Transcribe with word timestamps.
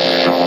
Et 0.00 0.37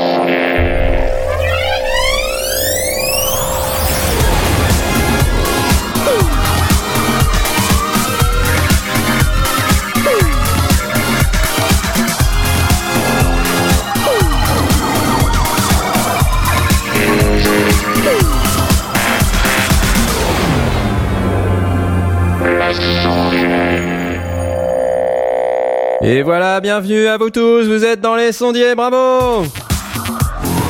voilà, 26.51 26.59
bienvenue 26.59 27.07
à 27.07 27.15
vous 27.15 27.29
tous, 27.29 27.65
vous 27.65 27.85
êtes 27.85 28.01
dans 28.01 28.15
les 28.15 28.33
sondiers, 28.33 28.75
bravo 28.75 29.45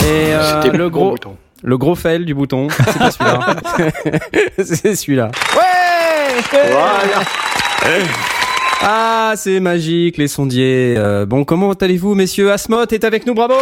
Et 0.03 0.31
euh, 0.31 0.61
C'était 0.61 0.77
le 0.77 0.91
gros 0.91 1.11
bouton. 1.11 1.37
le 1.63 1.75
gros 1.75 1.95
fail 1.95 2.23
du 2.23 2.35
bouton, 2.35 2.67
c'est 2.69 2.99
pas 2.99 3.09
celui-là. 3.09 3.55
c'est 4.63 4.95
celui-là. 4.95 5.31
Ouais 5.55 6.59
Voilà. 6.69 7.23
Ah, 8.83 9.33
c'est 9.35 9.59
magique 9.59 10.17
les 10.17 10.27
sondiers. 10.27 10.93
Euh, 10.97 11.25
bon, 11.25 11.45
comment 11.45 11.71
allez-vous 11.71 12.13
messieurs? 12.13 12.51
Asmot 12.51 12.85
est 12.85 13.03
avec 13.03 13.25
nous, 13.25 13.33
bravo 13.33 13.55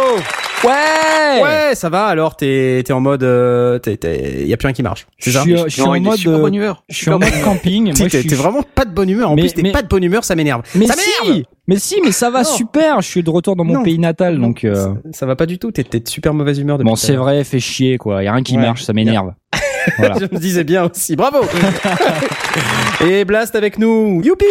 Ouais 0.64 1.42
Ouais, 1.42 1.74
ça 1.74 1.88
va 1.88 2.06
alors, 2.06 2.36
t'es 2.36 2.82
t'es 2.84 2.92
en 2.92 3.00
mode... 3.00 3.22
Euh, 3.22 3.78
t'es- 3.78 3.96
t'es- 3.96 4.44
y 4.46 4.52
a 4.52 4.56
plus 4.56 4.66
rien 4.66 4.72
qui 4.74 4.82
marche, 4.82 5.06
c'est 5.18 5.30
Je 5.30 5.36
ça 5.38 5.42
suis, 5.42 5.56
je 5.56 5.68
suis 5.68 5.82
Non, 5.82 5.92
en 5.94 6.00
mode, 6.00 6.16
super 6.18 6.34
euh, 6.34 6.40
bonne 6.40 6.54
humeur. 6.54 6.82
je 6.88 6.96
suis 6.96 7.10
en 7.10 7.18
mode 7.18 7.30
camping. 7.44 7.92
Moi, 7.98 8.08
T'es 8.08 8.22
vraiment 8.34 8.62
pas 8.74 8.84
de 8.84 8.90
bonne 8.92 9.08
humeur, 9.08 9.30
en 9.30 9.36
Mais- 9.36 9.42
plus 9.42 9.54
t'es 9.54 9.62
mais- 9.62 9.72
pas 9.72 9.82
de 9.82 9.88
bonne 9.88 10.02
humeur, 10.04 10.24
ça 10.24 10.34
m'énerve. 10.34 10.62
Mais 10.74 10.86
ça 10.86 10.94
si, 10.94 11.08
m'énerve 11.28 11.44
mais 11.68 11.76
si, 11.78 12.00
mais 12.04 12.10
ça 12.12 12.30
va 12.30 12.42
Non. 12.42 12.44
super. 12.48 13.00
Je 13.00 13.06
suis 13.08 13.22
de 13.22 13.30
retour 13.30 13.54
dans 13.56 13.64
mon 13.64 13.74
Non. 13.74 13.82
pays 13.84 13.98
natal, 13.98 14.38
donc. 14.40 14.64
euh, 14.64 14.74
ça, 14.74 14.94
ça 15.12 15.26
va 15.26 15.36
pas 15.36 15.46
du 15.46 15.58
tout, 15.58 15.70
t'es 15.70 15.84
t'es 15.84 16.00
de 16.00 16.08
super 16.08 16.34
mauvaise 16.34 16.58
humeur 16.58 16.78
Bon, 16.78 16.96
c'est 16.96 17.14
vrai, 17.16 17.44
fait 17.44 17.60
chier 17.60 17.96
quoi. 17.96 18.22
Y 18.22 18.26
a 18.26 18.32
rien 18.32 18.42
qui 18.42 18.56
Ouais. 18.56 18.62
marche, 18.62 18.82
ça 18.82 18.92
m'énerve. 18.92 19.32
voilà. 19.98 20.16
Je 20.18 20.24
me 20.24 20.38
disais 20.40 20.64
bien 20.64 20.90
aussi, 20.90 21.14
bravo 21.16 21.38
Et 23.08 23.24
Blast 23.24 23.54
avec 23.54 23.78
nous, 23.78 24.20
youpi 24.22 24.44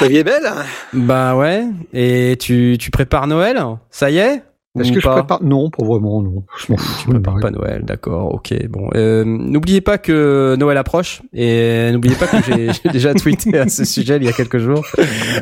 La 0.00 0.08
vie 0.08 0.16
est 0.16 0.24
belle. 0.24 0.50
Bah 0.92 1.36
ouais, 1.36 1.64
et 1.92 2.36
tu, 2.40 2.76
tu 2.78 2.90
prépares 2.90 3.26
Noël? 3.26 3.60
Ça 3.90 4.10
y 4.10 4.18
est? 4.18 4.42
Est-ce 4.78 4.92
que 4.92 5.00
je 5.00 5.08
prépare? 5.08 5.42
Non, 5.42 5.68
pas 5.68 5.84
vraiment, 5.84 6.22
non. 6.22 6.44
Je 6.56 6.72
m'en 6.72 6.78
fous. 6.78 7.02
Tu 7.02 7.08
prépares 7.08 7.40
pas 7.40 7.50
Noël, 7.50 7.82
d'accord, 7.84 8.34
ok, 8.34 8.54
bon. 8.68 8.88
Euh, 8.94 9.24
n'oubliez 9.26 9.80
pas 9.80 9.98
que 9.98 10.56
Noël 10.58 10.78
approche, 10.78 11.22
et 11.34 11.90
n'oubliez 11.92 12.14
pas 12.14 12.28
que 12.28 12.36
j'ai 12.46 12.72
j'ai 12.84 12.90
déjà 12.90 13.12
tweeté 13.12 13.58
à 13.58 13.68
ce 13.68 13.84
sujet 13.84 14.16
il 14.16 14.24
y 14.24 14.28
a 14.28 14.32
quelques 14.32 14.58
jours. 14.58 14.86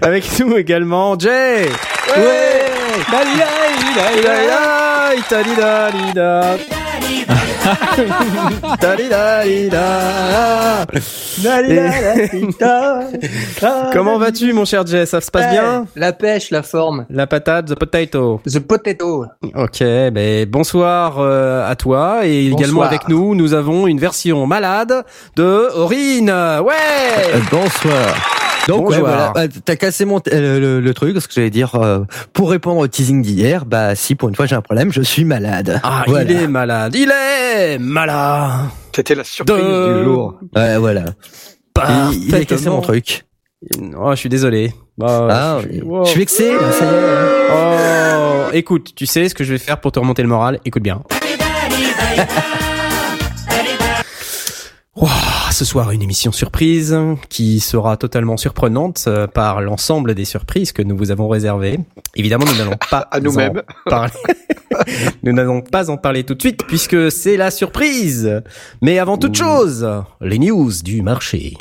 Avec 0.03 0.25
nous 0.41 0.57
également, 0.57 1.19
Jay 1.19 1.67
Ouais 2.17 2.69
Talida. 5.29 6.57
Comment 13.93 14.19
vas-tu, 14.19 14.53
mon 14.53 14.65
cher 14.65 14.87
Jay? 14.87 15.07
Ça 15.07 15.21
se 15.21 15.31
passe 15.31 15.51
bien? 15.51 15.87
La 15.97 16.13
pêche, 16.13 16.51
la 16.51 16.63
forme. 16.63 17.07
La 17.11 17.27
patate, 17.27 17.67
the 17.67 17.75
potato. 17.75 18.41
The 18.47 18.61
potato. 18.61 19.27
Ok, 19.55 19.81
ben 19.81 20.47
bonsoir 20.47 21.17
euh, 21.19 21.69
à 21.69 21.75
toi 21.77 22.27
et 22.27 22.47
également 22.47 22.83
avec 22.83 23.09
nous, 23.09 23.35
nous 23.35 23.55
avons 23.55 23.87
une 23.87 23.99
version 23.99 24.47
malade 24.47 25.05
de 25.37 25.69
Aurine. 25.77 26.31
Ouais. 26.31 27.35
Euh, 27.35 27.39
Bonsoir. 27.51 28.48
Donc 28.69 28.91
ouais, 28.91 28.99
voilà, 29.01 29.33
Bah, 29.35 29.43
t'as 29.65 29.77
cassé 29.77 30.05
mon 30.05 30.21
t- 30.21 30.31
euh, 30.33 30.61
le, 30.61 30.81
le 30.81 30.95
truc, 30.95 31.21
ce 31.21 31.27
que 31.27 31.35
j'allais 31.35 31.51
dire 31.51 31.75
euh, 31.75 32.01
pour 32.33 32.51
répondre 32.51 32.79
au 32.81 32.87
teasing 32.87 33.23
d'hier. 33.23 33.65
Bah 33.67 33.95
si 33.95 34.15
pour 34.15 34.29
une 34.29 34.35
fois 34.35 34.47
j'ai 34.47 34.55
un 34.57 34.61
problème, 34.63 34.93
je 34.93 35.03
suis 35.03 35.25
malade. 35.25 35.81
Ah, 35.83 36.05
voilà. 36.07 36.31
il 36.31 36.37
est 36.43 36.47
malade. 36.47 36.95
Il 36.95 37.11
est 37.11 37.79
malade. 37.79 38.69
C'était 38.95 39.15
la 39.15 39.25
surprise 39.25 39.57
De- 39.57 39.99
du 39.99 40.05
jour. 40.05 40.39
Ouais, 40.55 40.77
voilà. 40.79 41.05
Il, 42.13 42.29
il 42.29 42.35
a 42.35 42.45
cassé 42.45 42.69
mon 42.71 42.81
truc. 42.81 43.25
Oh, 43.97 44.11
je 44.11 44.17
suis 44.17 44.29
désolé. 44.29 44.73
Bah, 44.97 45.27
Ah, 45.31 45.59
je 45.63 45.69
suis- 45.69 45.81
oui. 45.81 45.87
wow. 45.89 46.05
je 46.05 46.11
suis 46.11 46.19
vexé. 46.21 46.53
là, 46.53 46.73
ça 46.73 46.85
y 46.85 46.89
est. 46.89 47.51
hein. 47.51 48.19
Oh, 48.51 48.51
écoute, 48.53 48.93
tu 48.95 49.07
sais 49.07 49.29
ce 49.29 49.35
que 49.35 49.45
je 49.45 49.53
vais 49.53 49.59
faire 49.59 49.81
pour 49.81 49.93
te 49.93 49.99
remonter 49.99 50.23
le 50.23 50.29
moral? 50.29 50.61
Écoute 50.65 50.83
bien. 50.83 51.03
Ce 55.53 55.65
soir, 55.65 55.91
une 55.93 56.03
émission 56.03 56.33
surprise 56.33 56.97
qui 57.29 57.61
sera 57.61 57.97
totalement 57.97 58.37
surprenante 58.37 59.05
euh, 59.07 59.27
par 59.27 59.61
l'ensemble 59.61 60.15
des 60.15 60.25
surprises 60.25 60.73
que 60.73 60.83
nous 60.83 60.97
vous 60.97 61.11
avons 61.11 61.29
réservées. 61.29 61.79
Évidemment, 62.17 62.45
nous 62.47 62.57
n'allons 62.57 62.77
pas 62.91 63.09
À 63.11 63.21
nous-mêmes. 63.21 63.63
en 63.87 63.91
parler. 63.91 64.13
nous 65.23 65.33
n'allons 65.33 65.61
pas 65.61 65.91
en 65.91 65.97
parler 65.97 66.25
tout 66.25 66.35
de 66.35 66.41
suite 66.41 66.65
puisque 66.67 67.11
c'est 67.13 67.37
la 67.37 67.51
surprise. 67.51 68.43
Mais 68.83 68.99
avant 68.99 69.19
toute 69.19 69.37
chose, 69.37 69.89
les 70.21 70.39
news 70.39 70.73
du 70.83 71.03
marché. 71.03 71.57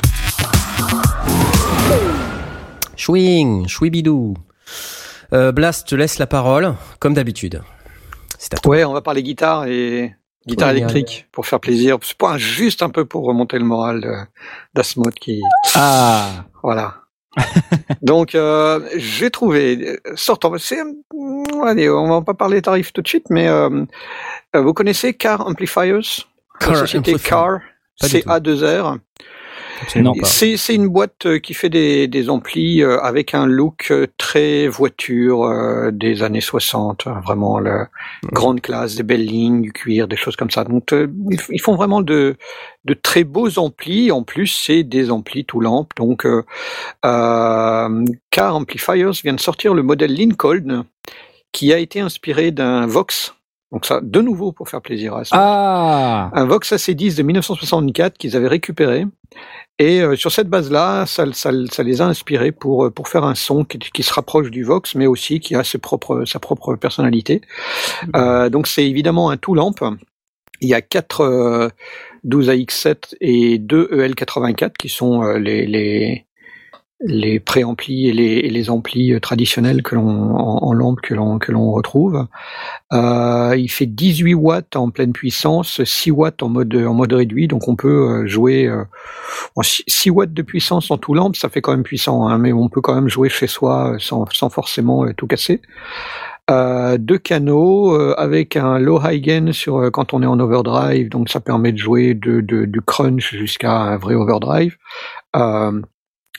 Chouing, 2.96 3.66
chouibidou. 3.68 4.34
Euh, 5.32 5.52
Blast, 5.52 5.88
te 5.88 5.94
laisse 5.94 6.18
la 6.18 6.26
parole, 6.26 6.74
comme 6.98 7.14
d'habitude. 7.14 7.62
C'est 8.38 8.54
à 8.54 8.56
toi. 8.58 8.70
Ouais, 8.76 8.84
on 8.84 8.92
va 8.92 9.02
parler 9.02 9.22
guitare 9.22 9.66
et 9.66 10.14
guitare 10.48 10.70
électrique 10.70 11.26
pour 11.32 11.46
faire 11.46 11.60
plaisir. 11.60 11.98
C'est 12.02 12.16
pas 12.18 12.38
juste 12.38 12.82
un 12.82 12.90
peu 12.90 13.04
pour 13.04 13.24
remonter 13.24 13.58
le 13.58 13.64
moral 13.64 14.00
de- 14.00 14.14
d'Asmod 14.74 15.14
qui, 15.14 15.40
Ah. 15.74 16.44
voilà. 16.62 16.94
Donc, 18.02 18.34
euh, 18.34 18.80
j'ai 18.96 19.30
trouvé, 19.30 19.98
euh, 20.06 20.12
sortant, 20.16 20.52
c'est, 20.58 20.82
mm, 20.82 21.62
allez, 21.64 21.88
on 21.88 22.08
va 22.08 22.22
pas 22.22 22.34
parler 22.34 22.60
tarifs 22.62 22.92
tout 22.92 23.02
de 23.02 23.08
suite, 23.08 23.26
mais 23.30 23.46
euh, 23.48 23.84
euh, 24.56 24.60
vous 24.60 24.72
connaissez 24.74 25.14
Car 25.14 25.46
Amplifiers, 25.46 26.00
Car 26.58 26.72
la 26.72 26.78
société 26.80 27.12
Amplifier. 27.12 27.28
Car, 27.30 27.60
Pas 28.00 28.08
du 28.08 28.22
tout. 28.22 28.28
CA2R. 28.28 28.98
Absolument 29.82 30.14
Non. 30.14 30.20
pas. 30.20 30.26
C'est 30.26 30.74
une 30.74 30.88
boîte 30.88 31.26
euh, 31.26 31.38
qui 31.38 31.54
fait 31.54 31.68
des, 31.68 32.08
des 32.08 32.30
amplis 32.30 32.82
euh, 32.82 33.00
avec 33.00 33.34
un 33.34 33.46
look 33.46 33.88
euh, 33.90 34.06
très 34.16 34.68
voiture 34.68 35.48
des 35.92 36.22
années 36.22 36.40
60, 36.40 37.06
hein, 37.06 37.20
vraiment 37.24 37.58
la 37.58 37.88
grande 38.32 38.60
classe, 38.60 38.94
des 38.96 39.02
belles 39.02 39.24
lignes, 39.26 39.62
du 39.62 39.72
cuir, 39.72 40.08
des 40.08 40.16
choses 40.16 40.36
comme 40.36 40.50
ça. 40.50 40.64
Donc 40.64 40.92
ils, 40.92 41.40
ils 41.50 41.60
font 41.60 41.74
vraiment 41.76 42.02
de, 42.02 42.36
de 42.84 42.94
très 42.94 43.24
beaux 43.24 43.58
amplis. 43.58 44.10
En 44.10 44.22
plus, 44.22 44.48
c'est 44.48 44.82
des 44.82 45.10
amplis 45.10 45.44
tout 45.44 45.60
lampe. 45.60 45.92
Donc 45.96 46.24
euh, 46.26 46.44
euh, 47.04 48.04
Car 48.30 48.56
Amplifiers 48.56 49.10
vient 49.22 49.34
de 49.34 49.40
sortir 49.40 49.74
le 49.74 49.82
modèle 49.82 50.14
Lincoln 50.14 50.84
qui 51.52 51.72
a 51.72 51.78
été 51.78 52.00
inspiré 52.00 52.50
d'un 52.50 52.86
Vox. 52.86 53.34
Donc 53.72 53.84
ça, 53.84 54.00
de 54.02 54.20
nouveau 54.20 54.52
pour 54.52 54.68
faire 54.68 54.80
plaisir 54.80 55.14
à 55.14 55.24
ça 55.24 55.36
Ah. 55.38 56.30
un 56.32 56.44
Vox 56.46 56.72
AC10 56.72 57.16
de 57.16 57.22
1964 57.22 58.16
qu'ils 58.16 58.34
avaient 58.36 58.48
récupéré. 58.48 59.06
Et 59.78 60.00
euh, 60.00 60.16
sur 60.16 60.32
cette 60.32 60.48
base-là, 60.48 61.04
ça, 61.06 61.24
ça, 61.32 61.50
ça 61.70 61.82
les 61.82 62.00
a 62.00 62.06
inspirés 62.06 62.50
pour, 62.50 62.86
euh, 62.86 62.90
pour 62.90 63.08
faire 63.08 63.24
un 63.24 63.34
son 63.34 63.64
qui, 63.64 63.78
qui 63.78 64.02
se 64.02 64.12
rapproche 64.12 64.50
du 64.50 64.64
Vox, 64.64 64.94
mais 64.94 65.06
aussi 65.06 65.38
qui 65.38 65.54
a 65.54 65.64
ses 65.64 65.78
propres, 65.78 66.24
sa 66.24 66.38
propre 66.40 66.74
personnalité. 66.76 67.42
Euh, 68.16 68.48
donc 68.48 68.66
c'est 68.66 68.88
évidemment 68.88 69.30
un 69.30 69.36
tout 69.36 69.54
lampe. 69.54 69.84
Il 70.60 70.68
y 70.68 70.74
a 70.74 70.80
quatre 70.80 71.20
euh, 71.20 71.68
12 72.24 72.48
AX7 72.48 73.14
et 73.20 73.58
deux 73.58 73.88
EL84 73.92 74.72
qui 74.78 74.88
sont 74.88 75.22
euh, 75.22 75.38
les, 75.38 75.66
les, 75.66 76.24
les 77.00 77.38
préamplis 77.38 78.08
et 78.08 78.12
les, 78.12 78.24
et 78.38 78.50
les 78.50 78.70
amplis 78.70 79.12
euh, 79.14 79.20
traditionnels 79.20 79.82
que 79.84 79.94
l'on 79.94 80.34
en, 80.36 80.58
en 80.64 80.72
lampe 80.72 81.00
que 81.00 81.14
l'on 81.14 81.38
que 81.38 81.52
l'on 81.52 81.70
retrouve. 81.70 82.26
Euh, 82.92 83.54
il 83.56 83.68
fait 83.70 83.86
18 83.86 84.34
watts 84.34 84.76
en 84.76 84.90
pleine 84.90 85.12
puissance, 85.12 85.82
6 85.84 86.10
watts 86.10 86.42
en 86.42 86.48
mode 86.48 86.74
en 86.74 86.94
mode 86.94 87.12
réduit, 87.12 87.48
donc 87.48 87.68
on 87.68 87.76
peut 87.76 88.22
euh, 88.24 88.26
jouer 88.26 88.66
euh, 88.66 88.84
en 89.56 89.62
6 89.62 90.10
watts 90.10 90.32
de 90.32 90.42
puissance 90.42 90.90
en 90.90 90.98
tout 90.98 91.14
lampe, 91.14 91.36
ça 91.36 91.48
fait 91.48 91.60
quand 91.60 91.72
même 91.72 91.84
puissant, 91.84 92.26
hein, 92.28 92.38
mais 92.38 92.52
on 92.52 92.68
peut 92.68 92.80
quand 92.80 92.94
même 92.94 93.08
jouer 93.08 93.28
chez 93.28 93.46
soi 93.46 93.94
euh, 93.94 93.98
sans, 93.98 94.26
sans 94.32 94.50
forcément 94.50 95.06
tout 95.16 95.26
casser. 95.26 95.60
Euh, 96.50 96.96
deux 96.96 97.18
canaux 97.18 97.94
euh, 97.94 98.14
avec 98.16 98.56
un 98.56 98.78
low 98.78 98.98
high 99.04 99.22
gain 99.22 99.52
sur 99.52 99.78
euh, 99.78 99.90
quand 99.90 100.14
on 100.14 100.22
est 100.22 100.26
en 100.26 100.40
overdrive, 100.40 101.10
donc 101.10 101.28
ça 101.28 101.40
permet 101.40 101.72
de 101.72 101.78
jouer 101.78 102.14
de, 102.14 102.40
de- 102.40 102.64
du 102.64 102.80
crunch 102.80 103.34
jusqu'à 103.34 103.72
un 103.72 103.96
vrai 103.98 104.14
overdrive. 104.14 104.76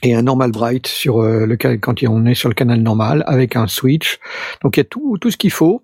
Et 0.04 0.16
un 0.16 0.22
normal 0.22 0.52
bright 0.52 0.88
sur 0.88 1.22
euh, 1.22 1.46
le 1.46 1.58
quand 1.58 2.02
on 2.04 2.26
est 2.26 2.34
sur 2.36 2.50
le 2.50 2.56
canal 2.56 2.80
normal 2.82 3.24
avec 3.28 3.56
un 3.56 3.68
switch. 3.68 4.20
Donc 4.64 4.78
il 4.78 4.80
y 4.80 4.82
a 4.82 4.86
tout 4.86 5.18
tout 5.20 5.30
ce 5.32 5.38
qu'il 5.38 5.52
faut. 5.52 5.84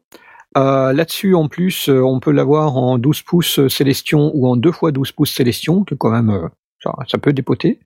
Euh, 0.58 0.94
Là-dessus, 0.94 1.36
en 1.36 1.50
plus, 1.50 1.90
euh, 1.90 2.00
on 2.02 2.22
peut 2.22 2.32
l'avoir 2.32 2.78
en 2.78 2.98
12 2.98 3.24
pouces 3.24 3.68
Célestion 3.68 4.32
ou 4.34 4.48
en 4.48 4.56
2 4.56 4.72
fois 4.72 4.92
12 4.94 5.12
pouces 5.12 5.34
Célestion, 5.34 5.84
que 5.84 5.96
quand 5.96 6.12
même, 6.12 6.30
euh, 6.30 6.48
ça, 6.82 6.94
ça 7.10 7.18
peut 7.18 7.34
dépoter. 7.34 7.80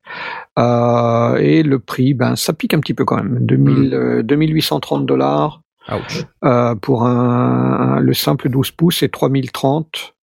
Euh, 0.59 1.35
et 1.37 1.63
le 1.63 1.79
prix, 1.79 2.13
ben, 2.13 2.35
ça 2.35 2.53
pique 2.53 2.73
un 2.75 2.79
petit 2.79 2.93
peu 2.93 3.05
quand 3.05 3.15
même. 3.15 3.39
2000, 3.41 3.93
euh, 3.95 4.21
2830 4.23 5.05
dollars 5.07 5.61
Ouch. 5.91 6.25
euh, 6.45 6.75
pour 6.75 7.05
un, 7.07 7.95
un- 7.97 7.99
le 8.01 8.13
simple 8.13 8.49
12 8.49 8.69
pouces 8.71 9.01
et 9.01 9.09
3030 9.09 10.13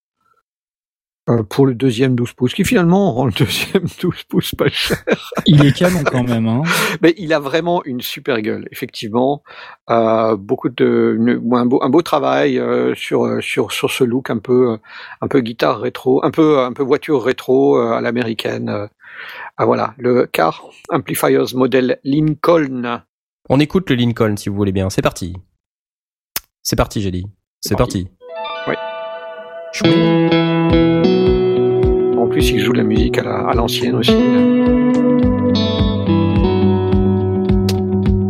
euh, 1.29 1.43
pour 1.43 1.67
le 1.67 1.75
deuxième 1.75 2.15
12 2.15 2.33
pouces, 2.35 2.55
qui 2.55 2.65
finalement 2.65 3.13
rend 3.13 3.27
le 3.27 3.33
deuxième 3.33 3.85
12 4.01 4.23
pouces 4.29 4.55
pas 4.55 4.69
cher. 4.69 5.03
Il 5.47 5.65
est 5.67 5.73
canon 5.77 6.03
quand 6.05 6.23
même. 6.23 6.47
Hein. 6.47 6.63
Mais 7.03 7.15
il 7.19 7.33
a 7.33 7.41
vraiment 7.41 7.83
une 7.85 8.01
super 8.01 8.41
gueule, 8.43 8.69
effectivement. 8.71 9.43
Euh, 9.91 10.37
beaucoup 10.37 10.69
de 10.69 11.17
une- 11.19 11.41
un 11.55 11.67
beau 11.67 11.83
un 11.83 11.89
beau 11.89 12.03
travail 12.03 12.59
euh, 12.59 12.95
sur 12.95 13.43
sur 13.43 13.73
sur 13.73 13.91
ce 13.91 14.05
look 14.05 14.31
un 14.31 14.39
peu 14.39 14.79
un 15.21 15.29
peu 15.29 15.41
guitare 15.41 15.81
rétro, 15.81 16.25
un 16.25 16.31
peu 16.31 16.61
un 16.61 16.73
peu 16.73 16.83
voiture 16.83 17.23
rétro 17.25 17.79
euh, 17.79 17.93
à 17.93 18.01
l'américaine. 18.01 18.89
Ah 19.57 19.65
voilà, 19.65 19.95
le 19.99 20.27
Car 20.27 20.63
Amplifiers 20.91 21.55
modèle 21.55 21.99
Lincoln. 22.05 23.01
On 23.49 23.59
écoute 23.61 23.89
le 23.91 23.97
Lincoln 23.97 24.37
si 24.37 24.49
vous 24.49 24.57
voulez 24.57 24.73
bien. 24.73 24.91
C'est 24.91 25.03
parti. 25.03 25.35
C'est 26.63 26.77
parti, 26.77 27.01
j'ai 27.01 27.11
dit. 27.13 27.27
C'est 27.61 27.77
parti. 27.77 28.09
Oui. 28.67 28.75
En 32.19 32.27
plus, 32.29 32.51
il 32.51 32.59
joue 32.61 32.73
de 32.73 32.79
la 32.79 32.85
musique 32.85 33.19
à 33.19 33.23
la- 33.23 33.49
à 33.49 33.55
l'ancienne 33.55 33.95
aussi. 33.97 34.15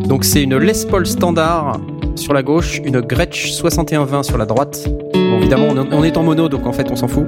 Donc 0.08 0.24
c'est 0.24 0.42
une 0.42 0.56
Les 0.56 0.72
Paul 0.90 1.06
standard 1.06 1.78
sur 2.14 2.32
la 2.32 2.42
gauche, 2.42 2.80
une 2.84 3.00
Gretsch 3.00 3.50
6120 3.52 4.22
sur 4.22 4.38
la 4.38 4.46
droite. 4.46 4.86
Bon, 5.14 5.38
évidemment, 5.38 5.66
on 5.92 6.02
est 6.04 6.16
en 6.16 6.22
mono, 6.22 6.48
donc 6.48 6.66
en 6.66 6.72
fait, 6.72 6.90
on 6.90 6.96
s'en 6.96 7.08
fout. 7.08 7.26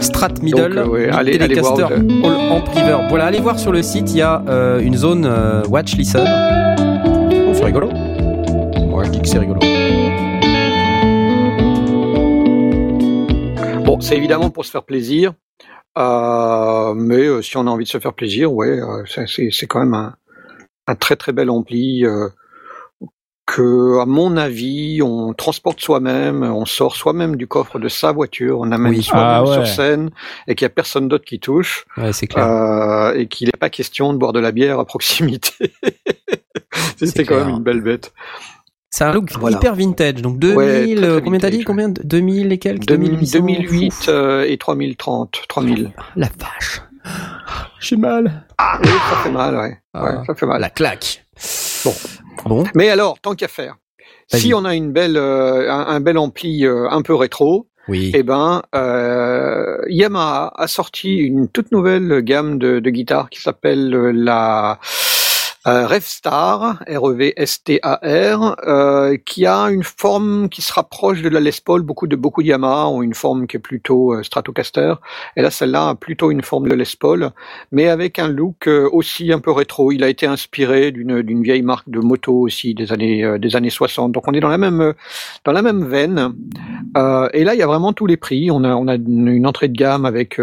Strat 0.00 0.28
middle, 0.42 0.74
Donc, 0.74 0.92
ouais, 0.92 1.08
allez- 1.10 1.38
allez 1.40 1.54
voir 1.60 1.74
Telecaster, 1.74 2.02
le- 2.02 2.24
All 2.26 2.52
Amp. 2.52 3.08
Voilà, 3.08 3.26
allez 3.26 3.40
voir 3.40 3.58
sur 3.58 3.72
le 3.72 3.82
site, 3.82 4.12
il 4.12 4.18
y 4.18 4.22
a 4.22 4.42
euh, 4.48 4.80
une 4.80 4.96
zone 4.96 5.24
euh, 5.28 5.62
Watch 5.68 5.96
Listen. 5.96 6.24
Oh, 6.26 7.50
c'est 7.52 7.64
rigolo. 7.64 7.88
Moi, 8.88 9.04
je 9.04 9.10
dis 9.10 9.20
que 9.22 9.28
c'est 9.28 9.38
rigolo. 9.38 9.60
Bon, 13.84 14.00
c'est 14.00 14.16
évidemment 14.16 14.50
pour 14.50 14.64
se 14.64 14.70
faire 14.70 14.82
plaisir, 14.84 15.32
mais 16.94 17.26
euh, 17.26 17.42
si 17.42 17.56
on 17.56 17.66
a 17.66 17.70
envie 17.70 17.84
de 17.84 17.88
se 17.88 17.98
faire 17.98 18.12
plaisir, 18.14 18.52
ouais, 18.52 18.80
euh, 18.80 19.04
c'est- 19.26 19.66
quand 19.66 19.80
même 19.80 19.94
un, 19.94 20.14
un 20.86 20.94
très 20.94 21.16
très 21.16 21.32
bel 21.32 21.50
ampli 21.50 22.04
euh, 22.04 22.28
que, 23.46 23.98
à 23.98 24.04
mon 24.04 24.36
avis, 24.36 25.00
on 25.02 25.32
transporte 25.32 25.80
soi-même, 25.80 26.42
on 26.42 26.66
sort 26.66 26.94
soi-même 26.96 27.36
du 27.36 27.46
coffre 27.46 27.78
de 27.78 27.88
sa 27.88 28.12
voiture, 28.12 28.58
on 28.60 28.70
amène 28.72 28.92
Oui. 28.92 29.02
soi-même 29.02 29.26
Ah 29.26 29.42
ouais. 29.44 29.52
sur 29.54 29.66
scène 29.66 30.10
et 30.46 30.54
qu'il 30.54 30.66
y 30.66 30.70
a 30.70 30.70
personne 30.70 31.08
d'autre 31.08 31.24
qui 31.24 31.40
touche 31.40 31.86
Ouais, 31.96 32.12
c'est 32.12 32.26
clair. 32.26 32.46
euh, 32.46 33.14
et 33.14 33.26
qu'il 33.26 33.46
n'est 33.46 33.58
pas 33.58 33.70
question 33.70 34.12
de 34.12 34.18
boire 34.18 34.34
de 34.34 34.40
la 34.40 34.52
bière 34.52 34.78
à 34.78 34.84
proximité. 34.84 35.72
C'était 36.98 37.24
quand 37.24 37.36
même 37.38 37.48
une 37.48 37.62
belle 37.62 37.80
bête. 37.80 38.12
C'est 38.90 39.04
un 39.04 39.12
look 39.12 39.30
voilà. 39.38 39.56
hyper 39.58 39.74
vintage. 39.74 40.14
Donc 40.22 40.38
2000, 40.38 40.56
Ouais, 40.56 40.94
très, 40.96 41.06
très 41.12 41.22
combien 41.22 41.38
t'as 41.40 41.50
dit 41.50 41.56
vintage, 41.58 41.64
Combien 41.66 41.88
2000 41.90 42.52
et 42.52 42.58
quelques 42.58 42.86
2000 42.86 43.10
2800 43.10 43.38
2008 43.40 43.88
Ouf. 43.88 44.06
euh, 44.08 44.44
et 44.48 44.56
3030, 44.58 45.42
3000. 45.48 45.90
La 46.16 46.28
vache. 46.38 46.82
J'ai 47.80 47.96
mal. 47.96 48.44
Oui, 48.82 48.88
ça 49.10 49.16
fait 49.22 49.30
mal, 49.30 49.56
ouais. 49.56 49.78
Ah. 49.94 50.04
ouais 50.04 50.24
ça 50.26 50.34
fait 50.34 50.46
mal. 50.46 50.60
La 50.60 50.70
claque. 50.70 51.24
Bon. 51.84 51.94
Bon. 52.46 52.64
Mais 52.74 52.88
alors, 52.88 53.18
tant 53.20 53.34
qu'à 53.34 53.48
faire, 53.48 53.76
Vas-y. 54.32 54.40
si 54.42 54.54
on 54.54 54.64
a 54.64 54.74
une 54.74 54.92
belle, 54.92 55.16
euh, 55.16 55.70
un, 55.72 55.86
un 55.86 56.00
bel 56.00 56.18
ampli 56.18 56.64
euh, 56.66 56.88
un 56.90 57.02
peu 57.02 57.14
rétro, 57.14 57.68
Oui. 57.88 58.10
eh 58.14 58.22
ben, 58.22 58.62
euh, 58.74 59.76
Yamaha 59.88 60.52
a 60.56 60.66
sorti 60.66 61.16
une 61.16 61.48
toute 61.48 61.72
nouvelle 61.72 62.20
gamme 62.22 62.58
de, 62.58 62.80
de 62.80 62.90
guitares 62.90 63.28
qui 63.30 63.40
s'appelle 63.40 63.94
euh, 63.94 64.12
la 64.12 64.78
euh, 65.68 65.86
Revstar, 65.86 66.82
R-E-V-S-T-A-R, 66.88 68.56
euh, 68.66 69.16
qui 69.26 69.44
a 69.44 69.64
une 69.64 69.82
forme 69.82 70.48
qui 70.48 70.62
se 70.62 70.72
rapproche 70.72 71.20
de 71.20 71.28
la 71.28 71.40
Les 71.40 71.52
Paul. 71.62 71.82
Beaucoup 71.82 72.06
de 72.06 72.16
beaucoup 72.16 72.40
Yamaha 72.40 72.88
ont 72.88 73.02
une 73.02 73.12
forme 73.12 73.46
qui 73.46 73.58
est 73.58 73.60
plutôt 73.60 74.14
euh, 74.14 74.22
Stratocaster, 74.22 74.94
et 75.36 75.42
là 75.42 75.50
celle-là 75.50 75.90
a 75.90 75.94
plutôt 75.94 76.30
une 76.30 76.40
forme 76.40 76.68
de 76.68 76.74
Les 76.74 76.84
Paul, 76.98 77.32
mais 77.70 77.88
avec 77.88 78.18
un 78.18 78.28
look 78.28 78.66
euh, 78.66 78.88
aussi 78.92 79.30
un 79.30 79.40
peu 79.40 79.50
rétro. 79.50 79.92
Il 79.92 80.02
a 80.04 80.08
été 80.08 80.26
inspiré 80.26 80.90
d'une 80.90 81.42
vieille 81.42 81.62
marque 81.62 81.90
de 81.90 82.00
moto 82.00 82.32
aussi 82.32 82.72
des 82.74 82.90
années 82.92 83.38
des 83.38 83.54
années 83.54 83.70
60. 83.70 84.12
Donc 84.12 84.26
on 84.26 84.32
est 84.32 84.40
dans 84.40 84.48
la 84.48 84.58
même 84.58 84.94
dans 85.44 85.52
la 85.52 85.62
même 85.62 85.84
veine. 85.84 86.32
Et 87.34 87.44
là, 87.44 87.54
il 87.54 87.58
y 87.58 87.62
a 87.62 87.66
vraiment 87.66 87.92
tous 87.92 88.06
les 88.06 88.16
prix. 88.16 88.50
On 88.50 88.64
a, 88.64 88.74
on 88.74 88.88
a 88.88 88.94
une, 88.94 89.28
une 89.28 89.46
entrée 89.46 89.68
de 89.68 89.76
gamme 89.76 90.04
avec 90.06 90.40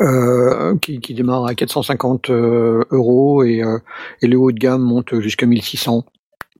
euh, 0.00 0.76
qui, 0.78 1.00
qui 1.00 1.14
démarre 1.14 1.46
à 1.46 1.54
450 1.54 2.30
euh, 2.30 2.84
euros 2.90 3.44
et, 3.44 3.62
euh, 3.62 3.78
et 4.22 4.26
le 4.26 4.36
haut 4.36 4.50
de 4.50 4.58
gamme 4.58 4.82
monte 4.82 5.20
jusqu'à 5.20 5.46
1600. 5.46 6.04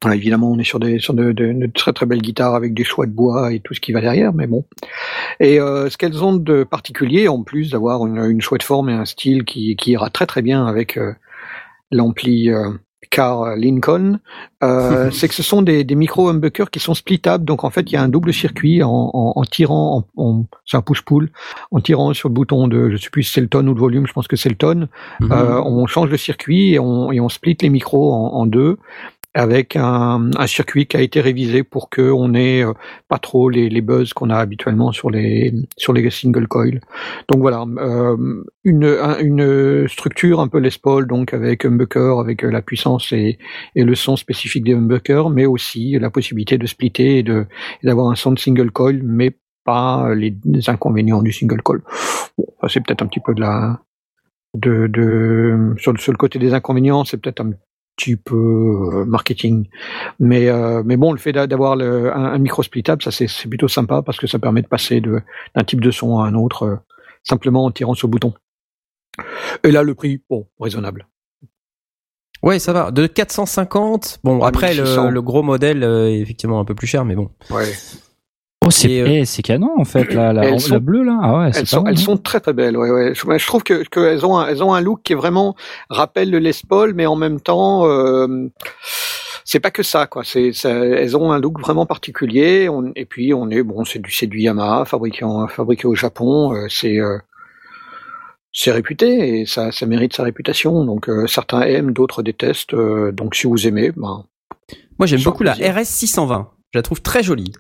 Voilà, 0.03 0.17
évidemment, 0.17 0.51
on 0.51 0.59
est 0.59 0.65
sur 0.65 0.79
des 0.79 0.99
sur 0.99 1.15
de, 1.15 1.67
très 1.75 1.93
très 1.93 2.07
belles 2.07 2.21
guitares 2.21 2.55
avec 2.55 2.75
des 2.75 2.85
choix 2.85 3.07
de 3.07 3.13
bois 3.13 3.53
et 3.53 3.61
tout 3.61 3.75
ce 3.75 3.81
qui 3.81 3.93
va 3.93 4.01
derrière, 4.01 4.35
mais 4.35 4.47
bon. 4.47 4.65
Et 5.41 5.59
euh, 5.59 5.89
ce 5.89 5.97
qu'elles 5.97 6.23
ont 6.23 6.37
de 6.37 6.63
particulier, 6.63 7.27
en 7.27 7.43
plus 7.43 7.71
d'avoir 7.71 8.07
une, 8.07 8.19
une 8.19 8.41
chouette 8.41 8.63
forme 8.63 8.91
et 8.91 8.95
un 8.95 9.07
style 9.07 9.45
qui, 9.45 9.77
qui 9.77 9.93
ira 9.93 10.11
très 10.11 10.27
très 10.27 10.43
bien 10.43 10.67
avec 10.67 10.99
l'ampli 11.91 12.51
car 13.15 13.55
Lincoln, 13.57 14.19
euh, 14.65 15.11
c'est 15.13 15.29
que 15.29 15.35
ce 15.35 15.43
sont 15.45 15.63
des, 15.63 15.85
des 15.85 15.95
micro 15.95 16.29
humbuckers 16.29 16.71
qui 16.71 16.81
sont 16.81 16.95
splittables. 16.95 17.45
Donc 17.45 17.63
en 17.63 17.71
fait, 17.71 17.83
il 17.83 17.93
y 17.93 17.97
a 17.97 18.03
un 18.03 18.09
double 18.09 18.33
circuit 18.33 18.83
en, 18.83 19.11
en, 19.15 19.33
en 19.37 19.45
tirant, 19.45 20.05
en, 20.17 20.23
en- 20.23 20.45
c'est 20.67 20.77
un 20.77 20.83
push-pull, 20.83 21.31
en 21.71 21.81
tirant 21.81 22.13
sur 22.13 22.29
le 22.29 22.35
bouton 22.35 22.67
de, 22.67 22.91
je 22.91 22.97
sais 22.97 23.11
plus 23.11 23.23
si 23.23 23.33
c'est 23.33 23.41
le 23.41 23.47
tonne 23.49 23.69
ou 23.69 23.75
le 23.75 23.81
volume, 23.81 24.07
je 24.07 24.13
pense 24.13 24.27
que 24.27 24.37
c'est 24.37 24.49
le 24.49 24.57
tonne. 24.57 24.89
Mhm. 25.21 25.33
Euh, 25.33 25.63
on 25.63 25.87
change 25.87 26.11
le 26.11 26.17
circuit 26.17 26.75
et 26.75 26.79
on, 26.81 27.13
et 27.13 27.21
on 27.21 27.29
split 27.29 27.57
les 27.63 27.71
micros 27.71 28.13
en, 28.13 28.35
en 28.35 28.47
deux 28.47 28.79
avec 29.35 29.77
un, 29.77 30.31
un 30.37 30.47
circuit 30.47 30.87
qui 30.87 30.97
a 30.97 31.01
été 31.01 31.21
révisé 31.21 31.65
pour 31.65 31.91
que 31.91 32.03
on 32.11 32.35
ait 32.35 32.65
euh, 32.65 32.73
pas 33.09 33.19
trop 33.19 33.49
les, 33.51 33.69
les 33.69 33.81
buzz 33.81 34.13
qu'on 34.13 34.31
a 34.31 34.37
habituellement 34.37 34.93
sur 34.93 35.11
les 35.11 35.53
sur 35.77 35.93
les 35.93 36.09
single 36.11 36.47
coil. 36.47 36.81
Donc 37.31 37.41
voilà, 37.41 37.65
euh, 37.79 38.17
une, 38.63 38.85
un- 38.85 39.19
une 39.19 39.89
structure 39.89 40.41
un 40.41 40.49
peu 40.49 40.59
Les 40.59 40.71
Paul, 40.81 41.07
donc 41.07 41.35
avec 41.35 41.65
humbucker, 41.65 42.19
avec 42.21 42.45
euh, 42.45 42.51
la 42.51 42.63
puissance 42.63 43.13
et, 43.13 43.39
et 43.75 43.85
le 43.85 43.95
son 43.95 44.17
spécifique 44.17 44.65
des 44.65 44.75
humbuckers, 44.75 45.31
mais 45.31 45.47
aussi 45.47 45.99
la 45.99 46.11
possibilité 46.11 46.57
de 46.59 46.67
splitter 46.67 47.19
et 47.19 47.23
de 47.23 47.47
d'avoir 47.83 48.11
un 48.11 48.15
son 48.15 48.33
de 48.33 48.39
single 48.39 48.71
coil, 48.71 49.01
mais 49.03 49.37
pas 49.65 50.15
les, 50.15 50.37
les 50.45 50.69
inconvénients 50.71 51.23
du 51.23 51.33
single 51.33 51.63
coil. 51.63 51.81
Bon, 52.39 52.47
c'est 52.69 52.81
peut-être 52.85 53.03
un 53.03 53.07
petit 53.07 53.21
peu 53.21 53.35
de 53.35 53.41
la 53.41 53.81
de, 54.55 54.87
de 54.87 55.75
sur, 55.79 55.93
le- 55.93 55.99
sur 55.99 56.13
le 56.13 56.19
côté 56.19 56.39
des 56.39 56.55
inconvénients, 56.55 57.05
c'est 57.05 57.17
peut-être 57.17 57.41
un 57.41 57.51
peu 57.97 58.35
euh, 58.37 59.05
marketing, 59.05 59.69
mais 60.19 60.49
euh, 60.49 60.83
mais 60.85 60.97
bon, 60.97 61.13
le 61.13 61.19
fait 61.19 61.33
d'a- 61.33 61.47
d'avoir 61.47 61.73
un, 61.79 62.07
un 62.13 62.39
micro 62.39 62.63
splittable, 62.63 63.03
ça 63.03 63.11
c'est 63.11 63.29
plutôt 63.49 63.69
sympa 63.69 64.03
parce 64.03 64.19
que 64.19 64.27
ça 64.27 64.39
permet 64.39 64.63
de 64.63 64.67
passer 64.69 65.01
d'un 65.01 65.65
type 65.65 65.81
de 65.81 65.91
son 65.91 66.19
à 66.19 66.27
un 66.27 66.35
autre 66.35 66.63
euh, 66.65 66.77
simplement 67.23 67.65
en 67.65 67.71
tirant 67.71 67.95
sur 67.95 68.09
le 68.09 68.11
bouton. 68.13 68.35
Et 69.63 69.71
là, 69.71 69.83
le 69.83 69.95
prix, 69.95 70.21
bon, 70.29 70.49
raisonnable. 70.59 71.07
Ouais, 72.43 72.59
ça 72.59 72.73
va. 72.73 72.91
De 72.91 73.07
450. 73.07 74.19
Bon, 74.25 74.43
après, 74.43 74.75
1600. 74.75 75.05
le, 75.05 75.11
le 75.11 75.23
gros 75.23 75.43
modèle 75.43 75.83
est 75.85 76.19
effectivement 76.21 76.61
un 76.61 76.65
peu 76.65 76.75
plus 76.75 76.87
cher, 76.87 77.05
mais 77.05 77.15
bon. 77.15 77.31
Ouais. 77.51 77.73
Oh, 78.67 78.71
c'est 78.71 79.01
euh, 79.01 79.07
eh, 79.09 79.25
c'est 79.25 79.43
canon 79.43 79.71
en 79.79 79.85
fait, 79.85 80.13
la, 80.15 80.33
la, 80.33 80.45
Elles 80.45 80.53
la 80.55 80.59
sont- 80.59 80.79
bleue 80.79 81.03
là. 81.05 81.19
Ah 81.23 81.39
ouais, 81.39 81.47
Elles 81.55 81.61
pas 81.61 81.67
sont, 81.67 81.83
mal, 81.83 81.93
elles 81.93 82.01
hein. 82.01 82.03
sont 82.03 82.17
très 82.17 82.41
très 82.41 82.53
belles. 82.53 82.77
Ouais, 82.77 82.91
ouais. 82.91 83.15
Je, 83.15 83.21
je 83.39 83.47
trouve 83.47 83.63
que 83.63 83.83
qu'elles 83.85 84.25
ont 84.25 84.39
un, 84.39 84.47
elles 84.49 84.63
ont 84.65 84.73
un 84.73 84.81
look 84.81 85.01
qui 85.03 85.13
est 85.13 85.17
vraiment 85.17 85.55
rappelle 85.91 86.31
le 86.31 86.39
Les 86.39 86.53
Paul, 86.69 86.95
mais 86.95 87.07
en 87.07 87.17
même 87.17 87.41
temps, 87.41 87.87
euh, 87.87 88.49
c'est 89.45 89.61
pas 89.61 89.71
que 89.71 89.83
ça 89.83 90.07
quoi. 90.07 90.23
C'est, 90.25 90.53
elles 90.65 91.17
ont 91.17 91.31
un 91.33 91.39
look 91.41 91.61
vraiment 91.61 91.85
particulier. 91.85 92.69
On, 92.71 92.91
et 92.97 93.05
puis 93.05 93.35
on 93.35 93.51
est 93.51 93.63
bon, 93.63 93.85
c'est 93.85 93.99
du 93.99 94.11
c'est 94.11 94.27
du 94.27 94.41
Yamaha 94.41 94.85
fabriqué 94.87 95.25
en, 95.25 95.47
fabriqué 95.47 95.87
au 95.87 95.95
Japon. 95.95 96.55
euh, 96.55 96.67
c'est 96.71 96.99
euh, 96.99 97.19
c'est 98.57 98.71
réputé 98.71 99.41
et 99.41 99.47
ça, 99.47 99.73
ça 99.73 99.85
mérite 99.85 100.15
sa 100.15 100.23
réputation. 100.23 100.85
Donc 100.85 101.09
euh, 101.09 101.27
certains 101.27 101.63
aiment, 101.63 101.93
d'autres 101.93 102.23
détestent. 102.23 102.73
euh, 102.75 103.13
donc 103.13 103.35
si 103.35 103.47
vous 103.47 103.67
aimez, 103.67 103.93
ben 103.97 104.25
Moi, 104.99 105.07
j'aime 105.07 105.23
beaucoup 105.23 105.43
la. 105.43 105.53
RS 105.53 105.85
620. 105.85 106.49
Je 106.73 106.79
la 106.79 106.83
trouve 106.83 107.03
très 107.03 107.23
jolie. 107.23 107.53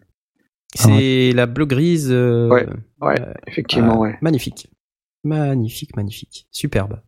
C'est 0.74 1.32
la 1.34 1.46
bleu 1.46 1.66
grise. 1.66 2.08
euh, 2.10 2.48
Ouais, 2.48 2.66
ouais, 3.00 3.20
euh, 3.20 3.32
effectivement, 3.46 3.94
euh, 3.94 3.98
ouais. 3.98 4.18
Magnifique. 4.20 4.68
Magnifique, 5.24 5.96
magnifique. 5.96 6.46
Superbe. 6.50 7.00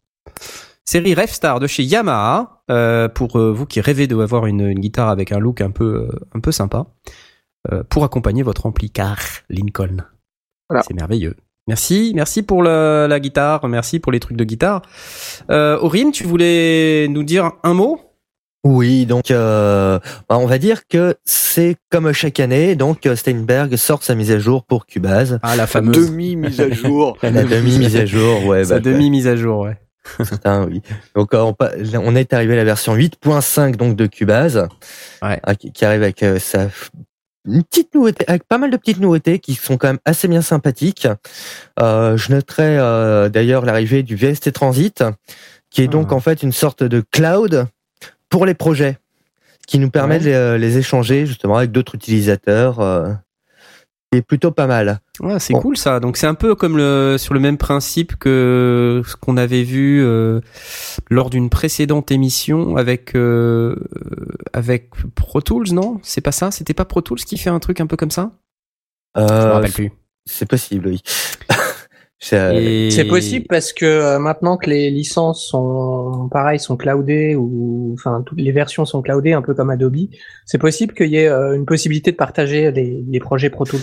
Série 0.85 1.15
Revstar 1.15 1.59
de 1.61 1.67
chez 1.67 1.83
Yamaha. 1.83 2.63
euh, 2.71 3.09
pour 3.09 3.39
euh, 3.39 3.53
vous 3.53 3.67
qui 3.67 3.81
rêvez 3.81 4.07
d'avoir 4.07 4.47
une, 4.47 4.63
une 4.63 4.81
guitare 4.81 5.09
avec 5.09 5.31
un 5.33 5.39
look 5.39 5.61
un 5.61 5.71
peu, 5.71 6.09
euh, 6.11 6.19
un 6.35 6.41
peu 6.41 6.53
sympa. 6.53 6.87
euh, 7.73 7.83
pour 7.89 8.05
accompagner 8.05 8.43
votre 8.45 8.67
ampli 8.67 8.91
car 8.91 9.19
Lincoln. 9.51 10.05
Voilà. 10.69 10.83
C'est 10.87 10.95
merveilleux. 10.95 11.35
Merci, 11.69 12.13
merci 12.15 12.45
pour 12.45 12.63
le- 12.63 13.07
la 13.09 13.19
guitare, 13.19 13.67
merci 13.69 13.99
pour 13.99 14.13
les 14.13 14.21
trucs 14.21 14.37
de 14.37 14.45
guitare. 14.45 14.83
Euh, 15.51 15.77
Aurine, 15.81 16.13
tu 16.13 16.23
voulais 16.23 17.09
nous 17.09 17.25
dire 17.25 17.51
un 17.65 17.75
mot? 17.75 18.01
Oui, 18.69 19.07
donc 19.07 19.31
euh, 19.31 20.01
bah, 20.29 20.39
on 20.39 20.47
va 20.47 20.59
dire 20.59 20.89
que 20.89 21.15
c'est 21.25 21.77
comme 21.89 22.13
chaque 22.13 22.41
année, 22.41 22.75
donc 22.75 23.07
euh, 23.07 23.15
Steinberg 23.15 23.77
sort 23.77 24.03
sa 24.03 24.17
mise 24.17 24.33
à 24.33 24.41
jour 24.41 24.65
pour 24.65 24.87
Cubase. 24.87 25.39
Ah, 25.45 25.55
la 25.55 25.69
Sa 25.69 25.81
demi 25.81 26.35
mise 26.35 26.61
à 26.61 26.69
jour. 26.71 27.17
La 27.23 27.31
demi 27.45 27.79
mise 27.79 27.95
à 27.97 28.07
jour, 28.07 28.45
ouais. 28.47 28.65
Sa 28.65 28.75
bah, 28.75 28.81
demi 28.81 29.09
mise 29.11 29.29
à 29.29 29.37
jour, 29.37 29.61
ouais. 29.61 29.77
Putain, 30.19 30.65
oui. 30.67 30.83
Donc 31.15 31.33
euh, 31.33 31.53
on, 32.03 32.17
est 32.17 32.33
arrivé 32.33 32.55
à 32.55 32.57
la 32.57 32.65
version 32.65 32.97
8.5 32.97 33.77
donc 33.77 33.95
de 33.95 34.07
Cubase, 34.07 34.67
Ouais. 35.23 35.39
hein, 35.45 35.55
qui, 35.55 35.71
qui 35.71 35.85
arrive 35.85 36.03
avec 36.03 36.25
euh, 36.25 36.41
sa 36.41 36.69
une 37.49 37.63
petite 37.63 37.95
nouveauté, 37.95 38.25
avec 38.27 38.43
pas 38.49 38.59
mal 38.59 38.73
de 38.73 38.77
petites 38.77 38.99
nouveautés 38.99 39.39
qui 39.39 39.55
sont 39.55 39.77
quand 39.77 39.87
même 39.87 40.01
assez 40.05 40.27
bien 40.27 40.43
sympathiques. 40.43 41.07
Euh, 41.81 42.17
je 42.17 42.33
noterai 42.33 42.79
euh, 42.79 43.29
d'ailleurs 43.29 43.65
l'arrivée 43.65 44.03
du 44.03 44.17
VST 44.17 44.53
Transit, 44.53 45.05
qui 45.71 45.83
est 45.83 45.87
donc 45.89 46.09
Ah. 46.11 46.15
en 46.15 46.21
fait 46.21 46.43
une 46.43 46.51
sorte 46.51 46.83
de 46.83 47.05
cloud 47.13 47.69
pour 48.29 48.47
les 48.47 48.55
projets, 48.55 48.99
qui 49.67 49.79
nous 49.79 49.91
permet 49.91 50.19
Ouais. 50.19 50.21
de 50.21 50.57
les, 50.57 50.59
les 50.59 50.79
échanger 50.79 51.27
justement 51.27 51.57
avec 51.57 51.73
d'autres 51.73 51.95
utilisateurs. 51.97 52.81
Euh, 52.81 53.13
plutôt 54.27 54.51
pas 54.51 54.67
mal. 54.67 55.01
Ouais, 55.21 55.39
c'est 55.39 55.53
Bon. 55.53 55.61
cool 55.61 55.77
ça. 55.77 56.01
Donc 56.01 56.17
c'est 56.17 56.27
un 56.27 56.33
peu 56.35 56.55
comme 56.55 56.79
le 56.79 57.17
sur 57.19 57.35
le 57.35 57.41
même 57.41 57.59
principe 57.59 58.17
que 58.17 59.03
ce 59.07 59.15
qu'on 59.15 59.37
avait 59.37 59.63
vu 59.63 60.03
euh, 60.03 60.41
lors 61.11 61.29
d'une 61.29 61.51
précédente 61.51 62.11
émission 62.11 62.77
avec 62.79 63.15
euh, 63.15 63.77
avec 64.55 64.89
Pro 65.17 65.43
Tools, 65.43 65.67
non? 65.73 66.01
C'est 66.03 66.23
pas 66.23 66.33
ça? 66.33 66.51
C'était 66.51 66.73
pas 66.73 66.87
Pro 66.87 67.03
Tools 67.03 67.19
qui 67.19 67.37
fait 67.37 67.51
un 67.51 67.59
truc 67.59 67.79
un 67.83 67.87
peu 67.87 67.99
comme 67.99 68.11
ça? 68.11 68.31
Je 69.17 69.21
me 69.23 69.27
Euh, 69.31 69.53
rappelle 69.53 69.73
plus. 69.73 69.93
c'est 70.25 70.49
possible, 70.49 70.89
oui. 70.89 71.03
C'est, 72.19 72.39
euh, 72.39 72.53
Et- 72.87 72.91
C'est 72.91 73.05
possible 73.05 73.47
parce 73.49 73.73
que 73.73 73.85
euh, 73.85 74.19
maintenant 74.19 74.57
que 74.57 74.71
les 74.71 74.91
licences 74.91 75.45
sont 75.47 76.29
pareil, 76.31 76.59
sont 76.59 76.77
cloudées 76.77 77.35
ou 77.37 77.91
enfin 77.95 78.23
toutes 78.25 78.41
les 78.41 78.53
versions 78.53 78.85
sont 78.87 79.03
cloudées, 79.03 79.35
un 79.35 79.43
peu 79.43 79.55
comme 79.55 79.69
Adobe, 79.71 79.97
c'est 80.47 80.59
possible 80.59 80.95
qu'il 80.95 81.09
y 81.09 81.17
ait 81.17 81.29
euh, 81.29 81.55
une 81.55 81.67
possibilité 81.67 82.13
de 82.13 82.17
partager 82.17 82.71
les, 82.73 83.05
les 83.07 83.21
projets 83.21 83.51
Pro 83.51 83.65
Tools. 83.67 83.81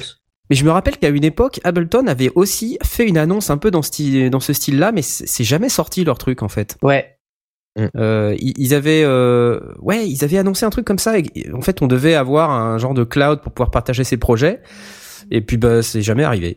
Mais 0.50 0.56
je 0.56 0.66
me 0.66 0.72
rappelle 0.72 0.98
qu'à 0.98 1.10
une 1.10 1.24
époque, 1.24 1.60
Ableton 1.64 2.06
avait 2.08 2.32
aussi 2.36 2.78
fait 2.84 3.08
une 3.08 3.18
annonce 3.18 3.50
un 3.50 3.58
peu 3.58 3.72
dans 3.72 3.82
ce, 3.82 3.88
style- 3.90 4.30
dans 4.30 4.40
ce 4.42 4.52
style-là, 4.52 4.92
mais 4.92 5.02
c'est 5.04 5.44
jamais 5.46 5.70
sorti 5.70 6.04
leur 6.04 6.18
truc 6.18 6.42
en 6.44 6.50
fait. 6.50 6.76
Ouais. 6.82 7.16
Euh, 7.96 8.36
ils 8.40 8.54
ils 8.58 8.74
avaient, 8.76 9.04
euh, 9.04 9.60
ouais, 9.80 10.08
ils 10.08 10.24
avaient 10.24 10.38
annoncé 10.38 10.66
un 10.66 10.70
truc 10.70 10.86
comme 10.86 11.00
ça. 11.00 11.18
et- 11.18 11.26
en 11.54 11.62
fait, 11.62 11.82
on 11.82 11.88
devait 11.88 12.14
avoir 12.16 12.52
un 12.52 12.78
genre 12.78 12.94
de 12.94 13.04
cloud 13.04 13.42
pour 13.42 13.52
pouvoir 13.52 13.72
partager 13.72 14.04
ses 14.04 14.18
projets. 14.18 14.60
Et 15.32 15.42
puis, 15.42 15.58
bah, 15.58 15.82
c'est 15.82 16.02
jamais 16.02 16.24
arrivé. 16.24 16.56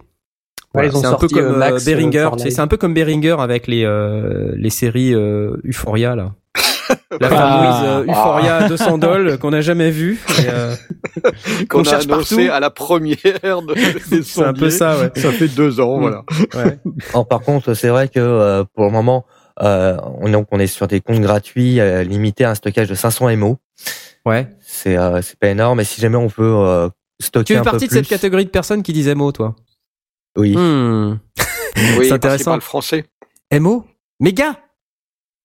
Voilà, 0.77 0.89
ils 0.89 0.97
ont 0.97 1.01
c'est 1.01 1.07
un 1.07 1.15
peu 1.15 1.29
comme 1.29 1.45
euh, 1.45 1.53
euh, 1.55 1.59
Max, 1.59 1.87
euh, 1.89 1.91
Behringer. 1.91 2.23
for 2.25 2.33
tu 2.37 2.39
sais, 2.39 2.45
Live. 2.47 2.55
c'est 2.55 2.61
un 2.63 2.67
peu 2.67 2.77
comme 2.77 2.95
Behringer 2.95 3.37
avec 3.39 3.67
les 3.67 3.85
euh, 3.85 4.53
les 4.57 4.71
séries 4.71 5.15
euh, 5.15 5.57
Euphoria 5.67 6.15
là. 6.15 6.33
La 7.21 7.29
Ah. 7.31 7.31
fameuse 7.31 8.07
euh, 8.09 8.13
Euphoria 8.13 8.57
à 8.57 8.69
200 8.69 8.99
dollars 8.99 9.39
qu'on 9.39 9.51
n'a 9.51 9.61
jamais 9.61 9.91
vue. 9.91 10.19
euh, 10.49 10.75
Qu'on 11.69 11.79
On 11.79 11.83
a 11.83 11.85
cherche 11.85 12.05
annoncé 12.05 12.37
partout. 12.47 12.53
à 12.53 12.61
la 12.61 12.71
première 12.71 13.17
de 13.63 13.75
c'est 14.23 14.43
un 14.45 14.53
peu 14.53 14.71
ça, 14.71 14.97
ouais. 14.99 15.11
Ça 15.17 15.33
fait 15.33 15.49
deux 15.49 15.81
ans, 15.81 15.97
Mm. 15.99 16.01
voilà. 16.01 16.23
ouais. 16.55 16.79
Or, 17.15 17.27
par 17.27 17.41
contre, 17.41 17.75
c'est 17.75 17.89
vrai 17.89 18.09
que 18.09 18.21
euh, 18.21 18.65
pour 18.75 18.85
le 18.85 18.91
moment, 18.93 19.25
euh, 19.63 19.97
on, 20.21 20.29
donc, 20.31 20.47
on 20.53 20.61
est 20.61 20.67
sur 20.67 20.87
des 20.87 21.01
comptes 21.01 21.21
gratuits 21.21 21.81
euh, 21.81 22.03
limités 22.05 22.45
à 22.45 22.51
un 22.51 22.55
stockage 22.55 22.89
de 22.89 22.95
500 22.95 23.37
MO. 23.37 23.59
Ouais. 24.25 24.49
C'est 24.65 24.97
euh, 24.97 25.21
c'est 25.23 25.39
pas 25.39 25.49
énorme, 25.49 25.79
mais 25.79 25.85
si 25.85 26.01
jamais 26.01 26.17
on 26.17 26.27
veut 26.27 26.35
euh, 26.55 26.89
stocker 27.21 27.45
Tu 27.47 27.53
fais 27.55 27.59
un 27.59 27.63
peu 27.65 27.71
partie 27.71 27.87
de 27.87 27.91
plus, 27.91 27.99
cette 27.99 28.09
catégorie 28.09 28.45
de 28.45 28.51
personnes 28.51 28.83
qui 28.83 28.93
disent 28.93 29.09
MO, 29.15 29.33
toi? 29.33 29.55
Oui, 30.37 30.55
Hmm. 30.57 31.19
Oui, 31.39 31.43
C'est 31.77 31.97
parce 31.97 32.13
intéressant. 32.13 32.51
parle 32.53 32.61
français. 32.63 33.05
MO 33.53 33.85
Méga? 34.21 34.57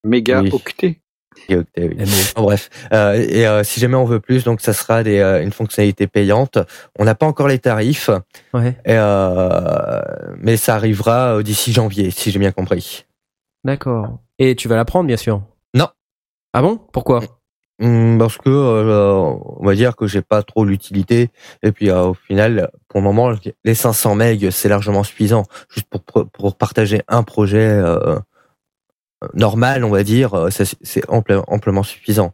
Méga 0.04 0.40
Oui. 0.42 0.50
octet. 0.52 1.00
et 1.48 1.56
octet, 1.56 1.88
oui. 1.88 1.96
MO. 1.98 2.06
En 2.36 2.42
bref, 2.42 2.70
euh, 2.92 3.14
et 3.14 3.46
euh, 3.46 3.62
si 3.64 3.80
jamais 3.80 3.96
on 3.96 4.04
veut 4.04 4.20
plus, 4.20 4.44
donc 4.44 4.60
ça 4.60 4.72
sera 4.72 5.02
des, 5.02 5.18
euh, 5.18 5.42
une 5.42 5.52
fonctionnalité 5.52 6.06
payante. 6.06 6.58
On 6.98 7.04
n'a 7.04 7.14
pas 7.14 7.26
encore 7.26 7.48
les 7.48 7.58
tarifs, 7.58 8.10
Ouais. 8.54 8.70
et, 8.84 8.94
euh, 8.96 10.00
mais 10.38 10.56
ça 10.56 10.74
arrivera 10.74 11.42
d'ici 11.42 11.72
janvier, 11.72 12.10
si 12.10 12.30
j'ai 12.30 12.38
bien 12.38 12.52
compris. 12.52 13.04
D'accord. 13.64 14.18
Et 14.38 14.56
tu 14.56 14.68
vas 14.68 14.76
la 14.76 14.84
prendre, 14.84 15.06
bien 15.06 15.16
sûr? 15.16 15.42
Non. 15.74 15.88
Ah 16.54 16.62
bon? 16.62 16.78
Pourquoi? 16.92 17.18
Hum, 17.18 17.26
Parce 18.18 18.38
que 18.38 18.48
euh, 18.48 19.12
on 19.12 19.64
va 19.66 19.74
dire 19.74 19.96
que 19.96 20.06
j'ai 20.06 20.22
pas 20.22 20.42
trop 20.44 20.64
l'utilité 20.64 21.30
et 21.64 21.72
puis 21.72 21.90
euh, 21.90 22.04
au 22.10 22.14
final 22.14 22.70
pour 22.88 23.00
le 23.00 23.04
moment 23.04 23.32
les 23.64 23.74
500 23.74 24.14
MB 24.14 24.50
c'est 24.50 24.68
largement 24.68 25.02
suffisant 25.02 25.42
juste 25.68 25.88
pour 25.90 26.00
pour- 26.26 26.56
partager 26.56 27.02
un 27.08 27.24
projet 27.24 27.58
euh, 27.66 28.18
normal 29.34 29.82
on 29.84 29.90
va 29.90 30.04
dire 30.04 30.46
c'est 30.50 31.04
ample- 31.08 31.42
amplement 31.48 31.82
suffisant. 31.82 32.32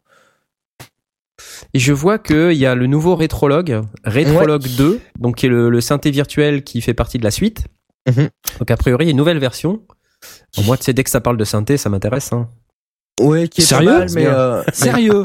Et 1.73 1.79
je 1.79 1.93
vois 1.93 2.19
qu'il 2.19 2.53
y 2.55 2.67
a 2.67 2.75
le 2.75 2.87
nouveau 2.87 3.15
Rétrologue, 3.17 3.83
Rétrologue 4.05 4.67
2, 4.77 5.01
donc 5.19 5.37
qui 5.37 5.47
est 5.47 5.49
le, 5.49 5.71
le 5.71 5.81
synthé 5.81 6.11
virtuel 6.11 6.63
qui 6.65 6.81
fait 6.81 6.95
partie 6.95 7.19
de 7.19 7.25
la 7.25 7.31
suite. 7.31 7.65
Mhm. 8.09 8.29
Donc 8.59 8.71
a 8.71 8.77
priori, 8.77 9.11
une 9.11 9.17
nouvelle 9.17 9.39
version. 9.39 9.83
Moi, 10.65 10.77
tu 10.77 10.85
sais, 10.85 10.93
dès 10.93 11.05
que 11.05 11.11
ça 11.11 11.21
parle 11.21 11.37
de 11.37 11.45
synthé, 11.45 11.77
ça 11.77 11.89
m'intéresse. 11.91 12.33
Hein. 12.33 12.49
Ouais, 13.21 13.49
qui 13.49 13.61
est 13.61 13.65
Sérieux 13.65 13.87
pas 13.91 13.99
mal, 13.99 14.09
mais 14.15 14.27
euh, 14.27 14.63
Sérieux 14.73 15.25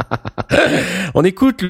On 1.14 1.24
écoute 1.24 1.62
le, 1.62 1.70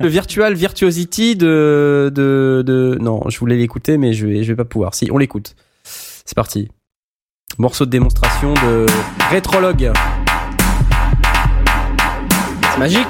le 0.00 0.08
Virtual 0.08 0.54
Virtuosity 0.54 1.36
de, 1.36 2.12
de, 2.14 2.62
de... 2.64 2.96
Non, 3.00 3.22
je 3.28 3.38
voulais 3.38 3.56
l'écouter, 3.56 3.98
mais 3.98 4.12
je 4.12 4.26
vais, 4.26 4.44
je 4.44 4.52
vais 4.52 4.56
pas 4.56 4.64
pouvoir. 4.64 4.94
Si, 4.94 5.08
on 5.10 5.18
l'écoute. 5.18 5.56
C'est 5.82 6.36
parti. 6.36 6.68
Morceau 7.58 7.84
de 7.84 7.90
démonstration 7.90 8.54
de 8.54 8.86
Rétrologue. 9.30 9.92
C'est 12.72 12.78
magique 12.78 13.08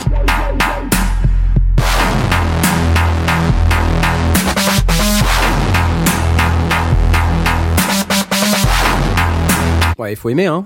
Ouais, 9.99 10.13
il 10.15 10.17
faut 10.17 10.31
aimer, 10.31 10.47
hein. 10.47 10.65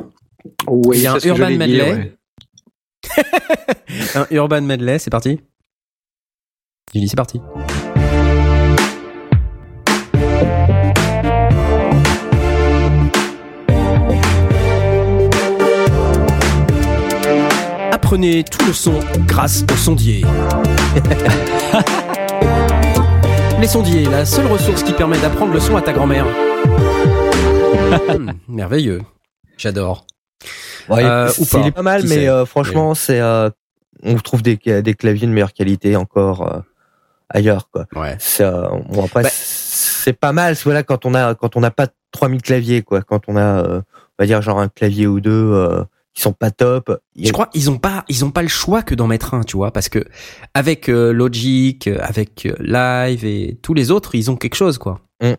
Oui, 0.68 0.96
Il 0.98 1.02
y 1.02 1.06
a 1.06 1.14
un 1.14 1.18
Urban 1.18 1.50
Medley. 1.50 1.92
ouais. 1.92 2.12
Un 4.14 4.26
Urban 4.30 4.62
Medley, 4.62 4.98
c'est 4.98 5.10
parti. 5.10 5.40
J'ai 6.92 7.00
dit 7.00 7.08
c'est 7.08 7.16
parti. 7.16 7.40
Apprenez 17.92 18.44
tout 18.44 18.66
le 18.66 18.72
son 18.72 18.98
grâce 19.26 19.64
au 19.72 19.76
sondier. 19.76 20.24
Les 23.60 23.66
sondiers, 23.66 24.04
la 24.04 24.24
seule 24.26 24.46
ressource 24.46 24.82
qui 24.82 24.92
permet 24.92 25.18
d'apprendre 25.18 25.52
le 25.52 25.60
son 25.60 25.76
à 25.76 25.82
ta 25.82 25.92
grand-mère. 25.92 26.26
Hmm, 28.08 28.32
merveilleux. 28.48 29.00
J'adore. 29.56 30.06
Ouais, 30.88 31.04
Euh, 31.04 31.30
ou 31.38 31.44
pas, 31.46 31.58
il 31.60 31.66
est 31.66 31.72
pas 31.72 31.82
mal, 31.82 32.02
mais 32.06 32.28
euh, 32.28 32.44
franchement 32.44 32.94
c'est 32.94 33.20
euh, 33.20 33.50
on 34.02 34.16
trouve 34.16 34.42
des 34.42 34.56
des 34.56 34.94
claviers 34.94 35.26
de 35.26 35.32
meilleure 35.32 35.52
qualité 35.52 35.96
encore 35.96 36.62
ailleurs 37.28 37.68
quoi. 37.70 37.86
Ouais. 37.94 38.16
C'est, 38.18 38.44
bon 38.88 39.04
après 39.04 39.22
Bah- 39.24 39.30
c'est 39.32 40.12
pas 40.12 40.32
mal 40.32 40.54
voilà 40.64 40.82
quand 40.82 41.06
on 41.06 41.14
a 41.14 41.34
quand 41.34 41.56
on 41.56 41.60
n'a 41.60 41.70
pas 41.70 41.88
3000 42.12 42.42
claviers 42.42 42.82
quoi 42.82 43.02
quand 43.02 43.22
on 43.28 43.36
a 43.36 43.62
on 43.64 43.82
va 44.18 44.26
dire 44.26 44.40
genre 44.42 44.60
un 44.60 44.68
clavier 44.68 45.06
ou 45.06 45.20
deux 45.20 45.84
qui 46.14 46.22
sont 46.22 46.32
pas 46.32 46.50
top 46.50 47.00
Je 47.20 47.32
crois 47.32 47.48
ils 47.54 47.70
ont 47.70 47.78
pas 47.78 48.04
ils 48.08 48.24
ont 48.24 48.30
pas 48.30 48.42
le 48.42 48.48
choix 48.48 48.82
que 48.82 48.94
d'en 48.94 49.06
mettre 49.06 49.34
un, 49.34 49.42
tu 49.42 49.56
vois, 49.56 49.70
parce 49.72 49.88
que 49.88 50.04
avec 50.54 50.86
Logic, 50.88 51.88
avec 51.88 52.48
Live 52.60 53.24
et 53.24 53.58
tous 53.62 53.74
les 53.74 53.90
autres, 53.90 54.14
ils 54.14 54.30
ont 54.30 54.36
quelque 54.36 54.54
chose 54.54 54.78
quoi. 54.78 55.00
Mm. 55.22 55.32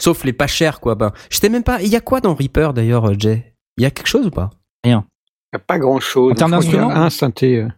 Sauf 0.00 0.24
les 0.24 0.32
pas 0.32 0.46
chers 0.46 0.80
quoi. 0.80 0.94
Ben, 0.94 1.12
je 1.30 1.36
sais 1.38 1.48
même 1.50 1.62
pas. 1.62 1.82
Il 1.82 1.88
y 1.88 1.96
a 1.96 2.00
quoi 2.00 2.20
dans 2.20 2.34
Reaper 2.34 2.72
d'ailleurs, 2.72 3.18
Jay? 3.18 3.53
Il 3.76 3.82
y 3.82 3.86
a 3.86 3.90
quelque 3.90 4.06
chose 4.06 4.26
ou 4.26 4.30
pas? 4.30 4.50
Il 4.84 4.90
n'y 4.90 4.94
a 4.94 5.58
pas 5.58 5.78
grand 5.78 6.00
chose. 6.00 6.32
En 6.32 6.34
termes 6.34 6.50
d'instruments 6.52 6.90
Un 6.90 7.10
synthé. 7.10 7.62
euh. 7.62 7.68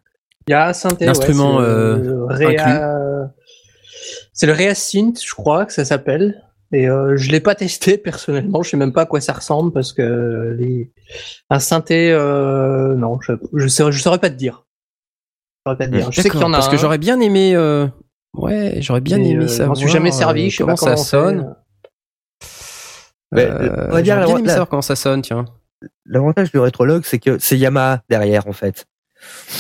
Il 0.49 0.53
y 0.53 0.55
a 0.55 0.69
un 0.69 0.73
synthé. 0.73 1.05
ouais, 1.05 1.07
L'instrument, 1.07 1.59
c'est 1.61 1.65
le 1.67 1.71
euh, 1.71 2.27
Réa- 2.29 3.31
C'est 4.33 4.47
le 4.47 4.53
Reasynth, 4.53 5.23
je 5.25 5.35
crois 5.35 5.67
que 5.67 5.73
ça 5.73 5.85
s'appelle. 5.85 6.43
Et 6.73 6.89
euh, 6.89 7.17
je 7.17 7.31
l'ai 7.31 7.41
pas 7.41 7.55
testé 7.55 7.97
personnellement. 7.99 8.63
Je 8.63 8.71
sais 8.71 8.77
même 8.77 8.93
pas 8.93 9.03
à 9.03 9.07
quoi 9.07 9.21
ça 9.21 9.33
ressemble 9.33 9.73
parce 9.73 9.93
que 9.93 10.55
les... 10.59 10.93
un 11.51 11.59
synthé, 11.61 12.13
euh, 12.13 12.95
non, 12.95 13.21
je 13.21 13.33
je 13.55 13.69
saurais, 13.69 13.93
je 13.93 14.03
saurais 14.03 14.19
pas 14.19 14.31
te 14.31 14.35
dire. 14.35 14.67
Je 15.65 15.71
saurais 15.71 15.79
pas 15.79 15.87
te 15.87 15.91
dire. 15.93 16.13
Je 16.13 16.21
sais 16.21 16.29
qu'il 16.31 16.41
y 16.41 16.45
en 16.45 16.53
a 16.53 16.57
parce 16.57 16.69
que 16.69 16.77
j'aurais 16.77 16.99
bien 16.99 17.21
aimé. 17.21 17.55
euh, 17.55 17.87
Ouais, 18.35 18.77
j'aurais 18.81 19.01
bien 19.01 19.19
mais, 19.19 19.31
aimé 19.31 19.45
euh, 19.45 19.49
ça. 19.49 19.65
Je 19.65 19.69
m'en 19.69 19.75
suis 19.75 19.89
jamais 19.89 20.13
servi. 20.13 20.51
Je 20.51 20.57
sais 20.59 20.65
pas 20.65 20.75
comment 20.75 20.97
ça 20.97 21.05
sonne. 21.05 21.57
Euh, 23.35 23.87
on 23.89 23.93
va 23.93 24.03
dire 24.03 24.15
j'aurais 24.15 24.27
bien 24.27 24.35
la- 24.35 24.39
aimé 24.41 24.47
la- 24.47 24.53
savoir 24.53 24.69
comment 24.69 24.83
ça 24.83 24.97
sonne, 24.97 25.23
tiens. 25.23 25.45
L'avantage 26.05 26.51
du 26.53 26.59
rétrologue 26.59 27.03
c'est 27.05 27.19
que 27.19 27.39
c'est 27.39 27.57
Yamaha 27.59 28.03
derrière 28.09 28.47
en 28.49 28.53
fait 28.53 28.87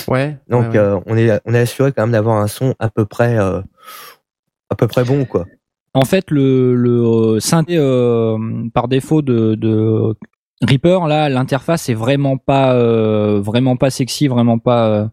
Ouais. 0.06 0.36
donc 0.48 0.64
ouais, 0.64 0.68
ouais. 0.70 0.76
euh, 0.78 1.00
on 1.06 1.16
est 1.16 1.40
on 1.46 1.54
est 1.54 1.58
assuré 1.60 1.90
quand 1.92 2.02
même 2.02 2.12
d'avoir 2.12 2.36
un 2.36 2.46
son 2.46 2.74
à 2.78 2.88
peu 2.90 3.04
près 3.06 3.38
euh, 3.38 3.60
à 4.70 4.74
peu 4.76 4.86
près 4.86 5.02
bon 5.04 5.24
quoi 5.24 5.46
En 5.94 6.04
fait, 6.04 6.30
le, 6.30 6.74
le 6.74 7.40
synthé 7.40 7.76
euh, 7.78 8.36
par 8.74 8.86
défaut 8.86 9.22
de, 9.22 9.54
de 9.54 10.14
Reaper, 10.62 11.06
là, 11.06 11.28
l'interface 11.30 11.88
est 11.88 11.94
vraiment 11.94 12.36
pas, 12.36 12.74
euh, 12.74 13.40
vraiment 13.40 13.76
pas 13.76 13.88
sexy, 13.90 14.28
vraiment 14.28 14.58
pas 14.58 15.08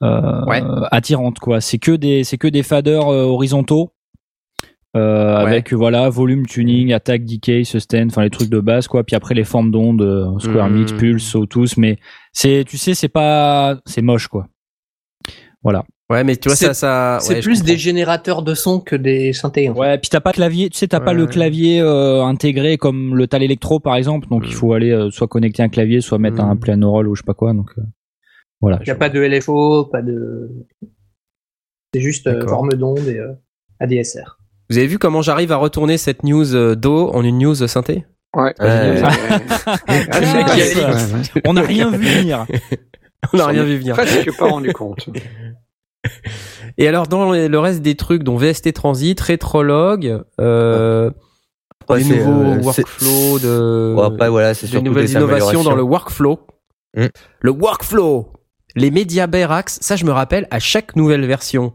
Ouais. 0.00 0.62
attirante, 0.90 1.38
quoi. 1.40 1.60
C'est 1.60 1.78
que 1.78 1.92
des, 1.92 2.22
c'est 2.24 2.38
que 2.38 2.48
des 2.48 2.62
faders 2.62 3.06
horizontaux. 3.08 3.92
Euh, 4.94 5.36
avec 5.36 5.72
voilà 5.72 6.10
volume 6.10 6.44
tuning 6.46 6.92
attaque 6.92 7.24
decay 7.24 7.64
sustain 7.64 8.08
enfin 8.08 8.22
les 8.24 8.28
trucs 8.28 8.50
de 8.50 8.60
base 8.60 8.88
quoi 8.88 9.04
puis 9.04 9.16
après 9.16 9.34
les 9.34 9.44
formes 9.44 9.70
d'ondes 9.70 10.02
euh, 10.02 10.38
square 10.38 10.68
Mhm. 10.68 10.78
mix 10.80 10.92
pulse 10.92 11.34
tous 11.48 11.78
mais 11.78 11.98
c'est 12.34 12.64
tu 12.68 12.76
sais 12.76 12.92
c'est 12.92 13.08
pas 13.08 13.78
c'est 13.86 14.02
moche 14.02 14.28
quoi 14.28 14.48
Voilà. 15.62 15.84
Ouais, 16.10 16.24
mais 16.24 16.36
tu 16.36 16.50
vois, 16.50 16.56
C'est- 16.56 16.66
ça, 16.66 16.74
ça. 16.74 17.18
C'est 17.20 17.36
ouais, 17.36 17.40
plus 17.40 17.60
comprends. 17.60 17.72
des 17.72 17.78
générateurs 17.78 18.42
de 18.42 18.52
son 18.52 18.80
que 18.80 18.96
des 18.96 19.32
synthés. 19.32 19.70
en 19.70 19.74
fait. 19.74 19.80
Ouais, 19.80 19.96
puis 19.96 20.10
t'as 20.10 20.20
pas 20.20 20.32
clavier, 20.32 20.68
tu 20.68 20.76
sais, 20.76 20.88
t'as 20.88 21.00
pas 21.00 21.14
le 21.14 21.26
clavier 21.26 21.80
euh, 21.80 22.22
intégré 22.24 22.76
comme 22.76 23.16
le 23.16 23.26
Tal 23.26 23.42
Electro 23.42 23.80
par 23.80 23.96
exemple, 23.96 24.28
donc 24.28 24.42
il 24.46 24.52
faut 24.52 24.74
aller 24.74 24.90
euh, 24.90 25.10
soit 25.10 25.26
connecter 25.28 25.62
un 25.62 25.70
clavier, 25.70 26.02
soit 26.02 26.18
mettre 26.18 26.42
un 26.42 26.54
piano 26.56 26.90
roll 26.90 27.08
ou 27.08 27.14
je 27.14 27.22
sais 27.22 27.24
pas 27.26 27.32
quoi. 27.32 27.54
Donc 27.54 27.70
euh, 27.78 27.82
voilà. 28.60 28.78
Il 28.82 28.84
n'y 28.84 28.90
a 28.90 28.94
pas 28.96 29.08
de 29.08 29.20
LFO, 29.22 29.86
pas 29.86 30.02
de. 30.02 30.50
C'est 31.94 32.00
juste 32.02 32.26
euh, 32.26 32.46
forme 32.46 32.74
d'onde 32.74 33.06
et 33.08 33.18
euh, 33.18 33.32
ADSR. 33.80 34.36
Vous 34.72 34.78
avez 34.78 34.86
vu 34.86 34.98
comment 34.98 35.20
j'arrive 35.20 35.52
à 35.52 35.56
retourner 35.56 35.98
cette 35.98 36.22
news 36.22 36.54
euh, 36.54 36.74
d'eau 36.74 37.10
en 37.12 37.22
une 37.22 37.36
news 37.36 37.54
synthé? 37.54 38.06
Ouais. 38.34 38.54
Ouais. 38.58 39.02
Ouais. 39.02 39.42
Ah. 39.60 39.78
Ouais, 39.86 40.44
ouais. 40.54 41.42
On 41.44 41.52
n'a 41.52 41.60
rien 41.60 41.90
vu 41.90 41.98
venir. 41.98 42.46
On 43.34 43.36
n'a 43.36 43.46
rien 43.48 43.64
vu 43.64 43.76
venir. 43.76 43.94
Presque 43.94 44.34
pas 44.38 44.46
rendu 44.46 44.72
compte. 44.72 45.10
Et 46.78 46.88
alors, 46.88 47.06
dans 47.06 47.32
les- 47.32 47.48
le 47.48 47.58
reste 47.58 47.82
des 47.82 47.96
trucs, 47.96 48.22
dont 48.22 48.38
VST 48.38 48.72
Transit, 48.72 49.20
Rétrologue, 49.20 50.22
euh, 50.40 51.10
des 51.90 52.02
c'est, 52.02 52.16
nouveaux 52.16 52.52
euh, 52.52 52.62
workflows 52.62 53.38
de. 53.40 53.92
Bon, 53.94 54.02
après, 54.04 54.30
voilà, 54.30 54.54
c'est 54.54 54.68
des 54.68 54.72
surtout 54.72 54.86
nouvelles 54.86 55.04
des 55.04 55.12
innovations 55.12 55.62
dans 55.62 55.74
le 55.74 55.82
workflow. 55.82 56.40
Mm. 56.96 57.06
Le 57.40 57.50
workflow 57.50 58.32
Les 58.74 58.90
MediaBay 58.90 59.44
Racks, 59.44 59.68
ça 59.68 59.96
je 59.96 60.06
me 60.06 60.12
rappelle, 60.12 60.48
à 60.50 60.60
chaque 60.60 60.96
nouvelle 60.96 61.26
version 61.26 61.74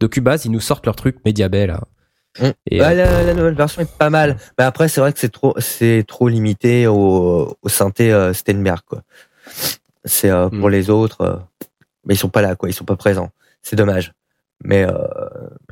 de 0.00 0.06
Cubase, 0.06 0.46
ils 0.46 0.50
nous 0.50 0.60
sortent 0.60 0.86
leur 0.86 0.96
truc 0.96 1.18
MediaBay 1.26 1.66
là. 1.66 1.82
Mm. 2.40 2.46
Et, 2.70 2.78
Bah, 2.78 2.90
euh, 2.90 2.94
la, 2.94 3.22
la 3.24 3.34
nouvelle 3.34 3.54
version 3.54 3.82
est 3.82 3.90
pas 3.96 4.10
mal. 4.10 4.36
Mais 4.58 4.64
après, 4.64 4.88
c'est 4.88 5.00
vrai 5.00 5.12
que 5.12 5.18
c'est 5.18 5.32
trop, 5.32 5.54
c'est 5.58 6.04
trop 6.06 6.28
limité 6.28 6.86
au, 6.86 7.56
au 7.62 7.68
synthé 7.68 8.12
euh, 8.12 8.32
Steinberg, 8.32 8.80
quoi. 8.86 9.02
C'est 10.04 10.30
euh, 10.30 10.48
pour 10.48 10.68
Mm. 10.68 10.72
les 10.72 10.90
autres, 10.90 11.20
euh, 11.22 11.36
mais 12.04 12.14
ils 12.14 12.18
sont 12.18 12.28
pas 12.28 12.42
là, 12.42 12.56
quoi. 12.56 12.68
Ils 12.68 12.72
sont 12.74 12.84
pas 12.84 12.96
présents. 12.96 13.30
C'est 13.62 13.76
dommage. 13.76 14.12
Mais 14.64 14.84
euh, 14.88 14.92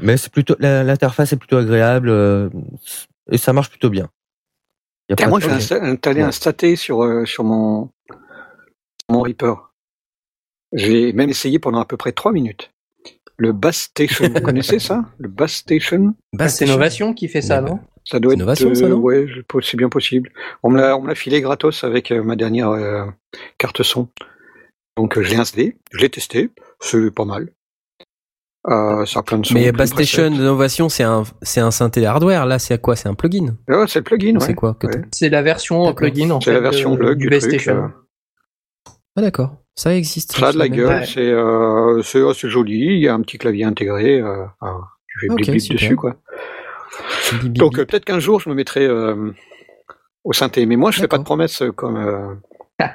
mais 0.00 0.16
c'est 0.16 0.30
plutôt 0.30 0.54
l'interface 0.60 1.32
est 1.32 1.36
plutôt 1.36 1.56
agréable 1.56 2.08
euh, 2.08 2.48
et 3.32 3.36
ça 3.38 3.52
marche 3.52 3.68
plutôt 3.68 3.90
bien. 3.90 4.08
Y 5.08 5.14
a 5.14 5.16
Tiens, 5.16 5.28
moi, 5.28 5.40
j'ai 5.40 5.50
installé 5.50 6.22
un 6.22 6.30
staté 6.32 6.76
sur, 6.76 7.02
euh, 7.02 7.24
sur 7.24 7.42
mon, 7.42 7.90
mon 9.08 9.22
Reaper. 9.22 9.72
J'ai 10.72 11.12
même 11.12 11.30
essayé 11.30 11.58
pendant 11.58 11.80
à 11.80 11.84
peu 11.84 11.96
près 11.96 12.12
trois 12.12 12.30
minutes. 12.32 12.72
Le 13.38 13.52
Bass 13.52 13.76
Station, 13.76 14.28
vous 14.28 14.40
connaissez 14.42 14.78
ça 14.78 15.04
Le 15.18 15.28
Bass 15.28 15.52
Station? 15.54 16.14
Bah, 16.32 16.48
c'est 16.48 16.64
Innovation 16.66 17.12
qui 17.14 17.28
fait 17.28 17.42
ça, 17.42 17.60
non? 17.60 17.80
Ça 18.04 18.18
doit 18.20 18.30
C'est 18.30 18.34
être. 18.34 18.38
Innovation, 18.42 18.74
ça, 18.74 18.84
euh, 18.84 18.88
non? 18.90 18.98
ouais, 18.98 19.26
c'est 19.62 19.76
bien 19.76 19.88
possible. 19.88 20.30
On 20.62 20.70
me 20.70 20.78
l'a, 20.80 20.96
on 20.96 21.02
me 21.02 21.08
l'a 21.08 21.14
filé 21.14 21.40
gratos 21.40 21.82
avec 21.84 22.12
euh, 22.12 22.22
ma 22.22 22.36
dernière 22.36 22.70
euh, 22.70 23.04
carte 23.58 23.82
son. 23.82 24.08
Donc 24.96 25.18
euh, 25.18 25.22
je 25.22 25.30
l'ai 25.30 25.36
installé, 25.36 25.76
je 25.92 25.98
l'ai 25.98 26.08
testé, 26.08 26.50
c'est 26.80 27.10
pas 27.14 27.24
mal. 27.26 27.50
Euh, 28.68 29.04
ça 29.06 29.20
a 29.20 29.22
plein 29.22 29.38
de 29.38 29.46
sons. 29.46 29.54
Mais 29.54 29.70
Bass 29.70 29.90
Station. 29.90 30.26
Innovation, 30.26 30.88
c'est 30.88 31.04
un, 31.04 31.22
c'est 31.42 31.60
un 31.60 31.70
synthé 31.70 32.04
hardware. 32.06 32.46
Là, 32.46 32.58
c'est 32.58 32.74
à 32.74 32.78
quoi? 32.78 32.96
C'est 32.96 33.08
un 33.08 33.14
plugin? 33.14 33.56
Ouais, 33.68 33.84
c'est 33.86 34.00
le 34.00 34.04
plugin, 34.04 34.40
C'est 34.40 34.48
ouais. 34.48 34.54
quoi? 34.54 34.74
Que 34.74 34.86
Ouais. 34.88 34.92
t'as 35.02 35.08
C'est 35.12 35.28
la 35.28 35.42
version 35.42 35.80
D'accord. 35.84 35.94
plugin 35.96 36.30
en 36.30 36.40
C'est 36.40 36.46
fait. 36.50 36.54
la 36.54 36.60
version 36.60 36.92
de- 36.94 36.96
plug 36.98 37.18
du 37.18 37.28
du 37.28 37.38
truc. 37.38 37.52
Station. 37.60 37.90
Ah 39.16 39.22
d'accord, 39.22 39.56
ça 39.74 39.94
existe. 39.96 40.32
Ça 40.32 40.48
a 40.48 40.52
de 40.52 40.58
la 40.58 40.68
gueule, 40.68 40.88
Ouais. 41.00 41.06
c'est 41.06 41.20
euh, 41.30 42.02
c'est 42.02 42.26
assez 42.28 42.48
joli. 42.50 42.78
Il 42.96 42.98
y 43.00 43.08
a 43.08 43.14
un 43.14 43.20
petit 43.22 43.38
clavier 43.38 43.64
intégré. 43.64 44.20
Euh, 44.20 44.44
ah, 44.60 44.76
tu 45.08 45.20
fais 45.20 45.30
Ok, 45.32 45.36
blip 45.38 45.50
blip 45.52 45.72
dessus, 45.72 45.96
quoi. 45.96 46.12
pas. 46.12 46.18
Bip, 47.32 47.42
bip, 47.44 47.52
Donc 47.54 47.78
euh, 47.78 47.84
peut-être 47.86 48.04
qu'un 48.04 48.18
jour 48.20 48.40
je 48.40 48.48
me 48.50 48.54
mettrai 48.54 48.86
euh, 48.86 49.32
au 50.24 50.32
synthé. 50.32 50.66
Mais 50.66 50.76
moi 50.76 50.90
je 50.90 51.00
fais 51.00 51.08
pas 51.08 51.18
de 51.18 51.24
promesses 51.24 51.62
comme 51.76 51.96
euh, 51.96 52.34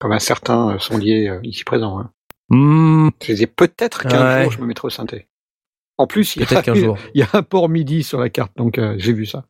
comme 0.00 0.12
un 0.12 0.18
certain 0.18 0.70
euh, 0.74 0.78
sondier 0.78 1.28
euh, 1.28 1.40
ici 1.42 1.64
présent. 1.64 1.98
Hein. 2.00 2.10
Hmm, 2.50 3.08
Je 3.22 3.32
disais 3.32 3.46
peut-être 3.46 4.06
qu'un 4.06 4.36
Ouais. 4.36 4.42
jour 4.44 4.52
je 4.52 4.60
me 4.60 4.66
mettrai 4.66 4.86
au 4.86 4.90
synthé. 4.90 5.28
En 5.96 6.06
plus, 6.08 6.34
il 6.34 6.40
y, 6.40 6.42
a, 6.42 6.46
Peut-être 6.46 6.64
qu'un 6.64 6.74
jour. 6.74 6.98
il 7.14 7.20
y 7.20 7.22
a 7.22 7.28
un 7.34 7.42
port 7.42 7.68
MIDI 7.68 8.02
sur 8.02 8.18
la 8.18 8.28
carte, 8.28 8.52
donc 8.56 8.78
euh, 8.78 8.94
j'ai 8.98 9.12
vu 9.12 9.26
ça. 9.26 9.44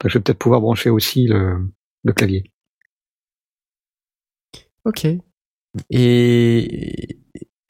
Donc, 0.00 0.10
je 0.10 0.18
vais 0.18 0.22
peut-être 0.22 0.38
pouvoir 0.38 0.60
brancher 0.60 0.90
aussi 0.90 1.26
le, 1.28 1.58
le 2.04 2.12
clavier. 2.12 2.50
Ok. 4.86 5.06
Et 5.90 7.18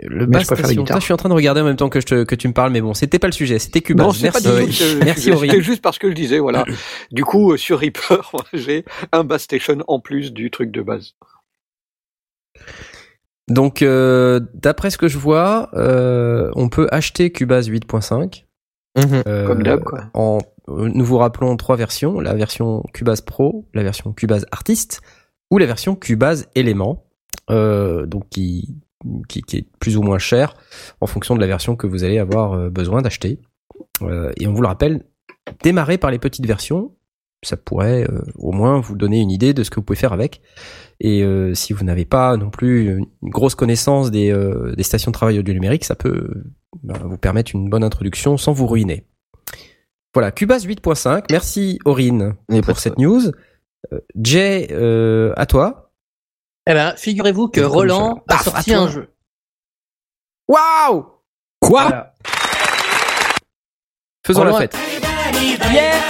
le 0.02 0.26
bass 0.26 0.44
station. 0.44 0.84
je 0.86 1.00
suis 1.00 1.12
en 1.12 1.16
train 1.16 1.28
de 1.28 1.34
regarder 1.34 1.60
en 1.62 1.64
même 1.64 1.74
temps 1.76 1.88
que, 1.88 2.00
je 2.00 2.06
te, 2.06 2.22
que 2.24 2.34
tu 2.36 2.46
me 2.46 2.52
parles, 2.52 2.70
mais 2.70 2.80
bon, 2.80 2.94
c'était 2.94 3.18
pas 3.18 3.26
le 3.26 3.32
sujet. 3.32 3.58
C'était 3.58 3.80
Cubase. 3.80 4.06
Non, 4.06 4.12
c'est 4.12 4.30
pas 4.30 4.38
Merci. 4.40 4.66
du 4.66 4.76
tout 4.94 4.98
que- 5.00 5.04
Merci 5.04 5.30
que- 5.30 5.34
Aurélien. 5.34 5.52
C'était 5.54 5.64
juste 5.64 5.82
parce 5.82 5.98
que 5.98 6.08
je 6.10 6.14
disais, 6.14 6.38
voilà. 6.38 6.64
du 7.10 7.24
coup, 7.24 7.52
euh, 7.52 7.56
sur 7.56 7.80
Reaper, 7.80 8.30
j'ai 8.52 8.84
un 9.12 9.24
bass 9.24 9.42
station 9.42 9.78
en 9.88 9.98
plus 9.98 10.32
du 10.32 10.50
truc 10.50 10.70
de 10.70 10.82
base. 10.82 11.14
Donc, 13.48 13.82
euh, 13.82 14.40
d'après 14.54 14.90
ce 14.90 14.98
que 14.98 15.08
je 15.08 15.18
vois, 15.18 15.70
euh, 15.74 16.50
on 16.56 16.68
peut 16.68 16.88
acheter 16.90 17.30
Cubase 17.30 17.68
8.5. 17.68 18.44
Mhm. 18.98 19.22
euh, 19.26 19.46
Comme 19.46 19.62
d'hab, 19.62 19.82
quoi. 19.84 20.04
En, 20.14 20.38
nous 20.68 21.04
vous 21.04 21.18
rappelons 21.18 21.56
trois 21.56 21.76
versions 21.76 22.18
la 22.20 22.34
version 22.34 22.82
Cubase 22.92 23.20
Pro, 23.20 23.68
la 23.74 23.82
version 23.82 24.12
Cubase 24.12 24.46
Artist 24.52 25.00
ou 25.50 25.58
la 25.58 25.66
version 25.66 25.94
Cubase 25.94 26.48
Element, 26.54 27.05
donc 27.48 28.28
qui, 28.30 28.76
qui, 29.28 29.42
qui 29.42 29.56
est 29.58 29.66
plus 29.78 29.96
ou 29.96 30.02
moins 30.02 30.18
cher 30.18 30.54
en 31.00 31.06
fonction 31.06 31.34
de 31.34 31.40
la 31.40 31.46
version 31.46 31.76
que 31.76 31.86
vous 31.86 32.04
allez 32.04 32.18
avoir 32.18 32.52
euh, 32.52 32.70
besoin 32.70 33.02
d'acheter. 33.02 33.38
Euh, 34.02 34.32
et 34.38 34.46
on 34.46 34.52
vous 34.52 34.62
le 34.62 34.68
rappelle, 34.68 35.04
démarrer 35.62 35.98
par 35.98 36.10
les 36.10 36.18
petites 36.18 36.46
versions, 36.46 36.92
ça 37.42 37.56
pourrait 37.56 38.04
euh, 38.10 38.22
au 38.36 38.52
moins 38.52 38.80
vous 38.80 38.96
donner 38.96 39.20
une 39.20 39.30
idée 39.30 39.54
de 39.54 39.62
ce 39.62 39.70
que 39.70 39.76
vous 39.76 39.82
pouvez 39.82 39.98
faire 39.98 40.12
avec. 40.12 40.40
Et 41.00 41.22
euh, 41.22 41.54
si 41.54 41.72
vous 41.72 41.84
n'avez 41.84 42.04
pas 42.04 42.36
non 42.36 42.50
plus 42.50 42.98
une 42.98 43.30
grosse 43.30 43.54
connaissance 43.54 44.10
des, 44.10 44.32
euh, 44.32 44.74
des 44.74 44.82
stations 44.82 45.10
de 45.10 45.14
travail 45.14 45.38
audio 45.38 45.52
numérique, 45.54 45.84
ça 45.84 45.94
peut 45.94 46.44
bah, 46.82 46.98
vous 47.04 47.18
permettre 47.18 47.54
une 47.54 47.68
bonne 47.68 47.84
introduction 47.84 48.36
sans 48.36 48.52
vous 48.52 48.66
ruiner. 48.66 49.06
Voilà, 50.14 50.32
Cubase 50.32 50.66
8.5. 50.66 51.24
Merci 51.30 51.78
Aurine 51.84 52.34
pour 52.64 52.78
cette 52.78 52.98
news. 52.98 53.20
Euh, 53.92 54.00
Jay, 54.16 54.68
euh, 54.72 55.32
à 55.36 55.46
toi. 55.46 55.85
Eh 56.68 56.72
ben, 56.74 56.94
figurez-vous 56.96 57.48
que 57.48 57.60
Roland 57.60 58.22
a 58.28 58.38
sorti 58.38 58.74
un 58.74 58.88
jeu. 58.88 59.08
Waouh 60.48 61.06
Quoi 61.60 61.82
Voilà. 61.82 62.14
Faisons 64.26 64.40
Roland 64.40 64.52
la 64.52 64.56
a- 64.58 64.60
fête. 64.62 64.76
Yeah 65.72 66.00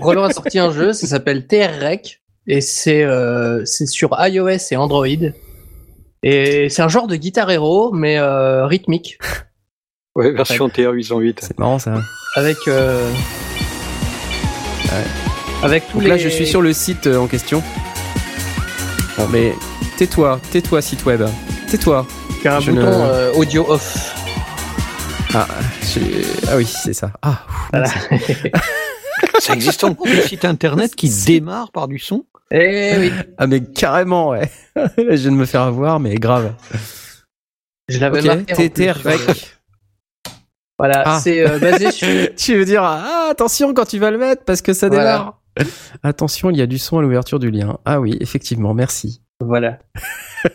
Roland 0.00 0.24
a 0.24 0.32
sorti 0.32 0.58
un 0.58 0.70
jeu, 0.72 0.92
ça 0.92 1.06
s'appelle 1.06 1.46
TR-Rec 1.46 2.22
et 2.48 2.60
c'est 2.60 3.02
euh, 3.04 3.64
c'est 3.64 3.86
sur 3.86 4.16
iOS 4.18 4.48
et 4.70 4.76
Android. 4.76 5.06
Et 6.22 6.68
c'est 6.70 6.82
un 6.82 6.88
genre 6.88 7.06
de 7.06 7.16
guitare 7.16 7.50
héros 7.50 7.92
mais 7.92 8.18
euh, 8.18 8.66
rythmique 8.66 9.18
Ouais, 10.16 10.32
version 10.32 10.68
TR-808. 10.68 11.36
C'est 11.40 11.58
marrant 11.58 11.78
ça. 11.78 11.94
avec 12.36 12.56
euh, 12.68 13.12
avec 15.62 15.86
tous 15.88 15.94
Donc 15.94 16.02
les 16.04 16.08
là, 16.08 16.16
je 16.16 16.28
suis 16.28 16.46
sur 16.46 16.62
le 16.62 16.72
site 16.72 17.06
euh, 17.06 17.18
en 17.18 17.26
question. 17.26 17.62
Bon, 19.16 19.26
mais 19.28 19.54
tais-toi, 19.96 20.40
tais-toi, 20.50 20.82
site 20.82 21.04
web. 21.06 21.22
Tais-toi. 21.70 22.06
il 22.40 22.44
y 22.44 22.48
a 22.48 22.56
un 22.56 22.60
je 22.60 22.70
bouton 22.70 22.86
ne- 22.86 23.10
euh, 23.12 23.32
audio 23.34 23.64
off. 23.68 24.14
Ah, 25.34 25.46
ah 26.48 26.56
oui, 26.56 26.66
c'est 26.66 26.92
ça. 26.92 27.10
Ah, 27.22 27.40
ouf, 27.48 27.68
Voilà. 27.72 27.88
Ça 29.40 29.54
existe 29.54 29.82
encore 29.84 30.06
des 30.06 30.20
sites 30.22 30.44
internet 30.44 30.94
qui 30.94 31.08
démarrent 31.26 31.72
par 31.72 31.88
du 31.88 31.98
son? 31.98 32.24
Eh 32.50 32.94
oui, 32.98 33.12
ah 33.38 33.46
mais 33.46 33.60
carrément, 33.62 34.28
ouais. 34.30 34.50
je 34.76 35.02
viens 35.14 35.30
de 35.32 35.36
me 35.36 35.46
faire 35.46 35.62
avoir, 35.62 35.98
mais 36.00 36.14
grave. 36.16 36.52
je 37.88 37.98
l'avais 37.98 38.22
marqué. 38.22 38.68
TTR 38.70 38.96
rec. 39.02 39.56
Voilà, 40.78 41.02
Ah. 41.06 41.20
c'est 41.22 41.40
euh, 41.48 41.58
basé 41.58 41.90
sur 41.92 42.06
tu 42.36 42.56
veux 42.56 42.64
dire, 42.66 42.82
ah, 42.84 43.28
attention 43.30 43.72
quand 43.74 43.86
tu 43.86 43.98
vas 43.98 44.10
le 44.10 44.18
mettre 44.18 44.44
parce 44.44 44.60
que 44.62 44.74
ça 44.74 44.88
Voilà. 44.88 45.34
Attention, 46.02 46.50
il 46.50 46.56
y 46.56 46.62
a 46.62 46.66
du 46.66 46.78
son 46.78 46.98
à 46.98 47.02
l'ouverture 47.02 47.38
du 47.38 47.50
lien. 47.50 47.78
Ah 47.84 48.00
oui, 48.00 48.16
effectivement, 48.20 48.74
merci. 48.74 49.22
voilà. 49.40 49.78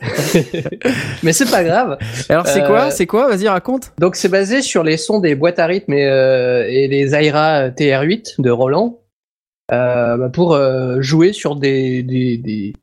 mais 1.24 1.34
c'est 1.34 1.50
pas 1.50 1.64
grave. 1.64 1.98
Alors 2.30 2.48
c'est 2.48 2.62
Euh, 2.64 2.68
quoi 2.68 2.92
C'est 2.92 3.06
quoi 3.08 3.28
Vas-y, 3.30 3.48
raconte. 3.48 3.92
Donc 4.00 4.16
c'est 4.16 4.30
basé 4.30 4.62
sur 4.62 4.84
les 4.84 4.98
sons 4.98 5.20
des 5.20 5.36
boîtes 5.36 5.60
à 5.60 5.66
rythme 5.66 5.94
et, 5.94 6.06
euh, 6.06 6.66
et 6.70 6.88
les 6.88 7.14
Aira 7.16 7.70
TR8 7.70 8.40
de 8.42 8.50
Roland 8.50 9.00
euh, 9.72 10.18
bah, 10.18 10.30
pour 10.30 10.54
euh, 10.54 11.02
jouer 11.02 11.34
sur 11.34 11.56
des 11.56 12.04
des, 12.04 12.38
des, 12.38 12.74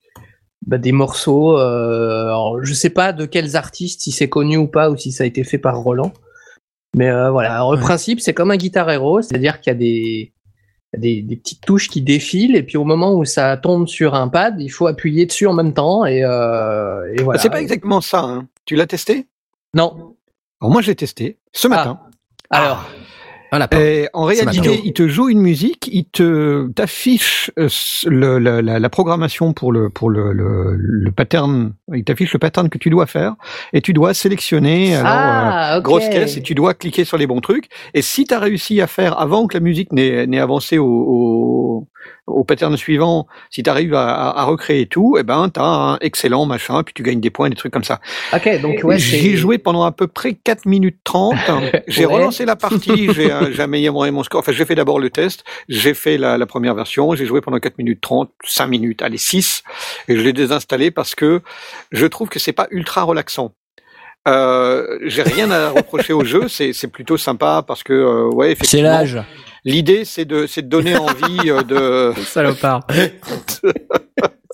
bah, 0.66 0.78
des 0.78 0.92
morceaux. 0.92 1.58
Euh, 1.58 2.24
alors, 2.26 2.62
je 2.64 2.74
sais 2.74 2.90
pas 2.90 3.12
de 3.12 3.24
quels 3.26 3.56
artistes, 3.56 4.00
si 4.02 4.10
c'est 4.12 4.28
connu 4.28 4.56
ou 4.56 4.66
pas, 4.66 4.90
ou 4.90 4.96
si 4.96 5.12
ça 5.12 5.24
a 5.24 5.26
été 5.26 5.44
fait 5.44 5.58
par 5.58 5.78
Roland. 5.78 6.12
Mais 6.96 7.10
euh, 7.10 7.30
voilà, 7.30 7.54
alors, 7.54 7.72
le 7.72 7.78
Ouais. 7.78 7.84
principe 7.84 8.20
c'est 8.20 8.34
comme 8.34 8.50
un 8.50 8.56
guitar 8.56 8.90
hero, 8.90 9.20
c'est-à-dire 9.22 9.60
qu'il 9.60 9.70
y 9.72 9.76
a 9.76 9.78
des, 9.78 10.32
des 10.96 11.22
des 11.22 11.36
petites 11.36 11.60
touches 11.60 11.88
qui 11.88 12.00
défilent 12.00 12.56
et 12.56 12.62
puis 12.62 12.76
au 12.76 12.84
moment 12.84 13.14
où 13.14 13.24
ça 13.24 13.56
tombe 13.56 13.86
sur 13.86 14.14
un 14.14 14.28
pad, 14.28 14.60
il 14.60 14.70
faut 14.70 14.86
appuyer 14.86 15.26
dessus 15.26 15.46
en 15.46 15.52
même 15.52 15.74
temps 15.74 16.06
et, 16.06 16.24
euh, 16.24 17.12
et 17.14 17.22
voilà. 17.22 17.38
C'est 17.38 17.50
pas 17.50 17.60
exactement 17.60 18.00
ça. 18.00 18.20
Hein. 18.20 18.48
Tu 18.64 18.74
l'as 18.76 18.86
testé? 18.86 19.26
Non. 19.74 20.16
Alors 20.60 20.72
moi, 20.72 20.82
je 20.82 20.88
l'ai 20.88 20.96
testé 20.96 21.38
ce 21.52 21.68
matin. 21.68 22.00
Alors. 22.50 22.88
Un 23.50 23.58
lapin. 23.58 23.78
Et 23.80 24.08
en 24.12 24.24
réalité, 24.24 24.80
il 24.84 24.92
te 24.92 25.08
joue 25.08 25.28
une 25.28 25.40
musique, 25.40 25.88
il 25.90 26.04
te 26.04 26.68
t'affiche 26.72 27.50
euh, 27.58 27.68
le, 28.06 28.38
la, 28.38 28.60
la, 28.60 28.78
la 28.78 28.88
programmation 28.90 29.52
pour 29.54 29.72
le 29.72 29.88
pour 29.88 30.10
le, 30.10 30.32
le, 30.32 30.74
le 30.76 31.12
pattern, 31.12 31.72
il 31.94 32.04
t'affiche 32.04 32.32
le 32.34 32.38
pattern 32.38 32.68
que 32.68 32.78
tu 32.78 32.90
dois 32.90 33.06
faire 33.06 33.36
et 33.72 33.80
tu 33.80 33.92
dois 33.92 34.12
sélectionner 34.12 34.94
alors 34.96 35.06
euh, 35.06 35.10
ah, 35.14 35.74
ok. 35.78 35.84
grosse 35.84 36.08
caisse 36.08 36.36
et 36.36 36.42
tu 36.42 36.54
dois 36.54 36.74
cliquer 36.74 37.04
sur 37.04 37.16
les 37.16 37.26
bons 37.26 37.40
trucs. 37.40 37.68
Et 37.94 38.02
si 38.02 38.24
tu 38.26 38.34
as 38.34 38.38
réussi 38.38 38.80
à 38.82 38.86
faire 38.86 39.18
avant 39.18 39.46
que 39.46 39.54
la 39.54 39.60
musique 39.60 39.92
n'ait 39.92 40.26
n'ait 40.26 40.40
avancé 40.40 40.76
au, 40.78 40.86
au, 40.86 41.88
au 42.26 42.44
pattern 42.44 42.76
suivant, 42.76 43.26
si 43.50 43.62
tu 43.62 43.70
arrives 43.70 43.94
à, 43.94 44.08
à, 44.08 44.40
à 44.40 44.44
recréer 44.44 44.86
tout, 44.86 45.16
eh 45.18 45.22
ben 45.22 45.48
tu 45.48 45.60
as 45.60 45.64
un 45.64 45.98
excellent 46.00 46.44
machin, 46.46 46.82
puis 46.82 46.92
tu 46.94 47.02
gagnes 47.02 47.20
des 47.20 47.30
points, 47.30 47.48
des 47.48 47.56
trucs 47.56 47.72
comme 47.72 47.84
ça. 47.84 48.00
Ok, 48.34 48.60
donc 48.60 48.80
ouais, 48.84 48.98
c'est. 48.98 49.18
J'ai 49.18 49.36
joué 49.36 49.58
pendant 49.58 49.82
à 49.84 49.92
peu 49.92 50.06
près 50.08 50.34
4 50.34 50.66
minutes 50.66 50.98
30. 51.04 51.36
J'ai 51.88 52.06
Ouais. 52.06 52.14
relancé 52.14 52.44
la 52.44 52.56
partie, 52.56 53.12
j'ai 53.14 53.30
euh, 53.32 53.58
amélioré 53.58 54.10
mon 54.10 54.22
score. 54.22 54.40
Enfin, 54.40 54.52
j'ai 54.52 54.64
fait 54.64 54.74
d'abord 54.74 54.98
le 55.00 55.10
test, 55.10 55.44
j'ai 55.68 55.94
fait 55.94 56.18
la, 56.18 56.36
la 56.38 56.46
première 56.46 56.74
version, 56.74 57.14
j'ai 57.14 57.24
joué 57.26 57.40
pendant 57.40 57.58
4 57.58 57.78
minutes 57.78 58.00
30, 58.00 58.30
5 58.44 58.66
minutes, 58.66 59.02
allez 59.02 59.18
6, 59.18 59.62
et 60.08 60.16
je 60.16 60.20
l'ai 60.20 60.32
désinstallé 60.32 60.90
parce 60.90 61.14
que 61.14 61.40
je 61.92 62.06
trouve 62.06 62.28
que 62.28 62.38
c'est 62.38 62.52
pas 62.52 62.66
ultra 62.70 63.02
relaxant. 63.04 63.52
Euh, 64.26 64.98
j'ai 65.06 65.22
rien 65.22 65.50
à 65.50 65.70
reprocher 65.70 66.12
au 66.12 66.24
jeu, 66.24 66.48
c'est 66.48 66.72
c'est 66.74 66.88
plutôt 66.88 67.16
sympa 67.16 67.64
parce 67.66 67.82
que 67.82 67.92
euh, 67.94 68.28
ouais 68.34 68.48
C'est 68.48 68.52
effectivement 68.52 68.90
l'âge. 68.90 69.18
L'idée 69.68 70.04
c'est 70.04 70.24
de 70.24 70.46
c'est 70.46 70.62
de 70.62 70.68
donner 70.68 70.96
envie 70.96 71.50
euh, 71.50 71.62
de 71.62 72.12
Salopard. 72.22 72.80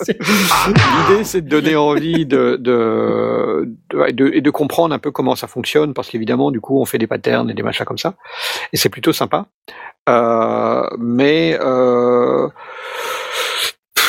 L'idée, 0.08 1.24
c'est 1.24 1.40
de 1.42 1.48
donner 1.48 1.76
envie 1.76 2.26
de, 2.26 2.56
de, 2.60 3.68
de, 3.90 4.10
de- 4.12 4.30
et 4.34 4.40
de 4.40 4.50
comprendre 4.50 4.94
un 4.94 4.98
peu 4.98 5.10
comment 5.12 5.36
ça 5.36 5.46
fonctionne, 5.46 5.94
parce 5.94 6.08
qu'évidemment, 6.08 6.50
du 6.50 6.60
coup, 6.60 6.80
on 6.80 6.84
fait 6.84 6.98
des 6.98 7.06
patterns 7.06 7.48
et 7.48 7.54
des 7.54 7.62
machins 7.62 7.86
comme 7.86 7.96
ça, 7.98 8.14
et 8.72 8.76
c'est 8.76 8.88
plutôt 8.88 9.12
sympa. 9.12 9.46
Euh, 10.08 10.86
mais 10.98 11.56
euh, 11.60 12.48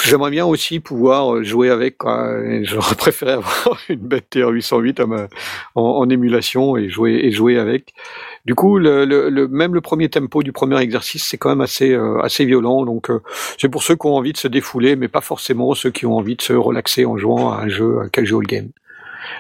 j'aimerais 0.06 0.32
bien 0.32 0.46
aussi 0.46 0.80
pouvoir 0.80 1.44
jouer 1.44 1.70
avec. 1.70 1.98
J'aurais 2.64 2.96
préféré 2.96 3.34
avoir 3.34 3.80
une 3.90 4.00
bête 4.00 4.26
TR-808 4.32 5.02
à 5.02 5.06
ma- 5.06 5.28
en, 5.76 5.82
en 5.84 6.10
émulation 6.10 6.76
et 6.78 6.90
jouer 6.90 7.14
et 7.24 7.32
jouer 7.32 7.58
avec. 7.60 7.94
Du 8.46 8.54
coup, 8.54 8.78
le, 8.78 9.06
le, 9.06 9.30
le- 9.30 9.48
même 9.48 9.74
le 9.74 9.82
premier 9.82 10.08
tempo 10.08 10.44
du 10.44 10.52
premier 10.52 10.80
exercice, 10.80 11.26
c'est 11.28 11.38
quand 11.38 11.50
même 11.50 11.62
assez 11.62 11.92
euh, 11.94 12.20
assez 12.22 12.46
violent. 12.46 12.86
Donc, 12.86 13.10
euh, 13.10 13.20
c'est 13.58 13.70
pour 13.70 13.82
ceux 13.82 13.96
qui 13.96 14.06
ont 14.06 14.16
envie 14.16 14.34
de 14.34 14.38
se 14.38 14.48
défouler, 14.48 14.96
mais 14.96 15.08
pas 15.08 15.22
forcément 15.22 15.74
ceux 15.74 15.90
qui 15.92 16.06
ont 16.06 16.16
envie 16.16 16.36
de 16.36 16.42
se 16.44 16.54
relaxer 16.54 17.06
en 17.06 17.18
jouant 17.18 17.52
à 17.52 17.62
un 17.64 17.68
jeu 17.68 18.00
à 18.02 18.10
casual 18.10 18.44
game. 18.46 18.70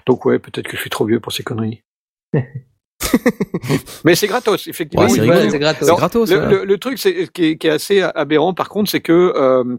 Donc 0.07 0.25
ouais, 0.25 0.39
peut-être 0.39 0.67
que 0.67 0.75
je 0.75 0.81
suis 0.81 0.89
trop 0.89 1.05
vieux 1.05 1.19
pour 1.19 1.31
ces 1.31 1.43
conneries. 1.43 1.83
mais 4.03 4.15
c'est 4.15 4.27
gratos, 4.27 4.67
effectivement. 4.67 5.05
Ouais, 5.05 5.11
c'est 5.11 5.21
Oui. 5.21 5.29
Ouais, 5.29 5.59
gratos. 5.59 5.87
C'est 5.87 5.95
gratos. 5.95 6.31
le, 6.31 6.37
ouais. 6.39 6.49
le- 6.49 6.65
le 6.65 6.77
truc 6.77 6.97
c'est, 6.97 7.27
qui, 7.31 7.45
est, 7.45 7.57
qui 7.57 7.67
est 7.67 7.71
assez 7.71 8.01
aberrant, 8.01 8.53
par 8.53 8.69
contre, 8.69 8.89
c'est 8.89 9.01
que 9.01 9.33
euh, 9.35 9.77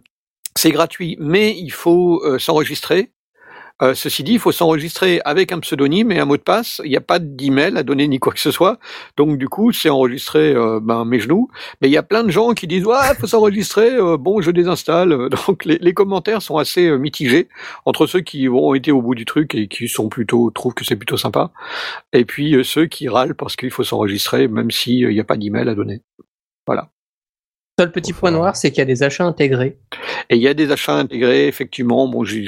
c'est 0.56 0.70
gratuit, 0.70 1.16
mais 1.20 1.56
il 1.58 1.70
faut 1.70 2.22
euh, 2.24 2.38
s'enregistrer. 2.38 3.10
Euh, 3.82 3.94
ceci 3.94 4.22
dit, 4.22 4.34
il 4.34 4.38
faut 4.38 4.52
s'enregistrer 4.52 5.20
avec 5.24 5.52
un 5.52 5.60
pseudonyme 5.60 6.10
et 6.10 6.18
un 6.18 6.24
mot 6.24 6.36
de 6.36 6.42
passe. 6.42 6.80
Il 6.84 6.90
n'y 6.90 6.96
a 6.96 7.02
pas 7.02 7.18
d'email 7.18 7.76
à 7.76 7.82
donner 7.82 8.08
ni 8.08 8.18
quoi 8.18 8.32
que 8.32 8.40
ce 8.40 8.50
soit. 8.50 8.78
Donc 9.16 9.36
du 9.36 9.48
coup, 9.48 9.72
c'est 9.72 9.90
enregistré 9.90 10.54
euh, 10.54 10.80
ben, 10.82 11.04
mes 11.04 11.20
genoux. 11.20 11.50
Mais 11.80 11.88
il 11.88 11.92
y 11.92 11.98
a 11.98 12.02
plein 12.02 12.24
de 12.24 12.30
gens 12.30 12.54
qui 12.54 12.66
disent 12.66 12.86
ouais, 12.86 13.14
faut 13.18 13.26
s'enregistrer. 13.26 13.94
euh, 13.94 14.16
bon, 14.16 14.40
je 14.40 14.50
désinstalle. 14.50 15.28
Donc 15.46 15.64
les, 15.64 15.94
commentaires 15.94 16.42
sont 16.42 16.56
assez 16.56 16.90
mitigés 16.98 17.48
entre 17.84 18.06
ceux 18.06 18.20
qui 18.20 18.48
ont 18.48 18.74
été 18.74 18.92
au 18.92 19.02
bout 19.02 19.14
du 19.14 19.24
truc 19.24 19.54
et 19.54 19.68
qui 19.68 19.88
sont 19.88 20.08
plutôt 20.08 20.50
trouvent 20.50 20.74
que 20.74 20.84
c'est 20.84 20.96
plutôt 20.96 21.16
sympa, 21.16 21.52
et 22.12 22.24
puis 22.24 22.64
ceux 22.64 22.86
qui 22.86 23.08
râlent 23.08 23.34
parce 23.34 23.56
qu'il 23.56 23.70
faut 23.70 23.84
s'enregistrer 23.84 24.48
même 24.48 24.70
s'il 24.70 25.08
n'y 25.08 25.20
a 25.20 25.24
pas 25.24 25.36
d'email 25.36 25.68
à 25.68 25.74
donner. 25.74 26.02
Seul 27.78 27.92
petit 27.92 28.14
point 28.14 28.30
noir, 28.30 28.56
c'est 28.56 28.70
qu'il 28.70 28.78
y 28.78 28.82
a 28.82 28.86
des 28.86 29.02
achats 29.02 29.26
intégrés. 29.26 29.78
Et 30.30 30.36
il 30.36 30.42
y 30.42 30.48
a 30.48 30.54
des 30.54 30.72
achats 30.72 30.96
intégrés, 30.96 31.46
effectivement. 31.46 32.08
Bon, 32.08 32.24
j'ai, 32.24 32.46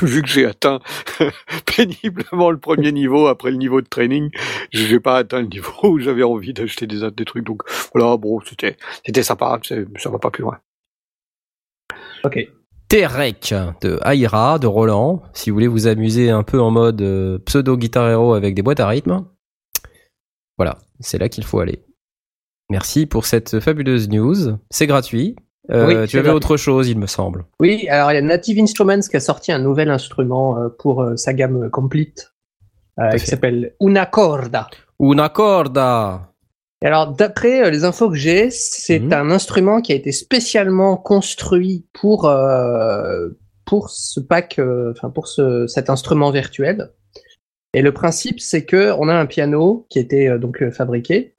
vu 0.00 0.22
que 0.22 0.28
j'ai 0.28 0.46
atteint 0.46 0.80
péniblement 1.76 2.50
le 2.50 2.58
premier 2.58 2.90
niveau 2.90 3.26
après 3.26 3.50
le 3.50 3.58
niveau 3.58 3.82
de 3.82 3.86
training, 3.86 4.30
j'ai 4.72 5.00
pas 5.00 5.18
atteint 5.18 5.42
le 5.42 5.48
niveau 5.48 5.72
où 5.90 5.98
j'avais 5.98 6.22
envie 6.22 6.54
d'acheter 6.54 6.86
des, 6.86 7.10
des 7.10 7.24
trucs. 7.26 7.44
Donc 7.44 7.62
voilà, 7.94 8.16
bon, 8.16 8.40
c'était, 8.40 8.78
c'était 9.04 9.22
sympa. 9.22 9.58
c'est- 9.62 9.84
Ça 9.98 10.08
va 10.08 10.18
pas 10.18 10.30
plus 10.30 10.42
loin. 10.42 10.58
Ok. 12.24 12.38
Terek 12.88 13.54
de 13.82 13.98
Aira, 14.02 14.58
de 14.58 14.66
Roland. 14.66 15.22
Si 15.34 15.50
vous 15.50 15.56
voulez 15.56 15.68
vous 15.68 15.86
amuser 15.88 16.30
un 16.30 16.42
peu 16.42 16.58
en 16.58 16.70
mode 16.70 17.02
euh, 17.02 17.38
pseudo 17.40 17.76
guitar 17.76 18.08
hero 18.08 18.32
avec 18.32 18.54
des 18.54 18.62
boîtes 18.62 18.80
à 18.80 18.88
rythme, 18.88 19.26
voilà, 20.56 20.78
c'est 21.00 21.18
là 21.18 21.28
qu'il 21.28 21.44
faut 21.44 21.60
aller. 21.60 21.83
Merci 22.74 23.06
pour 23.06 23.24
cette 23.24 23.60
fabuleuse 23.60 24.08
news. 24.08 24.58
C'est 24.68 24.88
gratuit. 24.88 25.36
Euh, 25.70 25.86
Oui, 26.02 26.08
tu 26.08 26.18
avais 26.18 26.30
autre 26.30 26.56
chose, 26.56 26.88
il 26.88 26.98
me 26.98 27.06
semble. 27.06 27.44
Oui, 27.60 27.86
alors 27.88 28.10
il 28.10 28.16
y 28.16 28.18
a 28.18 28.20
Native 28.20 28.58
Instruments 28.58 28.98
qui 29.08 29.16
a 29.16 29.20
sorti 29.20 29.52
un 29.52 29.60
nouvel 29.60 29.90
instrument 29.90 30.58
euh, 30.58 30.70
pour 30.76 31.00
euh, 31.00 31.14
sa 31.14 31.34
gamme 31.34 31.70
complete 31.70 32.34
euh, 32.98 33.12
qui 33.12 33.26
s'appelle 33.26 33.74
Una 33.80 34.06
Corda. 34.06 34.66
Una 34.98 35.28
corda. 35.28 36.32
Et 36.82 36.86
alors 36.86 37.12
d'après 37.12 37.70
les 37.70 37.84
infos 37.84 38.10
que 38.10 38.16
j'ai, 38.16 38.50
c'est 38.50 38.98
Mhm. 38.98 39.12
un 39.12 39.30
instrument 39.30 39.80
qui 39.80 39.92
a 39.92 39.94
été 39.94 40.10
spécialement 40.10 40.96
construit 40.96 41.86
pour 41.92 42.26
euh, 42.28 43.28
pour 43.66 43.88
ce 43.90 44.18
pack, 44.18 44.60
enfin 44.90 45.10
pour 45.10 45.28
ce, 45.28 45.68
cet 45.68 45.90
instrument 45.90 46.32
virtuel. 46.32 46.90
Et 47.72 47.82
le 47.82 47.92
principe, 47.92 48.40
c'est 48.40 48.64
que 48.64 48.92
on 48.98 49.08
a 49.08 49.14
un 49.14 49.26
piano 49.26 49.86
qui 49.90 50.00
a 50.00 50.02
été 50.02 50.28
euh, 50.28 50.38
donc 50.38 50.68
fabriqué 50.70 51.36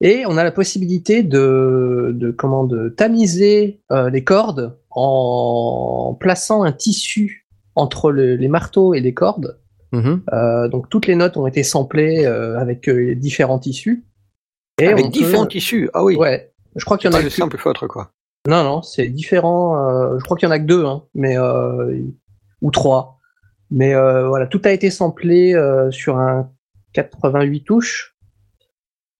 et 0.00 0.24
on 0.26 0.36
a 0.36 0.44
la 0.44 0.52
possibilité 0.52 1.22
de, 1.22 2.12
de 2.14 2.30
comment 2.30 2.64
de 2.64 2.88
tamiser 2.88 3.80
euh, 3.92 4.10
les 4.10 4.24
cordes 4.24 4.78
en 4.90 6.16
plaçant 6.18 6.62
un 6.62 6.72
tissu 6.72 7.46
entre 7.74 8.10
le- 8.10 8.36
les 8.36 8.48
marteaux 8.48 8.94
et 8.94 9.00
les 9.00 9.14
cordes. 9.14 9.58
Mhm. 9.92 10.22
Euh, 10.32 10.68
donc 10.68 10.88
toutes 10.88 11.06
les 11.06 11.14
notes 11.14 11.36
ont 11.36 11.46
été 11.46 11.62
samplées 11.62 12.24
euh, 12.26 12.58
avec 12.58 12.88
euh, 12.88 13.14
différents 13.14 13.58
tissus. 13.58 14.04
Et 14.80 14.88
Avec 14.88 15.10
différents 15.10 15.42
peut- 15.44 15.50
tissus. 15.50 15.88
Ah 15.94 16.02
oui. 16.02 16.16
Ouais. 16.16 16.52
Je 16.76 16.84
crois 16.84 16.98
qu'il 16.98 17.06
y 17.06 17.08
en 17.08 17.12
Pas 17.12 17.18
a 17.18 17.22
le 17.22 17.28
que- 17.28 17.34
simple 17.34 17.58
feutre, 17.58 17.86
quoi. 17.86 18.10
Non, 18.48 18.62
non, 18.64 18.82
c'est 18.82 19.06
différent. 19.08 19.78
euh, 19.88 20.18
je 20.18 20.24
crois 20.24 20.36
qu'il 20.36 20.46
y 20.48 20.50
en 20.50 20.54
a 20.54 20.58
que 20.58 20.64
deux, 20.64 20.84
hein, 20.84 21.04
mais 21.14 21.38
euh, 21.38 21.96
ou 22.60 22.70
trois. 22.70 23.18
Mais 23.70 23.94
euh, 23.94 24.28
voilà, 24.28 24.46
tout 24.46 24.60
a 24.64 24.70
été 24.72 24.90
samplé 24.90 25.54
euh, 25.54 25.90
sur 25.90 26.18
un 26.18 26.50
88 26.92 27.62
touches. 27.64 28.13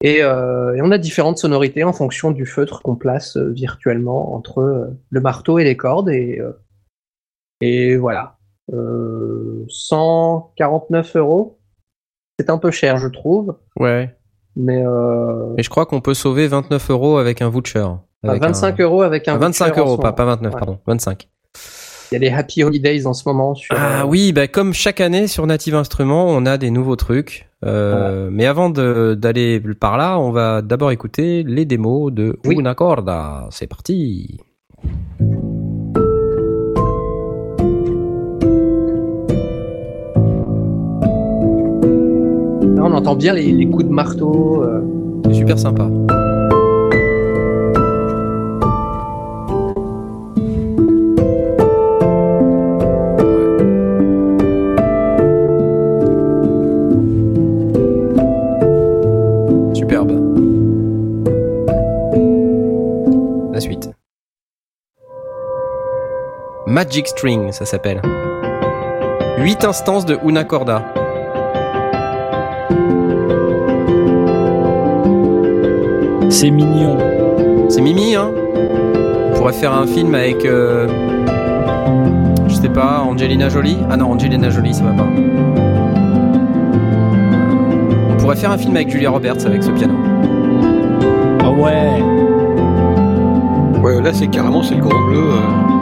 Et, 0.05 0.21
euh, 0.21 0.75
et 0.75 0.83
on 0.83 0.91
a 0.91 0.99
différentes 0.99 1.39
sonorités 1.39 1.83
en 1.83 1.91
fonction 1.91 2.29
du 2.29 2.45
feutre 2.45 2.83
qu'on 2.83 2.95
place 2.95 3.37
euh, 3.37 3.49
virtuellement 3.49 4.35
entre 4.35 4.59
euh, 4.59 4.85
le 5.09 5.19
marteau 5.19 5.57
et 5.57 5.63
les 5.63 5.75
cordes. 5.75 6.09
Et, 6.09 6.39
et 7.59 7.97
voilà. 7.97 8.37
Euh, 8.71 9.65
149 9.67 11.15
euros. 11.15 11.59
C'est 12.37 12.51
un 12.51 12.59
peu 12.59 12.69
cher, 12.69 12.99
je 12.99 13.07
trouve. 13.07 13.57
Ouais. 13.79 14.15
Mais 14.55 14.83
Et 15.57 15.63
je 15.63 15.69
crois 15.71 15.87
qu'on 15.87 16.01
peut 16.01 16.13
sauver 16.13 16.47
29 16.47 16.91
euros 16.91 17.17
avec 17.17 17.41
un 17.41 17.49
voucher. 17.49 17.87
Avec 18.23 18.43
25 18.43 18.79
un... 18.79 18.83
euros 18.83 19.01
avec 19.01 19.27
un. 19.27 19.35
Ah, 19.35 19.37
25 19.39 19.69
voucher 19.69 19.81
en 19.81 19.85
euros, 19.85 19.97
pas, 19.97 20.13
pas 20.13 20.25
29, 20.25 20.53
Ouais. 20.53 20.59
pardon. 20.59 20.79
25. 20.85 21.27
Il 22.11 22.15
y 22.15 22.17
a 22.17 22.19
les 22.19 22.29
Happy 22.29 22.63
Holidays 22.63 23.05
en 23.07 23.13
ce 23.13 23.27
moment 23.27 23.55
sur. 23.55 23.75
Ah 23.77 24.01
euh, 24.01 24.05
oui, 24.05 24.31
bah 24.31 24.47
comme 24.47 24.73
chaque 24.73 25.01
année 25.01 25.27
sur 25.27 25.45
Native 25.47 25.75
Instruments, 25.75 26.27
on 26.29 26.45
a 26.45 26.57
des 26.57 26.69
nouveaux 26.71 26.95
trucs. 26.95 27.49
Euh, 27.65 28.29
Mais 28.31 28.45
avant 28.45 28.69
d'aller 28.69 29.59
par 29.79 29.97
là, 29.97 30.19
on 30.19 30.31
va 30.31 30.61
d'abord 30.61 30.91
écouter 30.91 31.43
les 31.43 31.65
démos 31.65 32.11
de 32.13 32.37
Oui. 32.45 32.55
Una 32.59 32.75
Corda. 32.75 33.47
C'est 33.49 33.67
parti. 33.67 34.39
Là, 42.75 42.83
on 42.83 42.93
entend 42.93 43.15
bien 43.15 43.33
les, 43.33 43.51
les 43.51 43.67
coups 43.67 43.85
de 43.85 43.91
marteau. 43.91 44.63
euh. 44.63 44.81
C'est 45.25 45.33
super 45.35 45.57
sympa. 45.57 45.89
Magic 66.67 67.07
String, 67.07 67.51
ça 67.51 67.65
s'appelle. 67.65 68.01
8 69.39 69.63
instances 69.65 70.05
de 70.05 70.17
Una 70.23 70.43
Corda. 70.43 70.83
C'est 76.29 76.49
mignon. 76.49 76.97
C'est 77.69 77.81
Mimi, 77.81 78.15
hein? 78.15 78.29
On 79.31 79.35
pourrait 79.37 79.53
faire 79.53 79.73
un 79.73 79.85
film 79.87 80.13
avec... 80.15 80.43
euh, 80.45 80.87
je 82.47 82.55
sais 82.55 82.69
pas, 82.69 83.01
Angelina 83.07 83.49
Jolie? 83.49 83.77
Ah 83.89 83.97
non, 83.97 84.11
Angelina 84.11 84.49
Jolie, 84.49 84.73
ça 84.73 84.83
va 84.83 84.91
pas. 84.91 85.07
On 88.11 88.17
pourrait 88.17 88.35
faire 88.35 88.51
un 88.51 88.57
film 88.57 88.75
avec 88.75 88.89
Julia 88.89 89.09
Roberts 89.11 89.45
avec 89.45 89.63
ce 89.63 89.71
piano. 89.71 89.93
ouais. 91.57 92.01
Ouais, 93.81 94.01
là 94.01 94.11
c'est 94.13 94.27
carrément 94.27 94.63
c'est 94.63 94.73
le 94.75 94.81
grand 94.81 94.99
bleu. 95.07 95.19
euh. 95.19 95.74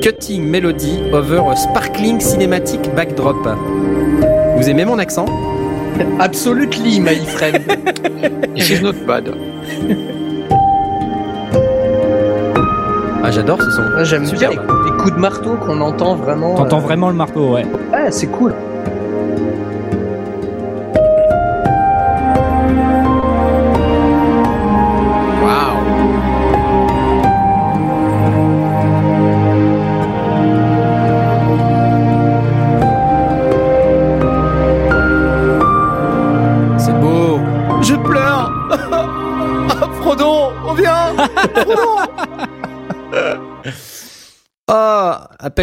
Cutting 0.00 0.50
melody 0.50 1.10
over 1.12 1.38
a 1.50 1.56
sparkling 1.56 2.18
cinematic 2.18 2.94
backdrop. 2.94 3.36
Vous 4.56 4.68
aimez 4.68 4.84
mon 4.84 4.98
accent? 4.98 5.26
Absolutely, 6.18 7.00
my 7.00 7.16
friend. 7.26 7.58
Is 8.56 8.80
not 8.82 8.94
bad. 9.06 9.34
Ah, 13.22 13.30
j'adore 13.30 13.60
ce 13.62 13.70
son. 13.70 13.82
Moi, 13.82 14.04
J'aime 14.04 14.28
bien 14.30 14.50
les 14.50 14.90
coups 14.98 15.14
de 15.14 15.20
marteau 15.20 15.56
qu'on 15.56 15.80
entend 15.80 16.14
vraiment. 16.14 16.54
T'entends 16.54 16.78
euh, 16.78 16.80
vraiment 16.80 17.08
le 17.10 17.16
marteau, 17.16 17.54
ouais. 17.54 17.66
Ouais, 17.92 18.10
c'est 18.10 18.28
cool. 18.28 18.54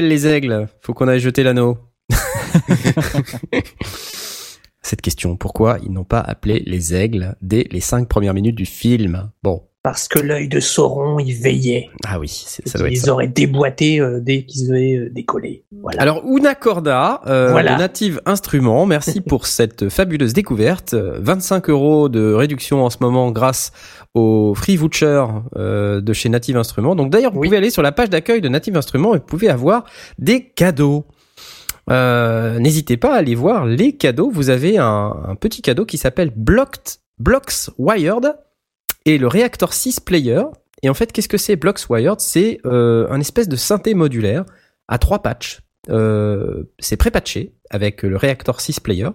Les 0.01 0.27
aigles, 0.27 0.67
faut 0.81 0.93
qu'on 0.93 1.07
aille 1.07 1.19
jeter 1.19 1.41
l'anneau. 1.41 1.79
Cette 4.83 5.01
question, 5.01 5.35
pourquoi 5.37 5.79
ils 5.81 5.91
n'ont 5.91 6.03
pas 6.03 6.19
appelé 6.19 6.61
les 6.67 6.93
aigles 6.93 7.35
dès 7.41 7.67
les 7.71 7.79
cinq 7.79 8.07
premières 8.07 8.35
minutes 8.35 8.55
du 8.55 8.65
film? 8.65 9.31
Bon, 9.41 9.63
Parce 9.89 10.09
que 10.09 10.19
l'œil 10.19 10.49
de 10.49 10.59
Sauron, 10.59 11.17
il 11.17 11.31
veillait. 11.33 11.89
ah 12.05 12.19
oui, 12.19 12.27
c'est- 12.27 12.67
ça 12.67 12.77
doit 12.77 12.87
être 12.89 12.93
Ils 12.93 12.97
ça. 12.99 13.13
auraient 13.13 13.29
déboîté 13.29 14.01
euh, 14.01 14.19
dès 14.19 14.43
qu'ils 14.43 14.69
avaient 14.69 14.97
euh, 14.97 15.09
décollé. 15.09 15.63
Voilà. 15.81 16.01
Alors, 16.01 16.23
Una 16.27 16.55
Corda, 16.55 17.21
euh, 17.27 17.51
Voilà. 17.51 17.77
Native 17.77 18.19
Instruments, 18.25 18.85
merci 18.85 19.21
pour 19.21 19.45
cette 19.47 19.87
fabuleuse 19.87 20.33
découverte. 20.33 20.93
Euh, 20.93 21.19
25 21.21 21.69
euros 21.69 22.09
de 22.09 22.33
réduction 22.33 22.83
en 22.83 22.89
ce 22.89 22.97
moment 22.99 23.31
grâce 23.31 23.71
au 24.13 24.53
Free 24.55 24.75
Voucher 24.75 25.23
de 25.55 26.13
chez 26.13 26.27
Native 26.27 26.57
Instruments. 26.57 26.95
Donc 26.95 27.09
d'ailleurs, 27.09 27.31
vous 27.31 27.39
Oui. 27.39 27.47
pouvez 27.47 27.57
aller 27.57 27.69
sur 27.69 27.81
la 27.81 27.93
page 27.93 28.09
d'accueil 28.09 28.41
de 28.41 28.49
Native 28.49 28.75
Instruments 28.75 29.15
et 29.15 29.19
vous 29.19 29.23
pouvez 29.25 29.47
avoir 29.47 29.85
des 30.19 30.49
cadeaux. 30.49 31.05
N'hésitez 31.89 32.97
pas 32.97 33.13
à 33.13 33.19
aller 33.19 33.35
voir 33.35 33.65
les 33.65 33.95
cadeaux. 33.95 34.29
Vous 34.31 34.49
avez 34.49 34.77
un, 34.77 35.15
un 35.29 35.35
petit 35.35 35.61
cadeau 35.61 35.85
qui 35.85 35.97
s'appelle 35.97 36.31
Blocked, 36.35 36.95
Blocks 37.19 37.69
Wired 37.77 38.35
et 39.07 39.17
le 39.17 39.27
Reactor 39.27 39.73
6 39.73 40.01
Player. 40.01 40.43
Et 40.83 40.89
en 40.89 40.93
fait, 40.93 41.11
qu'est-ce 41.13 41.29
que 41.29 41.37
c'est 41.37 41.55
Blocks 41.55 41.89
Wired 41.89 42.19
C'est 42.19 42.59
euh, 42.65 43.07
un 43.09 43.19
espèce 43.21 43.47
de 43.47 43.55
synthé 43.55 43.93
modulaire 43.93 44.43
à 44.89 44.97
trois 44.99 45.23
patchs. 45.23 45.61
Euh, 45.89 46.63
c'est 46.77 46.97
pré-patché 46.97 47.55
avec 47.69 48.03
le 48.03 48.17
Reactor 48.17 48.59
6 48.59 48.81
Player. 48.81 49.09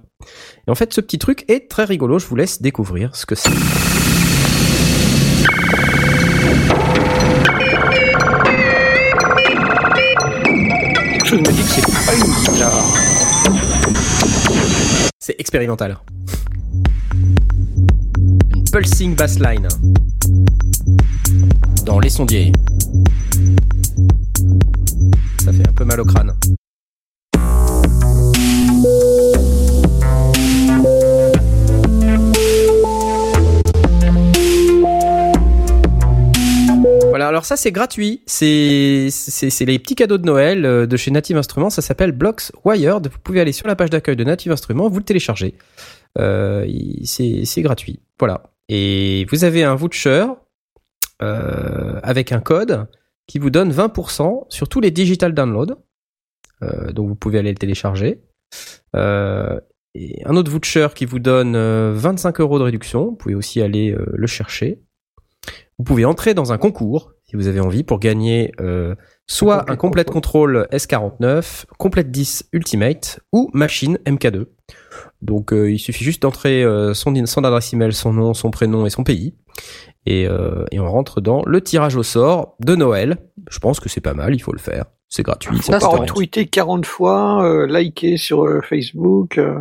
Et 0.66 0.70
en 0.70 0.74
fait, 0.74 0.94
ce 0.94 1.02
petit 1.02 1.18
truc 1.18 1.44
est 1.48 1.70
très 1.70 1.85
rigolo. 1.85 2.18
Je 2.18 2.26
vous 2.26 2.37
laisse 2.37 2.62
découvrir 2.62 3.14
ce 3.14 3.26
que 3.26 3.35
c'est. 3.35 3.50
Chose 11.26 11.40
me 11.40 11.52
dit 11.52 11.62
que 11.62 11.68
c'est 11.68 12.07
pas 12.07 12.14
une 12.14 12.33
guitare. 12.33 12.83
C'est 15.18 15.38
expérimental. 15.38 15.98
Pulsing 18.73 19.15
bassline. 19.15 19.69
Dans 21.85 22.01
les 22.01 22.09
sondiers. 22.09 22.53
Ça 25.45 25.53
fait 25.53 25.69
un 25.69 25.73
peu 25.73 25.85
mal 25.85 26.01
au 26.01 26.07
crâne. 26.07 26.33
Voilà, 37.11 37.29
alors 37.29 37.45
ça 37.45 37.59
c'est 37.59 37.73
gratuit, 37.73 38.23
c'est 38.25 39.11
les 39.61 39.79
petits 39.79 39.95
cadeaux 39.95 40.17
de 40.17 40.25
Noël 40.25 40.65
euh, 40.65 40.87
de 40.87 40.97
chez 40.97 41.11
Native 41.11 41.37
Instruments, 41.37 41.69
ça 41.69 41.83
s'appelle 41.83 42.13
Blocks 42.13 42.51
Wired. 42.65 43.07
Vous 43.07 43.19
pouvez 43.23 43.41
aller 43.41 43.53
sur 43.53 43.69
la 43.69 43.77
page 43.77 43.91
d'accueil 43.91 44.17
de 44.17 44.25
Native 44.25 44.51
Instruments, 44.51 44.89
vous 44.89 44.99
le 44.99 45.05
téléchargez. 45.05 45.59
Euh, 46.19 46.67
c'est 47.05 47.63
gratuit, 47.63 48.01
voilà. 48.19 48.45
Et 48.68 49.27
vous 49.31 49.44
avez 49.44 49.64
un 49.64 49.75
voucher 49.75 50.27
euh, 51.20 52.01
avec 52.03 52.33
un 52.33 52.40
code 52.40 52.87
qui 53.27 53.38
vous 53.38 53.51
donne 53.51 53.72
20% 53.72 54.46
sur 54.48 54.68
tous 54.68 54.81
les 54.81 54.90
digital 54.90 55.35
downloads. 55.35 55.77
Euh, 56.62 56.92
donc 56.92 57.09
vous 57.09 57.14
pouvez 57.14 57.38
aller 57.38 57.51
le 57.51 57.57
télécharger. 57.57 58.22
Euh, 58.96 59.59
et 59.94 60.22
un 60.25 60.37
autre 60.37 60.51
voucher 60.51 60.88
qui 60.94 61.05
vous 61.05 61.18
donne 61.18 61.55
euh, 61.55 61.92
25 61.94 62.40
euros 62.40 62.59
de 62.59 62.64
réduction. 62.64 63.07
Vous 63.07 63.16
pouvez 63.16 63.35
aussi 63.35 63.61
aller 63.61 63.96
le 63.96 64.27
chercher. 64.27 64.83
Vous 65.79 65.85
pouvez 65.85 66.05
entrer 66.05 66.35
dans 66.35 66.53
un 66.53 66.59
concours 66.59 67.12
si 67.25 67.37
vous 67.37 67.46
avez 67.46 67.61
envie 67.61 67.83
pour 67.83 67.98
gagner 67.98 68.53
soit 69.27 69.70
un 69.70 69.77
complète 69.77 70.11
contrôle 70.11 70.68
S49, 70.70 71.64
complète 71.79 72.11
10 72.11 72.51
Ultimate 72.53 73.20
ou 73.33 73.51
machine 73.55 73.98
MK2. 74.07 74.46
Donc 75.23 75.53
euh, 75.53 75.71
il 75.71 75.79
suffit 75.79 76.05
juste 76.05 76.23
d'entrer 76.23 76.63
euh, 76.65 76.95
son, 76.95 77.15
son 77.27 77.45
adresse 77.45 77.73
email, 77.73 77.93
son 77.93 78.13
nom, 78.13 78.35
son 78.35 78.51
prénom 78.51 78.85
et 78.87 78.91
son 78.91 79.05
pays. 79.05 79.35
Et, 80.05 80.27
euh, 80.27 80.65
et 80.73 80.81
on 80.81 80.91
rentre 80.91 81.21
dans 81.21 81.43
le 81.47 81.61
tirage 81.61 81.95
au 81.97 82.03
sort 82.03 82.57
de 82.61 82.75
Noël. 82.75 83.19
Je 83.49 83.59
pense 83.61 83.79
que 83.79 83.89
c'est 83.89 84.01
pas 84.01 84.15
mal, 84.15 84.35
il 84.35 84.41
faut 84.41 84.53
le 84.53 84.59
faire. 84.59 84.87
C'est 85.09 85.23
gratuit. 85.23 85.57
Pas 85.69 85.79
vrai. 85.79 86.01
retweeter 86.01 86.47
40 86.47 86.87
fois, 86.87 87.45
euh, 87.45 87.67
liker 87.67 88.17
sur 88.17 88.45
euh, 88.45 88.61
Facebook. 88.63 89.39
euh. 89.39 89.59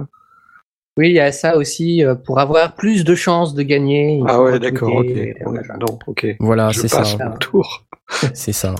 Oui, 0.98 1.10
il 1.10 1.14
y 1.16 1.20
a 1.20 1.32
ça 1.32 1.58
aussi. 1.58 2.04
euh, 2.04 2.16
pour 2.16 2.40
avoir 2.40 2.76
plus 2.76 3.04
de 3.04 3.16
chances 3.16 3.54
de 3.54 3.62
gagner. 3.62 4.16
il 4.18 4.26
Ah 4.28 4.42
ouais, 4.42 4.60
d'accord, 4.60 4.96
ok. 4.96 5.06
Ouais, 5.06 5.36
voilà. 5.46 5.76
ok. 6.08 6.28
Voilà, 6.40 6.70
Je 6.70 6.82
c'est 6.82 6.88
ça. 6.88 7.04
tour. 7.40 7.86
C'est 8.34 8.52
ça. 8.54 8.76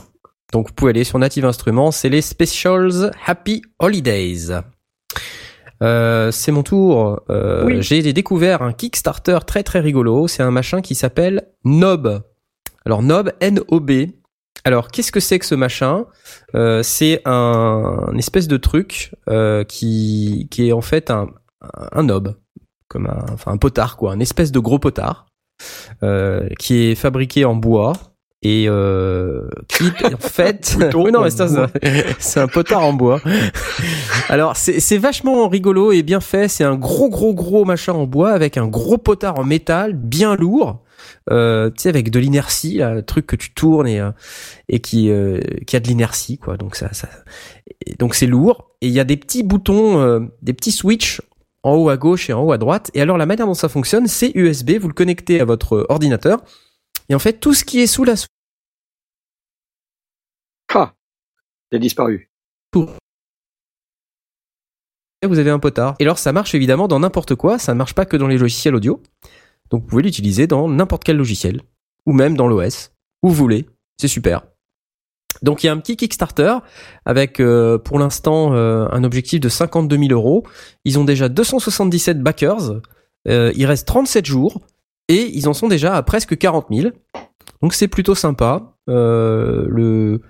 Donc 0.52 0.68
vous 0.68 0.74
pouvez 0.74 0.90
aller 0.90 1.04
sur 1.06 1.18
Native 1.20 1.46
Instruments, 1.46 1.92
c'est 1.92 2.10
les 2.10 2.22
Specials 2.22 3.12
Happy 3.26 3.62
Holidays. 3.80 4.60
Euh, 5.82 6.32
c'est 6.32 6.52
mon 6.52 6.64
tour. 6.64 7.22
Euh, 7.30 7.66
Oui. 7.66 7.82
J'ai 7.82 8.14
découvert 8.14 8.62
un 8.62 8.74
Kickstarter 8.74 9.40
très 9.46 9.64
très 9.64 9.80
rigolo. 9.80 10.28
C'est 10.28 10.44
un 10.44 10.52
machin 10.52 10.82
qui 10.82 10.96
s'appelle 10.96 11.48
Nob. 11.64 12.24
Alors 12.86 13.02
Nob, 13.04 13.32
N-O-B. 13.40 13.92
Alors 14.64 14.90
qu'est-ce 14.90 15.12
que 15.12 15.20
c'est 15.20 15.40
que 15.40 15.46
ce 15.46 15.56
machin? 15.56 16.06
Euh, 16.56 16.84
C'est 16.84 17.22
un, 17.26 18.08
un 18.12 18.18
espèce 18.18 18.48
de 18.48 18.58
truc 18.58 19.16
euh, 19.30 19.64
qui 19.64 20.48
qui 20.52 20.68
est 20.68 20.72
en 20.72 20.82
fait 20.82 21.10
un 21.10 21.30
un 21.92 22.04
nob, 22.04 22.36
comme 22.88 23.08
un 23.08 23.26
enfin 23.34 23.52
un 23.52 23.58
potard 23.58 23.98
quoi, 23.98 24.12
un 24.14 24.20
espèce 24.20 24.52
de 24.52 24.60
gros 24.60 24.80
potard 24.80 25.28
euh, 26.04 26.48
qui 26.60 26.86
est 26.86 26.96
fabriqué 26.96 27.46
en 27.46 27.56
bois 27.56 27.94
et 28.44 28.66
euh, 28.68 29.48
qui 29.68 29.84
en 30.06 30.18
fait 30.20 30.78
Oui, 30.96 31.12
non 31.12 31.22
mais 31.22 31.30
c'est 32.20 32.40
un 32.40 32.48
potard 32.48 32.84
en 32.84 32.94
bois. 32.94 33.22
Alors 34.30 34.58
c'est 34.58 34.80
c'est 34.80 34.98
vachement 34.98 35.48
rigolo 35.48 35.92
et 35.92 36.04
bien 36.04 36.22
fait. 36.22 36.48
C'est 36.48 36.64
un 36.64 36.76
gros 36.76 37.10
gros 37.10 37.34
gros 37.34 37.66
machin 37.66 37.94
en 37.94 38.08
bois 38.08 38.32
avec 38.32 38.58
un 38.58 38.68
gros 38.68 38.98
potard 38.98 39.40
en 39.40 39.44
métal 39.44 39.94
bien 39.94 40.36
lourd 40.36 40.84
euh, 41.30 41.70
tu 41.70 41.84
sais 41.84 41.90
avec 41.90 42.10
de 42.10 42.20
l'inertie 42.20 42.78
là, 42.78 42.94
le 42.94 43.04
truc 43.04 43.28
que 43.28 43.36
tu 43.36 43.54
tournes 43.54 43.88
et 43.88 44.00
euh, 44.00 44.12
et 44.70 44.80
qui 44.80 45.10
euh, 45.10 45.40
qui 45.68 45.76
a 45.76 45.80
de 45.80 45.88
l'inertie 45.88 46.38
quoi. 46.38 46.58
Donc 46.58 46.76
ça 46.76 46.94
ça 46.94 47.08
et 47.86 47.96
donc 47.96 48.16
c'est 48.16 48.28
lourd. 48.28 48.72
Et 48.82 48.88
il 48.88 48.94
y 48.94 49.00
a 49.00 49.04
des 49.04 49.18
petits 49.18 49.44
boutons 49.44 50.00
euh, 50.00 50.20
des 50.42 50.54
petits 50.54 50.72
switches 50.72 51.22
en 51.64 51.76
haut 51.76 51.90
à 51.90 51.98
gauche 51.98 52.30
et 52.30 52.34
en 52.34 52.42
haut 52.44 52.52
à 52.52 52.58
droite. 52.58 52.92
Et 52.94 53.02
alors 53.02 53.18
la 53.18 53.26
manière 53.26 53.46
dont 53.46 53.54
ça 53.54 53.70
fonctionne 53.70 54.08
c'est 54.08 54.32
USB 54.36 54.72
vous 54.80 54.88
le 54.88 54.94
connectez 54.94 55.40
à 55.40 55.46
votre 55.46 55.86
ordinateur 55.90 56.42
et 57.12 57.16
en 57.16 57.20
fait 57.20 57.42
tout 57.42 57.54
ce 57.54 57.66
qui 57.66 57.82
est 57.82 57.88
sous 57.88 58.06
la 58.06 58.14
Ah, 60.74 60.94
il 61.72 61.76
a 61.76 61.80
disparu. 61.80 62.32
vous 62.74 62.88
avez 65.38 65.50
un 65.50 65.60
potard. 65.60 65.96
Et 66.00 66.04
alors 66.04 66.18
ça 66.18 66.32
marche 66.32 66.56
évidemment 66.56 66.88
dans 66.88 67.02
n'importe 67.02 67.36
quoi, 67.36 67.60
ça 67.60 67.74
ne 67.74 67.78
marche 67.78 67.94
pas 67.94 68.06
que 68.06 68.16
dans 68.16 68.28
les 68.28 68.38
logiciels 68.38 68.76
audio. 68.76 69.04
Donc 69.70 69.82
vous 69.82 69.88
pouvez 69.88 70.04
l'utiliser 70.04 70.48
dans 70.48 70.70
n'importe 70.70 71.04
quel 71.04 71.18
logiciel, 71.18 71.64
ou 72.06 72.14
même 72.14 72.38
dans 72.38 72.48
l'OS, 72.48 72.94
où 73.24 73.30
vous 73.30 73.36
voulez, 73.36 73.68
c'est 73.98 74.08
super. 74.08 74.44
Donc 75.42 75.64
il 75.64 75.68
y 75.68 75.70
a 75.70 75.74
un 75.74 75.80
petit 75.80 75.98
Kickstarter 75.98 76.60
avec 77.06 77.42
euh, 77.42 77.78
pour 77.78 78.00
l'instant 78.00 78.54
euh, 78.54 78.88
un 78.90 79.04
objectif 79.04 79.42
de 79.42 79.50
52 79.50 79.98
000 79.98 80.12
euros. 80.12 80.48
Ils 80.86 80.98
ont 80.98 81.04
déjà 81.04 81.28
277 81.28 82.22
backers, 82.22 82.80
Euh, 83.28 83.52
il 83.56 83.68
reste 83.68 83.88
37 83.88 84.26
jours 84.26 84.62
et 85.14 85.30
ils 85.36 85.48
en 85.48 85.54
sont 85.54 85.68
déjà 85.68 85.96
à 85.96 86.04
presque 86.04 86.38
40 86.38 86.68
000. 86.72 86.90
Donc 87.62 87.74
c'est 87.74 87.88
plutôt 87.88 88.16
sympa. 88.16 88.74
Euh, 88.90 89.66
le 89.70 90.22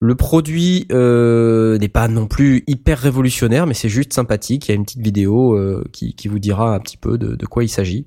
Le 0.00 0.14
produit 0.16 0.86
euh, 0.90 1.78
n'est 1.78 1.88
pas 1.88 2.08
non 2.08 2.26
plus 2.26 2.64
hyper 2.66 2.98
révolutionnaire, 2.98 3.66
mais 3.66 3.74
c'est 3.74 3.88
juste 3.88 4.12
sympathique. 4.12 4.66
Il 4.66 4.70
y 4.70 4.72
a 4.72 4.74
une 4.74 4.84
petite 4.84 5.00
vidéo 5.02 5.54
euh, 5.54 5.84
qui, 5.92 6.14
qui 6.14 6.26
vous 6.28 6.38
dira 6.40 6.74
un 6.74 6.80
petit 6.80 6.96
peu 6.96 7.18
de, 7.18 7.36
de 7.36 7.46
quoi 7.46 7.62
il 7.64 7.68
s'agit. 7.68 8.06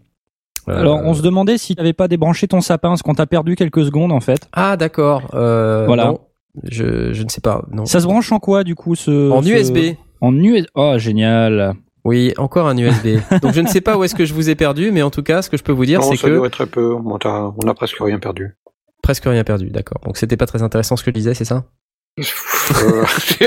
Alors, 0.68 1.00
on 1.04 1.14
se 1.14 1.22
demandait 1.22 1.58
si 1.60 1.76
t'avais 1.76 1.94
pas 1.94 2.08
débranché 2.08 2.48
ton 2.48 2.60
sapin, 2.60 2.90
parce 2.90 3.04
qu'on 3.04 3.14
t'a 3.14 3.28
perdu 3.28 3.56
quelques 3.56 3.86
secondes 3.86 4.12
en 4.12 4.20
fait. 4.20 4.50
Ah 4.52 4.76
d'accord. 4.78 5.22
Voilà. 5.32 6.06
non, 6.08 6.20
je, 6.64 7.14
je 7.14 7.24
ne 7.24 7.30
sais 7.30 7.40
pas. 7.42 7.64
Non. 7.72 7.86
Ça 7.86 8.00
se 8.00 8.06
branche 8.08 8.32
en 8.32 8.40
quoi 8.40 8.64
du 8.64 8.74
coup 8.76 8.96
ce 8.96 9.30
en 9.32 9.42
ce- 9.44 9.48
USB. 9.50 9.78
En 10.22 10.34
USB. 10.36 10.66
Oh 10.74 10.96
génial. 10.98 11.76
Oui, 12.06 12.34
encore 12.38 12.68
un 12.68 12.78
USB. 12.78 13.18
Donc 13.42 13.54
je 13.54 13.62
ne 13.62 13.68
sais 13.68 13.82
pas 13.82 13.98
où 13.98 14.04
est-ce 14.04 14.16
que 14.16 14.24
je 14.26 14.34
vous 14.34 14.50
ai 14.50 14.56
perdu, 14.56 14.92
mais 14.92 15.02
en 15.02 15.10
tout 15.10 15.24
cas, 15.24 15.42
ce 15.42 15.50
que 15.50 15.58
je 15.58 15.64
peux 15.64 15.72
vous 15.74 15.86
dire, 15.86 16.02
c'est 16.04 16.16
que 16.18 16.28
doit 16.36 16.48
être 16.48 16.54
très 16.54 16.66
peu. 16.68 16.94
On 16.94 17.18
a, 17.18 17.54
on 17.62 17.68
a 17.68 17.74
presque 17.74 17.98
rien 18.00 18.20
perdu. 18.20 18.56
presque 19.02 19.26
rien 19.26 19.44
perdu. 19.44 19.70
D'accord. 19.72 20.00
Donc 20.06 20.18
c'était 20.18 20.38
pas 20.38 20.46
très 20.46 20.62
intéressant 20.64 20.96
ce 20.96 21.04
que 21.04 21.10
je 21.12 21.16
disais, 21.16 21.34
c'est 21.34 21.46
ça? 21.46 21.66
Euh, 22.82 23.04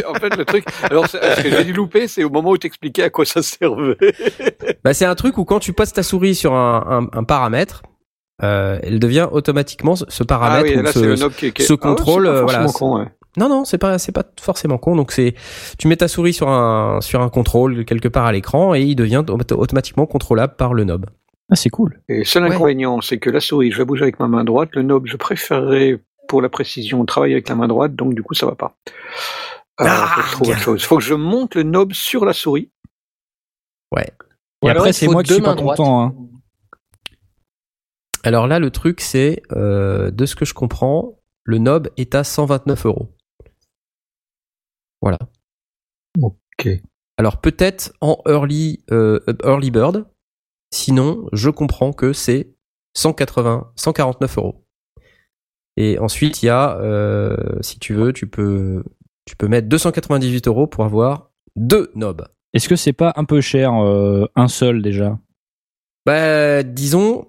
en 0.06 0.14
fait, 0.14 0.36
le 0.36 0.44
truc. 0.44 0.64
Alors, 0.88 1.08
c'est- 1.08 1.18
ce 1.34 1.40
que 1.42 1.50
j'ai 1.50 1.64
dû 1.64 1.72
louper, 1.72 2.06
c'est 2.06 2.22
au 2.22 2.30
moment 2.30 2.50
où 2.50 2.58
tu 2.58 2.68
expliquais 2.68 3.02
à 3.02 3.10
quoi 3.10 3.24
ça 3.24 3.42
servait. 3.42 3.96
Bah, 4.84 4.94
c'est 4.94 5.06
un 5.06 5.16
truc 5.16 5.38
où 5.38 5.44
quand 5.44 5.58
tu 5.58 5.72
poses 5.72 5.92
ta 5.92 6.04
souris 6.04 6.36
sur 6.36 6.54
un, 6.54 7.08
un, 7.12 7.18
un 7.18 7.24
paramètre, 7.24 7.82
euh, 8.44 8.78
elle 8.84 9.00
devient 9.00 9.26
automatiquement 9.32 9.96
ce 9.96 10.04
Ah 10.22 10.24
paramètre 10.24 10.68
oui, 10.72 10.78
ou 10.78 10.82
là, 10.82 10.92
ce- 10.92 11.00
c'est 11.00 11.06
le 11.06 11.14
knob 11.16 11.32
qui, 11.32 11.52
qui 11.52 11.62
ce 11.64 11.72
Ah 11.72 11.74
ouais, 11.74 11.78
contrôle, 11.80 12.26
euh, 12.28 12.42
voilà, 12.42 12.62
forcément 12.62 12.92
con, 12.94 12.98
ouais. 13.00 13.08
Non, 13.38 13.48
non, 13.48 13.64
c'est 13.64 13.78
pas, 13.78 13.98
c'est 13.98 14.12
pas 14.12 14.24
forcément 14.40 14.76
con. 14.78 14.96
Donc 14.96 15.12
c'est, 15.12 15.34
tu 15.78 15.88
mets 15.88 15.96
ta 15.96 16.08
souris 16.08 16.32
sur 16.34 16.48
un, 16.48 17.00
sur 17.00 17.22
un 17.22 17.28
contrôle 17.28 17.84
quelque 17.84 18.08
part 18.08 18.26
à 18.26 18.32
l'écran 18.32 18.74
et 18.74 18.82
il 18.82 18.96
devient 18.96 19.24
auto- 19.28 19.56
automatiquement 19.58 20.06
contrôlable 20.06 20.56
par 20.56 20.74
le 20.74 20.84
knob. 20.84 21.06
Ah 21.50 21.56
c'est 21.56 21.70
cool. 21.70 22.00
Et 22.08 22.24
seul 22.24 22.42
Ouais. 22.44 22.54
inconvénient, 22.54 23.00
c'est 23.00 23.18
que 23.18 23.30
la 23.30 23.40
souris, 23.40 23.70
je 23.70 23.78
vais 23.78 23.84
bouger 23.84 24.02
avec 24.02 24.18
ma 24.20 24.28
main 24.28 24.44
droite. 24.44 24.70
Le 24.74 24.82
knob, 24.82 25.06
je 25.06 25.16
préférerais, 25.16 25.98
pour 26.28 26.42
la 26.42 26.48
précision, 26.50 27.04
travailler 27.06 27.34
avec 27.34 27.48
la 27.48 27.54
main 27.54 27.68
droite, 27.68 27.94
donc 27.94 28.14
du 28.14 28.22
coup, 28.22 28.34
ça 28.34 28.44
va 28.44 28.54
pas. 28.54 28.74
Euh, 29.80 29.84
Ah, 29.88 30.16
faut 30.26 30.44
autre 30.44 30.58
chose. 30.58 30.84
Faut 30.84 30.98
que 30.98 31.04
je 31.04 31.14
monte 31.14 31.54
le 31.54 31.62
knob 31.62 31.92
sur 31.94 32.24
la 32.26 32.32
souris. 32.34 32.70
Ouais. 33.96 34.08
Et 34.62 34.68
après 34.68 34.92
c'est 34.92 35.06
moi 35.06 35.22
qui 35.22 35.28
deux 35.28 35.34
suis 35.36 35.42
pas 35.42 35.50
mains 35.50 35.54
droites. 35.56 35.76
content. 35.78 36.02
Hein. 36.02 36.14
Alors 38.24 38.46
là, 38.46 38.58
le 38.58 38.70
truc, 38.70 39.00
c'est, 39.00 39.42
euh, 39.52 40.10
de 40.10 40.26
ce 40.26 40.34
que 40.34 40.44
je 40.44 40.52
comprends, 40.52 41.18
le 41.44 41.58
knob 41.58 41.88
est 41.96 42.14
à 42.14 42.24
129 42.24 42.86
euros. 42.86 43.08
Voilà. 45.00 45.18
Ok. 46.20 46.68
Alors 47.16 47.40
peut-être 47.40 47.92
en 48.00 48.20
early, 48.26 48.84
euh, 48.90 49.20
early 49.44 49.70
bird. 49.70 50.06
Sinon, 50.72 51.28
je 51.32 51.50
comprends 51.50 51.92
que 51.92 52.12
c'est 52.12 52.54
180, 52.94 53.72
149 53.76 54.38
euros. 54.38 54.64
Et 55.76 55.98
ensuite, 55.98 56.42
il 56.42 56.46
y 56.46 56.48
a, 56.48 56.76
euh, 56.78 57.36
si 57.60 57.78
tu 57.78 57.94
veux, 57.94 58.12
tu 58.12 58.26
peux, 58.26 58.82
tu 59.24 59.36
peux 59.36 59.48
mettre 59.48 59.68
298 59.68 60.48
euros 60.48 60.66
pour 60.66 60.84
avoir 60.84 61.30
deux 61.56 61.90
knobs. 61.94 62.26
Est-ce 62.52 62.68
que 62.68 62.76
c'est 62.76 62.92
pas 62.92 63.12
un 63.16 63.24
peu 63.24 63.40
cher 63.40 63.72
euh, 63.74 64.26
un 64.34 64.48
seul 64.48 64.82
déjà? 64.82 65.18
Bah, 66.06 66.62
disons, 66.62 67.26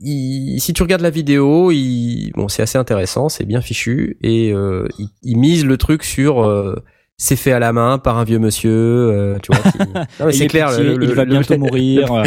il- 0.00 0.60
si 0.60 0.72
tu 0.72 0.82
regardes 0.82 1.02
la 1.02 1.10
vidéo, 1.10 1.70
il, 1.70 2.30
bon, 2.34 2.48
c'est 2.48 2.62
assez 2.62 2.78
intéressant, 2.78 3.28
c'est 3.28 3.44
bien 3.44 3.60
fichu, 3.60 4.16
et 4.22 4.52
euh, 4.52 4.86
il, 4.98 5.08
il 5.22 5.36
mise 5.38 5.64
le 5.66 5.76
truc 5.76 6.04
sur, 6.04 6.42
euh, 6.42 6.76
c'est 7.22 7.36
fait 7.36 7.52
à 7.52 7.58
la 7.58 7.72
main 7.74 7.98
par 7.98 8.16
un 8.16 8.24
vieux 8.24 8.38
monsieur, 8.38 8.70
euh, 8.72 9.38
tu 9.42 9.52
vois. 9.52 9.70
qui- 9.70 9.78
Non, 10.20 10.26
mais 10.26 10.32
Il 10.32 10.38
c'est 10.38 10.44
est 10.44 10.46
clair, 10.48 10.68
pitié, 10.68 10.84
le- 10.84 10.96
le- 10.96 11.04
il 11.06 11.12
va 11.14 11.24
le- 11.26 11.30
bientôt 11.30 11.58
mourir. 11.58 12.08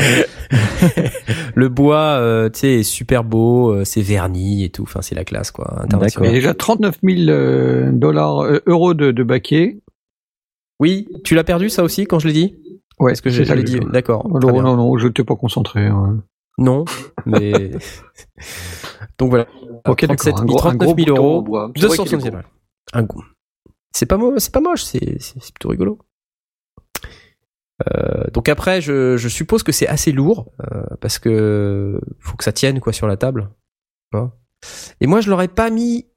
le 1.56 1.70
bois, 1.70 1.98
euh, 2.20 2.50
tu 2.50 2.60
sais, 2.60 2.74
est 2.80 2.84
super 2.84 3.24
beau, 3.24 3.72
euh, 3.74 3.86
c'est 3.86 4.02
verni 4.04 4.64
et 4.64 4.70
tout. 4.70 4.84
Enfin, 4.84 5.02
c'est 5.02 5.16
la 5.16 5.24
classe, 5.24 5.50
quoi. 5.52 5.84
Il 5.92 6.26
y 6.26 6.28
a 6.28 6.32
déjà 6.32 6.54
39 6.54 7.00
000 7.02 7.30
euh, 7.30 7.92
dollars, 7.92 8.44
euh, 8.44 8.60
euros 8.68 8.94
de, 8.94 9.10
de 9.12 9.24
baquet. 9.24 9.80
Oui, 10.80 11.08
tu 11.24 11.34
l'as 11.34 11.44
perdu 11.44 11.70
ça 11.70 11.84
aussi 11.84 12.06
quand 12.06 12.20
je 12.20 12.28
l'ai 12.28 12.34
dit? 12.34 12.56
Ouais, 13.00 13.12
Parce 13.14 13.22
que 13.22 13.30
je, 13.32 13.42
l'ai 13.42 13.64
dit. 13.64 13.80
D'accord. 13.92 14.28
Non, 14.30 14.62
non, 14.62 14.76
non, 14.78 14.98
je 14.98 15.08
t'ai 15.08 15.24
pas 15.24 15.36
concentré. 15.36 15.88
hein. 15.88 16.20
Non, 16.60 16.86
mais 17.26 17.72
donc 19.18 19.30
voilà. 19.32 19.48
Ok, 19.88 20.02
37 20.04 20.36
d'accord. 20.36 20.42
Un 20.44 20.46
000, 20.46 20.48
gros, 20.48 20.58
un 20.58 20.60
39 20.62 20.78
gros 20.78 20.96
000 20.96 20.96
bouton 21.10 21.16
euros. 21.24 21.38
en 21.38 21.42
bois. 21.42 21.72
C'est 21.76 21.88
vrai 21.88 21.98
qu'il 21.98 22.08
est 22.08 22.12
270 22.18 22.30
beau. 22.32 22.38
Un 22.94 23.04
goût. 23.04 23.24
C'est 23.96 24.06
pas 24.06 24.18
moche, 24.18 24.40
c'est 24.40 24.54
pas 24.54 24.62
moche, 24.62 24.84
c'est 24.84 25.22
c'est 25.22 25.42
c'est 25.42 25.54
plutôt 25.54 25.70
rigolo. 25.70 26.00
Euh, 27.88 28.26
donc 28.32 28.50
après, 28.50 28.82
je, 28.82 29.18
je 29.18 29.28
suppose 29.28 29.64
que 29.64 29.72
c'est 29.72 29.88
assez 29.88 30.12
lourd 30.12 30.52
euh, 30.72 30.84
parce 31.02 31.20
que 31.20 32.00
faut 32.20 32.38
que 32.38 32.44
ça 32.44 32.54
tienne 32.54 32.80
quoi 32.80 32.94
sur 32.94 33.08
la 33.08 33.18
table. 33.18 33.50
Vois. 34.12 34.38
Et 35.02 35.08
moi, 35.08 35.22
je 35.22 35.30
l'aurais 35.30 35.48
pas 35.48 35.70
mis 35.70 36.08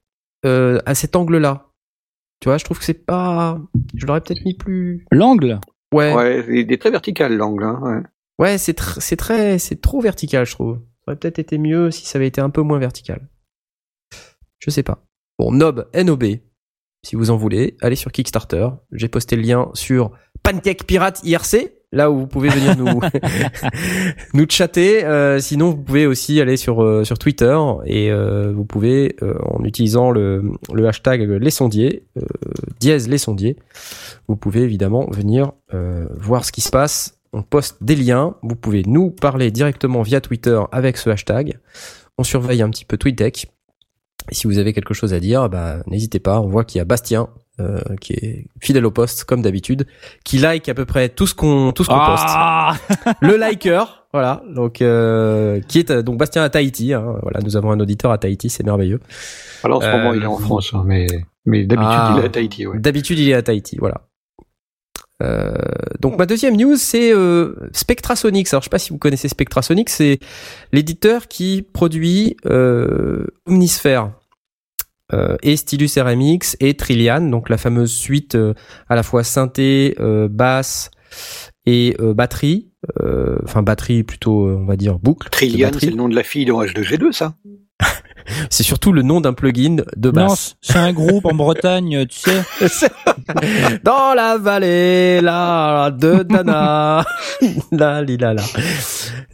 euh, 0.44 0.78
à 0.86 0.94
cet 0.94 1.16
angle-là. 1.16 1.70
Tu 2.40 2.48
vois, 2.48 2.58
je 2.58 2.64
trouve 2.64 2.78
que 2.78 2.84
c'est 2.84 2.94
pas. 3.06 3.58
Je 3.94 4.06
l'aurais 4.06 4.20
peut-être 4.20 4.44
mis 4.44 4.54
plus. 4.54 5.06
L'angle? 5.10 5.58
Ouais. 5.92 6.14
Ouais, 6.14 6.44
il 6.48 6.70
est 6.70 6.80
très 6.80 6.90
vertical 6.90 7.34
l'angle. 7.36 7.64
Hein, 7.64 8.04
ouais. 8.38 8.58
c'est 8.58 8.78
tr- 8.78 9.00
c'est 9.00 9.16
très, 9.16 9.58
c'est 9.58 9.80
trop 9.80 10.00
vertical, 10.00 10.44
je 10.44 10.52
trouve. 10.52 10.76
Ça 10.76 11.12
aurait 11.12 11.16
peut-être 11.16 11.38
été 11.38 11.56
mieux 11.58 11.90
si 11.90 12.06
ça 12.06 12.18
avait 12.18 12.26
été 12.26 12.40
un 12.40 12.50
peu 12.50 12.60
moins 12.60 12.78
vertical. 12.78 13.28
Je 14.58 14.70
sais 14.70 14.82
pas. 14.82 15.02
Bon, 15.38 15.52
Nob, 15.52 15.88
N-O-B, 15.92 16.24
si 17.06 17.14
vous 17.14 17.30
en 17.30 17.36
voulez, 17.36 17.76
allez 17.82 17.94
sur 17.94 18.10
Kickstarter. 18.10 18.66
J'ai 18.90 19.06
posté 19.06 19.36
le 19.36 19.42
lien 19.42 19.68
sur 19.74 20.10
Pancake 20.42 20.84
Pirate 20.88 21.20
IRC, 21.22 21.70
là 21.92 22.10
où 22.10 22.18
vous 22.18 22.26
pouvez 22.26 22.48
venir 22.48 22.76
nous 22.76 23.00
nous 24.34 24.46
chatter. 24.48 25.04
Euh, 25.04 25.38
sinon, 25.38 25.70
vous 25.70 25.76
pouvez 25.76 26.08
aussi 26.08 26.40
aller 26.40 26.56
sur 26.56 26.82
euh, 26.82 27.04
sur 27.04 27.16
Twitter 27.16 27.56
et 27.84 28.10
euh, 28.10 28.52
vous 28.52 28.64
pouvez 28.64 29.14
euh, 29.22 29.38
en 29.44 29.62
utilisant 29.62 30.10
le 30.10 30.50
le 30.74 30.88
hashtag 30.88 31.20
les 31.22 31.50
sondiers 31.50 32.02
euh, 32.18 32.22
dièse 32.80 33.08
les 33.08 33.18
sondiers, 33.18 33.56
vous 34.26 34.34
pouvez 34.34 34.62
évidemment 34.62 35.06
venir 35.08 35.52
euh, 35.74 36.06
voir 36.18 36.44
ce 36.44 36.50
qui 36.50 36.60
se 36.60 36.70
passe. 36.70 37.20
On 37.32 37.42
poste 37.42 37.84
des 37.84 37.94
liens. 37.94 38.34
Vous 38.42 38.56
pouvez 38.56 38.82
nous 38.84 39.12
parler 39.12 39.52
directement 39.52 40.02
via 40.02 40.20
Twitter 40.20 40.60
avec 40.72 40.96
ce 40.96 41.08
hashtag. 41.10 41.60
On 42.18 42.24
surveille 42.24 42.62
un 42.62 42.70
petit 42.70 42.84
peu 42.84 42.96
TweetDeck. 42.96 43.46
Si 44.32 44.46
vous 44.46 44.58
avez 44.58 44.72
quelque 44.72 44.94
chose 44.94 45.14
à 45.14 45.20
dire, 45.20 45.48
bah, 45.48 45.76
n'hésitez 45.86 46.18
pas. 46.20 46.40
On 46.40 46.46
voit 46.48 46.64
qu'il 46.64 46.78
y 46.78 46.82
a 46.82 46.84
Bastien, 46.84 47.28
euh, 47.60 47.78
qui 48.00 48.12
est 48.12 48.46
fidèle 48.60 48.84
au 48.86 48.90
poste, 48.90 49.24
comme 49.24 49.42
d'habitude, 49.42 49.86
qui 50.24 50.38
like 50.38 50.68
à 50.68 50.74
peu 50.74 50.84
près 50.84 51.08
tout 51.08 51.26
ce 51.26 51.34
qu'on 51.34 51.72
tout 51.72 51.84
ce 51.84 51.88
qu'on 51.88 51.96
Ah 51.98 52.74
poste. 52.94 53.16
Le 53.20 53.36
liker, 53.36 53.84
voilà. 54.12 54.42
Donc, 54.54 54.82
euh, 54.82 55.60
qui 55.68 55.78
est 55.78 55.90
euh, 55.90 56.02
donc 56.02 56.18
Bastien 56.18 56.42
à 56.42 56.48
Tahiti. 56.50 56.92
hein. 56.92 57.16
Voilà, 57.22 57.40
nous 57.42 57.56
avons 57.56 57.70
un 57.70 57.80
auditeur 57.80 58.10
à 58.10 58.18
Tahiti, 58.18 58.48
c'est 58.50 58.64
merveilleux. 58.64 59.00
Alors 59.62 59.78
en 59.78 59.80
ce 59.80 59.86
Euh, 59.86 59.96
moment, 59.96 60.14
il 60.14 60.22
est 60.22 60.26
en 60.26 60.38
France, 60.38 60.72
hein, 60.74 60.82
mais, 60.86 61.06
mais 61.44 61.64
d'habitude, 61.64 61.90
Ah. 61.92 62.14
il 62.18 62.22
est 62.22 62.26
à 62.26 62.28
Tahiti. 62.30 62.66
Ouais. 62.66 62.78
D'habitude, 62.78 63.18
il 63.18 63.28
est 63.30 63.34
à 63.34 63.42
Tahiti, 63.42 63.76
voilà. 63.78 64.02
Euh, 65.22 65.54
donc 66.00 66.18
ma 66.18 66.26
deuxième 66.26 66.56
news, 66.56 66.76
c'est 66.76 67.12
euh, 67.12 67.54
Spectrasonics. 67.72 68.48
Alors 68.52 68.62
je 68.62 68.66
sais 68.66 68.70
pas 68.70 68.78
si 68.78 68.90
vous 68.90 68.98
connaissez 68.98 69.28
Spectrasonics, 69.28 69.88
c'est 69.88 70.18
l'éditeur 70.72 71.28
qui 71.28 71.62
produit 71.72 72.36
euh, 72.46 73.26
Omnisphere 73.46 74.10
euh, 75.12 75.36
et 75.42 75.56
Stylus 75.56 75.96
RMX 75.96 76.56
et 76.60 76.74
Trillian, 76.74 77.22
donc 77.22 77.48
la 77.48 77.56
fameuse 77.58 77.92
suite 77.92 78.34
euh, 78.34 78.54
à 78.88 78.94
la 78.96 79.02
fois 79.02 79.24
synthé, 79.24 79.94
euh, 80.00 80.28
basse 80.28 80.90
et 81.64 81.96
euh, 82.00 82.12
batterie. 82.12 82.70
Euh, 83.02 83.38
Enfin 83.44 83.62
batterie 83.62 84.02
plutôt, 84.02 84.46
euh, 84.46 84.56
on 84.60 84.66
va 84.66 84.76
dire 84.76 84.98
boucle. 84.98 85.26
de 85.26 85.30
Trillian, 85.30 85.70
c'est 85.78 85.90
le 85.90 85.96
nom 85.96 86.08
de 86.08 86.14
la 86.14 86.22
fille 86.22 86.44
dans 86.44 86.62
H2G2, 86.62 87.12
ça? 87.12 87.36
C'est 88.50 88.62
surtout 88.62 88.92
le 88.92 89.02
nom 89.02 89.20
d'un 89.20 89.32
plugin 89.32 89.76
de 89.96 90.10
Non, 90.10 90.26
basse. 90.28 90.56
c'est 90.60 90.76
un 90.76 90.92
groupe 90.92 91.24
en 91.26 91.34
Bretagne, 91.34 92.06
tu 92.06 92.18
sais. 92.20 92.42
Dans 93.84 94.14
la 94.14 94.38
vallée, 94.38 95.20
là, 95.20 95.90
de 95.90 96.22
Dana. 96.22 97.04
là, 97.72 98.02
li, 98.02 98.16
là, 98.16 98.34
là. 98.34 98.42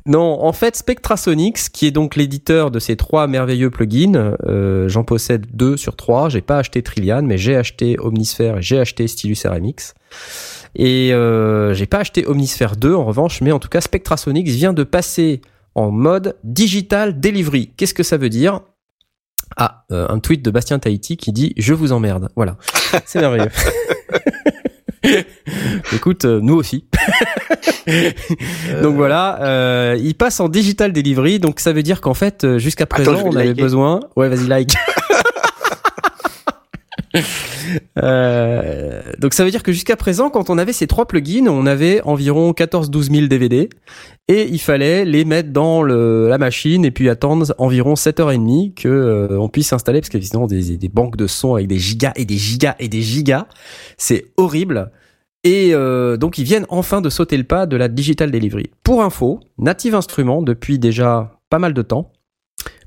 Non, 0.07 0.43
en 0.45 0.53
fait, 0.53 0.77
Spectrasonics, 0.77 1.71
qui 1.73 1.87
est 1.87 1.91
donc 1.91 2.17
l'éditeur 2.17 2.71
de 2.71 2.79
ces 2.79 2.97
trois 2.97 3.27
merveilleux 3.27 3.71
plugins, 3.71 4.35
euh, 4.47 4.89
j'en 4.89 5.05
possède 5.05 5.47
deux 5.53 5.77
sur 5.77 5.97
trois. 5.97 6.29
J'ai 6.29 6.41
pas 6.41 6.59
acheté 6.59 6.83
Trillian, 6.83 7.23
mais 7.23 7.39
j'ai 7.39 7.57
acheté 7.57 7.97
Omnisphere 8.01 8.59
et 8.59 8.63
j'ai 8.63 8.79
acheté 8.81 9.07
Stylus 9.07 9.39
RMX. 9.45 9.95
Et 10.75 11.13
euh, 11.13 11.75
j'ai 11.75 11.87
pas 11.87 11.99
acheté 11.99 12.27
Omnisphere 12.27 12.77
2 12.77 12.95
en 12.95 13.05
revanche, 13.05 13.41
mais 13.43 13.53
en 13.53 13.59
tout 13.59 13.69
cas, 13.69 13.81
Spectrasonics 13.81 14.49
vient 14.49 14.73
de 14.73 14.85
passer 14.85 15.41
en 15.75 15.91
mode 15.91 16.37
digital 16.45 17.19
delivery. 17.21 17.71
Qu'est-ce 17.77 17.95
que 17.95 18.03
ça 18.03 18.17
veut 18.17 18.29
dire? 18.29 18.61
Ah, 19.57 19.85
euh, 19.93 20.07
un 20.09 20.19
tweet 20.19 20.43
de 20.45 20.51
Bastien 20.51 20.79
Tahiti 20.79 21.17
qui 21.17 21.33
dit 21.33 21.53
Je 21.57 21.75
vous 21.75 21.93
emmerde. 21.93 22.29
Voilà. 22.37 22.57
C'est 23.05 23.21
merveilleux. 23.21 23.51
Écoute, 25.93 26.25
euh, 26.25 26.41
nous 26.41 26.55
aussi. 26.55 26.87
donc 28.83 28.95
voilà, 28.95 29.43
euh, 29.43 29.99
il 30.01 30.15
passe 30.15 30.41
en 30.41 30.49
digital 30.49 30.93
delivery, 30.93 31.41
donc 31.41 31.61
ça 31.61 31.73
veut 31.73 31.83
dire 31.83 32.01
qu'en 32.01 32.15
fait, 32.15 32.45
euh, 32.45 32.59
jusqu'à 32.59 32.87
présent, 32.87 33.21
on 33.25 33.35
avait 33.35 33.49
liker. 33.49 33.63
besoin. 33.63 34.01
Ouais, 34.17 34.29
vas-y 34.29 34.47
like. 34.47 34.75
Euh, 37.99 39.03
donc 39.19 39.35
ça 39.35 39.45
veut 39.45 39.51
dire 39.51 39.63
que 39.63 39.73
jusqu'à 39.73 39.97
présent, 39.97 40.31
quand 40.31 40.51
on 40.51 40.59
avait 40.59 40.73
ces 40.73 40.87
trois 40.87 41.07
plugins, 41.07 41.47
on 41.47 41.67
avait 41.67 42.01
environ 42.03 42.51
14-12 42.53 43.15
000 43.15 43.27
DVD 43.27 43.69
et 44.29 44.49
il 44.49 44.61
fallait 44.61 45.05
les 45.05 45.25
mettre 45.25 45.51
dans 45.51 45.83
la 45.83 46.39
machine 46.39 46.85
et 46.85 46.91
puis 46.91 47.09
attendre 47.09 47.55
environ 47.59 47.95
7h30 47.95 48.75
que 48.75 48.89
euh, 48.89 49.49
puisse 49.49 49.73
installer 49.73 50.01
parce 50.01 50.49
des, 50.49 50.77
des 50.77 50.89
banques 50.89 51.17
de 51.17 51.27
sons 51.27 51.55
avec 51.55 51.69
des 51.69 51.79
gigas 51.79 52.13
et 52.17 52.25
des 52.25 52.37
gigas 52.37 52.75
et 52.79 52.89
des 52.89 53.03
gigas, 53.03 53.47
c'est 53.97 54.27
horrible. 54.37 54.91
Et 55.45 55.71
euh, 55.75 56.17
donc 56.17 56.39
ils 56.39 56.45
viennent 56.45 56.67
enfin 56.69 57.01
de 57.01 57.11
sauter 57.11 57.37
le 57.37 57.45
pas 57.45 57.67
de 57.67 57.77
la 57.77 57.89
digital 57.89 58.31
delivery. 58.31 58.71
Pour 58.85 59.03
info, 59.03 59.41
Native 59.59 59.95
Instruments 59.95 60.43
depuis 60.43 60.79
déjà 60.79 61.39
pas 61.51 61.59
mal 61.59 61.75
de 61.75 61.83
temps, 61.83 62.13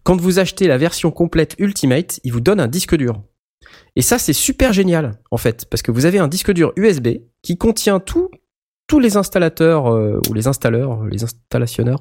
quand 0.04 0.20
vous 0.20 0.40
achetez 0.40 0.68
la 0.68 0.78
version 0.78 1.12
complète 1.12 1.56
Ultimate, 1.60 2.20
il 2.24 2.32
vous 2.32 2.42
donne 2.42 2.60
un 2.60 2.68
disque 2.68 2.96
dur. 2.96 3.22
Et 3.96 4.02
ça, 4.02 4.18
c'est 4.20 4.34
super 4.34 4.74
génial, 4.74 5.14
en 5.32 5.38
fait, 5.38 5.66
parce 5.70 5.82
que 5.82 5.92
vous 5.92 6.06
avez 6.06 6.20
un 6.20 6.28
disque 6.28 6.52
dur 6.52 6.74
USB 6.76 7.08
qui 7.42 7.58
contient 7.58 8.00
tout, 8.00 8.30
tous 8.88 9.00
les 9.00 9.18
installateurs 9.18 9.88
euh, 9.94 10.20
ou 10.30 10.34
les 10.34 10.48
installeurs, 10.48 11.06
les 11.06 11.24
installationneurs 11.24 12.00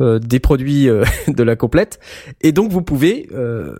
euh, 0.00 0.18
des 0.18 0.40
produits 0.40 0.88
euh, 0.88 1.04
de 1.28 1.42
la 1.42 1.56
complète, 1.56 1.98
et 2.40 2.52
donc 2.52 2.70
vous 2.72 2.82
pouvez 2.82 3.28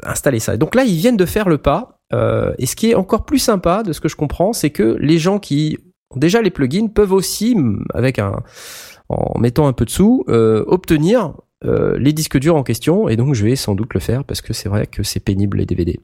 installer 0.05 0.39
ça. 0.41 0.57
Donc 0.57 0.75
là, 0.75 0.85
ils 0.85 0.97
viennent 0.97 1.17
de 1.17 1.27
faire 1.27 1.49
le 1.49 1.59
pas. 1.59 1.99
et 2.59 2.67
ce 2.67 2.77
qui 2.77 2.91
est 2.91 2.95
encore 2.95 3.25
plus 3.25 3.39
sympa, 3.41 3.83
de 3.83 3.93
ce 3.93 4.01
que 4.01 4.09
je 4.09 4.17
comprends, 4.17 4.53
c'est 4.53 4.71
que 4.71 4.97
les 5.01 5.19
gens 5.19 5.39
qui 5.39 5.77
ont 6.15 6.19
déjà 6.19 6.43
les 6.43 6.51
plugins 6.51 6.89
peuvent 6.89 7.13
aussi, 7.13 7.53
m- 7.53 7.85
avec 7.95 8.19
un, 8.19 8.43
en 9.09 9.39
mettant 9.39 9.67
un 9.67 9.73
peu 9.73 9.85
de 9.85 9.91
sous, 9.91 10.25
obtenir 10.29 11.35
les 11.65 12.13
disques 12.13 12.39
durs 12.39 12.57
en 12.57 12.63
question. 12.63 13.09
Et 13.09 13.17
donc, 13.17 13.35
je 13.35 13.45
vais 13.45 13.55
sans 13.57 13.75
doute 13.75 13.93
le 13.95 14.01
faire 14.01 14.25
parce 14.25 14.41
que 14.41 14.53
c'est 14.55 14.69
vrai 14.69 14.87
que 14.87 15.03
c'est 15.03 15.21
pénible 15.21 15.59
les 15.59 15.67
DVD. 15.67 16.01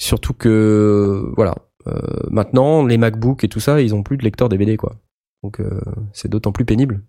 Surtout 0.00 0.32
que, 0.32 1.32
voilà, 1.36 1.54
euh, 1.86 1.92
maintenant, 2.30 2.84
les 2.84 2.98
MacBooks 2.98 3.44
et 3.44 3.48
tout 3.48 3.60
ça, 3.60 3.80
ils 3.80 3.94
ont 3.94 4.02
plus 4.02 4.16
de 4.16 4.22
lecteur 4.24 4.48
DVD, 4.48 4.76
quoi. 4.76 4.96
Donc, 5.42 5.60
euh, 5.60 5.80
c'est 6.12 6.28
d'autant 6.28 6.52
plus 6.52 6.64
pénible. 6.64 7.02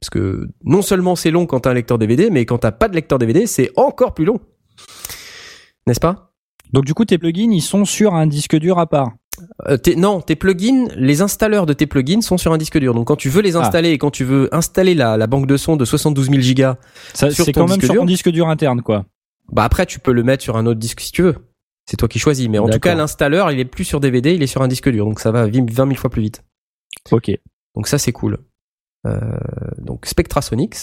Parce 0.00 0.10
que 0.10 0.46
non 0.64 0.82
seulement 0.82 1.16
c'est 1.16 1.30
long 1.30 1.46
quand 1.46 1.60
t'as 1.60 1.70
un 1.70 1.74
lecteur 1.74 1.98
DVD, 1.98 2.28
mais 2.30 2.44
quand 2.44 2.58
t'as 2.58 2.72
pas 2.72 2.88
de 2.88 2.94
lecteur 2.94 3.18
DVD, 3.18 3.46
c'est 3.46 3.70
encore 3.76 4.12
plus 4.12 4.26
long. 4.26 4.40
N'est-ce 5.86 6.00
pas? 6.00 6.32
Donc 6.72 6.84
du 6.84 6.94
coup, 6.94 7.04
tes 7.04 7.16
plugins, 7.18 7.50
ils 7.52 7.62
sont 7.62 7.84
sur 7.84 8.14
un 8.14 8.26
disque 8.26 8.56
dur 8.56 8.78
à 8.78 8.86
part. 8.86 9.12
Euh, 9.68 9.76
tes- 9.76 9.96
non, 9.96 10.20
tes 10.20 10.36
plugins, 10.36 10.88
les 10.96 11.22
installeurs 11.22 11.64
de 11.64 11.72
tes 11.72 11.86
plugins 11.86 12.20
sont 12.20 12.36
sur 12.38 12.52
un 12.52 12.58
disque 12.58 12.78
dur. 12.78 12.92
Donc 12.94 13.06
quand 13.06 13.16
tu 13.16 13.28
veux 13.30 13.40
les 13.40 13.56
Ah. 13.56 13.60
installer 13.60 13.90
et 13.90 13.98
quand 13.98 14.10
tu 14.10 14.24
veux 14.24 14.54
installer 14.54 14.94
la, 14.94 15.16
la 15.16 15.26
banque 15.26 15.46
de 15.46 15.56
sons 15.56 15.76
de 15.76 15.84
72 15.84 16.28
000 16.28 16.40
gigas, 16.40 16.76
C'est 17.14 17.52
quand 17.52 17.68
même 17.68 17.80
sur 17.80 17.94
ton 17.94 18.04
disque 18.04 18.28
dur 18.30 18.48
interne, 18.48 18.82
quoi. 18.82 19.06
bah 19.52 19.64
après 19.64 19.86
tu 19.86 19.98
peux 20.00 20.12
le 20.12 20.24
mettre 20.24 20.42
sur 20.42 20.56
un 20.56 20.66
autre 20.66 20.80
disque 20.80 21.00
si 21.00 21.12
tu 21.12 21.22
veux. 21.22 21.36
C'est 21.88 21.96
toi 21.96 22.08
qui 22.08 22.18
choisis. 22.18 22.48
Mais 22.48 22.58
en 22.58 22.66
tout 22.74 22.80
cas, 22.80 22.90
l'installeur, 22.96 23.50
il 23.52 23.60
est 23.60 23.64
plus 23.64 23.84
sur 23.84 24.00
DVD, 24.00 24.34
il 24.34 24.42
est 24.42 24.46
sur 24.48 24.60
un 24.62 24.68
disque 24.68 24.90
dur. 24.90 25.04
Donc 25.06 25.20
ça 25.20 25.30
va 25.30 25.46
20 25.46 25.68
000 25.68 25.94
fois 25.94 26.10
plus 26.10 26.22
vite. 26.22 26.42
Ok. 27.12 27.30
Donc 27.74 27.86
ça 27.88 27.96
c'est 27.98 28.12
cool. 28.12 28.38
Euh, 29.06 29.20
donc 29.78 30.04
Spectrasonics. 30.06 30.76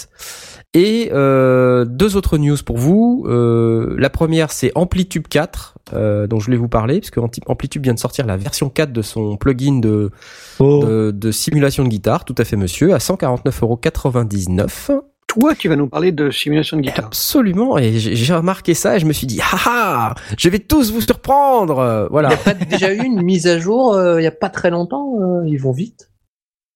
Et 0.72 1.10
euh, 1.12 1.84
deux 1.84 2.16
autres 2.16 2.38
news 2.38 2.56
pour 2.64 2.78
vous. 2.78 3.26
Euh, 3.28 3.94
la 3.98 4.08
première 4.08 4.50
c'est 4.50 4.72
Amplitude 4.74 5.28
4, 5.28 5.74
euh, 5.92 6.26
dont 6.26 6.40
je 6.40 6.46
voulais 6.46 6.56
vous 6.56 6.68
parler, 6.68 7.00
parce 7.00 7.10
que 7.10 7.20
Anti- 7.20 7.42
Amplitude 7.46 7.82
vient 7.82 7.92
de 7.92 7.98
sortir 7.98 8.24
la 8.26 8.38
version 8.38 8.70
4 8.70 8.90
de 8.92 9.02
son 9.02 9.36
plugin 9.36 9.80
de, 9.80 10.10
Oh. 10.58 10.82
de, 10.86 11.10
de 11.10 11.30
simulation 11.32 11.84
de 11.84 11.90
guitare, 11.90 12.24
tout 12.24 12.34
à 12.38 12.44
fait 12.44 12.56
monsieur, 12.56 12.94
à 12.94 12.98
149,99€. 12.98 15.02
Toi, 15.34 15.54
tu 15.56 15.68
vas 15.68 15.76
nous 15.76 15.88
parler 15.88 16.12
de 16.12 16.30
simulation 16.30 16.76
de 16.76 16.82
guitare. 16.82 17.06
Absolument, 17.06 17.76
et 17.78 17.92
j'ai 17.98 18.34
remarqué 18.34 18.72
ça 18.74 18.96
et 18.96 19.00
je 19.00 19.06
me 19.06 19.12
suis 19.12 19.26
dit, 19.26 19.40
ah 19.42 19.58
ah, 19.66 20.14
je 20.38 20.48
vais 20.48 20.60
tous 20.60 20.92
vous 20.92 21.00
surprendre. 21.00 21.78
Euh, 21.78 22.06
Il 22.08 22.12
Voilà. 22.12 22.28
n'y 22.28 22.34
a 22.34 22.38
pas 22.38 22.54
déjà 22.54 22.92
eu 22.92 23.02
une 23.04 23.22
mise 23.22 23.46
à 23.46 23.58
jour 23.58 23.94
euh, 23.94 24.18
il 24.18 24.22
n'y 24.22 24.26
a 24.28 24.30
pas 24.32 24.48
très 24.48 24.70
longtemps 24.70 25.14
euh, 25.20 25.42
Ils 25.48 25.56
vont 25.60 25.72
vite. 25.72 26.10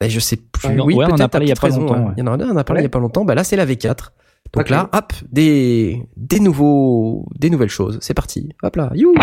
Ben, 0.01 0.09
je 0.11 0.21
sais 0.21 0.37
plus. 0.37 0.69
Ah 0.79 0.85
oui, 0.85 0.95
ouais, 0.95 1.07
on 1.09 1.13
en 1.15 1.19
a 1.21 1.29
parlé 1.29 1.47
il 1.47 1.51
y 1.51 1.53
a 1.53 1.57
pas 1.57 1.67
raison, 1.69 1.81
longtemps, 1.83 1.95
ouais. 1.99 2.07
ouais. 2.07 2.13
Il 2.17 2.21
y 2.21 2.23
en 2.23 2.27
a 2.27 2.45
un, 2.45 2.51
on 2.51 2.57
a 2.57 2.65
parlé 2.65 2.83
il 2.83 2.85
y 2.85 2.87
a 2.87 2.91
pas 2.91 2.99
longtemps. 3.01 3.25
Ben 3.25 3.35
là, 3.35 3.45
c'est 3.45 3.57
la 3.57 3.67
V4. 3.67 4.11
Donc 4.55 4.71
là, 4.71 4.89
hop, 4.95 5.13
des, 5.31 6.03
des 6.17 6.41
nouveaux, 6.41 7.27
des 7.39 7.51
nouvelles 7.51 7.69
choses. 7.69 7.99
C'est 8.01 8.15
parti. 8.15 8.49
Hop 8.63 8.77
là. 8.77 8.91
You. 8.95 9.15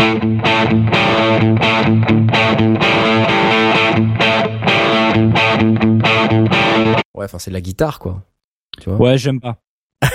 Ouais, 7.13 7.23
enfin, 7.25 7.39
c'est 7.39 7.49
de 7.51 7.53
la 7.53 7.61
guitare, 7.61 7.99
quoi. 7.99 8.23
Tu 8.81 8.89
vois. 8.89 8.99
Ouais, 8.99 9.17
j'aime 9.17 9.39
pas. 9.39 9.57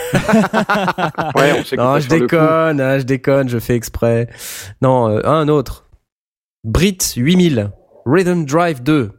Ouais, 1.36 1.52
on 1.58 1.64
sait 1.64 1.76
que 1.76 1.80
Non, 1.80 1.98
je 1.98 2.08
déconne, 2.08 2.80
hein, 2.80 2.98
je 2.98 3.04
déconne, 3.04 3.48
je 3.48 3.58
fais 3.58 3.74
exprès. 3.76 4.28
Non, 4.82 5.08
euh, 5.08 5.20
un 5.24 5.48
autre. 5.48 5.86
Brit 6.64 6.98
8000, 7.16 7.70
Rhythm 8.06 8.44
Drive 8.44 8.82
2. 8.82 9.10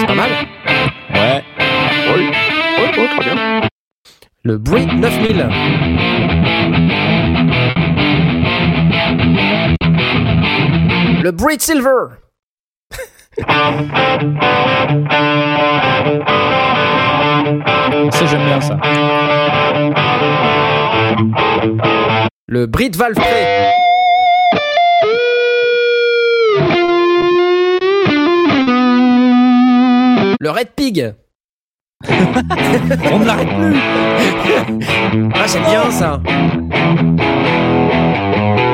C'est 0.00 0.06
pas 0.06 0.14
mal. 0.14 0.30
Ouais. 1.14 1.42
Oui, 2.14 2.30
oui, 2.78 2.86
oui, 2.98 3.06
très 3.18 3.34
bien. 3.34 3.62
Le 4.44 4.58
Brit 4.58 4.86
9000. 4.86 5.48
Le 11.22 11.30
Brit 11.32 11.60
Silver. 11.60 12.16
Ça, 18.10 18.24
j'aime 18.26 18.44
bien 18.46 18.60
ça. 18.60 18.78
Le 22.46 22.66
Brit 22.66 22.90
Play. 23.14 23.66
Le 30.40 30.50
Red 30.50 30.68
Pig. 30.76 31.14
On 32.08 33.18
ne 33.18 33.24
l'arrête 33.26 33.48
plus. 33.48 33.76
Ah, 35.34 35.46
j'aime 35.46 35.64
bien 35.64 35.90
ça. 35.90 36.20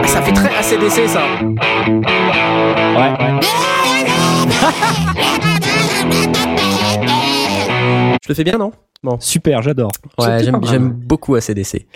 Ah, 0.02 0.06
Ça 0.06 0.22
fait 0.22 0.32
très 0.32 0.48
ACDC 0.48 1.08
ça. 1.08 1.22
Ouais, 1.40 3.12
ouais. 3.18 3.71
Je 8.22 8.28
le 8.28 8.34
fais 8.34 8.44
bien, 8.44 8.58
non? 8.58 8.72
Bon. 9.02 9.18
Super, 9.18 9.62
j'adore. 9.62 9.90
Ouais, 10.16 10.44
j'aime 10.44 10.60
j'aime 10.62 10.90
beaucoup 10.90 11.34
ACDC. 11.34 11.86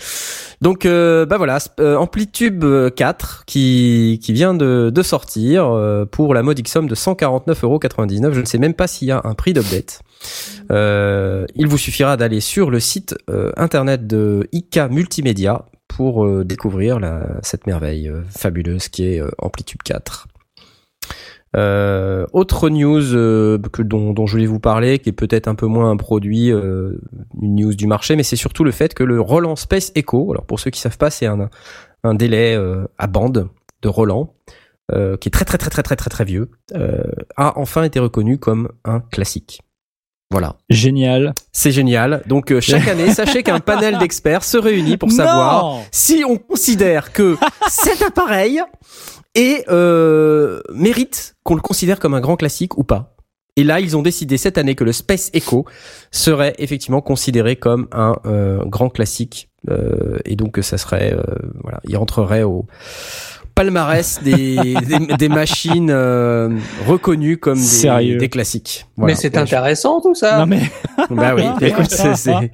Donc 0.60 0.84
euh, 0.86 1.24
bah 1.24 1.36
voilà, 1.36 1.58
euh, 1.78 1.96
Amplitude 1.96 2.64
euh, 2.64 2.90
4 2.90 3.44
qui 3.46 4.18
qui 4.20 4.32
vient 4.32 4.54
de, 4.54 4.90
de 4.92 5.02
sortir 5.02 5.66
euh, 5.68 6.04
pour 6.04 6.34
la 6.34 6.42
modique 6.42 6.66
somme 6.68 6.88
de 6.88 6.94
149,99€. 6.96 8.32
Je 8.32 8.40
ne 8.40 8.44
sais 8.44 8.58
même 8.58 8.74
pas 8.74 8.88
s'il 8.88 9.06
y 9.06 9.12
a 9.12 9.20
un 9.22 9.34
prix 9.34 9.52
d'update. 9.52 10.00
Euh, 10.72 11.46
il 11.54 11.68
vous 11.68 11.78
suffira 11.78 12.16
d'aller 12.16 12.40
sur 12.40 12.70
le 12.70 12.80
site 12.80 13.14
euh, 13.30 13.52
internet 13.56 14.08
de 14.08 14.48
IK 14.50 14.78
Multimédia 14.90 15.66
pour 15.86 16.24
euh, 16.24 16.44
découvrir 16.44 16.98
la, 16.98 17.22
cette 17.42 17.68
merveille 17.68 18.08
euh, 18.08 18.22
fabuleuse 18.30 18.88
qui 18.88 19.06
est 19.06 19.20
euh, 19.20 19.30
Amplitude 19.38 19.82
4. 19.84 20.26
Euh, 21.54 22.26
autre 22.32 22.68
news 22.68 23.14
euh, 23.14 23.58
que, 23.72 23.82
dont, 23.82 24.12
dont 24.12 24.26
je 24.26 24.32
voulais 24.32 24.46
vous 24.46 24.60
parler, 24.60 24.98
qui 24.98 25.08
est 25.08 25.12
peut-être 25.12 25.48
un 25.48 25.54
peu 25.54 25.66
moins 25.66 25.90
un 25.90 25.96
produit, 25.96 26.52
euh, 26.52 26.98
une 27.40 27.56
news 27.56 27.74
du 27.74 27.86
marché, 27.86 28.16
mais 28.16 28.24
c'est 28.24 28.36
surtout 28.36 28.64
le 28.64 28.72
fait 28.72 28.94
que 28.94 29.04
le 29.04 29.20
Roland 29.20 29.56
Space 29.56 29.92
Echo, 29.94 30.32
alors 30.32 30.44
pour 30.44 30.60
ceux 30.60 30.70
qui 30.70 30.80
savent 30.80 30.98
pas, 30.98 31.10
c'est 31.10 31.26
un, 31.26 31.48
un 32.02 32.14
délai 32.14 32.54
euh, 32.56 32.86
à 32.98 33.06
bande 33.06 33.48
de 33.82 33.88
Roland, 33.88 34.34
euh, 34.92 35.16
qui 35.16 35.28
est 35.28 35.30
très 35.30 35.44
très 35.44 35.58
très 35.58 35.70
très 35.70 35.82
très 35.82 35.96
très 35.96 36.10
très 36.10 36.24
vieux, 36.24 36.50
euh, 36.74 37.02
a 37.36 37.58
enfin 37.58 37.84
été 37.84 38.00
reconnu 38.00 38.38
comme 38.38 38.68
un 38.84 39.00
classique. 39.00 39.62
Voilà, 40.30 40.56
Génial. 40.68 41.34
c'est 41.52 41.70
génial. 41.70 42.22
Donc 42.26 42.50
euh, 42.50 42.60
chaque 42.60 42.88
année, 42.88 43.12
sachez 43.12 43.42
qu'un 43.42 43.60
panel 43.60 43.98
d'experts 44.00 44.42
se 44.42 44.56
réunit 44.56 44.96
pour 44.96 45.12
savoir 45.12 45.62
Non 45.62 45.82
si 45.92 46.24
on 46.28 46.36
considère 46.36 47.12
que 47.12 47.36
cet 47.68 48.02
appareil 48.02 48.60
est, 49.36 49.68
euh, 49.68 50.60
mérite 50.72 51.36
qu'on 51.44 51.54
le 51.54 51.60
considère 51.60 52.00
comme 52.00 52.14
un 52.14 52.20
grand 52.20 52.36
classique 52.36 52.76
ou 52.76 52.82
pas. 52.82 53.16
Et 53.56 53.64
là, 53.64 53.80
ils 53.80 53.96
ont 53.96 54.02
décidé 54.02 54.36
cette 54.36 54.58
année 54.58 54.74
que 54.74 54.84
le 54.84 54.92
Space 54.92 55.30
Echo 55.32 55.64
serait 56.10 56.54
effectivement 56.58 57.00
considéré 57.00 57.56
comme 57.56 57.88
un 57.90 58.16
euh, 58.26 58.62
grand 58.66 58.90
classique, 58.90 59.48
euh, 59.70 60.18
et 60.26 60.36
donc 60.36 60.52
que 60.52 60.62
ça 60.62 60.76
serait, 60.76 61.14
euh, 61.14 61.22
voilà, 61.62 61.80
il 61.88 61.96
rentrerait 61.96 62.42
au 62.42 62.66
palmarès 63.56 64.22
des, 64.22 64.54
des, 64.86 65.16
des 65.16 65.28
machines 65.28 65.90
euh, 65.90 66.50
reconnues 66.86 67.38
comme 67.38 67.58
des, 67.58 68.16
des 68.16 68.28
classiques. 68.28 68.86
Voilà. 68.96 69.14
Mais 69.14 69.20
c'est 69.20 69.36
intéressant 69.36 70.00
tout 70.00 70.14
ça. 70.14 70.38
Non 70.38 70.46
mais 70.46 70.60
Bah 71.10 71.34
oui, 71.34 71.42
écoute, 71.66 71.90
c'est, 71.90 72.14
c'est- 72.14 72.50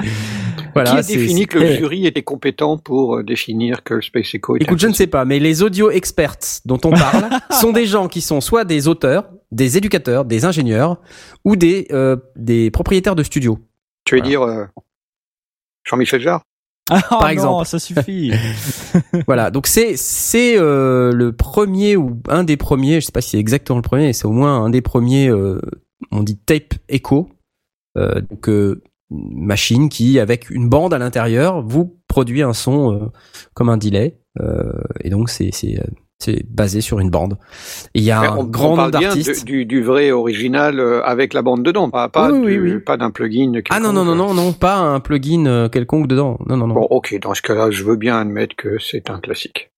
voilà. 0.74 0.92
Qui 0.92 0.96
a 0.96 1.02
défini 1.02 1.46
que 1.46 1.58
le 1.58 1.74
jury 1.76 2.06
était 2.06 2.22
compétent 2.22 2.78
pour 2.78 3.16
euh, 3.16 3.22
définir 3.22 3.82
que 3.84 3.94
le 3.94 4.00
Space 4.02 4.34
Echo 4.34 4.56
était 4.56 4.64
Écoute, 4.64 4.78
je 4.78 4.86
ne 4.86 4.94
sais 4.94 5.06
pas, 5.06 5.26
mais 5.26 5.38
les 5.38 5.62
audio 5.62 5.90
experts 5.90 6.38
dont 6.64 6.80
on 6.84 6.90
parle 6.92 7.28
sont 7.50 7.72
des 7.72 7.84
gens 7.84 8.08
qui 8.08 8.22
sont 8.22 8.40
soit 8.40 8.64
des 8.64 8.88
auteurs, 8.88 9.28
des 9.50 9.76
éducateurs, 9.76 10.24
des 10.24 10.46
ingénieurs 10.46 10.96
ou 11.44 11.56
des 11.56 11.88
euh, 11.90 12.16
des 12.36 12.70
propriétaires 12.70 13.16
de 13.16 13.22
studios. 13.22 13.58
Tu 14.06 14.14
veux 14.14 14.20
Voilà. 14.22 14.30
dire 14.30 14.42
euh, 14.42 14.64
Jean-Michel 15.84 16.20
Jarre? 16.22 16.42
Ah, 16.90 17.00
Par 17.08 17.22
non, 17.22 17.28
exemple. 17.28 17.66
ça 17.66 17.78
suffit. 17.78 18.32
Voilà, 19.26 19.50
donc 19.50 19.66
c'est 19.66 19.96
c'est 19.96 20.58
euh, 20.58 21.12
le 21.12 21.32
premier 21.32 21.96
ou 21.96 22.20
un 22.28 22.44
des 22.44 22.56
premiers, 22.56 23.00
je 23.00 23.06
sais 23.06 23.12
pas 23.12 23.20
si 23.20 23.30
c'est 23.30 23.38
exactement 23.38 23.78
le 23.78 23.82
premier, 23.82 24.06
mais 24.06 24.12
c'est 24.12 24.26
au 24.26 24.32
moins 24.32 24.64
un 24.64 24.70
des 24.70 24.82
premiers. 24.82 25.28
euh, 25.28 25.60
on 26.10 26.22
dit 26.22 26.36
tape 26.36 26.74
echo, 26.88 27.28
euh, 27.96 28.20
donc 28.20 28.48
euh, 28.48 28.82
machine 29.10 29.88
qui 29.88 30.18
avec 30.18 30.50
une 30.50 30.68
bande 30.68 30.94
à 30.94 30.98
l'intérieur 30.98 31.62
vous 31.62 31.98
produit 32.08 32.42
un 32.42 32.52
son 32.52 32.92
euh, 32.92 33.06
comme 33.54 33.68
un 33.68 33.76
delay, 33.76 34.18
euh, 34.40 34.72
et 35.00 35.10
donc 35.10 35.30
c'est 35.30 35.50
c'est 35.52 35.78
c'est 36.22 36.44
basé 36.48 36.80
sur 36.80 37.00
une 37.00 37.10
bande. 37.10 37.36
Il 37.94 38.02
y 38.02 38.10
a 38.10 38.20
Mais 38.20 38.26
un 38.28 38.36
on, 38.36 38.44
grand 38.44 38.66
on 38.72 38.76
nombre 38.76 38.90
parle 38.90 38.90
bien 39.04 39.08
d'artistes. 39.14 39.44
du, 39.44 39.66
du 39.66 39.82
vrai 39.82 40.10
original 40.12 40.78
euh, 40.80 41.02
avec 41.04 41.34
la 41.34 41.42
bande 41.42 41.62
dedans, 41.62 41.90
pas, 41.90 42.08
pas, 42.08 42.30
Oui, 42.30 42.38
oui, 42.40 42.52
du- 42.54 42.74
oui. 42.76 42.80
pas 42.80 42.96
d'un 42.96 43.10
plugin. 43.10 43.52
Ah 43.70 43.80
non 43.80 43.92
non 43.92 44.04
non 44.04 44.14
non 44.14 44.34
non 44.34 44.52
pas 44.52 44.76
un 44.76 45.00
plugin 45.00 45.46
euh, 45.46 45.68
quelconque 45.68 46.06
dedans. 46.06 46.38
Non 46.46 46.56
non 46.56 46.66
non. 46.68 46.74
Bon, 46.74 46.86
ok, 46.90 47.18
dans 47.20 47.34
ce 47.34 47.42
cas-là, 47.42 47.70
je 47.70 47.84
veux 47.84 47.96
bien 47.96 48.18
admettre 48.18 48.56
que 48.56 48.78
c'est 48.78 49.10
un 49.10 49.18
classique. 49.20 49.70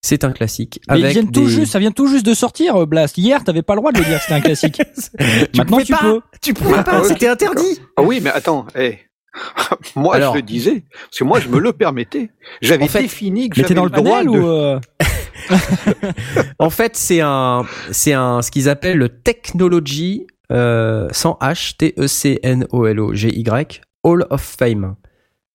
C'est 0.00 0.22
un 0.22 0.30
classique. 0.30 0.80
Mais 0.88 0.98
ils 1.00 1.04
avec 1.04 1.12
viennent 1.16 1.30
tout 1.32 1.40
des- 1.46 1.48
juste, 1.50 1.72
ça 1.72 1.80
vient 1.80 1.90
tout 1.90 2.06
juste 2.06 2.24
de 2.24 2.32
sortir, 2.34 2.76
euh, 2.76 2.86
Blast. 2.86 3.18
Hier, 3.18 3.42
t'avais 3.42 3.62
pas 3.62 3.74
le 3.74 3.80
droit 3.80 3.90
de 3.90 3.98
le 3.98 4.04
dire 4.04 4.16
que 4.18 4.22
c'était 4.22 4.34
un 4.34 4.40
classique. 4.40 4.80
Maintenant, 5.56 5.78
pouvais 5.78 5.84
tu 5.84 5.92
pas. 5.92 5.98
peux. 6.02 6.20
Tu 6.40 6.54
pouvais 6.54 6.82
pas, 6.84 7.02
c'était 7.04 7.26
interdit. 7.28 7.80
Ah 7.96 8.02
oui, 8.02 8.20
mais 8.22 8.30
attends, 8.30 8.66
hey. 8.76 8.98
moi 9.96 10.16
Alors. 10.16 10.32
je 10.34 10.38
le 10.38 10.42
disais, 10.42 10.84
parce 11.04 11.18
que 11.18 11.24
moi 11.24 11.38
je 11.40 11.48
me 11.48 11.58
le 11.58 11.72
permettais. 11.72 12.30
J'avais 12.62 12.84
En 12.84 12.88
fait, 12.88 13.02
défini 13.02 13.48
que 13.50 13.56
j'avais 13.60 13.74
dans 13.74 13.84
le 13.84 13.90
droit 13.90 14.22
de... 14.24 14.28
ou 14.28 14.46
euh, 14.48 14.80
En 16.58 16.70
fait, 16.70 16.96
c'est 16.96 17.20
un, 17.20 17.64
c'est 17.92 18.12
ce 18.12 18.50
qu'ils 18.50 18.68
appellent 18.68 18.98
le 18.98 19.08
Technology 19.08 20.26
euh, 20.50 21.08
sans 21.12 21.38
H, 21.40 21.76
T 21.76 21.94
E 21.98 22.06
C 22.06 22.38
N 22.42 22.66
O 22.72 22.86
L 22.86 23.00
O 23.00 23.14
G 23.14 23.28
Y 23.28 23.80
Hall 24.02 24.26
of 24.30 24.40
Fame, 24.40 24.96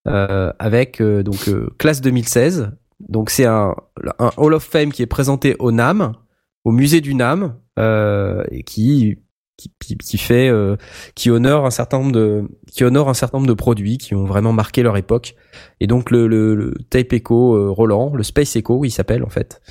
euh, 0.07 0.51
avec 0.59 1.01
euh, 1.01 1.23
donc 1.23 1.47
euh, 1.47 1.69
classe 1.77 2.01
2016. 2.01 2.71
Donc 2.99 3.29
c'est 3.29 3.45
un, 3.45 3.75
un 4.19 4.31
Hall 4.37 4.53
of 4.53 4.63
Fame 4.63 4.91
qui 4.91 5.01
est 5.01 5.07
présenté 5.07 5.55
au 5.59 5.71
NAM, 5.71 6.13
au 6.63 6.71
musée 6.71 7.01
du 7.01 7.15
NAM, 7.15 7.55
et 7.77 8.63
qui 8.63 9.17
qui, 9.63 9.71
qui, 9.79 9.97
qui 9.97 10.17
fait, 10.17 10.49
euh, 10.49 10.75
qui 11.15 11.29
honore 11.29 11.65
un 11.65 11.71
certain 11.71 11.99
nombre 11.99 12.11
de, 12.11 12.43
qui 12.71 12.83
honore 12.83 13.09
un 13.09 13.13
certain 13.13 13.37
nombre 13.37 13.47
de 13.47 13.53
produits 13.53 13.97
qui 13.97 14.15
ont 14.15 14.25
vraiment 14.25 14.53
marqué 14.53 14.83
leur 14.83 14.97
époque. 14.97 15.35
Et 15.79 15.87
donc 15.87 16.11
le, 16.11 16.27
le, 16.27 16.55
le 16.55 16.73
Tape 16.89 17.13
Echo 17.13 17.55
euh, 17.55 17.69
Roland, 17.69 18.13
le 18.15 18.23
Space 18.23 18.55
Echo, 18.55 18.83
il 18.85 18.91
s'appelle 18.91 19.23
en 19.23 19.29
fait 19.29 19.61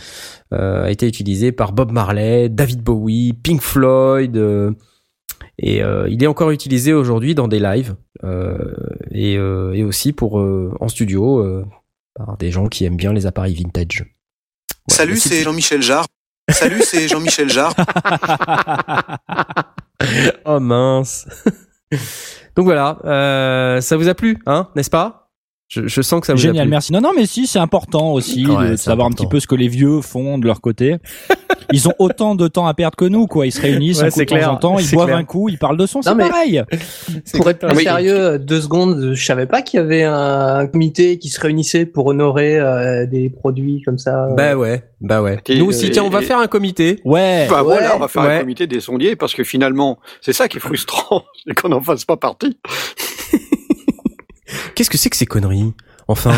euh, 0.53 0.85
a 0.85 0.91
été 0.91 1.07
utilisé 1.07 1.53
par 1.53 1.73
Bob 1.73 1.93
Marley, 1.93 2.49
David 2.49 2.83
Bowie, 2.83 3.33
Pink 3.33 3.61
Floyd, 3.61 4.37
et 5.59 5.81
il 5.81 6.23
est 6.23 6.27
encore 6.27 6.51
utilisé 6.51 6.93
aujourd'hui 6.93 7.35
dans 7.35 7.49
des 7.49 7.61
lives 7.61 7.95
et, 9.11 9.35
et 9.35 9.85
aussi 9.85 10.13
pour 10.13 10.37
en 10.37 10.89
studio 10.89 11.65
par 12.15 12.37
des 12.37 12.51
gens 12.51 12.69
qui 12.69 12.85
aiment 12.85 12.97
bien 12.97 13.13
les 13.13 13.27
appareils 13.27 13.55
vintage. 13.55 14.05
Salut, 14.89 15.19
c'est 15.19 15.43
Jean-Michel 15.43 15.83
Jarre. 15.83 16.07
Salut, 16.49 16.83
c'est 16.85 17.09
Jean-Michel 17.09 17.51
Jarre. 17.51 17.75
oh 20.45 20.61
mince. 20.61 21.27
Donc 22.57 22.65
voilà, 22.65 22.99
euh, 23.05 23.81
ça 23.81 23.97
vous 23.97 24.09
a 24.09 24.15
plu, 24.15 24.39
hein, 24.47 24.69
n'est-ce 24.75 24.91
pas? 24.91 25.22
Je, 25.75 25.87
je 25.87 26.03
sens 26.03 26.21
que 26.21 26.27
ça 26.27 26.35
vous 26.35 26.39
a 26.41 26.43
Génial, 26.43 26.65
plu. 26.65 26.71
merci. 26.71 26.93
Non, 26.93 27.01
non, 27.01 27.13
mais 27.17 27.25
si, 27.25 27.47
c'est 27.47 27.59
important 27.59 28.13
aussi 28.13 28.47
Ouais, 28.47 28.73
de 28.73 28.77
savoir 28.77 29.07
un 29.07 29.11
petit 29.11 29.27
peu 29.27 29.41
ce 29.41 29.47
que 29.47 29.55
les 29.55 29.69
vieux 29.69 30.03
font 30.03 30.37
de 30.37 30.47
leur 30.47 30.61
côté. 30.61 30.97
Ils 31.73 31.89
ont 31.89 31.95
autant 31.99 32.35
de 32.35 32.49
temps 32.49 32.67
à 32.67 32.75
perdre 32.75 32.97
que 32.97 33.07
nous, 33.07 33.27
quoi. 33.27 33.47
Ils 33.47 33.53
se 33.53 33.61
réunissent 33.63 34.03
Ouais, 34.03 34.09
un 34.09 34.11
coup 34.11 34.25
temps 34.27 34.53
en 34.53 34.57
temps, 34.57 34.79
ils 34.79 34.91
boivent 34.91 35.07
clair. 35.07 35.17
un 35.17 35.25
coup, 35.25 35.49
ils 35.49 35.57
parlent 35.59 35.79
de 35.79 35.87
son, 35.87 36.03
c'est 36.03 36.15
pareil. 36.15 36.63
Pour 37.35 37.49
être 37.49 37.67
plus 37.67 37.77
Oui. 37.79 37.83
sérieux, 37.85 38.15
euh, 38.19 38.39
deux 38.39 38.61
secondes, 38.61 39.13
je 39.15 39.25
savais 39.25 39.47
pas 39.47 39.63
qu'il 39.63 39.79
y 39.81 39.83
avait 39.83 40.03
un 40.03 40.67
comité 40.67 41.19
qui 41.19 41.31
se 41.31 41.41
réunissait 41.41 41.87
pour 41.87 42.07
honorer 42.09 42.59
euh, 42.59 43.07
des 43.07 43.31
produits 43.31 43.81
comme 43.87 43.97
ça. 43.97 44.27
euh. 44.27 44.35
Bah 44.35 44.55
ouais, 44.57 44.83
bah 45.01 45.23
ouais. 45.23 45.41
Et- 45.49 45.59
Nous 45.59 45.67
aussi, 45.67 45.87
et- 45.87 45.91
tiens, 45.91 46.03
on 46.05 46.11
va 46.11 46.21
et- 46.21 46.25
faire 46.27 46.39
un 46.41 46.47
comité. 46.49 47.01
Ouais. 47.07 47.47
Bah 47.49 47.59
Ouais. 47.59 47.63
voilà, 47.63 47.97
on 47.97 48.01
va 48.01 48.09
faire 48.09 48.23
Ouais. 48.25 48.37
un 48.37 48.41
comité 48.41 48.67
des 48.67 48.81
sondiers 48.81 49.17
parce 49.17 49.33
que 49.33 49.45
finalement, 49.45 49.99
c'est 50.21 50.35
ça 50.35 50.49
qui 50.49 50.59
est 50.59 50.61
frustrant, 50.61 51.23
c'est 51.47 51.55
qu'on 51.59 51.71
n'en 51.71 51.81
fasse 51.81 52.05
pas 52.05 52.19
partie. 52.19 52.59
Qu'est-ce 54.83 54.91
que 54.91 54.99
c'est 54.99 55.11
que 55.11 55.17
ces 55.17 55.27
conneries 55.27 55.75
Enfin, 56.09 56.33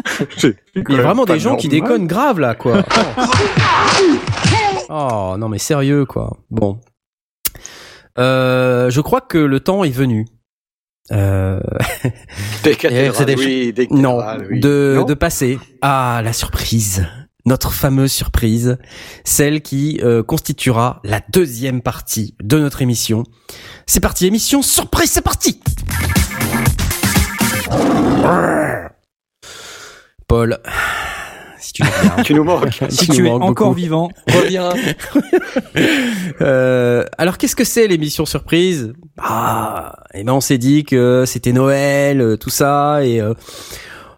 il 0.42 0.54
y 0.88 0.94
a 0.94 1.02
vraiment 1.02 1.26
des 1.26 1.38
gens 1.38 1.56
qui 1.56 1.68
déconnent 1.68 2.06
grave 2.06 2.40
là, 2.40 2.54
quoi. 2.54 2.82
Oh 4.88 5.36
non 5.38 5.50
mais 5.50 5.58
sérieux 5.58 6.06
quoi. 6.06 6.38
Bon, 6.50 6.80
euh, 8.18 8.88
je 8.88 9.02
crois 9.02 9.20
que 9.20 9.36
le 9.36 9.60
temps 9.60 9.84
est 9.84 9.90
venu. 9.90 10.26
Euh, 11.12 11.60
Des 12.64 12.74
cathédrales, 12.74 13.26
des 13.26 13.34
oui, 13.34 13.72
des 13.74 13.86
non, 13.90 14.16
cathédrales, 14.16 14.48
oui. 14.50 14.60
de 14.60 14.94
Non 14.96 15.04
de 15.04 15.14
passer 15.14 15.58
à 15.82 16.22
la 16.24 16.32
surprise, 16.32 17.06
notre 17.44 17.72
fameuse 17.74 18.12
surprise, 18.12 18.78
celle 19.24 19.60
qui 19.60 20.00
euh, 20.02 20.22
constituera 20.22 21.00
la 21.04 21.20
deuxième 21.30 21.82
partie 21.82 22.34
de 22.42 22.58
notre 22.58 22.80
émission. 22.80 23.24
C'est 23.86 24.00
parti, 24.00 24.26
émission 24.26 24.62
surprise, 24.62 25.10
c'est 25.10 25.20
parti. 25.20 25.60
Paul, 30.26 30.58
si 31.58 31.72
tu 31.72 31.82
nous 31.82 31.88
regardes. 31.90 32.22
Tu 32.24 32.34
nous 32.34 32.44
manques. 32.44 32.80
Si 32.88 33.08
nous 33.10 33.16
tu 33.16 33.26
es 33.26 33.30
encore 33.30 33.68
beaucoup. 33.68 33.72
vivant, 33.74 34.10
Reviens. 34.28 34.70
Euh, 36.40 37.04
alors 37.18 37.36
qu'est-ce 37.36 37.56
que 37.56 37.64
c'est 37.64 37.86
l'émission 37.86 38.24
surprise? 38.24 38.92
Ah, 39.18 40.04
eh 40.14 40.22
ben 40.24 40.32
on 40.32 40.40
s'est 40.40 40.58
dit 40.58 40.84
que 40.84 41.24
c'était 41.26 41.52
Noël, 41.52 42.20
euh, 42.20 42.36
tout 42.36 42.50
ça, 42.50 43.04
et 43.04 43.20
euh, 43.20 43.34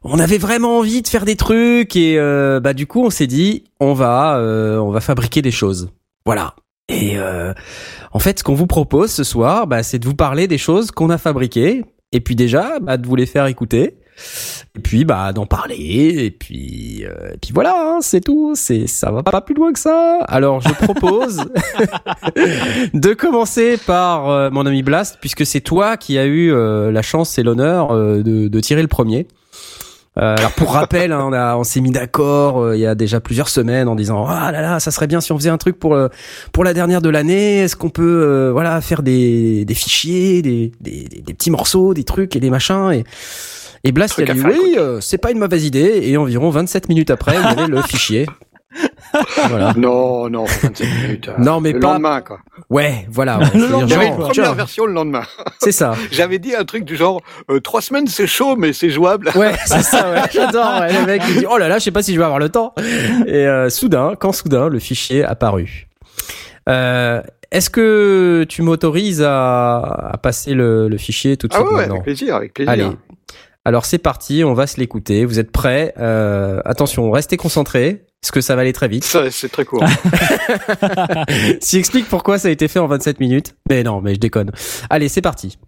on 0.04 0.18
avait 0.18 0.38
vraiment 0.38 0.78
envie 0.78 1.02
de 1.02 1.08
faire 1.08 1.24
des 1.24 1.36
trucs, 1.36 1.96
et 1.96 2.18
euh, 2.18 2.60
bah 2.60 2.74
du 2.74 2.86
coup 2.86 3.04
on 3.04 3.10
s'est 3.10 3.26
dit 3.26 3.64
on 3.80 3.92
va 3.94 4.36
euh, 4.36 4.78
on 4.78 4.90
va 4.90 5.00
fabriquer 5.00 5.42
des 5.42 5.50
choses, 5.50 5.90
voilà. 6.26 6.54
Et 6.88 7.18
euh, 7.18 7.54
en 8.12 8.18
fait 8.18 8.38
ce 8.38 8.44
qu'on 8.44 8.54
vous 8.54 8.66
propose 8.66 9.10
ce 9.10 9.24
soir, 9.24 9.66
bah, 9.66 9.82
c'est 9.82 9.98
de 9.98 10.06
vous 10.06 10.14
parler 10.14 10.46
des 10.46 10.58
choses 10.58 10.90
qu'on 10.90 11.10
a 11.10 11.18
fabriquées, 11.18 11.84
et 12.12 12.20
puis 12.20 12.36
déjà 12.36 12.78
bah, 12.80 12.96
de 12.96 13.06
vous 13.06 13.16
les 13.16 13.26
faire 13.26 13.46
écouter. 13.46 13.96
Et 14.76 14.80
puis 14.80 15.04
bah 15.04 15.32
d'en 15.32 15.46
parler. 15.46 16.14
Et 16.18 16.30
puis 16.30 17.04
euh, 17.04 17.32
et 17.34 17.38
puis 17.38 17.52
voilà 17.52 17.74
hein, 17.76 17.98
c'est 18.00 18.20
tout. 18.20 18.52
C'est 18.54 18.86
ça 18.86 19.10
va 19.10 19.22
pas 19.22 19.40
plus 19.40 19.54
loin 19.54 19.72
que 19.72 19.78
ça. 19.78 20.20
Alors 20.28 20.60
je 20.60 20.72
propose 20.72 21.38
de 22.94 23.14
commencer 23.14 23.78
par 23.78 24.30
euh, 24.30 24.50
mon 24.50 24.66
ami 24.66 24.82
Blast 24.82 25.18
puisque 25.20 25.44
c'est 25.46 25.60
toi 25.60 25.96
qui 25.96 26.18
as 26.18 26.26
eu 26.26 26.52
euh, 26.52 26.90
la 26.92 27.02
chance 27.02 27.38
et 27.38 27.42
l'honneur 27.42 27.90
euh, 27.90 28.22
de, 28.22 28.48
de 28.48 28.60
tirer 28.60 28.82
le 28.82 28.88
premier 28.88 29.26
Euh, 30.18 30.34
alors 30.36 30.52
pour 30.52 30.72
rappel, 30.74 31.10
hein, 31.10 31.24
on, 31.26 31.32
a- 31.32 31.56
on 31.56 31.64
s'est 31.64 31.80
mis 31.80 31.90
d'accord 31.90 32.60
euh, 32.60 32.76
il 32.76 32.80
y 32.80 32.86
a 32.86 32.94
déjà 32.94 33.18
plusieurs 33.18 33.48
semaines 33.48 33.88
en 33.88 33.94
disant 33.94 34.26
ah 34.28 34.52
là 34.52 34.60
là 34.60 34.78
ça 34.78 34.90
serait 34.90 35.06
bien 35.06 35.22
si 35.22 35.32
on 35.32 35.38
faisait 35.38 35.48
un 35.48 35.56
truc 35.56 35.78
pour 35.78 35.96
pour 36.52 36.64
la 36.64 36.74
dernière 36.74 37.00
de 37.00 37.08
l'année. 37.08 37.60
Est-ce 37.60 37.76
qu'on 37.76 37.88
peut 37.88 38.02
euh, 38.22 38.50
voilà 38.52 38.80
faire 38.82 39.02
des, 39.02 39.64
des 39.64 39.74
fichiers, 39.74 40.42
des, 40.42 40.70
des, 40.82 41.04
des- 41.24 41.32
petits 41.32 41.50
morceaux, 41.50 41.94
des 41.94 42.04
trucs 42.04 42.36
et 42.36 42.40
des 42.40 42.50
machins 42.50 42.90
et 42.92 43.04
et 43.84 43.90
Blast 43.90 44.18
a 44.18 44.24
dit 44.34 44.40
oui 44.60 44.74
euh, 44.76 45.00
c'est 45.00 45.18
pas 45.18 45.30
une 45.32 45.38
mauvaise 45.38 45.64
idée 45.64 46.00
et 46.02 46.16
environ 46.18 46.50
27 46.50 46.88
minutes 46.90 47.10
après 47.10 47.34
il 47.36 47.42
y 47.42 47.46
avait 47.60 47.66
le 47.68 47.80
fichier. 47.82 48.26
Voilà. 49.48 49.72
Non, 49.76 50.28
non, 50.30 50.44
27 50.44 50.80
minutes. 51.02 51.28
euh, 51.28 51.32
Non, 51.38 51.60
mais 51.60 51.72
le 51.72 51.80
pas- 51.80 51.92
lendemain, 51.94 52.20
quoi. 52.20 52.38
Ouais, 52.70 53.06
voilà. 53.10 53.38
ouais, 53.38 53.46
genre, 53.68 53.82
une 53.82 54.16
première 54.16 54.54
version 54.54 54.86
le 54.86 54.92
lendemain. 54.92 55.22
C'est 55.60 55.72
ça. 55.72 55.94
J'avais 56.12 56.38
dit 56.38 56.54
un 56.54 56.64
truc 56.64 56.84
du 56.84 56.96
genre, 56.96 57.20
euh, 57.50 57.60
trois 57.60 57.80
semaines 57.82 58.06
c'est 58.06 58.26
chaud, 58.26 58.56
mais 58.56 58.72
c'est 58.72 58.90
jouable. 58.90 59.30
Ouais, 59.34 59.52
c'est 59.66 59.82
ça, 59.82 60.10
ouais. 60.10 60.20
J'adore, 60.32 60.80
ouais. 60.80 60.92
Le 60.92 61.06
mec, 61.06 61.22
il 61.28 61.36
dit, 61.40 61.46
oh 61.48 61.58
là 61.58 61.68
là, 61.68 61.78
je 61.78 61.84
sais 61.84 61.90
pas 61.90 62.02
si 62.02 62.12
je 62.14 62.18
vais 62.18 62.24
avoir 62.24 62.38
le 62.38 62.48
temps. 62.48 62.74
Et 63.26 63.46
euh, 63.46 63.68
soudain, 63.70 64.14
quand 64.18 64.32
soudain, 64.32 64.68
le 64.68 64.78
fichier 64.78 65.24
apparu. 65.24 65.88
Euh, 66.68 67.20
Est-ce 67.50 67.70
que 67.70 68.44
tu 68.48 68.62
m'autorises 68.62 69.22
à, 69.22 69.78
à 70.12 70.16
passer 70.16 70.54
le, 70.54 70.88
le 70.88 70.96
fichier 70.96 71.36
tout 71.36 71.48
de 71.48 71.54
Ah 71.54 71.58
suite 71.58 71.68
ouais, 71.70 71.76
maintenant 71.76 71.94
avec 71.96 72.04
plaisir, 72.04 72.36
avec 72.36 72.54
plaisir. 72.54 72.72
Allez. 72.72 72.86
Alors 73.64 73.84
c'est 73.84 73.98
parti, 73.98 74.42
on 74.44 74.54
va 74.54 74.66
se 74.66 74.78
l'écouter. 74.80 75.24
Vous 75.24 75.38
êtes 75.38 75.52
prêts? 75.52 75.94
Euh, 75.98 76.60
Attention, 76.64 77.10
restez 77.10 77.36
concentrés, 77.36 78.04
parce 78.22 78.30
que 78.30 78.40
ça 78.40 78.54
va 78.54 78.62
aller 78.62 78.72
très 78.72 78.86
vite. 78.86 79.02
Ça, 79.02 79.28
c'est 79.32 79.50
très 79.50 79.64
court. 79.64 79.84
S'il 81.60 81.80
explique 81.80 82.08
pourquoi 82.08 82.38
ça 82.38 82.46
a 82.48 82.50
été 82.52 82.68
fait 82.68 82.78
en 82.78 82.86
27 82.86 83.18
minutes. 83.18 83.56
Mais 83.68 83.82
non, 83.82 84.00
mais 84.00 84.14
je 84.14 84.20
déconne. 84.20 84.52
Allez, 84.90 85.08
c'est 85.08 85.20
parti. 85.20 85.58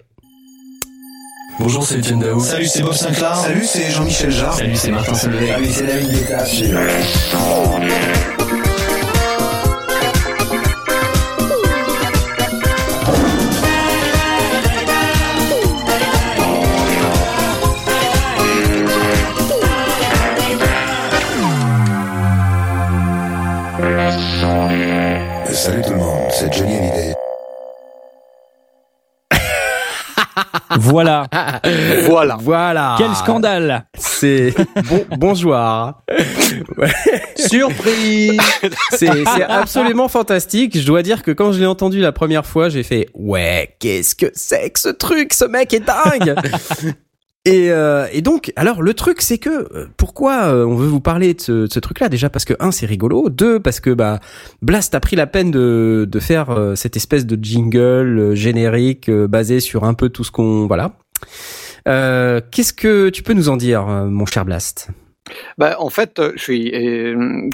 Bonjour, 1.59 1.85
c'est 1.85 1.99
Etienne 1.99 2.21
Daou. 2.21 2.39
Salut, 2.39 2.67
c'est 2.67 2.83
Bob 2.83 2.93
Sinclair. 2.93 3.35
Salut, 3.35 3.65
c'est 3.65 3.91
Jean-Michel 3.91 4.31
Jarre. 4.31 4.55
Salut, 4.55 4.77
c'est 4.77 4.93
Martin 4.93 5.15
Solveig. 5.15 5.49
Salut, 5.49 5.67
c'est 5.69 5.87
David 5.87 6.13
Guetta. 6.13 6.45
Voilà. 30.85 31.27
voilà. 32.07 32.37
Voilà. 32.41 32.97
Quel 32.99 33.15
scandale. 33.15 33.87
C'est 33.97 34.55
bon, 34.89 35.05
bonjour. 35.17 35.55
Surprise 37.37 38.41
C'est 38.91 39.25
c'est 39.25 39.43
absolument 39.45 40.09
fantastique. 40.09 40.79
Je 40.79 40.87
dois 40.87 41.03
dire 41.03 41.23
que 41.23 41.31
quand 41.31 41.53
je 41.53 41.61
l'ai 41.61 41.67
entendu 41.67 42.01
la 42.01 42.13
première 42.13 42.47
fois, 42.47 42.69
j'ai 42.69 42.83
fait 42.83 43.09
ouais, 43.15 43.77
qu'est-ce 43.79 44.15
que 44.15 44.27
c'est 44.35 44.71
que 44.71 44.81
ce 44.81 44.91
truc? 44.91 45.33
Ce 45.33 45.45
mec 45.45 45.73
est 45.73 45.81
dingue. 45.81 46.35
Et, 47.47 47.71
euh, 47.71 48.07
et 48.11 48.23
donc, 48.23 48.53
alors 48.57 48.81
le 48.81 48.95
truc, 48.95 49.21
c'est 49.21 49.37
que 49.37 49.51
euh, 49.51 49.87
pourquoi 49.99 50.45
euh, 50.45 50.65
on 50.65 50.77
veut 50.77 50.87
vous 50.87 51.01
parler 51.01 51.35
de 51.35 51.41
ce, 51.43 51.53
de 51.53 51.73
ce 51.73 51.79
truc-là? 51.79 52.09
Déjà 52.09 52.31
parce 52.31 52.47
que 52.47 52.55
un, 52.59 52.71
c'est 52.71 52.87
rigolo. 52.87 53.29
Deux, 53.29 53.61
parce 53.61 53.81
que 53.81 53.91
bah 53.91 54.21
Blast 54.63 54.95
a 54.95 55.01
pris 55.01 55.15
la 55.15 55.27
peine 55.27 55.51
de, 55.51 56.09
de 56.11 56.21
faire 56.21 56.51
euh, 56.51 56.75
cette 56.75 56.97
espèce 56.97 57.27
de 57.27 57.39
jingle 57.43 58.35
générique 58.35 59.11
basé 59.11 59.61
sur 59.61 59.85
un 59.85 59.93
peu 59.93 60.09
tout 60.09 60.25
ce 60.25 60.31
qu'on 60.31 60.67
voilà. 60.67 60.93
Qu'est-ce 61.87 62.73
que 62.73 63.11
tu 63.11 63.23
peux 63.23 63.35
nous 63.35 63.51
en 63.51 63.59
dire, 63.59 63.85
mon 63.87 64.25
cher 64.25 64.47
Blast? 64.47 64.89
Bah, 65.59 65.77
en 65.79 65.91
fait, 65.91 66.19
je 66.37 66.43
suis. 66.43 66.73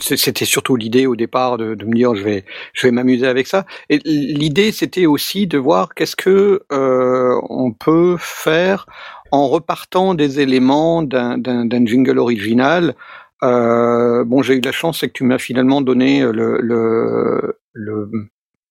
C'était 0.01 0.45
surtout 0.45 0.76
l'idée 0.76 1.07
au 1.07 1.16
départ 1.16 1.59
de, 1.59 1.74
de 1.74 1.84
me 1.84 1.95
dire 1.95 2.14
je 2.14 2.22
vais, 2.22 2.45
je 2.72 2.86
vais 2.86 2.93
m'amuser 2.93 3.26
avec 3.26 3.49
ça. 3.49 3.66
Et 3.88 3.99
l'idée, 4.05 4.70
c'était 4.70 5.07
aussi 5.07 5.49
de 5.49 5.59
voir 5.59 5.95
qu'est-ce 5.97 6.14
que 6.14 6.62
on 6.70 7.72
peut 7.72 8.14
faire 8.20 8.86
en 9.33 9.49
repartant 9.49 10.14
des 10.14 10.41
éléments 10.41 11.03
d'un 11.03 11.39
d'un- 11.39 11.64
d'un 11.64 11.85
jingle 11.87 12.18
original. 12.18 12.95
Euh, 13.43 14.24
bon, 14.24 14.43
j'ai 14.43 14.55
eu 14.57 14.61
la 14.61 14.72
chance, 14.72 15.01
c'est 15.01 15.09
que 15.09 15.12
tu 15.14 15.24
m'as 15.24 15.39
finalement 15.39 15.81
donné 15.81 16.20
le 16.22 16.61
le 16.61 17.57
le, 17.72 18.11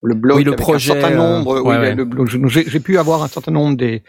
le 0.04 0.16
blog 0.16 0.38
Oui, 0.38 0.44
le 0.44 0.52
avec 0.52 0.60
projet, 0.62 0.92
un 0.92 0.94
certain 1.02 1.14
euh, 1.14 1.18
nombre. 1.18 1.62
ouais, 1.62 1.78
oui, 1.78 1.78
ouais. 1.78 1.96
le 1.96 2.06
blog. 2.06 2.28
J'ai 2.48 2.80
pu 2.80 2.98
avoir 2.98 3.24
un 3.24 3.28
certain 3.28 3.52
nombre 3.52 3.76
des 3.78 4.04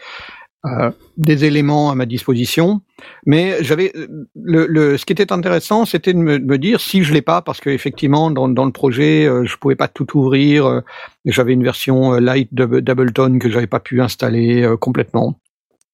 euh, 0.65 0.91
des 1.17 1.45
éléments 1.45 1.89
à 1.89 1.95
ma 1.95 2.05
disposition. 2.05 2.81
Mais 3.25 3.63
j'avais 3.63 3.91
le, 4.35 4.67
le, 4.67 4.97
ce 4.97 5.05
qui 5.05 5.13
était 5.13 5.31
intéressant, 5.33 5.85
c'était 5.85 6.13
de 6.13 6.19
me, 6.19 6.37
de 6.37 6.45
me 6.45 6.57
dire 6.59 6.79
si 6.79 7.03
je 7.03 7.13
l'ai 7.13 7.23
pas, 7.23 7.41
parce 7.41 7.59
que 7.59 7.71
effectivement 7.71 8.29
dans, 8.29 8.47
dans 8.47 8.65
le 8.65 8.71
projet, 8.71 9.25
euh, 9.25 9.43
je 9.45 9.57
pouvais 9.57 9.75
pas 9.75 9.87
tout 9.87 10.15
ouvrir. 10.15 10.67
euh, 10.67 10.81
j'avais 11.25 11.53
une 11.53 11.63
version 11.63 12.13
euh, 12.13 12.19
light 12.19 12.53
d'Ab- 12.53 12.77
d'Ableton 12.81 13.39
que 13.39 13.49
j'avais 13.49 13.65
pas 13.65 13.79
pu 13.79 14.01
installer 14.01 14.61
euh, 14.61 14.77
complètement. 14.77 15.39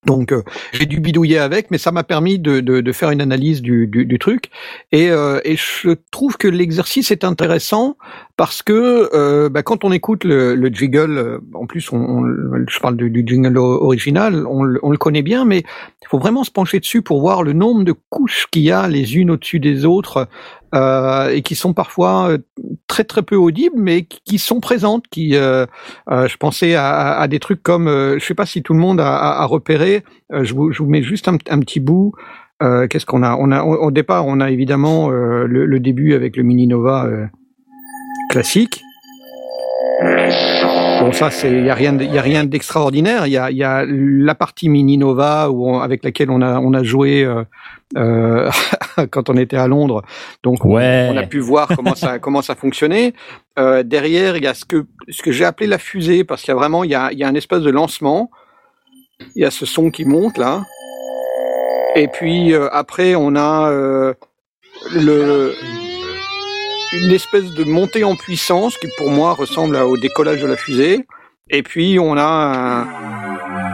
Donc 0.08 0.32
euh, 0.32 0.41
j'ai 0.72 0.86
dû 0.86 0.99
bidouiller 0.99 1.38
avec, 1.38 1.70
mais 1.70 1.78
ça 1.78 1.91
m'a 1.91 2.03
permis 2.03 2.39
de, 2.39 2.62
de, 2.62 2.82
de 2.82 2.91
faire 2.93 3.12
une 3.12 3.22
analyse 3.22 3.62
du, 3.62 3.88
du, 3.88 4.05
du 4.05 4.18
truc. 4.18 4.45
Et, 4.91 5.12
euh, 5.12 5.39
et 5.43 5.58
je 5.58 5.95
trouve 6.12 6.38
que 6.38 6.47
l'exercice 6.47 7.12
est 7.12 7.24
intéressant 7.24 7.97
parce 8.38 8.61
que 8.61 9.09
euh, 9.15 9.49
bah, 9.49 9.63
quand 9.63 9.83
on 9.83 9.91
écoute 9.91 10.23
le, 10.23 10.53
le 10.55 10.69
jingle, 10.69 11.17
euh, 11.17 11.39
en 11.55 11.65
plus 11.65 11.91
on, 11.91 11.97
on- 11.97 12.65
je 12.69 12.79
parle 12.79 12.95
du, 12.95 13.09
du 13.09 13.23
jingle 13.25 13.57
original, 13.57 14.45
on, 14.47 14.61
le- 14.63 14.79
on 14.83 14.91
le 14.91 14.97
connaît 14.97 15.23
bien, 15.23 15.43
mais 15.43 15.59
il 15.59 16.07
faut 16.07 16.19
vraiment 16.19 16.43
se 16.43 16.51
pencher 16.51 16.79
dessus 16.79 17.01
pour 17.01 17.19
voir 17.19 17.41
le 17.41 17.53
nombre 17.53 17.83
de 17.83 17.93
couches 18.09 18.47
qu'il 18.51 18.61
y 18.61 18.71
a 18.71 18.88
les 18.88 19.17
unes 19.17 19.31
au-dessus 19.31 19.59
des 19.59 19.85
autres 19.85 20.27
euh, 20.75 21.29
et 21.29 21.41
qui 21.41 21.55
sont 21.55 21.73
parfois 21.73 22.29
euh, 22.29 22.38
très 22.85 23.03
très 23.03 23.23
peu 23.23 23.35
audibles, 23.38 23.75
mais 23.77 24.03
qui, 24.03 24.38
sont 24.38 24.59
présentes. 24.59 25.07
Qui, 25.09 25.35
euh, 25.35 25.65
euh, 26.11 26.27
je 26.27 26.38
pensais 26.38 26.75
à, 26.75 27.17
à- 27.17 27.27
des 27.27 27.39
trucs 27.39 27.63
comme, 27.63 27.88
je 27.88 28.23
sais 28.23 28.35
pas 28.35 28.45
si 28.45 28.61
tout 28.61 28.73
le 28.73 28.79
monde 28.79 28.99
a, 28.99 29.17
a, 29.17 29.41
a 29.41 29.45
repéré. 29.45 30.03
je, 30.31 30.53
vous, 30.53 30.71
je 30.71 30.83
vous 30.83 30.89
mets 30.89 31.01
juste 31.01 31.27
un, 31.27 31.38
petit 31.38 31.79
bout. 31.79 32.13
Qu'est-ce 32.61 33.05
qu'on 33.05 33.23
a? 33.23 33.35
On 33.35 33.51
a 33.51 33.63
au 33.63 33.91
départ, 33.91 34.25
on 34.27 34.39
a 34.39 34.51
évidemment 34.51 35.09
le, 35.09 35.65
le 35.65 35.79
début 35.79 36.13
avec 36.13 36.35
le 36.38 36.43
Mini 36.43 36.67
Nova 36.67 37.07
classique. 38.30 38.82
Bon, 40.99 41.11
ça, 41.11 41.30
c'est, 41.32 41.49
il 41.51 41.65
y 41.65 41.69
a 41.69 41.73
rien, 41.73 41.93
de- 41.93 42.03
y 42.03 42.17
a 42.17 42.21
rien 42.21 42.43
d'extraordinaire. 42.43 43.25
Il 43.28 43.34
y 43.34 43.38
a, 43.38 43.49
y 43.51 43.63
a 43.63 43.84
la 43.88 44.36
partie 44.36 44.69
Mini 44.69 44.97
Nova 44.97 45.49
où 45.49 45.67
on- 45.69 45.80
avec 45.80 46.03
laquelle 46.03 46.30
on 46.30 46.41
a, 46.41 46.59
on 46.59 46.73
a 46.73 46.84
joué 46.84 47.23
euh, 47.23 47.43
euh, 47.97 48.49
quand 49.11 49.30
on 49.30 49.38
était 49.38 49.57
à 49.57 49.67
Londres. 49.67 50.03
Donc, 50.43 50.65
on- 50.65 50.75
Ouais. 50.75 51.07
on 51.11 51.17
a 51.17 51.23
pu 51.23 51.39
voir 51.39 51.67
comment 51.75 51.95
ça, 51.95 52.19
comment 52.19 52.41
ça 52.41 52.55
fonctionnait. 52.55 53.13
Euh, 53.57 53.84
derrière, 53.84 54.38
il 54.38 54.43
y 54.43 54.47
a 54.47 54.53
ce 54.53 54.65
que, 54.65 54.86
ce 55.09 55.21
que 55.23 55.32
j'ai 55.32 55.45
appelé 55.45 55.67
la 55.67 55.78
fusée, 55.78 56.23
parce 56.23 56.41
qu'il 56.41 56.51
y 56.51 56.55
a 56.55 56.57
vraiment, 56.59 56.84
il 56.84 56.91
y 56.91 56.95
a, 56.95 57.11
y 57.13 57.23
a 57.23 57.28
un 57.28 57.36
espace 57.36 57.61
de 57.61 57.69
lancement. 57.71 58.30
Il 59.36 59.41
y 59.41 59.45
a 59.45 59.51
ce 59.51 59.65
son 59.65 59.89
qui 59.89 60.05
monte 60.05 60.38
là. 60.38 60.63
Et 61.95 62.07
puis 62.07 62.53
après, 62.71 63.15
on 63.15 63.36
a 63.36 63.71
le 64.93 65.53
une 66.93 67.11
espèce 67.11 67.51
de 67.51 67.63
montée 67.63 68.03
en 68.03 68.15
puissance 68.15 68.77
qui 68.77 68.88
pour 68.97 69.09
moi 69.09 69.33
ressemble 69.33 69.75
au 69.77 69.97
décollage 69.97 70.41
de 70.41 70.47
la 70.47 70.55
fusée. 70.57 71.05
Et 71.49 71.63
puis 71.63 71.97
on 71.99 72.17
a 72.17 72.85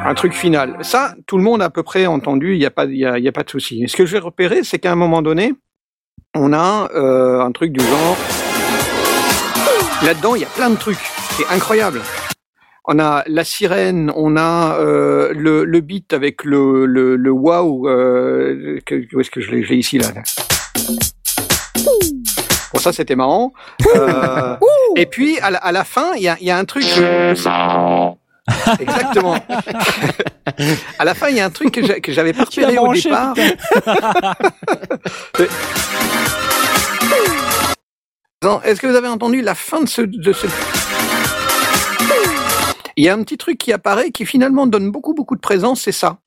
un, 0.06 0.14
truc 0.14 0.34
final. 0.34 0.78
Ça, 0.82 1.16
tout 1.26 1.38
le 1.38 1.44
monde 1.44 1.62
a 1.62 1.66
à 1.66 1.70
peu 1.70 1.84
près 1.84 2.06
entendu. 2.06 2.54
Il 2.54 2.60
n'y 2.60 2.66
a 2.66 2.72
pas, 2.72 2.86
y 2.86 2.98
y 3.00 3.28
a 3.28 3.32
pas 3.32 3.44
de 3.44 3.50
souci. 3.50 3.84
Ce 3.88 3.96
que 3.96 4.06
j'ai 4.06 4.20
repéré, 4.20 4.64
c'est 4.64 4.80
qu'à 4.80 4.92
un 4.92 4.96
moment 4.96 5.22
donné, 5.22 5.54
on 6.36 6.54
a 6.54 6.90
euh, 6.96 7.42
un 7.42 7.52
truc 7.52 7.72
du 7.72 7.84
genre. 7.84 8.18
Là-dedans, 10.04 10.36
il 10.36 10.42
y 10.42 10.46
a 10.46 10.50
plein 10.50 10.70
de 10.70 10.76
trucs. 10.76 11.00
C'est 11.38 11.48
incroyable. 11.48 12.02
On 12.86 13.00
a 13.00 13.24
la 13.28 13.44
sirène, 13.46 14.12
on 14.16 14.36
a 14.36 14.78
euh, 14.80 15.32
le, 15.34 15.64
le 15.64 15.80
beat 15.80 16.12
avec 16.14 16.44
le, 16.44 16.86
le, 16.86 17.16
le 17.16 17.32
wow. 17.32 17.88
Euh, 17.88 18.80
que- 18.86 19.16
où 19.16 19.22
est-ce 19.22 19.32
que 19.32 19.40
je 19.40 19.52
l'ai 19.52 19.62
ici 19.76 19.98
là 19.98 20.08
ça 22.84 22.94
c'était 22.94 23.16
marrant. 23.16 23.54
Euh, 23.96 24.56
et 24.96 25.06
puis 25.06 25.40
à 25.40 25.50
la, 25.52 25.58
à 25.60 25.72
la 25.72 25.84
fin, 25.84 26.14
il 26.16 26.24
y 26.24 26.28
a, 26.28 26.38
il 26.42 26.48
y 26.48 26.52
a 26.52 26.58
un 26.58 26.66
truc. 26.66 26.84
Exactement. 28.80 29.36
à 31.00 31.06
la 31.06 31.14
fin, 31.14 31.30
il 31.30 31.38
y 31.38 31.40
a 31.40 31.46
un 31.46 31.50
truc 31.50 31.72
que 31.72 31.86
j'a- 31.86 32.00
que 32.02 32.12
j'avais 32.12 32.34
pas 32.34 32.44
repéré 32.44 32.78
au 32.78 32.94
départ. 32.94 33.34
Est-ce 38.66 38.82
que 38.82 38.88
vous 38.88 38.96
avez 38.96 39.08
entendu 39.08 39.42
la 39.42 39.56
fin 39.56 39.82
de 39.82 39.88
ce, 39.88 40.02
de 40.02 40.34
ce... 40.34 40.48
Il 42.98 43.06
y 43.06 43.10
a 43.10 43.14
un 43.14 43.24
petit 43.24 43.38
truc 43.38 43.58
qui 43.58 43.72
apparaît 43.72 44.12
qui 44.12 44.26
finalement 44.26 44.68
donne 44.68 44.92
beaucoup 44.92 45.14
beaucoup 45.14 45.36
de 45.36 45.42
présence, 45.42 45.82
c'est 45.82 45.92
ça. 45.94 46.18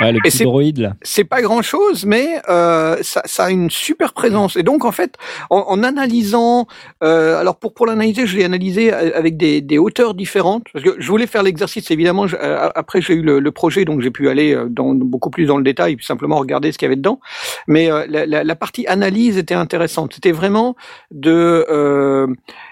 Ouais, 0.00 0.12
le 0.12 0.18
Et 0.18 0.20
petit 0.22 0.38
c'est- 0.38 0.44
droïde 0.44 0.78
là. 0.78 0.94
C'est 1.02 1.24
pas 1.24 1.40
grand 1.42 1.62
chose, 1.62 2.04
mais 2.04 2.40
euh, 2.48 2.96
ça, 3.02 3.22
ça 3.24 3.44
a 3.44 3.50
une 3.50 3.70
super 3.70 4.12
présence. 4.12 4.56
Et 4.56 4.62
donc 4.62 4.84
en 4.84 4.92
fait, 4.92 5.14
en, 5.50 5.64
en 5.68 5.82
analysant, 5.82 6.66
euh, 7.02 7.38
alors 7.38 7.56
pour 7.58 7.72
pour 7.74 7.86
l'analyser, 7.86 8.26
je 8.26 8.36
l'ai 8.36 8.44
analysé 8.44 8.92
avec 8.92 9.36
des, 9.36 9.60
des 9.60 9.78
hauteurs 9.78 10.14
différentes 10.14 10.64
parce 10.72 10.84
que 10.84 10.96
je 10.98 11.08
voulais 11.08 11.26
faire 11.26 11.42
l'exercice. 11.42 11.90
Évidemment, 11.90 12.26
je- 12.26 12.36
euh, 12.36 12.68
après 12.74 13.00
j'ai 13.00 13.14
eu 13.14 13.22
le, 13.22 13.38
le 13.40 13.52
projet, 13.52 13.84
donc 13.84 14.00
j'ai 14.00 14.10
pu 14.10 14.28
aller 14.28 14.54
euh, 14.54 14.66
dans 14.68 14.94
beaucoup 14.94 15.30
plus 15.30 15.46
dans 15.46 15.56
le 15.58 15.64
détail, 15.64 15.96
puis 15.96 16.04
simplement 16.06 16.36
regarder 16.36 16.72
ce 16.72 16.78
qu'il 16.78 16.86
y 16.86 16.88
avait 16.88 16.96
dedans. 16.96 17.20
Mais 17.66 17.90
euh, 17.90 18.06
la, 18.08 18.26
la, 18.26 18.44
la 18.44 18.56
partie 18.56 18.86
analyse 18.86 19.38
était 19.38 19.54
intéressante. 19.54 20.12
C'était 20.14 20.32
vraiment 20.32 20.76
de 21.10 21.64
euh, 21.70 22.26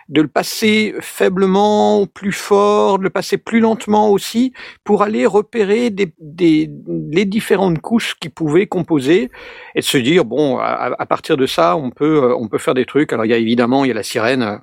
de 0.08 0.22
le 0.22 0.28
passer 0.28 0.94
faiblement, 1.00 2.06
plus 2.06 2.32
fort, 2.32 2.98
de 2.98 3.04
le 3.04 3.10
passer 3.10 3.38
plus 3.38 3.60
lentement 3.60 4.10
aussi, 4.10 4.52
pour 4.84 5.02
aller 5.02 5.26
repérer 5.26 5.90
des, 5.90 6.12
des, 6.18 6.70
les 7.10 7.24
différentes 7.24 7.80
couches 7.80 8.14
qui 8.20 8.28
pouvaient 8.28 8.66
composer 8.66 9.30
et 9.74 9.80
de 9.80 9.84
se 9.84 9.98
dire 9.98 10.24
bon, 10.24 10.58
à, 10.58 10.94
à 10.98 11.06
partir 11.06 11.36
de 11.36 11.46
ça, 11.46 11.76
on 11.76 11.90
peut 11.90 12.24
euh, 12.24 12.36
on 12.38 12.48
peut 12.48 12.58
faire 12.58 12.74
des 12.74 12.84
trucs. 12.86 13.12
Alors 13.12 13.24
il 13.24 13.30
y 13.30 13.34
a 13.34 13.38
évidemment 13.38 13.84
il 13.84 13.88
y 13.88 13.90
a 13.90 13.94
la 13.94 14.02
sirène. 14.02 14.60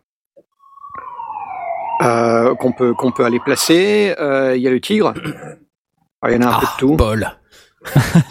Euh, 2.03 2.55
qu'on 2.55 2.71
peut 2.71 2.95
qu'on 2.95 3.11
peut 3.11 3.25
aller 3.25 3.39
placer. 3.39 4.15
Euh, 4.19 4.55
Il 4.57 4.63
y 4.63 4.67
a 4.67 4.71
le 4.71 4.81
tigre. 4.81 5.13
Alors, 6.23 6.35
il 6.35 6.41
y 6.41 6.43
en 6.43 6.49
a 6.49 6.55
un 6.55 6.59
peu 6.59 6.65
de 6.65 6.77
tout. 6.79 6.95
Paul. 6.97 7.29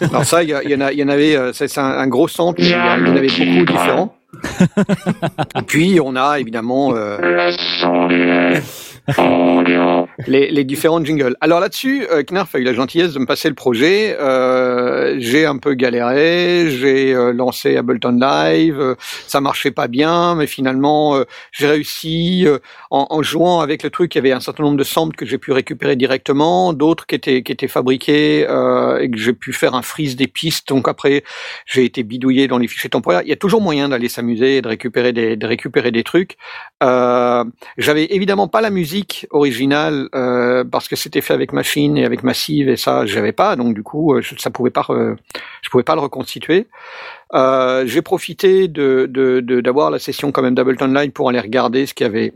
Alors 0.01 0.25
ça, 0.25 0.43
il 0.43 0.49
y, 0.49 0.75
en 0.75 0.81
a, 0.81 0.91
il 0.91 0.99
y 0.99 1.03
en 1.03 1.09
avait, 1.09 1.35
euh, 1.35 1.53
c'est 1.53 1.77
un, 1.77 1.85
un 1.85 2.07
gros 2.07 2.27
centre, 2.27 2.59
il 2.59 2.69
y 2.69 2.75
en 2.75 3.15
avait 3.15 3.27
beaucoup 3.27 3.65
différents. 3.65 4.15
Et 5.55 5.61
puis 5.63 5.99
on 6.01 6.15
a 6.15 6.39
évidemment 6.39 6.95
euh, 6.95 7.51
les, 10.27 10.51
les 10.51 10.63
différents 10.63 11.03
jingles. 11.03 11.35
Alors 11.41 11.59
là-dessus, 11.59 12.05
euh, 12.11 12.23
Knarf 12.23 12.53
a 12.55 12.59
eu 12.59 12.63
la 12.63 12.73
gentillesse 12.73 13.13
de 13.13 13.19
me 13.19 13.25
passer 13.25 13.49
le 13.49 13.55
projet. 13.55 14.15
Euh, 14.19 15.15
j'ai 15.19 15.45
un 15.45 15.57
peu 15.57 15.73
galéré, 15.73 16.69
j'ai 16.69 17.13
euh, 17.13 17.33
lancé 17.33 17.77
Ableton 17.77 18.17
Live, 18.19 18.79
euh, 18.79 18.95
ça 19.27 19.41
marchait 19.41 19.71
pas 19.71 19.87
bien, 19.87 20.35
mais 20.35 20.47
finalement 20.47 21.15
euh, 21.15 21.23
j'ai 21.51 21.67
réussi 21.67 22.43
euh, 22.45 22.59
en, 22.89 23.07
en 23.09 23.21
jouant 23.23 23.61
avec 23.61 23.83
le 23.83 23.89
truc. 23.89 24.13
Il 24.15 24.17
y 24.17 24.19
avait 24.19 24.31
un 24.31 24.39
certain 24.39 24.63
nombre 24.63 24.77
de 24.77 24.83
samples 24.83 25.15
que 25.15 25.25
j'ai 25.25 25.37
pu 25.37 25.51
récupérer 25.51 25.95
directement, 25.95 26.73
d'autres 26.73 27.05
qui 27.05 27.15
étaient 27.15 27.41
qui 27.41 27.51
étaient 27.51 27.67
fabriqués 27.67 28.41
et 28.41 29.09
que 29.11 29.17
j'ai 29.17 29.33
pu 29.33 29.53
faire 29.53 29.73
un 29.75 29.81
freeze 29.81 30.15
des 30.15 30.27
pistes. 30.27 30.67
Donc 30.69 30.87
après, 30.87 31.23
j'ai 31.65 31.85
été 31.85 32.03
bidouillé 32.03 32.47
dans 32.47 32.57
les 32.57 32.67
fichiers 32.67 32.89
temporaires. 32.89 33.21
Il 33.23 33.29
y 33.29 33.33
a 33.33 33.37
toujours 33.37 33.61
moyen 33.61 33.89
d'aller 33.89 34.09
s'amuser 34.09 34.57
et 34.57 34.61
de 34.61 34.67
récupérer 34.67 35.13
des 35.13 35.35
de 35.35 35.47
récupérer 35.47 35.91
des 35.91 36.03
trucs. 36.03 36.37
J'avais 36.81 38.05
évidemment 38.11 38.47
pas 38.47 38.61
la 38.61 38.69
musique 38.69 39.00
originale 39.31 40.09
euh, 40.15 40.63
parce 40.63 40.87
que 40.87 40.95
c'était 40.95 41.21
fait 41.21 41.33
avec 41.33 41.53
machine 41.53 41.97
et 41.97 42.05
avec 42.05 42.23
massive 42.23 42.69
et 42.69 42.77
ça 42.77 43.05
j'avais 43.05 43.31
pas 43.33 43.55
donc 43.55 43.73
du 43.75 43.83
coup 43.83 44.13
euh, 44.15 44.21
je, 44.21 44.35
ça 44.37 44.49
pouvait 44.49 44.69
pas 44.71 44.85
je 44.89 45.69
pouvais 45.69 45.83
pas 45.83 45.95
le 45.95 46.01
reconstituer. 46.01 46.67
Euh, 47.33 47.85
j'ai 47.85 48.01
profité 48.01 48.67
de- 48.67 49.07
d'avoir 49.61 49.89
la 49.91 49.99
session 49.99 50.31
quand 50.31 50.41
même 50.41 50.55
d'Ableton 50.55 50.87
Live 50.87 51.11
pour 51.11 51.29
aller 51.29 51.39
regarder 51.39 51.85
ce 51.85 51.93
qu'il 51.93 52.05
y 52.05 52.09
avait 52.09 52.33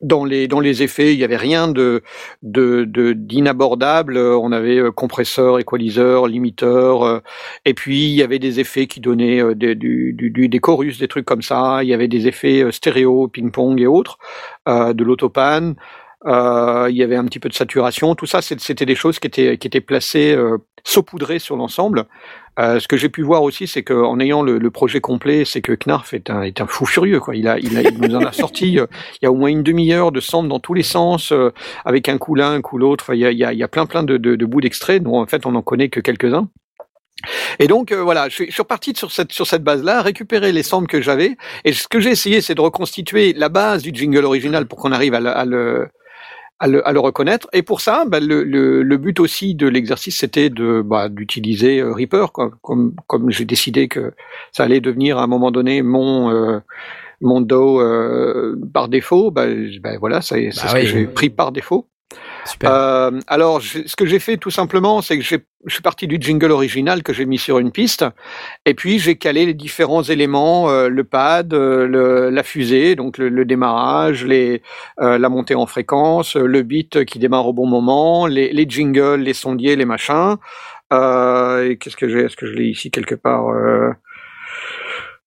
dans 0.00 0.24
les 0.24 0.48
dans 0.48 0.60
les 0.60 0.82
effets, 0.82 1.12
il 1.12 1.18
y 1.18 1.24
avait 1.24 1.36
rien 1.36 1.68
de 1.68 2.02
d'inabordable. 2.42 4.16
On 4.18 4.52
avait 4.52 4.78
euh, 4.78 4.92
compresseur, 4.92 5.58
équaliseur, 5.58 6.26
limiteur, 6.28 7.02
euh, 7.02 7.20
et 7.64 7.74
puis 7.74 8.10
il 8.10 8.14
y 8.14 8.22
avait 8.22 8.38
des 8.38 8.60
effets 8.60 8.86
qui 8.86 9.00
donnaient 9.00 9.42
euh, 9.42 9.54
des, 9.54 9.74
du, 9.74 10.12
du, 10.14 10.48
des 10.48 10.58
chorus, 10.60 10.98
des 10.98 11.08
trucs 11.08 11.24
comme 11.26 11.42
ça. 11.42 11.80
Il 11.82 11.88
y 11.88 11.94
avait 11.94 12.08
des 12.08 12.26
effets 12.28 12.70
stéréo, 12.70 13.28
ping-pong 13.28 13.80
et 13.80 13.86
autres, 13.86 14.18
euh, 14.68 14.92
de 14.92 15.04
l'autopan. 15.04 15.74
Euh, 16.26 16.88
il 16.90 16.96
y 16.96 17.02
avait 17.04 17.16
un 17.16 17.24
petit 17.24 17.38
peu 17.38 17.48
de 17.48 17.54
saturation. 17.54 18.14
Tout 18.16 18.26
ça, 18.26 18.42
c'était 18.42 18.86
des 18.86 18.96
choses 18.96 19.20
qui 19.20 19.28
étaient 19.28 19.56
qui 19.56 19.68
étaient 19.68 19.80
placées 19.80 20.34
euh, 20.34 20.58
saupoudrées 20.82 21.38
sur 21.38 21.56
l'ensemble. 21.56 22.06
Euh, 22.58 22.80
ce 22.80 22.88
que 22.88 22.96
j'ai 22.96 23.08
pu 23.08 23.22
voir 23.22 23.44
aussi, 23.44 23.68
c'est 23.68 23.84
qu'en 23.84 24.18
ayant 24.18 24.42
le, 24.42 24.58
le 24.58 24.70
projet 24.72 25.00
complet, 25.00 25.44
c'est 25.44 25.62
que 25.62 25.76
Knarf 25.76 26.12
est 26.14 26.28
un, 26.28 26.42
est 26.42 26.60
un 26.60 26.66
fou 26.66 26.86
furieux. 26.86 27.20
Quoi. 27.20 27.36
Il, 27.36 27.46
a, 27.46 27.56
il, 27.60 27.78
a, 27.78 27.82
il 27.82 28.00
nous 28.00 28.16
en 28.16 28.24
a 28.24 28.32
sorti. 28.32 28.80
euh, 28.80 28.86
il 29.22 29.24
y 29.24 29.26
a 29.26 29.30
au 29.30 29.36
moins 29.36 29.48
une 29.48 29.62
demi-heure 29.62 30.10
de 30.10 30.18
samples 30.18 30.48
dans 30.48 30.58
tous 30.58 30.74
les 30.74 30.82
sens, 30.82 31.30
euh, 31.30 31.52
avec 31.84 32.08
un 32.08 32.18
coup 32.18 32.34
l'un, 32.34 32.54
un 32.54 32.62
coup 32.62 32.78
l'autre. 32.78 33.04
Enfin, 33.04 33.14
il, 33.14 33.20
il 33.20 33.38
y 33.38 33.62
a 33.62 33.68
plein 33.68 33.86
plein 33.86 34.02
de, 34.02 34.16
de, 34.16 34.34
de 34.34 34.44
bouts 34.44 34.60
d'extraits, 34.60 35.00
dont 35.00 35.20
en 35.20 35.26
fait 35.26 35.46
on 35.46 35.52
n'en 35.52 35.62
connaît 35.62 35.88
que 35.88 36.00
quelques-uns. 36.00 36.48
Et 37.60 37.68
donc 37.68 37.92
euh, 37.92 38.02
voilà, 38.02 38.28
je 38.28 38.34
suis, 38.34 38.46
je 38.46 38.52
suis 38.52 38.62
reparti 38.62 38.92
sur 38.96 39.12
cette 39.12 39.32
sur 39.32 39.46
cette 39.46 39.62
base-là, 39.62 40.02
récupérer 40.02 40.50
les 40.50 40.64
samples 40.64 40.88
que 40.88 41.00
j'avais. 41.00 41.36
Et 41.64 41.72
ce 41.72 41.86
que 41.86 42.00
j'ai 42.00 42.10
essayé, 42.10 42.40
c'est 42.40 42.56
de 42.56 42.60
reconstituer 42.60 43.34
la 43.34 43.48
base 43.48 43.82
du 43.82 43.90
jingle 43.92 44.24
original 44.24 44.66
pour 44.66 44.78
qu'on 44.78 44.90
arrive 44.92 45.14
à 45.14 45.20
le, 45.20 45.30
à 45.30 45.44
le 45.44 45.88
à 46.60 46.66
le, 46.68 46.86
à 46.86 46.92
le 46.92 47.00
reconnaître. 47.00 47.48
Et 47.52 47.62
pour 47.62 47.80
ça, 47.80 48.04
bah, 48.06 48.20
le, 48.20 48.42
le, 48.44 48.82
le 48.82 48.96
but 48.96 49.20
aussi 49.20 49.54
de 49.54 49.68
l'exercice, 49.68 50.18
c'était 50.18 50.50
de 50.50 50.82
bah, 50.82 51.08
d'utiliser 51.08 51.80
euh, 51.80 51.92
Reaper, 51.92 52.32
quoi. 52.32 52.50
Comme, 52.62 52.94
comme 53.06 53.30
j'ai 53.30 53.44
décidé 53.44 53.88
que 53.88 54.12
ça 54.52 54.64
allait 54.64 54.80
devenir 54.80 55.18
à 55.18 55.22
un 55.24 55.26
moment 55.28 55.50
donné 55.50 55.82
mon 55.82 56.30
euh, 56.30 56.58
mon 57.20 57.40
DAW 57.40 57.80
euh, 57.80 58.56
par 58.72 58.88
défaut. 58.88 59.30
Bah, 59.30 59.46
bah, 59.80 59.98
voilà, 59.98 60.20
c'est 60.20 60.50
c'est 60.52 60.62
Bah 60.62 60.68
ce 60.68 60.74
oui. 60.76 60.82
que 60.82 60.86
j'ai 60.88 61.06
pris 61.06 61.30
par 61.30 61.52
défaut. 61.52 61.86
Euh, 62.64 63.20
alors, 63.26 63.62
ce 63.62 63.96
que 63.96 64.06
j'ai 64.06 64.18
fait 64.18 64.36
tout 64.36 64.50
simplement, 64.50 65.02
c'est 65.02 65.18
que 65.18 65.24
je 65.24 65.38
suis 65.68 65.82
parti 65.82 66.06
du 66.06 66.18
jingle 66.20 66.50
original 66.50 67.02
que 67.02 67.12
j'ai 67.12 67.26
mis 67.26 67.38
sur 67.38 67.58
une 67.58 67.72
piste, 67.72 68.04
et 68.64 68.74
puis 68.74 68.98
j'ai 68.98 69.16
calé 69.16 69.46
les 69.46 69.54
différents 69.54 70.02
éléments, 70.02 70.70
euh, 70.70 70.88
le 70.88 71.04
pad, 71.04 71.52
euh, 71.52 72.30
la 72.30 72.42
fusée, 72.42 72.94
donc 72.94 73.18
le, 73.18 73.44
démarrage, 73.44 74.24
la 74.24 75.28
montée 75.28 75.54
en 75.54 75.66
fréquence, 75.66 76.36
le 76.36 76.62
beat 76.62 77.04
qui 77.04 77.18
démarre 77.18 77.46
au 77.46 77.52
bon 77.52 77.66
moment, 77.66 78.26
les, 78.26 78.52
les 78.52 78.68
jingles, 78.68 79.20
les 79.20 79.34
sondiers, 79.34 79.76
les 79.76 79.84
machins. 79.84 80.36
Qu'est-ce 80.90 81.96
que 81.96 82.08
j'ai 82.08 82.20
Est-ce 82.24 82.36
que 82.36 82.46
je 82.46 82.52
l'ai 82.52 82.66
ici 82.66 82.90
quelque 82.90 83.14
part 83.14 83.46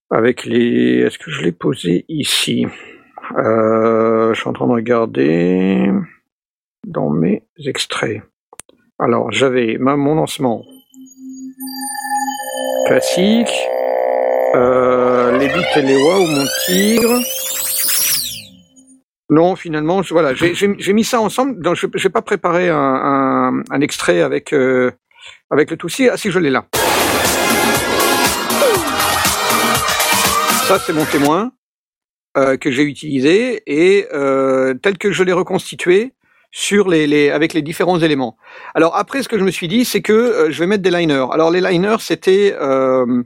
avec 0.09 0.45
les 0.45 0.99
Est-ce 1.05 1.19
que 1.19 1.31
je 1.31 1.41
l'ai 1.41 1.51
posé 1.51 2.05
ici? 2.09 2.65
Je 3.37 4.33
suis 4.35 4.49
en 4.49 4.53
train 4.53 4.67
de 4.67 4.73
regarder 4.73 5.89
dans 6.85 7.09
mes 7.09 7.43
extraits. 7.65 8.21
Alors, 8.99 9.31
j'avais 9.31 9.77
mon 9.79 10.15
lancement 10.15 10.63
classique, 12.87 13.67
euh, 14.55 15.37
les 15.37 15.47
bits 15.47 15.77
et 15.77 15.81
les 15.81 15.95
wow, 15.95 16.27
mon 16.27 16.45
tigre. 16.65 17.19
Non, 19.29 19.55
finalement, 19.55 20.01
voilà, 20.09 20.33
j'ai 20.33 20.93
mis 20.93 21.03
ça 21.05 21.21
ensemble. 21.21 21.63
Je 21.75 21.87
n'ai 21.87 22.09
pas 22.09 22.21
préparé 22.21 22.69
un, 22.69 23.63
extrait 23.79 24.21
avec, 24.21 24.53
euh, 24.53 24.91
avec 25.49 25.71
le. 25.71 25.77
Ah 26.11 26.17
si, 26.17 26.31
je 26.31 26.37
l'ai 26.37 26.49
là. 26.49 26.65
Ça, 30.67 30.79
c'est 30.79 30.93
mon 30.93 31.05
témoin 31.05 31.51
euh, 32.37 32.57
que 32.57 32.71
j'ai 32.71 32.83
utilisé 32.83 33.61
et 33.67 34.07
euh, 34.13 34.73
tel 34.73 34.97
que 34.97 35.11
je 35.11 35.23
l'ai 35.23 35.33
reconstitué 35.33 36.13
sur 36.51 36.89
les, 36.89 37.07
les 37.07 37.29
avec 37.31 37.53
les 37.53 37.61
différents 37.61 37.99
éléments. 37.99 38.37
Alors 38.75 38.95
après, 38.95 39.23
ce 39.23 39.29
que 39.29 39.39
je 39.39 39.43
me 39.43 39.51
suis 39.51 39.67
dit, 39.67 39.85
c'est 39.85 40.01
que 40.01 40.13
euh, 40.13 40.51
je 40.51 40.59
vais 40.59 40.67
mettre 40.67 40.83
des 40.83 40.91
liners. 40.91 41.25
Alors 41.31 41.49
les 41.49 41.61
liners, 41.61 41.97
c'était 41.99 42.55
euh, 42.59 43.23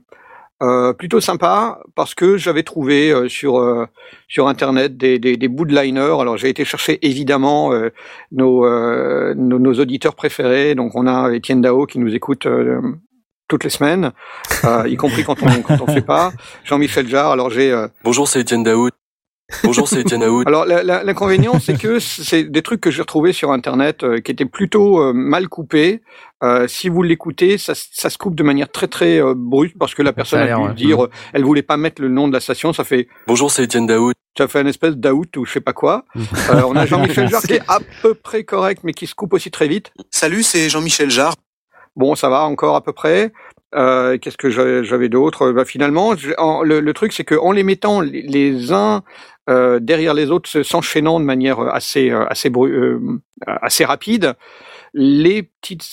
euh, 0.64 0.94
plutôt 0.94 1.20
sympa 1.20 1.80
parce 1.96 2.16
que 2.16 2.38
j'avais 2.38 2.64
trouvé 2.64 3.12
euh, 3.12 3.28
sur 3.28 3.60
euh, 3.60 3.88
sur 4.28 4.48
internet 4.48 4.96
des, 4.96 5.20
des, 5.20 5.38
des 5.38 5.48
bouts 5.48 5.66
de 5.66 5.76
liners. 5.76 6.18
Alors 6.22 6.38
j'ai 6.38 6.50
été 6.50 6.64
chercher 6.66 7.00
évidemment 7.06 7.74
euh, 7.74 7.90
nos, 8.32 8.66
euh, 8.66 9.34
nos 9.36 9.60
nos 9.60 9.74
auditeurs 9.74 10.16
préférés. 10.16 10.76
Donc 10.76 10.96
on 10.96 11.08
a 11.08 11.34
Étienne 11.34 11.62
Dao 11.62 11.86
qui 11.86 12.00
nous 12.00 12.14
écoute. 12.16 12.46
euh, 12.46 12.80
toutes 13.48 13.64
les 13.64 13.70
semaines, 13.70 14.12
euh, 14.64 14.88
y 14.88 14.96
compris 14.96 15.24
quand 15.24 15.38
on 15.44 15.62
quand 15.62 15.80
on 15.80 15.86
fait 15.94 16.02
pas. 16.02 16.32
Jean-Michel 16.64 17.08
Jarre. 17.08 17.30
Alors 17.32 17.52
j'ai 17.52 17.72
euh, 17.72 17.88
Bonjour, 18.04 18.28
c'est 18.28 18.40
Étienne 18.42 18.64
Daoud. 18.64 18.92
Bonjour, 19.64 19.88
c'est 19.88 20.02
Étienne 20.02 20.22
Daoud. 20.22 20.48
alors 20.48 20.66
l'inconvénient, 20.66 21.60
c'est 21.60 21.78
que 21.78 22.00
c'est 22.00 22.46
des 22.46 22.62
trucs 22.64 22.82
que 22.82 22.90
j'ai 22.90 23.02
retrouvés 23.04 23.32
sur 23.32 23.52
Internet 23.52 24.04
euh, 24.04 24.20
qui 24.20 24.32
étaient 24.32 24.46
plutôt 24.46 25.00
euh, 25.00 25.14
mal 25.14 25.48
coupés. 25.50 26.02
Euh, 26.44 26.68
si 26.68 26.90
vous 26.90 27.04
l'écoutez, 27.04 27.58
ça, 27.60 27.76
se 27.76 28.18
coupe 28.18 28.36
de 28.36 28.42
manière 28.44 28.70
très 28.72 28.88
très 28.88 29.22
euh, 29.22 29.34
brute 29.36 29.78
parce 29.78 29.94
que 29.94 30.02
la 30.02 30.14
personne 30.14 30.40
a 30.40 30.56
a, 30.56 30.58
dû 30.58 30.64
ouais. 30.68 30.74
dire, 30.74 31.04
euh, 31.06 31.10
elle 31.34 31.44
voulait 31.44 31.62
pas 31.62 31.78
mettre 31.78 32.02
le 32.02 32.10
nom 32.10 32.28
de 32.28 32.34
la 32.34 32.40
station, 32.40 32.74
ça 32.74 32.84
fait 32.84 33.08
Bonjour, 33.28 33.52
c'est 33.52 33.64
Étienne 33.66 33.86
Daoud. 33.86 34.14
ça 34.36 34.48
fait 34.48 34.60
un 34.60 34.66
espèce 34.66 34.96
d'aout 34.98 35.38
ou 35.38 35.46
je 35.46 35.52
sais 35.54 35.62
pas 35.62 35.74
quoi. 35.74 36.06
Euh, 36.16 36.64
on 36.68 36.76
a 36.76 36.88
Jean-Michel 36.88 37.28
Jarre 37.30 37.44
qui 37.44 37.54
est 37.54 37.62
à 37.68 37.80
peu 38.02 38.16
près 38.16 38.44
correct, 38.46 38.82
mais 38.84 38.94
qui 38.94 39.06
se 39.06 39.14
coupe 39.14 39.34
aussi 39.34 39.52
très 39.52 39.68
vite. 39.68 39.92
Salut, 40.10 40.42
c'est 40.42 40.70
Jean-Michel 40.70 41.12
Jarre. 41.12 41.36
Bon, 41.96 42.16
ça 42.16 42.30
va 42.30 42.44
encore 42.46 42.76
à 42.76 42.84
peu 42.84 42.94
près. 42.94 43.32
Euh, 43.74 44.18
Qu'est-ce 44.18 44.38
que 44.38 44.50
j'avais 44.50 45.10
d'autre? 45.10 45.52
Bah, 45.52 45.66
Finalement, 45.66 46.14
en- 46.38 46.62
le, 46.64 46.80
le 46.82 46.94
truc, 46.94 47.14
c'est 47.14 47.24
que 47.24 47.36
en 47.36 47.52
les 47.52 47.64
mettant 47.64 48.02
les, 48.02 48.22
les 48.22 48.72
uns 48.74 49.02
euh, 49.50 49.80
derrière 49.80 50.14
les 50.14 50.32
autres, 50.32 50.50
se- 50.50 50.64
s'enchaînant 50.64 51.20
de 51.20 51.26
manière 51.26 51.60
assez 51.60 52.10
euh, 52.12 52.26
assez 52.28 52.50
euh, 52.56 53.00
assez 53.48 53.86
rapide, 53.86 54.34
les 54.94 55.44
petites 55.44 55.84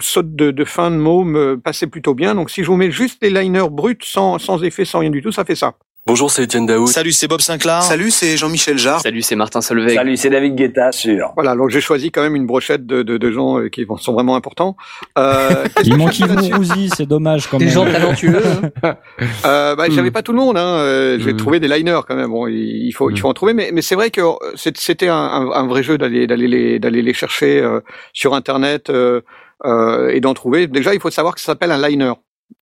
sautes 0.00 0.34
de, 0.36 0.50
de 0.50 0.64
fin 0.64 0.90
de 0.90 0.96
mots 0.96 1.24
me 1.24 1.58
passaient 1.60 1.86
plutôt 1.86 2.14
bien. 2.14 2.34
Donc, 2.34 2.50
si 2.50 2.62
je 2.62 2.68
vous 2.68 2.76
mets 2.76 2.90
juste 2.90 3.22
les 3.22 3.30
liners 3.30 3.68
bruts, 3.70 3.98
sans 4.02 4.38
sans 4.38 4.62
effet, 4.64 4.84
sans 4.84 5.00
rien 5.00 5.10
du 5.10 5.22
tout, 5.22 5.32
ça 5.32 5.44
fait 5.44 5.56
ça. 5.56 5.74
Bonjour, 6.04 6.32
c'est 6.32 6.42
Étienne 6.42 6.66
Daoud. 6.66 6.88
Salut, 6.88 7.12
c'est 7.12 7.28
Bob 7.28 7.40
Sinclair. 7.40 7.80
Salut, 7.84 8.10
c'est 8.10 8.36
Jean-Michel 8.36 8.76
Jarre. 8.76 9.00
Salut, 9.00 9.22
c'est 9.22 9.36
Martin 9.36 9.60
Solveig. 9.60 9.94
Salut, 9.94 10.16
c'est 10.16 10.30
David 10.30 10.56
Guetta 10.56 10.90
sur. 10.90 11.30
Voilà, 11.36 11.54
donc 11.54 11.70
j'ai 11.70 11.80
choisi 11.80 12.10
quand 12.10 12.22
même 12.22 12.34
une 12.34 12.44
brochette 12.44 12.84
de, 12.86 13.04
de, 13.04 13.18
de 13.18 13.30
gens 13.30 13.60
euh, 13.60 13.68
qui 13.68 13.86
sont 14.00 14.12
vraiment 14.12 14.34
importants. 14.34 14.76
Euh, 15.16 15.64
Il 15.84 15.92
que 15.92 15.96
manque 15.98 16.18
Yves 16.18 16.90
c'est 16.96 17.06
dommage 17.06 17.46
quand 17.46 17.58
Des 17.58 17.66
même. 17.66 17.74
gens 17.74 17.84
talentueux. 17.84 18.42
hein. 18.82 18.96
Euh, 19.46 19.76
bah, 19.76 19.84
j'avais 19.90 20.10
pas 20.10 20.22
tout 20.22 20.32
le 20.32 20.38
monde. 20.38 20.56
Hein. 20.58 20.76
euh, 20.78 21.18
J'ai 21.20 21.34
Mm. 21.34 21.36
trouvé 21.36 21.60
des 21.60 21.68
liners 21.68 22.00
quand 22.08 22.16
même. 22.16 22.30
Bon, 22.30 22.48
il 22.48 22.90
faut, 22.90 23.08
il 23.10 23.18
faut 23.20 23.28
en 23.28 23.32
trouver, 23.34 23.54
mais, 23.54 23.70
mais 23.72 23.80
c'est 23.82 23.94
vrai 23.94 24.10
que 24.10 24.20
euh, 24.20 24.34
c'était 24.56 25.06
un, 25.08 25.14
un, 25.14 25.50
un 25.52 25.66
vrai 25.68 25.84
jeu 25.84 25.98
d'aller 25.98 26.26
d'aller 26.26 26.48
les 26.48 26.78
d'aller 26.80 27.02
les 27.02 27.14
chercher 27.14 27.60
euh, 27.60 27.80
sur 28.12 28.34
internet 28.34 28.90
euh, 28.90 29.20
euh, 29.64 30.08
et 30.10 30.20
d'en 30.20 30.34
trouver. 30.34 30.66
Déjà, 30.66 30.94
il 30.94 31.00
faut 31.00 31.10
savoir 31.10 31.34
que 31.36 31.40
ça 31.40 31.46
s'appelle 31.46 31.70
un 31.70 31.88
liner. 31.88 32.12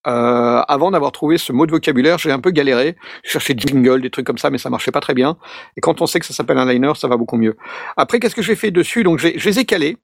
Euh, 0.07 0.61
avant 0.67 0.91
d'avoir 0.91 1.11
trouvé 1.11 1.37
ce 1.37 1.51
mot 1.51 1.65
de 1.65 1.71
vocabulaire, 1.71 2.17
j'ai 2.17 2.31
un 2.31 2.39
peu 2.39 2.51
galéré. 2.51 2.95
Je 3.23 3.31
cherchais 3.31 3.53
jingle, 3.55 4.01
des 4.01 4.09
trucs 4.09 4.25
comme 4.25 4.37
ça, 4.37 4.49
mais 4.49 4.57
ça 4.57 4.69
marchait 4.69 4.91
pas 4.91 5.01
très 5.01 5.13
bien. 5.13 5.37
Et 5.77 5.81
quand 5.81 6.01
on 6.01 6.05
sait 6.05 6.19
que 6.19 6.25
ça 6.25 6.33
s'appelle 6.33 6.57
un 6.57 6.71
liner, 6.71 6.93
ça 6.95 7.07
va 7.07 7.17
beaucoup 7.17 7.37
mieux. 7.37 7.55
Après, 7.97 8.19
qu'est-ce 8.19 8.35
que 8.35 8.41
j'ai 8.41 8.55
fait 8.55 8.71
dessus? 8.71 9.03
Donc, 9.03 9.19
je 9.19 9.27
les 9.27 9.59
ai 9.59 9.65
calés. 9.65 9.97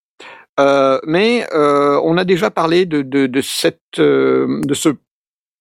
Euh, 0.60 1.00
mais 1.06 1.46
euh, 1.54 2.02
on 2.04 2.18
a 2.18 2.24
déjà 2.26 2.50
parlé 2.50 2.86
de, 2.88 3.04
de, 3.04 3.28
de 3.28 3.42
cette 3.42 4.00
euh, 4.00 4.62
de 4.66 4.74
ce 4.74 4.90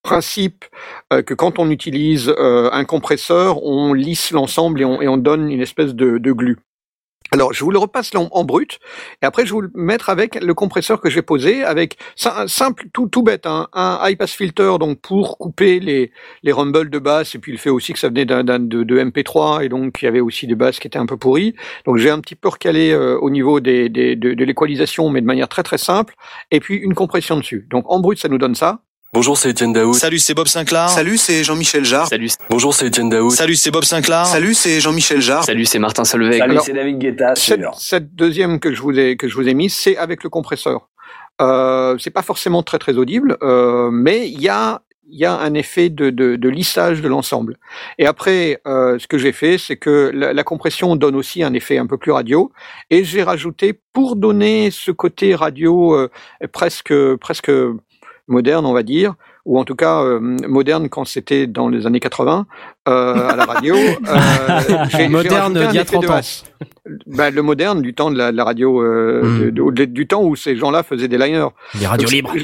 principe 0.03 0.65
euh, 1.13 1.21
que 1.21 1.35
quand 1.35 1.59
on 1.59 1.71
utilise 1.71 2.33
euh, 2.39 2.71
un 2.73 2.85
compresseur, 2.85 3.63
on 3.63 3.93
lisse 3.93 4.31
l'ensemble 4.31 4.81
et 4.81 4.85
on, 4.85 5.03
et 5.03 5.09
on 5.09 5.19
donne 5.19 5.51
une 5.51 5.61
espèce 5.61 5.95
de, 5.95 6.17
de 6.19 6.33
glu. 6.33 6.57
Alors, 7.33 7.53
je 7.53 7.65
vous 7.65 7.73
le 7.73 7.79
repasse 7.79 8.13
en, 8.15 8.45
brut, 8.45 8.79
et 9.21 9.27
après 9.27 9.45
je 9.45 9.53
vous 9.53 9.61
le 9.61 9.71
mettre 9.75 10.11
avec 10.11 10.37
le 10.37 10.55
compresseur 10.55 11.01
que 11.01 11.11
j'ai 11.11 11.23
posé, 11.23 11.65
avec 11.65 11.99
un 12.25 12.47
simple, 12.47 12.85
tout, 12.93 13.09
tout 13.09 13.23
bête, 13.23 13.47
hein, 13.47 13.69
un 13.73 13.99
high 14.05 14.17
pass 14.17 14.33
filter 14.33 14.77
donc 14.79 15.01
pour 15.01 15.37
couper 15.37 15.81
les, 15.81 16.13
les 16.45 16.53
rumbles 16.53 16.89
de 16.89 16.99
basse, 17.01 17.35
et 17.35 17.39
puis 17.41 17.51
le 17.51 17.59
fait 17.59 17.69
aussi 17.69 17.93
que 17.93 17.99
ça 17.99 18.09
venait 18.09 18.25
d'un, 18.27 18.45
d'un- 18.45 18.61
de, 18.61 18.85
de 18.85 18.99
MP3, 19.01 19.65
et 19.65 19.69
donc 19.69 20.01
il 20.01 20.05
y 20.05 20.09
avait 20.09 20.21
aussi 20.21 20.47
des 20.47 20.55
basses 20.55 20.79
qui 20.79 20.87
étaient 20.87 21.01
un 21.01 21.07
peu 21.07 21.17
pourries. 21.17 21.57
Donc 21.85 21.97
j'ai 21.99 22.11
un 22.11 22.21
petit 22.21 22.37
peu 22.37 22.49
recalé 22.49 22.93
euh, 22.93 23.19
au 23.19 23.29
niveau 23.29 23.59
des, 23.59 23.89
des, 23.89 24.15
de, 24.15 24.33
de 24.35 24.45
l'équalisation, 24.45 25.11
mais 25.11 25.21
de 25.21 25.27
manière 25.27 25.49
très 25.49 25.65
très 25.65 25.79
simple, 25.79 26.15
et 26.53 26.61
puis 26.61 26.77
une 26.77 26.95
compression 26.95 27.37
dessus. 27.37 27.67
Donc 27.71 27.85
en 27.91 27.99
brut, 28.01 28.19
ça 28.21 28.29
nous 28.29 28.39
donne 28.39 28.55
ça. 28.55 28.86
Bonjour, 29.13 29.39
c'est 29.39 29.51
Étienne 29.51 29.73
Daoud. 29.73 29.95
Salut, 29.95 30.19
c'est 30.19 30.35
Bob 30.35 30.47
Sinclair. 30.49 30.89
Salut, 30.91 31.17
c'est 31.17 31.43
Jean-Michel 31.43 31.85
Jarre. 31.85 32.09
Salut, 32.09 32.29
Bonjour, 32.51 32.75
c'est 32.75 32.87
Étienne 32.89 33.09
Daoud. 33.09 33.31
Salut, 33.31 33.55
c'est 33.55 33.71
Bob 33.71 33.85
Sinclair. 33.85 34.27
Salut, 34.27 34.53
c'est 34.53 34.81
Jean-Michel 34.81 35.21
Jarre. 35.23 35.45
salut, 35.45 35.65
c'est 35.65 35.79
Martin 35.79 36.05
Solveig. 36.05 36.39
Salut, 36.39 36.59
c'est 36.63 36.73
David 36.75 36.99
Guetta 36.99 37.35
Cette, 37.35 37.63
cette 37.79 38.15
deuxième 38.15 38.61
que 38.61 38.75
je 38.75 38.83
vous 38.83 38.99
ai 38.99 39.17
que 39.17 39.29
je 39.29 39.35
vous 39.37 39.49
ai 39.49 39.55
mise, 39.55 39.75
c'est 39.75 39.97
avec 39.97 40.23
le 40.23 40.29
compresseur. 40.29 40.89
Euh, 41.41 41.97
c'est 41.99 42.11
pas 42.11 42.23
forcément 42.23 42.63
très 42.63 42.79
très 42.79 42.97
audible, 42.99 43.39
euh, 43.43 43.91
mais 43.91 44.29
il 44.29 44.41
y 44.41 44.49
a 44.49 44.83
il 45.09 45.21
y 45.21 45.25
a 45.25 45.37
un 45.39 45.55
effet 45.55 45.89
de, 45.89 46.11
de, 46.11 46.35
de 46.35 46.49
lissage 46.49 47.01
de 47.01 47.07
l'ensemble. 47.07 47.59
Et 47.97 48.07
après, 48.07 48.61
euh, 48.67 48.99
ce 48.99 49.07
que 49.07 49.19
j'ai 49.19 49.31
fait, 49.31 49.57
c'est 49.57 49.77
que 49.77 50.11
la, 50.13 50.33
la 50.33 50.43
compression 50.43 50.97
donne 50.97 51.15
aussi 51.15 51.45
un 51.45 51.55
effet 51.55 51.79
un 51.79 51.87
peu 51.87 51.97
plus 51.97 52.11
radio, 52.11 52.51
et 52.91 53.05
j'ai 53.05 53.23
rajouté 53.23 53.79
pour 53.93 54.17
donner 54.17 54.73
ce 54.73 54.91
côté 54.91 55.37
radio 55.37 55.95
euh, 55.95 56.11
presque 56.53 56.93
presque 57.21 57.53
moderne, 58.29 58.67
on 58.67 58.73
va 58.73 58.83
dire, 58.83 59.15
ou 59.45 59.59
en 59.59 59.65
tout 59.65 59.75
cas 59.77 60.03
euh, 60.03 60.19
moderne 60.49 60.89
quand 60.89 61.05
c'était 61.05 61.47
dans 61.47 61.69
les 61.69 61.87
années 61.87 62.01
80 62.01 62.47
euh, 62.89 63.29
à 63.29 63.37
la 63.37 63.45
radio. 63.45 63.75
Euh, 63.77 65.09
Moderne 65.09 65.53
d'il 65.55 65.63
y 65.63 65.79
a 65.79 65.83
effet 65.83 65.99
de 65.99 66.07
30 66.07 66.11
ans. 66.11 66.21
Ben, 67.07 67.35
le 67.35 67.43
moderne 67.43 67.83
du 67.83 67.95
temps 67.95 68.11
de 68.11 68.17
la, 68.19 68.33
de 68.33 68.37
la 68.37 68.45
radio, 68.45 68.83
euh, 68.83 69.23
Mm. 69.23 69.41
de- 69.45 69.51
de- 69.51 69.71
de- 69.71 69.85
du 69.87 70.07
temps 70.07 70.23
où 70.23 70.37
ces 70.37 70.57
gens-là 70.57 70.83
faisaient 70.83 71.09
des 71.09 71.19
liners. 71.19 71.49
Les 71.79 71.87
radios 71.87 72.07
Donc, 72.07 72.13
libres. 72.15 72.35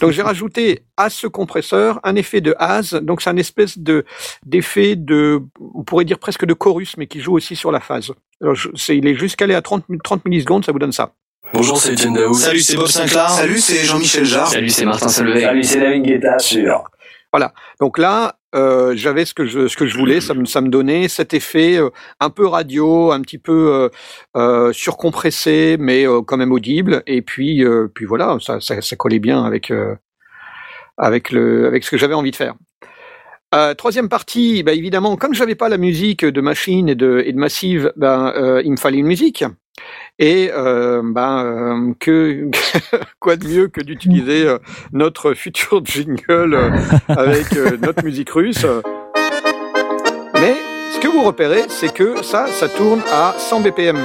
Donc 0.00 0.12
j'ai 0.12 0.22
rajouté 0.22 0.84
à 0.96 1.10
ce 1.10 1.26
compresseur 1.26 1.98
un 2.04 2.14
effet 2.14 2.40
de 2.40 2.54
haze, 2.60 2.92
donc 3.02 3.20
c'est 3.22 3.30
un 3.30 3.36
espèce 3.36 3.76
de 3.78 4.04
d'effet 4.46 4.94
de, 4.94 5.40
on 5.74 5.82
pourrait 5.82 6.04
dire 6.04 6.18
presque 6.20 6.44
de 6.44 6.54
chorus, 6.54 6.96
mais 6.96 7.08
qui 7.08 7.20
joue 7.20 7.32
aussi 7.34 7.56
sur 7.56 7.72
la 7.72 7.80
phase. 7.80 8.12
Alors, 8.40 8.54
je- 8.54 8.68
c'est, 8.76 8.96
il 8.96 9.06
est 9.08 9.16
juste 9.16 9.34
calé 9.36 9.54
à 9.54 9.62
30, 9.62 9.88
mi- 9.88 9.98
30 10.02 10.24
millisecondes, 10.26 10.64
ça 10.64 10.70
vous 10.72 10.78
donne 10.78 10.92
ça. 10.92 11.12
Bonjour, 11.52 11.78
c'est 11.78 11.92
Etienne 11.92 12.14
Daoud. 12.14 12.34
Salut, 12.34 12.60
c'est 12.60 12.76
Bob 12.76 12.86
Sinclair. 12.86 13.28
Salut, 13.28 13.58
c'est 13.58 13.84
Jean-Michel 13.84 14.24
Jarre. 14.24 14.48
Salut, 14.48 14.68
c'est 14.68 14.84
Martin 14.84 15.08
Solveig. 15.08 15.40
Salut, 15.40 15.64
c'est 15.64 15.80
David 15.80 16.04
Guetta 16.04 16.38
sur. 16.38 16.84
Donc 17.80 17.98
là, 17.98 18.36
euh, 18.54 18.92
j'avais 18.96 19.24
ce 19.24 19.34
que 19.34 19.46
je 19.46 19.68
ce 19.68 19.76
que 19.76 19.86
je 19.86 19.96
voulais, 19.96 20.20
ça 20.20 20.34
me 20.34 20.44
ça 20.44 20.60
me 20.60 20.68
donnait 20.68 21.08
cet 21.08 21.34
effet 21.34 21.76
euh, 21.76 21.90
un 22.20 22.30
peu 22.30 22.46
radio, 22.46 23.12
un 23.12 23.20
petit 23.20 23.38
peu 23.38 23.72
euh, 23.72 23.88
euh, 24.36 24.72
surcompressé, 24.72 25.76
mais 25.78 26.06
euh, 26.06 26.22
quand 26.22 26.36
même 26.36 26.52
audible. 26.52 27.02
Et 27.06 27.22
puis 27.22 27.64
euh, 27.64 27.88
puis 27.92 28.04
voilà, 28.04 28.36
ça, 28.40 28.60
ça 28.60 28.80
ça 28.80 28.96
collait 28.96 29.20
bien 29.20 29.44
avec 29.44 29.70
euh, 29.70 29.94
avec 30.98 31.30
le 31.30 31.66
avec 31.66 31.84
ce 31.84 31.90
que 31.90 31.98
j'avais 31.98 32.14
envie 32.14 32.32
de 32.32 32.36
faire. 32.36 32.54
Euh, 33.54 33.74
troisième 33.74 34.08
partie, 34.08 34.62
bah 34.62 34.72
évidemment, 34.72 35.16
comme 35.16 35.34
j'avais 35.34 35.56
pas 35.56 35.68
la 35.68 35.78
musique 35.78 36.24
de 36.24 36.40
machine 36.40 36.88
et 36.88 36.94
de 36.94 37.22
et 37.24 37.32
de 37.32 37.38
massive, 37.38 37.92
ben 37.96 38.32
euh, 38.36 38.62
il 38.64 38.72
me 38.72 38.76
fallait 38.76 38.98
une 38.98 39.06
musique. 39.06 39.44
Et 40.18 40.50
euh, 40.52 41.00
ben 41.02 41.94
euh, 42.06 42.50
quoi 43.20 43.36
de 43.36 43.46
mieux 43.46 43.68
que 43.68 43.80
d'utiliser 43.80 44.46
euh, 44.46 44.58
notre 44.92 45.32
futur 45.32 45.82
jingle 45.84 46.58
avec 47.08 47.52
notre 47.80 48.04
musique 48.04 48.30
russe. 48.30 48.66
Mais 50.34 50.56
ce 50.92 51.00
que 51.00 51.08
vous 51.08 51.22
repérez, 51.22 51.62
c'est 51.68 51.92
que 51.92 52.22
ça, 52.22 52.48
ça 52.48 52.68
tourne 52.68 53.00
à 53.10 53.34
100 53.38 53.60
BPM. 53.60 53.98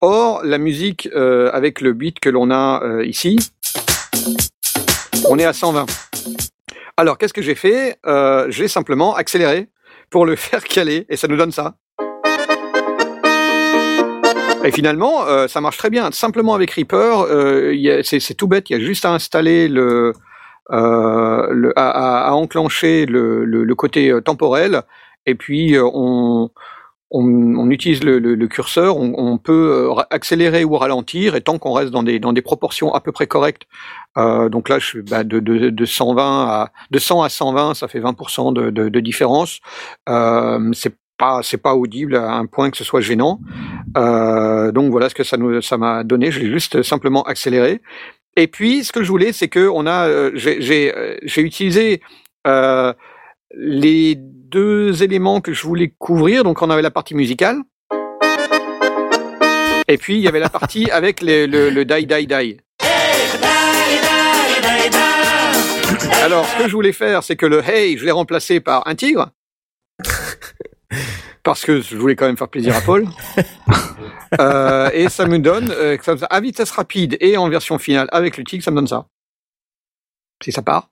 Or, 0.00 0.40
la 0.44 0.58
musique 0.58 1.08
avec 1.14 1.80
le 1.80 1.92
beat 1.92 2.20
que 2.20 2.28
l'on 2.28 2.50
a 2.50 2.82
ici, 3.04 3.38
on 5.28 5.38
est 5.38 5.44
à 5.44 5.52
120. 5.52 5.86
Alors, 6.96 7.18
qu'est-ce 7.18 7.32
que 7.32 7.42
j'ai 7.42 7.54
fait? 7.54 7.98
J'ai 8.48 8.68
simplement 8.68 9.14
accéléré 9.14 9.68
pour 10.10 10.26
le 10.26 10.36
faire 10.36 10.64
caler, 10.64 11.06
et 11.08 11.16
ça 11.16 11.28
nous 11.28 11.36
donne 11.36 11.52
ça. 11.52 11.76
Et 14.66 14.72
finalement, 14.72 15.26
euh, 15.26 15.46
ça 15.48 15.60
marche 15.60 15.76
très 15.78 15.90
bien. 15.90 16.10
Simplement 16.10 16.54
avec 16.54 16.72
Reaper, 16.72 17.20
euh, 17.30 18.00
c'est 18.02 18.34
tout 18.34 18.48
bête. 18.48 18.68
Il 18.70 18.72
y 18.72 18.76
a 18.76 18.84
juste 18.84 19.04
à 19.04 19.12
installer 19.12 19.68
le, 19.68 20.12
euh, 20.72 21.46
le 21.52 21.72
à, 21.78 22.28
à- 22.28 22.32
enclencher 22.32 23.06
le, 23.06 23.44
le, 23.44 23.64
le 23.64 23.74
côté 23.74 24.10
euh, 24.10 24.20
temporel, 24.20 24.82
et 25.26 25.36
puis 25.36 25.76
euh, 25.76 25.84
on, 25.94 26.50
on, 27.12 27.24
on 27.56 27.70
utilise 27.70 28.02
le, 28.02 28.46
curseur. 28.48 28.96
On, 28.96 29.14
on 29.16 29.38
peut 29.38 29.92
euh, 29.96 30.02
accélérer 30.10 30.64
ou 30.64 30.76
ralentir, 30.76 31.36
et 31.36 31.40
tant 31.42 31.58
qu'on 31.58 31.72
reste 31.72 31.92
dans 31.92 32.02
des 32.02 32.18
dans 32.18 32.32
des 32.32 32.42
proportions 32.42 32.92
à 32.92 33.00
peu 33.00 33.12
près 33.12 33.26
correctes. 33.28 33.66
Donc 34.16 34.70
là, 34.70 34.78
je 34.78 34.86
suis 34.86 35.02
bah, 35.02 35.24
de, 35.24 35.40
de, 35.40 35.68
de 35.70 35.84
120 35.84 36.46
à 36.48 36.72
de 36.90 36.98
100 36.98 37.22
à 37.22 37.28
120, 37.28 37.74
ça 37.74 37.86
fait 37.86 38.00
20% 38.00 38.52
de, 38.54 38.70
de, 38.70 38.88
de 38.88 39.00
différence. 39.00 39.60
C'est 40.72 40.94
pas 41.18 41.40
c'est 41.42 41.56
pas 41.56 41.74
audible 41.74 42.16
à 42.16 42.32
un 42.34 42.46
point 42.46 42.70
que 42.70 42.76
ce 42.76 42.84
soit 42.84 43.00
gênant. 43.00 43.40
Euh, 43.96 44.72
donc 44.72 44.90
voilà 44.90 45.08
ce 45.08 45.14
que 45.14 45.24
ça 45.24 45.36
nous 45.36 45.60
ça 45.62 45.76
m'a 45.78 46.04
donné. 46.04 46.30
Je 46.30 46.40
l'ai 46.40 46.50
juste 46.50 46.82
simplement 46.82 47.22
accéléré. 47.24 47.80
Et 48.36 48.46
puis 48.48 48.84
ce 48.84 48.92
que 48.92 49.02
je 49.02 49.08
voulais, 49.08 49.32
c'est 49.32 49.48
que 49.48 49.68
on 49.68 49.86
a 49.86 50.06
euh, 50.08 50.30
j'ai 50.34 50.60
j'ai 50.60 50.94
euh, 50.96 51.16
j'ai 51.22 51.40
utilisé 51.42 52.02
euh, 52.46 52.92
les 53.54 54.14
deux 54.16 55.02
éléments 55.02 55.40
que 55.40 55.52
je 55.52 55.62
voulais 55.66 55.92
couvrir. 55.98 56.44
Donc 56.44 56.60
on 56.62 56.70
avait 56.70 56.82
la 56.82 56.90
partie 56.90 57.14
musicale. 57.14 57.58
Et 59.88 59.98
puis 59.98 60.16
il 60.16 60.20
y 60.20 60.28
avait 60.28 60.40
la 60.40 60.48
partie 60.50 60.90
avec 60.90 61.20
les- 61.22 61.46
le, 61.46 61.70
le 61.70 61.84
die 61.84 62.06
die 62.06 62.26
die. 62.26 62.56
Alors, 66.22 66.44
ce 66.46 66.58
que 66.62 66.68
je 66.68 66.72
voulais 66.72 66.92
faire, 66.92 67.22
c'est 67.22 67.36
que 67.36 67.46
le 67.46 67.62
hey, 67.68 67.96
je 67.96 68.04
l'ai 68.04 68.10
remplacé 68.10 68.58
par 68.58 68.86
un 68.88 68.94
tigre. 68.96 69.28
Parce 71.42 71.64
que 71.64 71.80
je 71.80 71.96
voulais 71.96 72.16
quand 72.16 72.26
même 72.26 72.36
faire 72.36 72.48
plaisir 72.48 72.76
à 72.76 72.80
Paul. 72.80 73.06
Euh, 74.40 74.90
et 74.92 75.08
ça 75.08 75.24
me 75.26 75.38
donne, 75.38 75.70
euh, 75.70 75.96
ça, 76.02 76.14
à 76.28 76.40
vitesse 76.40 76.72
rapide 76.72 77.16
et 77.20 77.36
en 77.36 77.48
version 77.48 77.78
finale 77.78 78.08
avec 78.10 78.36
le 78.36 78.44
tigre, 78.44 78.62
ça 78.62 78.72
me 78.72 78.76
donne 78.76 78.88
ça. 78.88 79.06
Si 80.42 80.50
ça 80.50 80.62
part. 80.62 80.90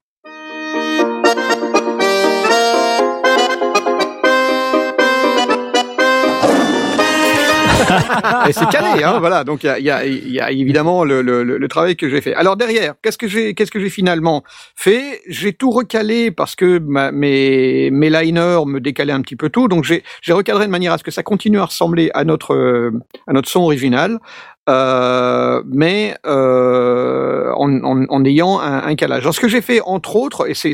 Et 8.47 8.53
c'est 8.53 8.67
calé, 8.69 9.03
hein, 9.03 9.19
voilà. 9.19 9.43
Donc 9.43 9.63
il 9.63 9.67
y 9.67 9.69
a, 9.69 9.79
y, 9.79 9.89
a, 9.89 10.05
y 10.05 10.39
a 10.39 10.51
évidemment 10.51 11.03
le, 11.03 11.21
le, 11.21 11.43
le 11.43 11.67
travail 11.67 11.95
que 11.95 12.09
j'ai 12.09 12.21
fait. 12.21 12.33
Alors 12.35 12.55
derrière, 12.55 12.93
qu'est-ce 13.01 13.17
que 13.17 13.27
j'ai, 13.27 13.53
qu'est-ce 13.53 13.71
que 13.71 13.79
j'ai 13.79 13.89
finalement 13.89 14.43
fait? 14.75 15.21
J'ai 15.27 15.53
tout 15.53 15.71
recalé 15.71 16.31
parce 16.31 16.55
que 16.55 16.79
ma, 16.79 17.11
mes 17.11 17.89
mes 17.91 18.09
liners 18.09 18.65
me 18.65 18.79
décalaient 18.79 19.13
un 19.13 19.21
petit 19.21 19.35
peu 19.35 19.49
tout, 19.49 19.67
donc 19.67 19.83
j'ai 19.83 20.03
j'ai 20.21 20.33
recadré 20.33 20.65
de 20.65 20.71
manière 20.71 20.93
à 20.93 20.97
ce 20.97 21.03
que 21.03 21.11
ça 21.11 21.23
continue 21.23 21.59
à 21.59 21.65
ressembler 21.65 22.11
à 22.13 22.23
notre 22.23 22.91
à 23.27 23.33
notre 23.33 23.49
son 23.49 23.61
original. 23.61 24.19
Euh, 24.67 25.61
mais 25.67 26.15
euh, 26.25 27.51
en, 27.55 27.83
en, 27.83 28.25
ayant 28.25 28.59
un, 28.59 28.81
un 28.87 28.95
calage. 28.95 29.21
Alors, 29.21 29.35
ce 29.35 29.39
que 29.39 29.47
j'ai 29.47 29.61
fait 29.61 29.79
entre 29.81 30.15
autres, 30.15 30.49
et 30.49 30.55
c'est 30.55 30.73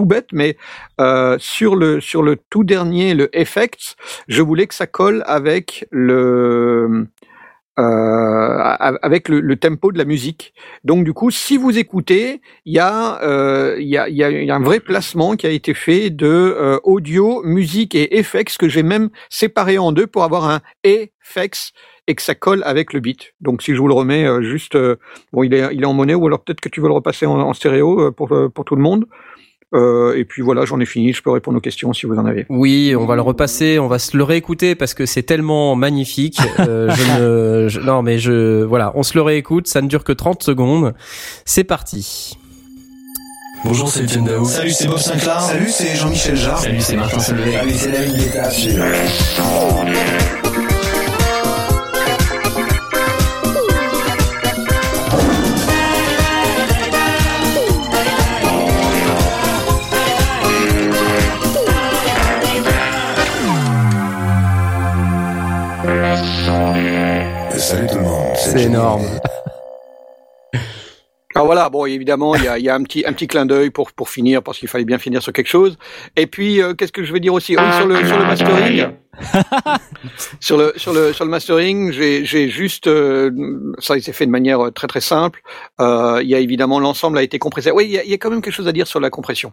tout 0.00 0.06
bête, 0.06 0.28
mais 0.32 0.56
euh, 0.98 1.36
sur 1.38 1.76
le 1.76 2.00
sur 2.00 2.22
le 2.22 2.36
tout 2.48 2.64
dernier, 2.64 3.12
le 3.12 3.28
effects, 3.36 3.96
je 4.28 4.40
voulais 4.40 4.66
que 4.66 4.74
ça 4.74 4.86
colle 4.86 5.22
avec 5.26 5.86
le 5.90 7.06
euh, 7.78 8.58
avec 9.02 9.28
le, 9.28 9.56
tempo 9.56 9.92
de 9.92 9.98
la 9.98 10.04
musique. 10.04 10.54
Donc 10.84 11.04
du 11.04 11.12
coup, 11.12 11.30
si 11.30 11.56
vous 11.56 11.78
écoutez, 11.78 12.40
il 12.64 12.74
y 12.74 12.78
a 12.78 13.22
euh, 13.22 13.76
y 13.78 13.96
a 13.96 14.08
y 14.08 14.16
y 14.16 14.50
a 14.50 14.54
un 14.54 14.62
vrai 14.62 14.80
placement 14.80 15.36
qui 15.36 15.46
a 15.46 15.50
été 15.50 15.74
fait 15.74 16.10
de 16.10 16.26
euh, 16.26 16.78
audio, 16.82 17.42
musique 17.44 17.94
et 17.94 18.18
effects 18.18 18.56
que 18.58 18.68
j'ai 18.68 18.82
même 18.82 19.10
séparé 19.28 19.78
en 19.78 19.92
deux 19.92 20.06
pour 20.06 20.24
avoir 20.24 20.48
un 20.48 20.60
effects 20.82 21.72
et 22.06 22.14
que 22.14 22.22
ça 22.22 22.34
colle 22.34 22.62
avec 22.64 22.92
le 22.92 23.00
beat. 23.00 23.34
Donc 23.40 23.62
si 23.62 23.74
je 23.74 23.78
vous 23.80 23.88
le 23.88 23.94
remets 23.94 24.26
juste 24.42 24.76
bon, 25.32 25.42
il 25.42 25.54
est 25.54 25.68
il 25.72 25.82
est 25.82 25.86
en 25.86 25.94
monnaie 25.94 26.14
ou 26.14 26.26
alors 26.26 26.42
peut-être 26.42 26.60
que 26.60 26.68
tu 26.68 26.80
veux 26.80 26.88
le 26.88 26.94
repasser 26.94 27.26
en, 27.26 27.38
en 27.38 27.54
stéréo 27.54 28.12
pour 28.12 28.34
pour 28.52 28.64
tout 28.64 28.76
le 28.76 28.82
monde. 28.82 29.06
Euh, 29.72 30.16
et 30.16 30.24
puis 30.24 30.42
voilà, 30.42 30.64
j'en 30.64 30.80
ai 30.80 30.84
fini. 30.86 31.12
Je 31.12 31.22
peux 31.22 31.30
répondre 31.30 31.58
aux 31.58 31.60
questions 31.60 31.92
si 31.92 32.06
vous 32.06 32.16
en 32.16 32.26
avez. 32.26 32.44
Oui, 32.48 32.94
on 32.98 33.06
va 33.06 33.14
le 33.14 33.22
repasser, 33.22 33.78
on 33.78 33.86
va 33.86 33.98
se 34.00 34.16
le 34.16 34.24
réécouter 34.24 34.74
parce 34.74 34.94
que 34.94 35.06
c'est 35.06 35.22
tellement 35.22 35.76
magnifique. 35.76 36.38
Euh, 36.58 36.90
je 36.90 37.20
ne, 37.20 37.68
je- 37.68 37.80
non 37.80 38.02
mais 38.02 38.18
je, 38.18 38.64
voilà, 38.64 38.92
on 38.96 39.02
se 39.02 39.14
le 39.14 39.22
réécoute, 39.22 39.68
ça 39.68 39.80
ne 39.82 39.86
dure 39.88 40.02
que 40.04 40.12
30 40.12 40.42
secondes. 40.42 40.94
C'est 41.44 41.64
parti. 41.64 42.36
Bonjour, 43.64 43.88
c'est 43.88 44.02
Etienne 44.04 44.24
Daoud. 44.24 44.46
Salut, 44.46 44.70
c'est 44.70 44.88
Bob 44.88 44.98
Sinclair. 44.98 45.40
Salut, 45.40 45.68
c'est 45.70 45.94
Jean-Michel 45.94 46.34
Jarre. 46.36 46.58
Salut, 46.58 46.80
c'est 46.80 46.96
Martin 46.96 47.20
Solveig. 47.20 47.52
Salut, 47.52 47.72
c'est 47.74 47.92
David 47.92 48.16
Guetta 48.16 48.50
C'est 68.50 68.64
énorme. 68.64 69.06
Alors 71.36 71.46
voilà, 71.46 71.70
bon 71.70 71.86
évidemment 71.86 72.34
il 72.34 72.42
y 72.42 72.48
a, 72.48 72.58
il 72.58 72.64
y 72.64 72.68
a 72.68 72.74
un 72.74 72.82
petit 72.82 73.04
un 73.06 73.12
petit 73.12 73.28
clin 73.28 73.46
d'œil 73.46 73.70
pour 73.70 73.92
pour 73.92 74.08
finir 74.08 74.42
parce 74.42 74.58
qu'il 74.58 74.66
fallait 74.66 74.84
bien 74.84 74.98
finir 74.98 75.22
sur 75.22 75.32
quelque 75.32 75.46
chose. 75.48 75.78
Et 76.16 76.26
puis 76.26 76.60
euh, 76.60 76.74
qu'est-ce 76.74 76.90
que 76.90 77.04
je 77.04 77.12
vais 77.12 77.20
dire 77.20 77.32
aussi? 77.32 77.54
Oui 77.56 77.72
sur 77.76 77.86
le 77.86 78.04
sur 78.04 78.18
le 78.18 78.24
mastering. 78.24 78.86
sur 80.40 80.56
le 80.56 80.72
sur 80.76 80.92
le 80.92 81.12
sur 81.12 81.24
le 81.24 81.30
mastering, 81.30 81.92
j'ai 81.92 82.24
j'ai 82.24 82.48
juste 82.48 82.88
euh, 82.88 83.30
ça 83.78 83.94
a 83.94 83.96
été 83.96 84.12
fait 84.12 84.26
de 84.26 84.32
manière 84.32 84.66
euh, 84.66 84.70
très 84.72 84.88
très 84.88 85.00
simple. 85.00 85.42
Euh, 85.80 86.18
il 86.20 86.28
y 86.28 86.34
a 86.34 86.40
évidemment 86.40 86.80
l'ensemble 86.80 87.18
a 87.18 87.22
été 87.22 87.38
compressé. 87.38 87.70
Oui, 87.70 87.84
il 87.84 87.92
y 87.92 87.98
a, 87.98 88.04
il 88.04 88.10
y 88.10 88.14
a 88.14 88.18
quand 88.18 88.30
même 88.30 88.42
quelque 88.42 88.54
chose 88.54 88.68
à 88.68 88.72
dire 88.72 88.88
sur 88.88 88.98
la 88.98 89.10
compression. 89.10 89.52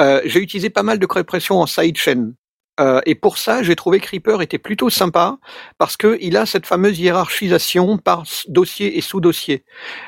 Euh, 0.00 0.20
j'ai 0.26 0.38
utilisé 0.38 0.70
pas 0.70 0.84
mal 0.84 1.00
de 1.00 1.06
compression 1.06 1.60
en 1.60 1.66
sidechain. 1.66 2.34
Euh, 2.78 3.00
et 3.06 3.14
pour 3.14 3.38
ça, 3.38 3.62
j'ai 3.62 3.76
trouvé 3.76 4.00
que 4.00 4.08
Reaper 4.10 4.40
était 4.42 4.58
plutôt 4.58 4.90
sympa 4.90 5.38
parce 5.78 5.96
que 5.96 6.16
il 6.20 6.36
a 6.36 6.46
cette 6.46 6.66
fameuse 6.66 6.98
hiérarchisation 6.98 7.98
par 7.98 8.24
dossier 8.48 8.98
et 8.98 9.00
sous-dossier. 9.00 9.64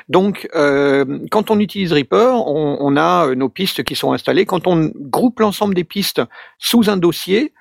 Donc, 0.09 0.47
euh, 0.55 1.19
quand 1.31 1.51
on 1.51 1.59
utilise 1.59 1.91
Reaper, 1.93 2.33
on, 2.47 2.77
on 2.79 2.95
a 2.97 3.27
euh, 3.27 3.35
nos 3.35 3.49
pistes 3.49 3.83
qui 3.83 3.95
sont 3.95 4.13
installées. 4.13 4.45
Quand 4.45 4.67
on 4.67 4.91
groupe 4.95 5.39
l'ensemble 5.39 5.73
des 5.75 5.83
pistes 5.83 6.21
sous 6.59 6.89
un 6.89 6.97
dossier, 6.97 7.53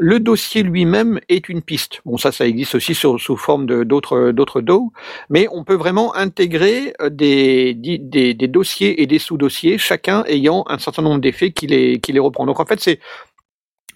le 0.00 0.20
dossier 0.20 0.62
lui-même 0.62 1.18
est 1.28 1.48
une 1.48 1.60
piste. 1.60 2.00
Bon, 2.04 2.16
ça, 2.18 2.30
ça 2.30 2.46
existe 2.46 2.76
aussi 2.76 2.94
sur, 2.94 3.20
sous 3.20 3.36
forme 3.36 3.66
d'autres 3.84 4.30
d'autres 4.30 4.60
DAW, 4.60 4.92
mais 5.28 5.48
on 5.50 5.64
peut 5.64 5.74
vraiment 5.74 6.14
intégrer 6.14 6.94
euh, 7.00 7.10
des, 7.10 7.74
des, 7.74 7.98
des 8.34 8.48
dossiers 8.48 9.02
et 9.02 9.06
des 9.06 9.18
sous-dossiers, 9.18 9.76
chacun 9.76 10.22
ayant 10.28 10.64
un 10.68 10.78
certain 10.78 11.02
nombre 11.02 11.20
d'effets 11.20 11.50
qui 11.50 11.66
les 11.66 11.98
qui 11.98 12.12
les 12.12 12.20
reprend. 12.20 12.46
Donc 12.46 12.60
en 12.60 12.64
fait, 12.64 12.80
c'est 12.80 13.00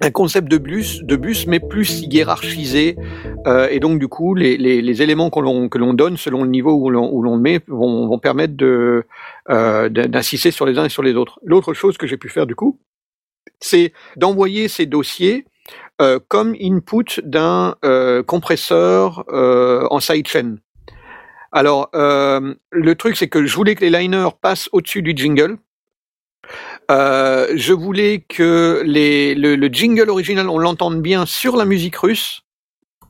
un 0.02 0.10
concept 0.10 0.48
de 0.48 0.58
bus, 0.58 1.02
de 1.04 1.16
bus, 1.16 1.46
mais 1.46 1.60
plus 1.60 2.02
hiérarchisé. 2.02 2.96
Euh, 3.46 3.68
et 3.70 3.78
donc, 3.78 4.00
du 4.00 4.08
coup, 4.08 4.34
les, 4.34 4.56
les, 4.56 4.82
les 4.82 5.02
éléments 5.02 5.30
que 5.30 5.38
l'on, 5.38 5.68
que 5.68 5.78
l'on 5.78 5.94
donne 5.94 6.16
selon 6.16 6.42
le 6.42 6.50
niveau 6.50 6.72
où 6.72 6.90
l'on, 6.90 7.08
où 7.12 7.22
l'on 7.22 7.38
met 7.38 7.60
vont, 7.68 8.08
vont 8.08 8.18
permettre 8.18 8.56
de, 8.56 9.06
euh, 9.48 9.88
d'insister 9.88 10.50
sur 10.50 10.66
les 10.66 10.76
uns 10.78 10.86
et 10.86 10.88
sur 10.88 11.04
les 11.04 11.14
autres. 11.14 11.38
L'autre 11.44 11.72
chose 11.72 11.96
que 11.96 12.08
j'ai 12.08 12.16
pu 12.16 12.28
faire, 12.28 12.46
du 12.46 12.56
coup, 12.56 12.80
c'est 13.60 13.92
d'envoyer 14.16 14.66
ces 14.66 14.86
dossiers 14.86 15.46
euh, 16.00 16.18
comme 16.26 16.56
input 16.60 17.20
d'un 17.22 17.76
euh, 17.84 18.24
compresseur 18.24 19.24
euh, 19.32 19.86
en 19.90 20.00
sidechain. 20.00 20.56
Alors, 21.52 21.90
euh, 21.94 22.54
le 22.70 22.94
truc, 22.96 23.16
c'est 23.16 23.28
que 23.28 23.46
je 23.46 23.54
voulais 23.54 23.76
que 23.76 23.84
les 23.84 23.90
liners 23.90 24.30
passent 24.40 24.68
au-dessus 24.72 25.02
du 25.02 25.12
jingle. 25.14 25.58
Euh, 26.90 27.48
je 27.54 27.72
voulais 27.72 28.24
que 28.28 28.82
les, 28.84 29.34
le, 29.34 29.56
le 29.56 29.68
jingle 29.68 30.10
original, 30.10 30.48
on 30.48 30.58
l'entende 30.58 31.00
bien 31.00 31.26
sur 31.26 31.56
la 31.56 31.64
musique 31.64 31.96
russe. 31.96 32.42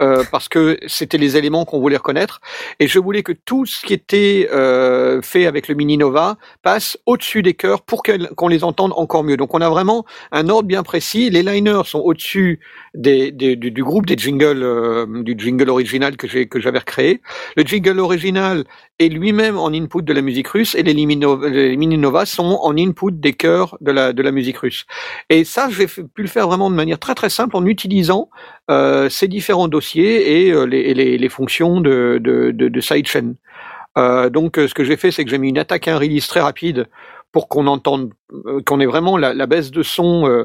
euh, 0.02 0.24
parce 0.30 0.48
que 0.48 0.78
c'était 0.86 1.18
les 1.18 1.36
éléments 1.36 1.64
qu'on 1.64 1.80
voulait 1.80 1.96
reconnaître, 1.96 2.40
et 2.80 2.88
je 2.88 2.98
voulais 2.98 3.22
que 3.22 3.32
tout 3.32 3.66
ce 3.66 3.84
qui 3.86 3.92
était 3.94 4.48
euh, 4.52 5.22
fait 5.22 5.46
avec 5.46 5.68
le 5.68 5.74
Mini 5.74 5.96
Nova 5.96 6.36
passe 6.62 6.98
au-dessus 7.06 7.42
des 7.42 7.54
chœurs 7.54 7.82
pour 7.82 8.02
qu'on 8.02 8.48
les 8.48 8.64
entende 8.64 8.92
encore 8.96 9.22
mieux. 9.24 9.36
Donc 9.36 9.54
on 9.54 9.60
a 9.60 9.68
vraiment 9.68 10.04
un 10.32 10.48
ordre 10.48 10.66
bien 10.68 10.82
précis. 10.82 11.30
Les 11.30 11.42
liners 11.42 11.82
sont 11.84 12.00
au-dessus 12.00 12.60
des, 12.94 13.30
du, 13.30 13.56
du 13.56 13.84
groupe 13.84 14.06
des 14.06 14.16
jingles, 14.16 14.62
euh, 14.62 15.06
du 15.22 15.34
jingle 15.38 15.70
original 15.70 16.16
que 16.16 16.60
j'avais 16.60 16.78
recréé. 16.78 17.20
Le 17.56 17.62
jingle 17.62 18.00
original 18.00 18.64
lui-même 19.08 19.58
en 19.58 19.68
input 19.68 20.02
de 20.02 20.12
la 20.12 20.22
musique 20.22 20.48
russe, 20.48 20.74
et 20.74 20.82
les, 20.82 20.92
les 20.94 21.76
Mini 21.76 21.98
Nova 21.98 22.26
sont 22.26 22.58
en 22.62 22.76
input 22.76 23.12
des 23.12 23.32
chœurs 23.32 23.76
de 23.80 23.92
la 23.92 24.12
de 24.12 24.22
la 24.22 24.30
musique 24.32 24.58
russe. 24.58 24.84
Et 25.30 25.44
ça, 25.44 25.68
j'ai 25.70 25.86
pu 25.86 26.22
le 26.22 26.28
faire 26.28 26.46
vraiment 26.46 26.70
de 26.70 26.76
manière 26.76 26.98
très 26.98 27.14
très 27.14 27.30
simple 27.30 27.56
en 27.56 27.66
utilisant 27.66 28.30
euh, 28.70 29.08
ces 29.08 29.28
différents 29.28 29.68
dossiers 29.68 30.46
et 30.46 30.52
euh, 30.52 30.64
les, 30.64 30.80
et 30.80 30.94
les, 30.94 31.18
les 31.18 31.28
fonctions 31.28 31.80
de, 31.80 32.18
de, 32.20 32.50
de, 32.52 32.68
de 32.68 32.80
sidechain. 32.80 33.34
Euh, 33.98 34.30
donc, 34.30 34.56
ce 34.56 34.72
que 34.72 34.84
j'ai 34.84 34.96
fait, 34.96 35.10
c'est 35.10 35.24
que 35.24 35.30
j'ai 35.30 35.38
mis 35.38 35.50
une 35.50 35.58
attaque 35.58 35.86
et 35.86 35.90
un 35.90 35.98
release 35.98 36.26
très 36.26 36.40
rapide 36.40 36.88
pour 37.32 37.48
qu'on 37.48 37.66
entende, 37.66 38.12
euh, 38.46 38.60
qu'on 38.64 38.78
ait 38.80 38.86
vraiment 38.86 39.16
la, 39.16 39.32
la 39.34 39.46
baisse 39.46 39.70
de 39.70 39.82
son 39.82 40.28
euh, 40.28 40.44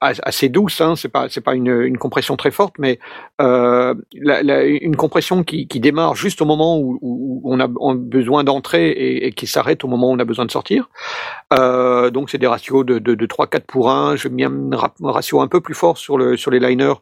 as- 0.00 0.20
assez 0.22 0.48
douce. 0.48 0.80
Hein, 0.80 0.94
c'est 0.96 1.08
pas, 1.08 1.28
c'est 1.28 1.40
pas 1.40 1.54
une, 1.54 1.68
une 1.82 1.98
compression 1.98 2.36
très 2.36 2.50
forte, 2.52 2.74
mais 2.78 2.98
euh, 3.40 3.94
la, 4.14 4.42
la- 4.42 4.64
une 4.64 4.96
compression 4.96 5.42
qui, 5.44 5.66
qui 5.68 5.80
démarre 5.80 6.14
juste 6.14 6.40
au 6.40 6.44
moment 6.44 6.78
où, 6.78 6.98
où 7.02 7.42
on 7.44 7.58
a 7.60 7.66
besoin 7.96 8.44
d'entrer 8.44 8.90
et, 8.90 9.26
et 9.26 9.32
qui 9.32 9.46
s'arrête 9.46 9.84
au 9.84 9.88
moment 9.88 10.08
où 10.10 10.14
on 10.14 10.18
a 10.20 10.24
besoin 10.24 10.46
de 10.46 10.50
sortir. 10.52 10.88
Donc, 12.12 12.30
c'est 12.30 12.38
des 12.38 12.46
ratios 12.46 12.84
de, 12.84 12.98
de, 12.98 13.14
de 13.14 13.26
3-4 13.26 13.62
pour 13.66 13.90
1. 13.90 14.16
J'ai 14.16 14.28
mis 14.30 14.44
un 14.44 14.70
ratio 15.02 15.40
un 15.40 15.48
peu 15.48 15.60
plus 15.60 15.74
fort 15.74 15.98
sur 15.98 16.16
le 16.18 16.36
sur 16.36 16.50
les 16.50 16.60
liners 16.60 16.94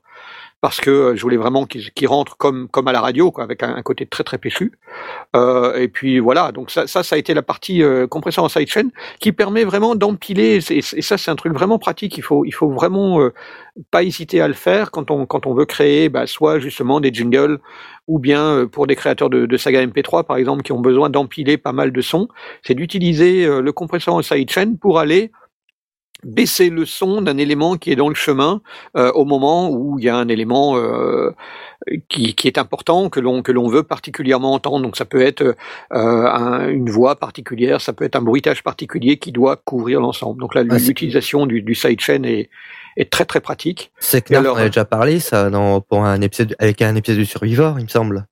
parce 0.60 0.80
que 0.80 0.90
euh, 0.90 1.16
je 1.16 1.22
voulais 1.22 1.36
vraiment 1.36 1.66
qu'ils 1.66 1.90
qu'ils 1.92 2.08
rentrent 2.08 2.36
comme 2.36 2.68
comme 2.68 2.88
à 2.88 2.92
la 2.92 3.00
radio, 3.00 3.30
quoi, 3.30 3.44
avec 3.44 3.62
un, 3.62 3.80
côté 3.82 4.06
très 4.06 4.24
très 4.24 4.38
péchu. 4.38 4.72
Euh, 5.36 5.74
et 5.76 5.88
puis 5.88 6.18
voilà, 6.18 6.52
donc 6.52 6.70
ça, 6.70 6.86
ça, 6.86 7.02
ça 7.02 7.16
a 7.16 7.18
été 7.18 7.34
la 7.34 7.42
partie 7.42 7.82
euh, 7.82 8.06
compresseur 8.06 8.44
en 8.44 8.48
sidechain 8.48 8.88
qui 9.20 9.32
permet 9.32 9.64
vraiment 9.64 9.94
d'empiler. 9.94 10.58
Et, 10.70 10.78
et 10.78 11.02
ça, 11.02 11.18
c'est 11.18 11.30
un 11.30 11.36
truc 11.36 11.52
vraiment 11.52 11.78
pratique. 11.78 12.16
Il 12.18 12.22
faut 12.22 12.44
il 12.44 12.52
faut 12.52 12.70
vraiment 12.70 13.20
euh, 13.20 13.32
pas 13.90 14.02
hésiter 14.02 14.40
à 14.40 14.48
le 14.48 14.54
faire 14.54 14.90
quand 14.90 15.10
on 15.10 15.26
quand 15.26 15.46
on 15.46 15.54
veut 15.54 15.66
créer, 15.66 16.08
bah, 16.08 16.26
soit 16.26 16.58
justement 16.58 17.00
des 17.00 17.12
jingles 17.12 17.60
ou 18.08 18.18
bien 18.18 18.42
euh, 18.42 18.66
pour 18.66 18.86
des 18.86 18.96
créateurs 18.96 19.30
de, 19.30 19.46
de 19.46 19.56
saga 19.56 19.86
MP3 19.86 20.24
par 20.24 20.36
exemple 20.36 20.62
qui 20.62 20.72
ont 20.72 20.80
besoin 20.80 21.10
d'empiler 21.10 21.58
pas 21.58 21.72
mal 21.72 21.92
de 21.92 22.00
sons, 22.00 22.28
c'est 22.62 22.74
d'utiliser 22.74 23.44
euh, 23.44 23.60
le 23.60 23.72
compresseur 23.72 24.14
en 24.14 24.22
sidechain 24.22 24.74
pour 24.80 24.98
aller 24.98 25.30
baisser 26.24 26.68
le 26.70 26.84
son 26.84 27.22
d'un 27.22 27.36
élément 27.38 27.76
qui 27.76 27.92
est 27.92 27.96
dans 27.96 28.08
le 28.08 28.14
chemin 28.14 28.60
euh, 28.96 29.12
au 29.12 29.24
moment 29.24 29.70
où 29.70 29.98
il 29.98 30.04
y 30.04 30.08
a 30.08 30.16
un 30.16 30.28
élément 30.28 30.76
euh, 30.76 31.30
qui, 32.08 32.34
qui 32.34 32.48
est 32.48 32.58
important 32.58 33.08
que 33.08 33.20
l'on 33.20 33.42
que 33.42 33.52
l'on 33.52 33.68
veut 33.68 33.82
particulièrement 33.84 34.52
entendre. 34.54 34.82
Donc 34.82 34.96
ça 34.96 35.04
peut 35.04 35.20
être 35.22 35.42
euh, 35.42 35.54
un- 35.92 36.68
une 36.68 36.90
voix 36.90 37.16
particulière, 37.16 37.80
ça 37.80 37.92
peut 37.92 38.04
être 38.04 38.16
un 38.16 38.22
bruitage 38.22 38.62
particulier 38.64 39.18
qui 39.18 39.30
doit 39.32 39.56
couvrir 39.56 40.00
l'ensemble. 40.00 40.40
Donc 40.40 40.54
là, 40.54 40.62
c'est- 40.68 40.88
l'utilisation 40.88 41.46
du, 41.46 41.62
du 41.62 41.74
sidechain 41.74 42.22
est, 42.24 42.50
est 42.96 43.10
très 43.10 43.24
très 43.24 43.40
pratique. 43.40 43.92
C'est 44.00 44.22
clair, 44.22 44.40
Et 44.40 44.44
alors, 44.44 44.56
on 44.56 44.58
avait 44.60 44.68
déjà 44.70 44.84
parlé 44.84 45.20
ça 45.20 45.50
dans, 45.50 45.80
pour 45.80 46.04
un 46.04 46.20
épisode 46.20 46.56
avec 46.58 46.82
un 46.82 46.96
épisode 46.96 47.18
du 47.20 47.26
Survivor, 47.26 47.78
il 47.78 47.84
me 47.84 47.88
semble. 47.88 48.26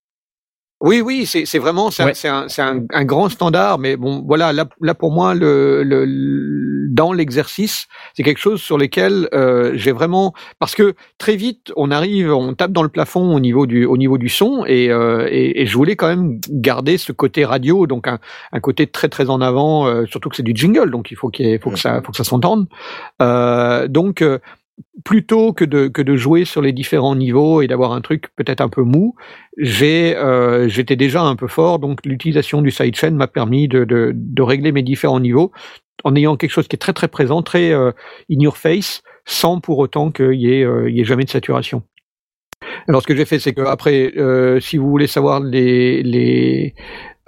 Oui, 0.88 1.00
oui, 1.00 1.26
c'est 1.26 1.44
c'est 1.46 1.58
vraiment 1.58 1.90
c'est 1.90 2.02
un- 2.04 2.06
Ouais. 2.06 2.26
un, 2.28 2.48
c'est 2.48 2.62
un, 2.62 2.84
un 2.92 3.04
grand 3.04 3.28
standard, 3.28 3.78
mais 3.78 3.96
bon, 3.96 4.22
voilà, 4.26 4.52
là, 4.52 4.64
là 4.80 4.94
pour 4.94 5.10
moi, 5.12 5.34
le, 5.34 5.82
le, 5.82 6.04
le- 6.04 6.86
dans 6.90 7.12
l'exercice, 7.12 7.86
c'est 8.14 8.22
quelque 8.22 8.38
chose 8.38 8.60
sur 8.62 8.78
lequel 8.78 9.28
euh, 9.34 9.72
j'ai 9.74 9.92
vraiment 9.92 10.32
parce 10.60 10.74
que 10.74 10.94
très 11.18 11.34
vite 11.36 11.72
on 11.76 11.90
arrive, 11.90 12.32
on 12.32 12.54
tape 12.54 12.70
dans 12.72 12.84
le 12.84 12.88
plafond 12.88 13.34
au 13.34 13.40
niveau 13.40 13.66
du 13.66 13.84
au 13.84 13.96
niveau 13.96 14.16
du 14.16 14.28
son 14.28 14.64
et, 14.66 14.88
euh, 14.90 15.26
et, 15.30 15.60
et 15.62 15.66
je 15.66 15.74
voulais 15.76 15.96
quand 15.96 16.08
même 16.08 16.38
garder 16.50 16.96
ce 16.98 17.12
côté 17.12 17.44
radio, 17.44 17.86
donc 17.86 18.06
un, 18.08 18.18
un 18.52 18.60
côté 18.60 18.86
très 18.86 19.08
très 19.08 19.28
en 19.28 19.40
avant, 19.40 19.86
euh, 19.88 20.06
surtout 20.06 20.28
que 20.30 20.36
c'est 20.36 20.42
du 20.44 20.52
jingle, 20.54 20.90
donc 20.90 21.10
il 21.10 21.16
faut 21.16 21.28
qu'il 21.30 21.46
y 21.46 21.50
ait- 21.52 21.58
faut 21.58 21.70
que 21.70 21.78
ça 21.78 22.00
faut 22.02 22.12
que 22.12 22.16
ça 22.16 22.24
s'entende. 22.24 22.66
Euh, 23.20 23.88
donc 23.88 24.22
euh, 24.22 24.38
plutôt 25.04 25.52
que 25.52 25.64
de, 25.64 25.88
que 25.88 26.02
de 26.02 26.16
jouer 26.16 26.44
sur 26.44 26.62
les 26.62 26.72
différents 26.72 27.14
niveaux 27.14 27.62
et 27.62 27.66
d'avoir 27.68 27.92
un 27.92 28.00
truc 28.00 28.28
peut-être 28.36 28.60
un 28.60 28.68
peu 28.68 28.82
mou, 28.82 29.14
j'ai 29.56 30.16
euh, 30.16 30.68
j'étais 30.68 30.96
déjà 30.96 31.22
un 31.22 31.36
peu 31.36 31.46
fort, 31.46 31.78
donc 31.78 32.04
l'utilisation 32.04 32.62
du 32.62 32.70
sidechain 32.70 33.12
m'a 33.12 33.28
permis 33.28 33.68
de, 33.68 33.84
de, 33.84 34.12
de 34.14 34.42
régler 34.42 34.72
mes 34.72 34.82
différents 34.82 35.20
niveaux 35.20 35.52
en 36.04 36.14
ayant 36.16 36.36
quelque 36.36 36.50
chose 36.50 36.68
qui 36.68 36.76
est 36.76 36.78
très 36.78 36.92
très 36.92 37.08
présent, 37.08 37.42
très 37.42 37.72
euh, 37.72 37.92
in 38.30 38.40
your 38.40 38.56
face, 38.56 39.02
sans 39.24 39.60
pour 39.60 39.78
autant 39.78 40.10
qu'il 40.10 40.34
y 40.34 40.52
ait, 40.52 40.64
euh, 40.64 40.90
y 40.90 41.00
ait 41.00 41.04
jamais 41.04 41.24
de 41.24 41.30
saturation. 41.30 41.82
Alors 42.88 43.02
ce 43.02 43.06
que 43.06 43.16
j'ai 43.16 43.24
fait, 43.24 43.38
c'est 43.38 43.52
que 43.52 43.62
après, 43.62 44.12
euh, 44.16 44.60
si 44.60 44.76
vous 44.76 44.88
voulez 44.88 45.06
savoir 45.06 45.40
les 45.40 46.02
les 46.02 46.74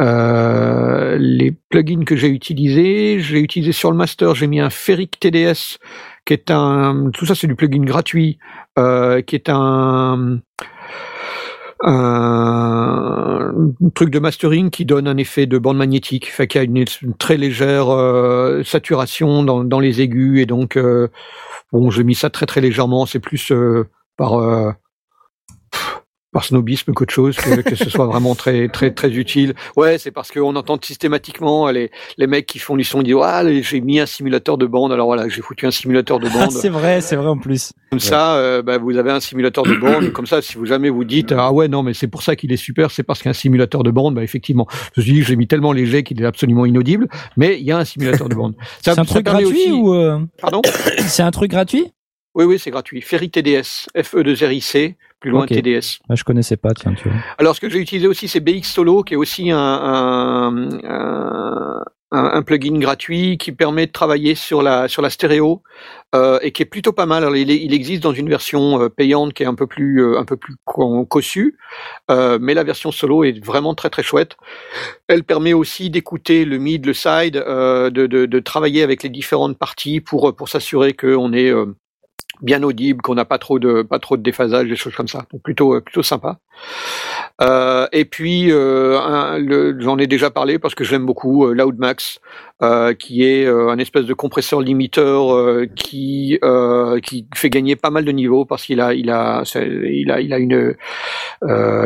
euh, 0.01 1.16
les 1.18 1.53
plugins 1.70 2.05
que 2.05 2.14
j'ai 2.16 2.28
utilisés, 2.28 3.18
j'ai 3.20 3.40
utilisé 3.40 3.72
sur 3.72 3.90
le 3.90 3.96
master, 3.96 4.34
j'ai 4.34 4.46
mis 4.46 4.61
un 4.61 4.70
Ferric 4.70 5.18
TDS 5.18 5.78
qui 6.29 6.35
est 6.35 6.51
un 6.51 7.11
tout 7.14 7.24
ça 7.24 7.35
c'est 7.35 7.47
du 7.47 7.55
plugin 7.55 7.83
gratuit 7.85 8.39
euh, 8.79 9.22
qui 9.22 9.35
est 9.35 9.49
un 9.49 10.41
un 11.81 13.53
truc 13.95 14.11
de 14.11 14.18
mastering 14.18 14.68
qui 14.68 14.85
donne 14.85 15.07
un 15.07 15.16
effet 15.16 15.47
de 15.47 15.59
bande 15.59 15.79
magnétique, 15.79 16.31
fait 16.31 16.47
qu'il 16.47 16.61
y 16.61 16.62
a 16.62 16.64
une, 16.64 16.85
très 17.18 17.37
légère 17.37 17.89
euh, 17.91 18.62
saturation 18.64 19.43
dans, 19.43 19.64
dans 19.64 19.81
les 19.81 20.01
aigus 20.01 20.43
et 20.43 20.47
donc 20.47 20.76
euh, 20.76 21.09
bon 21.72 21.91
j'ai 21.91 22.05
mis 22.05 22.14
ça 22.14 22.31
très 22.31 22.47
très 22.47 22.61
légèrement, 22.61 23.07
c'est 23.07 23.20
plus 23.20 23.53
euh, 23.53 23.87
par 24.16 24.35
euh, 24.35 24.72
par 26.33 26.45
snobisme 26.45 26.93
qu'autre 26.93 27.12
chose, 27.14 27.37
que, 27.37 27.62
que 27.62 27.74
ce 27.74 27.89
soit 27.89 28.07
vraiment 28.07 28.35
très 28.35 28.68
très 28.68 28.91
très 28.91 29.11
utile. 29.11 29.55
Ouais, 29.76 29.97
c'est 29.99 30.11
parce 30.11 30.31
qu'on 30.31 30.55
entend 30.57 30.79
systématiquement 30.81 31.70
les 31.70 31.91
les 32.18 32.26
mecs 32.26 32.45
qui 32.47 32.59
font 32.59 32.76
du 32.76 32.85
son, 32.85 33.01
ils 33.01 33.05
disent 33.05 33.16
ah 33.22 33.43
j'ai 33.62 33.81
mis 33.81 33.99
un 33.99 34.07
simulateur 34.07 34.59
de 34.59 34.66
bande, 34.66 34.93
alors 34.93 35.07
voilà 35.07 35.29
j'ai 35.29 35.41
foutu 35.41 35.66
un 35.66 35.70
simulateur 35.70 36.18
de 36.18 36.29
bande. 36.33 36.51
c'est 36.53 36.68
vrai, 36.68 37.01
c'est 37.01 37.16
vrai 37.16 37.29
en 37.29 37.39
plus. 37.39 37.72
Comme 37.91 38.01
ça, 38.01 38.35
euh, 38.37 38.61
bah, 38.62 38.76
vous 38.76 38.97
avez 38.99 39.11
un 39.11 39.20
simulateur 39.20 39.64
de 39.64 39.74
bande. 39.74 40.12
Comme 40.12 40.26
ça, 40.26 40.43
si 40.43 40.59
vous 40.59 40.66
jamais 40.66 40.91
vous 40.91 41.05
dites 41.05 41.33
ah 41.33 41.53
ouais 41.53 41.68
non 41.68 41.83
mais 41.83 41.95
c'est 41.95 42.09
pour 42.09 42.22
ça 42.22 42.37
qu'il 42.37 42.53
est 42.53 42.57
super, 42.59 42.91
c'est 42.91 43.03
parce 43.03 43.20
qu'il 43.20 43.26
y 43.26 43.29
a 43.29 43.31
un 43.31 43.35
simulateur 43.35 43.83
de 43.83 43.91
bande. 43.91 44.14
Bah 44.14 44.22
effectivement, 44.22 44.66
je 44.95 45.01
me 45.01 45.05
suis 45.05 45.12
dit 45.14 45.22
j'ai 45.22 45.37
mis 45.37 45.47
tellement 45.47 45.72
léger 45.72 46.03
qu'il 46.03 46.20
est 46.20 46.26
absolument 46.26 46.66
inaudible, 46.66 47.09
mais 47.39 47.59
il 47.59 47.64
y 47.64 47.72
a 47.72 47.79
un 47.79 47.85
simulateur 47.87 48.29
de 48.29 48.35
bande. 48.35 48.55
Ça- 48.85 48.93
C'est 48.95 49.01
un 49.01 49.05
truc 49.05 49.24
gratuit 49.24 49.47
aussi- 49.47 49.72
ou 49.72 49.95
euh, 49.95 50.18
Pardon? 50.41 50.61
c'est 50.99 51.22
un 51.22 51.31
truc 51.31 51.51
gratuit? 51.51 51.87
Oui 52.35 52.45
oui 52.45 52.59
c'est 52.59 52.70
gratuit. 52.70 53.01
Ferry 53.01 53.31
TDS, 53.31 53.89
FE 54.03 54.22
2 54.22 54.35
RIC, 54.47 54.97
plus 55.21 55.31
loin 55.31 55.43
Ok. 55.43 55.49
TDS. 55.49 55.99
Ah, 56.09 56.14
Je 56.14 56.25
connaissais 56.25 56.57
pas, 56.57 56.73
tiens, 56.75 56.95
tu 56.95 57.09
vois. 57.09 57.19
Alors 57.39 57.55
ce 57.57 57.61
que 57.61 57.69
j'ai 57.69 57.79
utilisé 57.81 58.07
aussi 58.07 58.29
c'est 58.29 58.41
BX 58.41 58.62
Solo 58.64 59.03
qui 59.03 59.14
est 59.14 59.16
aussi 59.16 59.51
un, 59.51 59.59
un, 59.59 60.69
un, 60.85 61.85
un- 62.11 62.31
un 62.33 62.43
plugin 62.43 62.79
gratuit 62.79 63.37
qui 63.37 63.53
permet 63.53 63.87
de 63.87 63.93
travailler 63.93 64.35
sur 64.35 64.62
la 64.62 64.89
sur 64.89 65.03
la 65.03 65.11
stéréo 65.11 65.62
euh, 66.14 66.39
et 66.41 66.53
qui 66.53 66.62
est 66.62 66.66
plutôt 66.66 66.93
pas 66.93 67.05
mal. 67.05 67.23
Alors, 67.23 67.37
il, 67.37 67.51
existe 67.75 68.03
dans 68.03 68.14
une 68.14 68.29
version 68.31 68.81
euh, 68.81 68.89
payante 68.89 69.35
qui 69.35 69.43
est 69.43 69.47
un 69.47 69.55
peu 69.55 69.66
plus 69.66 70.01
euh, 70.03 70.19
un 70.19 70.25
peu 70.25 70.37
plus 70.39 70.55
co- 70.64 71.05
cossue, 71.05 71.59
euh, 72.11 72.39
mais 72.41 72.55
la 72.55 72.64
version 72.64 72.93
solo 72.93 73.25
est 73.25 73.45
vraiment 73.45 73.75
très 73.75 73.91
très 73.91 74.03
chouette. 74.03 74.37
Elle 75.09 75.23
permet 75.25 75.53
aussi 75.53 75.91
d'écouter 75.91 76.47
le 76.47 76.57
mid, 76.59 76.87
le 76.87 76.95
side, 76.95 77.37
euh, 77.37 77.91
de, 77.91 78.07
de, 78.07 78.25
de 78.25 78.39
travailler 78.41 78.83
avec 78.83 79.03
les 79.03 79.11
différentes 79.11 79.59
parties 79.59 80.01
pour 80.01 80.35
pour 80.35 80.49
s'assurer 80.49 80.95
qu'on 80.95 81.33
est 81.35 81.53
bien 82.43 82.62
audible, 82.62 83.03
qu'on 83.03 83.14
n'a 83.14 83.24
pas 83.24 83.39
trop 83.39 83.59
de 83.59 83.82
pas 83.82 83.99
trop 83.99 84.16
de 84.16 84.22
déphasage, 84.22 84.68
des 84.68 84.76
choses 84.76 84.95
comme 84.95 85.09
ça. 85.09 85.26
Donc 85.32 85.43
plutôt 85.43 85.74
euh, 85.74 85.80
plutôt 85.80 86.03
sympa. 86.03 86.39
Euh, 87.41 87.86
et 87.93 88.05
puis, 88.05 88.51
euh, 88.51 89.74
j'en 89.80 89.97
ai 89.99 90.07
déjà 90.09 90.30
parlé 90.30 90.59
parce 90.59 90.74
que 90.74 90.82
j'aime 90.82 91.07
beaucoup 91.07 91.47
euh, 91.47 91.55
Loudmax, 91.55 92.20
qui 92.99 93.22
est 93.22 93.47
un 93.47 93.78
espèce 93.78 94.05
de 94.05 94.14
compresseur 94.14 94.61
limiteur 94.61 95.61
qui 95.76 96.41
qui 97.05 97.26
fait 97.36 97.51
gagner 97.51 97.76
pas 97.76 97.91
mal 97.91 98.05
de 98.05 98.11
niveaux 98.11 98.45
parce 98.47 98.64
qu'il 98.64 98.80
a 98.80 98.95
il 98.95 99.11
a 99.11 99.45
il 99.55 100.11
a 100.11 100.20
il 100.20 100.32
a 100.32 100.39
une 100.39 100.74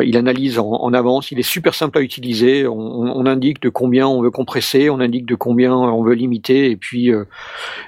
il 0.02 0.16
analyse 0.16 0.58
en, 0.58 0.92
avance. 0.94 1.30
Il 1.30 1.38
est 1.38 1.42
super 1.42 1.74
simple 1.74 1.98
à 1.98 2.00
utiliser. 2.00 2.66
On, 2.66 2.72
on- 2.78 3.22
indique 3.26 3.62
de 3.62 3.68
combien 3.68 4.08
on 4.08 4.20
veut 4.22 4.30
compresser, 4.30 4.90
on 4.90 4.98
indique 4.98 5.26
de 5.26 5.34
combien 5.36 5.74
on 5.74 6.02
veut 6.02 6.14
limiter, 6.14 6.70
et 6.70 6.76
puis 6.76 7.10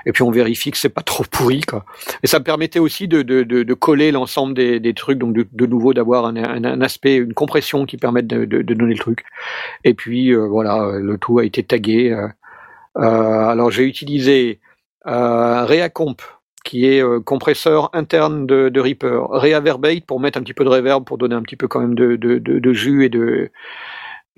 et 0.07 0.13
puis 0.13 0.23
on 0.23 0.31
vérifie 0.31 0.71
que 0.71 0.77
c'est 0.79 0.89
pas 0.91 1.03
trop 1.03 1.25
pourri 1.31 1.63
quoi. 1.63 1.85
Et 2.23 2.27
ça 2.27 2.39
me 2.39 2.45
permettait 2.45 2.79
aussi 2.79 3.09
de, 3.09 3.23
de, 3.23 3.43
de, 3.45 3.63
de 3.63 3.75
coller 3.75 4.13
l'ensemble 4.13 4.55
des, 4.55 4.79
des 4.79 4.93
trucs, 4.95 5.19
donc 5.19 5.35
de, 5.35 5.47
de 5.51 5.67
nouveau 5.67 5.93
d'avoir 5.95 6.27
un, 6.27 6.37
un, 6.37 6.65
un 6.65 6.81
aspect, 6.83 7.17
une 7.17 7.33
compression 7.35 7.54
qui 7.87 7.97
permette 7.97 8.27
de, 8.27 8.45
donner 8.45 8.95
le 8.95 8.99
truc. 8.99 9.25
Et 9.85 9.95
puis 9.95 10.31
euh, 10.31 10.47
voilà, 10.47 10.83
euh, 10.83 11.01
le 11.01 11.19
tout 11.19 11.39
a 11.39 11.45
été 11.45 11.63
tagué. 11.63 12.13
euh. 12.13 12.29
Alors 12.97 13.71
j'ai 13.71 13.85
utilisé 13.85 14.61
Reacomp 15.05 16.17
qui 16.65 16.87
est 16.87 17.03
compresseur 17.25 17.91
interne 17.93 18.47
de, 18.47 18.71
de 18.71 18.81
Reaper, 18.81 19.29
Reaverbate 19.29 20.07
pour 20.07 20.21
mettre 20.21 20.39
un 20.39 20.43
petit 20.43 20.55
peu 20.55 20.65
de 20.65 20.71
reverb, 20.71 21.05
pour 21.05 21.19
donner 21.19 21.35
un 21.35 21.43
petit 21.43 21.57
peu 21.57 21.69
quand 21.69 21.81
même 21.81 21.95
de 21.95 22.73
jus 22.73 23.05
et 23.05 23.09
de 23.11 23.51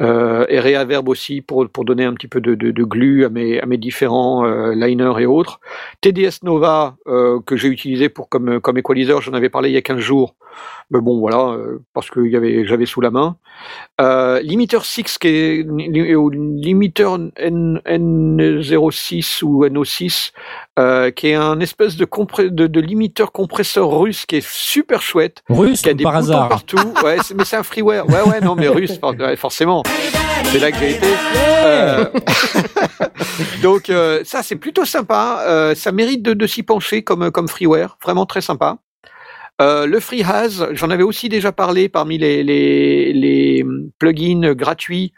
euh, 0.01 0.45
et 0.49 0.61
Reaverb 0.61 1.09
aussi 1.09 1.41
pour, 1.41 1.69
pour 1.69 1.85
donner 1.85 2.05
un 2.05 2.15
petit 2.15 2.29
peu 2.29 2.41
de, 2.41 2.55
de, 2.55 2.71
de 2.71 2.85
glu 2.85 3.25
à 3.25 3.31
mes, 3.31 3.61
à 3.61 3.67
mes 3.67 3.79
différents 3.79 4.45
euh, 4.45 4.75
liners 4.75 5.21
et 5.21 5.27
autres. 5.27 5.61
TDS 6.01 6.43
Nova 6.43 6.97
euh, 7.07 7.41
que 7.47 7.57
j'ai 7.57 7.69
utilisé 7.69 8.09
pour 8.09 8.29
comme, 8.29 8.61
comme 8.61 8.79
equalizer, 8.79 9.21
j'en 9.23 9.33
avais 9.33 9.49
parlé 9.49 9.71
il 9.71 9.73
y 9.75 9.79
a 9.79 9.83
15 9.83 9.99
jours. 9.99 10.35
Mais 10.91 11.01
bon 11.01 11.19
voilà, 11.19 11.51
euh, 11.51 11.83
parce 11.93 12.11
que 12.11 12.29
j'avais 12.31 12.87
sous 12.87 13.01
la 13.01 13.11
main. 13.11 13.37
Euh, 14.01 14.41
Limiter 14.41 14.79
6 14.83 15.19
qui 15.19 15.29
est 15.29 15.67
Limiter 15.69 17.09
N, 17.37 17.81
N06 17.85 19.43
ou 19.43 19.67
NO6 19.67 20.33
euh, 20.79 21.11
qui 21.11 21.29
est 21.29 21.35
un 21.35 21.59
espèce 21.61 21.97
de, 21.97 22.05
compré- 22.05 22.51
de, 22.51 22.67
de 22.67 22.81
limiteur 22.81 23.33
compresseur 23.33 23.91
russe 23.99 24.27
qui 24.27 24.37
est 24.37 24.47
super 24.47 25.01
chouette 25.03 25.43
Russe 25.49 25.83
qui 25.83 25.89
a 25.89 25.95
des 25.95 26.05
par 26.05 26.13
boutons 26.21 26.33
hasard 26.33 26.49
partout. 26.49 26.77
Ouais, 27.05 27.17
mais 27.35 27.45
c'est 27.45 27.57
un 27.57 27.63
freeware. 27.63 28.07
Ouais, 28.09 28.23
ouais, 28.31 28.41
non, 28.41 28.55
mais 28.55 28.69
russe, 28.69 28.99
forcément. 29.37 29.83
C'est 30.45 30.59
là 30.59 30.71
que 30.71 30.79
j'ai 30.79 30.97
été. 30.97 31.07
Euh, 31.65 32.05
Donc 33.63 33.91
euh, 33.91 34.21
ça, 34.25 34.43
c'est 34.43 34.57
plutôt 34.57 34.85
sympa. 34.85 35.45
Euh, 35.47 35.75
ça 35.75 35.93
mérite 35.93 36.23
de, 36.23 36.35
de 36.35 36.47
s'y 36.47 36.63
pencher 36.63 37.03
comme 37.03 37.31
comme 37.31 37.49
freeware. 37.49 37.97
Vraiment 38.03 38.27
très 38.27 38.41
sympa. 38.41 38.79
Euh, 39.63 39.87
le 39.87 40.01
FreeHas, 40.01 40.67
j'en 40.73 40.91
avais 40.91 41.03
aussi 41.03 41.31
déjà 41.31 41.51
parlé 41.51 41.89
parmi 41.89 42.19
les, 42.19 42.43
les, 42.43 43.15
les 43.15 43.65
plugins 43.99 44.53
gratuits 44.53 45.15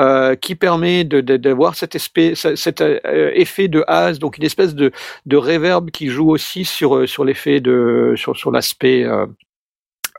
euh, 0.00 0.34
qui 0.34 0.54
permet 0.56 1.04
de- 1.04 1.20
de- 1.20 1.36
d'avoir 1.36 1.74
cet, 1.76 1.94
espèce, 1.94 2.54
cet 2.56 2.80
euh, 2.80 2.98
effet 3.34 3.68
de 3.68 3.84
has, 3.86 4.14
donc 4.18 4.38
une 4.38 4.44
espèce 4.44 4.74
de, 4.74 4.90
de 5.26 5.36
reverb 5.36 5.90
qui 5.92 6.08
joue 6.08 6.30
aussi 6.30 6.64
sur, 6.64 6.96
euh, 6.96 7.06
sur 7.06 7.24
l'effet 7.24 7.60
de 7.60 8.14
sur, 8.16 8.36
sur 8.36 8.50
l'aspect 8.50 9.04
euh, 9.04 9.26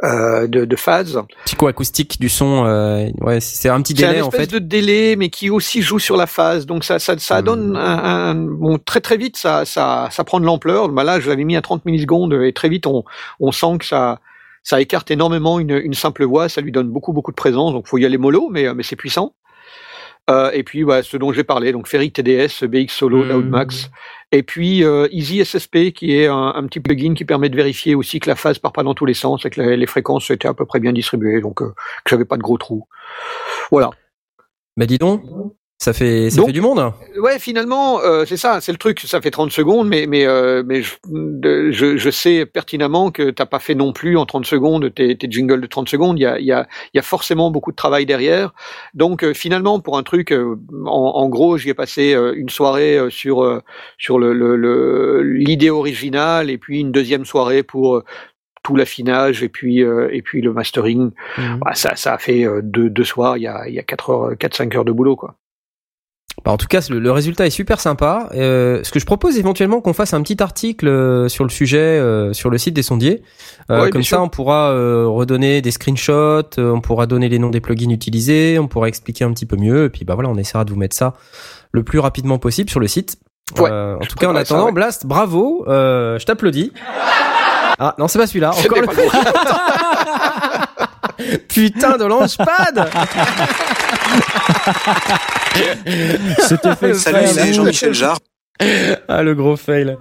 euh, 0.04 0.48
de, 0.48 0.66
de 0.66 0.76
phase. 0.76 1.22
Psychoacoustique 1.46 2.20
du 2.20 2.28
son, 2.30 2.66
euh, 2.66 3.08
ouais, 3.22 3.40
c'est 3.40 3.70
un 3.70 3.82
petit 3.82 3.96
C'est 3.96 4.06
un 4.06 4.10
délai 4.10 4.22
en 4.22 4.30
espèce 4.30 4.50
fait. 4.50 4.54
de 4.54 4.60
délai, 4.60 5.16
mais 5.16 5.30
qui 5.30 5.50
aussi 5.52 5.82
joue 5.84 6.00
sur 6.00 6.18
la 6.18 6.26
phase. 6.26 6.66
Donc 6.66 6.84
ça, 6.84 6.98
ça, 6.98 7.18
ça 7.20 7.42
Hmm. 7.42 7.46
donne 7.46 7.76
un, 7.78 8.30
un- 8.32 8.36
bon 8.36 8.80
très 8.80 9.00
très 9.02 9.18
vite, 9.18 9.38
ça, 9.38 9.64
ça, 9.66 10.08
ça 10.12 10.24
prend 10.24 10.40
de 10.40 10.46
l'ampleur. 10.46 10.90
Bah 10.90 11.04
là, 11.04 11.20
je 11.20 11.30
l'avais 11.30 11.44
mis 11.44 11.56
à 11.56 11.62
30 11.62 11.86
millisecondes 11.86 12.34
et 12.34 12.52
très 12.54 12.70
vite, 12.70 12.88
on, 12.88 13.04
on 13.40 13.52
sent 13.52 13.78
que 13.80 13.86
ça, 13.86 14.20
ça 14.64 14.82
écarte 14.82 15.12
énormément 15.12 15.60
une, 15.60 15.72
une 15.84 15.94
simple 15.94 16.24
voix. 16.26 16.50
Ça 16.50 16.62
lui 16.62 16.72
donne 16.72 16.88
beaucoup 16.90 17.14
beaucoup 17.14 17.32
de 17.32 17.36
présence. 17.36 17.72
Donc 17.74 17.88
faut 17.88 18.00
y 18.00 18.06
aller 18.06 18.18
mollo, 18.18 18.50
mais, 18.52 18.74
mais 18.74 18.84
c'est 18.84 18.96
puissant. 18.96 19.36
Euh, 20.32 20.52
et 20.52 20.64
puis 20.64 20.84
bah, 20.84 21.04
ce 21.04 21.18
dont 21.18 21.34
j'ai 21.34 21.44
parlé, 21.44 21.72
donc 21.72 21.88
Ferry 21.88 22.12
TDS, 22.12 22.66
BX 22.68 22.88
Solo, 22.90 23.24
Hmm. 23.24 23.30
Loudmax. 23.30 23.90
Et 24.32 24.44
puis 24.44 24.84
euh, 24.84 25.08
Easy 25.12 25.44
SSP, 25.44 25.92
qui 25.94 26.16
est 26.16 26.28
un, 26.28 26.54
un 26.56 26.66
petit 26.66 26.80
plugin 26.80 27.14
qui 27.14 27.26
permet 27.26 27.50
de 27.50 27.56
vérifier 27.56 27.96
aussi 27.96 28.20
que 28.20 28.30
la 28.30 28.36
phase 28.36 28.60
part 28.60 28.72
pas 28.72 28.84
dans 28.84 28.94
tous 28.94 29.06
les 29.06 29.14
sens 29.14 29.46
et 29.46 29.50
que 29.50 29.62
les, 29.62 29.76
les 29.76 29.88
fréquences 29.88 30.30
étaient 30.32 30.48
à 30.48 30.54
peu 30.54 30.66
près 30.66 30.80
bien 30.80 30.94
distribuées, 30.94 31.42
donc 31.42 31.62
euh, 31.62 31.74
que 32.06 32.10
j'avais 32.10 32.26
pas 32.26 32.38
de 32.38 32.42
gros 32.42 32.58
trous. 32.58 32.88
Voilà. 33.72 33.90
Bah 34.78 34.86
dis 34.86 34.98
donc, 34.98 35.22
ça 35.84 35.94
fait 35.94 36.30
ça 36.30 36.38
Donc- 36.38 36.46
fait 36.48 36.52
du 36.54 36.62
monde. 36.62 36.94
Ouais, 37.20 37.40
finalement, 37.40 38.02
euh, 38.02 38.24
c'est 38.26 38.38
ça, 38.38 38.62
c'est 38.62 38.72
le 38.72 38.78
truc. 38.78 39.00
Ça 39.00 39.20
fait 39.20 39.32
30 39.32 39.52
secondes, 39.52 39.88
mais 39.88 40.06
mais 40.08 40.28
euh, 40.28 40.62
mais 40.66 40.84
je, 40.84 40.94
je, 41.72 41.98
je 41.98 42.10
sais 42.12 42.46
pertinemment 42.46 43.10
que 43.10 43.32
t'as 43.32 43.48
pas 43.48 43.58
fait 43.58 43.74
non 43.74 43.92
plus 43.92 44.16
en 44.16 44.28
30 44.28 44.46
secondes 44.46 44.94
tes, 44.94 45.18
tes 45.18 45.28
jingles 45.30 45.60
de 45.60 45.66
30 45.68 45.90
secondes. 45.90 46.20
Il 46.20 46.22
y 46.22 46.26
a 46.28 46.38
il 46.40 46.46
y 46.46 46.52
a 46.52 46.68
il 46.94 46.98
y 46.98 47.00
a 47.00 47.02
forcément 47.04 47.50
beaucoup 47.50 47.72
de 47.72 47.76
travail 47.76 48.06
derrière. 48.06 48.54
Donc 48.94 49.24
euh, 49.24 49.34
finalement, 49.34 49.80
pour 49.80 49.98
un 49.98 50.04
truc, 50.04 50.32
euh, 50.32 50.56
en, 50.86 50.90
en 51.16 51.30
gros, 51.30 51.58
j'y 51.58 51.70
ai 51.70 51.74
passé 51.74 52.14
euh, 52.14 52.34
une 52.36 52.50
soirée 52.50 52.98
euh, 53.00 53.10
sur 53.10 53.44
euh, 53.44 53.62
sur 53.98 54.20
le 54.20 54.34
le- 54.34 54.56
le- 54.56 55.24
l'idée 55.24 55.72
originale 55.72 56.50
et 56.52 56.60
puis 56.60 56.80
une 56.80 56.92
deuxième 56.92 57.26
soirée 57.26 57.64
pour 57.64 58.04
tout 58.64 58.76
l'affinage 58.76 59.42
et 59.42 59.50
puis 59.50 59.84
euh, 59.84 60.10
et 60.12 60.22
puis 60.22 60.42
le 60.44 60.54
mastering. 60.54 61.10
Bah, 61.66 61.74
ça 61.74 61.96
ça 61.96 62.14
a 62.14 62.18
fait 62.20 62.46
euh, 62.46 62.62
deux 62.64 62.92
deux 62.92 63.04
soirs. 63.04 63.38
Il 63.38 63.42
y 63.44 63.48
a 63.48 63.68
il 63.68 63.74
y 63.74 63.80
a 63.80 63.84
quatre 63.84 64.12
heures 64.12 64.38
quatre 64.38 64.56
cinq 64.56 64.76
heures 64.76 64.86
de 64.86 64.92
boulot 64.92 65.16
quoi. 65.16 65.36
Bah, 66.44 66.52
en 66.52 66.58
tout 66.58 66.66
cas, 66.68 66.80
le, 66.90 66.98
le 67.00 67.12
résultat 67.12 67.46
est 67.46 67.52
super 67.52 67.80
sympa. 67.80 68.30
Euh, 68.34 68.80
ce 68.84 68.92
que 68.92 69.00
je 69.00 69.06
propose 69.06 69.38
éventuellement 69.38 69.80
qu'on 69.82 69.94
fasse 69.94 70.14
un 70.16 70.22
petit 70.24 70.42
article 70.42 70.88
euh, 70.88 71.28
sur 71.30 71.44
le 71.44 71.52
sujet 71.52 71.78
euh, 71.78 72.34
sur 72.34 72.50
le 72.50 72.58
site 72.58 72.74
des 72.74 72.82
sondiers. 72.84 73.22
Euh, 73.70 73.84
Ouais, 73.84 73.90
comme 73.92 74.02
ça, 74.04 74.18
sûr. 74.18 74.22
on 74.22 74.30
pourra 74.30 74.72
euh, 74.72 75.06
redonner 75.08 75.62
des 75.62 75.72
screenshots, 75.72 76.42
on 76.58 76.82
pourra 76.82 77.06
donner 77.06 77.30
les 77.30 77.38
noms 77.40 77.52
des 77.52 77.62
plugins 77.62 77.92
utilisés, 77.92 78.58
on 78.60 78.68
pourra 78.68 78.88
expliquer 78.88 79.24
un 79.24 79.32
petit 79.34 79.46
peu 79.46 79.56
mieux. 79.56 79.86
Et 79.86 79.90
puis 79.90 80.04
bah 80.04 80.16
voilà, 80.16 80.30
on 80.30 80.36
essaiera 80.38 80.66
de 80.66 80.72
vous 80.72 80.78
mettre 80.80 80.96
ça 80.96 81.14
le 81.72 81.84
plus 81.84 82.00
rapidement 82.00 82.40
possible 82.40 82.70
sur 82.70 82.80
le 82.80 82.88
site. 82.88 83.18
Ouais, 83.60 83.70
Euh, 83.72 83.96
en 83.98 84.06
tout 84.06 84.16
cas, 84.16 84.28
en 84.30 84.34
ça, 84.34 84.40
attendant, 84.40 84.66
ouais. 84.66 84.72
Blast, 84.72 85.06
bravo, 85.06 85.66
euh, 85.68 86.18
je 86.20 86.26
t'applaudis. 86.26 86.72
Ah 87.84 87.96
non, 87.98 88.08
c'est 88.08 88.20
pas 88.20 88.28
celui-là. 88.28 88.52
Encore 88.52 88.80
pas 88.84 88.94
le 88.94 89.02
putain 91.48 91.98
de 91.98 92.06
launchpad. 92.06 92.90
C'était 96.48 96.76
fait 96.76 96.94
Salut, 96.94 97.28
c'est. 97.28 97.54
Jean-Michel 97.54 97.94
Jarre. 97.94 98.18
Ah 99.08 99.24
le 99.24 99.36
gros 99.36 99.56
fail. 99.56 99.98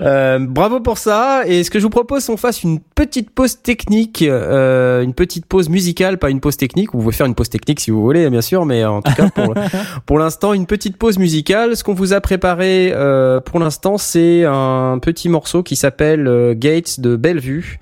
Euh, 0.00 0.38
bravo 0.40 0.80
pour 0.80 0.98
ça. 0.98 1.42
Et 1.46 1.64
ce 1.64 1.70
que 1.70 1.78
je 1.78 1.84
vous 1.84 1.90
propose, 1.90 2.22
c'est 2.22 2.32
qu'on 2.32 2.38
fasse 2.38 2.62
une 2.62 2.80
petite 2.80 3.30
pause 3.30 3.60
technique, 3.62 4.22
euh, 4.22 5.02
une 5.02 5.14
petite 5.14 5.46
pause 5.46 5.68
musicale, 5.68 6.18
pas 6.18 6.30
une 6.30 6.40
pause 6.40 6.56
technique. 6.56 6.92
Vous 6.92 7.00
pouvez 7.00 7.12
faire 7.12 7.26
une 7.26 7.34
pause 7.34 7.50
technique 7.50 7.80
si 7.80 7.90
vous 7.90 8.02
voulez, 8.02 8.28
bien 8.30 8.40
sûr, 8.40 8.64
mais 8.64 8.84
en 8.84 9.02
tout 9.02 9.12
cas 9.14 9.28
pour 9.30 9.54
pour 10.06 10.18
l'instant 10.18 10.52
une 10.52 10.66
petite 10.66 10.96
pause 10.96 11.18
musicale. 11.18 11.76
Ce 11.76 11.84
qu'on 11.84 11.94
vous 11.94 12.12
a 12.12 12.20
préparé 12.20 12.92
euh, 12.94 13.40
pour 13.40 13.60
l'instant, 13.60 13.98
c'est 13.98 14.44
un 14.44 14.98
petit 15.00 15.28
morceau 15.28 15.62
qui 15.62 15.76
s'appelle 15.76 16.26
euh, 16.26 16.54
Gates 16.56 17.00
de 17.00 17.16
Bellevue. 17.16 17.78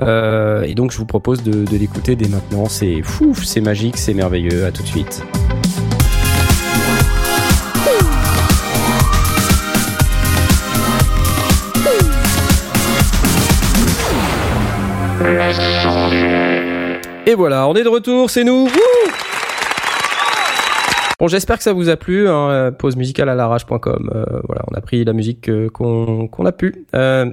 Euh, 0.00 0.62
et 0.62 0.74
donc 0.74 0.92
je 0.92 0.98
vous 0.98 1.06
propose 1.06 1.42
de, 1.42 1.64
de 1.64 1.76
l'écouter 1.76 2.16
dès 2.16 2.28
maintenant. 2.28 2.66
C'est 2.66 3.02
fou, 3.02 3.34
c'est 3.34 3.60
magique, 3.60 3.96
c'est 3.96 4.14
merveilleux. 4.14 4.66
À 4.66 4.72
tout 4.72 4.82
de 4.82 4.88
suite. 4.88 5.22
Et 17.26 17.34
voilà, 17.34 17.68
on 17.68 17.74
est 17.74 17.82
de 17.82 17.88
retour, 17.88 18.30
c'est 18.30 18.44
nous. 18.44 18.64
Wouh 18.64 18.70
bon, 21.20 21.26
j'espère 21.28 21.58
que 21.58 21.62
ça 21.64 21.72
vous 21.72 21.88
a 21.90 21.96
plu. 21.96 22.28
Hein, 22.28 22.48
euh, 22.50 22.70
pause 22.70 22.96
musicale 22.96 23.28
à 23.28 23.34
l'arrache.com. 23.34 24.10
Euh, 24.14 24.24
voilà, 24.46 24.62
on 24.70 24.74
a 24.74 24.80
pris 24.80 25.04
la 25.04 25.12
musique 25.12 25.48
euh, 25.50 25.68
qu'on 25.68 26.28
qu'on 26.28 26.46
a 26.46 26.52
pu. 26.52 26.86
Euh, 26.94 27.26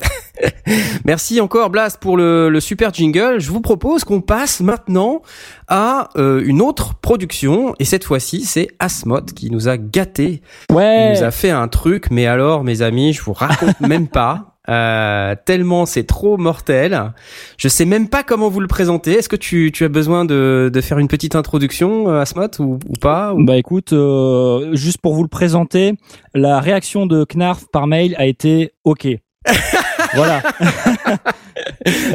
Merci 1.06 1.39
encore 1.39 1.70
Blast 1.70 2.00
pour 2.02 2.18
le, 2.18 2.50
le 2.50 2.60
super 2.60 2.93
jingle. 2.93 3.39
Je 3.39 3.50
vous 3.52 3.62
propose 3.62 4.04
qu'on 4.04 4.20
passe 4.22 4.60
maintenant 4.60 5.22
à 5.70 6.10
euh, 6.18 6.41
une 6.43 6.62
autre 6.62 6.96
production 6.96 7.74
et 7.80 7.86
cette 7.86 8.04
fois-ci 8.04 8.43
c'est 8.43 8.68
Asmod 8.80 9.32
qui 9.34 9.50
nous 9.52 9.70
a 9.70 9.78
gâté. 9.78 10.41
Il 10.70 10.76
Ouais. 10.76 11.14
nous 11.14 11.24
a 11.24 11.32
fait 11.32 11.52
un 11.52 11.68
truc, 11.70 12.08
mais 12.12 12.26
alors 12.26 12.64
mes 12.66 12.82
amis, 12.82 13.14
je 13.14 13.22
vous 13.22 13.34
raconte 13.34 13.80
même 13.88 14.08
pas. 14.10 14.55
Euh, 14.70 15.36
tellement 15.45 15.86
c'est 15.86 16.03
trop 16.05 16.38
mortel. 16.38 17.13
Je 17.57 17.68
sais 17.68 17.86
même 17.86 18.09
pas 18.09 18.24
comment 18.24 18.49
vous 18.49 18.59
le 18.61 18.68
présenter. 18.68 19.13
Est-ce 19.13 19.30
que 19.30 19.36
tu, 19.36 19.72
tu 19.74 19.84
as 19.84 19.89
besoin 19.89 20.26
de, 20.26 20.72
de 20.74 20.82
faire 20.82 20.97
une 20.99 21.07
petite 21.07 21.36
introduction, 21.36 22.09
euh, 22.09 22.22
Asmod, 22.22 22.55
ou, 22.59 22.80
ou 22.88 22.93
pas 22.99 23.34
ou- 23.34 23.45
Bah 23.45 23.57
écoute, 23.57 23.93
euh, 23.93 24.76
juste 24.76 24.99
pour 24.99 25.13
vous 25.13 25.24
le 25.24 25.30
présenter, 25.30 25.93
la 26.33 26.59
réaction 26.59 27.05
de 27.05 27.25
Knarf 27.25 27.66
par 27.71 27.87
mail 27.87 28.16
a 28.17 28.25
été 28.25 28.71
OK. 28.83 29.08
voilà. 30.13 30.41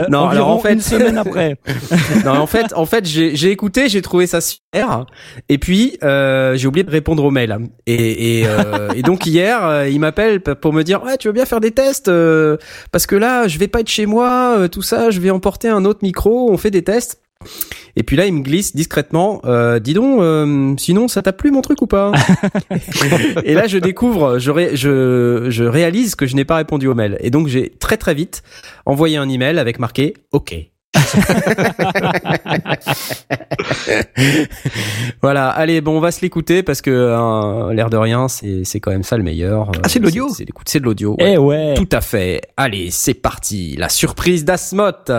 Non, 0.08 0.28
alors, 0.28 0.48
en 0.48 0.58
fait- 0.58 0.72
une 0.74 0.80
semaine 0.80 1.16
après. 1.16 1.56
non, 2.24 2.32
en 2.32 2.46
fait, 2.46 2.72
en 2.74 2.86
fait, 2.86 3.06
j'ai 3.06 3.36
j'ai 3.36 3.50
écouté, 3.50 3.88
j'ai 3.88 4.02
trouvé 4.02 4.26
ça 4.26 4.40
super, 4.40 5.06
et 5.48 5.58
puis 5.58 5.96
euh, 6.02 6.56
j'ai 6.56 6.66
oublié 6.66 6.84
de 6.84 6.90
répondre 6.90 7.24
aux 7.24 7.30
mails. 7.30 7.56
Et, 7.86 8.40
et, 8.40 8.46
euh, 8.46 8.90
et 8.94 9.02
donc 9.02 9.26
hier, 9.26 9.64
euh, 9.64 9.88
il 9.88 9.98
m'appelle 10.00 10.40
pour 10.40 10.72
me 10.72 10.82
dire 10.82 11.02
ouais, 11.04 11.16
tu 11.16 11.28
veux 11.28 11.32
bien 11.32 11.46
faire 11.46 11.60
des 11.60 11.70
tests 11.70 12.08
euh, 12.08 12.56
parce 12.92 13.06
que 13.06 13.16
là, 13.16 13.48
je 13.48 13.58
vais 13.58 13.68
pas 13.68 13.80
être 13.80 13.88
chez 13.88 14.06
moi, 14.06 14.56
euh, 14.58 14.68
tout 14.68 14.82
ça, 14.82 15.10
je 15.10 15.20
vais 15.20 15.30
emporter 15.30 15.68
un 15.68 15.84
autre 15.84 16.00
micro, 16.02 16.50
on 16.52 16.56
fait 16.58 16.70
des 16.70 16.82
tests. 16.82 17.20
Et 17.96 18.02
puis 18.02 18.16
là, 18.16 18.26
il 18.26 18.32
me 18.32 18.42
glisse 18.42 18.74
discrètement. 18.76 19.40
Euh, 19.44 19.78
dis 19.80 19.94
donc, 19.94 20.20
euh, 20.20 20.74
sinon, 20.78 21.08
ça 21.08 21.22
t'a 21.22 21.32
plu 21.32 21.50
mon 21.50 21.60
truc 21.60 21.82
ou 21.82 21.86
pas? 21.86 22.12
Et 23.44 23.54
là, 23.54 23.66
je 23.66 23.78
découvre, 23.78 24.38
je, 24.38 24.50
ré- 24.50 24.76
je, 24.76 25.46
je 25.48 25.64
réalise 25.64 26.14
que 26.14 26.26
je 26.26 26.36
n'ai 26.36 26.44
pas 26.44 26.56
répondu 26.56 26.86
au 26.86 26.94
mail. 26.94 27.16
Et 27.20 27.30
donc, 27.30 27.48
j'ai 27.48 27.70
très 27.70 27.96
très 27.96 28.14
vite 28.14 28.42
envoyé 28.86 29.16
un 29.16 29.28
email 29.28 29.58
avec 29.58 29.78
marqué 29.80 30.14
OK. 30.32 30.54
voilà, 35.22 35.48
allez, 35.50 35.80
bon, 35.80 35.96
on 35.96 36.00
va 36.00 36.10
se 36.10 36.20
l'écouter 36.22 36.62
parce 36.62 36.80
que 36.82 36.90
euh, 36.90 37.72
l'air 37.72 37.90
de 37.90 37.96
rien, 37.96 38.28
c'est 38.28 38.64
c'est 38.64 38.80
quand 38.80 38.90
même 38.90 39.02
ça 39.02 39.16
le 39.16 39.22
meilleur. 39.22 39.70
Ah, 39.82 39.88
c'est 39.88 39.98
de 39.98 40.04
l'audio 40.04 40.28
C'est 40.28 40.36
c'est 40.38 40.44
l'écoute, 40.44 40.68
c'est 40.68 40.80
de 40.80 40.84
l'audio. 40.84 41.16
ouais. 41.18 41.32
Eh 41.34 41.38
ouais. 41.38 41.74
Tout 41.74 41.88
à 41.92 42.00
fait. 42.00 42.42
Allez, 42.56 42.88
c'est 42.90 43.14
parti. 43.14 43.76
La 43.76 43.88
surprise 43.88 44.44
d'Asmoth. 44.44 45.10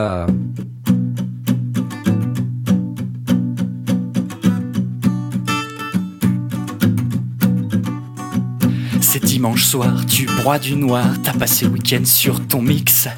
C'est 9.14 9.26
dimanche 9.26 9.66
soir, 9.66 10.06
tu 10.08 10.26
broies 10.26 10.58
du 10.58 10.78
noir, 10.78 11.06
t'as 11.22 11.34
passé 11.34 11.66
le 11.66 11.72
week-end 11.72 12.06
sur 12.06 12.48
ton 12.48 12.62
mix. 12.62 13.10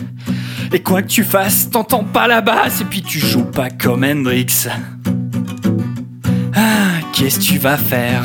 Et 0.71 0.81
quoi 0.81 1.03
que 1.03 1.07
tu 1.07 1.23
fasses, 1.23 1.69
t'entends 1.69 2.03
pas 2.03 2.27
la 2.27 2.41
basse 2.41 2.81
et 2.81 2.85
puis 2.85 3.03
tu 3.03 3.19
joues 3.19 3.43
pas 3.43 3.69
comme 3.69 4.03
Hendrix. 4.03 4.69
Ah, 6.55 6.97
qu'est-ce 7.13 7.37
que 7.37 7.43
tu 7.43 7.57
vas 7.59 7.77
faire? 7.77 8.23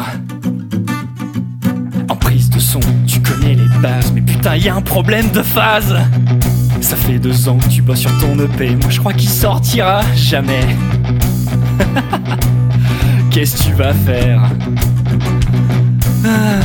En 2.08 2.16
prise 2.16 2.48
de 2.48 2.58
son, 2.58 2.80
tu 3.06 3.20
connais 3.20 3.54
les 3.54 3.78
bases, 3.82 4.12
mais 4.14 4.22
putain, 4.22 4.56
y 4.56 4.70
a 4.70 4.74
un 4.74 4.80
problème 4.80 5.30
de 5.32 5.42
phase. 5.42 5.94
Ça 6.80 6.96
fait 6.96 7.18
deux 7.18 7.50
ans 7.50 7.58
que 7.58 7.68
tu 7.68 7.82
bosses 7.82 8.00
sur 8.00 8.18
ton 8.18 8.38
EP, 8.38 8.76
moi 8.76 8.88
je 8.88 8.98
crois 8.98 9.12
qu'il 9.12 9.28
sortira 9.28 10.00
jamais. 10.14 10.66
qu'est-ce 13.30 13.58
que 13.58 13.68
tu 13.68 13.74
vas 13.74 13.92
faire? 13.92 14.40
Ah, 16.24 16.60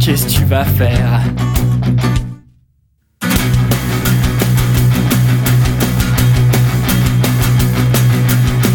qu'est-ce 0.00 0.26
que 0.26 0.30
tu 0.30 0.44
vas 0.44 0.64
faire? 0.64 1.20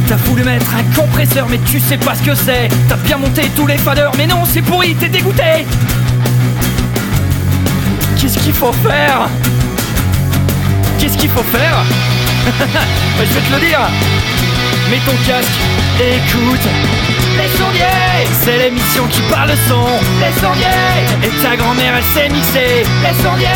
T'as 0.07 0.15
voulu 0.15 0.43
mettre 0.43 0.73
un 0.73 0.83
compresseur 0.95 1.47
mais 1.49 1.59
tu 1.69 1.79
sais 1.79 1.97
pas 1.97 2.15
ce 2.15 2.23
que 2.23 2.35
c'est. 2.35 2.69
T'as 2.87 2.95
bien 2.97 3.17
monté 3.17 3.49
tous 3.55 3.67
les 3.67 3.77
faders 3.77 4.11
mais 4.17 4.27
non 4.27 4.43
c'est 4.45 4.61
pourri, 4.61 4.95
t'es 4.95 5.09
dégoûté. 5.09 5.65
Qu'est-ce 8.17 8.39
qu'il 8.39 8.53
faut 8.53 8.73
faire? 8.73 9.27
Qu'est-ce 10.99 11.17
qu'il 11.17 11.29
faut 11.29 11.43
faire? 11.43 11.83
Je 13.19 13.33
vais 13.33 13.41
te 13.41 13.53
le 13.53 13.59
dire 13.67 13.79
Mets 14.89 14.99
ton 15.05 15.17
casque 15.27 15.51
écoute. 15.99 16.65
Les 17.35 17.57
sondiers 17.57 18.25
C'est 18.41 18.57
l'émission 18.57 19.05
qui 19.07 19.21
parle 19.23 19.49
le 19.49 19.55
son. 19.67 19.85
Les 20.21 20.31
sondiers 20.39 20.65
Et 21.23 21.43
ta 21.43 21.57
grand-mère 21.57 21.95
elle 21.97 22.03
s'est 22.03 22.29
mixée. 22.29 22.85
Les 23.03 23.23
sondiers 23.23 23.47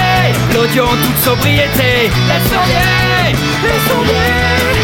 L'audio 0.53 0.83
en 0.83 0.97
toute 0.97 1.17
sobriété. 1.23 2.11
Les 2.27 2.49
sondiers 2.49 3.31
Les 3.63 3.89
sondiers 3.89 4.80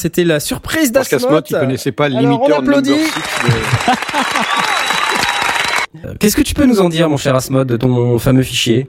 c'était 0.00 0.24
la 0.24 0.40
surprise 0.40 0.90
Parce 0.92 1.08
qu'Asmod, 1.08 1.30
d'Asmoth. 1.30 1.46
tu 1.46 1.54
connaissais 1.54 1.92
pas 1.92 2.08
le 2.08 2.16
Alors, 2.16 2.30
on 2.30 2.34
limiteur 2.38 2.58
applaudit. 2.58 2.90
de- 2.90 2.96
Euh, 6.04 6.14
Qu'est-ce 6.20 6.36
que 6.36 6.42
tu 6.42 6.54
peux 6.54 6.66
nous 6.66 6.80
en 6.80 6.88
dire, 6.88 7.08
mon 7.08 7.16
cher 7.16 7.34
Asmod, 7.34 7.66
de 7.66 7.76
ton 7.76 8.16
fameux 8.18 8.42
fichier? 8.44 8.88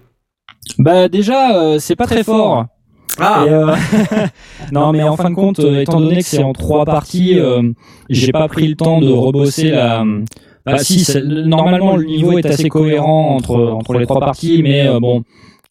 Bah 0.77 1.07
déjà, 1.07 1.57
euh, 1.57 1.79
c'est 1.79 1.95
pas 1.95 2.05
très 2.05 2.23
fort. 2.23 2.65
Ah, 3.19 3.43
euh, 3.47 3.75
non, 4.71 4.91
mais 4.93 5.01
en 5.03 5.17
fin 5.17 5.31
de 5.31 5.35
compte, 5.35 5.59
euh, 5.59 5.81
étant 5.81 5.99
donné 5.99 6.17
que 6.17 6.27
c'est 6.27 6.43
en 6.43 6.53
trois 6.53 6.85
parties, 6.85 7.39
euh, 7.39 7.63
j'ai 8.09 8.31
pas 8.31 8.47
pris 8.47 8.67
le 8.67 8.75
temps 8.75 9.01
de 9.01 9.09
rebosser 9.11 9.69
la. 9.71 10.03
Bah 10.63 10.77
si, 10.77 11.03
normalement 11.25 11.97
le 11.97 12.05
niveau 12.05 12.37
est 12.37 12.45
assez 12.45 12.69
cohérent 12.69 13.35
entre 13.35 13.55
entre 13.59 13.93
les 13.95 14.05
trois 14.05 14.19
parties, 14.19 14.61
mais 14.61 14.87
euh, 14.87 14.99
bon, 14.99 15.23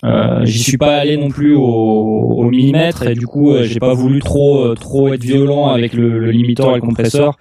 euh, 0.05 0.45
j'y 0.45 0.59
suis 0.61 0.79
pas 0.79 0.97
allé 0.97 1.17
non 1.17 1.29
plus 1.29 1.55
au, 1.55 1.63
au 1.63 2.45
millimètre 2.45 3.03
et 3.07 3.15
du 3.15 3.27
coup, 3.27 3.51
euh, 3.51 3.65
j'ai 3.65 3.79
pas 3.79 3.95
voulu 3.95 4.21
trop 4.21 4.65
euh, 4.65 4.75
trop 4.75 5.13
être 5.13 5.23
violent 5.23 5.67
avec 5.69 5.93
le, 5.93 6.19
le 6.19 6.31
limiteur 6.31 6.73
et 6.73 6.77
le 6.77 6.81
compresseur. 6.81 7.37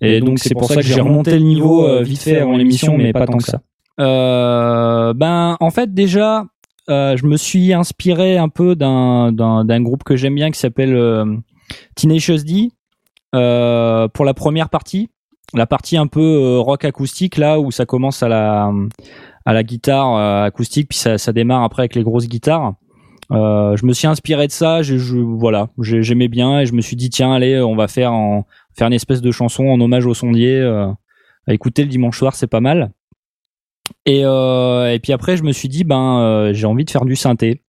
Et 0.00 0.20
donc 0.20 0.38
c'est 0.38 0.54
pour 0.54 0.68
ça 0.68 0.76
que 0.76 0.82
j'ai 0.82 1.00
remonté 1.00 1.32
le 1.32 1.44
niveau 1.44 2.02
vite 2.02 2.22
fait 2.22 2.38
avant 2.38 2.56
l'émission, 2.56 2.96
mais 2.96 3.12
pas 3.12 3.26
tant 3.26 3.38
que 3.38 3.44
ça. 3.44 3.60
Euh, 4.00 5.14
ben 5.14 5.56
en 5.60 5.70
fait 5.70 5.94
déjà, 5.94 6.44
euh, 6.90 7.16
je 7.16 7.26
me 7.26 7.36
suis 7.36 7.72
inspiré 7.72 8.36
un 8.36 8.48
peu 8.48 8.74
d'un 8.74 9.80
groupe 9.82 10.02
que 10.04 10.16
j'aime 10.16 10.34
bien 10.34 10.50
qui 10.50 10.58
s'appelle 10.58 10.94
euh, 10.94 11.24
Tenacious 11.94 12.42
D 12.44 12.70
euh, 13.34 14.08
pour 14.08 14.24
la 14.24 14.34
première 14.34 14.68
partie. 14.68 15.08
la 15.54 15.66
partie 15.66 15.96
un 15.96 16.06
peu 16.06 16.58
rock 16.58 16.84
acoustique 16.84 17.36
là 17.38 17.60
où 17.60 17.70
ça 17.70 17.86
commence 17.86 18.22
à 18.22 18.28
la 18.28 18.72
à 19.44 19.52
la 19.52 19.62
guitare 19.62 20.16
euh, 20.16 20.44
acoustique 20.44 20.88
puis 20.88 20.98
ça, 20.98 21.32
démarre 21.32 21.62
après 21.64 21.82
avec 21.82 21.94
les 21.94 22.02
grosses 22.02 22.28
guitares. 22.28 22.74
Euh, 23.32 23.76
je 23.76 23.86
me 23.86 23.92
suis 23.92 24.06
inspiré 24.06 24.46
de 24.46 24.52
ça, 24.52 24.82
je, 24.82 24.96
je 24.98 25.16
voilà, 25.16 25.68
j'ai- 25.80 26.02
j'aimais 26.02 26.28
bien 26.28 26.60
et 26.60 26.66
je 26.66 26.74
me 26.74 26.80
suis 26.82 26.96
dit 26.96 27.08
tiens 27.10 27.32
allez 27.32 27.60
on 27.60 27.74
va 27.74 27.88
faire 27.88 28.12
faire 28.76 28.86
une 28.86 28.92
espèce 28.92 29.22
de 29.22 29.30
chanson 29.32 29.64
en 29.66 29.80
hommage 29.80 30.04
au 30.06 30.14
sondier 30.14 30.60
euh, 30.60 30.88
écouter 31.48 31.82
le 31.82 31.88
dimanche 31.88 32.18
soir 32.18 32.34
c'est 32.34 32.46
pas 32.46 32.60
mal. 32.60 32.92
Et 34.06 34.22
euh, 34.24 34.92
et 34.92 34.98
puis 34.98 35.12
après 35.12 35.36
je 35.36 35.42
me 35.42 35.52
suis 35.52 35.68
dit 35.68 35.84
ben 35.84 36.20
euh, 36.20 36.52
j'ai 36.54 36.66
envie 36.66 36.84
de 36.84 36.90
faire 36.90 37.04
du 37.04 37.16
synthé. 37.16 37.62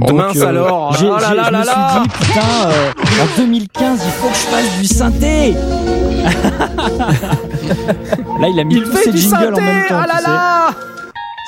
Oh 0.00 0.12
mince 0.14 0.40
alors, 0.40 0.94
j'ai- 0.96 1.06
oh 1.06 1.16
là 1.18 1.28
j'ai- 1.30 1.36
là 1.36 1.44
je 1.46 1.50
là 1.52 1.60
me 1.60 1.66
là. 1.66 1.90
suis 1.92 2.02
dit 2.02 2.08
putain 2.26 2.66
euh, 2.66 2.92
en 3.22 3.26
2015 3.42 4.00
il 4.04 4.10
faut 4.12 4.28
que 4.28 4.34
je 4.34 4.40
fasse 4.40 4.78
du 4.78 4.86
synthé. 4.86 5.54
Là 8.40 8.48
il 8.48 8.58
a 8.60 8.64
mis 8.64 8.76
Il 8.76 8.82
tous 8.84 8.92
fait 8.92 9.02
ses 9.04 9.10
du 9.12 9.18
jingles 9.18 9.36
synthé 9.36 9.60
en 9.60 9.64
même 9.64 9.86
temps. 9.88 10.00
Ah 10.02 10.06
là 10.06 10.20
là 10.22 10.70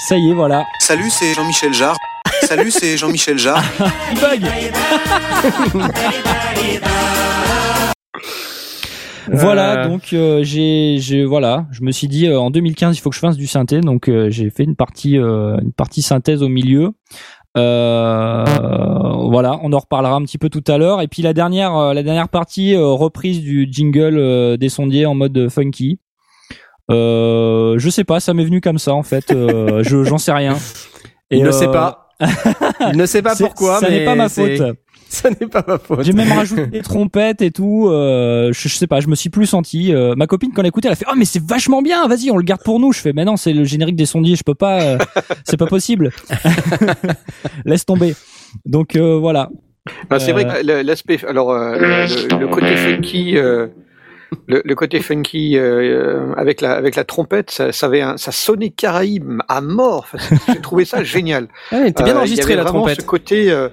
Ça 0.09 0.17
y 0.17 0.31
est 0.31 0.35
voilà. 0.35 0.65
Salut, 0.79 1.11
c'est 1.11 1.35
Jean-Michel 1.35 1.75
Jarre. 1.75 1.97
Salut, 2.45 2.71
c'est 2.71 2.97
Jean-Michel 2.97 3.39
Jarre. 3.39 3.63
Il 4.13 4.21
bug. 4.21 4.45
Voilà, 9.33 9.85
Euh. 9.85 9.89
donc 9.89 10.13
euh, 10.13 10.41
j'ai, 10.45 10.97
j'ai, 10.99 11.25
voilà, 11.25 11.65
je 11.71 11.83
me 11.83 11.93
suis 11.93 12.09
dit 12.09 12.27
euh, 12.27 12.39
en 12.39 12.51
2015 12.51 12.95
il 12.97 13.01
faut 13.01 13.09
que 13.09 13.17
je 13.17 13.21
fasse 13.21 13.39
du 13.39 13.47
synthé, 13.47 13.81
donc 13.81 14.09
euh, 14.11 14.29
j'ai 14.29 14.51
fait 14.51 14.65
une 14.65 14.77
partie, 14.77 15.17
euh, 15.19 15.57
une 15.63 15.73
partie 15.73 16.03
synthèse 16.03 16.43
au 16.43 16.49
milieu. 16.49 16.91
Euh, 17.57 18.45
voilà, 19.31 19.59
on 19.63 19.73
en 19.73 19.79
reparlera 19.79 20.15
un 20.15 20.23
petit 20.23 20.39
peu 20.39 20.49
tout 20.49 20.65
à 20.67 20.79
l'heure. 20.79 21.01
Et 21.03 21.09
puis 21.09 21.23
la 21.23 21.33
dernière, 21.33 21.77
euh, 21.77 21.95
la 21.95 22.03
dernière 22.03 22.29
partie 22.29 22.75
euh, 22.75 22.87
reprise 22.89 23.41
du 23.41 23.69
jingle 23.71 24.57
des 24.59 24.69
sondiers 24.69 25.07
en 25.07 25.15
mode 25.15 25.49
funky. 25.49 25.99
Euh, 26.91 27.79
je 27.79 27.89
sais 27.91 28.05
pas, 28.05 28.21
ça 28.21 28.35
m'est 28.35 28.45
venu 28.45 28.61
comme 28.61 28.79
ça 28.79 28.95
en 28.95 29.03
fait. 29.03 29.31
Euh, 29.31 29.83
je, 29.85 30.05
j'en 30.05 30.19
sais 30.19 30.33
rien. 30.33 30.57
Il 31.31 31.43
ne 31.43 31.51
sait 31.51 31.71
pas. 31.71 32.09
Il 32.91 32.97
ne 32.97 33.07
sait 33.07 33.23
pas 33.23 33.35
pourquoi, 33.39 33.81
ça 33.81 33.89
mais 33.89 34.01
n'est 34.01 34.05
pas 34.05 34.15
ma 34.15 34.29
faute. 34.29 34.61
Ça 35.23 35.31
n'est 35.31 35.47
pas 35.47 35.65
ma 35.67 35.79
faute. 35.79 36.03
J'ai 36.03 36.13
même 36.13 36.33
rajouté 36.33 36.67
des 36.67 36.81
trompettes 36.83 37.41
et 37.43 37.51
tout. 37.51 37.89
Euh, 37.89 38.51
je, 38.53 38.69
je 38.69 38.75
sais 38.75 38.87
pas, 38.87 39.01
je 39.01 39.09
me 39.09 39.15
suis 39.15 39.31
plus 39.31 39.47
senti. 39.47 39.95
euh, 39.95 40.15
ma 40.17 40.27
copine 40.27 40.51
quand 40.53 40.61
elle 40.63 40.67
a 40.67 40.69
écouté, 40.69 40.89
elle 40.89 40.93
a 40.93 40.97
fait 40.97 41.07
"Oh 41.11 41.15
mais 41.17 41.25
c'est 41.25 41.43
vachement 41.43 41.83
bien, 41.83 42.07
vas-y, 42.09 42.31
on 42.31 42.37
le 42.37 42.43
garde 42.43 42.63
pour 42.65 42.81
nous." 42.81 42.93
Je 42.93 43.01
fais 43.01 43.13
"Mais 43.13 43.25
non, 43.25 43.37
c'est 43.37 43.53
le 43.53 43.65
générique 43.65 43.97
des 43.97 44.07
sondiers, 44.07 44.35
je 44.37 44.43
peux 44.45 44.55
pas, 44.55 44.81
euh, 44.83 44.99
c'est 45.45 45.57
pas 45.57 45.67
possible." 45.67 46.11
Laisse 47.65 47.85
tomber. 47.87 48.15
Donc 48.67 48.97
euh, 48.97 49.17
voilà. 49.19 49.51
Ah, 50.11 50.19
c'est 50.19 50.31
Euh, 50.31 50.35
vrai 50.35 50.45
que 50.47 50.67
le- 50.67 50.83
l'aspect, 50.83 51.19
alors 51.27 51.51
euh, 51.53 51.77
le, 51.79 52.39
le 52.41 52.49
côté 52.49 52.77
funky, 52.77 53.37
euh, 53.37 53.67
le, 54.47 54.63
le 54.65 54.75
côté 54.75 55.01
funky 55.01 55.57
euh, 55.59 56.33
avec 56.37 56.61
la 56.61 56.73
avec 56.73 56.97
la 56.97 57.05
trompette, 57.05 57.51
ça, 57.51 57.71
ça 57.73 57.87
avait 57.87 58.01
un, 58.01 58.17
ça 58.17 58.33
sonnait 58.33 58.71
Caraïbe 58.71 59.41
à 59.49 59.61
mort. 59.61 60.07
Enfin, 60.13 60.37
J'ai 60.53 60.61
trouvé 60.61 60.85
ça 60.85 61.05
génial. 61.05 61.49
Ouais, 61.73 61.93
t'es 61.93 62.03
bien 62.03 62.15
Euh, 62.15 62.19
enregistré 62.19 62.53
il 62.53 62.57
y 62.57 62.59
avait 62.59 62.65
la 62.65 62.69
trompette. 62.71 63.01
Ce 63.01 63.07
côté 63.07 63.51
euh, 63.51 63.69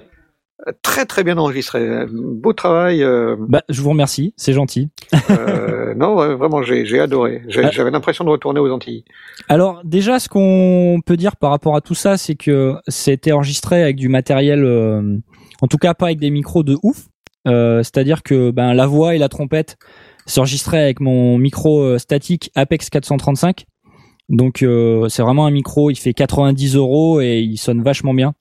très 0.82 1.06
très 1.06 1.24
bien 1.24 1.38
enregistré, 1.38 2.06
beau 2.12 2.52
travail. 2.52 3.02
euh, 3.02 3.36
Bah, 3.48 3.62
je 3.68 3.80
vous 3.82 3.90
remercie, 3.90 4.32
c'est 4.36 4.52
gentil. 4.52 4.90
euh, 5.30 5.94
non, 5.96 6.14
vraiment, 6.36 6.62
j'ai 6.62 6.84
j'ai 6.84 7.00
adoré. 7.00 7.42
Ah. 7.56 7.70
J'avais 7.70 7.90
l'impression 7.90 8.24
de 8.24 8.30
retourner 8.30 8.60
aux 8.60 8.70
Antilles. 8.70 9.04
Alors 9.48 9.80
déjà, 9.84 10.18
ce 10.18 10.28
qu'on 10.28 11.00
peut 11.04 11.16
dire 11.16 11.36
par 11.36 11.50
rapport 11.50 11.76
à 11.76 11.80
tout 11.80 11.94
ça, 11.94 12.16
c'est 12.16 12.34
que 12.34 12.74
c'était 12.88 13.32
enregistré 13.32 13.82
avec 13.82 13.96
du 13.96 14.08
matériel, 14.08 14.64
euh, 14.64 15.16
en 15.60 15.66
tout 15.66 15.78
cas 15.78 15.94
pas 15.94 16.06
avec 16.06 16.18
des 16.20 16.30
micros 16.30 16.62
de 16.62 16.76
ouf. 16.82 17.06
Euh, 17.48 17.78
C'est-à-dire 17.82 18.22
que 18.22 18.50
ben 18.52 18.72
la 18.74 18.86
voix 18.86 19.14
et 19.14 19.18
la 19.18 19.28
trompette 19.28 19.76
s'enregistraient 20.26 20.82
avec 20.82 21.00
mon 21.00 21.38
micro 21.38 21.98
statique 21.98 22.50
Apex 22.54 22.88
435. 22.90 23.64
Donc 24.28 24.62
euh, 24.62 25.08
c'est 25.08 25.22
vraiment 25.22 25.46
un 25.46 25.50
micro, 25.50 25.90
il 25.90 25.96
fait 25.96 26.12
90 26.14 26.76
euros 26.76 27.20
et 27.20 27.40
il 27.40 27.58
sonne 27.58 27.82
vachement 27.82 28.14
bien. 28.14 28.32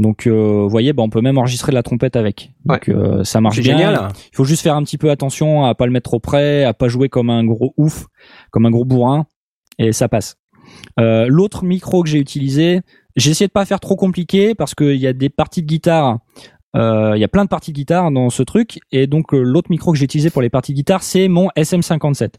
Donc 0.00 0.26
euh, 0.26 0.62
vous 0.62 0.68
voyez, 0.70 0.94
ben, 0.94 1.02
on 1.02 1.10
peut 1.10 1.20
même 1.20 1.36
enregistrer 1.36 1.72
de 1.72 1.74
la 1.74 1.82
trompette 1.82 2.16
avec. 2.16 2.52
Donc 2.64 2.88
euh, 2.88 3.22
ça 3.22 3.42
marche 3.42 3.56
C'est 3.56 3.62
bien. 3.62 3.76
génial. 3.76 4.08
Il 4.32 4.36
faut 4.36 4.44
juste 4.44 4.62
faire 4.62 4.74
un 4.74 4.82
petit 4.82 4.96
peu 4.96 5.10
attention 5.10 5.66
à 5.66 5.74
pas 5.74 5.84
le 5.84 5.92
mettre 5.92 6.08
trop 6.10 6.20
près, 6.20 6.64
à 6.64 6.72
pas 6.72 6.88
jouer 6.88 7.10
comme 7.10 7.28
un 7.28 7.44
gros 7.44 7.74
ouf, 7.76 8.06
comme 8.50 8.64
un 8.64 8.70
gros 8.70 8.86
bourrin, 8.86 9.26
et 9.78 9.92
ça 9.92 10.08
passe. 10.08 10.36
Euh, 10.98 11.26
L'autre 11.28 11.64
micro 11.64 12.02
que 12.02 12.08
j'ai 12.08 12.18
utilisé, 12.18 12.80
j'ai 13.14 13.32
essayé 13.32 13.46
de 13.46 13.52
pas 13.52 13.66
faire 13.66 13.78
trop 13.78 13.94
compliqué 13.94 14.54
parce 14.54 14.74
qu'il 14.74 14.96
y 14.96 15.06
a 15.06 15.12
des 15.12 15.28
parties 15.28 15.60
de 15.60 15.66
guitare, 15.66 16.18
euh, 16.76 17.12
il 17.14 17.20
y 17.20 17.24
a 17.24 17.28
plein 17.28 17.44
de 17.44 17.50
parties 17.50 17.72
de 17.72 17.76
guitare 17.76 18.10
dans 18.10 18.30
ce 18.30 18.42
truc, 18.42 18.78
et 18.92 19.06
donc 19.06 19.34
euh, 19.34 19.42
l'autre 19.42 19.70
micro 19.70 19.92
que 19.92 19.98
j'ai 19.98 20.04
utilisé 20.06 20.30
pour 20.30 20.40
les 20.40 20.48
parties 20.50 20.72
de 20.72 20.76
guitare, 20.76 21.02
c'est 21.02 21.28
mon 21.28 21.48
SM57. 21.58 22.30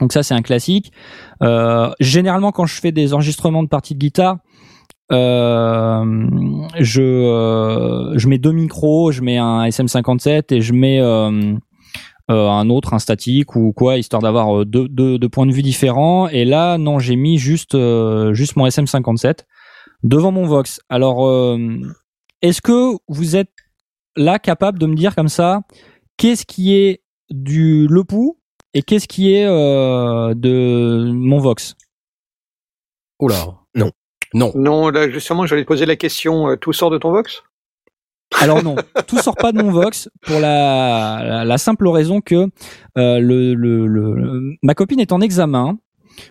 Donc 0.00 0.12
ça 0.12 0.24
c'est 0.24 0.34
un 0.34 0.42
classique. 0.42 0.90
Euh, 1.40 1.92
généralement 2.00 2.50
quand 2.50 2.66
je 2.66 2.80
fais 2.80 2.90
des 2.90 3.14
enregistrements 3.14 3.62
de 3.62 3.68
parties 3.68 3.94
de 3.94 4.00
guitare, 4.00 4.38
euh, 5.12 6.26
je 6.80 7.02
euh, 7.02 8.18
je 8.18 8.28
mets 8.28 8.38
deux 8.38 8.52
micros, 8.52 9.12
je 9.12 9.22
mets 9.22 9.38
un 9.38 9.64
SM57 9.66 10.54
et 10.54 10.60
je 10.60 10.72
mets 10.72 11.00
euh, 11.00 11.54
euh, 12.30 12.48
un 12.48 12.70
autre, 12.70 12.94
un 12.94 12.98
statique 12.98 13.54
ou 13.54 13.72
quoi, 13.72 13.98
histoire 13.98 14.22
d'avoir 14.22 14.60
euh, 14.60 14.64
deux, 14.64 14.88
deux, 14.88 15.18
deux 15.18 15.28
points 15.28 15.46
de 15.46 15.52
vue 15.52 15.62
différents. 15.62 16.28
Et 16.28 16.46
là, 16.46 16.78
non, 16.78 16.98
j'ai 16.98 17.16
mis 17.16 17.36
juste 17.36 17.74
euh, 17.74 18.32
juste 18.32 18.56
mon 18.56 18.66
SM57 18.66 19.40
devant 20.02 20.32
mon 20.32 20.46
Vox. 20.46 20.80
Alors, 20.88 21.58
est-ce 22.42 22.60
que 22.60 22.96
vous 23.08 23.36
êtes 23.36 23.50
là 24.16 24.38
capable 24.38 24.78
de 24.78 24.86
me 24.86 24.94
dire 24.94 25.14
comme 25.14 25.28
ça, 25.28 25.60
qu'est-ce 26.16 26.44
qui 26.44 26.74
est 26.74 27.02
du 27.30 27.86
Le 27.88 28.04
Pou 28.04 28.38
et 28.74 28.82
qu'est-ce 28.82 29.08
qui 29.08 29.32
est 29.34 29.46
de 29.46 31.10
mon 31.12 31.38
Vox? 31.38 31.74
Oula. 33.18 33.63
Non. 34.34 34.52
Non. 34.54 34.88
Là, 34.90 35.08
justement, 35.10 35.46
j'allais 35.46 35.62
te 35.62 35.68
poser 35.68 35.86
la 35.86 35.96
question. 35.96 36.48
euh, 36.50 36.56
tout 36.56 36.72
sort 36.72 36.90
de 36.90 36.98
ton 36.98 37.10
Vox? 37.12 37.42
Alors 38.40 38.64
non, 38.64 38.74
tout 39.06 39.18
sort 39.18 39.36
pas 39.36 39.52
de 39.52 39.62
mon 39.62 39.70
Vox 39.70 40.08
pour 40.22 40.40
la, 40.40 41.20
la, 41.24 41.44
la 41.44 41.58
simple 41.58 41.86
raison 41.86 42.20
que 42.20 42.34
euh, 42.98 43.20
le, 43.20 43.54
le, 43.54 43.86
le- 43.86 44.54
ma 44.62 44.74
copine 44.74 44.98
est 44.98 45.12
en 45.12 45.20
examen, 45.20 45.78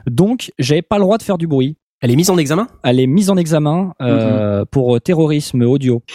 donc 0.05 0.51
j'avais 0.59 0.81
pas 0.81 0.97
le 0.97 1.03
droit 1.03 1.17
de 1.17 1.23
faire 1.23 1.37
du 1.37 1.47
bruit. 1.47 1.77
Elle 2.03 2.11
est 2.11 2.17
mise 2.17 2.29
en 2.29 2.37
examen? 2.37 2.67
Elle 2.83 2.99
est 2.99 3.07
mise 3.07 3.29
en 3.29 3.37
examen 3.37 3.93
euh, 4.01 4.65
pour 4.69 4.99
terrorisme 4.99 5.61
audio. 5.63 6.03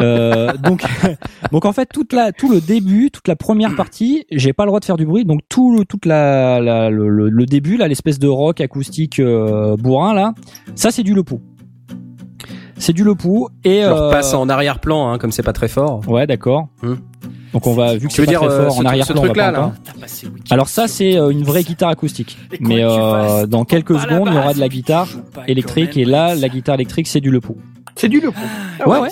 Euh, 0.00 0.52
donc, 0.56 0.82
donc 1.52 1.64
en 1.66 1.72
fait 1.72 1.86
toute 1.92 2.12
la, 2.12 2.32
tout 2.32 2.50
le 2.50 2.60
début, 2.60 3.10
toute 3.10 3.28
la 3.28 3.36
première 3.36 3.74
partie, 3.76 4.24
j'ai 4.30 4.52
pas 4.52 4.64
le 4.64 4.68
droit 4.68 4.80
de 4.80 4.84
faire 4.84 4.96
du 4.96 5.04
bruit. 5.04 5.24
Donc 5.24 5.40
tout 5.48 5.76
le, 5.76 5.84
toute 5.84 6.06
la, 6.06 6.60
la- 6.60 6.90
le, 6.90 7.46
début 7.46 7.76
là, 7.76 7.86
l'espèce 7.88 8.18
de 8.18 8.28
rock 8.28 8.60
acoustique 8.60 9.18
euh, 9.18 9.76
bourrin 9.76 10.14
là, 10.14 10.32
ça 10.74 10.90
c'est 10.90 11.02
du 11.02 11.14
lepou. 11.14 11.40
C'est 12.76 12.92
du 12.92 13.04
lepou 13.04 13.48
et 13.64 13.82
Je 13.82 13.86
euh, 13.86 14.06
repasse 14.08 14.32
en 14.34 14.48
arrière-plan, 14.48 15.10
hein, 15.10 15.18
comme 15.18 15.32
c'est 15.32 15.42
pas 15.42 15.52
très 15.52 15.68
fort. 15.68 16.00
Ouais, 16.08 16.26
d'accord. 16.26 16.68
Hmm. 16.82 16.94
Donc 17.52 17.66
on 17.66 17.74
va 17.74 17.96
vu 17.96 18.06
que 18.06 18.12
c'est 18.12 18.24
pas 18.24 18.30
dire 18.30 18.40
très 18.40 18.48
euh, 18.50 18.66
fort 18.68 18.78
en 18.78 18.84
arrière-plan, 18.84 19.22
on 19.22 19.32
va 19.32 19.50
là. 19.50 19.72
Alors 20.50 20.68
ça 20.68 20.86
c'est 20.88 21.16
euh, 21.16 21.30
une 21.30 21.42
vraie 21.42 21.62
guitare 21.64 21.88
acoustique. 21.90 22.38
Mais 22.60 22.82
euh, 22.84 23.46
dans 23.46 23.64
quelques 23.64 23.98
secondes, 23.98 24.28
il 24.30 24.34
y 24.34 24.38
aura 24.38 24.54
de 24.54 24.60
la 24.60 24.68
guitare 24.68 25.08
électrique 25.48 25.96
et 25.96 26.04
là 26.04 26.34
la 26.34 26.48
guitare 26.48 26.76
électrique 26.76 27.08
c'est 27.08 27.20
du 27.20 27.30
lepou. 27.30 27.56
C'est 27.96 28.08
du 28.08 28.20
Lepou. 28.20 28.40
ouais 28.86 28.98
ouais. 28.98 29.08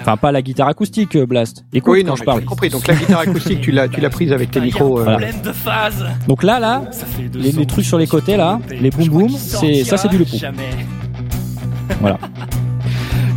Enfin 0.00 0.16
pas 0.16 0.30
la 0.30 0.40
guitare 0.40 0.68
acoustique 0.68 1.16
euh, 1.16 1.26
Blast. 1.26 1.64
Écoute 1.72 1.92
Oui, 1.92 2.02
quand 2.04 2.10
non, 2.10 2.14
je 2.16 2.20
mais 2.20 2.26
parle. 2.26 2.40
j'ai 2.40 2.46
compris. 2.46 2.68
Donc 2.68 2.86
la 2.86 2.94
guitare 2.94 3.20
acoustique, 3.20 3.60
tu 3.62 3.72
l'as, 3.72 3.88
tu 3.88 4.00
l'as 4.00 4.10
prise 4.10 4.32
avec 4.32 4.50
tes 4.52 4.60
micros. 4.60 5.00
euh, 5.00 5.04
Voilà. 5.04 5.32
de 5.32 5.52
phase. 5.52 6.04
Donc 6.28 6.44
là 6.44 6.60
là, 6.60 6.82
les, 7.34 7.50
les 7.50 7.66
trucs 7.66 7.84
sur 7.86 7.98
les 7.98 8.06
côtés 8.06 8.36
là, 8.36 8.60
les 8.70 8.90
boom 8.90 9.08
boom, 9.08 9.28
c'est 9.30 9.82
ça 9.82 9.96
c'est 9.96 10.08
du 10.08 10.18
lepou. 10.18 10.36
Voilà. 12.00 12.18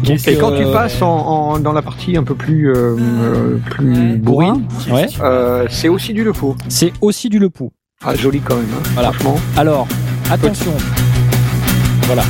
Donc, 0.03 0.27
Et 0.27 0.37
quand 0.37 0.51
euh, 0.53 0.65
tu 0.65 0.71
passes 0.71 1.01
en, 1.01 1.07
en- 1.07 1.59
dans 1.59 1.73
la 1.73 1.81
partie 1.81 2.15
un 2.17 2.23
peu 2.23 2.33
plus, 2.35 2.69
euh, 2.71 2.95
euh, 2.97 3.57
plus 3.69 4.17
bourrin, 4.17 4.61
ouais, 4.89 5.07
euh, 5.21 5.65
c'est 5.69 5.89
aussi 5.89 6.13
du 6.13 6.23
Lepou. 6.23 6.55
c'est 6.69 6.93
aussi 7.01 7.29
du 7.29 7.37
lepou. 7.39 7.71
Ah, 8.03 8.15
joli 8.15 8.39
quand 8.39 8.55
même, 8.55 8.65
hein, 8.73 8.89
Voilà. 8.93 9.11
franchement. 9.11 9.35
Alors, 9.57 9.87
attention. 10.31 10.71
Voilà. 12.03 12.23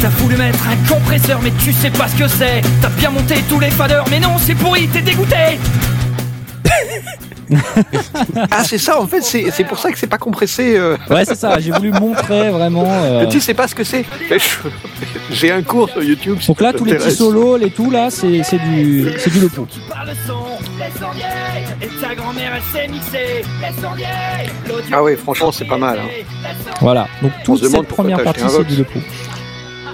T'as 0.00 0.08
voulu 0.10 0.36
mettre 0.36 0.64
un 0.68 0.76
compresseur, 0.94 1.40
mais 1.42 1.52
tu 1.58 1.72
sais 1.72 1.90
pas 1.90 2.06
ce 2.06 2.14
que 2.16 2.28
c'est. 2.28 2.62
T'as 2.80 2.88
bien 2.90 3.10
monté 3.10 3.34
tous 3.48 3.58
les 3.58 3.70
faders, 3.70 4.04
mais 4.10 4.20
non, 4.20 4.36
c'est 4.38 4.54
pourri, 4.54 4.86
t'es 4.86 5.02
dégoûté. 5.02 5.58
Ah, 8.50 8.64
c'est 8.64 8.78
ça, 8.78 9.00
en 9.00 9.06
fait, 9.06 9.22
c'est 9.22 9.50
c'est 9.50 9.64
pour 9.64 9.78
ça 9.78 9.90
que 9.90 9.98
c'est 9.98 10.06
pas 10.06 10.18
compressé. 10.18 10.76
euh. 10.76 10.96
Ouais, 11.10 11.24
c'est 11.24 11.34
ça. 11.34 11.58
J'ai 11.60 11.70
voulu 11.70 11.92
montrer 11.92 12.50
vraiment. 12.50 12.84
euh, 12.86 13.26
Tu 13.26 13.40
sais 13.40 13.54
pas 13.54 13.66
ce 13.68 13.74
que 13.74 13.84
c'est 13.84 14.04
J'ai 15.30 15.50
un 15.50 15.62
cours 15.62 15.88
sur 15.88 16.02
YouTube. 16.02 16.38
Donc 16.46 16.60
là, 16.60 16.72
tous 16.72 16.84
les 16.84 16.94
petits 16.94 17.16
solos, 17.16 17.56
les 17.56 17.70
tout 17.70 17.90
là, 17.90 18.10
c'est 18.10 18.42
c'est 18.42 18.58
du 18.58 19.10
c'est 19.18 19.30
du 19.30 19.40
son. 19.40 19.66
Et 21.82 21.88
ta 22.00 22.14
grand-mère, 22.14 22.52
elle 22.76 22.90
mixée. 22.90 23.42
Ah 24.92 25.02
ouais, 25.02 25.16
franchement, 25.16 25.52
c'est 25.52 25.64
pas 25.66 25.78
mal. 25.78 25.98
hein. 25.98 26.52
Voilà. 26.80 27.08
Donc 27.22 27.32
On 27.40 27.44
toute 27.44 27.64
cette 27.66 27.88
première 27.88 28.22
partie, 28.22 28.42
c'est 28.48 28.64
du 28.64 28.76
lepou. 28.76 28.98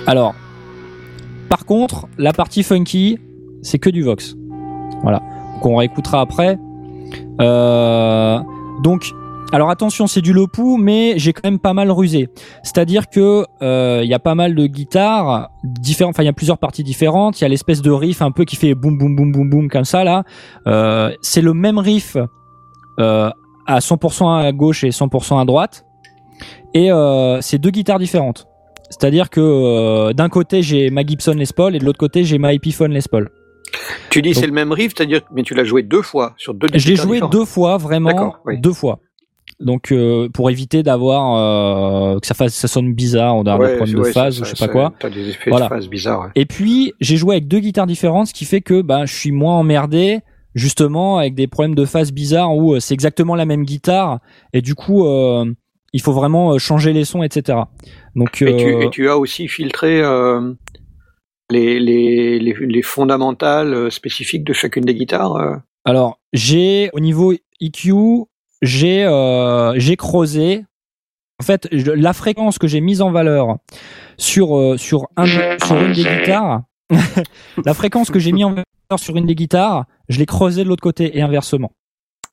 Alors, 0.07 0.35
par 1.49 1.65
contre, 1.65 2.07
la 2.19 2.33
partie 2.33 2.63
funky, 2.63 3.19
c'est 3.63 3.79
que 3.79 3.91
du 3.91 4.03
Vox. 4.03 4.35
Voilà. 5.03 5.19
Donc 5.55 5.67
on 5.67 5.77
réécoutera 5.77 6.21
après. 6.21 6.59
Euh, 7.41 8.39
donc 8.83 9.13
Alors 9.53 9.71
attention, 9.71 10.07
c'est 10.07 10.21
du 10.21 10.33
Lepoux, 10.33 10.77
mais 10.77 11.15
j'ai 11.17 11.33
quand 11.33 11.45
même 11.45 11.61
pas 11.61 11.75
mal 11.75 11.91
rusé. 11.91 12.29
C'est-à-dire 12.63 13.09
que 13.09 13.45
euh, 13.63 14.01
il 14.03 14.11
y 14.11 14.15
a 14.15 14.19
pas 14.19 14.35
mal 14.35 14.55
de 14.55 14.67
guitares 14.67 15.51
différentes. 15.63 16.15
Enfin, 16.15 16.23
il 16.23 16.27
y 16.27 16.31
a 16.31 16.33
plusieurs 16.33 16.59
parties 16.59 16.83
différentes. 16.83 17.41
Il 17.41 17.43
y 17.43 17.45
a 17.45 17.49
l'espèce 17.49 17.81
de 17.81 17.91
riff 17.91 18.21
un 18.21 18.33
peu 18.33 18.45
qui 18.45 18.57
fait 18.57 18.75
boum 18.75 18.99
boum 18.99 19.15
boum 19.15 19.33
boum 19.33 19.49
boum 19.49 19.69
comme 19.69 19.85
ça 19.85 20.03
là. 20.03 20.25
Euh, 20.67 21.13
c'est 21.23 21.41
le 21.41 21.55
même 21.55 21.79
riff 21.79 22.17
euh, 22.99 23.31
à 23.67 23.79
100% 23.79 24.45
à 24.45 24.53
gauche 24.53 24.83
et 24.85 24.91
100% 24.91 25.41
à 25.41 25.45
droite. 25.45 25.85
Et 26.75 26.91
euh, 26.91 27.41
c'est 27.41 27.59
deux 27.59 27.71
guitares 27.71 28.01
différentes. 28.01 28.49
C'est-à-dire 28.91 29.31
que 29.31 30.13
d'un 30.13 30.29
côté 30.29 30.63
j'ai 30.63 30.91
ma 30.91 31.05
Gibson 31.05 31.35
Les 31.37 31.47
Paul 31.55 31.75
et 31.75 31.79
de 31.79 31.85
l'autre 31.85 31.99
côté 31.99 32.25
j'ai 32.25 32.39
ma 32.39 32.53
Epiphone 32.53 32.93
Les 32.93 33.03
Paul. 33.09 33.31
Tu 34.11 34.23
dis 34.23 34.35
c'est 34.35 34.47
le 34.47 34.53
même 34.53 34.73
riff, 34.73 34.93
c'est-à-dire 34.97 35.21
mais 35.35 35.43
tu 35.43 35.55
l'as 35.55 35.65
joué 35.65 35.83
deux 35.83 36.03
fois 36.03 36.35
sur 36.37 36.55
deux. 36.55 36.69
Je 36.75 36.89
l'ai 36.89 36.97
joué 36.97 37.21
deux 37.31 37.45
fois, 37.45 37.77
vraiment, 37.77 38.37
oui. 38.45 38.59
deux 38.59 38.73
fois. 38.73 39.01
Donc 39.61 39.93
euh, 39.93 40.29
pour 40.29 40.51
éviter 40.51 40.83
d'avoir 40.83 41.37
euh, 42.15 42.19
que 42.19 42.27
ça 42.27 42.35
fasse 42.35 42.55
ça 42.55 42.67
sonne 42.69 42.93
bizarre, 42.93 43.37
on 43.37 43.45
a 43.45 43.57
Ouais, 43.57 43.75
un 43.75 43.77
problème 43.77 43.97
de 43.99 44.05
phase 44.05 44.41
ou 44.41 44.45
je 44.45 44.55
sais 44.55 44.67
pas 44.67 44.71
quoi. 44.73 44.93
T'as 44.99 45.11
des 45.11 45.29
effets 45.29 45.51
Voilà. 45.51 45.67
de 45.67 45.75
phase 45.75 45.89
bizarres. 45.89 46.23
ouais. 46.23 46.31
Et 46.35 46.45
puis 46.45 46.93
j'ai 47.01 47.17
joué 47.17 47.37
avec 47.37 47.47
deux 47.49 47.61
guitares 47.61 47.87
différentes, 47.87 48.27
ce 48.29 48.35
qui 48.35 48.45
fait 48.47 48.61
que 48.61 48.83
ben 48.83 49.07
je 49.07 49.15
suis 49.15 49.31
moins 49.31 49.55
emmerdé 49.59 50.21
justement 50.55 51.19
avec 51.19 51.35
des 51.35 51.47
problèmes 51.47 51.75
de 51.75 51.85
phase 51.85 52.13
bizarres 52.13 52.55
où 52.57 52.75
euh, 52.75 52.81
c'est 52.81 52.95
exactement 52.95 53.35
la 53.37 53.45
même 53.45 53.65
guitare 53.65 54.19
et 54.53 54.61
du 54.61 54.75
coup 54.75 55.07
euh, 55.07 55.45
il 55.93 56.01
faut 56.03 56.13
vraiment 56.13 56.55
euh, 56.55 56.59
changer 56.59 56.93
les 56.93 57.05
sons, 57.05 57.23
etc. 57.23 57.59
Donc 58.17 58.31
Et, 58.43 58.57
tu, 58.57 58.75
euh, 58.75 58.81
et 58.81 58.91
tu 58.91 59.09
as 59.09 59.17
aussi 59.17 59.47
filtré 59.47 60.01
euh, 60.03 60.53
les, 61.51 61.79
les, 61.81 62.39
les, 62.39 62.55
les 62.61 62.83
fondamentales 62.83 63.75
euh, 63.75 63.91
spécifiques 63.91 64.45
de 64.45 64.53
chacune 64.53 64.85
des 64.85 64.95
guitares. 64.95 65.37
euh. 65.37 65.57
Alors, 65.85 66.19
j'ai 66.33 66.91
au 66.95 67.01
niveau 67.01 67.35
EQ, 67.61 67.93
j'ai 68.63 69.05
euh, 69.05 69.75
j'ai 69.79 69.97
creusé. 69.97 70.65
En 71.41 71.45
fait, 71.45 71.69
je- 71.73 71.91
la 71.91 72.13
fréquence 72.13 72.59
que 72.59 72.67
j'ai 72.67 72.81
mise 72.81 73.03
en 73.03 73.11
valeur 73.11 73.57
sur 74.17 74.57
euh, 74.57 74.77
sur 74.79 75.09
un 75.17 75.27
sur 75.27 75.77
une 75.81 75.93
des 75.93 76.05
guitares, 76.05 76.63
la 77.65 77.75
fréquence 77.75 78.11
que 78.11 78.19
j'ai 78.19 78.33
mis 78.33 78.45
en 78.45 78.51
valeur 78.51 78.65
sur 78.97 79.17
une 79.17 79.27
des 79.27 79.35
guitares, 79.35 79.85
je 80.09 80.19
l'ai 80.19 80.27
creusée 80.27 80.65
de 80.65 80.69
l'autre 80.69 80.83
côté 80.83 81.19
et 81.19 81.23
inversement. 81.23 81.73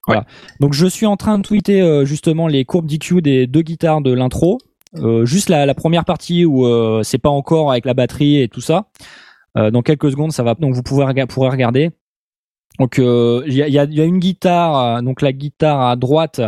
Voilà. 0.08 0.26
Donc 0.60 0.74
je 0.74 0.88
suis 0.88 1.06
en 1.06 1.18
train 1.18 1.38
de 1.38 1.44
tweeter 1.44 1.82
euh, 1.82 2.06
justement 2.06 2.48
les 2.48 2.64
courbes 2.66 2.88
d'EQ 2.88 3.22
des 3.22 3.46
deux 3.48 3.62
guitares 3.62 4.02
de 4.02 4.12
l'intro. 4.14 4.58
Euh, 4.97 5.26
juste 5.26 5.49
la, 5.49 5.65
la 5.65 5.73
première 5.73 6.05
partie 6.05 6.45
où 6.45 6.65
euh, 6.65 7.01
c'est 7.03 7.18
pas 7.18 7.30
encore 7.30 7.72
avec 7.72 7.85
la 7.85 7.93
batterie 7.93 8.41
et 8.41 8.47
tout 8.47 8.61
ça. 8.61 8.88
Euh, 9.57 9.72
dans 9.72 9.81
quelques 9.81 10.11
secondes, 10.11 10.31
ça 10.31 10.43
va. 10.43 10.55
Donc 10.55 10.73
vous 10.73 10.84
pouvez 10.84 11.05
pourrez 11.27 11.49
regarder. 11.49 11.91
Donc 12.80 12.97
il 12.97 13.53
y, 13.53 13.80
a, 13.80 14.05
une 14.05 14.19
guitare, 14.19 15.03
donc 15.03 15.22
la 15.22 15.34
guitare 15.34 15.81
à 15.81 15.95
droite, 15.97 16.41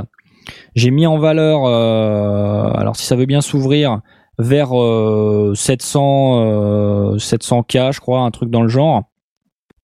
j'ai 0.73 0.89
mis 0.89 1.05
en 1.05 1.19
valeur, 1.19 1.65
alors 1.65 2.95
si 2.95 3.05
ça 3.05 3.15
veut 3.15 3.25
bien 3.25 3.41
s'ouvrir, 3.41 3.99
vers 4.39 4.71
euh, 4.81 5.53
700 5.53 6.39
euh, 6.39 7.17
700k, 7.17 7.93
je 7.93 7.99
crois, 7.99 8.21
un 8.21 8.31
truc 8.31 8.49
dans 8.49 8.63
le 8.63 8.69
genre. 8.69 9.03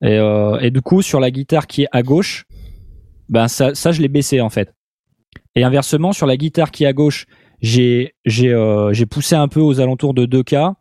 Et, 0.01 0.17
et 0.61 0.71
du 0.71 0.81
coup 0.81 1.01
sur 1.01 1.19
la 1.19 1.29
guitare 1.29 1.67
qui 1.67 1.83
est 1.83 1.89
à 1.91 2.03
gauche, 2.03 2.45
ben 3.27 3.49
ça, 3.49 3.75
ça 3.75 3.91
je 3.91 4.01
l'ai 4.01 4.07
baissé 4.07 4.39
en 4.39 4.49
fait. 4.49 4.73
Et 5.55 5.63
inversement 5.63 6.13
sur 6.13 6.25
la 6.25 6.37
guitare 6.37 6.71
qui 6.71 6.85
est 6.85 6.87
à 6.87 6.93
gauche, 6.93 7.27
j'ai 7.61 8.13
j'ai 8.25 8.53
euh, 8.53 8.93
j'ai 8.93 9.05
poussé 9.05 9.35
un 9.35 9.47
peu 9.47 9.59
aux 9.59 9.79
alentours 9.79 10.13
de 10.13 10.25
2k. 10.25 10.73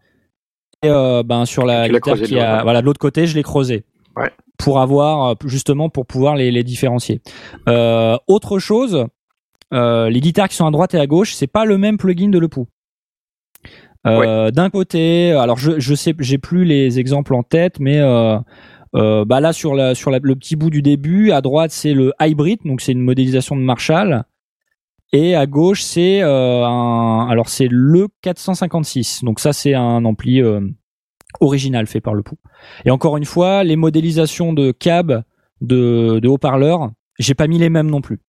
Et 0.84 0.88
euh, 0.88 1.22
ben 1.24 1.44
sur 1.44 1.64
la 1.66 1.88
guitare 1.88 2.14
creusé 2.14 2.24
qui 2.26 2.34
ouais. 2.36 2.62
voilà 2.62 2.80
de 2.80 2.86
l'autre 2.86 3.00
côté, 3.00 3.26
je 3.26 3.34
l'ai 3.34 3.42
creusé 3.42 3.84
Ouais. 4.16 4.30
pour 4.59 4.80
avoir 4.80 5.30
euh, 5.30 5.34
justement 5.46 5.88
pour 5.88 6.06
pouvoir 6.06 6.36
les, 6.36 6.50
les 6.52 6.62
différencier. 6.64 7.20
Euh, 7.68 8.16
autre 8.28 8.59
chose, 8.60 9.06
les 9.72 10.20
guitares 10.20 10.48
qui 10.48 10.55
sont 10.56 10.66
à 10.66 10.70
droite 10.70 10.94
et 10.94 10.98
à 11.00 11.06
gauche, 11.06 11.34
c'est 11.34 11.46
pas 11.48 11.64
le 11.64 11.78
même 11.78 11.98
plugin 11.98 12.28
de 12.28 12.38
Lepoux. 12.38 12.66
Euh, 14.06 14.50
D'un 14.50 14.70
côté, 14.70 15.32
alors 15.32 15.59
je 15.59 15.78
je 15.80 15.94
sais, 15.94 16.14
j'ai 16.20 16.38
plus 16.38 16.64
les 16.64 16.98
exemples 16.98 17.34
en 17.34 17.42
tête, 17.42 17.80
mais 17.80 18.00
bah 18.92 19.40
là 19.40 19.52
sur 19.52 19.74
la 19.74 19.94
sur 19.94 20.10
la- 20.10 20.20
le 20.22 20.36
petit 20.36 20.56
bout 20.56 20.70
du 20.70 20.80
début, 20.82 21.32
à 21.32 21.40
droite 21.40 21.70
c'est 21.72 21.92
le 21.92 22.12
hybrid, 22.20 22.60
donc 22.64 22.80
c'est 22.80 22.92
une 22.92 23.00
modélisation 23.02 23.56
de 23.56 23.60
Marshall, 23.62 24.22
et 25.12 25.35
à 25.35 25.47
gauche 25.47 25.82
c'est 25.82 26.22
euh, 26.22 26.64
un, 26.64 27.28
alors 27.28 27.48
c'est 27.48 27.68
le 27.70 28.09
456, 28.22 29.24
donc 29.24 29.40
ça 29.40 29.52
c'est 29.52 29.74
un 29.74 30.05
ampli 30.05 30.43
euh, 30.43 30.60
original 31.40 31.86
fait 31.86 32.01
par 32.01 32.14
le 32.14 32.22
Pou. 32.22 32.36
Et 32.85 32.90
encore 32.90 33.16
une 33.16 33.24
fois, 33.24 33.64
les 33.64 33.76
modélisations 33.76 34.52
de 34.52 34.72
cab 34.72 35.22
de, 35.60 36.18
de 36.20 36.28
haut-parleurs, 36.28 36.90
j'ai 37.18 37.35
pas 37.35 37.47
mis 37.47 37.59
les 37.59 37.70
mêmes 37.70 37.90
non 37.90 38.01
plus. 38.01 38.20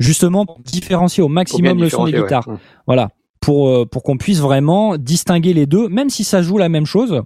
Justement 0.00 0.44
pour 0.44 0.60
différencier 0.60 1.22
au 1.22 1.28
maximum 1.28 1.80
le 1.80 1.88
son 1.88 2.06
des 2.06 2.12
ouais. 2.12 2.22
guitares. 2.22 2.48
Hum. 2.48 2.58
Voilà, 2.86 3.10
pour 3.40 3.68
euh, 3.68 3.84
pour 3.84 4.02
qu'on 4.02 4.16
puisse 4.16 4.40
vraiment 4.40 4.96
distinguer 4.96 5.52
les 5.52 5.66
deux, 5.66 5.88
même 5.88 6.10
si 6.10 6.24
ça 6.24 6.42
joue 6.42 6.58
la 6.58 6.68
même 6.68 6.86
chose, 6.86 7.22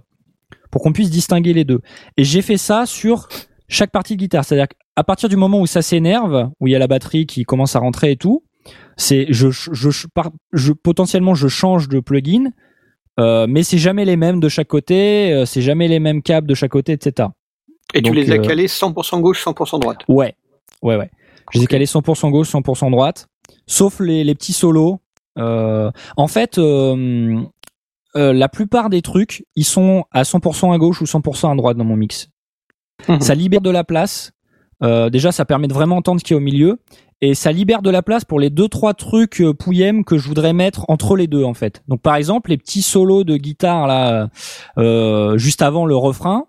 pour 0.71 0.81
qu'on 0.81 0.91
puisse 0.91 1.09
distinguer 1.09 1.53
les 1.53 1.63
deux. 1.63 1.79
Et 2.17 2.23
j'ai 2.23 2.41
fait 2.41 2.57
ça 2.57 2.85
sur 2.85 3.27
chaque 3.67 3.91
partie 3.91 4.15
de 4.15 4.19
guitare, 4.19 4.43
c'est-à-dire 4.45 4.67
qu'à 4.67 5.03
partir 5.03 5.29
du 5.29 5.37
moment 5.37 5.61
où 5.61 5.67
ça 5.67 5.81
s'énerve, 5.81 6.49
où 6.59 6.67
il 6.67 6.71
y 6.71 6.75
a 6.75 6.79
la 6.79 6.87
batterie 6.87 7.25
qui 7.25 7.43
commence 7.43 7.75
à 7.75 7.79
rentrer 7.79 8.11
et 8.11 8.17
tout, 8.17 8.43
c'est 8.99 9.25
je 9.29 9.49
je, 9.49 9.71
je, 9.89 10.07
par- 10.07 10.31
je- 10.53 10.73
potentiellement 10.73 11.33
je 11.33 11.47
change 11.47 11.87
de 11.87 11.99
plugin, 11.99 12.51
euh, 13.19 13.47
mais 13.49 13.63
c'est 13.63 13.77
jamais 13.77 14.05
les 14.05 14.17
mêmes 14.17 14.39
de 14.39 14.49
chaque 14.49 14.67
côté, 14.67 15.33
euh, 15.33 15.45
c'est 15.45 15.61
jamais 15.61 15.87
les 15.87 15.99
mêmes 15.99 16.21
câbles 16.21 16.47
de 16.47 16.53
chaque 16.53 16.71
côté, 16.71 16.91
etc. 16.91 17.29
Et 17.93 18.01
tu 18.01 18.13
les 18.13 18.31
as 18.31 18.35
euh, 18.35 18.41
calés 18.41 18.67
100% 18.67 19.19
gauche, 19.21 19.43
100% 19.43 19.79
droite. 19.79 19.99
Ouais, 20.07 20.35
ouais, 20.83 20.95
ouais. 20.97 21.09
Je 21.51 21.57
les 21.57 21.63
ai 21.63 21.67
calés 21.67 21.85
100% 21.85 22.29
gauche, 22.29 22.51
100% 22.51 22.91
droite, 22.91 23.27
sauf 23.65 23.99
les, 23.99 24.23
les 24.23 24.35
petits 24.35 24.53
solos. 24.53 24.99
Euh, 25.39 25.89
en 26.17 26.27
fait, 26.27 26.57
euh, 26.59 27.41
euh, 28.15 28.33
la 28.33 28.49
plupart 28.49 28.89
des 28.89 29.01
trucs, 29.01 29.45
ils 29.55 29.63
sont 29.65 30.05
à 30.11 30.23
100% 30.23 30.73
à 30.73 30.77
gauche 30.77 31.01
ou 31.01 31.05
100% 31.05 31.51
à 31.51 31.55
droite 31.55 31.77
dans 31.77 31.85
mon 31.85 31.95
mix. 31.95 32.29
Mhm. 33.07 33.21
Ça 33.21 33.33
libère 33.33 33.61
de 33.61 33.69
la 33.71 33.83
place. 33.83 34.31
Euh, 34.83 35.09
déjà, 35.09 35.31
ça 35.31 35.45
permet 35.45 35.67
de 35.67 35.73
vraiment 35.73 35.97
entendre 35.97 36.19
ce 36.19 36.25
qui 36.25 36.33
est 36.33 36.35
au 36.35 36.41
milieu. 36.41 36.79
Et 37.21 37.33
ça 37.33 37.51
libère 37.51 37.81
de 37.81 37.89
la 37.89 38.01
place 38.01 38.23
pour 38.23 38.39
les 38.39 38.49
deux 38.49 38.67
trois 38.67 38.93
trucs 38.93 39.41
euh, 39.41 39.53
pouillem 39.53 40.05
que 40.05 40.17
je 40.17 40.27
voudrais 40.27 40.53
mettre 40.53 40.85
entre 40.87 41.15
les 41.17 41.27
deux 41.27 41.43
en 41.43 41.53
fait. 41.53 41.83
Donc 41.87 42.01
par 42.01 42.15
exemple 42.15 42.49
les 42.49 42.57
petits 42.57 42.81
solos 42.81 43.25
de 43.25 43.35
guitare 43.35 43.87
là 43.87 44.29
euh, 44.77 45.37
juste 45.37 45.61
avant 45.61 45.85
le 45.85 45.95
refrain 45.95 46.45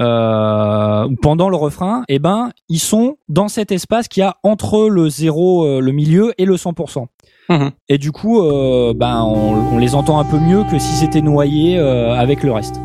euh, 0.00 1.06
ou 1.06 1.16
pendant 1.16 1.48
le 1.48 1.56
refrain, 1.56 2.02
eh 2.08 2.18
ben 2.18 2.50
ils 2.68 2.78
sont 2.78 3.18
dans 3.28 3.48
cet 3.48 3.72
espace 3.72 4.08
qu'il 4.08 4.22
y 4.22 4.24
a 4.24 4.36
entre 4.42 4.88
le 4.88 5.08
zéro, 5.08 5.64
euh, 5.64 5.80
le 5.80 5.92
milieu 5.92 6.32
et 6.38 6.44
le 6.44 6.56
100%. 6.56 7.06
Mhm. 7.50 7.70
Et 7.88 7.98
du 7.98 8.10
coup, 8.10 8.40
euh, 8.40 8.94
ben 8.94 9.22
on, 9.22 9.74
on 9.74 9.78
les 9.78 9.94
entend 9.94 10.18
un 10.18 10.24
peu 10.24 10.38
mieux 10.38 10.64
que 10.64 10.78
si 10.78 10.94
c'était 10.94 11.20
noyé 11.20 11.78
euh, 11.78 12.14
avec 12.14 12.42
le 12.42 12.52
reste. 12.52 12.80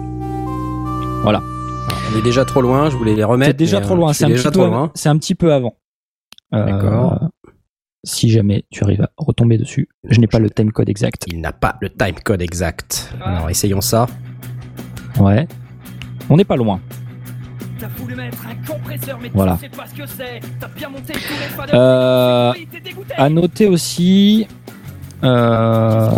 Voilà. 1.23 1.41
On 2.13 2.17
est 2.17 2.21
déjà 2.21 2.45
trop 2.45 2.61
loin, 2.61 2.89
je 2.89 2.97
voulais 2.97 3.15
les 3.15 3.23
remettre. 3.23 3.51
C'est 3.51 3.57
déjà 3.57 3.81
trop 3.81 3.95
loin. 3.95 4.13
C'est 4.13 4.25
un 4.25 4.29
petit 4.29 4.49
peu. 4.49 4.63
un 4.63 5.17
petit 5.17 5.35
peu 5.35 5.53
avant. 5.53 5.75
Euh, 6.53 6.65
D'accord. 6.65 7.29
Si 8.03 8.29
jamais 8.29 8.63
tu 8.71 8.83
arrives 8.83 9.01
à 9.01 9.09
retomber 9.17 9.57
dessus, 9.57 9.89
je 10.09 10.19
n'ai 10.19 10.27
pas 10.27 10.39
le 10.39 10.49
time 10.49 10.71
code 10.71 10.87
exact. 10.89 11.23
Il 11.27 11.41
n'a 11.41 11.51
pas 11.51 11.77
le 11.81 11.89
time 11.89 12.15
code 12.23 12.41
exact. 12.41 13.13
Alors 13.23 13.49
essayons 13.49 13.81
ça. 13.81 14.05
Ouais. 15.19 15.47
On 16.29 16.37
n'est 16.37 16.45
pas 16.45 16.55
loin. 16.55 16.79
T'as 17.79 17.87
voulu 17.89 18.15
mettre 18.15 18.37
un 18.47 18.55
compresseur, 18.65 19.19
mais 19.21 19.29
Voilà. 19.33 19.53
tu 19.55 19.61
sais 19.61 19.69
pas 19.69 19.85
ce 19.87 19.93
que 19.93 20.07
c'est. 20.07 20.39
T'as 20.59 20.67
bien 20.69 20.89
monté 20.89 21.13
tous 21.13 21.19
les 21.19 21.49
faders. 21.55 21.75
Euh, 21.79 22.53
à 23.17 23.29
noter 23.29 23.67
aussi. 23.67 24.47
Euh, 25.23 26.09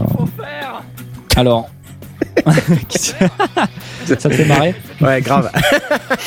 alors. 1.35 1.69
Ça 2.89 4.15
te 4.15 4.30
fait 4.30 4.45
marrer? 4.45 4.76
Ouais, 5.01 5.22
grave. 5.22 5.51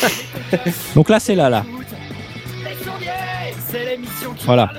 Donc 0.94 1.08
là, 1.08 1.18
c'est 1.20 1.34
là, 1.34 1.48
là. 1.50 1.64
Voilà. 4.44 4.70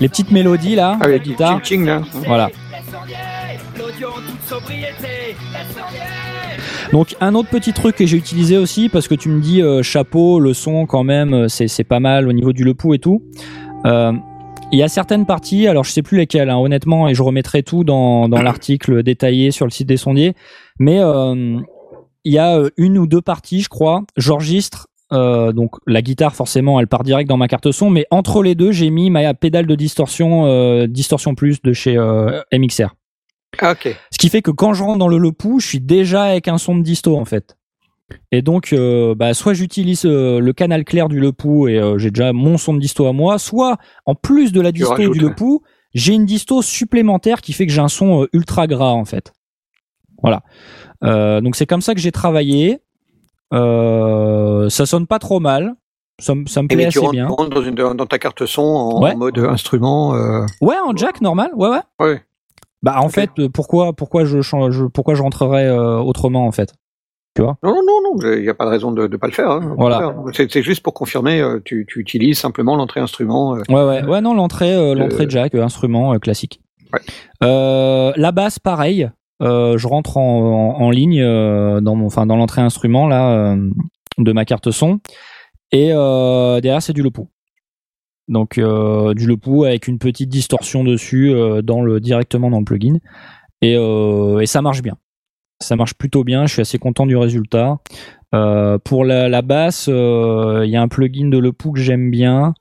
Les 0.00 0.08
petites 0.08 0.30
mélodies 0.30 0.74
là, 0.74 0.98
Ah 1.00 1.06
oui, 1.08 1.20
guitare. 1.20 1.60
ching 1.64 1.84
là. 1.84 2.02
Voilà. 2.26 2.50
Donc 6.92 7.16
un 7.20 7.34
autre 7.34 7.48
petit 7.48 7.72
truc 7.72 7.96
que 7.96 8.06
j'ai 8.06 8.16
utilisé 8.16 8.56
aussi 8.58 8.88
parce 8.88 9.08
que 9.08 9.14
tu 9.14 9.28
me 9.28 9.40
dis 9.40 9.62
euh, 9.62 9.82
chapeau, 9.82 10.38
le 10.38 10.52
son 10.54 10.86
quand 10.86 11.02
même, 11.04 11.34
euh, 11.34 11.48
c'est 11.48 11.68
c'est 11.68 11.84
pas 11.84 12.00
mal 12.00 12.28
au 12.28 12.32
niveau 12.32 12.52
du 12.52 12.64
lepou 12.64 12.94
et 12.94 12.98
tout. 12.98 13.22
Euh, 13.86 14.12
il 14.72 14.78
y 14.78 14.82
a 14.82 14.88
certaines 14.88 15.26
parties, 15.26 15.66
alors 15.68 15.84
je 15.84 15.90
sais 15.90 16.02
plus 16.02 16.18
lesquelles, 16.18 16.50
hein, 16.50 16.56
honnêtement, 16.56 17.08
et 17.08 17.14
je 17.14 17.22
remettrai 17.22 17.62
tout 17.62 17.84
dans, 17.84 18.28
dans 18.28 18.42
l'article 18.42 19.02
détaillé 19.02 19.50
sur 19.50 19.66
le 19.66 19.70
site 19.70 19.86
des 19.88 19.96
sondiers. 19.96 20.34
Mais 20.78 20.98
euh, 21.00 21.58
il 22.24 22.32
y 22.32 22.38
a 22.38 22.60
une 22.76 22.98
ou 22.98 23.06
deux 23.06 23.20
parties, 23.20 23.60
je 23.60 23.68
crois. 23.68 24.02
J'enregistre 24.16 24.88
euh, 25.14 25.52
donc 25.52 25.76
la 25.86 26.02
guitare 26.02 26.34
forcément, 26.34 26.80
elle 26.80 26.86
part 26.86 27.04
direct 27.04 27.28
dans 27.28 27.36
ma 27.36 27.48
carte 27.48 27.70
son, 27.70 27.90
mais 27.90 28.06
entre 28.10 28.42
les 28.42 28.54
deux, 28.54 28.72
j'ai 28.72 28.90
mis 28.90 29.10
ma 29.10 29.34
pédale 29.34 29.66
de 29.66 29.74
distorsion, 29.74 30.46
euh, 30.46 30.86
distorsion 30.86 31.34
plus 31.34 31.62
de 31.62 31.72
chez 31.72 31.96
euh, 31.96 32.42
MXR. 32.52 32.94
Ah, 33.60 33.72
ok. 33.72 33.96
Ce 34.10 34.18
qui 34.18 34.28
fait 34.28 34.42
que 34.42 34.50
quand 34.50 34.74
je 34.74 34.82
rentre 34.82 34.98
dans 34.98 35.08
le 35.08 35.18
Lepou, 35.18 35.60
je 35.60 35.66
suis 35.66 35.80
déjà 35.80 36.24
avec 36.24 36.48
un 36.48 36.58
son 36.58 36.76
de 36.76 36.82
disto 36.82 37.16
en 37.16 37.24
fait. 37.24 37.56
Et 38.32 38.42
donc, 38.42 38.74
bah, 39.16 39.32
soit 39.32 39.54
j'utilise 39.54 40.04
le 40.04 40.52
canal 40.52 40.84
clair 40.84 41.08
du 41.08 41.20
Lepou 41.20 41.68
et 41.68 41.80
j'ai 41.96 42.10
déjà 42.10 42.32
mon 42.32 42.58
son 42.58 42.74
de 42.74 42.78
disto 42.78 43.06
à 43.06 43.12
moi, 43.12 43.38
soit 43.38 43.78
en 44.04 44.14
plus 44.14 44.52
de 44.52 44.60
la 44.60 44.72
disto 44.72 44.96
du 44.96 45.08
ouais. 45.08 45.18
Lepou, 45.18 45.62
j'ai 45.94 46.12
une 46.12 46.26
disto 46.26 46.60
supplémentaire 46.60 47.40
qui 47.40 47.54
fait 47.54 47.66
que 47.66 47.72
j'ai 47.72 47.80
un 47.80 47.88
son 47.88 48.26
ultra 48.32 48.66
gras 48.66 48.92
en 48.92 49.06
fait. 49.06 49.32
Voilà. 50.22 50.42
Donc 51.40 51.56
c'est 51.56 51.66
comme 51.66 51.80
ça 51.80 51.94
que 51.94 52.00
j'ai 52.00 52.12
travaillé. 52.12 52.80
Euh, 53.54 54.68
ça 54.68 54.86
sonne 54.86 55.06
pas 55.06 55.18
trop 55.18 55.40
mal. 55.40 55.74
Ça, 56.20 56.34
me- 56.34 56.46
ça 56.46 56.60
me 56.62 56.66
Et 56.66 56.68
plaît 56.68 56.76
mais 56.76 56.82
tu 56.90 56.98
assez 56.98 57.00
rentres, 57.00 57.12
bien. 57.12 57.26
tu 57.26 57.32
rentres 57.32 57.50
dans, 57.50 57.62
une, 57.62 57.74
dans 57.74 58.06
ta 58.06 58.18
carte 58.18 58.46
son 58.46 58.62
en, 58.62 59.02
Ouais. 59.02 59.12
en 59.12 59.16
mode 59.16 59.38
instrument. 59.38 60.14
euh, 60.14 60.46
Ouais, 60.60 60.76
en 60.86 60.96
jack 60.96 61.20
normal. 61.20 61.50
Ouais, 61.54 61.68
ouais. 61.68 61.80
ouais. 62.00 62.22
Bah 62.82 62.96
en 63.00 63.08
fait, 63.08 63.30
euh, 63.38 63.48
pourquoi 63.48 63.94
pourquoi 63.94 64.24
je 64.26 64.42
change, 64.42 64.84
pourquoi 64.88 65.14
je 65.14 65.22
rentrerais 65.22 65.66
euh, 65.66 65.96
autrement 65.98 66.46
en 66.46 66.52
fait? 66.52 66.74
Non, 67.38 67.56
non, 67.64 67.74
non, 67.84 68.00
non, 68.04 68.32
il 68.32 68.42
n'y 68.42 68.48
a 68.48 68.54
pas 68.54 68.64
de 68.66 68.70
raison 68.70 68.92
de 68.92 69.08
ne 69.08 69.16
pas 69.16 69.26
le 69.26 69.32
faire. 69.32 69.50
hein, 69.50 69.74
Voilà. 69.76 70.14
C'est 70.36 70.62
juste 70.62 70.84
pour 70.84 70.94
confirmer, 70.94 71.42
tu, 71.64 71.84
tu 71.88 71.98
utilises 71.98 72.38
simplement 72.38 72.76
l'entrée 72.76 73.00
instrument. 73.00 73.56
euh, 73.56 73.62
Ouais, 73.68 73.82
ouais, 73.84 74.04
ouais, 74.04 74.20
non, 74.20 74.34
l'entrée, 74.34 74.72
euh, 74.72 74.94
l'entrée 74.94 75.26
jack, 75.28 75.52
instrument 75.56 76.16
classique. 76.20 76.60
Ouais. 76.92 77.00
La 78.16 78.30
basse, 78.30 78.60
pareil. 78.60 79.10
Euh, 79.42 79.76
je 79.78 79.86
rentre 79.88 80.16
en, 80.16 80.90
ligne 80.90 81.20
euh, 81.20 81.80
dans 81.80 82.36
l'entrée 82.36 82.62
instrument 82.62 83.10
euh, 83.10 83.56
de 84.18 84.32
ma 84.32 84.44
carte 84.44 84.70
son, 84.70 85.00
et 85.72 85.88
derrière 85.88 86.82
c'est 86.82 86.92
du 86.92 87.02
Lepoux. 87.02 87.28
Donc 88.28 88.54
du 88.58 89.26
Lepoux 89.26 89.64
avec 89.64 89.88
une 89.88 89.98
petite 89.98 90.28
distorsion 90.28 90.84
dessus 90.84 91.34
directement 92.00 92.50
dans 92.50 92.58
le 92.60 92.64
plugin, 92.64 92.98
et, 93.60 93.76
ça 94.46 94.62
marche 94.62 94.82
bien. 94.82 94.96
Ça 95.60 95.76
marche 95.76 95.94
plutôt 95.94 96.24
bien. 96.24 96.46
Je 96.46 96.52
suis 96.52 96.62
assez 96.62 96.78
content 96.78 97.06
du 97.06 97.16
résultat. 97.16 97.78
Pour 98.84 99.04
la, 99.04 99.42
basse, 99.42 99.88
il 99.88 100.70
y 100.70 100.76
a 100.76 100.82
un 100.82 100.88
plugin 100.88 101.28
de 101.28 101.38
Lepoux 101.38 101.72
que 101.72 101.80
j'aime 101.80 102.10
bien 102.10 102.54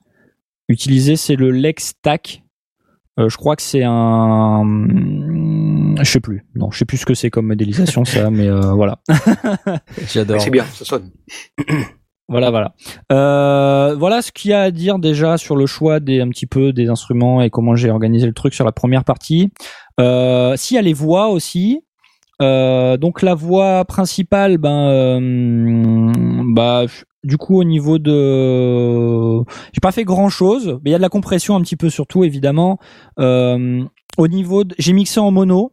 utilisé, 0.69 1.15
c'est 1.17 1.35
le 1.35 1.51
Lex 1.51 1.87
Stack. 1.87 2.42
Euh, 3.19 3.29
je 3.29 3.37
crois 3.37 3.55
que 3.55 3.61
c'est 3.61 3.83
un, 3.83 4.63
je 5.99 6.09
sais 6.09 6.19
plus. 6.19 6.45
Non, 6.55 6.71
je 6.71 6.79
sais 6.79 6.85
plus 6.85 6.97
ce 6.97 7.05
que 7.05 7.13
c'est 7.13 7.29
comme 7.29 7.47
modélisation 7.47 8.05
ça, 8.05 8.31
mais 8.31 8.47
euh, 8.47 8.73
voilà, 8.73 8.99
J'adore. 10.11 10.41
C'est 10.41 10.49
bien, 10.49 10.65
ça 10.65 10.83
sonne. 10.83 11.11
voilà, 12.27 12.49
voilà. 12.49 12.73
Euh, 13.11 13.95
voilà 13.95 14.21
ce 14.23 14.31
qu'il 14.31 14.51
y 14.51 14.53
a 14.53 14.61
à 14.61 14.71
dire 14.71 14.97
déjà 14.97 15.37
sur 15.37 15.55
le 15.55 15.67
choix 15.67 15.99
des 15.99 16.21
un 16.21 16.29
petit 16.29 16.47
peu 16.47 16.73
des 16.73 16.89
instruments 16.89 17.41
et 17.41 17.51
comment 17.51 17.75
j'ai 17.75 17.91
organisé 17.91 18.25
le 18.25 18.33
truc 18.33 18.55
sur 18.55 18.65
la 18.65 18.71
première 18.71 19.03
partie. 19.03 19.51
Euh, 19.99 20.55
S'il 20.55 20.75
y 20.75 20.79
a 20.79 20.81
les 20.81 20.93
voix 20.93 21.29
aussi. 21.29 21.83
Euh, 22.41 22.97
donc 22.97 23.21
la 23.21 23.35
voix 23.35 23.85
principale, 23.85 24.57
ben, 24.57 24.87
euh, 24.89 26.11
bah, 26.53 26.85
du 27.23 27.37
coup 27.37 27.59
au 27.59 27.63
niveau 27.63 27.99
de, 27.99 29.43
j'ai 29.73 29.79
pas 29.81 29.91
fait 29.91 30.03
grand 30.03 30.29
chose, 30.29 30.79
mais 30.83 30.89
il 30.89 30.91
y 30.91 30.95
a 30.95 30.97
de 30.97 31.01
la 31.01 31.09
compression 31.09 31.55
un 31.55 31.61
petit 31.61 31.75
peu 31.75 31.89
surtout 31.89 32.23
évidemment. 32.23 32.77
Euh, 33.19 33.83
au 34.17 34.27
niveau, 34.27 34.63
de... 34.63 34.75
j'ai 34.77 34.93
mixé 34.93 35.19
en 35.19 35.31
mono. 35.31 35.71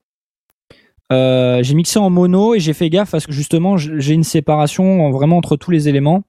Euh, 1.13 1.61
j'ai 1.65 1.75
mixé 1.75 1.99
en 1.99 2.09
mono 2.09 2.55
et 2.55 2.61
j'ai 2.61 2.73
fait 2.73 2.89
gaffe 2.89 3.11
parce 3.11 3.27
que 3.27 3.33
justement 3.33 3.77
j'ai 3.77 4.15
une 4.15 4.23
séparation 4.23 5.07
en- 5.07 5.11
vraiment 5.11 5.37
entre 5.39 5.57
tous 5.57 5.73
les 5.73 5.89
éléments 5.89 6.23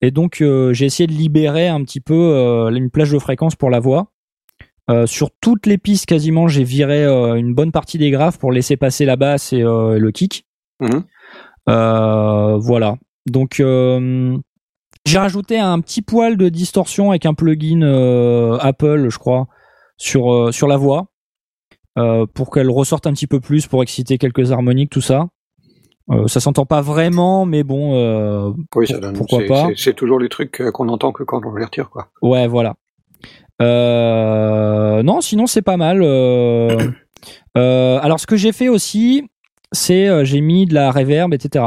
et 0.00 0.12
donc 0.12 0.40
euh, 0.40 0.72
j'ai 0.72 0.86
essayé 0.86 1.08
de 1.08 1.12
libérer 1.12 1.66
un 1.66 1.82
petit 1.82 2.00
peu 2.00 2.14
euh, 2.14 2.70
une 2.70 2.88
plage 2.88 3.10
de 3.10 3.18
fréquence 3.18 3.56
pour 3.56 3.68
la 3.68 3.80
voix. 3.80 4.12
Euh, 4.90 5.06
sur 5.06 5.30
toutes 5.40 5.66
les 5.66 5.76
pistes 5.76 6.06
quasiment 6.06 6.46
j'ai 6.46 6.62
viré 6.62 7.04
une 7.04 7.52
bonne 7.52 7.72
partie 7.72 7.98
des 7.98 8.10
graves 8.12 8.38
pour 8.38 8.52
laisser 8.52 8.76
passer 8.76 9.04
la 9.04 9.16
basse 9.16 9.52
et 9.52 9.60
euh, 9.60 9.98
le 9.98 10.12
kick. 10.12 10.46
Euh, 11.68 12.56
voilà. 12.58 12.96
Donc 13.26 13.58
euh, 13.60 14.38
j'ai 15.08 15.18
rajouté 15.18 15.58
un 15.58 15.80
petit 15.80 16.02
poil 16.02 16.36
de 16.36 16.48
distorsion 16.48 17.10
avec 17.10 17.26
un 17.26 17.34
plugin 17.34 17.82
euh, 17.82 18.58
Apple, 18.60 19.08
je 19.08 19.18
crois, 19.18 19.46
sur 19.96 20.32
euh, 20.32 20.52
sur 20.52 20.68
la 20.68 20.76
voix 20.76 21.06
euh, 21.98 22.26
pour 22.32 22.50
qu'elle 22.50 22.70
ressorte 22.70 23.06
un 23.06 23.12
petit 23.12 23.26
peu 23.26 23.40
plus, 23.40 23.66
pour 23.66 23.82
exciter 23.82 24.18
quelques 24.18 24.52
harmoniques, 24.52 24.90
tout 24.90 25.00
ça. 25.00 25.28
Ça 26.26 26.40
s'entend 26.40 26.64
pas 26.64 26.80
vraiment, 26.80 27.44
mais 27.44 27.62
bon, 27.64 28.62
Oui, 28.74 28.86
ça 28.86 28.98
donne. 28.98 29.12
pourquoi 29.14 29.40
pas. 29.46 29.68
c'est- 29.76 29.92
toujours 29.92 30.18
les 30.18 30.30
trucs 30.30 30.62
qu'on 30.72 30.88
entend 30.88 31.12
que 31.12 31.22
quand 31.22 31.44
on 31.44 31.54
les 31.54 31.64
retire, 31.66 31.90
quoi. 31.90 32.08
ouais, 32.22 32.46
voilà. 32.46 32.76
Non, 33.60 35.20
sinon 35.20 35.46
c'est 35.46 35.60
pas 35.60 35.76
mal. 35.76 36.02
alors 37.54 38.20
ce 38.20 38.26
que 38.26 38.36
j'ai 38.36 38.52
fait 38.52 38.68
aussi, 38.70 39.28
c'est 39.72 40.08
euh, 40.08 40.24
j'ai 40.24 40.40
mis 40.40 40.66
de 40.66 40.74
la 40.74 40.90
reverb, 40.90 41.32
etc. 41.34 41.64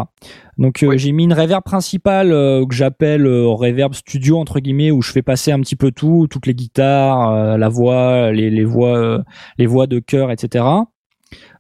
Donc 0.58 0.84
euh, 0.84 0.88
Oui. 0.88 1.00
j'ai 1.00 1.12
mis 1.12 1.24
une 1.26 1.34
reverb 1.34 1.64
principale 1.64 2.32
euh, 2.32 2.66
que 2.66 2.74
j'appelle 2.76 3.26
euh, 3.26 3.48
reverb 3.48 3.94
studio 3.94 4.38
entre 4.40 4.60
guillemets 4.60 4.92
où 4.92 5.02
je 5.02 5.12
fais 5.12 5.22
passer 5.22 5.52
un 5.52 5.60
petit 5.60 5.76
peu 5.76 5.92
tout, 5.92 6.28
toutes 6.30 6.46
les 6.48 6.54
guitares, 6.56 7.30
euh, 7.32 7.58
la 7.58 7.70
voix, 7.70 8.32
les, 8.32 8.50
les 8.50 8.64
voix, 8.66 8.98
euh, 8.98 9.20
les 9.58 9.66
voix 9.66 9.88
de 9.88 10.00
chœur, 10.00 10.32
etc. 10.32 10.66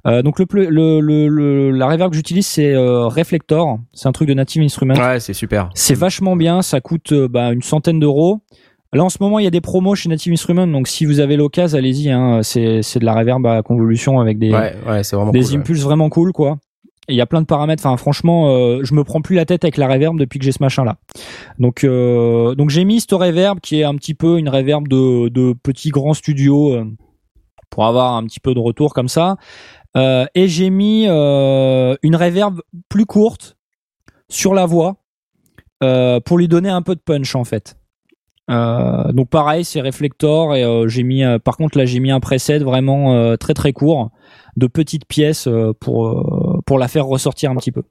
Euh, 0.07 0.23
donc 0.23 0.39
le, 0.39 0.45
le, 0.69 0.99
le, 0.99 1.27
le- 1.27 1.69
la 1.71 1.87
reverb 1.87 2.09
que 2.09 2.15
j'utilise 2.17 2.47
c'est 2.47 2.73
euh, 2.73 3.05
Reflector, 3.07 3.77
c'est 3.93 4.07
un 4.07 4.11
truc 4.11 4.27
de 4.27 4.33
Native 4.33 4.63
Instruments. 4.63 4.95
Ouais, 4.95 5.19
c'est 5.19 5.33
super. 5.33 5.69
C'est 5.75 5.93
vachement 5.93 6.35
bien, 6.35 6.61
ça 6.63 6.81
coûte 6.81 7.13
bah, 7.13 7.51
une 7.53 7.61
centaine 7.61 7.99
d'euros. 7.99 8.41
Là 8.93 9.03
en 9.05 9.09
ce 9.09 9.17
moment 9.21 9.39
il 9.39 9.43
y 9.43 9.47
a 9.47 9.51
des 9.51 9.61
promos 9.61 9.95
chez 9.95 10.09
Native 10.09 10.33
Instruments, 10.33 10.67
donc 10.67 10.87
si 10.87 11.05
vous 11.05 11.19
avez 11.21 11.37
l'occasion, 11.37 11.77
allez-y. 11.77 12.09
Hein, 12.11 12.41
c'est 12.43 12.81
c'est 12.81 12.99
de 12.99 13.05
la 13.05 13.13
reverb 13.13 13.45
à 13.47 13.61
convolution 13.61 14.19
avec 14.19 14.37
des 14.37 14.51
Ouais, 14.51 14.75
ouais, 14.85 15.01
des 15.01 15.09
cool. 15.09 15.29
ouais. 15.31 15.55
impulses 15.55 15.81
vraiment 15.83 16.09
cool 16.09 16.33
quoi. 16.33 16.57
Et 17.07 17.13
Il 17.13 17.15
y 17.15 17.21
a 17.21 17.25
plein 17.25 17.41
de 17.41 17.45
paramètres. 17.45 17.85
Enfin 17.85 17.95
franchement, 17.97 18.49
euh, 18.49 18.81
je 18.83 18.93
me 18.93 19.03
prends 19.03 19.21
plus 19.21 19.35
la 19.35 19.45
tête 19.45 19.63
avec 19.63 19.77
la 19.77 19.87
reverb 19.87 20.17
depuis 20.19 20.39
que 20.39 20.45
j'ai 20.45 20.51
ce 20.51 20.61
machin 20.61 20.83
là. 20.83 20.97
Donc 21.57 21.83
euh, 21.83 22.53
donc 22.55 22.69
j'ai 22.69 22.83
mis 22.83 22.99
cette 22.99 23.13
reverb 23.13 23.59
qui 23.61 23.79
est 23.79 23.83
un 23.85 23.95
petit 23.95 24.13
peu 24.13 24.37
une 24.37 24.49
reverb 24.49 24.87
de 24.87 25.29
de 25.29 25.53
petit 25.53 25.89
grand 25.89 26.13
studio 26.13 26.73
euh, 26.73 26.85
pour 27.69 27.85
avoir 27.85 28.15
un 28.15 28.25
petit 28.25 28.39
peu 28.41 28.53
de 28.53 28.59
retour 28.59 28.93
comme 28.93 29.07
ça. 29.09 29.37
Euh, 29.97 30.25
et 30.35 30.47
j'ai 30.47 30.69
mis 30.69 31.05
une 31.05 32.15
reverb 32.15 32.61
plus 32.89 33.05
courte 33.05 33.57
sur 34.29 34.53
la 34.53 34.65
voix 34.65 34.97
euh, 35.83 36.19
pour 36.19 36.37
lui 36.37 36.47
donner 36.47 36.69
un 36.69 36.81
peu 36.81 36.95
de 36.95 37.01
punch 37.01 37.35
en 37.35 37.43
fait. 37.43 37.75
Euh, 38.49 39.11
donc 39.13 39.29
pareil, 39.29 39.63
c'est 39.63 39.81
Reflector 39.81 40.55
et 40.55 40.63
euh, 40.63 40.87
j'ai 40.87 41.03
mis, 41.03 41.23
euh, 41.23 41.37
par 41.39 41.57
contre 41.57 41.77
là 41.77 41.85
j'ai 41.85 41.99
mis 41.99 42.11
un 42.11 42.19
preset 42.19 42.59
vraiment 42.59 43.37
très 43.37 43.53
très 43.53 43.71
court 43.71 44.09
de 44.57 44.67
petites 44.67 45.05
pièces 45.05 45.47
pour 45.79 46.61
pour 46.65 46.79
la 46.79 46.87
faire 46.87 47.05
ressortir 47.05 47.51
un 47.51 47.55
petit 47.55 47.71
peu. 47.71 47.83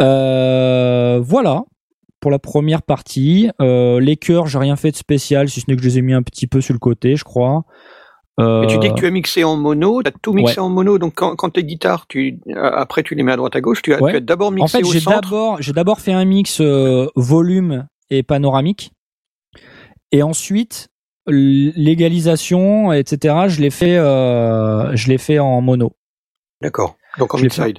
Voilà 0.00 1.64
pour 2.20 2.30
la 2.30 2.38
première 2.38 2.82
partie. 2.82 3.50
Les 3.58 4.16
chœurs, 4.16 4.46
j'ai 4.46 4.58
rien 4.58 4.76
fait 4.76 4.90
de 4.90 4.96
spécial 4.96 5.48
si 5.48 5.60
ce 5.60 5.66
n'est 5.68 5.76
que 5.76 5.82
je 5.82 5.88
les 5.88 5.98
ai 5.98 6.02
mis 6.02 6.12
un 6.12 6.22
petit 6.22 6.46
peu 6.46 6.60
sur 6.60 6.72
le 6.74 6.78
côté, 6.78 7.16
je 7.16 7.24
crois. 7.24 7.64
Et 8.38 8.66
tu 8.68 8.78
dis 8.78 8.88
que 8.88 8.94
tu 8.94 9.06
as 9.06 9.10
mixé 9.10 9.44
en 9.44 9.56
mono, 9.56 10.02
tu 10.02 10.08
as 10.08 10.12
tout 10.22 10.32
mixé 10.32 10.54
ouais. 10.54 10.60
en 10.60 10.68
mono, 10.68 10.98
donc 10.98 11.14
quand, 11.14 11.36
quand 11.36 11.50
tes 11.50 11.64
guitares, 11.64 12.06
tu, 12.08 12.40
après 12.56 13.02
tu 13.02 13.14
les 13.14 13.22
mets 13.22 13.32
à 13.32 13.36
droite 13.36 13.54
à 13.54 13.60
gauche, 13.60 13.82
tu 13.82 13.94
as, 13.94 14.02
Ouais. 14.02 14.16
as 14.16 14.20
d'abord 14.20 14.48
En 14.48 14.52
mixé 14.52 14.78
fait, 14.78 14.84
au 14.84 14.90
j'ai 14.90 15.00
d'abord, 15.00 15.60
j'ai 15.60 15.72
d'abord 15.72 16.00
fait 16.00 16.12
un 16.12 16.24
mix 16.24 16.60
volume 17.14 17.86
et 18.10 18.22
panoramique, 18.22 18.92
et 20.12 20.22
ensuite 20.22 20.88
l'égalisation, 21.26 22.92
etc. 22.92 23.34
Je 23.48 23.60
l'ai 23.60 23.70
fait, 23.70 23.96
euh, 23.96 24.94
je 24.94 25.08
l'ai 25.08 25.18
fait 25.18 25.38
en 25.38 25.60
mono, 25.60 25.92
D'accord. 26.60 26.96
Donc 27.18 27.34
en 27.34 27.38
mid-side. 27.38 27.78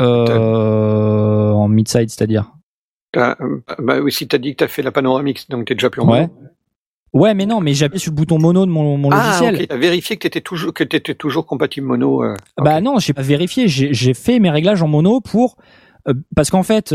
euh, 0.00 1.50
en 1.52 1.68
mid-side, 1.68 2.10
c'est-à-dire. 2.10 2.52
Euh, 3.16 3.34
Bah 3.78 3.98
oui, 4.00 4.12
si 4.12 4.28
t'as 4.28 4.38
dit 4.38 4.52
que 4.52 4.56
t'as 4.64 4.68
fait 4.68 4.82
la 4.82 4.92
panoramique, 4.92 5.46
donc 5.50 5.66
t'es 5.66 5.74
déjà 5.74 5.90
plus 5.90 6.02
en 6.02 6.06
mono. 6.06 6.20
Ouais. 6.22 6.28
Ouais, 7.14 7.32
mais 7.34 7.46
non, 7.46 7.60
mais 7.60 7.72
j'ai 7.72 7.86
appuyé 7.86 8.00
sur 8.00 8.12
le 8.12 8.16
bouton 8.16 8.38
mono 8.38 8.66
de 8.66 8.70
mon, 8.70 8.98
mon 8.98 9.10
Ah, 9.10 9.16
logiciel. 9.40 9.54
ok. 9.62 9.68
T'as 9.68 9.76
vérifié 9.78 10.16
que 10.16 10.22
t'étais 10.22 10.42
toujours, 10.42 10.74
que 10.74 10.84
t'étais 10.84 11.14
toujours 11.14 11.46
compatible 11.46 11.86
mono. 11.86 12.22
euh, 12.22 12.34
Bah 12.58 12.82
non, 12.82 12.98
j'ai 12.98 13.14
pas 13.14 13.22
vérifié. 13.22 13.66
J'ai 13.66 13.94
j'ai 13.94 14.12
fait 14.12 14.38
mes 14.38 14.50
réglages 14.50 14.82
en 14.82 14.88
mono 14.88 15.20
pour 15.22 15.56
euh, 16.06 16.12
parce 16.36 16.50
qu'en 16.50 16.62
fait, 16.62 16.94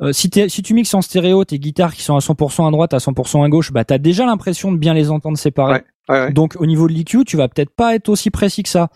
euh, 0.00 0.12
si, 0.12 0.30
si 0.48 0.62
tu 0.62 0.74
mixes 0.74 0.94
en 0.94 1.02
stéréo 1.02 1.44
tes 1.44 1.58
guitares 1.58 1.94
qui 1.94 2.02
sont 2.02 2.14
à 2.14 2.20
100% 2.20 2.66
à 2.66 2.70
droite, 2.70 2.94
à 2.94 2.98
100% 2.98 3.44
à 3.44 3.48
gauche, 3.48 3.72
bah 3.72 3.84
t'as 3.84 3.98
déjà 3.98 4.26
l'impression 4.26 4.70
de 4.70 4.76
bien 4.76 4.94
les 4.94 5.10
entendre 5.10 5.36
séparés. 5.36 5.74
Ouais, 5.74 5.84
ouais, 6.08 6.20
ouais. 6.26 6.32
Donc 6.32 6.56
au 6.58 6.66
niveau 6.66 6.88
de 6.88 6.92
l'EQ, 6.92 7.24
tu 7.24 7.36
vas 7.36 7.48
peut-être 7.48 7.70
pas 7.74 7.94
être 7.94 8.08
aussi 8.08 8.30
précis 8.30 8.62
que 8.62 8.68
ça. 8.68 8.88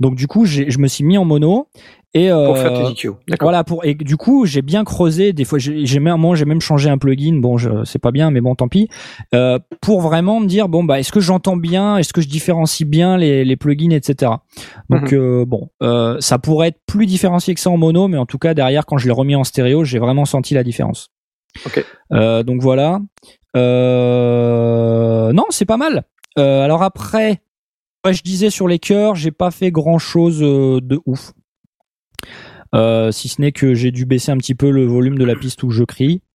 Donc 0.00 0.14
du 0.14 0.26
coup, 0.26 0.44
je 0.46 0.78
me 0.78 0.86
suis 0.86 1.04
mis 1.04 1.18
en 1.18 1.24
mono 1.24 1.68
et 2.12 2.28
euh, 2.32 2.46
Pour 2.46 2.58
faire 2.58 2.72
tes 2.72 2.90
EQ. 2.90 3.10
Voilà 3.40 3.62
pour 3.62 3.84
et 3.84 3.94
du 3.94 4.16
coup 4.16 4.44
j'ai 4.44 4.62
bien 4.62 4.82
creusé 4.82 5.32
des 5.32 5.44
fois 5.44 5.60
j'ai 5.60 6.00
même 6.00 6.34
j'ai 6.34 6.44
même 6.44 6.60
changé 6.60 6.90
un 6.90 6.98
plugin 6.98 7.38
bon 7.38 7.56
je 7.56 7.84
c'est 7.84 8.00
pas 8.00 8.10
bien 8.10 8.32
mais 8.32 8.40
bon 8.40 8.56
tant 8.56 8.66
pis 8.66 8.88
euh, 9.32 9.60
pour 9.80 10.00
vraiment 10.00 10.40
me 10.40 10.46
dire 10.48 10.68
bon 10.68 10.82
bah 10.82 10.98
est-ce 10.98 11.12
que 11.12 11.20
j'entends 11.20 11.56
bien? 11.56 11.98
Est-ce 11.98 12.12
que 12.12 12.20
je 12.20 12.26
différencie 12.26 12.84
bien 12.88 13.16
les, 13.16 13.44
les 13.44 13.56
plugins 13.56 13.92
etc 13.92 14.32
donc 14.88 15.12
Mhm. 15.12 15.18
euh, 15.20 15.44
bon 15.46 15.68
ça 16.18 16.40
pourrait 16.40 16.68
être 16.68 16.80
plus 16.84 17.06
différencié 17.06 17.54
que 17.54 17.60
ça 17.60 17.70
en 17.70 17.76
mono 17.76 18.08
mais 18.08 18.18
en 18.18 18.26
tout 18.26 18.38
cas 18.38 18.54
derrière 18.54 18.86
quand 18.86 18.98
je 18.98 19.06
l'ai 19.06 19.12
remis 19.14 19.36
en 19.36 19.44
stéréo 19.44 19.84
j'ai 19.84 20.00
vraiment 20.00 20.24
senti 20.24 20.54
la 20.54 20.64
différence 20.64 21.10
Ok. 21.64 21.84
Euh, 22.12 22.42
donc 22.42 22.60
voilà 22.60 22.98
euh, 24.00 25.32
non 25.32 25.44
c'est 25.50 25.64
pas 25.64 25.76
mal 25.76 26.02
Euh, 26.38 26.62
alors 26.64 26.82
après 26.82 27.40
ouais, 28.06 28.14
je 28.14 28.22
disais 28.22 28.50
sur 28.50 28.68
les 28.68 28.78
chœurs 28.78 29.16
j'ai 29.16 29.32
pas 29.32 29.50
fait 29.50 29.70
grand 29.70 29.98
chose 29.98 30.38
de 30.40 31.00
ouf 31.06 31.32
euh, 32.74 33.10
si 33.10 33.28
ce 33.28 33.40
n'est 33.40 33.52
que 33.52 33.74
j'ai 33.74 33.90
dû 33.90 34.06
baisser 34.06 34.30
un 34.32 34.36
petit 34.36 34.54
peu 34.54 34.70
le 34.70 34.84
volume 34.84 35.18
de 35.18 35.24
la 35.24 35.34
piste 35.34 35.62
où 35.62 35.70
je 35.70 35.84
crie. 35.84 36.22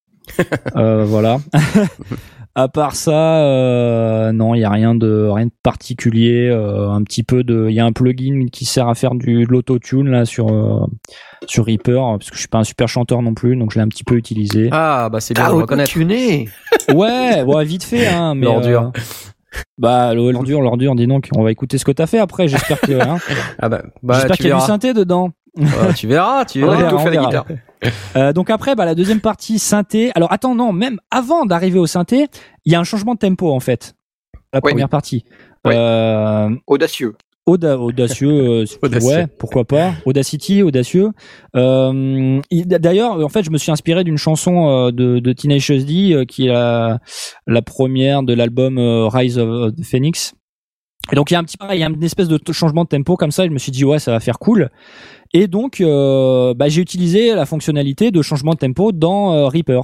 Euh, 0.75 1.05
voilà. 1.05 1.37
À 2.57 2.69
part 2.69 2.95
ça, 2.95 3.41
euh, 3.41 4.31
non, 4.31 4.55
il 4.55 4.61
y 4.61 4.63
a 4.63 4.69
rien 4.69 4.95
de 4.95 5.27
rien 5.27 5.45
de 5.47 5.51
particulier. 5.61 6.47
euh, 6.49 6.89
un 6.89 7.03
petit 7.03 7.21
peu 7.21 7.43
de, 7.43 7.67
il 7.69 7.75
y 7.75 7.81
a 7.81 7.85
un 7.85 7.91
plugin 7.91 8.45
qui 8.49 8.63
sert 8.63 8.87
à 8.87 8.95
faire 8.95 9.13
du 9.13 9.43
de 9.45 9.51
l'autotune 9.51 10.09
là 10.09 10.23
sur 10.23 10.47
euh, 10.47 10.85
sur 11.47 11.65
Reaper 11.65 12.17
parce 12.17 12.29
que 12.29 12.35
je 12.35 12.39
suis 12.39 12.47
pas 12.47 12.59
un 12.59 12.63
super 12.63 12.87
chanteur 12.87 13.21
non 13.21 13.33
plus, 13.33 13.57
donc 13.57 13.71
je 13.71 13.77
l'ai 13.77 13.83
un 13.83 13.89
petit 13.89 14.05
peu 14.05 14.15
utilisé. 14.15 14.69
Ah, 14.71 15.09
bah 15.11 15.19
c'est 15.19 15.33
bien 15.33 15.49
de 15.49 15.53
reconnaître. 15.53 15.91
tuné 15.91 16.47
Ouais, 16.93 17.43
ouais, 17.43 17.65
vite 17.65 17.83
fait, 17.83 18.07
hein. 18.07 18.35
Mais 18.35 18.47
euh, 18.47 18.89
bah 19.77 20.13
l'ordure, 20.13 20.61
l'ordure. 20.61 20.95
Dis 20.95 21.07
donc, 21.07 21.29
on 21.35 21.43
va 21.43 21.51
écouter 21.51 21.77
ce 21.77 21.85
que 21.85 21.91
t'as 21.91 22.07
fait 22.07 22.19
après. 22.19 22.47
J'espère 22.47 22.79
que, 22.81 22.93
hein, 22.93 23.17
Ah 23.59 23.69
bah, 23.69 23.83
bah 24.03 24.15
j'espère 24.15 24.37
qu'il 24.37 24.47
y 24.47 24.51
a 24.51 24.55
du 24.55 24.61
synthé 24.61 24.93
dedans. 24.93 25.31
Ah, 25.61 25.93
tu 25.93 26.07
verras, 26.07 26.43
tu 26.45 26.59
verras. 26.59 26.89
tout 26.89 26.99
fait 26.99 27.11
la 27.11 27.23
guitare. 27.23 27.45
Euh, 28.15 28.33
donc 28.33 28.49
après, 28.49 28.75
bah, 28.75 28.85
la 28.85 28.95
deuxième 28.95 29.21
partie 29.21 29.59
synthé. 29.59 30.11
Alors 30.15 30.31
attends, 30.31 30.55
non, 30.55 30.73
même 30.73 30.99
avant 31.11 31.45
d'arriver 31.45 31.79
au 31.79 31.87
synthé, 31.87 32.27
il 32.65 32.71
y 32.73 32.75
a 32.75 32.79
un 32.79 32.83
changement 32.83 33.13
de 33.13 33.19
tempo 33.19 33.51
en 33.51 33.59
fait. 33.59 33.95
La 34.53 34.59
Oui. 34.63 34.71
première 34.71 34.89
partie. 34.89 35.23
Oui. 35.65 35.73
Euh, 35.75 36.49
Audacieux. 36.67 37.15
Auda- 37.45 37.77
audacieux, 37.77 38.29
euh, 38.29 38.65
Audacieux. 38.81 39.07
ouais, 39.09 39.27
pourquoi 39.39 39.65
pas. 39.65 39.93
Audacity, 40.05 40.61
audacieux. 40.63 41.09
Euh, 41.55 42.39
il- 42.51 42.67
D'ailleurs, 42.67 43.23
en 43.23 43.29
fait, 43.29 43.43
je 43.43 43.51
me 43.51 43.57
suis 43.57 43.71
inspiré 43.71 44.03
d'une 44.03 44.17
chanson 44.17 44.67
euh, 44.69 44.91
de, 44.91 45.19
de 45.19 45.33
Teenage 45.33 45.67
D 45.69 46.13
euh, 46.13 46.25
qui 46.25 46.45
est 46.47 46.51
la, 46.51 46.99
la 47.47 47.61
première 47.61 48.23
de 48.23 48.33
l'album 48.33 48.77
Rise 48.79 49.37
of 49.37 49.73
the 49.75 49.83
Phoenix. 49.83 50.33
Et 51.11 51.15
donc 51.15 51.29
il 51.29 51.35
y 51.35 51.37
a 51.37 51.39
un 51.39 51.43
petit 51.43 51.57
pareil, 51.57 51.77
il 51.77 51.81
y 51.81 51.85
a 51.85 51.87
une 51.87 52.03
espèce 52.03 52.27
de 52.27 52.39
changement 52.51 52.83
de 52.83 52.89
tempo 52.89 53.15
comme 53.15 53.29
ça. 53.29 53.45
Et 53.45 53.47
je 53.47 53.53
me 53.53 53.59
suis 53.59 53.71
dit 53.71 53.85
ouais, 53.85 53.99
ça 53.99 54.09
va 54.11 54.19
faire 54.19 54.39
cool. 54.39 54.71
Et 55.33 55.47
donc 55.47 55.79
euh, 55.79 56.55
bah, 56.55 56.67
j'ai 56.67 56.81
utilisé 56.81 57.35
la 57.35 57.45
fonctionnalité 57.45 58.09
de 58.09 58.21
changement 58.23 58.53
de 58.53 58.57
tempo 58.57 58.91
dans 58.91 59.31
euh, 59.33 59.45
Reaper. 59.47 59.81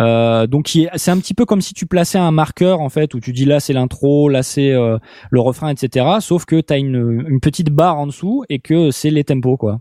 Euh, 0.00 0.46
donc 0.46 0.76
c'est 0.96 1.10
un 1.10 1.18
petit 1.18 1.34
peu 1.34 1.44
comme 1.44 1.60
si 1.60 1.72
tu 1.74 1.86
plaçais 1.86 2.18
un 2.18 2.30
marqueur 2.30 2.80
en 2.80 2.88
fait 2.88 3.14
où 3.14 3.20
tu 3.20 3.32
dis 3.32 3.44
là 3.44 3.60
c'est 3.60 3.72
l'intro, 3.72 4.28
là 4.28 4.42
c'est 4.42 4.72
euh, 4.72 4.98
le 5.30 5.40
refrain, 5.40 5.70
etc. 5.70 6.06
Sauf 6.20 6.44
que 6.44 6.60
t'as 6.60 6.78
une, 6.78 7.24
une 7.28 7.40
petite 7.40 7.70
barre 7.70 7.98
en 7.98 8.06
dessous 8.06 8.44
et 8.48 8.58
que 8.58 8.90
c'est 8.90 9.10
les 9.10 9.24
tempos 9.24 9.56
quoi. 9.56 9.80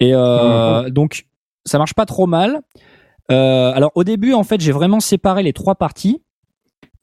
Et 0.00 0.12
euh, 0.14 0.90
donc 0.90 1.26
ça 1.64 1.78
marche 1.78 1.94
pas 1.94 2.06
trop 2.06 2.26
mal. 2.26 2.60
Euh, 3.30 3.72
alors 3.74 3.90
au 3.94 4.04
début 4.04 4.34
en 4.34 4.44
fait 4.44 4.60
j'ai 4.60 4.72
vraiment 4.72 5.00
séparé 5.00 5.42
les 5.42 5.52
trois 5.52 5.74
parties. 5.74 6.20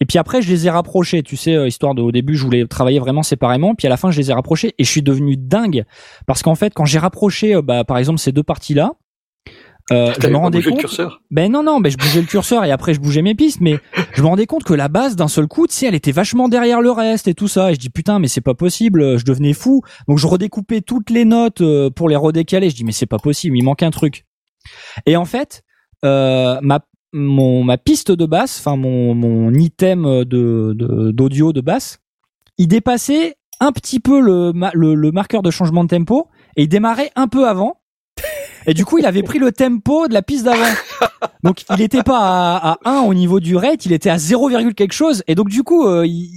Et 0.02 0.06
puis 0.06 0.18
après, 0.18 0.42
je 0.42 0.50
les 0.50 0.66
ai 0.66 0.72
rapprochés, 0.72 1.22
tu 1.22 1.38
sais, 1.38 1.56
euh, 1.56 1.68
histoire 1.68 1.94
de, 1.94 2.02
au 2.02 2.12
début, 2.12 2.36
je 2.36 2.44
voulais 2.44 2.66
travailler 2.66 2.98
vraiment 2.98 3.22
séparément, 3.22 3.76
puis 3.76 3.86
à 3.86 3.90
la 3.92 3.98
fin, 3.98 4.10
je 4.10 4.20
les 4.20 4.32
ai 4.32 4.34
rapprochés 4.34 4.74
et 4.80 4.84
je 4.84 4.90
suis 4.90 5.04
devenu 5.04 5.38
dingue 5.38 5.86
parce 6.26 6.42
qu'en 6.42 6.56
fait, 6.56 6.74
quand 6.74 6.86
j'ai 6.86 6.98
rapproché, 6.98 7.54
euh, 7.54 7.62
bah, 7.62 7.84
par 7.84 8.00
exemple, 8.00 8.18
ces 8.18 8.32
deux 8.32 8.42
parties-là, 8.42 8.94
euh, 9.92 10.14
je 10.20 10.28
me 10.28 10.38
rendais 10.38 10.62
le 10.62 10.70
compte. 10.70 10.80
curseur 10.80 11.22
Ben 11.32 11.52
non, 11.52 11.64
non, 11.64 11.80
ben 11.80 11.92
je 11.92 11.98
bougeais 11.98 12.22
le 12.22 12.28
curseur 12.28 12.64
et 12.64 12.72
après 12.72 12.94
je 12.94 13.00
bougeais 13.00 13.22
mes 13.22 13.36
pistes, 13.36 13.62
mais 13.62 13.80
je 14.14 14.22
me 14.22 14.28
rendais 14.28 14.46
compte 14.46 14.64
que 14.64 14.74
la 14.74 14.88
base 14.88 15.16
d'un 15.16 15.28
seul 15.28 15.48
coup, 15.48 15.68
tu 15.68 15.76
sais, 15.76 15.88
elle 15.88 15.96
était 15.96 16.12
vachement 16.12 16.50
derrière 16.50 16.82
le 16.82 16.92
reste 16.92 17.28
et 17.28 17.34
tout 17.34 17.48
ça. 17.48 17.72
Et 17.72 17.76
je 17.76 17.80
dis 17.80 17.90
putain, 17.90 18.20
mais 18.20 18.28
c'est 18.28 18.42
pas 18.42 18.54
possible, 18.54 19.18
je 19.18 19.26
devenais 19.26 19.54
fou. 19.54 19.82
Donc 20.08 20.18
je 20.18 20.28
redécoupais 20.28 20.82
toutes 20.82 21.10
les 21.10 21.26
notes 21.26 21.62
euh, 21.62 21.90
pour 21.90 22.10
les 22.10 22.16
redécaler. 22.16 22.70
Je 22.70 22.76
dis 22.76 22.84
mais 22.84 22.92
c'est 22.92 23.06
pas 23.06 23.20
possible, 23.20 23.58
il 23.58 23.64
manque 23.64 23.84
un 23.84 23.92
truc. 23.92 24.26
Et 25.06 25.16
en 25.16 25.26
fait, 25.26 25.64
euh, 26.06 26.60
ma 26.62 26.80
mon 27.14 27.64
ma 27.64 27.78
piste 27.78 28.12
de 28.12 28.26
basse, 28.26 28.60
enfin 28.60 28.78
mon 28.78 29.14
mon 29.14 29.54
item 29.54 30.24
de 30.24 31.12
d'audio 31.12 31.52
de, 31.52 31.62
basse, 31.62 32.00
il 32.58 32.68
dépassait 32.68 33.36
un 33.60 33.74
petit 33.74 34.00
peu 34.00 34.22
le, 34.22 34.54
le 34.74 34.96
le 34.96 35.12
marqueur 35.12 35.42
de 35.42 35.52
changement 35.52 35.84
de 35.84 35.90
tempo 35.90 36.30
et 36.56 36.64
il 36.64 36.70
démarrait 36.70 37.12
un 37.16 37.28
peu 37.28 37.48
avant. 37.48 37.81
Et 38.68 38.74
du 38.74 38.86
coup, 38.86 38.98
il 38.98 39.06
avait 39.06 39.24
pris 39.24 39.40
le 39.40 39.52
tempo 39.52 40.08
de 40.08 40.14
la 40.14 40.22
piste 40.22 40.46
d'avant. 40.46 40.64
Donc, 41.44 41.64
il 41.76 41.82
était 41.82 42.04
pas 42.04 42.20
à, 42.58 42.78
à 42.86 42.90
1 42.90 43.02
au 43.02 43.14
niveau 43.14 43.40
du 43.40 43.56
rate, 43.56 43.86
il 43.86 43.94
était 43.94 44.10
à 44.10 44.18
0, 44.18 44.50
quelque 44.74 44.94
chose. 44.94 45.24
Et 45.28 45.36
donc, 45.36 45.50
du 45.50 45.64
coup, 45.64 45.88
euh, 45.88 46.06
il, 46.06 46.30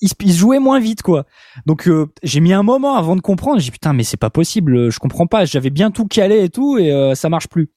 il, 0.00 0.10
il 0.24 0.32
jouait 0.32 0.58
moins 0.58 0.80
vite, 0.80 1.02
quoi. 1.02 1.26
Donc, 1.66 1.86
euh, 1.88 2.06
j'ai 2.22 2.40
mis 2.40 2.52
un 2.52 2.62
moment 2.62 2.96
avant 2.96 3.16
de 3.16 3.20
comprendre. 3.20 3.60
J'ai 3.60 3.70
putain, 3.70 3.92
mais 3.92 4.02
c'est 4.04 4.16
pas 4.16 4.30
possible, 4.30 4.90
je 4.90 4.98
comprends 4.98 5.26
pas. 5.26 5.44
J'avais 5.44 5.70
bien 5.70 5.90
tout 5.90 6.06
calé 6.06 6.42
et 6.44 6.48
tout, 6.48 6.78
et 6.78 6.90
euh, 6.92 7.14
ça 7.14 7.28
marche 7.28 7.48
plus. 7.48 7.70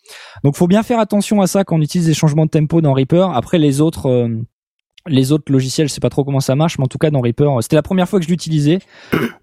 Donc, 0.43 0.55
faut 0.55 0.68
bien 0.68 0.84
faire 0.84 0.99
attention 0.99 1.41
à 1.41 1.47
ça 1.47 1.64
quand 1.64 1.76
on 1.76 1.81
utilise 1.81 2.07
des 2.07 2.14
changements 2.14 2.45
de 2.45 2.51
tempo 2.51 2.80
dans 2.81 2.93
Reaper. 2.93 3.31
Après, 3.35 3.57
les 3.57 3.81
autres... 3.81 4.07
euh, 4.07 4.30
les 5.05 5.34
autres 5.34 5.51
logiciels, 5.51 5.89
je 5.89 5.93
sais 5.93 5.99
pas 5.99 6.10
trop 6.10 6.23
comment 6.23 6.39
ça 6.39 6.55
marche, 6.55 6.77
mais 6.77 6.85
en 6.85 6.88
tout 6.88 6.97
cas 6.97 7.11
dans 7.11 7.19
Reaper, 7.19 7.57
c'était 7.60 7.76
la 7.76 7.81
première 7.81 8.07
fois 8.07 8.19
que 8.19 8.26
je 8.26 8.30
l'utilisais. 8.30 8.80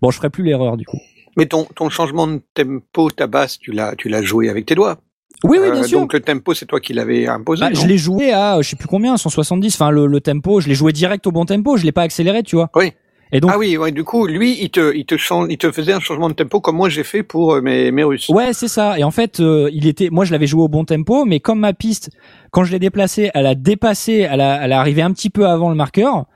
Bon, 0.01 0.11
je 0.11 0.17
ferai 0.17 0.31
plus 0.31 0.43
l'erreur 0.43 0.79
du 0.79 0.87
coup. 0.87 0.97
Mais 1.41 1.47
ton, 1.47 1.65
ton 1.75 1.89
changement 1.89 2.27
de 2.27 2.41
tempo, 2.55 3.11
ta 3.11 3.27
basse, 3.27 3.59
tu 3.59 3.73
l'as, 3.73 3.95
tu 3.97 4.09
l'as 4.09 4.23
joué 4.23 4.49
avec 4.49 4.67
tes 4.67 4.75
doigts. 4.75 4.99
Oui, 5.43 5.59
oui, 5.61 5.71
bien 5.71 5.81
Euh, 5.81 5.85
sûr. 5.85 6.01
Donc 6.01 6.13
le 6.13 6.21
tempo, 6.21 6.53
c'est 6.55 6.67
toi 6.67 6.81
qui 6.81 6.93
l'avais 6.93 7.27
imposé. 7.27 7.63
Bah, 7.65 7.71
je 7.73 7.87
l'ai 7.87 7.97
joué 7.99 8.31
à, 8.33 8.57
euh, 8.59 8.63
je 8.63 8.69
sais 8.69 8.77
plus 8.77 8.89
combien, 8.89 9.17
170. 9.17 9.75
Enfin, 9.75 9.91
le, 9.91 10.07
le 10.07 10.21
tempo, 10.21 10.61
je 10.61 10.69
l'ai 10.69 10.75
joué 10.75 10.93
direct 10.93 11.27
au 11.27 11.33
bon 11.33 11.47
tempo. 11.47 11.77
Je 11.79 11.85
l'ai 11.85 11.93
pas 11.93 12.03
accéléré, 12.03 12.43
tu 12.43 12.57
vois. 12.57 12.69
Oui. 12.77 12.93
Et 13.33 13.39
donc, 13.41 13.53
Ah 13.55 13.59
oui, 13.59 13.77
ouais, 13.77 13.93
du 13.93 14.03
coup, 14.05 14.27
lui, 14.27 14.61
il 14.61 14.71
te, 14.71 14.93
il 14.95 15.07
te 15.07 15.17
change, 15.17 15.47
il 15.51 15.57
te 15.57 15.71
faisait 15.71 15.93
un 15.93 16.01
changement 16.01 16.29
de 16.29 16.35
tempo 16.35 16.61
comme 16.61 16.75
moi 16.77 16.89
j'ai 16.89 17.05
fait 17.05 17.23
pour 17.23 17.55
euh, 17.55 17.61
mes, 17.63 17.93
mes 17.93 18.03
Russes. 18.03 18.29
ouais, 18.29 18.53
c'est 18.53 18.67
ça. 18.69 18.99
Et 18.99 19.05
en 19.05 19.13
fait, 19.13 19.39
euh, 19.39 19.71
il 19.73 19.87
était, 19.87 20.11
moi, 20.11 20.25
je 20.25 20.33
l'avais 20.33 20.49
joué 20.49 20.63
au 20.63 20.69
bon 20.69 20.85
tempo, 20.85 21.25
mais 21.25 21.39
comme 21.39 21.61
ma 21.61 21.73
piste, 21.73 22.11
quand 22.51 22.65
je 22.65 22.73
l'ai 22.73 22.81
déplacée, 22.81 23.31
elle 23.33 23.47
a 23.47 23.55
dépassé, 23.55 24.27
elle 24.31 24.41
a, 24.41 24.65
elle 24.65 24.73
a 24.73 24.81
arrivé 24.81 25.01
un 25.01 25.13
petit 25.13 25.31
peu 25.31 25.47
avant 25.47 25.71
le 25.71 25.77
marqueur. 25.77 26.27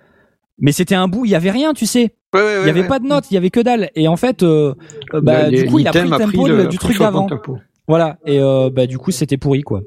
Mais 0.58 0.70
c'était 0.70 0.94
un 0.94 1.08
bout, 1.08 1.24
il 1.24 1.32
y 1.32 1.34
avait 1.34 1.50
rien, 1.50 1.74
tu 1.74 1.84
sais. 1.84 2.14
Ouais, 2.34 2.40
Il 2.40 2.60
ouais, 2.60 2.66
y 2.66 2.70
avait 2.70 2.80
ouais. 2.82 2.88
pas 2.88 2.98
de 2.98 3.06
notes, 3.06 3.30
il 3.30 3.34
y 3.34 3.36
avait 3.36 3.50
que 3.50 3.60
dalle. 3.60 3.90
Et 3.94 4.08
en 4.08 4.16
fait, 4.16 4.42
euh, 4.42 4.74
euh, 5.14 5.20
bah, 5.20 5.48
Le- 5.50 5.56
du 5.62 5.66
coup, 5.66 5.78
il 5.78 5.86
a 5.88 5.90
pris 5.92 6.02
le 6.02 6.10
tempo 6.18 6.46
le- 6.48 6.66
du 6.66 6.78
truc 6.78 6.98
d'avant. 6.98 7.28
Voilà. 7.88 8.18
Et 8.26 8.40
euh, 8.40 8.70
bah, 8.70 8.86
du 8.86 8.98
coup, 8.98 9.10
c'était 9.12 9.36
pourri, 9.36 9.62
quoi. 9.62 9.82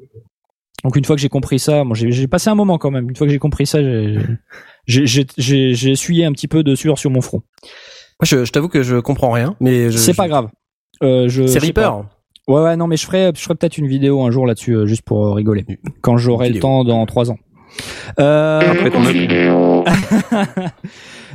Donc 0.83 0.95
une 0.95 1.03
fois 1.05 1.15
que 1.15 1.21
j'ai 1.21 1.29
compris 1.29 1.59
ça, 1.59 1.83
bon, 1.83 1.93
j'ai 1.95 2.27
passé 2.27 2.49
un 2.49 2.55
moment 2.55 2.77
quand 2.77 2.91
même. 2.91 3.09
Une 3.09 3.15
fois 3.15 3.27
que 3.27 3.33
j'ai 3.33 3.39
compris 3.39 3.65
ça, 3.65 3.79
j'ai- 4.85 5.91
essuyé 5.91 6.25
un 6.25 6.31
petit 6.31 6.47
peu 6.47 6.63
de 6.63 6.75
sueur 6.75 6.97
sur 6.97 7.09
mon 7.11 7.21
front. 7.21 7.41
Moi, 8.19 8.25
je, 8.25 8.45
je 8.45 8.51
t'avoue 8.51 8.69
que 8.69 8.83
je 8.83 8.97
comprends 8.97 9.31
rien, 9.31 9.55
mais 9.59 9.91
C'est 9.91 10.11
je- 10.13 10.17
pas 10.17 10.27
grave. 10.27 10.47
Euh, 11.03 11.27
C'est. 11.29 11.59
Reaper. 11.59 12.03
Ouais, 12.47 12.61
ouais, 12.61 12.77
non, 12.77 12.87
mais 12.87 12.95
je 12.95 13.05
ferai, 13.05 13.31
je 13.35 13.41
ferai 13.41 13.55
peut-être 13.55 13.77
une 13.77 13.87
vidéo 13.87 14.21
un 14.23 14.31
jour 14.31 14.47
là-dessus, 14.47 14.73
euh, 14.73 14.85
juste 14.85 15.01
pour 15.01 15.35
rigoler, 15.35 15.65
quand 16.01 16.17
j'aurai 16.17 16.49
le 16.49 16.59
temps 16.59 16.85
dans 16.85 17.05
trois 17.05 17.29
ans. 17.29 17.37
Euh, 18.19 18.61
Après 18.71 18.89
ton 18.89 19.03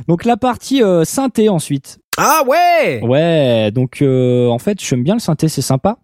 donc 0.07 0.25
la 0.25 0.37
partie 0.37 0.83
euh, 0.83 1.03
synthé 1.03 1.49
ensuite. 1.49 1.99
Ah 2.17 2.41
ouais. 2.47 3.01
Ouais, 3.03 3.71
donc 3.71 4.01
euh, 4.01 4.47
en 4.49 4.59
fait, 4.59 4.81
j'aime 4.81 5.03
bien 5.03 5.15
le 5.15 5.19
synthé, 5.19 5.47
c'est 5.47 5.61
sympa. 5.61 5.97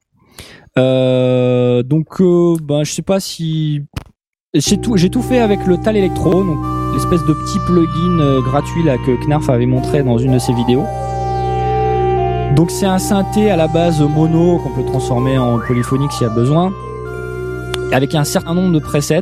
Euh, 0.78 1.84
donc, 1.84 2.22
ben, 2.22 2.84
je 2.84 2.92
sais 2.92 3.02
pas 3.02 3.20
si 3.20 3.82
j'ai 4.54 4.78
tout, 4.78 4.98
j'ai 4.98 5.10
tout 5.10 5.22
fait 5.22 5.40
avec 5.40 5.66
le 5.66 5.78
Tal 5.78 5.98
Electro, 5.98 6.44
donc 6.44 6.58
l'espèce 6.94 7.24
de 7.26 7.34
petit 7.34 7.60
plugin 7.68 8.42
gratuit 8.42 8.84
là 8.84 8.98
que 8.98 9.26
Knarf 9.26 9.50
avait 9.50 9.66
montré 9.66 10.04
dans 10.04 10.18
une 10.18 10.34
de 10.34 10.40
ses 10.40 10.54
vidéos. 10.54 10.86
Donc 12.56 12.72
c'est 12.72 12.88
un 12.88 12.98
synthé 12.98 13.52
à 13.52 13.56
la 13.56 13.68
base 13.68 14.02
mono 14.02 14.60
qu'on 14.60 14.72
peut 14.72 14.86
transformer 14.86 15.38
en 15.38 15.60
polyphonique 15.60 16.12
s'il 16.12 16.28
y 16.28 16.30
a 16.30 16.34
besoin, 16.34 16.74
avec 17.92 18.16
un 18.16 18.24
certain 18.24 18.54
nombre 18.54 18.74
de 18.74 18.80
presets. 18.80 19.22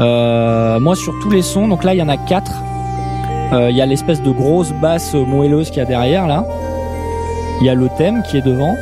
Euh, 0.00 0.80
moi 0.80 0.96
sur 0.96 1.12
tous 1.20 1.30
les 1.30 1.42
sons, 1.42 1.68
donc 1.68 1.84
là 1.84 1.94
il 1.94 1.98
y 1.98 2.02
en 2.02 2.08
a 2.08 2.16
quatre. 2.16 2.52
Euh, 3.52 3.70
Il 3.70 3.76
y 3.76 3.82
a 3.82 3.86
l'espèce 3.86 4.22
de 4.22 4.30
grosse 4.30 4.72
basse 4.80 5.14
moelleuse 5.14 5.68
qu'il 5.68 5.78
y 5.78 5.82
a 5.82 5.84
derrière 5.84 6.26
là. 6.26 6.44
Il 7.60 7.66
y 7.66 7.70
a 7.70 7.74
le 7.74 7.88
thème 7.98 8.22
qui 8.22 8.38
est 8.38 8.42
devant. 8.42 8.74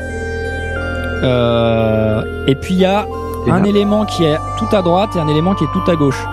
Euh, 1.22 2.22
et 2.46 2.54
puis 2.54 2.74
il 2.74 2.80
y 2.80 2.84
a 2.84 3.06
un 3.50 3.64
élément 3.64 4.04
qui 4.06 4.24
est 4.24 4.36
tout 4.58 4.74
à 4.74 4.80
droite 4.82 5.10
et 5.16 5.18
un 5.18 5.28
élément 5.28 5.54
qui 5.54 5.64
est 5.64 5.72
tout 5.72 5.90
à 5.90 5.96
gauche. 5.96 6.24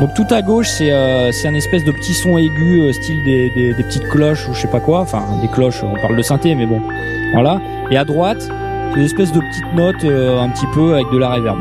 Donc 0.00 0.14
tout 0.14 0.26
à 0.30 0.42
gauche 0.42 0.68
c'est 0.68 0.92
euh, 0.92 1.32
c'est 1.32 1.48
un 1.48 1.54
espèce 1.54 1.84
de 1.84 1.90
petit 1.90 2.14
son 2.14 2.38
aigu 2.38 2.82
euh, 2.82 2.92
style 2.92 3.24
des, 3.24 3.50
des, 3.56 3.74
des 3.74 3.82
petites 3.82 4.06
cloches 4.08 4.46
ou 4.48 4.54
je 4.54 4.60
sais 4.60 4.68
pas 4.68 4.80
quoi. 4.80 5.00
Enfin 5.00 5.22
des 5.40 5.48
cloches, 5.48 5.82
on 5.82 6.00
parle 6.00 6.16
de 6.16 6.22
synthé 6.22 6.54
mais 6.54 6.66
bon. 6.66 6.80
Voilà. 7.32 7.58
Et 7.90 7.96
à 7.96 8.04
droite 8.04 8.42
c'est 8.42 8.98
une 9.00 9.04
espèce 9.06 9.32
de 9.32 9.40
petite 9.40 9.74
note 9.74 10.04
euh, 10.04 10.40
un 10.40 10.50
petit 10.50 10.66
peu 10.74 10.94
avec 10.94 11.10
de 11.10 11.18
la 11.18 11.30
reverb. 11.30 11.58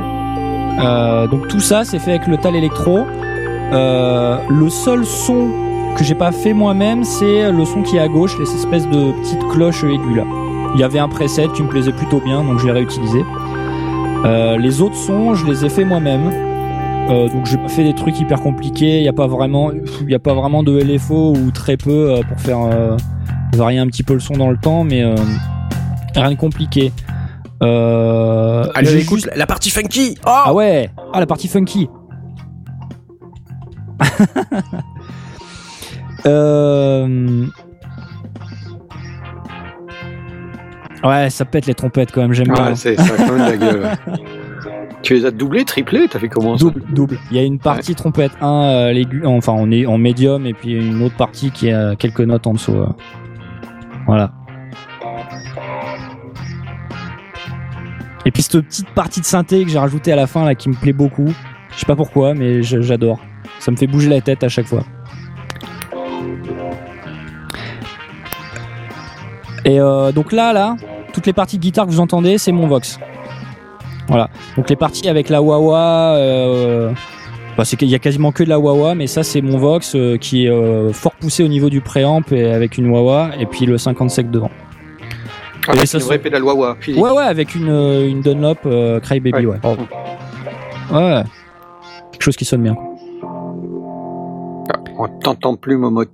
Euh, 0.78 1.28
donc 1.28 1.48
tout 1.48 1.60
ça 1.60 1.84
c'est 1.84 1.99
fait 1.99 2.12
avec 2.12 2.28
le 2.28 2.38
Tal 2.38 2.56
Electro. 2.56 2.99
Euh, 3.74 4.38
le 4.49 4.70
seul 4.70 5.06
son 5.06 5.49
que 5.98 6.04
j'ai 6.04 6.16
pas 6.16 6.32
fait 6.32 6.54
moi-même, 6.54 7.04
c'est 7.04 7.52
le 7.52 7.66
son 7.66 7.82
qui 7.82 7.98
est 7.98 7.99
à 7.99 8.08
gauche, 8.08 8.38
les 8.38 8.52
espèces 8.54 8.88
de 8.88 9.12
petites 9.14 9.48
cloches 9.49 9.84
aiguës 9.84 10.18
là. 10.18 10.24
Il 10.76 10.80
y 10.80 10.84
avait 10.84 10.99
un 10.99 11.10
preset 11.10 11.48
qui 11.56 11.64
me 11.64 11.70
plaisait 11.70 11.91
plutôt 11.91 12.20
bien, 12.20 12.44
donc 12.44 12.60
je 12.60 12.68
l'ai 12.68 12.72
réutilisé. 12.72 13.24
Euh, 14.26 14.58
les 14.58 14.82
autres 14.82 14.95
sons, 14.95 15.34
je 15.34 15.45
les 15.45 15.66
ai 15.66 15.70
fait 15.70 15.86
moi-même. 15.86 16.32
Euh, 17.10 17.30
donc 17.30 17.45
j'ai 17.45 17.58
pas 17.58 17.70
fait 17.70 17.84
des 17.84 17.94
trucs 17.94 18.20
hyper 18.20 18.41
compliqués. 18.41 18.98
Il 18.98 19.04
y 19.04 19.08
a 19.08 19.14
pas 19.14 19.28
vraiment, 19.28 19.72
a 19.72 20.20
pas 20.20 20.34
vraiment 20.34 20.64
de 20.64 20.78
LFO 20.78 21.34
ou 21.36 21.52
très 21.52 21.78
peu 21.78 22.12
euh, 22.12 22.22
pour 22.22 22.40
faire 22.40 22.60
euh, 22.62 22.98
varier 23.54 23.80
un 23.80 23.88
petit 23.88 24.04
peu 24.04 24.14
le 24.14 24.20
son 24.20 24.36
dans 24.36 24.49
le 24.49 24.58
temps, 24.58 24.84
mais 24.84 25.04
rien 26.16 26.32
de 26.32 26.36
compliqué. 26.36 26.91
Euh, 27.64 28.64
Allez, 28.76 28.88
j'ai 28.90 29.00
écoute 29.00 29.22
juste- 29.24 29.36
la 29.36 29.48
partie 29.48 29.70
funky. 29.72 30.16
Oh 30.26 30.30
ah 30.30 30.54
ouais 30.54 30.90
Ah 31.14 31.20
la 31.20 31.26
partie 31.26 31.48
funky 31.48 31.90
euh... 36.26 37.46
Ouais, 41.04 41.30
ça 41.30 41.46
pète 41.46 41.66
les 41.68 41.74
trompettes 41.74 42.12
quand 42.12 42.22
même, 42.22 42.34
j'aime 42.34 42.48
bien. 42.48 42.68
Ouais, 42.70 42.76
c'est 42.76 42.96
ça, 42.96 43.16
quand 43.18 43.34
même 43.34 43.46
de 43.46 43.52
la 43.52 43.58
gueule. 43.58 43.88
Tu 45.04 45.14
les 45.14 45.26
as 45.26 45.32
doublés, 45.32 45.64
triplés 45.64 46.08
T'as 46.10 46.20
fait 46.20 46.28
comment 46.28 46.58
ça 46.58 46.66
Double, 46.66 46.82
double. 46.92 47.20
Il 47.32 47.38
y 47.38 47.40
a 47.40 47.44
une 47.44 47.60
partie 47.60 47.96
trompette 47.96 48.32
1, 48.42 48.48
euh, 48.48 48.92
l'aigu- 48.92 49.26
enfin 49.26 49.54
on 49.56 49.72
est 49.72 49.86
en 49.86 49.98
médium, 49.98 50.46
et 50.48 50.54
puis 50.54 50.74
une 50.74 51.02
autre 51.04 51.16
partie 51.16 51.52
qui 51.52 51.72
a 51.72 51.96
quelques 51.96 52.22
notes 52.22 52.46
en 52.48 52.54
dessous. 52.54 52.76
euh. 52.76 52.88
Voilà. 54.08 54.32
Et 58.28 58.32
puis 58.32 58.44
cette 58.44 58.60
petite 58.60 58.90
partie 58.90 59.22
de 59.22 59.26
synthé 59.26 59.64
que 59.64 59.72
j'ai 59.72 59.80
rajoutée 59.80 60.12
à 60.12 60.18
la 60.18 60.28
fin 60.28 60.44
là 60.44 60.54
qui 60.54 60.68
me 60.68 60.74
plaît 60.74 60.91
beaucoup. 60.91 61.34
Je 61.72 61.80
sais 61.80 61.86
pas 61.86 61.95
pourquoi, 61.95 62.34
mais 62.34 62.62
j'adore. 62.62 63.22
Ça 63.60 63.72
me 63.72 63.78
fait 63.78 63.88
bouger 63.88 64.10
la 64.10 64.20
tête 64.20 64.44
à 64.44 64.49
chaque 64.49 64.66
fois. 64.66 64.84
Et 69.64 69.80
euh, 69.80 70.12
donc 70.12 70.34
là, 70.34 70.52
là, 70.52 70.76
toutes 71.14 71.26
les 71.26 71.32
parties 71.32 71.58
de 71.58 71.62
guitare 71.62 71.86
que 71.86 71.91
vous 71.91 72.02
entendez, 72.02 72.38
c'est 72.38 72.52
mon 72.52 72.68
Vox. 72.68 72.99
Voilà. 74.10 74.30
Donc 74.58 74.70
les 74.70 74.76
parties 74.76 75.08
avec 75.08 75.30
la 75.30 75.41
wah 75.41 76.16
euh, 76.18 76.91
bah, 77.58 77.64
qu'il 77.64 77.88
y 77.88 77.95
a 77.95 77.99
quasiment 77.99 78.34
que 78.34 78.44
de 78.44 78.49
la 78.49 78.60
wah 78.60 78.94
mais 78.94 79.08
ça 79.08 79.24
c'est 79.24 79.41
mon 79.41 79.58
Vox 79.58 79.95
euh, 79.95 80.18
qui 80.18 80.48
est 80.48 80.94
fort 80.94 81.14
poussé 81.14 81.45
au 81.45 81.48
niveau 81.48 81.70
du 81.70 81.80
préamp 81.80 82.22
et 82.32 82.52
avec 82.52 82.78
une 82.78 82.90
wah 82.90 83.32
et 83.40 83.45
puis 83.45 83.66
le 83.66 83.78
50 83.78 84.10
sec 84.10 84.30
devant. 85.73 85.80
Avec 85.80 85.88
ça 85.88 85.98
une 85.98 86.02
se- 86.02 86.07
vraie 86.07 86.19
pédale 86.19 86.44
wah 86.44 86.76
physique. 86.80 87.02
Ouais 87.02 87.11
ouais 87.11 87.23
avec 87.23 87.56
une, 87.56 87.69
euh, 87.69 88.07
une 88.07 88.22
Dunlop 88.22 88.60
euh, 88.65 88.99
Crybaby 88.99 89.45
ouais. 89.45 89.57
Ouais. 89.64 89.77
Ouais. 90.91 91.23
Quelque 92.11 92.23
chose 92.23 92.35
qui 92.38 92.45
sonne 92.45 92.64
bien. 92.64 92.76
On 94.99 95.07
t'entend 95.22 95.56
plus, 95.56 95.77
Momote. 95.77 96.10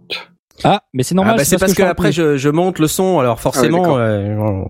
Ah 0.64 0.82
mais 0.94 1.04
c'est 1.04 1.16
normal. 1.16 1.34
Ah 1.36 1.38
bah, 1.38 1.44
c'est 1.46 1.58
parce 1.58 1.74
que, 1.74 1.84
après 1.84 2.12
je, 2.12 2.38
je 2.38 2.50
monte 2.50 2.80
le 2.80 2.88
son, 2.88 3.20
alors 3.20 3.40
forcément. 3.40 3.82
d'accord. 3.82 3.98
euh, 4.00 4.64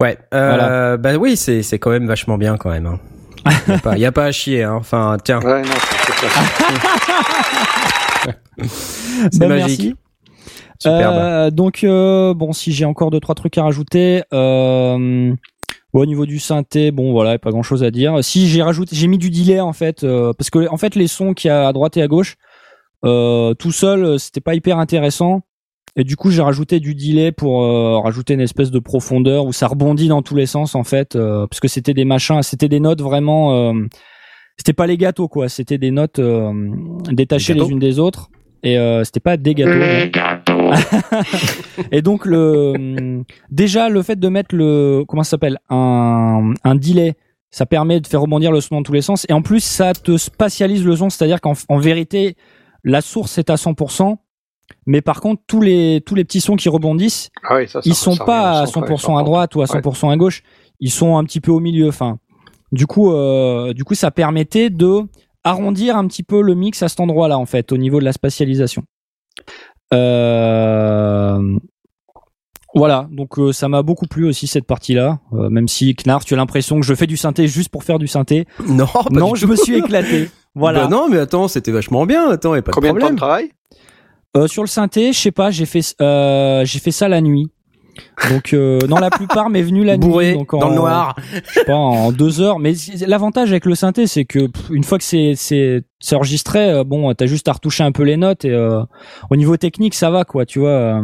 ouais. 0.00 0.18
Euh, 0.32 0.96
Bah 0.96 1.14
oui, 1.16 1.36
c'est 1.36 1.62
c'est 1.62 1.78
quand 1.78 1.90
même 1.90 2.06
vachement 2.06 2.38
bien 2.38 2.56
quand 2.56 2.70
même. 2.70 2.86
Hein. 2.86 2.98
Y 3.68 3.72
a 3.72 3.78
pas, 3.78 3.98
y 3.98 4.04
a 4.06 4.12
pas 4.12 4.24
à 4.24 4.32
chier. 4.32 4.62
Hein. 4.64 4.76
Enfin, 4.78 5.16
tiens, 5.22 5.40
Ouais, 5.40 5.62
non, 5.62 5.68
c'est 9.30 9.38
Bah, 9.38 9.48
magique. 9.48 9.80
merci. 9.80 9.94
Superbe. 10.78 11.14
Euh, 11.16 11.50
donc 11.50 11.82
euh, 11.84 12.34
bon, 12.34 12.52
si 12.52 12.72
j'ai 12.72 12.84
encore 12.84 13.10
deux 13.10 13.20
trois 13.20 13.34
trucs 13.34 13.58
à 13.58 13.64
rajouter, 13.64 14.22
euh, 14.32 15.32
bon, 15.92 16.00
au 16.00 16.06
niveau 16.06 16.24
du 16.26 16.38
synthé, 16.38 16.90
bon 16.90 17.12
voilà, 17.12 17.38
pas 17.38 17.50
grand 17.50 17.62
chose 17.62 17.82
à 17.82 17.90
dire. 17.90 18.22
Si 18.22 18.48
j'ai 18.48 18.62
rajouté, 18.62 18.94
j'ai 18.94 19.06
mis 19.08 19.18
du 19.18 19.30
delay 19.30 19.60
en 19.60 19.72
fait, 19.72 20.04
euh, 20.04 20.32
parce 20.32 20.50
que 20.50 20.68
en 20.68 20.76
fait 20.76 20.94
les 20.94 21.08
sons 21.08 21.34
qu'il 21.34 21.48
y 21.48 21.50
a 21.50 21.66
à 21.68 21.72
droite 21.72 21.96
et 21.96 22.02
à 22.02 22.06
gauche, 22.06 22.36
euh, 23.04 23.54
tout 23.54 23.72
seul, 23.72 24.04
euh, 24.04 24.18
c'était 24.18 24.40
pas 24.40 24.54
hyper 24.54 24.78
intéressant. 24.78 25.42
Et 25.96 26.04
du 26.04 26.14
coup, 26.14 26.30
j'ai 26.30 26.42
rajouté 26.42 26.78
du 26.78 26.94
delay 26.94 27.32
pour 27.32 27.64
euh, 27.64 27.98
rajouter 27.98 28.34
une 28.34 28.40
espèce 28.40 28.70
de 28.70 28.78
profondeur 28.78 29.46
où 29.46 29.52
ça 29.52 29.66
rebondit 29.66 30.06
dans 30.06 30.22
tous 30.22 30.36
les 30.36 30.46
sens 30.46 30.76
en 30.76 30.84
fait, 30.84 31.16
euh, 31.16 31.46
parce 31.48 31.58
que 31.58 31.66
c'était 31.66 31.94
des 31.94 32.04
machins, 32.04 32.40
c'était 32.42 32.68
des 32.68 32.78
notes 32.78 33.00
vraiment. 33.02 33.52
euh, 33.72 33.72
c'était 34.56 34.72
pas 34.74 34.86
les 34.86 34.96
gâteaux 34.96 35.26
quoi, 35.28 35.48
c'était 35.48 35.78
des 35.78 35.90
notes 35.90 36.18
euh, 36.20 36.52
détachées 37.10 37.54
les 37.54 37.60
unes 37.72 37.78
des 37.80 37.98
autres. 37.98 38.30
Et 38.64 38.76
euh, 38.76 39.02
c'était 39.04 39.20
pas 39.20 39.36
des 39.36 39.54
gâteaux. 39.54 39.70
et 41.92 42.02
donc 42.02 42.24
le 42.26 42.72
hum, 42.76 43.24
déjà 43.50 43.88
le 43.88 44.02
fait 44.02 44.18
de 44.18 44.28
mettre 44.28 44.54
le 44.54 45.04
comment 45.06 45.22
ça 45.22 45.30
s'appelle 45.30 45.58
un 45.70 46.52
un 46.64 46.74
delay, 46.74 47.14
ça 47.50 47.66
permet 47.66 48.00
de 48.00 48.06
faire 48.06 48.20
rebondir 48.20 48.52
le 48.52 48.60
son 48.60 48.76
dans 48.76 48.82
tous 48.82 48.92
les 48.92 49.02
sens 49.02 49.26
et 49.28 49.32
en 49.32 49.42
plus 49.42 49.60
ça 49.60 49.92
te 49.94 50.16
spatialise 50.16 50.84
le 50.84 50.96
son, 50.96 51.10
c'est-à-dire 51.10 51.40
qu'en 51.40 51.54
en 51.68 51.78
vérité 51.78 52.36
la 52.84 53.00
source 53.00 53.38
est 53.38 53.50
à 53.50 53.56
100%, 53.56 54.16
mais 54.86 55.00
par 55.00 55.20
contre 55.20 55.42
tous 55.46 55.60
les 55.60 56.02
tous 56.04 56.14
les 56.14 56.24
petits 56.24 56.40
sons 56.40 56.56
qui 56.56 56.68
rebondissent, 56.68 57.30
Ah 57.42 57.58
ça, 57.66 57.80
ça- 57.80 57.80
ils 57.84 57.94
sont 57.94 58.12
ça 58.14 58.24
pas 58.24 58.40
à 58.40 58.52
revient 58.60 58.62
au 58.70 58.72
centre, 58.72 58.86
100% 58.88 59.16
à 59.18 59.22
droite 59.22 59.54
ou 59.54 59.62
à 59.62 59.66
100% 59.66 60.10
à 60.10 60.16
gauche, 60.16 60.42
ils 60.80 60.90
sont 60.90 61.16
un 61.16 61.24
petit 61.24 61.40
peu 61.40 61.50
au 61.50 61.60
milieu. 61.60 61.88
Enfin, 61.88 62.18
du 62.70 62.86
coup, 62.86 63.12
euh, 63.12 63.72
du 63.72 63.82
coup, 63.84 63.94
ça 63.94 64.10
permettait 64.10 64.70
de 64.70 65.02
arrondir 65.42 65.96
un 65.96 66.06
petit 66.06 66.22
peu 66.22 66.40
le 66.42 66.54
mix 66.54 66.82
à 66.82 66.88
cet 66.88 67.00
endroit-là, 67.00 67.38
en 67.38 67.46
fait, 67.46 67.72
au 67.72 67.76
niveau 67.78 67.98
de 67.98 68.04
la 68.04 68.12
spatialisation. 68.12 68.82
Euh, 69.94 71.40
Voilà, 72.74 73.08
donc 73.10 73.38
euh, 73.38 73.52
ça 73.52 73.68
m'a 73.68 73.82
beaucoup 73.82 74.06
plu 74.06 74.26
aussi 74.28 74.46
cette 74.46 74.66
partie-là, 74.66 75.18
euh, 75.32 75.48
même 75.48 75.68
si 75.68 75.94
Knarf, 75.96 76.24
tu 76.24 76.34
as 76.34 76.36
l'impression 76.36 76.78
que 76.78 76.86
je 76.86 76.94
fais 76.94 77.06
du 77.06 77.16
synthé 77.16 77.48
juste 77.48 77.70
pour 77.70 77.82
faire 77.84 77.98
du 77.98 78.06
synthé. 78.06 78.46
Non, 78.66 78.86
pas 78.86 79.04
non, 79.10 79.32
du 79.32 79.40
je 79.40 79.46
tout. 79.46 79.52
me 79.52 79.56
suis 79.56 79.76
éclaté. 79.76 80.30
Voilà. 80.54 80.82
Bah 80.84 80.88
non, 80.88 81.08
mais 81.08 81.18
attends, 81.18 81.48
c'était 81.48 81.72
vachement 81.72 82.04
bien. 82.06 82.30
Attends, 82.30 82.52
a 82.52 82.62
pas 82.62 82.72
Combien 82.72 82.92
de 82.92 82.96
de 82.96 83.00
temps 83.00 83.10
de 83.10 83.16
problème. 83.16 83.16
travail? 83.16 83.50
Euh, 84.36 84.46
sur 84.46 84.62
le 84.62 84.68
synthé, 84.68 85.12
je 85.12 85.18
sais 85.18 85.30
pas, 85.32 85.50
j'ai 85.50 85.64
fait 85.66 85.94
euh, 86.02 86.64
j'ai 86.64 86.78
fait 86.78 86.90
ça 86.90 87.08
la 87.08 87.20
nuit. 87.22 87.50
Donc 88.30 88.52
euh, 88.52 88.78
non, 88.88 88.96
la 88.96 89.10
plupart 89.10 89.48
m'est 89.50 89.62
venu 89.62 89.84
la 89.84 89.96
Bourré, 89.96 90.30
nuit, 90.32 90.38
donc 90.38 90.54
en, 90.54 90.58
dans 90.58 90.68
le 90.70 90.74
noir. 90.76 91.16
je 91.48 91.52
sais 91.60 91.64
pas 91.64 91.74
en 91.74 92.12
deux 92.12 92.40
heures. 92.40 92.58
Mais 92.58 92.72
l'avantage 93.06 93.50
avec 93.50 93.64
le 93.66 93.74
synthé, 93.74 94.06
c'est 94.06 94.24
que 94.24 94.46
pff, 94.46 94.70
une 94.70 94.84
fois 94.84 94.98
que 94.98 95.04
c'est 95.04 95.34
c'est 95.36 95.82
c'est 96.00 96.16
enregistré, 96.16 96.70
euh, 96.70 96.84
bon, 96.84 97.12
t'as 97.14 97.26
juste 97.26 97.48
à 97.48 97.52
retoucher 97.52 97.84
un 97.84 97.92
peu 97.92 98.02
les 98.02 98.16
notes 98.16 98.44
et 98.44 98.50
euh, 98.50 98.82
au 99.30 99.36
niveau 99.36 99.56
technique, 99.56 99.94
ça 99.94 100.10
va 100.10 100.24
quoi, 100.24 100.44
tu 100.46 100.58
vois. 100.58 100.70
euh, 100.70 101.02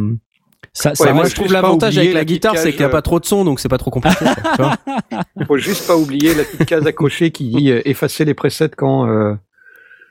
ça, 0.73 0.93
ça 0.93 1.05
Ouais, 1.05 1.13
moi, 1.13 1.23
reste- 1.23 1.35
je 1.35 1.41
trouve 1.41 1.53
l'avantage 1.53 1.97
avec 1.97 2.11
la 2.13 2.19
la 2.19 2.25
guitare, 2.25 2.57
c'est 2.57 2.71
qu'il 2.71 2.79
n'y 2.81 2.85
a 2.85 2.89
pas 2.89 3.01
trop 3.01 3.19
de 3.19 3.25
son, 3.25 3.45
donc 3.45 3.59
c'est 3.61 3.69
pas 3.69 3.77
trop 3.77 3.91
compliqué. 3.91 4.25
vois. 4.57 4.73
Faut 5.47 5.57
juste 5.57 5.87
pas 5.87 5.95
oublier 5.95 6.33
la 6.33 6.43
petite 6.43 6.65
case 6.65 6.85
à 6.85 6.91
cocher 6.91 7.31
qui 7.31 7.49
dit 7.49 7.71
euh, 7.71 7.81
effacer 7.85 8.25
les 8.25 8.33
presets 8.33 8.69
quand 8.75 9.07
euh, 9.07 9.33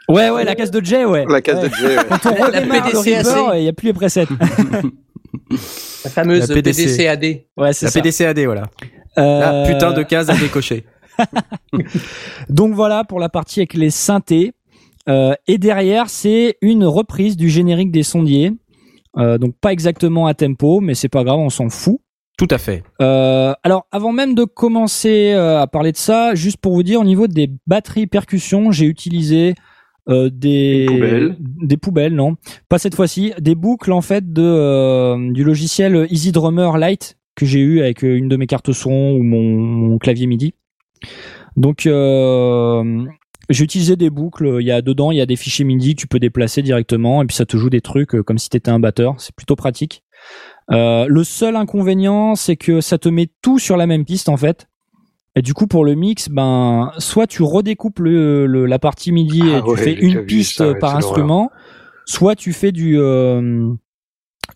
Ouais, 0.08 0.28
ouais, 0.30 0.44
la 0.44 0.54
case 0.54 0.70
de 0.70 0.84
Jay, 0.84 1.04
ouais. 1.04 1.24
la 1.28 1.40
case 1.42 1.62
Ouais. 1.62 1.68
de 1.68 1.74
Jay. 1.74 1.96
ouais. 1.98 2.04
Quand 2.08 2.30
on 2.30 2.34
redémarre 2.44 2.86
le 2.86 2.92
PDCAC. 2.92 3.26
Reaper, 3.26 3.56
il 3.56 3.64
y 3.64 3.68
a 3.68 3.72
plus 3.72 3.86
les 3.86 3.92
presets. 3.94 4.26
La 6.04 6.10
fameuse 6.10 6.48
La 6.48 6.54
PDC. 6.54 6.84
PDCAD. 6.84 7.24
Ouais, 7.56 7.72
c'est 7.72 7.86
La 7.86 7.90
ça. 7.90 8.00
PDCAD, 8.00 8.38
voilà. 8.40 8.62
Euh, 9.18 9.40
La 9.40 9.72
putain 9.72 9.92
de 9.92 10.02
case 10.02 10.30
à 10.30 10.36
décocher. 10.36 10.84
Donc 12.48 12.74
voilà 12.74 13.04
pour 13.04 13.20
la 13.20 13.28
partie 13.28 13.60
avec 13.60 13.74
les 13.74 13.90
synthés. 13.90 14.52
Euh, 15.08 15.34
et 15.46 15.58
derrière, 15.58 16.08
c'est 16.08 16.56
une 16.62 16.84
reprise 16.84 17.36
du 17.36 17.48
générique 17.50 17.90
des 17.90 18.02
sondiers. 18.02 18.52
Euh, 19.16 19.38
donc 19.38 19.54
pas 19.60 19.72
exactement 19.72 20.26
à 20.26 20.34
tempo, 20.34 20.80
mais 20.80 20.94
c'est 20.94 21.08
pas 21.08 21.22
grave, 21.24 21.38
on 21.38 21.50
s'en 21.50 21.68
fout. 21.68 22.00
Tout 22.36 22.48
à 22.50 22.58
fait. 22.58 22.82
Euh, 23.00 23.54
alors 23.62 23.86
avant 23.92 24.10
même 24.12 24.34
de 24.34 24.42
commencer 24.44 25.32
euh, 25.32 25.60
à 25.60 25.68
parler 25.68 25.92
de 25.92 25.96
ça, 25.96 26.34
juste 26.34 26.56
pour 26.56 26.74
vous 26.74 26.82
dire 26.82 27.00
au 27.00 27.04
niveau 27.04 27.28
des 27.28 27.48
batteries 27.68 28.08
percussions, 28.08 28.72
j'ai 28.72 28.86
utilisé 28.86 29.54
euh, 30.08 30.30
des 30.30 30.86
Des 30.86 30.86
poubelles. 30.86 31.36
des 31.40 31.76
poubelles, 31.76 32.14
non, 32.14 32.36
pas 32.68 32.78
cette 32.78 32.94
fois-ci, 32.94 33.32
des 33.40 33.54
boucles 33.54 33.92
en 33.92 34.00
fait 34.00 34.32
de 34.32 34.42
euh, 34.42 35.32
du 35.32 35.44
logiciel 35.44 36.06
Easy 36.10 36.32
Drummer 36.32 36.76
Lite 36.78 37.16
que 37.34 37.46
j'ai 37.46 37.60
eu 37.60 37.80
avec 37.80 38.04
euh, 38.04 38.16
une 38.16 38.28
de 38.28 38.36
mes 38.36 38.46
cartes 38.46 38.72
son 38.72 38.90
ou 38.90 39.22
mon, 39.22 39.42
mon 39.42 39.98
clavier 39.98 40.26
MIDI. 40.26 40.54
Donc 41.56 41.86
euh, 41.86 43.04
j'ai 43.48 43.64
utilisé 43.64 43.96
des 43.96 44.10
boucles. 44.10 44.58
Il 44.60 44.66
y 44.66 44.70
a 44.72 44.82
dedans, 44.82 45.10
il 45.10 45.18
y 45.18 45.20
a 45.20 45.26
des 45.26 45.36
fichiers 45.36 45.64
MIDI 45.64 45.94
que 45.94 46.00
tu 46.00 46.06
peux 46.06 46.18
déplacer 46.18 46.62
directement 46.62 47.22
et 47.22 47.26
puis 47.26 47.36
ça 47.36 47.46
te 47.46 47.56
joue 47.56 47.70
des 47.70 47.80
trucs 47.80 48.10
comme 48.22 48.38
si 48.38 48.50
t'étais 48.50 48.70
un 48.70 48.80
batteur. 48.80 49.14
C'est 49.18 49.34
plutôt 49.34 49.56
pratique. 49.56 50.02
Euh, 50.70 51.06
le 51.08 51.24
seul 51.24 51.56
inconvénient, 51.56 52.34
c'est 52.34 52.56
que 52.56 52.80
ça 52.80 52.98
te 52.98 53.08
met 53.08 53.28
tout 53.42 53.58
sur 53.58 53.76
la 53.76 53.86
même 53.86 54.04
piste 54.04 54.28
en 54.28 54.36
fait. 54.36 54.66
Et 55.36 55.42
du 55.42 55.52
coup, 55.54 55.66
pour 55.66 55.84
le 55.84 55.94
mix, 55.94 56.28
ben, 56.28 56.92
soit 56.98 57.26
tu 57.26 57.42
redécoupes 57.42 57.98
le, 57.98 58.46
le- 58.46 58.66
la 58.66 58.78
partie 58.78 59.10
MIDI 59.10 59.42
Ah 59.42 59.58
et 59.58 59.62
tu 59.62 59.70
ouais, 59.70 59.76
fais 59.76 59.92
une 59.94 60.24
piste 60.26 60.58
ça, 60.58 60.74
par 60.76 60.96
instrument, 60.96 61.50
soit 62.06 62.36
tu 62.36 62.52
fais 62.52 62.70
du 62.70 62.98
euh, 62.98 63.72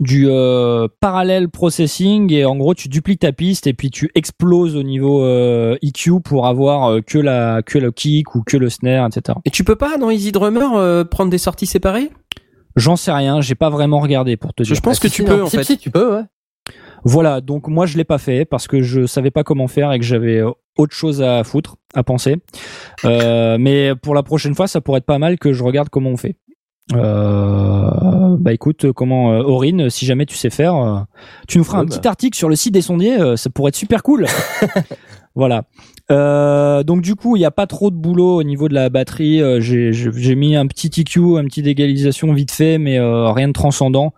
du 0.00 0.26
euh, 0.28 0.86
parallèle 1.00 1.48
processing 1.48 2.32
et 2.32 2.44
en 2.44 2.54
gros 2.56 2.74
tu 2.74 2.88
dupliques 2.88 3.20
ta 3.20 3.32
piste 3.32 3.66
et 3.66 3.72
puis 3.72 3.90
tu 3.90 4.10
exploses 4.14 4.76
au 4.76 4.82
niveau 4.84 5.24
euh, 5.24 5.76
EQ 5.82 6.20
pour 6.20 6.46
avoir 6.46 6.90
euh, 6.90 7.00
que 7.00 7.18
la 7.18 7.62
que 7.62 7.78
le 7.78 7.90
kick 7.90 8.34
ou 8.36 8.42
que 8.42 8.56
le 8.56 8.68
snare, 8.68 9.06
etc. 9.08 9.38
Et 9.44 9.50
tu 9.50 9.64
peux 9.64 9.76
pas, 9.76 9.98
dans 9.98 10.10
Easy 10.10 10.30
Drummer, 10.30 10.74
euh, 10.76 11.04
prendre 11.04 11.30
des 11.30 11.38
sorties 11.38 11.66
séparées? 11.66 12.10
J'en 12.76 12.94
sais 12.94 13.10
rien, 13.10 13.40
j'ai 13.40 13.56
pas 13.56 13.70
vraiment 13.70 13.98
regardé 13.98 14.36
pour 14.36 14.54
te 14.54 14.62
dire. 14.62 14.74
Je 14.76 14.80
pense 14.80 15.00
que 15.00 15.08
tu 15.08 15.24
peux, 15.24 15.42
en 15.42 15.46
en 15.46 15.50
fait. 15.50 15.64
Si, 15.64 15.78
tu 15.78 15.90
peux, 15.90 16.14
ouais. 16.14 16.22
Voilà, 17.04 17.40
donc 17.40 17.68
moi 17.68 17.86
je 17.86 17.96
l'ai 17.96 18.04
pas 18.04 18.18
fait 18.18 18.44
parce 18.44 18.66
que 18.66 18.82
je 18.82 19.06
savais 19.06 19.30
pas 19.30 19.44
comment 19.44 19.68
faire 19.68 19.92
et 19.92 19.98
que 19.98 20.04
j'avais 20.04 20.38
euh, 20.38 20.50
autre 20.76 20.94
chose 20.94 21.22
à 21.22 21.44
foutre, 21.44 21.76
à 21.94 22.02
penser. 22.02 22.36
Euh, 23.04 23.56
mais 23.58 23.94
pour 23.94 24.14
la 24.14 24.22
prochaine 24.22 24.54
fois, 24.54 24.66
ça 24.66 24.80
pourrait 24.80 24.98
être 24.98 25.06
pas 25.06 25.18
mal 25.18 25.38
que 25.38 25.52
je 25.52 25.62
regarde 25.64 25.88
comment 25.88 26.10
on 26.10 26.16
fait. 26.16 26.36
Euh, 26.94 28.36
bah 28.38 28.52
écoute, 28.52 28.92
comment 28.92 29.32
euh, 29.32 29.42
Aurine, 29.42 29.90
si 29.90 30.06
jamais 30.06 30.26
tu 30.26 30.36
sais 30.36 30.50
faire, 30.50 31.06
tu 31.46 31.58
nous 31.58 31.64
feras 31.64 31.78
Ouais, 31.78 31.82
un 31.82 31.86
bah. 31.86 31.96
petit 31.98 32.08
article 32.08 32.36
sur 32.36 32.48
le 32.48 32.56
site 32.56 32.72
des 32.74 32.80
sondiers, 32.82 33.36
ça 33.36 33.50
pourrait 33.50 33.68
être 33.70 33.76
super 33.76 34.02
cool. 34.02 34.26
voilà. 35.34 35.64
Euh, 36.10 36.82
donc 36.84 37.02
du 37.02 37.14
coup, 37.14 37.36
il 37.36 37.40
n'y 37.40 37.44
a 37.44 37.50
pas 37.50 37.66
trop 37.66 37.90
de 37.90 37.96
boulot 37.96 38.36
au 38.36 38.42
niveau 38.42 38.68
de 38.68 38.74
la 38.74 38.88
batterie. 38.88 39.42
Euh, 39.42 39.60
j'ai- 39.60 40.34
mis 40.34 40.56
un 40.56 40.66
petit 40.66 40.88
EQ, 41.00 41.36
un 41.38 41.44
petit 41.44 41.62
d'égalisation 41.62 42.32
vite 42.32 42.50
fait, 42.50 42.78
mais 42.78 42.98
euh, 42.98 43.30
rien 43.32 43.48
de 43.48 43.52
transcendant. 43.52 44.12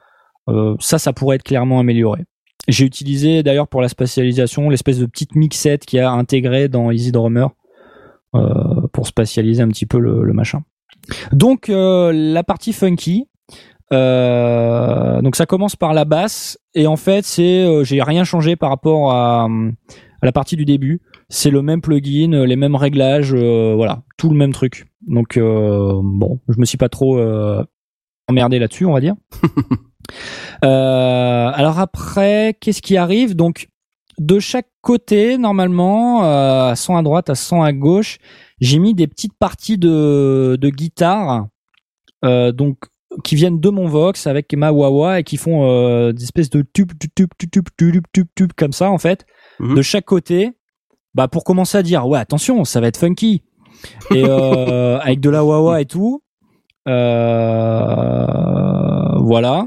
Euh, 0.49 0.75
ça, 0.81 0.99
ça 0.99 1.13
pourrait 1.13 1.37
être 1.37 1.43
clairement 1.43 1.81
amélioré. 1.81 2.25
J'ai 2.69 2.85
utilisé 2.85 3.43
d'ailleurs 3.43 3.69
pour 3.69 3.81
la 3.81 3.89
spatialisation 3.89 4.69
l'espèce 4.71 4.99
de 4.99 5.07
petite 5.07 5.35
mixette 5.35 5.87
qui 5.87 5.99
a 5.99 6.11
intégré 6.13 6.69
dans 6.69 6.91
Easy 6.91 7.11
Drummer 7.13 7.49
euh, 8.35 8.87
pour 8.93 9.07
spatialiser 9.07 9.63
un 9.63 9.69
petit 9.69 9.87
peu 9.87 9.99
le, 9.99 10.23
le 10.23 10.33
machin. 10.33 10.63
Donc 11.33 11.69
euh, 11.69 12.13
la 12.13 12.45
partie 12.45 12.73
funky. 12.73 13.27
euh, 13.93 15.21
donc 15.23 15.35
ça 15.37 15.47
commence 15.47 15.75
par 15.75 15.95
la 15.95 16.05
basse 16.05 16.59
et 16.75 16.87
en 16.87 16.97
fait 16.97 17.25
c'est 17.25 17.65
euh, 17.65 17.83
j'ai 17.83 18.03
rien 18.03 18.23
changé 18.25 18.55
par 18.57 18.69
rapport 18.71 19.11
à, 19.11 19.45
à 19.45 20.27
la 20.27 20.33
partie 20.33 20.55
du 20.57 20.65
début. 20.65 21.01
c'est 21.29 21.51
le 21.51 21.63
même 21.63 21.81
plugin, 21.81 22.45
les 22.47 22.57
mêmes 22.57 22.77
réglages, 22.77 23.35
euh, 23.35 23.73
voilà, 23.75 24.03
tout 24.17 24.29
le 24.29 24.37
même 24.37 24.53
truc. 24.53 24.87
Donc 25.09 25.37
euh, 25.37 25.99
bon, 26.03 26.41
je 26.49 26.59
me 26.61 26.65
suis 26.67 26.79
pas 26.79 26.89
trop 26.91 27.19
emmerdé 28.29 28.59
là-dessus, 28.61 28.85
on 28.85 28.93
va 28.93 29.01
dire. 29.01 29.15
Euh, 30.65 31.51
alors 31.55 31.79
après, 31.79 32.57
qu'est-ce 32.61 32.83
qui 32.83 32.97
arrive? 32.97 33.35
Donc 33.37 33.69
de 34.19 34.39
chaque 34.39 34.69
côté, 34.83 35.39
normalement, 35.39 36.25
euh, 36.25 36.71
à 36.71 36.77
100 36.77 36.97
à 36.97 37.03
droite, 37.03 37.31
à 37.31 37.35
100 37.35 37.63
à 37.63 37.73
gauche, 37.73 38.19
j'ai 38.61 38.79
mis 38.79 38.93
des 38.95 39.07
petites 39.07 39.33
parties 39.39 39.79
de, 39.79 40.59
de 40.61 40.69
guitare, 40.69 41.47
euh, 42.25 42.53
donc 42.53 42.77
qui 43.25 43.35
viennent 43.35 43.59
de 43.61 43.71
mon 43.71 43.87
Vox 43.87 44.27
avec 44.27 44.53
ma 44.55 44.71
Wawa 44.73 45.21
et 45.21 45.25
qui 45.25 45.37
font 45.37 45.65
euh, 45.69 46.13
des 46.13 46.23
espèces 46.23 46.51
de 46.51 46.63
tubes, 46.63 46.93
tubes, 46.99 47.11
tubes, 47.17 47.51
tubes, 47.51 47.69
tubes, 47.77 48.05
tubes, 48.13 48.29
tubes 48.37 48.53
comme 48.57 48.73
ça 48.73 48.91
en 48.91 48.99
fait, 48.99 49.25
Mhm. 49.59 49.75
de 49.77 49.83
chaque 49.83 50.05
côté. 50.05 50.53
Bah 51.15 51.27
pour 51.27 51.43
commencer 51.43 51.77
à 51.77 51.83
dire 51.83 52.07
ouais 52.07 52.21
attention, 52.21 52.65
ça 52.65 52.81
va 52.81 52.87
être 52.87 52.97
funky 52.99 53.43
et 54.15 54.23
euh, 54.25 54.99
avec 55.03 55.19
de 55.21 55.29
la 55.29 55.45
Wawa 55.45 55.81
et 55.81 55.87
tout. 55.87 56.23
Euh, 57.91 59.19
voilà. 59.21 59.67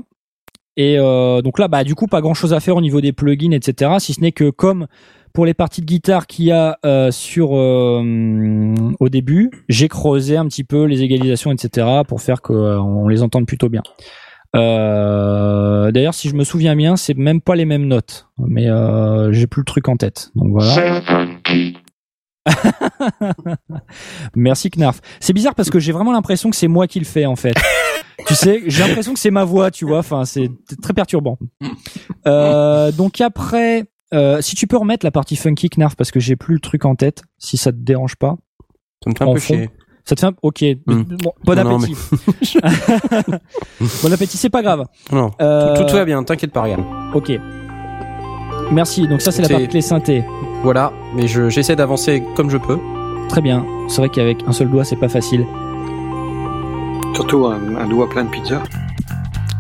Et 0.76 0.98
euh, 0.98 1.42
donc 1.42 1.60
là, 1.60 1.68
bah 1.68 1.84
du 1.84 1.96
coup, 1.96 2.08
pas 2.08 2.22
grand 2.22 2.34
chose 2.34 2.54
à 2.54 2.60
faire 2.60 2.76
au 2.76 2.82
niveau 2.82 3.02
des 3.02 3.14
plugins, 3.14 3.52
etc. 3.52 3.92
Si 4.00 4.14
ce 4.14 4.22
n'est 4.22 4.32
que 4.32 4.50
comme 4.50 4.88
pour 5.34 5.46
les 5.46 5.54
parties 5.54 5.82
de 5.82 5.86
guitare 5.86 6.28
qu'il 6.28 6.46
y 6.46 6.52
a 6.52 6.78
euh, 6.86 7.12
sur 7.12 7.56
euh, 7.56 8.74
au 9.00 9.10
début, 9.10 9.52
j'ai 9.70 9.88
creusé 9.88 10.38
un 10.38 10.48
petit 10.48 10.64
peu 10.64 10.86
les 10.86 11.02
égalisations, 11.04 11.52
etc. 11.52 11.88
pour 12.08 12.22
faire 12.22 12.42
qu'on 12.42 13.08
les 13.08 13.24
entende 13.24 13.46
plutôt 13.46 13.70
bien. 13.70 13.82
Euh, 14.56 15.92
D'ailleurs, 15.92 16.14
si 16.14 16.30
je 16.30 16.36
me 16.36 16.44
souviens 16.44 16.76
bien, 16.76 16.96
c'est 16.96 17.18
même 17.18 17.42
pas 17.42 17.56
les 17.56 17.66
mêmes 17.66 17.88
notes, 17.88 18.28
mais 18.38 18.70
euh, 18.70 19.32
j'ai 19.32 19.48
plus 19.48 19.62
le 19.62 19.66
truc 19.66 19.90
en 19.90 19.98
tête. 19.98 20.32
Donc 20.36 20.52
voilà. 20.52 21.02
Merci 24.36 24.70
Knarf. 24.70 25.00
C'est 25.20 25.34
bizarre 25.34 25.56
parce 25.56 25.70
que 25.70 25.80
j'ai 25.80 25.92
vraiment 25.92 26.12
l'impression 26.12 26.50
que 26.50 26.56
c'est 26.56 26.68
moi 26.68 26.88
qui 26.88 27.00
le 27.00 27.06
fais 27.06 27.26
en 27.26 27.36
fait. 27.36 27.56
tu 28.28 28.36
sais, 28.36 28.62
j'ai 28.68 28.84
l'impression 28.88 29.14
que 29.14 29.20
c'est 29.20 29.32
ma 29.32 29.44
voix, 29.44 29.72
tu 29.72 29.86
vois. 29.86 30.00
Enfin, 30.00 30.26
c'est 30.26 30.50
très 30.82 30.94
perturbant. 30.94 31.38
Euh, 32.28 32.92
donc 32.92 33.22
après, 33.22 33.86
euh, 34.14 34.42
si 34.42 34.56
tu 34.56 34.68
peux 34.68 34.78
remettre 34.78 35.06
la 35.06 35.12
partie 35.12 35.36
funky 35.36 35.70
Knarf 35.70 35.96
parce 35.96 36.12
que 36.12 36.20
j'ai 36.20 36.36
plus 36.36 36.54
le 36.56 36.60
truc 36.60 36.86
en 36.86 36.96
tête, 36.96 37.24
si 37.38 37.58
ça 37.58 37.72
te 37.72 37.78
dérange 37.78 38.16
pas. 38.16 38.36
Ça 39.04 39.10
me 39.10 39.16
fait 39.16 39.24
un 39.24 39.34
peu 39.34 39.40
fond. 39.40 39.54
chier. 39.56 39.70
Ça 40.06 40.16
te 40.16 40.20
fait 40.20 40.28
un... 40.28 40.34
Ok. 40.42 40.62
Hmm. 40.86 41.04
Bon, 41.04 41.32
bon 41.46 41.56
Non, 41.64 41.78
appétit. 41.78 41.96
bon 44.04 44.14
appétit, 44.14 44.38
c'est 44.38 44.50
pas 44.50 44.62
grave. 44.62 44.86
Non, 45.12 45.32
Euh, 45.42 45.76
tout, 45.78 45.84
tout 45.86 45.96
va 45.96 46.06
bien, 46.06 46.24
t'inquiète 46.24 46.52
pas, 46.52 46.62
regarde. 46.62 46.84
Ok. 47.14 47.32
Merci. 48.72 49.08
Donc 49.08 49.22
ça, 49.22 49.32
c'est 49.32 49.42
la 49.42 49.50
partie 49.50 49.68
clé 49.68 49.82
synthé. 49.82 50.24
Voilà, 50.64 50.94
mais 51.16 51.28
je- 51.28 51.50
j'essaie 51.50 51.76
d'avancer 51.76 52.24
comme 52.36 52.50
je 52.50 52.58
peux. 52.58 52.80
Très 53.30 53.42
bien. 53.42 53.66
C'est 53.90 53.98
vrai 53.98 54.10
qu'avec 54.10 54.38
un 54.48 54.52
seul 54.52 54.70
doigt, 54.70 54.84
c'est 54.86 54.96
pas 54.96 55.10
facile. 55.10 55.46
Surtout 57.14 57.46
un, 57.48 57.76
un 57.82 57.88
doigt 57.88 58.10
plein 58.10 58.24
de 58.26 58.30
pizza. 58.30 58.62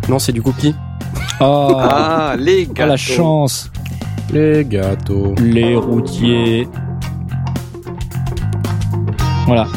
Non, 0.09 0.19
c'est 0.19 0.31
du 0.31 0.41
cookie. 0.41 0.75
Oh, 1.39 1.77
Ah, 1.79 2.35
les 2.37 2.67
oh, 2.69 2.73
gars. 2.73 2.85
la 2.87 2.97
chance. 2.97 3.71
Les 4.31 4.65
gâteaux. 4.65 5.35
Les 5.39 5.75
routiers. 5.75 6.67
Voilà. 9.45 9.67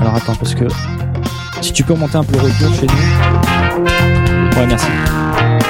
Alors 0.00 0.14
attends, 0.14 0.34
parce 0.36 0.54
que 0.54 0.64
si 1.60 1.72
tu 1.72 1.82
peux 1.82 1.94
remonter 1.94 2.16
un 2.16 2.24
peu 2.24 2.34
le 2.34 2.42
retour 2.44 2.74
chez 2.74 2.86
nous. 2.86 4.58
Ouais, 4.60 4.66
merci. 4.66 4.86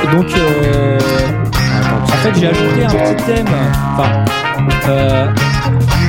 Et 0.04 0.16
donc, 0.16 0.26
euh, 0.36 0.98
en 2.02 2.06
fait, 2.06 2.34
j'ai 2.38 2.48
ajouté 2.48 2.84
un 2.84 3.14
petit 3.14 3.24
thème. 3.24 3.46
Enfin, 3.96 4.24
euh, 4.88 5.26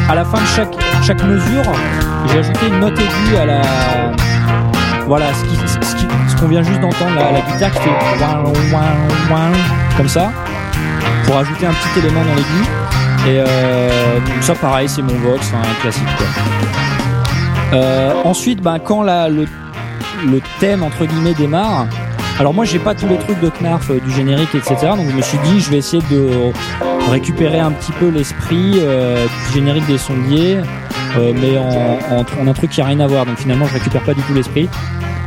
à 0.10 0.16
la 0.16 0.26
fin 0.26 0.40
de 0.42 0.46
chaque, 0.48 0.76
chaque 1.04 1.24
mesure, 1.24 1.64
j'ai 2.32 2.40
ajouté 2.40 2.68
une 2.68 2.80
note 2.80 2.94
aiguë 3.00 3.38
à 3.38 3.46
la. 3.46 3.62
Voilà, 5.08 5.28
ce 5.34 6.36
qu'on 6.36 6.48
vient 6.48 6.64
juste 6.64 6.82
d'entendre, 6.82 7.16
la, 7.16 7.40
guitare 7.40 7.72
qui 7.72 7.80
fait 7.80 7.90
comme 9.96 10.10
ça, 10.10 10.32
pour 11.26 11.38
ajouter 11.38 11.66
un 11.66 11.72
petit 11.72 12.00
élément 12.00 12.20
dans 12.26 12.36
l'aigu. 12.36 12.66
Et 13.26 13.40
euh, 13.40 14.20
ça, 14.42 14.54
pareil, 14.54 14.90
c'est 14.90 15.02
mon 15.02 15.16
Vox, 15.16 15.54
un 15.54 15.82
classique. 15.82 16.04
Euh, 17.72 18.22
ensuite, 18.26 18.62
ben, 18.62 18.80
quand 18.80 19.02
le, 19.02 19.46
thème 20.60 20.84
entre 20.84 21.06
guillemets 21.06 21.34
démarre, 21.34 21.88
alors 22.40 22.54
moi 22.54 22.66
j'ai 22.66 22.80
pas 22.80 22.94
tous 22.94 23.08
les 23.08 23.18
trucs 23.18 23.40
de 23.40 23.50
Knarf 23.50 23.90
euh, 23.90 24.00
du 24.00 24.12
générique, 24.12 24.54
etc. 24.56 24.76
Donc 24.98 25.10
je 25.10 25.16
me 25.16 25.22
suis 25.22 25.38
dit, 25.40 25.62
je 25.62 25.72
vais 25.72 25.78
essayer 25.78 26.04
de 26.12 26.52
récupérer 27.10 27.60
un 27.60 27.72
petit 27.72 27.94
peu 27.94 28.10
l'esprit 28.10 28.74
du 28.74 29.54
générique 29.54 29.86
des 29.86 29.98
sondiers, 29.98 30.60
euh, 31.18 31.34
mais 31.36 31.58
en, 31.58 32.18
en, 32.18 32.26
en 32.44 32.48
un 32.48 32.54
truc 32.54 32.72
qui 32.72 32.82
a 32.82 32.86
rien 32.86 33.00
à 33.00 33.08
voir. 33.08 33.26
Donc 33.26 33.38
finalement, 33.38 33.66
je 33.66 33.74
récupère 33.74 34.04
pas 34.04 34.14
du 34.14 34.22
tout 34.22 34.34
l'esprit. 34.34 34.70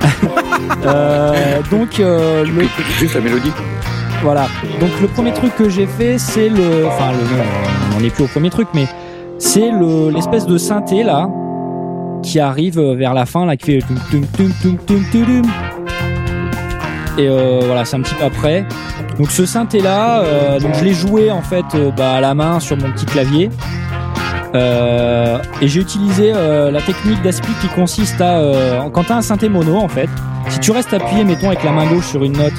Euh, 0.87 1.61
donc 1.71 2.01
euh, 2.01 2.45
le, 2.45 2.67
Juste 2.99 3.15
la 3.15 3.21
mélodie. 3.21 3.53
voilà. 4.23 4.47
Donc 4.79 4.89
le 5.01 5.09
premier 5.09 5.33
truc 5.33 5.55
que 5.57 5.69
j'ai 5.69 5.87
fait, 5.87 6.17
c'est 6.17 6.49
le, 6.49 6.87
enfin 6.87 7.11
le, 7.13 7.19
non, 7.37 7.45
on 7.97 8.01
n'est 8.01 8.09
plus 8.09 8.25
au 8.25 8.29
premier 8.29 8.49
truc, 8.51 8.69
mais 8.73 8.87
c'est 9.39 9.71
le 9.71 10.11
l'espèce 10.11 10.47
de 10.47 10.57
synthé 10.57 11.03
là 11.03 11.29
qui 12.23 12.39
arrive 12.41 12.81
vers 12.81 13.13
la 13.15 13.27
fin 13.27 13.45
là, 13.47 13.57
qui 13.57 13.73
fait 13.73 13.79
tum 13.81 13.99
tum 14.11 14.27
tum 14.37 14.53
tum 14.63 14.77
tum 14.87 15.05
tum 15.13 15.25
tum. 15.27 15.43
Et 17.19 17.29
euh, 17.29 17.61
voilà, 17.67 17.85
c'est 17.85 17.97
un 17.97 18.01
petit 18.03 18.15
peu 18.15 18.25
après. 18.25 18.65
Donc 19.19 19.31
ce 19.31 19.45
synthé 19.45 19.81
là, 19.81 20.21
euh, 20.21 20.61
donc 20.61 20.75
je 20.77 20.85
l'ai 20.85 20.95
joué 20.95 21.31
en 21.31 21.43
fait 21.43 21.65
euh, 21.75 21.91
bah, 21.91 22.13
à 22.15 22.21
la 22.21 22.35
main 22.35 22.61
sur 22.61 22.77
mon 22.77 22.91
petit 22.93 23.07
clavier. 23.07 23.51
Euh, 24.55 25.39
et 25.61 25.69
j'ai 25.69 25.81
utilisé 25.81 26.33
euh, 26.35 26.71
la 26.71 26.81
technique 26.81 27.23
d'aspi 27.23 27.53
qui 27.61 27.69
consiste 27.69 28.21
à 28.21 28.39
euh, 28.39 28.81
quand 28.93 29.05
t'as 29.05 29.17
un 29.17 29.23
synthé 29.23 29.49
mono 29.49 29.77
en 29.77 29.89
fait, 29.89 30.09
si 30.49 30.59
tu 30.61 30.73
restes 30.73 30.93
appuyé 30.93 31.25
mettons 31.25 31.49
avec 31.49 31.63
la 31.63 31.71
main 31.71 31.87
gauche 31.87 32.07
sur 32.07 32.25
une 32.25 32.33
note 32.33 32.53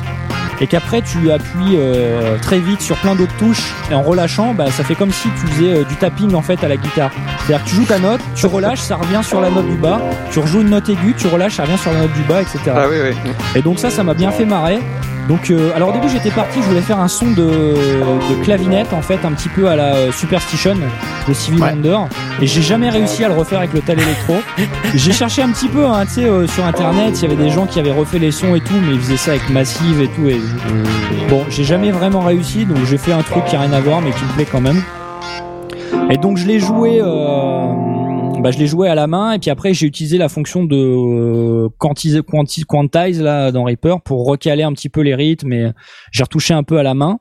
et 0.61 0.67
qu'après 0.67 1.01
tu 1.01 1.31
appuies 1.31 1.75
euh, 1.75 2.37
très 2.41 2.59
vite 2.59 2.81
sur 2.81 2.95
plein 2.97 3.15
d'autres 3.15 3.35
touches 3.37 3.73
et 3.89 3.95
en 3.95 4.03
relâchant, 4.03 4.53
bah, 4.53 4.67
ça 4.71 4.83
fait 4.83 4.95
comme 4.95 5.11
si 5.11 5.27
tu 5.29 5.47
faisais 5.47 5.83
du 5.85 5.95
tapping 5.95 6.33
en 6.35 6.41
fait 6.41 6.63
à 6.63 6.67
la 6.67 6.77
guitare. 6.77 7.11
C'est-à-dire 7.39 7.65
que 7.65 7.69
tu 7.69 7.75
joues 7.75 7.85
ta 7.85 7.99
note, 7.99 8.21
tu 8.35 8.45
relâches, 8.45 8.79
ça 8.79 8.95
revient 8.95 9.21
sur 9.23 9.41
la 9.41 9.49
note 9.49 9.67
du 9.67 9.75
bas, 9.77 9.99
tu 10.31 10.39
rejoues 10.39 10.61
une 10.61 10.69
note 10.69 10.87
aiguë, 10.87 11.15
tu 11.17 11.27
relâches, 11.27 11.55
ça 11.55 11.63
revient 11.63 11.77
sur 11.79 11.91
la 11.91 12.01
note 12.01 12.13
du 12.13 12.21
bas, 12.23 12.41
etc. 12.41 12.59
Ah 12.75 12.85
oui, 12.89 12.97
oui. 13.03 13.31
Et 13.55 13.61
donc 13.61 13.79
ça, 13.79 13.89
ça 13.89 14.03
m'a 14.03 14.13
bien 14.13 14.31
fait 14.31 14.45
marrer. 14.45 14.79
Donc, 15.27 15.49
euh, 15.49 15.71
alors 15.75 15.89
au 15.89 15.91
début 15.93 16.09
j'étais 16.09 16.31
parti, 16.31 16.59
je 16.61 16.67
voulais 16.67 16.81
faire 16.81 16.99
un 16.99 17.07
son 17.07 17.31
de, 17.31 17.35
de 17.35 18.43
clavinette 18.43 18.91
en 18.93 19.01
fait, 19.01 19.19
un 19.23 19.31
petit 19.31 19.49
peu 19.49 19.67
à 19.67 19.75
la 19.75 19.95
euh, 19.95 20.11
Superstition 20.11 20.75
de 21.27 21.33
Stevie 21.33 21.61
Ouais. 21.61 21.71
Wonder, 21.73 21.97
et 22.41 22.47
j'ai 22.47 22.61
jamais 22.61 22.89
réussi 22.89 23.23
à 23.23 23.27
le 23.27 23.35
refaire 23.35 23.59
avec 23.59 23.73
le 23.73 23.81
tal 23.81 23.99
électro. 23.99 24.35
j'ai 24.95 25.11
cherché 25.11 25.41
un 25.41 25.49
petit 25.51 25.67
peu, 25.67 25.85
hein, 25.85 26.05
tu 26.05 26.13
sais, 26.13 26.25
euh, 26.25 26.47
sur 26.47 26.65
internet, 26.65 27.19
il 27.19 27.21
y 27.21 27.25
avait 27.25 27.41
des 27.41 27.49
gens 27.49 27.65
qui 27.65 27.79
avaient 27.79 27.91
refait 27.91 28.19
les 28.19 28.31
sons 28.31 28.55
et 28.55 28.61
tout, 28.61 28.73
mais 28.85 28.93
ils 28.95 28.99
faisaient 28.99 29.17
ça 29.17 29.31
avec 29.31 29.49
Massive 29.49 30.01
et 30.01 30.07
tout. 30.07 30.27
Et 30.27 30.41
bon, 31.29 31.45
j'ai 31.49 31.63
jamais 31.63 31.91
vraiment 31.91 32.21
réussi, 32.21 32.65
donc 32.65 32.79
j'ai 32.85 32.97
fait 32.97 33.11
un 33.13 33.21
truc 33.21 33.45
qui 33.45 33.55
a 33.55 33.59
rien 33.61 33.73
à 33.73 33.79
voir, 33.79 34.01
mais 34.01 34.11
qui 34.11 34.23
me 34.23 34.33
plaît 34.33 34.47
quand 34.51 34.61
même. 34.61 34.81
Et 36.09 36.17
donc 36.17 36.37
je 36.37 36.45
l'ai 36.47 36.59
joué, 36.59 36.99
euh, 37.01 37.67
bah, 38.41 38.51
je 38.51 38.57
l'ai 38.57 38.67
joué 38.67 38.87
à 38.87 38.95
la 38.95 39.07
main 39.07 39.33
et 39.33 39.39
puis 39.39 39.49
après 39.49 39.73
j'ai 39.73 39.85
utilisé 39.85 40.17
la 40.17 40.29
fonction 40.29 40.63
de 40.63 40.75
euh, 40.75 41.69
quantize, 41.77 43.21
là 43.21 43.51
dans 43.51 43.63
Reaper 43.63 44.01
pour 44.01 44.25
recaler 44.25 44.63
un 44.63 44.73
petit 44.73 44.89
peu 44.89 45.01
les 45.01 45.15
rythmes 45.15 45.53
et 45.53 45.71
j'ai 46.11 46.23
retouché 46.23 46.53
un 46.53 46.63
peu 46.63 46.77
à 46.77 46.83
la 46.83 46.93
main 46.93 47.19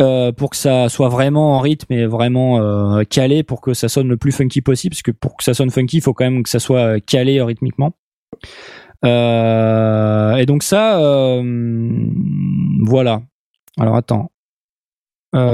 euh, 0.00 0.32
pour 0.32 0.50
que 0.50 0.56
ça 0.56 0.88
soit 0.88 1.08
vraiment 1.08 1.56
en 1.56 1.60
rythme 1.60 1.92
et 1.92 2.06
vraiment 2.06 2.60
euh, 2.60 3.04
calé 3.04 3.42
pour 3.42 3.60
que 3.60 3.74
ça 3.74 3.88
sonne 3.88 4.08
le 4.08 4.16
plus 4.16 4.32
funky 4.32 4.60
possible 4.60 4.94
parce 4.94 5.02
que 5.02 5.10
pour 5.10 5.36
que 5.36 5.44
ça 5.44 5.54
sonne 5.54 5.70
funky 5.70 5.98
il 5.98 6.02
faut 6.02 6.14
quand 6.14 6.24
même 6.24 6.42
que 6.42 6.50
ça 6.50 6.60
soit 6.60 7.00
calé 7.00 7.40
rythmiquement. 7.40 7.92
Et 9.02 10.44
donc 10.46 10.62
ça, 10.62 10.98
voilà. 12.86 13.22
Alors 13.78 13.96
attends. 13.96 14.30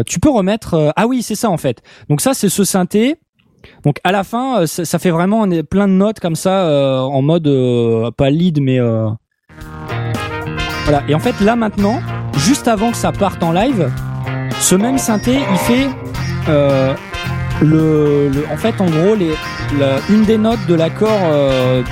Tu 0.06 0.20
peux 0.20 0.31
remettre. 0.31 0.93
ah 0.94 1.09
oui, 1.09 1.22
c'est 1.22 1.35
ça 1.35 1.51
en 1.51 1.56
fait. 1.56 1.82
Donc 2.09 2.20
ça, 2.20 2.32
c'est 2.32 2.48
ce 2.48 2.62
synthé. 2.62 3.16
Donc 3.85 3.97
à 4.05 4.12
la 4.12 4.24
fin, 4.24 4.61
euh, 4.62 4.66
ça, 4.66 4.98
fait 4.98 5.11
vraiment 5.11 5.47
plein 5.69 5.89
de 5.89 5.93
notes 5.93 6.20
comme 6.20 6.36
ça 6.36 6.65
euh, 6.66 6.98
en 6.98 7.23
mode 7.23 7.47
euh, 7.47 8.11
pas 8.11 8.28
lead 8.31 8.61
mais 8.61 8.78
euh, 8.78 9.09
voilà. 10.85 11.02
Et 11.09 11.15
en 11.15 11.19
fait 11.19 11.39
là 11.40 11.57
maintenant, 11.57 12.01
juste 12.36 12.69
avant 12.69 12.90
que 12.90 12.97
ça 12.97 13.12
parte 13.12 13.43
en 13.43 13.52
live, 13.52 13.90
ce 14.61 14.74
même 14.74 14.98
synthé, 14.98 15.39
il 15.51 15.59
fait 15.59 15.89
euh, 16.48 16.93
le, 17.62 18.28
le- 18.28 18.44
en 18.52 18.57
fait 18.57 18.81
en 18.81 18.86
gros 18.86 19.15
les 19.15 19.31
la- 19.78 19.98
une 20.11 20.24
des 20.24 20.36
notes 20.39 20.66
de 20.69 20.74
l'accord 20.74 21.09
euh, 21.24 21.82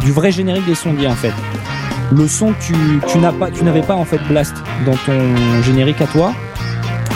du 0.00 0.12
vrai 0.12 0.30
générique 0.32 0.66
des 0.66 0.74
sondiers 0.74 1.08
en 1.08 1.14
fait. 1.14 1.32
Le 2.10 2.28
son 2.28 2.52
que 2.52 2.60
tu, 2.62 2.74
tu 3.06 3.18
n'as 3.18 3.32
pas, 3.32 3.50
tu 3.50 3.64
n'avais 3.64 3.80
pas 3.82 3.94
en 3.94 4.04
fait 4.04 4.18
blast 4.28 4.54
dans 4.86 4.96
ton 5.06 5.62
générique 5.62 6.00
à 6.00 6.06
toi. 6.06 6.32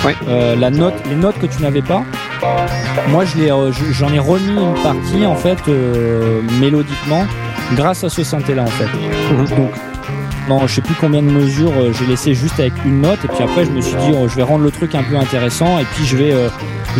Ouais. 0.04 0.14
Euh, 0.28 0.54
la 0.56 0.70
note, 0.70 0.94
les 1.08 1.16
notes 1.16 1.38
que 1.38 1.46
tu 1.46 1.62
n'avais 1.62 1.82
pas. 1.82 2.02
Moi, 3.08 3.24
je 3.24 3.36
l'ai, 3.38 3.50
euh, 3.50 3.72
je- 3.72 3.92
j'en 3.92 4.12
ai 4.12 4.18
remis 4.18 4.50
une 4.50 4.74
partie 4.82 5.26
en 5.26 5.34
fait 5.34 5.58
euh, 5.68 6.40
mélodiquement 6.60 7.26
grâce 7.74 8.04
à 8.04 8.08
ce 8.08 8.22
synthé 8.22 8.54
là 8.54 8.62
en 8.62 8.66
fait. 8.66 8.84
Donc 9.56 9.70
non, 10.48 10.60
je 10.66 10.74
sais 10.74 10.80
plus 10.82 10.94
combien 11.00 11.22
de 11.22 11.30
mesures 11.30 11.72
j'ai 11.98 12.06
laissé 12.06 12.34
juste 12.34 12.60
avec 12.60 12.72
une 12.84 13.00
note 13.00 13.18
et 13.24 13.28
puis 13.28 13.42
après 13.42 13.64
je 13.64 13.70
me 13.70 13.80
suis 13.80 13.96
dit 13.96 14.12
oh, 14.14 14.28
je 14.28 14.36
vais 14.36 14.42
rendre 14.44 14.62
le 14.62 14.70
truc 14.70 14.94
un 14.94 15.02
peu 15.02 15.16
intéressant 15.16 15.78
et 15.80 15.84
puis 15.84 16.06
je 16.06 16.16
vais 16.16 16.32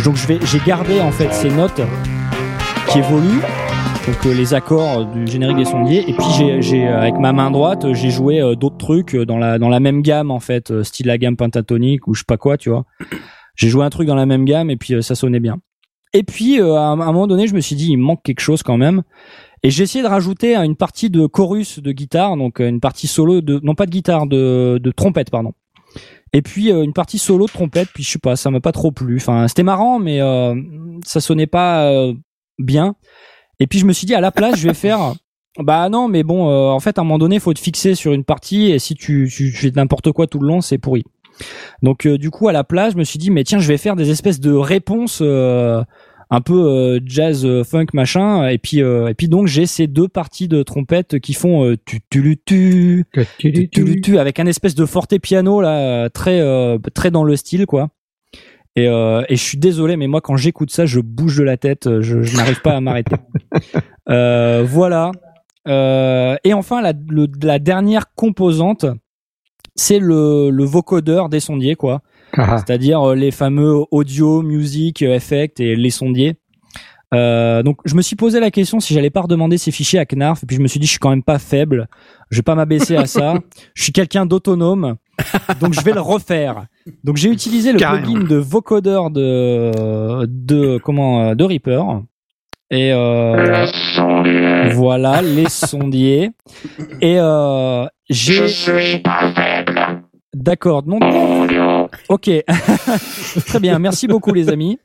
donc 0.03 0.17
je 0.17 0.27
vais 0.27 0.39
j'ai 0.43 0.59
gardé 0.65 0.99
en 0.99 1.11
fait 1.11 1.33
ces 1.33 1.49
notes 1.49 1.79
qui 2.89 2.99
évoluent 2.99 3.41
donc 4.05 4.25
euh, 4.25 4.33
les 4.33 4.53
accords 4.53 5.05
du 5.05 5.27
générique 5.27 5.57
des 5.57 5.65
sondiers 5.65 6.09
et 6.09 6.13
puis 6.13 6.25
j'ai 6.59 6.87
euh, 6.87 6.99
avec 6.99 7.15
ma 7.15 7.31
main 7.31 7.51
droite 7.51 7.85
euh, 7.85 7.93
j'ai 7.93 8.09
joué 8.09 8.41
d'autres 8.55 8.77
trucs 8.77 9.15
dans 9.15 9.37
la 9.37 9.59
dans 9.59 9.69
la 9.69 9.79
même 9.79 10.01
gamme 10.01 10.31
en 10.31 10.39
fait 10.39 10.83
style 10.83 11.07
la 11.07 11.17
gamme 11.17 11.37
pentatonique 11.37 12.07
ou 12.07 12.13
je 12.13 12.19
sais 12.19 12.25
pas 12.27 12.37
quoi 12.37 12.57
tu 12.57 12.69
vois 12.69 12.85
j'ai 13.55 13.69
joué 13.69 13.85
un 13.85 13.89
truc 13.89 14.07
dans 14.07 14.15
la 14.15 14.25
même 14.25 14.45
gamme 14.45 14.69
et 14.69 14.77
puis 14.77 15.01
ça 15.01 15.15
sonnait 15.15 15.39
bien 15.39 15.57
et 16.13 16.23
puis 16.23 16.59
à 16.59 16.87
un 16.87 16.95
moment 16.95 17.27
donné 17.27 17.47
je 17.47 17.55
me 17.55 17.61
suis 17.61 17.75
dit 17.75 17.91
il 17.91 17.97
manque 17.97 18.23
quelque 18.23 18.41
chose 18.41 18.63
quand 18.63 18.77
même 18.77 19.03
et 19.63 19.69
j'ai 19.69 19.83
essayé 19.83 20.03
de 20.03 20.09
rajouter 20.09 20.55
une 20.55 20.75
partie 20.75 21.09
de 21.09 21.25
chorus 21.25 21.79
de 21.79 21.91
guitare, 21.91 22.37
donc 22.37 22.59
une 22.59 22.79
partie 22.79 23.07
solo 23.07 23.41
de 23.41 23.59
non 23.63 23.73
pas 23.73 23.85
de 23.85 23.91
guitare, 23.91 24.27
de, 24.27 24.79
de 24.81 24.91
trompette 24.91 25.31
pardon. 25.31 25.53
Et 26.33 26.41
puis 26.41 26.69
une 26.69 26.93
partie 26.93 27.17
solo 27.17 27.45
de 27.45 27.51
trompette, 27.51 27.89
puis 27.93 28.03
je 28.03 28.11
sais 28.11 28.19
pas, 28.19 28.35
ça 28.35 28.51
m'a 28.51 28.59
pas 28.59 28.71
trop 28.71 28.91
plu. 28.91 29.17
Enfin, 29.17 29.47
c'était 29.47 29.63
marrant, 29.63 29.97
mais 29.97 30.21
euh, 30.21 30.53
ça 31.05 31.21
sonnait 31.21 31.47
pas 31.47 31.85
euh, 31.85 32.13
bien. 32.59 32.95
Et 33.59 33.67
puis 33.67 33.79
je 33.79 33.85
me 33.85 33.93
suis 33.93 34.05
dit 34.07 34.15
à 34.15 34.21
la 34.21 34.31
place, 34.31 34.59
je 34.59 34.67
vais 34.67 34.73
faire. 34.73 35.13
Bah 35.59 35.89
non, 35.89 36.07
mais 36.07 36.21
bon, 36.21 36.51
euh, 36.51 36.69
en 36.69 36.79
fait, 36.79 36.99
à 36.99 37.01
un 37.01 37.03
moment 37.03 37.17
donné, 37.17 37.39
faut 37.39 37.51
te 37.51 37.59
fixer 37.59 37.95
sur 37.95 38.13
une 38.13 38.23
partie, 38.23 38.69
et 38.69 38.77
si 38.77 38.93
tu, 38.93 39.27
tu, 39.27 39.51
tu 39.51 39.57
fais 39.57 39.71
n'importe 39.71 40.11
quoi 40.11 40.27
tout 40.27 40.37
le 40.37 40.47
long, 40.47 40.61
c'est 40.61 40.77
pourri. 40.77 41.03
Donc 41.81 42.05
euh, 42.05 42.19
du 42.19 42.29
coup, 42.29 42.47
à 42.47 42.51
la 42.51 42.63
place, 42.63 42.93
je 42.93 42.97
me 42.99 43.03
suis 43.03 43.17
dit, 43.17 43.31
mais 43.31 43.43
tiens, 43.43 43.57
je 43.57 43.67
vais 43.67 43.77
faire 43.77 43.95
des 43.95 44.11
espèces 44.11 44.39
de 44.39 44.51
réponses. 44.53 45.19
euh, 45.23 45.83
un 46.29 46.41
peu 46.41 46.53
euh, 46.55 46.99
jazz 47.05 47.45
euh, 47.45 47.63
funk 47.63 47.85
machin 47.93 48.49
et 48.49 48.57
puis 48.57 48.81
euh, 48.81 49.07
et 49.07 49.13
puis 49.13 49.29
donc 49.29 49.47
j'ai 49.47 49.65
ces 49.65 49.87
deux 49.87 50.09
parties 50.09 50.49
de 50.49 50.61
trompette 50.61 51.19
qui 51.19 51.33
font 51.33 51.63
euh, 51.65 51.77
tu 51.85 52.01
tu 52.09 52.37
tu 52.45 53.05
tu 53.37 53.69
tu 53.69 54.01
tu 54.01 54.19
avec 54.19 54.37
un 54.41 54.45
espèce 54.45 54.75
de 54.75 54.85
forte 54.85 55.17
piano 55.19 55.61
là 55.61 56.09
très 56.09 56.41
euh, 56.41 56.77
très 56.93 57.11
dans 57.11 57.23
le 57.23 57.37
style 57.37 57.65
quoi 57.65 57.87
et 58.77 58.87
euh, 58.87 59.23
et 59.27 59.35
je 59.35 59.43
suis 59.43 59.57
désolé 59.57 59.97
mais 59.97 60.07
moi 60.07 60.21
quand 60.21 60.37
j'écoute 60.37 60.71
ça 60.71 60.85
je 60.85 60.99
bouge 61.01 61.35
de 61.37 61.43
la 61.43 61.57
tête 61.57 61.87
euh, 61.87 62.01
je, 62.01 62.21
je 62.23 62.37
n'arrive 62.37 62.61
pas 62.61 62.75
à 62.77 62.81
m'arrêter. 62.81 63.15
Euh, 64.09 64.63
voilà. 64.65 65.11
Euh, 65.67 66.37
et 66.45 66.53
enfin 66.53 66.81
la 66.81 66.93
le- 67.09 67.27
la 67.43 67.59
dernière 67.59 68.13
composante 68.15 68.85
c'est 69.75 69.99
le 69.99 70.49
le 70.49 70.63
vocodeur 70.63 71.27
des 71.27 71.41
sondiers 71.41 71.75
quoi. 71.75 72.01
Ah, 72.37 72.57
c'est-à-dire 72.57 73.01
euh, 73.09 73.15
les 73.15 73.31
fameux 73.31 73.83
audio, 73.91 74.41
music, 74.43 75.01
euh, 75.01 75.15
effects 75.15 75.59
et 75.59 75.75
les 75.75 75.89
sondiers. 75.89 76.37
Euh, 77.13 77.63
donc 77.63 77.79
je 77.85 77.95
me 77.95 78.01
suis 78.01 78.15
posé 78.15 78.39
la 78.39 78.49
question 78.51 78.79
si 78.79 78.93
j'allais 78.93 79.09
pas 79.09 79.21
redemander 79.21 79.57
ces 79.57 79.71
fichiers 79.71 79.99
à 79.99 80.05
Knarf 80.05 80.43
et 80.43 80.45
puis 80.45 80.55
je 80.57 80.61
me 80.61 80.67
suis 80.67 80.79
dit 80.79 80.85
je 80.85 80.91
suis 80.91 80.99
quand 80.99 81.09
même 81.09 81.23
pas 81.23 81.39
faible, 81.39 81.87
je 82.29 82.37
vais 82.37 82.43
pas 82.43 82.55
m'abaisser 82.55 82.95
à 82.95 83.05
ça, 83.07 83.33
je 83.75 83.83
suis 83.83 83.91
quelqu'un 83.93 84.25
d'autonome. 84.25 84.95
Donc 85.59 85.73
je 85.73 85.81
vais 85.81 85.93
le 85.93 86.01
refaire. 86.01 86.65
Donc 87.03 87.17
j'ai 87.17 87.29
utilisé 87.29 87.71
le 87.71 87.79
Carrément. 87.79 88.03
plugin 88.03 88.23
de 88.27 88.35
vocoder 88.35 88.99
de 89.11 90.25
de 90.25 90.77
comment 90.79 91.21
euh, 91.21 91.35
de 91.35 91.43
Reaper 91.43 91.83
et 92.69 92.91
euh, 92.91 93.65
voilà 94.73 95.21
les 95.21 95.49
sondiers 95.49 96.31
et 97.01 97.15
euh, 97.19 97.85
j'ai 98.09 98.45
D'accord, 100.33 100.83
non. 100.85 100.99
Ok. 102.09 102.29
Très 103.47 103.59
bien, 103.59 103.79
merci 103.79 104.07
beaucoup 104.07 104.33
les 104.33 104.49
amis. 104.49 104.77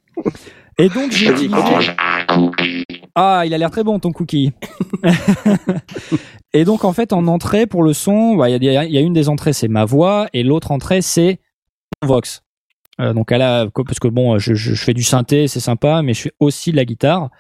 Et 0.78 0.88
donc 0.88 1.10
j'ai 1.12 1.30
utilisé. 1.30 1.56
Ah, 3.14 3.42
il 3.44 3.52
a 3.52 3.58
l'air 3.58 3.70
très 3.70 3.84
bon 3.84 3.98
ton 3.98 4.12
cookie. 4.12 4.52
et 6.54 6.64
donc 6.64 6.84
en 6.84 6.92
fait 6.92 7.12
en 7.12 7.26
entrée 7.26 7.66
pour 7.66 7.82
le 7.82 7.92
son, 7.92 8.36
bah, 8.36 8.48
il 8.48 8.62
y, 8.64 8.76
a, 8.76 8.84
il 8.84 8.92
y 8.92 8.98
a 8.98 9.00
une 9.00 9.12
des 9.12 9.28
entrées 9.28 9.52
c'est 9.52 9.68
ma 9.68 9.84
voix 9.84 10.28
et 10.32 10.42
l'autre 10.42 10.70
entrée 10.70 11.02
c'est 11.02 11.38
Vox. 12.02 12.42
Euh, 13.00 13.14
donc 13.14 13.32
elle 13.32 13.42
a 13.42 13.68
parce 13.70 13.98
que 13.98 14.08
bon, 14.08 14.38
je, 14.38 14.54
fais 14.74 14.94
du 14.94 15.02
synthé, 15.02 15.48
c'est 15.48 15.60
sympa, 15.60 16.02
mais 16.02 16.14
je 16.14 16.22
fais 16.22 16.32
aussi 16.40 16.72
de 16.72 16.76
la 16.76 16.84
guitare. 16.84 17.30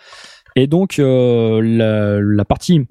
Et 0.56 0.66
donc 0.66 0.98
euh, 0.98 1.60
la, 1.62 2.20
la 2.20 2.44
partie 2.44 2.86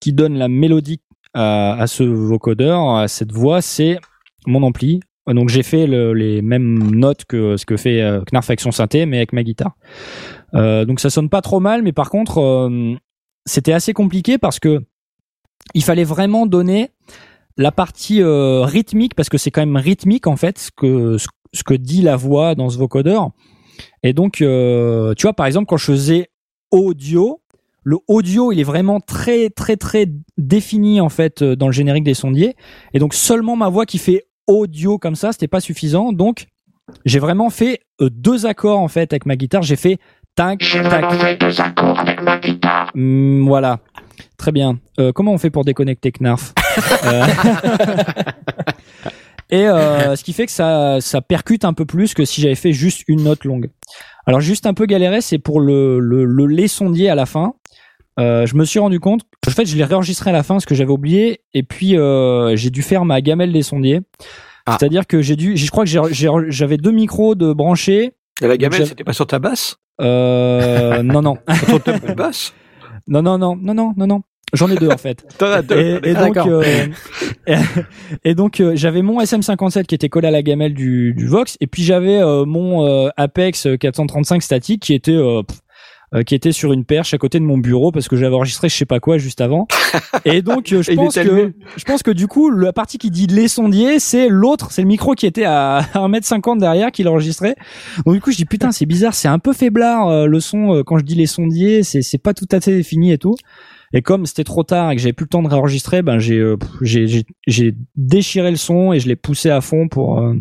qui 0.00 0.12
donne 0.12 0.36
la 0.36 0.48
mélodie 0.48 1.00
à, 1.34 1.74
à 1.74 1.86
ce 1.86 2.02
vocodeur, 2.02 2.96
à 2.96 3.08
cette 3.08 3.32
voix, 3.32 3.62
c'est 3.62 3.98
mon 4.46 4.62
ampli. 4.62 5.00
Donc 5.26 5.48
j'ai 5.48 5.62
fait 5.62 5.86
le- 5.86 6.12
les 6.12 6.42
mêmes 6.42 6.90
notes 6.94 7.24
que 7.24 7.56
ce 7.56 7.64
que 7.64 7.76
fait 7.76 8.02
euh, 8.02 8.20
Knarf 8.30 8.50
avec 8.50 8.60
son 8.60 8.72
synthé, 8.72 9.06
mais 9.06 9.16
avec 9.18 9.32
ma 9.32 9.42
guitare. 9.42 9.72
Donc 10.52 11.00
ça 11.00 11.10
sonne 11.10 11.28
pas 11.28 11.40
trop 11.42 11.58
mal, 11.58 11.82
mais 11.82 11.92
par 11.92 12.10
contre 12.10 12.70
c'était 13.44 13.72
assez 13.72 13.92
compliqué 13.92 14.38
parce 14.38 14.60
que 14.60 14.80
il 15.74 15.82
fallait 15.82 16.04
vraiment 16.04 16.46
donner 16.46 16.90
la 17.56 17.72
partie 17.72 18.20
euh, 18.20 18.62
rythmique 18.62 19.14
parce 19.14 19.28
que 19.28 19.38
c'est 19.38 19.50
quand 19.50 19.62
même 19.62 19.76
rythmique 19.76 20.26
en 20.26 20.36
fait 20.36 20.58
ce 20.58 20.70
que 20.70 21.16
ce, 21.18 21.62
que 21.64 21.74
dit 21.74 22.02
la 22.02 22.16
voix 22.16 22.54
dans 22.54 22.68
ce 22.68 22.78
vocodeur. 22.78 23.30
Et 24.02 24.12
donc 24.12 24.40
euh, 24.40 25.14
tu 25.14 25.22
vois 25.22 25.32
par 25.32 25.46
exemple 25.46 25.66
quand 25.66 25.76
je 25.76 25.86
faisais 25.86 26.28
audio, 26.70 27.40
le 27.82 27.98
audio 28.08 28.52
il 28.52 28.60
est 28.60 28.64
vraiment 28.64 29.00
très 29.00 29.50
très 29.50 29.76
très 29.76 30.06
défini 30.36 31.00
en 31.00 31.08
fait 31.08 31.42
euh, 31.42 31.56
dans 31.56 31.66
le 31.66 31.72
générique 31.72 32.04
des 32.04 32.14
sondiers. 32.14 32.56
Et 32.92 32.98
donc 32.98 33.14
seulement 33.14 33.56
ma 33.56 33.68
voix 33.68 33.86
qui 33.86 33.98
fait 33.98 34.24
audio 34.46 34.98
comme 34.98 35.14
ça 35.14 35.32
c'était 35.32 35.48
pas 35.48 35.60
suffisant. 35.60 36.12
Donc 36.12 36.46
j'ai 37.04 37.18
vraiment 37.18 37.50
fait 37.50 37.80
euh, 38.00 38.10
deux 38.10 38.46
accords 38.46 38.80
en 38.80 38.88
fait 38.88 39.12
avec 39.12 39.26
ma 39.26 39.36
guitare. 39.36 39.62
J'ai 39.62 39.76
fait 39.76 39.98
tac 40.34 40.58
tac. 40.58 41.04
Hmm, 42.94 43.46
voilà 43.46 43.80
très 44.36 44.52
bien 44.52 44.78
Euh, 44.98 45.12
comment 45.12 45.32
on 45.32 45.38
fait 45.38 45.50
pour 45.50 45.64
déconnecter 45.64 46.12
Knarf 46.12 46.52
Euh, 47.04 47.26
et 49.50 49.66
euh, 49.66 50.16
ce 50.16 50.24
qui 50.24 50.32
fait 50.32 50.46
que 50.46 50.52
ça 50.52 51.00
ça 51.00 51.20
percute 51.20 51.64
un 51.64 51.72
peu 51.72 51.84
plus 51.84 52.14
que 52.14 52.24
si 52.24 52.40
j'avais 52.40 52.56
fait 52.56 52.72
juste 52.72 53.04
une 53.06 53.22
note 53.22 53.44
longue 53.44 53.70
alors 54.26 54.40
juste 54.40 54.66
un 54.66 54.74
peu 54.74 54.86
galéré 54.86 55.20
c'est 55.20 55.38
pour 55.38 55.60
le, 55.60 56.00
le, 56.00 56.66
sondiers 56.66 57.10
à 57.10 57.14
la 57.14 57.26
fin 57.26 57.54
euh, 58.20 58.46
je 58.46 58.56
me 58.56 58.64
suis 58.64 58.78
rendu 58.78 59.00
compte, 59.00 59.22
en 59.46 59.50
fait, 59.50 59.66
je 59.66 59.76
l'ai 59.76 59.84
réenregistré 59.84 60.30
à 60.30 60.32
la 60.32 60.42
fin, 60.42 60.60
ce 60.60 60.66
que 60.66 60.74
j'avais 60.74 60.92
oublié, 60.92 61.40
et 61.52 61.62
puis 61.62 61.98
euh, 61.98 62.54
j'ai 62.56 62.70
dû 62.70 62.82
faire 62.82 63.04
ma 63.04 63.20
gamelle 63.20 63.52
des 63.52 63.62
sondiers. 63.62 64.00
Ah. 64.66 64.76
C'est-à-dire 64.78 65.06
que 65.06 65.20
j'ai 65.20 65.36
dû, 65.36 65.56
je 65.56 65.70
crois 65.70 65.84
que 65.84 66.50
j'avais 66.50 66.76
deux 66.76 66.92
micros 66.92 67.34
de 67.34 67.52
branchés. 67.52 68.12
Et 68.40 68.46
la 68.46 68.56
gamelle, 68.56 68.86
c'était 68.86 69.04
pas 69.04 69.12
sur 69.12 69.26
ta 69.26 69.38
basse? 69.38 69.76
Euh, 70.00 71.02
non, 71.02 71.22
non, 71.22 71.38
Sur 71.66 71.80
de 71.80 72.14
basse? 72.14 72.52
Non, 73.08 73.22
non, 73.22 73.38
non, 73.38 73.56
non, 73.56 73.74
non, 73.74 73.92
non, 73.96 74.06
non. 74.06 74.22
J'en 74.52 74.70
ai 74.70 74.76
deux 74.76 74.88
en 74.88 74.96
fait. 74.98 75.26
T'en 75.38 75.46
as 75.46 75.62
deux. 75.62 75.76
Et, 75.76 76.10
et 76.10 76.14
Ah, 76.16 76.26
donc, 76.26 76.36
euh, 76.36 76.62
et 78.24 78.34
donc 78.34 78.60
euh, 78.60 78.72
j'avais 78.76 79.02
mon 79.02 79.20
SM57 79.20 79.84
qui 79.84 79.94
était 79.94 80.08
collé 80.08 80.28
à 80.28 80.30
la 80.30 80.42
gamelle 80.42 80.74
du, 80.74 81.12
du 81.14 81.26
Vox, 81.26 81.56
et 81.60 81.66
puis 81.66 81.82
j'avais 81.82 82.18
euh, 82.20 82.44
mon 82.44 82.86
euh, 82.86 83.08
Apex 83.16 83.66
435 83.80 84.42
statique 84.42 84.82
qui 84.82 84.94
était 84.94 85.16
pff, 85.16 85.58
qui 86.22 86.34
était 86.34 86.52
sur 86.52 86.72
une 86.72 86.84
perche 86.84 87.14
à 87.14 87.18
côté 87.18 87.40
de 87.40 87.44
mon 87.44 87.58
bureau 87.58 87.90
parce 87.90 88.08
que 88.08 88.16
j'avais 88.16 88.34
enregistré 88.34 88.68
je 88.68 88.76
sais 88.76 88.86
pas 88.86 89.00
quoi 89.00 89.18
juste 89.18 89.40
avant. 89.40 89.66
Et 90.24 90.42
donc 90.42 90.72
euh, 90.72 90.82
je 90.82 90.90
Et 90.92 90.96
pense 90.96 91.14
que 91.14 91.52
je 91.76 91.84
pense 91.84 92.02
que 92.02 92.10
du 92.10 92.28
coup 92.28 92.50
la 92.50 92.72
partie 92.72 92.98
qui 92.98 93.10
dit 93.10 93.26
les 93.26 93.48
sondiers 93.48 93.98
c'est 93.98 94.28
l'autre, 94.28 94.70
c'est 94.70 94.82
le 94.82 94.88
micro 94.88 95.14
qui 95.14 95.26
était 95.26 95.44
à 95.44 95.80
1m50 95.94 96.58
derrière 96.58 96.92
qui 96.92 97.02
l'enregistrait. 97.02 97.56
Donc 98.04 98.14
du 98.14 98.20
coup 98.20 98.30
je 98.30 98.36
dis 98.36 98.44
putain 98.44 98.72
c'est 98.72 98.86
bizarre, 98.86 99.14
c'est 99.14 99.28
un 99.28 99.38
peu 99.38 99.52
faiblard 99.52 100.08
euh, 100.08 100.26
le 100.26 100.40
son 100.40 100.74
euh, 100.74 100.82
quand 100.82 100.98
je 100.98 101.04
dis 101.04 101.14
les 101.14 101.26
sondiers, 101.26 101.82
c'est 101.82 102.02
c'est 102.02 102.18
pas 102.18 102.34
tout 102.34 102.48
à 102.52 102.60
fait 102.60 102.72
défini 102.72 103.12
et 103.12 103.18
tout. 103.18 103.34
Et 103.94 104.02
comme 104.02 104.26
c'était 104.26 104.44
trop 104.44 104.64
tard 104.64 104.90
et 104.90 104.96
que 104.96 105.00
j'avais 105.00 105.12
plus 105.12 105.24
le 105.24 105.28
temps 105.28 105.42
de 105.42 105.48
réenregistrer, 105.48 106.02
ben 106.02 106.18
j'ai 106.18 106.38
euh, 106.38 106.56
j'ai 106.82 107.74
déchiré 107.96 108.50
le 108.50 108.56
son 108.56 108.92
et 108.92 108.98
je 108.98 109.06
l'ai 109.06 109.16
poussé 109.16 109.50
à 109.50 109.60
fond 109.60 109.86
pour 109.86 110.18
euh, 110.18 110.34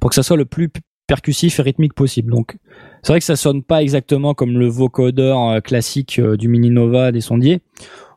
pour 0.00 0.10
que 0.10 0.14
ça 0.14 0.22
soit 0.22 0.36
le 0.36 0.44
plus 0.44 0.70
percussif 1.12 1.58
et 1.58 1.62
rythmique 1.62 1.92
possible. 1.92 2.32
Donc 2.32 2.56
c'est 3.02 3.12
vrai 3.12 3.18
que 3.18 3.26
ça 3.26 3.36
sonne 3.36 3.62
pas 3.62 3.82
exactement 3.82 4.32
comme 4.32 4.58
le 4.58 4.66
vocodeur 4.66 5.50
euh, 5.50 5.60
classique 5.60 6.18
euh, 6.18 6.38
du 6.38 6.48
Mini 6.48 6.70
Nova 6.70 7.12
des 7.12 7.20
sondiers, 7.20 7.60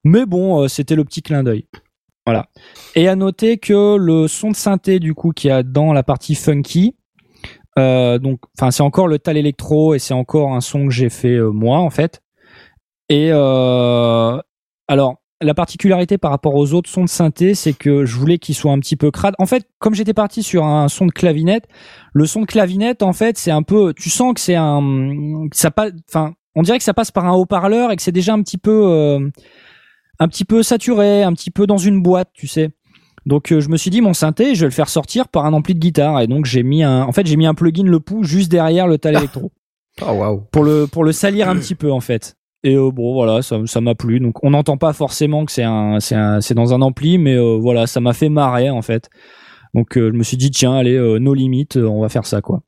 mais 0.05 0.25
bon, 0.25 0.61
euh, 0.61 0.67
c'était 0.69 0.95
le 0.95 1.03
petit 1.03 1.21
clin 1.21 1.43
d'œil. 1.43 1.65
Voilà. 2.25 2.47
Et 2.95 3.09
à 3.09 3.17
noter 3.17 3.57
que 3.57 3.97
le 3.97 4.29
son 4.29 4.51
de 4.51 4.55
synthé 4.55 4.99
du 4.99 5.13
coup 5.13 5.31
qu'il 5.31 5.49
y 5.49 5.51
a 5.51 5.61
dans 5.61 5.91
la 5.91 6.03
partie 6.03 6.35
funky, 6.35 6.95
donc, 7.77 8.39
c'est 8.57 8.81
encore 8.81 9.09
le 9.09 9.19
tal 9.19 9.35
électro 9.35 9.95
et 9.95 9.99
c'est 9.99 10.13
encore 10.13 10.53
un 10.53 10.61
son 10.61 10.87
que 10.87 10.93
j'ai 10.93 11.09
fait 11.09 11.37
moi 11.37 11.79
en 11.79 11.89
fait. 11.89 12.23
Et 13.09 13.31
alors, 14.87 15.21
la 15.41 15.53
particularité 15.53 16.17
par 16.17 16.31
rapport 16.31 16.55
aux 16.55 16.73
autres 16.73 16.89
sons 16.89 17.03
de 17.03 17.09
synthé, 17.09 17.55
c'est 17.55 17.73
que 17.73 18.05
je 18.05 18.15
voulais 18.15 18.37
qu'il 18.37 18.55
soit 18.55 18.71
un 18.71 18.79
petit 18.79 18.95
peu 18.95 19.11
crade. 19.11 19.35
En 19.37 19.45
fait, 19.45 19.67
comme 19.79 19.93
j'étais 19.93 20.13
parti 20.13 20.43
sur 20.43 20.63
un 20.65 20.87
son 20.87 21.05
de 21.05 21.11
clavinette, 21.11 21.67
le 22.13 22.25
son 22.25 22.41
de 22.41 22.45
clavinette, 22.45 23.03
en 23.03 23.13
fait, 23.13 23.37
c'est 23.37 23.51
un 23.51 23.63
peu, 23.63 23.93
tu 23.93 24.09
sens 24.09 24.33
que 24.33 24.39
c'est 24.39 24.55
un, 24.55 25.47
que 25.51 25.57
ça 25.57 25.71
passe, 25.71 25.91
enfin, 26.09 26.33
on 26.55 26.61
dirait 26.61 26.77
que 26.77 26.83
ça 26.83 26.93
passe 26.93 27.11
par 27.11 27.25
un 27.25 27.33
haut-parleur 27.33 27.91
et 27.91 27.95
que 27.97 28.01
c'est 28.01 28.13
déjà 28.13 28.33
un 28.33 28.41
petit 28.41 28.57
peu, 28.57 28.85
euh, 28.85 29.29
un 30.19 30.27
petit 30.27 30.45
peu 30.45 30.63
saturé, 30.63 31.23
un 31.23 31.33
petit 31.33 31.51
peu 31.51 31.67
dans 31.67 31.77
une 31.77 32.01
boîte, 32.01 32.29
tu 32.33 32.47
sais. 32.47 32.69
Donc 33.25 33.51
euh, 33.51 33.59
je 33.59 33.69
me 33.69 33.77
suis 33.77 33.89
dit 33.89 34.01
mon 34.01 34.13
synthé, 34.13 34.55
je 34.55 34.61
vais 34.61 34.67
le 34.67 34.71
faire 34.71 34.89
sortir 34.89 35.27
par 35.27 35.45
un 35.45 35.53
ampli 35.53 35.73
de 35.73 35.79
guitare 35.79 36.21
et 36.21 36.27
donc 36.27 36.45
j'ai 36.45 36.63
mis 36.63 36.83
un, 36.83 37.01
en 37.01 37.11
fait 37.11 37.25
j'ai 37.25 37.37
mis 37.37 37.47
un 37.47 37.55
plugin 37.55 37.83
le 37.83 37.99
pouls 37.99 38.23
juste 38.23 38.51
derrière 38.51 38.87
le 38.87 38.99
tal 38.99 39.15
électro 39.15 39.51
Oh 40.01 40.11
waouh. 40.11 40.41
pour 40.51 40.63
le 40.63 40.85
pour 40.85 41.03
le 41.03 41.11
salir 41.11 41.49
un 41.49 41.55
petit 41.55 41.73
peu 41.73 41.91
en 41.91 42.01
fait. 42.01 42.35
Et 42.65 42.75
euh, 42.75 42.89
bon 42.89 43.13
voilà, 43.13 43.43
ça 43.43 43.81
m'a 43.81 43.93
plu. 43.93 44.19
Donc 44.19 44.43
on 44.43 44.49
n'entend 44.49 44.75
pas 44.77 44.91
forcément 44.91 45.45
que 45.45 45.51
c'est 45.51 45.61
un 45.63 45.99
dans 46.55 46.73
un 46.73 46.81
ampli, 46.81 47.19
mais 47.19 47.35
euh, 47.35 47.59
voilà, 47.61 47.85
ça 47.85 48.01
m'a 48.01 48.13
fait 48.13 48.27
marrer 48.27 48.71
en 48.71 48.81
fait. 48.81 49.07
Donc 49.75 49.95
euh, 49.97 50.09
je 50.11 50.17
me 50.17 50.23
suis 50.23 50.35
dit 50.35 50.49
tiens 50.49 50.73
allez 50.73 50.97
nos 51.19 51.35
limites, 51.35 51.77
on 51.77 52.01
va 52.01 52.09
faire 52.09 52.25
ça 52.25 52.41
quoi. 52.41 52.63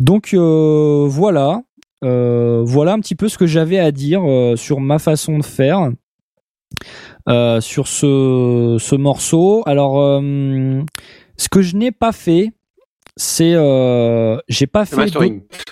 Donc 0.00 0.34
voilà, 0.34 1.62
voilà 2.02 2.92
un 2.92 2.98
petit 2.98 3.14
peu 3.14 3.28
ce 3.28 3.38
que 3.38 3.46
j'avais 3.46 3.78
à 3.78 3.92
dire 3.92 4.22
sur 4.56 4.80
ma 4.80 4.98
façon 4.98 5.38
de 5.38 5.44
faire 5.44 5.92
sur 7.60 7.86
ce 7.86 8.78
ce 8.80 8.96
morceau. 8.96 9.62
Alors 9.66 10.20
ce 11.36 11.48
que 11.48 11.62
je 11.62 11.76
n'ai 11.76 11.92
pas 11.92 12.10
fait, 12.10 12.50
c'est 13.20 13.52
euh, 13.54 14.38
j'ai 14.48 14.68
pas 14.68 14.86
fait 14.86 14.96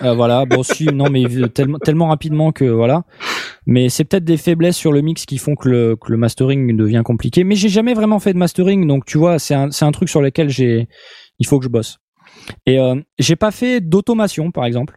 euh, 0.03 0.15
voilà, 0.15 0.45
bon 0.45 0.63
si, 0.65 0.85
non 0.93 1.09
mais 1.09 1.25
tellement, 1.55 1.79
tellement 1.79 2.09
rapidement 2.09 2.51
que 2.51 2.65
voilà. 2.65 3.05
Mais 3.67 3.89
c'est 3.89 4.05
peut-être 4.05 4.25
des 4.25 4.37
faiblesses 4.37 4.77
sur 4.77 4.93
le 4.93 5.01
mix 5.01 5.25
qui 5.27 5.39
font 5.39 5.55
que 5.55 5.69
le, 5.69 5.97
que 5.97 6.11
le 6.11 6.19
mastering 6.19 6.77
devient 6.77 7.03
compliqué. 7.05 7.45
Mais 7.45 7.55
j'ai 7.55 7.69
jamais 7.69 7.95
vraiment 7.95 8.19
fait 8.19 8.33
de 8.33 8.39
mastering, 8.39 8.87
donc 8.87 9.07
tu 9.07 9.17
vois, 9.17 9.39
c'est 9.39 9.55
un, 9.55 9.71
c'est 9.71 9.85
un 9.85 9.93
truc 9.93 10.09
sur 10.09 10.21
lequel 10.21 10.49
j'ai, 10.51 10.89
il 11.39 11.47
faut 11.47 11.59
que 11.59 11.65
je 11.65 11.71
bosse. 11.71 11.99
Et 12.67 12.79
euh, 12.81 12.97
j'ai 13.19 13.37
pas 13.37 13.53
fait 13.53 13.81
d'automation, 13.81 14.51
par 14.51 14.65
exemple. 14.65 14.97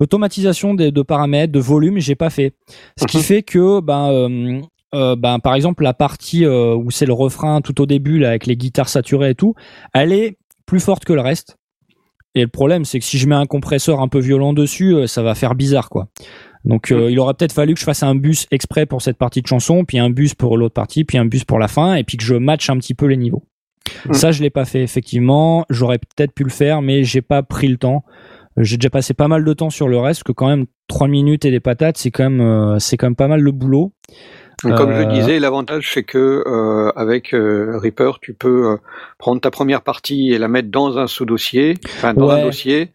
Automatisation 0.00 0.74
de, 0.74 0.90
de 0.90 1.02
paramètres, 1.02 1.52
de 1.52 1.60
volume, 1.60 1.98
j'ai 1.98 2.14
pas 2.14 2.30
fait. 2.30 2.54
Ce 2.98 3.04
qui 3.06 3.18
Mhm. 3.18 3.22
fait 3.22 3.42
que, 3.42 3.80
ben, 3.80 4.10
euh, 4.12 4.60
euh, 4.94 5.16
ben, 5.16 5.40
par 5.40 5.54
exemple, 5.54 5.82
la 5.82 5.92
partie 5.92 6.44
euh, 6.44 6.74
où 6.74 6.90
c'est 6.90 7.06
le 7.06 7.12
refrain 7.12 7.60
tout 7.60 7.80
au 7.80 7.86
début, 7.86 8.18
là, 8.18 8.28
avec 8.30 8.46
les 8.46 8.56
guitares 8.56 8.88
saturées 8.88 9.30
et 9.30 9.34
tout, 9.34 9.54
elle 9.92 10.12
est 10.12 10.38
plus 10.66 10.80
forte 10.80 11.04
que 11.04 11.12
le 11.12 11.20
reste. 11.20 11.56
Et 12.34 12.42
le 12.42 12.48
problème, 12.48 12.84
c'est 12.84 12.98
que 12.98 13.04
si 13.04 13.18
je 13.18 13.28
mets 13.28 13.34
un 13.34 13.46
compresseur 13.46 14.00
un 14.00 14.08
peu 14.08 14.18
violent 14.18 14.52
dessus, 14.52 14.94
euh, 14.94 15.06
ça 15.06 15.22
va 15.22 15.34
faire 15.34 15.54
bizarre, 15.54 15.88
quoi. 15.88 16.08
Donc, 16.64 16.90
euh, 16.90 17.10
il 17.10 17.18
aurait 17.20 17.34
peut-être 17.34 17.52
fallu 17.52 17.74
que 17.74 17.80
je 17.80 17.84
fasse 17.84 18.02
un 18.02 18.14
bus 18.14 18.46
exprès 18.50 18.86
pour 18.86 19.02
cette 19.02 19.18
partie 19.18 19.42
de 19.42 19.46
chanson, 19.46 19.84
puis 19.84 19.98
un 19.98 20.10
bus 20.10 20.34
pour 20.34 20.56
l'autre 20.56 20.74
partie, 20.74 21.04
puis 21.04 21.18
un 21.18 21.26
bus 21.26 21.44
pour 21.44 21.58
la 21.58 21.68
fin, 21.68 21.94
et 21.94 22.04
puis 22.04 22.16
que 22.16 22.24
je 22.24 22.34
matche 22.34 22.70
un 22.70 22.78
petit 22.78 22.94
peu 22.94 23.06
les 23.06 23.16
niveaux. 23.18 23.44
Mm. 24.06 24.14
Ça, 24.14 24.32
je 24.32 24.42
l'ai 24.42 24.50
pas 24.50 24.64
fait 24.64 24.82
effectivement. 24.82 25.66
J'aurais 25.68 25.98
peut-être 25.98 26.32
pu 26.32 26.42
le 26.42 26.50
faire, 26.50 26.82
mais 26.82 27.04
j'ai 27.04 27.22
pas 27.22 27.42
pris 27.42 27.68
le 27.68 27.76
temps. 27.76 28.04
J'ai 28.56 28.76
déjà 28.76 28.90
passé 28.90 29.14
pas 29.14 29.28
mal 29.28 29.44
de 29.44 29.52
temps 29.52 29.70
sur 29.70 29.88
le 29.88 29.98
reste, 29.98 30.22
que 30.22 30.32
quand 30.32 30.48
même 30.48 30.66
trois 30.86 31.08
minutes 31.08 31.44
et 31.44 31.50
des 31.50 31.60
patates, 31.60 31.98
c'est 31.98 32.10
quand 32.10 32.30
même 32.30 32.40
euh, 32.40 32.78
c'est 32.78 32.96
quand 32.96 33.06
même 33.06 33.16
pas 33.16 33.28
mal 33.28 33.40
le 33.40 33.52
boulot. 33.52 33.92
Comme 34.62 34.92
je 34.94 35.02
Euh, 35.02 35.04
disais, 35.04 35.38
l'avantage 35.40 35.90
c'est 35.92 36.02
que 36.04 36.42
euh, 36.46 36.90
avec 36.96 37.34
euh, 37.34 37.78
Reaper, 37.78 38.18
tu 38.20 38.34
peux 38.34 38.72
euh, 38.72 38.76
prendre 39.18 39.40
ta 39.40 39.50
première 39.50 39.82
partie 39.82 40.32
et 40.32 40.38
la 40.38 40.48
mettre 40.48 40.70
dans 40.70 40.98
un 40.98 41.06
sous-dossier, 41.06 41.74
enfin 41.96 42.14
dans 42.14 42.28
Ouais. 42.28 42.40
un 42.40 42.44
dossier, 42.44 42.92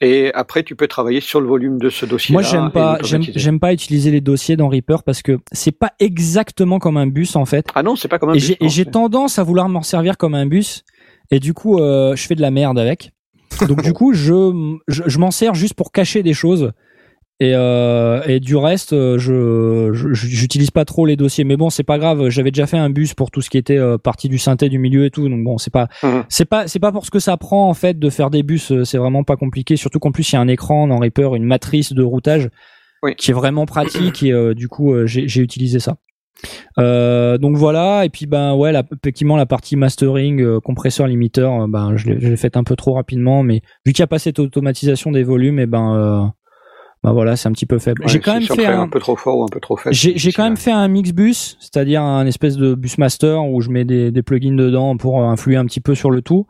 et 0.00 0.32
après 0.34 0.62
tu 0.62 0.76
peux 0.76 0.86
travailler 0.86 1.20
sur 1.20 1.40
le 1.40 1.46
volume 1.48 1.78
de 1.78 1.90
ce 1.90 2.06
dossier. 2.06 2.32
Moi, 2.32 2.42
j'aime 2.42 2.70
pas, 2.70 2.98
j'aime, 3.02 3.58
pas 3.58 3.72
utiliser 3.72 4.10
les 4.10 4.20
dossiers 4.20 4.56
dans 4.56 4.68
Reaper 4.68 5.02
parce 5.02 5.22
que 5.22 5.38
c'est 5.52 5.72
pas 5.76 5.92
exactement 5.98 6.78
comme 6.78 6.96
un 6.96 7.06
bus 7.06 7.34
en 7.36 7.44
fait. 7.46 7.66
Ah 7.74 7.82
non, 7.82 7.96
c'est 7.96 8.08
pas 8.08 8.18
comme 8.18 8.30
un 8.30 8.34
et 8.34 8.38
bus, 8.38 8.56
et 8.60 8.68
j'ai 8.68 8.84
tendance 8.84 9.38
à 9.38 9.42
vouloir 9.42 9.68
m'en 9.68 9.82
servir 9.82 10.16
comme 10.16 10.34
un 10.34 10.46
bus 10.46 10.84
et 11.30 11.40
du 11.40 11.52
coup, 11.52 11.78
euh, 11.78 12.14
je 12.16 12.26
fais 12.26 12.34
de 12.36 12.40
la 12.42 12.50
merde 12.50 12.78
avec. 12.78 13.12
Donc 13.66 13.82
du 13.82 13.92
coup, 13.98 14.12
je, 14.12 14.76
je, 14.88 15.02
je 15.06 15.18
m'en 15.18 15.30
sers 15.30 15.54
juste 15.54 15.74
pour 15.74 15.90
cacher 15.90 16.22
des 16.22 16.34
choses. 16.34 16.72
Et, 17.40 17.52
euh, 17.54 18.20
et 18.26 18.40
du 18.40 18.56
reste, 18.56 18.92
euh, 18.92 19.16
je, 19.16 19.92
j'utilise 20.12 20.72
pas 20.72 20.84
trop 20.84 21.06
les 21.06 21.14
dossiers. 21.14 21.44
Mais 21.44 21.56
bon, 21.56 21.70
c'est 21.70 21.84
pas 21.84 21.96
grave. 21.98 22.30
J'avais 22.30 22.50
déjà 22.50 22.66
fait 22.66 22.78
un 22.78 22.90
bus 22.90 23.14
pour 23.14 23.30
tout 23.30 23.40
ce 23.42 23.48
qui 23.48 23.58
était 23.58 23.78
euh, 23.78 23.96
partie 23.96 24.28
du 24.28 24.38
synthé 24.38 24.68
du 24.68 24.80
milieu 24.80 25.04
et 25.04 25.10
tout. 25.10 25.28
Donc 25.28 25.44
bon, 25.44 25.56
c'est 25.56 25.72
pas, 25.72 25.86
Mhm. 26.02 26.24
c'est 26.28 26.46
pas, 26.46 26.66
c'est 26.66 26.80
pas 26.80 26.90
pour 26.90 27.06
ce 27.06 27.12
que 27.12 27.20
ça 27.20 27.36
prend 27.36 27.68
en 27.68 27.74
fait 27.74 27.96
de 27.96 28.10
faire 28.10 28.30
des 28.30 28.42
bus. 28.42 28.72
euh, 28.72 28.84
C'est 28.84 28.98
vraiment 28.98 29.22
pas 29.22 29.36
compliqué. 29.36 29.76
Surtout 29.76 30.00
qu'en 30.00 30.10
plus 30.10 30.28
il 30.32 30.34
y 30.34 30.36
a 30.36 30.40
un 30.40 30.48
écran 30.48 30.88
dans 30.88 30.98
Reaper, 30.98 31.36
une 31.36 31.44
matrice 31.44 31.92
de 31.92 32.02
routage 32.02 32.48
Oui. 33.04 33.14
qui 33.14 33.30
est 33.30 33.34
vraiment 33.34 33.66
pratique. 33.66 34.24
Et 34.24 34.32
euh, 34.32 34.52
du 34.54 34.66
coup, 34.66 34.92
euh, 34.92 35.06
j'ai, 35.06 35.40
utilisé 35.40 35.78
ça. 35.78 35.94
Euh, 36.78 37.38
donc 37.38 37.56
voilà. 37.56 38.04
Et 38.04 38.08
puis 38.08 38.26
ben 38.26 38.54
ouais, 38.56 38.72
la, 38.72 38.82
effectivement 39.00 39.36
la 39.36 39.46
partie 39.46 39.76
mastering, 39.76 40.58
compresseur, 40.60 41.06
limiteur, 41.06 41.68
ben 41.68 41.96
je 41.96 42.08
l'ai, 42.08 42.20
je 42.20 42.28
l'ai 42.28 42.36
faite 42.36 42.56
un 42.56 42.64
peu 42.64 42.74
trop 42.74 42.94
rapidement. 42.94 43.44
Mais 43.44 43.60
vu 43.86 43.92
qu'il 43.92 44.02
n'y 44.02 44.04
a 44.04 44.08
pas 44.08 44.18
cette 44.18 44.40
automatisation 44.40 45.12
des 45.12 45.22
volumes, 45.22 45.60
et 45.60 45.66
ben 45.66 46.32
ben 47.02 47.12
voilà, 47.12 47.36
c'est 47.36 47.48
un 47.48 47.52
petit 47.52 47.66
peu 47.66 47.78
faible. 47.78 48.02
Ouais, 48.02 48.08
j'ai 48.08 48.20
quand 48.20 48.34
même 48.34 48.42
fait 48.42 48.66
un... 48.66 48.82
un, 48.82 48.88
peu 48.88 48.98
trop 48.98 49.16
fort 49.16 49.38
ou 49.38 49.44
un 49.44 49.48
peu 49.48 49.60
trop 49.60 49.76
faible. 49.76 49.94
j'ai, 49.94 50.18
j'ai 50.18 50.32
quand 50.32 50.42
même 50.42 50.56
fait 50.56 50.72
un 50.72 50.88
mix 50.88 51.12
bus, 51.12 51.56
c'est-à-dire 51.60 52.02
un 52.02 52.26
espèce 52.26 52.56
de 52.56 52.74
bus 52.74 52.98
master 52.98 53.44
où 53.44 53.60
je 53.60 53.70
mets 53.70 53.84
des, 53.84 54.10
des 54.10 54.22
plugins 54.22 54.56
dedans 54.56 54.96
pour 54.96 55.20
euh, 55.20 55.26
influer 55.26 55.56
un 55.56 55.64
petit 55.64 55.80
peu 55.80 55.94
sur 55.94 56.10
le 56.10 56.22
tout. 56.22 56.46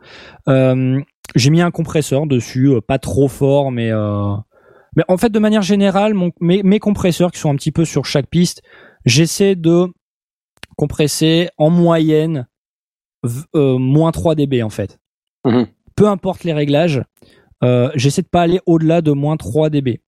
Euh, 0.47 0.99
j'ai 1.35 1.49
mis 1.51 1.61
un 1.61 1.71
compresseur 1.71 2.25
dessus, 2.25 2.69
euh, 2.69 2.81
pas 2.81 2.97
trop 2.97 3.27
fort, 3.27 3.71
mais 3.71 3.91
euh, 3.91 4.33
mais 4.95 5.03
en 5.07 5.17
fait 5.17 5.29
de 5.29 5.39
manière 5.39 5.61
générale, 5.61 6.13
mon, 6.13 6.31
mes, 6.39 6.63
mes 6.63 6.79
compresseurs 6.79 7.31
qui 7.31 7.39
sont 7.39 7.51
un 7.51 7.55
petit 7.55 7.71
peu 7.71 7.85
sur 7.85 8.05
chaque 8.05 8.27
piste, 8.27 8.63
j'essaie 9.05 9.55
de 9.55 9.87
compresser 10.75 11.49
en 11.57 11.69
moyenne 11.69 12.47
euh, 13.55 13.77
moins 13.77 14.11
3 14.11 14.35
dB 14.35 14.63
en 14.63 14.69
fait. 14.69 14.99
Mhm. 15.45 15.67
Peu 15.95 16.07
importe 16.07 16.43
les 16.43 16.53
réglages, 16.53 17.03
euh, 17.63 17.91
j'essaie 17.95 18.21
de 18.21 18.27
pas 18.27 18.41
aller 18.41 18.61
au-delà 18.65 19.01
de 19.01 19.11
moins 19.11 19.37
3 19.37 19.69
dB. 19.69 20.01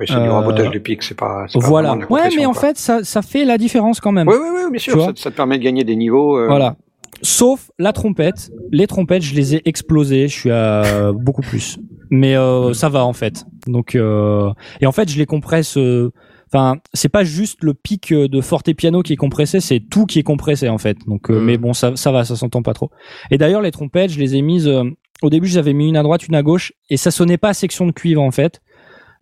Oui, 0.00 0.06
c'est 0.08 0.14
du 0.20 0.28
Euh, 0.28 0.32
rabotage 0.32 0.70
de 0.70 0.78
pics, 0.78 1.02
c'est 1.02 1.16
pas. 1.16 1.46
pas 1.52 1.58
Voilà. 1.60 1.96
la 1.96 2.06
Ouais, 2.06 2.28
mais 2.36 2.46
en 2.46 2.52
quoi. 2.52 2.60
fait, 2.62 2.78
ça, 2.78 3.04
ça 3.04 3.22
fait 3.22 3.44
la 3.44 3.58
différence 3.58 4.00
quand 4.00 4.12
même. 4.12 4.26
Oui, 4.28 4.34
oui, 4.40 4.48
oui, 4.64 4.70
bien 4.70 4.78
sûr, 4.80 5.00
ça, 5.04 5.12
ça 5.14 5.30
te 5.30 5.36
permet 5.36 5.58
de 5.58 5.62
gagner 5.64 5.84
des 5.84 5.96
niveaux. 5.96 6.36
euh, 6.38 6.46
Voilà. 6.48 6.76
Sauf 7.22 7.70
la 7.78 7.92
trompette. 7.92 8.50
Les 8.72 8.86
trompettes, 8.88 9.22
je 9.22 9.34
les 9.34 9.54
ai 9.56 9.62
explosées. 9.68 10.26
Je 10.28 10.34
suis 10.40 10.50
à 10.50 11.12
beaucoup 11.14 11.42
plus. 11.42 11.78
Mais 12.10 12.36
euh, 12.36 12.72
ça 12.74 12.88
va 12.88 13.04
en 13.04 13.12
fait. 13.12 13.44
Donc 13.66 13.94
euh, 13.94 14.50
et 14.80 14.86
en 14.86 14.92
fait, 14.92 15.08
je 15.10 15.18
les 15.18 15.26
compresse. 15.26 15.76
euh, 15.76 16.10
Enfin, 16.54 16.76
c'est 16.92 17.08
pas 17.08 17.24
juste 17.24 17.62
le 17.64 17.72
pic 17.72 18.12
euh, 18.12 18.28
de 18.28 18.42
forte 18.42 18.70
piano 18.74 19.00
qui 19.02 19.14
est 19.14 19.16
compressé, 19.16 19.58
c'est 19.60 19.80
tout 19.80 20.04
qui 20.04 20.18
est 20.18 20.22
compressé 20.22 20.68
en 20.68 20.76
fait. 20.76 20.98
Donc, 21.06 21.30
euh, 21.30 21.40
Mm. 21.40 21.44
mais 21.44 21.56
bon, 21.56 21.72
ça, 21.72 21.96
ça 21.96 22.12
va, 22.12 22.26
ça 22.26 22.36
s'entend 22.36 22.60
pas 22.60 22.74
trop. 22.74 22.90
Et 23.30 23.38
d'ailleurs, 23.38 23.62
les 23.62 23.70
trompettes, 23.70 24.10
je 24.10 24.18
les 24.18 24.34
ai 24.36 24.42
mises. 24.42 24.68
euh, 24.68 24.84
au 25.22 25.30
début, 25.30 25.46
j'avais 25.48 25.72
mis 25.72 25.88
une 25.88 25.96
à 25.96 26.02
droite, 26.02 26.26
une 26.28 26.34
à 26.34 26.42
gauche, 26.42 26.74
et 26.90 26.98
ça 26.98 27.10
sonnait 27.10 27.38
pas 27.38 27.48
à 27.50 27.54
section 27.54 27.86
de 27.86 27.92
cuivre 27.92 28.20
en 28.20 28.32
fait. 28.32 28.60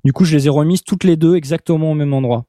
Du 0.05 0.12
coup, 0.12 0.24
je 0.24 0.36
les 0.36 0.47
ai 0.47 0.51
remises 0.51 0.82
toutes 0.82 1.05
les 1.05 1.16
deux 1.16 1.36
exactement 1.36 1.93
au 1.93 1.94
même 1.94 2.14
endroit. 2.14 2.47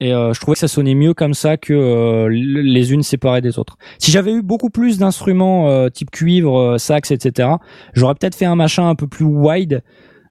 Et 0.00 0.14
euh, 0.14 0.32
je 0.32 0.40
trouvais 0.40 0.54
que 0.54 0.60
ça 0.60 0.68
sonnait 0.68 0.94
mieux 0.94 1.12
comme 1.12 1.34
ça 1.34 1.58
que 1.58 1.74
euh, 1.74 2.28
les 2.30 2.92
unes 2.92 3.02
séparées 3.02 3.42
des 3.42 3.58
autres. 3.58 3.76
Si 3.98 4.10
j'avais 4.10 4.32
eu 4.32 4.42
beaucoup 4.42 4.70
plus 4.70 4.98
d'instruments 4.98 5.68
euh, 5.68 5.90
type 5.90 6.10
cuivre, 6.10 6.58
euh, 6.58 6.78
sax, 6.78 7.10
etc., 7.10 7.50
j'aurais 7.92 8.14
peut-être 8.14 8.34
fait 8.34 8.46
un 8.46 8.56
machin 8.56 8.88
un 8.88 8.94
peu 8.94 9.06
plus 9.06 9.26
wide. 9.26 9.82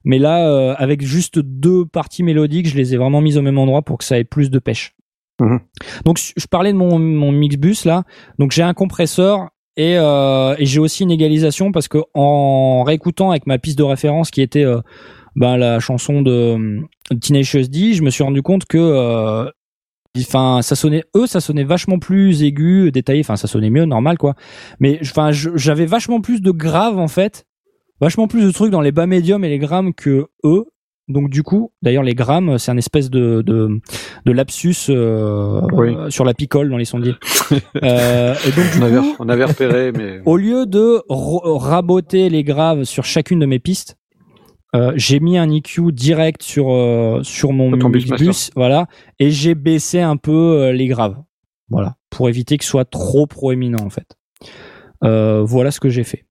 Mais 0.04 0.18
là, 0.18 0.48
euh, 0.48 0.74
avec 0.78 1.02
juste 1.02 1.38
deux 1.38 1.86
parties 1.86 2.24
mélodiques, 2.24 2.68
je 2.68 2.76
les 2.76 2.96
ai 2.96 2.98
vraiment 2.98 3.22
mises 3.22 3.38
au 3.38 3.44
même 3.44 3.60
endroit 3.60 3.84
pour 3.84 4.00
que 4.00 4.04
ça 4.04 4.18
ait 4.18 4.24
plus 4.24 4.50
de 4.50 4.58
pêche. 4.58 4.96
Mhm. 5.40 5.60
Donc, 6.04 6.20
je 6.36 6.48
parlais 6.48 6.74
de 6.74 6.78
mon, 6.78 6.98
mon 6.98 7.32
Mixbus 7.32 7.86
là. 7.86 8.04
Donc, 8.40 8.52
j'ai 8.52 8.64
un 8.64 8.74
compresseur 8.74 9.50
et, 9.78 9.98
euh, 9.98 10.56
et 10.58 10.66
j'ai 10.66 10.80
aussi 10.80 11.04
une 11.04 11.12
égalisation 11.12 11.72
parce 11.72 11.88
que 11.88 12.00
en 12.16 12.84
réécoutant 12.84 13.30
avec 13.30 13.46
ma 13.46 13.60
piste 13.60 13.78
de 13.78 13.84
référence 13.84 14.32
qui 14.32 14.42
était 14.42 14.66
ben, 15.40 15.57
la 15.57 15.80
chanson 15.80 16.22
de 16.22 16.32
euh, 16.32 16.82
Tenacious 17.20 17.68
D, 17.68 17.94
je 17.94 18.03
me 18.03 18.11
suis 18.11 18.24
rendu 18.24 18.44
compte 18.44 18.66
que 18.66 18.78
euh, 18.78 19.49
enfin 20.20 20.61
ça 20.61 20.76
sonnait 20.76 21.03
eux 21.16 21.28
ça 21.28 21.40
sonnait 21.40 21.64
vachement 21.64 21.98
plus 21.99 22.44
aigu 22.44 22.91
détaillé 22.91 23.22
enfin 23.22 23.36
ça 23.36 23.48
sonnait 23.48 23.70
mieux 23.70 23.86
normal 23.86 24.18
quoi 24.18 24.34
mais 24.80 24.99
enfin 25.02 25.32
j'avais 25.32 25.86
vachement 25.86 26.20
plus 26.20 26.41
de 26.41 26.52
graves 26.52 26.98
en 26.98 27.07
fait 27.07 27.45
vachement 28.02 28.28
plus 28.28 28.44
de 28.44 28.52
trucs 28.52 28.72
dans 28.72 28.82
les 28.82 28.91
bas 28.91 29.06
médiums 29.06 29.44
et 29.45 29.49
les 29.49 29.60
grammes 29.60 29.94
que 29.94 30.28
eux 30.44 30.66
donc 31.10 31.30
du 31.30 31.44
coup 31.44 31.72
d'ailleurs 31.84 32.03
les 32.03 32.16
grammes 32.16 32.57
c'est 32.57 32.72
un 32.72 32.78
espèce 32.78 33.10
de 33.10 33.41
de, 33.44 33.80
de 34.26 34.32
lapsus 34.32 34.76
euh, 34.90 35.61
Oui. 35.74 35.95
euh, 35.95 36.10
sur 36.10 36.26
la 36.26 36.34
picole 36.34 36.70
dans 36.70 36.78
les 36.78 36.86
sondiers 36.86 37.16
euh, 37.84 38.36
et 38.48 38.52
donc 38.52 38.72
du 38.72 38.80
on, 38.80 38.82
avait, 38.84 38.98
coup 38.98 39.16
on 39.20 39.30
avait 39.30 39.45
repéré, 39.45 39.91
mais. 39.91 40.22
au 40.26 40.38
lieu 40.38 40.66
de 40.66 41.02
raboter 41.07 42.30
les 42.30 42.44
graves 42.44 42.84
sur 42.84 43.06
chacune 43.06 43.40
de 43.40 43.45
mes 43.45 43.60
pistes, 43.60 43.95
euh, 44.76 44.94
j'ai 44.96 45.20
mis 45.20 45.38
un 45.38 45.50
EQ 45.50 45.91
direct 45.91 46.44
sur 46.44 46.72
euh, 46.72 47.22
sur 47.24 47.54
mon 47.54 47.72
bus, 47.72 48.52
voilà, 48.56 48.88
et 49.20 49.32
j'ai 49.32 49.56
baissé 49.56 50.00
un 50.00 50.18
peu 50.18 50.32
euh, 50.32 50.72
les 50.72 50.88
graves, 50.88 51.18
voilà, 51.70 51.96
pour 52.10 52.30
éviter 52.30 52.58
qu'ils 52.58 52.68
soient 52.68 52.86
trop 52.86 53.26
proéminents 53.26 53.84
en 53.86 53.90
fait. 53.90 54.18
Voilà 55.02 55.72
ce 55.72 55.80
que 55.80 55.90
j'ai 55.90 56.04
fait. 56.04 56.26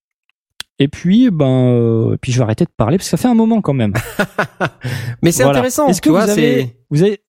Et 0.78 0.88
puis 0.88 1.30
ben, 1.30 1.72
euh, 1.72 2.16
puis 2.20 2.30
je 2.30 2.38
vais 2.38 2.44
arrêter 2.44 2.64
de 2.64 2.70
parler 2.76 2.98
parce 2.98 3.08
que 3.08 3.10
ça 3.10 3.16
fait 3.16 3.28
un 3.28 3.34
moment 3.34 3.60
quand 3.60 3.74
même. 3.74 3.92
Mais 5.22 5.32
c'est 5.32 5.42
Voilà. 5.42 5.58
intéressant. 5.58 5.88
Est-ce 5.88 6.00
que 6.00 6.10
vous 6.10 6.16
avez, 6.16 6.76
vous 6.90 7.02
avez, 7.02 7.20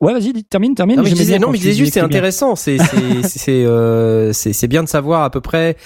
ouais, 0.00 0.14
vas-y, 0.14 0.32
termine, 0.44 0.74
termine. 0.74 0.96
Non, 0.96 1.02
mais 1.02 1.10
je 1.10 1.14
disais, 1.14 1.38
non, 1.38 1.50
mais 1.50 1.58
je 1.58 1.62
disais 1.64 1.74
juste, 1.74 1.92
c'est 1.94 2.00
intéressant. 2.00 2.56
C'est, 2.56 2.78
c'est, 2.78 3.22
c'est, 4.32 4.52
c'est, 4.54 4.68
bien 4.68 4.82
de 4.82 4.88
savoir 4.88 5.22
à 5.22 5.30
peu 5.30 5.42
près, 5.42 5.76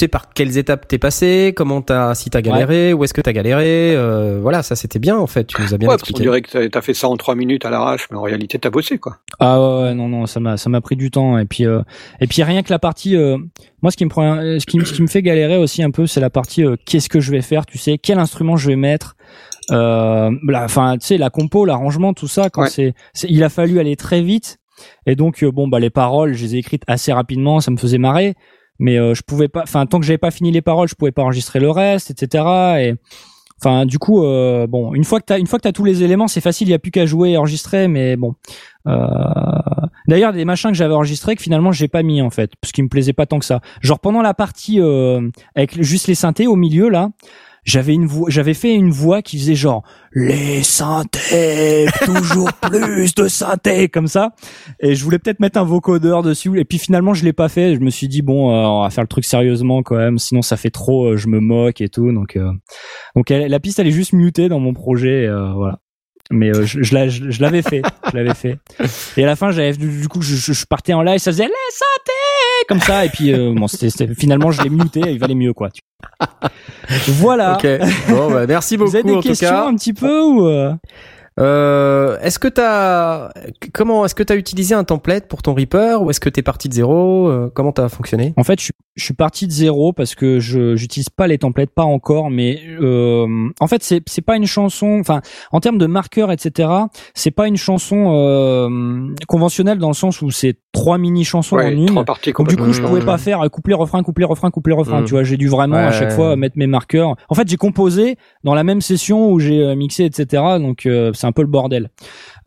sais, 0.00 0.08
par 0.08 0.32
quelles 0.32 0.58
étapes 0.58 0.86
t'es 0.88 0.98
passé, 0.98 1.52
comment 1.56 1.82
t'as, 1.82 2.14
si 2.14 2.30
t'as 2.30 2.40
galéré, 2.42 2.92
où 2.92 3.04
est-ce 3.04 3.12
que 3.14 3.20
t'as 3.20 3.32
galéré, 3.32 3.94
euh, 3.96 4.38
voilà, 4.40 4.62
ça 4.62 4.76
c'était 4.76 4.98
bien, 4.98 5.16
en 5.18 5.26
fait. 5.26 5.44
Tu 5.46 5.60
nous 5.60 5.74
as 5.74 5.78
bien 5.78 5.88
Ouais, 5.88 5.94
expliqué. 5.94 6.22
dirait 6.22 6.42
que 6.42 6.66
t'as- 6.66 6.82
fait 6.82 6.94
ça 6.94 7.08
en 7.08 7.16
trois 7.16 7.34
minutes 7.34 7.64
à 7.64 7.70
l'arrache, 7.70 8.08
mais 8.10 8.16
en 8.16 8.22
réalité, 8.22 8.58
t'as 8.58 8.70
bossé, 8.70 8.98
quoi. 8.98 9.18
Ah 9.40 9.60
ouais, 9.60 9.82
ouais, 9.82 9.94
non 9.94 10.08
non 10.08 10.26
ça 10.26 10.40
m'a 10.40 10.56
ça 10.56 10.68
m'a 10.70 10.80
pris 10.80 10.96
du 10.96 11.10
temps 11.10 11.38
et 11.38 11.44
puis 11.44 11.66
euh, 11.66 11.80
et 12.20 12.26
puis 12.26 12.42
rien 12.42 12.62
que 12.62 12.70
la 12.72 12.78
partie 12.78 13.16
euh, 13.16 13.38
moi 13.82 13.90
ce 13.90 13.96
qui 13.96 14.04
me 14.04 14.10
prend 14.10 14.36
ce 14.36 14.64
qui 14.66 14.78
me- 14.78 14.84
ce 14.84 14.92
qui 14.92 15.02
me 15.02 15.06
fait 15.08 15.22
galérer 15.22 15.56
aussi 15.56 15.82
un 15.82 15.90
peu 15.90 16.06
c'est 16.06 16.20
la 16.20 16.30
partie 16.30 16.64
euh, 16.64 16.76
qu'est-ce 16.86 17.08
que 17.08 17.18
je 17.20 17.30
vais 17.30 17.40
faire 17.42 17.64
tu 17.66 17.78
sais 17.78 17.98
quel 17.98 18.18
instrument 18.18 18.56
je 18.56 18.68
vais 18.68 18.76
mettre 18.76 19.16
euh, 19.70 20.30
la- 20.46 20.64
enfin, 20.64 20.96
tu 20.98 21.06
sais, 21.06 21.18
la 21.18 21.30
compo, 21.30 21.64
l'arrangement, 21.64 22.12
tout 22.14 22.26
ça, 22.28 22.50
quand 22.50 22.62
Ouais. 22.62 22.68
c'est, 22.68 22.94
c'est- 23.14 23.28
il 23.30 23.42
a 23.44 23.48
fallu 23.48 23.78
aller 23.78 23.94
très 23.96 24.20
vite. 24.22 24.58
Et 25.06 25.14
donc, 25.14 25.42
euh, 25.44 25.50
bon, 25.52 25.68
bah, 25.68 25.78
les 25.78 25.90
paroles, 25.90 26.34
je 26.34 26.42
les 26.44 26.56
ai 26.56 26.58
écrites 26.58 26.82
assez 26.88 27.12
rapidement, 27.12 27.60
ça 27.60 27.70
me 27.70 27.76
faisait 27.76 27.98
marrer. 27.98 28.34
Mais 28.78 28.98
euh, 28.98 29.14
je 29.14 29.22
pouvais 29.22 29.48
pas, 29.48 29.62
enfin, 29.62 29.86
tant 29.86 30.00
que 30.00 30.06
j'avais 30.06 30.18
pas 30.18 30.30
fini 30.30 30.50
les 30.50 30.62
paroles, 30.62 30.88
je 30.88 30.94
pouvais 30.94 31.12
pas 31.12 31.22
enregistrer 31.22 31.60
le 31.60 31.70
reste, 31.70 32.10
etc. 32.10 32.44
Et 32.80 32.94
enfin, 33.60 33.86
du 33.86 33.98
coup, 33.98 34.24
euh, 34.24 34.66
bon, 34.66 34.94
une 34.94 35.04
fois 35.04 35.20
que 35.20 35.26
t'as, 35.26 35.38
une 35.38 35.46
fois 35.46 35.58
que 35.58 35.64
t'as 35.64 35.72
tous 35.72 35.84
les 35.84 36.02
éléments, 36.02 36.28
c'est 36.28 36.40
facile, 36.40 36.68
il 36.68 36.72
y 36.72 36.74
a 36.74 36.78
plus 36.78 36.90
qu'à 36.90 37.06
jouer 37.06 37.30
et 37.30 37.36
enregistrer. 37.36 37.86
Mais 37.88 38.16
bon, 38.16 38.34
euh, 38.86 39.06
d'ailleurs, 40.08 40.32
des 40.32 40.44
machins 40.44 40.70
que 40.70 40.76
j'avais 40.76 40.94
enregistrés 40.94 41.36
que 41.36 41.42
finalement 41.42 41.72
j'ai 41.72 41.88
pas 41.88 42.02
mis 42.02 42.20
en 42.22 42.30
fait, 42.30 42.52
parce 42.60 42.72
qu'ils 42.72 42.84
me 42.84 42.88
plaisaient 42.88 43.12
pas 43.12 43.26
tant 43.26 43.38
que 43.38 43.44
ça. 43.44 43.60
Genre 43.80 44.00
pendant 44.00 44.22
la 44.22 44.34
partie 44.34 44.80
euh, 44.80 45.28
avec 45.54 45.80
juste 45.82 46.08
les 46.08 46.14
synthés 46.14 46.46
au 46.46 46.56
milieu 46.56 46.88
là, 46.88 47.10
j'avais 47.64 47.94
une 47.94 48.06
voix, 48.06 48.28
j'avais 48.28 48.54
fait 48.54 48.74
une 48.74 48.90
voix 48.90 49.22
qui 49.22 49.38
faisait 49.38 49.54
genre 49.54 49.82
les 50.12 50.62
synthés, 50.62 51.86
toujours 52.04 52.52
plus 52.62 53.14
de 53.14 53.28
synthés 53.28 53.88
comme 53.88 54.08
ça. 54.08 54.30
Et 54.80 54.94
je 54.94 55.04
voulais 55.04 55.18
peut-être 55.18 55.40
mettre 55.40 55.58
un 55.58 55.64
vocodeur 55.64 56.22
dessus. 56.22 56.58
Et 56.58 56.64
puis 56.64 56.78
finalement 56.78 57.14
je 57.14 57.24
l'ai 57.24 57.32
pas 57.32 57.48
fait. 57.48 57.74
Je 57.74 57.80
me 57.80 57.90
suis 57.90 58.08
dit 58.08 58.22
bon, 58.22 58.50
euh, 58.50 58.64
on 58.66 58.82
va 58.82 58.90
faire 58.90 59.04
le 59.04 59.08
truc 59.08 59.24
sérieusement 59.24 59.82
quand 59.82 59.96
même, 59.96 60.18
sinon 60.18 60.42
ça 60.42 60.56
fait 60.56 60.70
trop, 60.70 61.06
euh, 61.12 61.16
je 61.16 61.28
me 61.28 61.40
moque 61.40 61.80
et 61.80 61.88
tout. 61.88 62.12
Donc 62.12 62.36
euh, 62.36 62.50
donc 63.16 63.30
elle- 63.30 63.50
la 63.50 63.60
piste 63.60 63.78
elle 63.78 63.86
est 63.86 63.90
juste 63.92 64.12
mutée 64.12 64.48
dans 64.48 64.60
mon 64.60 64.74
projet, 64.74 65.26
euh, 65.26 65.52
voilà. 65.54 65.78
Mais 66.30 66.48
euh, 66.56 66.64
je, 66.64 66.82
je, 66.82 66.94
l'a- 66.94 67.08
je- 67.08 67.30
je 67.30 67.42
l'avais 67.42 67.62
fait, 67.62 67.82
je 68.10 68.16
l'avais 68.16 68.32
fait. 68.34 68.56
Et 69.16 69.24
à 69.24 69.26
la 69.26 69.36
fin, 69.36 69.50
j'avais 69.50 69.72
du 69.72 70.00
du 70.00 70.08
coup, 70.08 70.22
je, 70.22 70.64
partais 70.66 70.94
en 70.94 71.02
live, 71.02 71.18
ça 71.18 71.30
faisait 71.32 71.44
les 71.44 71.50
synthés 71.50 72.12
comme 72.68 72.80
ça. 72.80 73.04
Et 73.04 73.08
puis 73.08 73.32
euh, 73.32 73.52
bon, 73.54 73.66
c'était, 73.68 73.90
c'était- 73.90 74.14
finalement, 74.14 74.50
je 74.50 74.62
l'ai 74.62 74.70
muté, 74.70 75.00
il 75.06 75.18
valait 75.18 75.34
mieux 75.34 75.52
quoi. 75.52 75.68
Voilà. 77.08 77.54
Ok. 77.54 77.66
Bon, 78.08 78.30
bah, 78.30 78.46
merci 78.46 78.76
beaucoup 78.76 78.90
Vous 78.90 78.96
avez 78.96 79.04
des 79.04 79.12
en 79.14 79.20
tout 79.22 79.28
questions 79.28 79.48
cas. 79.48 79.66
un 79.66 79.74
petit 79.76 79.92
peu 79.92 80.22
ou 80.22 80.46
euh 81.40 82.18
est-ce 82.20 82.38
que 82.38 82.48
t'as 82.48 83.30
comment 83.72 84.04
est-ce 84.04 84.14
que 84.14 84.22
t'as 84.22 84.36
utilisé 84.36 84.74
un 84.74 84.84
template 84.84 85.28
pour 85.28 85.42
ton 85.42 85.54
Reaper 85.54 86.02
ou 86.02 86.10
est-ce 86.10 86.20
que 86.20 86.28
t'es 86.28 86.42
parti 86.42 86.68
de 86.68 86.74
zéro 86.74 87.28
Euh, 87.28 87.50
Comment 87.54 87.72
t'as 87.72 87.88
fonctionné? 87.88 88.34
En 88.36 88.44
fait, 88.44 88.58
je, 88.60 88.64
suis- 88.66 88.72
je 88.96 89.04
suis 89.04 89.14
parti 89.14 89.46
de 89.46 89.52
zéro 89.52 89.92
parce 89.92 90.14
que 90.14 90.38
je 90.40 90.76
j'utilise 90.76 91.08
pas 91.08 91.26
les 91.26 91.38
templates, 91.38 91.70
pas 91.70 91.84
encore. 91.84 92.30
Mais 92.30 92.60
euh, 92.80 93.26
en 93.60 93.66
fait, 93.66 93.82
c'est 93.82 94.02
c'est 94.06 94.20
pas 94.22 94.36
une 94.36 94.46
chanson. 94.46 94.98
Enfin, 95.00 95.20
en 95.52 95.60
termes 95.60 95.78
de 95.78 95.86
marqueurs, 95.86 96.30
etc. 96.30 96.68
C'est 97.14 97.30
pas 97.30 97.48
une 97.48 97.56
chanson 97.56 98.12
euh, 98.14 99.08
conventionnelle 99.26 99.78
dans 99.78 99.88
le 99.88 99.94
sens 99.94 100.20
où 100.22 100.30
c'est 100.30 100.56
trois 100.72 100.98
mini 100.98 101.24
chansons 101.24 101.56
Ouais, 101.56 101.66
en 101.66 101.70
une. 101.70 101.86
trois 101.86 102.04
parties 102.04 102.32
Donc 102.32 102.48
du 102.48 102.56
coup, 102.56 102.72
je 102.72 102.80
pouvais 102.82 103.04
pas 103.04 103.18
faire 103.18 103.40
couplet 103.50 103.74
refrain 103.74 104.02
couplet 104.02 104.24
refrain 104.24 104.50
couplet 104.50 104.74
refrain. 104.74 105.00
Mm. 105.00 105.04
Tu 105.04 105.10
vois, 105.12 105.22
j'ai 105.24 105.36
dû 105.36 105.48
vraiment 105.48 105.76
à 105.76 105.92
chaque 105.92 106.12
fois 106.12 106.36
mettre 106.36 106.56
mes 106.58 106.66
marqueurs. 106.66 107.16
En 107.28 107.34
fait, 107.34 107.48
j'ai 107.48 107.56
composé 107.56 108.16
dans 108.44 108.54
la 108.54 108.64
même 108.64 108.80
session 108.80 109.30
où 109.30 109.38
j'ai 109.40 109.60
euh, 109.62 109.74
mixé, 109.74 110.04
etc. 110.04 110.42
Donc 110.58 110.86
euh, 110.86 111.12
c'est 111.22 111.26
un 111.26 111.32
peu 111.32 111.40
le 111.42 111.48
bordel. 111.48 111.88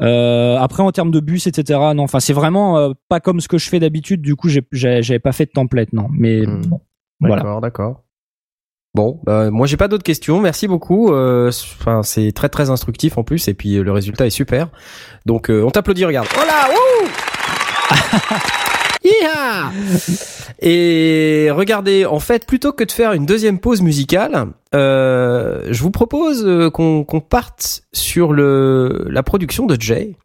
Euh, 0.01 0.57
après, 0.59 0.83
en 0.83 0.91
termes 0.91 1.09
de 1.11 1.19
bus, 1.19 1.47
etc. 1.47 1.79
Non, 1.95 2.03
enfin 2.03 2.19
c'est 2.19 2.33
vraiment 2.33 2.77
euh, 2.77 2.91
pas 3.09 3.19
comme 3.19 3.39
ce 3.41 3.47
que 3.47 3.57
je 3.57 3.67
fais 3.69 3.79
d'habitude. 3.79 4.21
Du 4.21 4.35
coup, 4.35 4.49
j'avais 4.71 5.19
pas 5.19 5.31
fait 5.31 5.45
de 5.45 5.51
template, 5.51 5.91
non. 5.93 6.07
Mais 6.11 6.41
Mm. 6.45 6.61
bon, 6.67 6.81
voilà. 7.21 7.35
D'accord, 7.37 7.61
d'accord. 7.61 8.01
Bon, 8.93 9.19
bah, 9.25 9.49
moi 9.51 9.67
j'ai 9.67 9.75
pas 9.77 9.87
d'autres 9.87 10.03
questions. 10.03 10.39
Merci 10.39 10.67
beaucoup. 10.67 11.11
Euh, 11.11 11.49
Enfin, 11.79 12.01
c'est 12.03 12.31
très 12.31 12.49
très 12.49 12.69
instructif 12.69 13.17
en 13.17 13.23
plus 13.23 13.47
et 13.47 13.53
puis 13.53 13.75
le 13.75 13.91
résultat 13.91 14.25
est 14.25 14.29
super. 14.29 14.69
Donc 15.25 15.49
on 15.49 15.69
t'applaudit. 15.71 16.05
Regarde. 16.05 16.27
Voilà. 16.35 16.67
Et 20.61 21.49
regardez, 21.51 22.05
en 22.05 22.19
fait, 22.19 22.45
plutôt 22.45 22.71
que 22.71 22.83
de 22.83 22.91
faire 22.91 23.13
une 23.13 23.25
deuxième 23.25 23.59
pause 23.59 23.81
musicale, 23.81 24.47
euh, 24.73 25.67
je 25.69 25.81
vous 25.81 25.91
propose 25.91 26.43
euh, 26.45 26.69
qu'on 26.69 27.03
qu'on 27.03 27.21
parte 27.21 27.83
sur 27.93 28.33
le 28.33 29.07
la 29.09 29.23
production 29.23 29.65
de 29.65 29.79
Jay, 29.79 30.15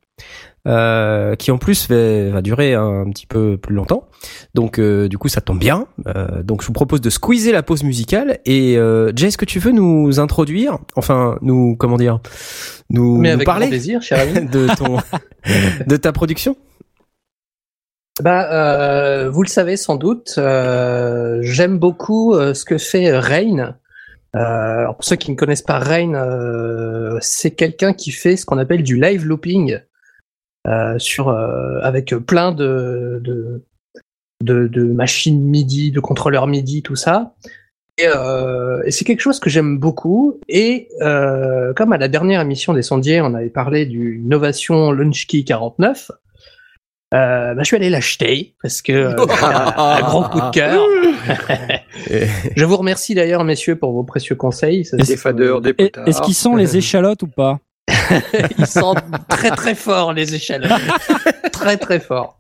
euh, 0.68 1.36
qui 1.36 1.50
en 1.50 1.58
plus 1.58 1.88
va, 1.88 2.30
va 2.30 2.42
durer 2.42 2.74
un, 2.74 3.08
petit 3.10 3.26
peu 3.26 3.56
plus 3.56 3.74
longtemps. 3.74 4.08
Donc 4.54 4.78
euh, 4.78 5.08
du 5.08 5.18
coup, 5.18 5.28
ça 5.28 5.40
tombe 5.40 5.58
bien. 5.58 5.86
Euh, 6.06 6.42
donc 6.42 6.62
je 6.62 6.66
vous 6.66 6.72
propose 6.72 7.00
de 7.00 7.10
squeezer 7.10 7.52
la 7.52 7.62
pause 7.62 7.82
musicale. 7.82 8.40
Et 8.44 8.76
euh, 8.76 9.12
Jay, 9.16 9.28
est-ce 9.28 9.38
que 9.38 9.44
tu 9.44 9.58
veux 9.58 9.72
nous 9.72 10.20
introduire, 10.20 10.78
enfin 10.96 11.38
nous 11.42 11.76
comment 11.76 11.96
dire, 11.96 12.20
nous, 12.90 13.16
Mais 13.16 13.30
nous 13.30 13.34
avec 13.34 13.46
parler 13.46 13.68
plaisir, 13.68 14.02
cher 14.02 14.20
ami. 14.20 14.46
de 14.50 14.68
ton 14.76 14.98
de 15.86 15.96
ta 15.96 16.12
production? 16.12 16.56
Bah, 18.22 18.52
euh, 18.52 19.30
vous 19.30 19.42
le 19.42 19.48
savez 19.48 19.76
sans 19.76 19.96
doute, 19.96 20.34
euh, 20.36 21.38
j'aime 21.42 21.78
beaucoup 21.78 22.34
euh, 22.34 22.54
ce 22.54 22.64
que 22.64 22.76
fait 22.76 23.16
Rain. 23.16 23.76
Pour 24.32 25.04
ceux 25.04 25.16
qui 25.16 25.30
ne 25.30 25.36
connaissent 25.36 25.62
pas 25.62 25.78
Rain, 25.78 27.18
c'est 27.20 27.50
quelqu'un 27.50 27.92
qui 27.92 28.12
fait 28.12 28.36
ce 28.36 28.46
qu'on 28.46 28.58
appelle 28.58 28.82
du 28.82 29.00
live 29.00 29.26
looping 29.26 29.80
sur 30.98 31.30
avec 31.30 32.14
plein 32.14 32.52
de 32.52 33.20
de, 33.22 34.68
de 34.68 34.84
machines 34.84 35.42
MIDI, 35.42 35.90
de 35.90 35.98
contrôleurs 35.98 36.46
MIDI, 36.46 36.82
tout 36.82 36.94
ça. 36.94 37.34
Et, 37.98 38.06
c'est 38.90 39.04
quelque 39.04 39.20
chose 39.20 39.40
que 39.40 39.50
j'aime 39.50 39.78
beaucoup. 39.78 40.38
Et 40.48 40.88
comme 41.00 41.92
à 41.92 41.98
la 41.98 42.06
dernière 42.06 42.40
émission 42.40 42.72
des 42.72 42.82
sondiers, 42.82 43.20
on 43.20 43.34
avait 43.34 43.50
parlé 43.50 43.84
du 43.84 44.20
Novation 44.24 44.92
LaunchKey 44.92 45.42
49. 45.42 46.12
Euh, 47.12 47.54
bah, 47.54 47.62
je 47.62 47.64
suis 47.64 47.76
allé 47.76 47.90
l'acheter 47.90 48.54
parce 48.62 48.82
que 48.82 48.92
euh, 48.92 49.16
un, 49.42 49.74
un 49.76 50.00
gros 50.02 50.24
coup 50.24 50.40
de 50.40 50.50
cœur. 50.50 50.80
je 52.56 52.64
vous 52.64 52.76
remercie 52.76 53.14
d'ailleurs, 53.14 53.42
messieurs, 53.42 53.76
pour 53.76 53.92
vos 53.92 54.04
précieux 54.04 54.36
conseils. 54.36 54.84
Ça, 54.84 54.96
Des 54.96 55.16
fadeurs, 55.16 55.60
des. 55.60 55.74
Est-ce 56.06 56.22
qu'ils 56.22 56.34
sont 56.34 56.54
les 56.54 56.76
échalotes 56.76 57.22
ou 57.22 57.26
pas 57.26 57.58
Ils 58.58 58.66
sentent 58.66 59.02
très 59.28 59.50
très 59.50 59.74
fort 59.74 60.12
les 60.12 60.34
échelles. 60.34 60.68
très 61.52 61.76
très 61.76 61.98
fort. 61.98 62.38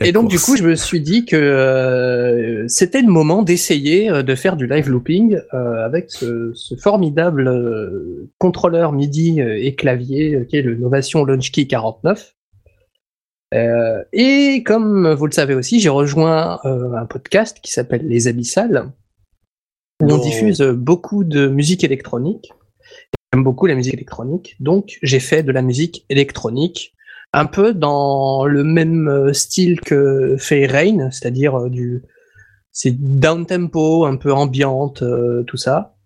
Et 0.00 0.12
donc 0.12 0.28
du 0.28 0.38
coup, 0.38 0.54
je 0.54 0.64
me 0.64 0.74
suis 0.74 1.00
dit 1.00 1.24
que 1.24 1.36
euh, 1.36 2.68
c'était 2.68 3.00
le 3.00 3.08
moment 3.08 3.42
d'essayer 3.42 4.10
euh, 4.10 4.22
de 4.22 4.34
faire 4.34 4.56
du 4.56 4.66
live 4.66 4.90
looping 4.90 5.40
euh, 5.54 5.84
avec 5.84 6.10
ce, 6.10 6.52
ce 6.54 6.74
formidable 6.76 7.48
euh, 7.48 8.30
contrôleur 8.38 8.92
MIDI 8.92 9.40
euh, 9.40 9.56
et 9.58 9.74
clavier 9.74 10.46
qui 10.48 10.56
est 10.56 10.62
le 10.62 10.74
Novation 10.74 11.24
LaunchKey 11.24 11.66
49. 11.66 12.34
Euh, 13.54 14.04
et 14.12 14.62
comme 14.62 15.10
vous 15.14 15.24
le 15.24 15.32
savez 15.32 15.54
aussi, 15.54 15.80
j'ai 15.80 15.88
rejoint 15.88 16.60
un 16.64 17.06
podcast 17.06 17.58
qui 17.62 17.72
s'appelle 17.72 18.06
Les 18.06 18.28
Abyssales, 18.28 18.92
où 20.02 20.12
on 20.12 20.18
diffuse 20.18 20.60
beaucoup 20.60 21.24
de 21.24 21.48
musique 21.48 21.82
électronique. 21.82 22.52
J'aime 23.32 23.42
beaucoup 23.42 23.64
la 23.64 23.74
musique 23.74 23.94
électronique, 23.94 24.56
donc 24.60 24.98
j'ai 25.02 25.20
fait 25.20 25.42
de 25.42 25.52
la 25.52 25.62
musique 25.62 26.04
électronique 26.10 26.94
un 27.32 27.46
peu 27.46 27.74
dans 27.74 28.46
le 28.46 28.64
même 28.64 29.08
euh, 29.08 29.32
style 29.32 29.80
que 29.80 30.36
fait 30.38 30.66
Rain, 30.66 31.10
c'est-à-dire 31.10 31.54
euh, 31.58 31.68
du 31.68 32.02
c'est 32.72 32.92
down 32.92 33.44
tempo, 33.44 34.04
un 34.06 34.16
peu 34.16 34.32
ambiante, 34.32 35.02
euh, 35.02 35.42
tout 35.44 35.56
ça. 35.56 35.96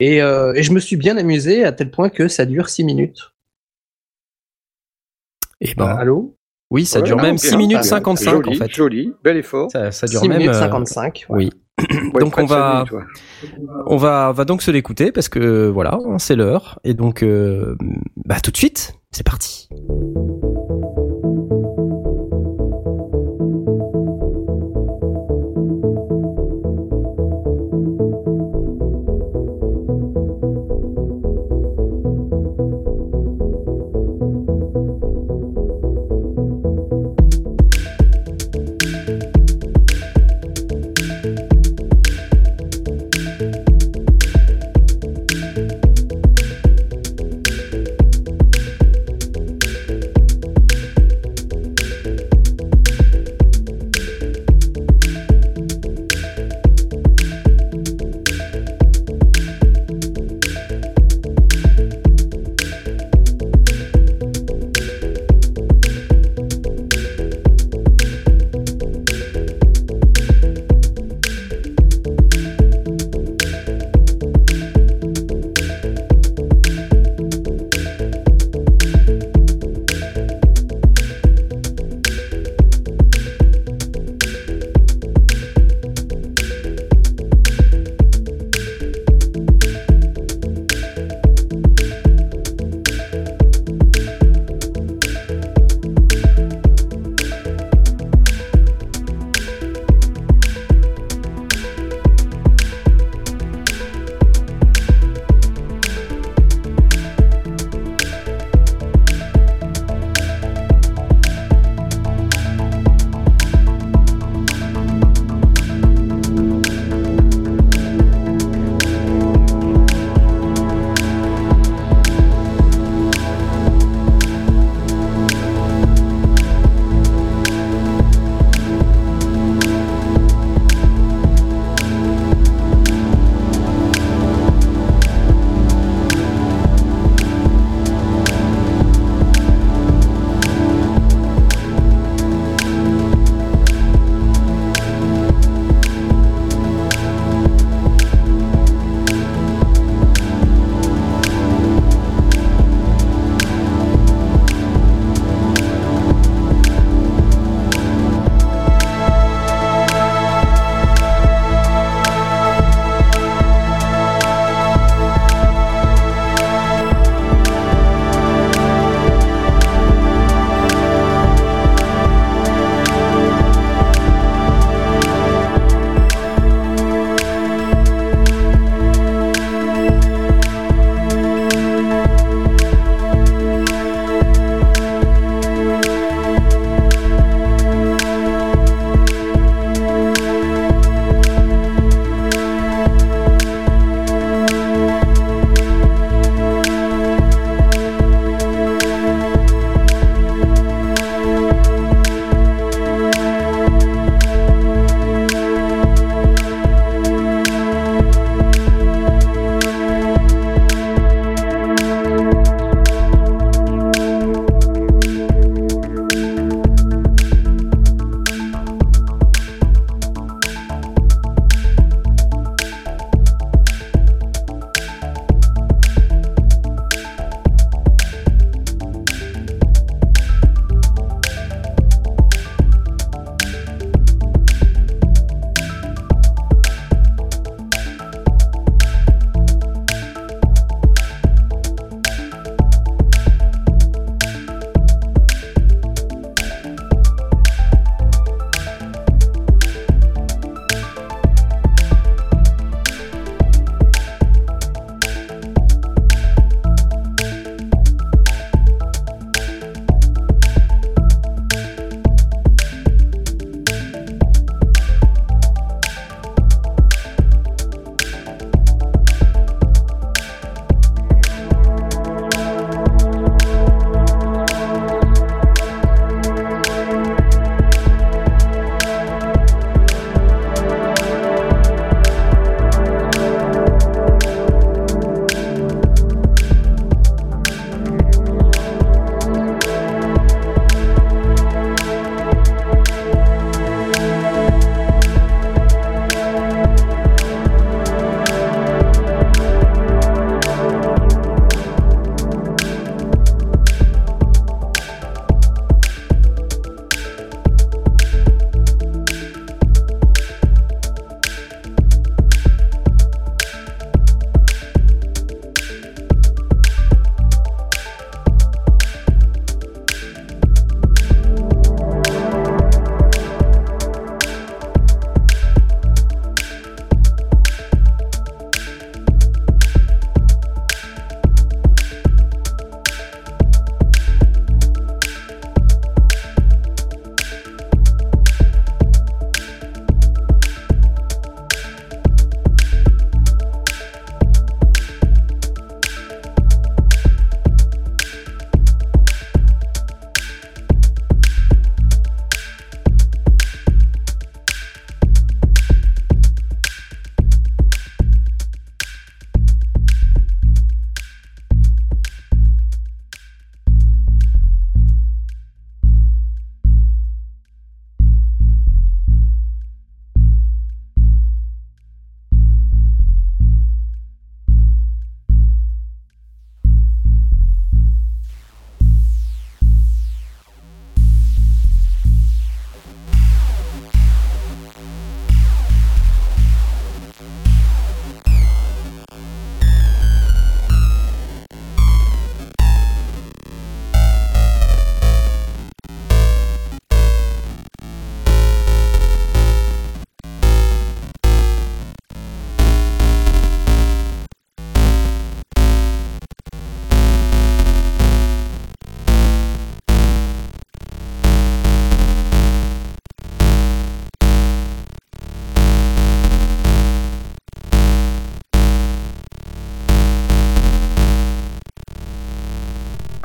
Et, 0.00 0.22
euh, 0.22 0.52
et 0.54 0.62
je 0.62 0.72
me 0.72 0.80
suis 0.80 0.96
bien 0.96 1.16
amusé 1.16 1.64
à 1.64 1.72
tel 1.72 1.90
point 1.90 2.08
que 2.08 2.28
ça 2.28 2.46
dure 2.46 2.68
6 2.68 2.84
minutes. 2.84 3.32
Eh 5.60 5.74
ben, 5.74 5.86
Allô? 5.86 6.36
oui, 6.70 6.84
ça 6.84 6.98
Ouais, 7.00 7.06
dure 7.06 7.16
non, 7.16 7.22
même 7.22 7.36
bien, 7.36 7.50
6 7.50 7.56
minutes 7.56 7.76
bien, 7.78 7.82
55 7.82 8.30
joli, 8.30 8.48
en 8.50 8.64
fait. 8.64 8.70
Joli, 8.72 9.12
bel 9.22 9.36
effort. 9.38 9.70
Ça, 9.70 9.90
ça 9.92 10.06
dure 10.06 10.20
6 10.20 10.28
même. 10.28 10.38
minutes 10.38 10.54
euh, 10.54 10.58
55. 10.60 11.26
ouais. 11.28 11.36
Oui. 11.36 11.50
Donc 12.20 12.38
on 12.38 12.46
va, 12.46 12.84
minutes, 12.86 12.92
ouais. 12.92 13.02
on 13.86 13.96
va, 13.96 14.30
va 14.32 14.44
donc 14.44 14.62
se 14.62 14.70
l'écouter 14.70 15.10
parce 15.10 15.28
que 15.28 15.66
voilà, 15.68 15.98
c'est 16.18 16.36
l'heure 16.36 16.78
et 16.84 16.94
donc 16.94 17.22
euh, 17.24 17.76
bah 18.24 18.36
tout 18.40 18.52
de 18.52 18.56
suite, 18.56 18.94
c'est 19.10 19.24
parti. 19.26 19.68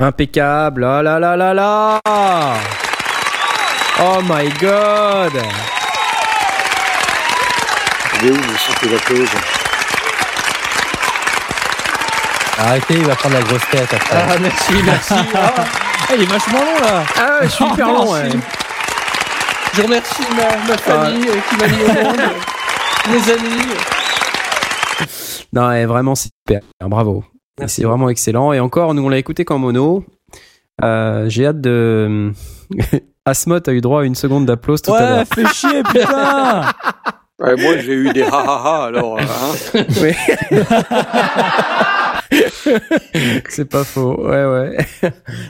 Impeccable. 0.00 0.82
Oh 0.82 1.02
là 1.02 1.18
là 1.18 1.36
là 1.36 1.52
là. 1.52 2.00
Oh 4.00 4.20
my 4.22 4.48
god. 4.58 5.32
Il 8.22 8.28
est 8.28 8.32
où 8.32 8.34
le 8.34 8.92
la 8.92 8.98
pause 9.00 9.28
Arrêtez, 12.58 12.94
il 12.94 13.06
va 13.06 13.14
prendre 13.14 13.34
la 13.34 13.42
grosse 13.42 13.68
tête 13.70 13.92
après. 13.92 14.24
Ah, 14.28 14.38
merci, 14.40 14.72
merci. 14.84 15.14
Ah, 15.34 15.52
Ah, 15.56 16.14
il 16.16 16.22
est 16.22 16.26
vachement 16.26 16.60
long 16.60 16.80
là. 16.80 17.02
Ah 17.16 17.20
ouais, 17.40 17.46
je 17.46 17.48
suis 17.48 17.64
hyper 17.66 17.86
long. 17.86 18.12
ouais. 18.12 18.28
je 19.74 19.82
remercie 19.82 20.22
ma, 20.34 20.66
ma 20.66 20.78
famille 20.78 21.28
euh, 21.28 21.40
qui 21.48 21.56
m'a 21.56 21.68
mis 21.68 21.82
au 21.84 22.02
monde, 22.04 22.20
mes 23.10 23.32
amis. 23.32 23.74
Non, 25.52 25.68
ouais, 25.68 25.84
vraiment 25.84 26.14
c'est 26.14 26.30
super. 26.48 26.60
Bravo. 26.80 27.22
C'est 27.66 27.82
vraiment 27.84 28.08
excellent. 28.08 28.52
Et 28.52 28.60
encore, 28.60 28.94
nous 28.94 29.02
on 29.04 29.08
l'a 29.08 29.18
écouté 29.18 29.44
qu'en 29.44 29.58
mono. 29.58 30.04
Euh, 30.82 31.28
J'ai 31.28 31.46
hâte 31.46 31.60
de. 31.60 32.32
Asmod 33.26 33.68
a 33.68 33.72
eu 33.72 33.80
droit 33.80 34.02
à 34.02 34.04
une 34.04 34.14
seconde 34.14 34.46
d'applause 34.46 34.80
tout 34.82 34.94
à 34.94 34.96
Ouais, 34.98 35.00
l'heure. 35.10 35.24
fais 35.34 35.46
chier, 35.46 35.82
putain. 35.82 36.62
Ouais, 37.42 37.56
Moi, 37.56 37.78
j'ai 37.78 37.94
eu 37.94 38.12
des 38.12 38.20
ha 38.22 38.28
ha 38.34 38.62
ha, 38.82 38.86
alors. 38.88 39.16
euh, 39.16 39.22
hein. 39.22 39.84
Oui. 40.02 40.12
c'est 43.48 43.64
pas 43.68 43.82
faux. 43.84 44.28
Ouais, 44.28 44.44
ouais. 44.44 44.76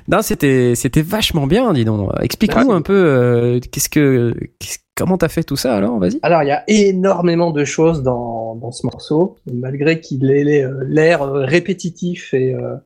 Non, 0.07 0.23
c'était, 0.23 0.74
c'était 0.77 1.03
vachement 1.03 1.49
bien, 1.49 1.73
dis 1.73 1.85
donc. 1.85 2.09
Explique-nous 2.23 2.70
un 2.70 2.82
peu, 2.82 2.93
euh, 2.95 3.59
qu'est-ce 3.73 3.89
que, 3.89 4.32
qu'est-ce- 4.61 4.78
comment 5.01 5.18
t'as 5.18 5.28
fait 5.28 5.43
tout 5.43 5.56
ça 5.56 5.77
alors, 5.77 5.98
vas-y. 5.98 6.18
Alors, 6.22 6.43
il 6.43 6.48
y 6.48 6.52
a 6.52 6.62
énormément 6.68 7.51
de 7.51 7.64
choses 7.64 8.02
dans, 8.02 8.55
dans 8.55 8.70
ce 8.70 8.86
morceau, 8.86 9.36
malgré 9.52 10.01
qu'il 10.01 10.31
ait 10.31 10.62
euh, 10.62 10.81
l'air 10.86 11.22
euh, 11.22 11.44
répétitif 11.44 12.32
et 12.35 12.55
euh, 12.55 12.77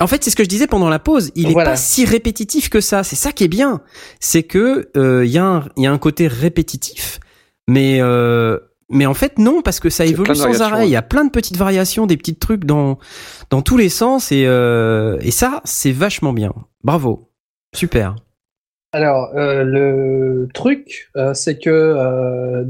En 0.00 0.06
fait, 0.06 0.22
c'est 0.22 0.30
ce 0.30 0.36
que 0.36 0.44
je 0.44 0.48
disais 0.48 0.66
pendant 0.68 0.88
la 0.88 0.98
pause. 1.00 1.32
Il 1.34 1.48
est 1.48 1.52
Voilà. 1.52 1.70
pas 1.70 1.76
si 1.76 2.04
répétitif 2.04 2.68
que 2.70 2.80
ça. 2.80 3.02
C'est 3.02 3.16
ça 3.16 3.32
qui 3.32 3.42
est 3.44 3.48
bien. 3.48 3.80
C'est 4.20 4.44
que 4.44 4.90
euh, 4.96 5.24
il 5.26 5.30
y 5.32 5.38
a 5.38 5.44
un, 5.44 5.64
il 5.76 5.82
y 5.82 5.86
a 5.86 5.92
un 5.92 5.98
côté 5.98 6.28
répétitif, 6.28 7.18
mais 7.66 7.98
euh, 8.00 8.58
mais 8.90 9.06
en 9.06 9.14
fait 9.14 9.38
non 9.38 9.60
parce 9.60 9.80
que 9.80 9.90
ça 9.90 10.06
évolue 10.06 10.34
sans 10.36 10.62
arrêt. 10.62 10.86
Il 10.86 10.90
y 10.92 10.96
a 10.96 11.02
plein 11.02 11.24
de 11.24 11.30
petites 11.30 11.56
variations, 11.56 12.06
des 12.06 12.16
petits 12.16 12.36
trucs 12.36 12.64
dans 12.64 12.98
dans 13.50 13.60
tous 13.60 13.76
les 13.76 13.88
sens 13.88 14.30
et 14.32 14.44
euh, 14.46 15.18
et 15.20 15.30
ça 15.32 15.60
c'est 15.64 15.92
vachement 15.92 16.32
bien. 16.32 16.52
Bravo, 16.84 17.28
super. 17.74 18.14
Alors, 18.92 19.36
euh, 19.36 19.64
le 19.64 20.48
truc, 20.54 21.10
euh, 21.16 21.34
c'est 21.34 21.58
que 21.58 21.68
euh, 21.68 22.64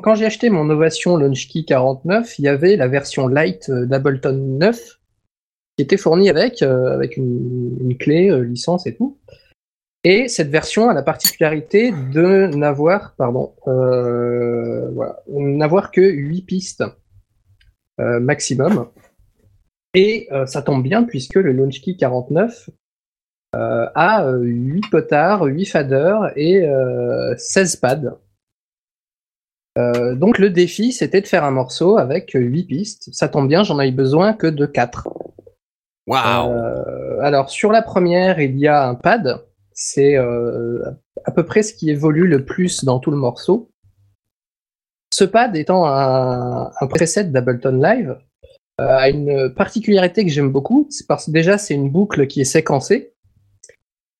quand 0.00 0.14
j'ai 0.14 0.24
acheté 0.24 0.48
mon 0.48 0.70
Ovation 0.70 1.16
Launchkey 1.16 1.64
49, 1.64 2.38
il 2.38 2.44
y 2.44 2.48
avait 2.48 2.76
la 2.76 2.86
version 2.86 3.26
light 3.26 3.68
d'Ableton 3.70 4.58
9 4.60 5.00
qui 5.76 5.82
était 5.82 5.96
fournie 5.96 6.30
avec, 6.30 6.62
une, 6.62 7.96
clé, 7.98 8.30
licence 8.44 8.86
et 8.86 8.94
tout. 8.94 9.18
Et 10.04 10.28
cette 10.28 10.48
version 10.48 10.88
a 10.88 10.94
la 10.94 11.02
particularité 11.02 11.90
de 11.90 12.46
n'avoir, 12.46 13.14
pardon, 13.16 13.52
voilà, 13.66 15.20
n'avoir 15.28 15.90
que 15.90 16.00
8 16.00 16.42
pistes 16.42 16.84
maximum. 17.98 18.88
Et 19.92 20.28
ça 20.46 20.62
tombe 20.62 20.82
bien 20.82 21.02
puisque 21.02 21.34
le 21.34 21.52
Launchkey 21.52 21.96
49 21.96 22.70
euh, 22.70 22.72
a 23.94 24.24
euh, 24.26 24.40
8 24.42 24.90
potards, 24.90 25.44
8 25.44 25.66
faders 25.66 26.32
et 26.36 26.66
euh, 26.66 27.34
16 27.36 27.76
pads. 27.76 28.18
Euh, 29.78 30.14
donc 30.14 30.38
le 30.38 30.50
défi, 30.50 30.92
c'était 30.92 31.20
de 31.20 31.26
faire 31.26 31.44
un 31.44 31.50
morceau 31.50 31.98
avec 31.98 32.32
8 32.34 32.64
pistes. 32.64 33.08
Ça 33.12 33.28
tombe 33.28 33.48
bien, 33.48 33.62
j'en 33.62 33.78
ai 33.80 33.90
besoin 33.90 34.32
que 34.32 34.46
de 34.46 34.66
4. 34.66 35.08
Euh, 36.08 37.20
alors 37.20 37.50
sur 37.50 37.72
la 37.72 37.82
première, 37.82 38.40
il 38.40 38.58
y 38.58 38.68
a 38.68 38.86
un 38.88 38.94
pad. 38.94 39.44
C'est 39.72 40.16
euh, 40.16 40.82
à 41.24 41.30
peu 41.32 41.44
près 41.44 41.62
ce 41.62 41.74
qui 41.74 41.90
évolue 41.90 42.26
le 42.26 42.44
plus 42.44 42.84
dans 42.84 42.98
tout 42.98 43.10
le 43.10 43.16
morceau. 43.16 43.70
Ce 45.12 45.24
pad 45.24 45.56
étant 45.56 45.86
un, 45.86 46.70
un 46.80 46.86
preset 46.86 47.24
d'Ableton 47.24 47.80
Live, 47.80 48.18
euh, 48.80 48.96
a 48.96 49.08
une 49.08 49.52
particularité 49.54 50.24
que 50.24 50.30
j'aime 50.30 50.50
beaucoup. 50.50 50.86
C'est 50.90 51.06
parce 51.06 51.26
que 51.26 51.30
déjà 51.30 51.58
c'est 51.58 51.74
une 51.74 51.90
boucle 51.90 52.26
qui 52.26 52.40
est 52.40 52.44
séquencée. 52.44 53.12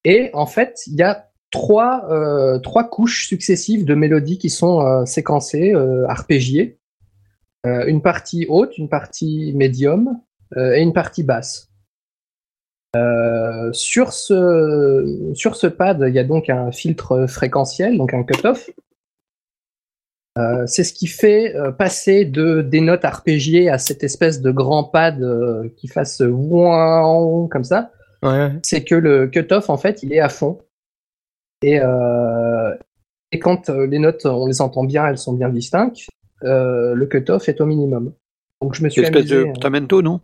Et 0.09 0.31
en 0.35 0.47
fait, 0.47 0.83
il 0.87 0.95
y 0.95 1.03
a 1.03 1.29
trois, 1.51 2.09
euh, 2.13 2.61
trois 2.61 2.89
couches 2.89 3.27
successives 3.27 3.85
de 3.85 3.97
mélodies 3.97 4.39
qui 4.39 4.51
sont 4.51 4.81
euh, 4.81 5.05
séquencées, 5.05 5.75
euh, 5.75 6.07
arpégiées. 6.09 6.79
Une 7.65 8.01
partie 8.01 8.47
haute, 8.49 8.79
une 8.79 8.89
partie 8.89 9.53
médium 9.57 10.21
et 10.57 10.81
une 10.81 10.93
partie 10.93 11.25
basse. 11.25 11.69
Sur, 13.73 14.13
ce, 14.13 15.33
sur 15.35 15.57
ce 15.57 15.67
pad, 15.67 16.05
il 16.07 16.15
y 16.15 16.21
a 16.21 16.23
donc 16.23 16.49
un 16.49 16.71
filtre 16.71 17.27
fréquentiel, 17.27 17.99
donc 17.99 18.15
un 18.15 18.23
cutoff. 18.23 18.71
C'est 20.67 20.85
ce 20.85 20.93
qui 20.93 21.09
fait 21.09 21.57
passer 21.77 22.25
de, 22.25 22.63
des 22.63 22.81
notes 22.81 23.05
arpégiées 23.05 23.69
à 23.69 23.79
cette 23.79 24.05
espèce 24.05 24.41
de 24.41 24.53
grand 24.53 24.85
pad 24.85 25.21
qui 25.77 25.89
fasse 25.89 26.21
ouin 26.21 27.49
comme 27.51 27.65
ça 27.65 27.91
Ouais. 28.23 28.53
c'est 28.65 28.83
que 28.85 28.95
le 28.95 29.27
cutoff 29.29 29.69
en 29.71 29.77
fait 29.77 30.03
il 30.03 30.13
est 30.13 30.21
à 30.21 30.29
fond. 30.29 30.59
Et 31.63 31.81
euh, 31.81 32.75
et 33.33 33.39
quand 33.39 33.69
euh, 33.71 33.87
les 33.87 33.99
notes 33.99 34.27
on 34.27 34.47
les 34.47 34.61
entend 34.61 34.85
bien 34.85 35.07
elles 35.07 35.19
sont 35.19 35.33
bien 35.33 35.49
distinctes 35.49 36.07
euh, 36.45 36.95
le 36.95 37.07
cutoff 37.07 37.49
est 37.49 37.61
au 37.61 37.67
minimum. 37.67 38.13
Donc 38.63 38.75
je 38.75 38.83
me 38.85 38.89
suis 38.89 39.03
espèce 39.03 39.27
de 39.27 39.37
amusé, 39.37 39.53
portamento, 39.53 40.03
non? 40.03 40.21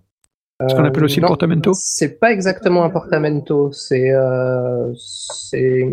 Ce 0.69 0.74
qu'on 0.74 0.85
appelle 0.85 1.05
aussi 1.05 1.20
non, 1.20 1.28
portamento. 1.28 1.73
c'est 1.74 2.20
pas 2.20 2.31
exactement 2.31 2.85
un 2.85 2.90
portamento 2.90 3.73
c'est 3.73 4.12
euh, 4.12 4.93
c'est 4.94 5.89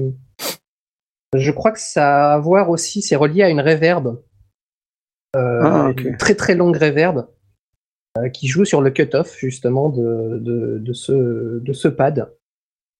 je 1.35 1.51
crois 1.51 1.71
que 1.71 1.79
ça 1.79 2.31
a 2.31 2.33
à 2.35 2.39
voir 2.39 2.69
aussi 2.69 3.01
c'est 3.01 3.15
relié 3.15 3.43
à 3.43 3.49
une 3.49 3.61
reverb 3.61 4.21
euh, 5.35 5.61
Ah, 5.63 5.91
une 5.97 6.17
très 6.17 6.35
très 6.35 6.55
longue 6.55 6.77
reverb 6.77 7.27
euh, 8.17 8.29
qui 8.29 8.47
joue 8.47 8.65
sur 8.65 8.81
le 8.81 8.89
cutoff 8.89 9.37
justement 9.37 9.89
de, 9.89 10.39
de, 10.39 10.79
de 10.79 10.93
ce 10.93 11.59
de 11.59 11.73
ce 11.73 11.87
pad 11.87 12.33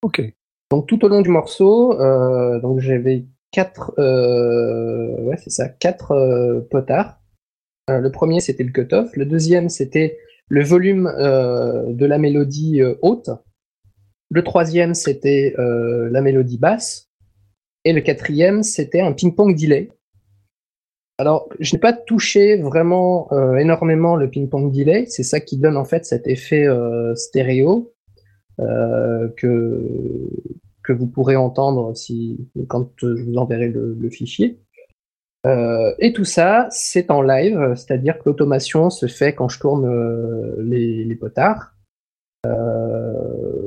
Ok. 0.02 0.22
donc 0.70 0.86
tout 0.86 1.04
au 1.04 1.08
long 1.08 1.20
du 1.20 1.28
morceau, 1.28 2.00
euh, 2.00 2.60
donc 2.60 2.80
j'avais 2.80 3.26
quatre, 3.50 3.92
euh, 3.98 5.20
ouais 5.22 5.36
c'est 5.36 5.50
ça, 5.50 5.68
quatre 5.68 6.12
euh, 6.12 6.60
potards. 6.70 7.20
Le 7.88 8.08
premier 8.10 8.40
c'était 8.40 8.62
le 8.62 8.70
cutoff, 8.70 9.16
le 9.16 9.26
deuxième 9.26 9.68
c'était 9.68 10.16
le 10.48 10.62
volume 10.62 11.12
de 11.18 12.06
la 12.06 12.18
mélodie 12.18 12.80
haute, 13.02 13.30
le 14.30 14.44
troisième 14.44 14.94
c'était 14.94 15.54
la 15.58 16.20
mélodie 16.20 16.58
basse, 16.58 17.10
et 17.84 17.92
le 17.92 18.00
quatrième 18.00 18.62
c'était 18.62 19.00
un 19.00 19.12
ping-pong 19.12 19.56
delay. 19.58 19.90
Alors, 21.20 21.50
je 21.60 21.74
n'ai 21.74 21.78
pas 21.78 21.92
touché 21.92 22.56
vraiment 22.56 23.30
euh, 23.32 23.56
énormément 23.56 24.16
le 24.16 24.30
ping-pong 24.30 24.72
delay, 24.72 25.04
c'est 25.06 25.22
ça 25.22 25.38
qui 25.38 25.58
donne 25.58 25.76
en 25.76 25.84
fait 25.84 26.06
cet 26.06 26.26
effet 26.26 26.66
euh, 26.66 27.14
stéréo 27.14 27.92
euh, 28.58 29.28
que 29.36 30.30
vous 30.88 31.06
pourrez 31.06 31.36
entendre 31.36 31.94
si 31.94 32.48
quand 32.68 32.88
je 32.96 33.22
vous 33.22 33.36
enverrai 33.36 33.68
le, 33.68 34.08
fichier. 34.08 34.60
Et 35.44 36.12
tout 36.14 36.24
ça, 36.24 36.68
c'est 36.70 37.10
en 37.10 37.20
live, 37.20 37.74
c'est-à-dire 37.76 38.18
que 38.18 38.22
l'automation 38.30 38.88
se 38.88 39.06
fait 39.06 39.34
quand 39.34 39.50
je 39.50 39.60
tourne 39.60 39.86
les, 40.58 41.14
potards. 41.16 41.74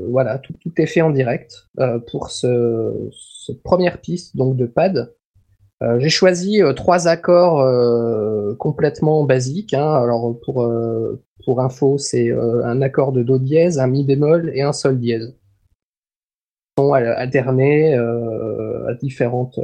Voilà, 0.09 0.39
tout, 0.39 0.55
est 0.75 0.88
fait 0.88 1.01
en 1.01 1.11
direct 1.11 1.69
pour 2.11 2.31
ce, 2.31 3.09
cette 3.45 3.61
première 3.61 4.01
piste 4.01 4.35
donc 4.35 4.57
de 4.57 4.65
pad. 4.65 5.13
Euh, 5.84 5.99
J'ai 5.99 6.10
choisi 6.10 6.61
euh, 6.61 6.73
trois 6.73 7.07
accords 7.07 7.60
euh, 7.60 8.55
complètement 8.55 9.23
basiques. 9.23 9.73
Hein. 9.73 9.93
Alors 9.93 10.39
pour 10.41 10.69
pour 11.45 11.60
info, 11.60 11.97
c'est 11.97 12.31
un 12.31 12.81
accord 12.81 13.11
de 13.11 13.22
do 13.22 13.38
dièse, 13.38 13.80
un 13.80 13.88
mi 13.88 14.05
bémol 14.05 14.51
et 14.53 14.61
un 14.61 14.73
sol 14.73 14.99
dièse. 14.99 15.35
Ils 16.77 16.81
sont 16.81 16.93
alternés 16.93 17.93
à 17.95 18.93
différentes 18.93 19.60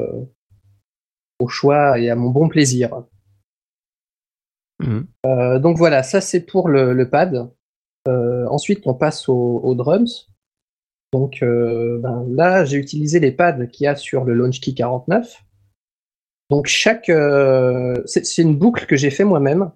au 1.40 1.48
choix 1.48 1.98
et 1.98 2.10
à 2.10 2.16
mon 2.16 2.30
bon 2.30 2.50
plaisir. 2.50 3.04
Euh, 5.26 5.60
donc 5.60 5.78
voilà, 5.78 6.04
ça 6.04 6.22
c'est 6.22 6.42
pour 6.42 6.68
le, 6.68 6.94
le 6.94 7.10
pad. 7.10 7.50
Ensuite, 8.06 8.88
on 8.88 8.96
passe 8.96 9.30
aux, 9.30 9.76
drums. 9.76 10.28
Donc 11.14 11.40
ben, 11.42 12.26
là, 12.30 12.66
j'ai 12.66 12.78
utilisé 12.78 13.20
les 13.20 13.32
pads 13.32 13.68
qu'il 13.68 13.86
y 13.86 13.88
a 13.88 13.96
sur 13.96 14.26
le 14.26 14.34
Launchkey 14.34 14.74
49. 14.74 15.46
Donc 16.50 16.68
chaque, 16.68 17.10
euh, 17.10 17.96
c'est 18.06 18.42
une 18.42 18.56
boucle 18.56 18.86
que 18.86 18.96
j'ai 18.96 19.12
fait 19.12 19.24
moi-même. 19.24 19.72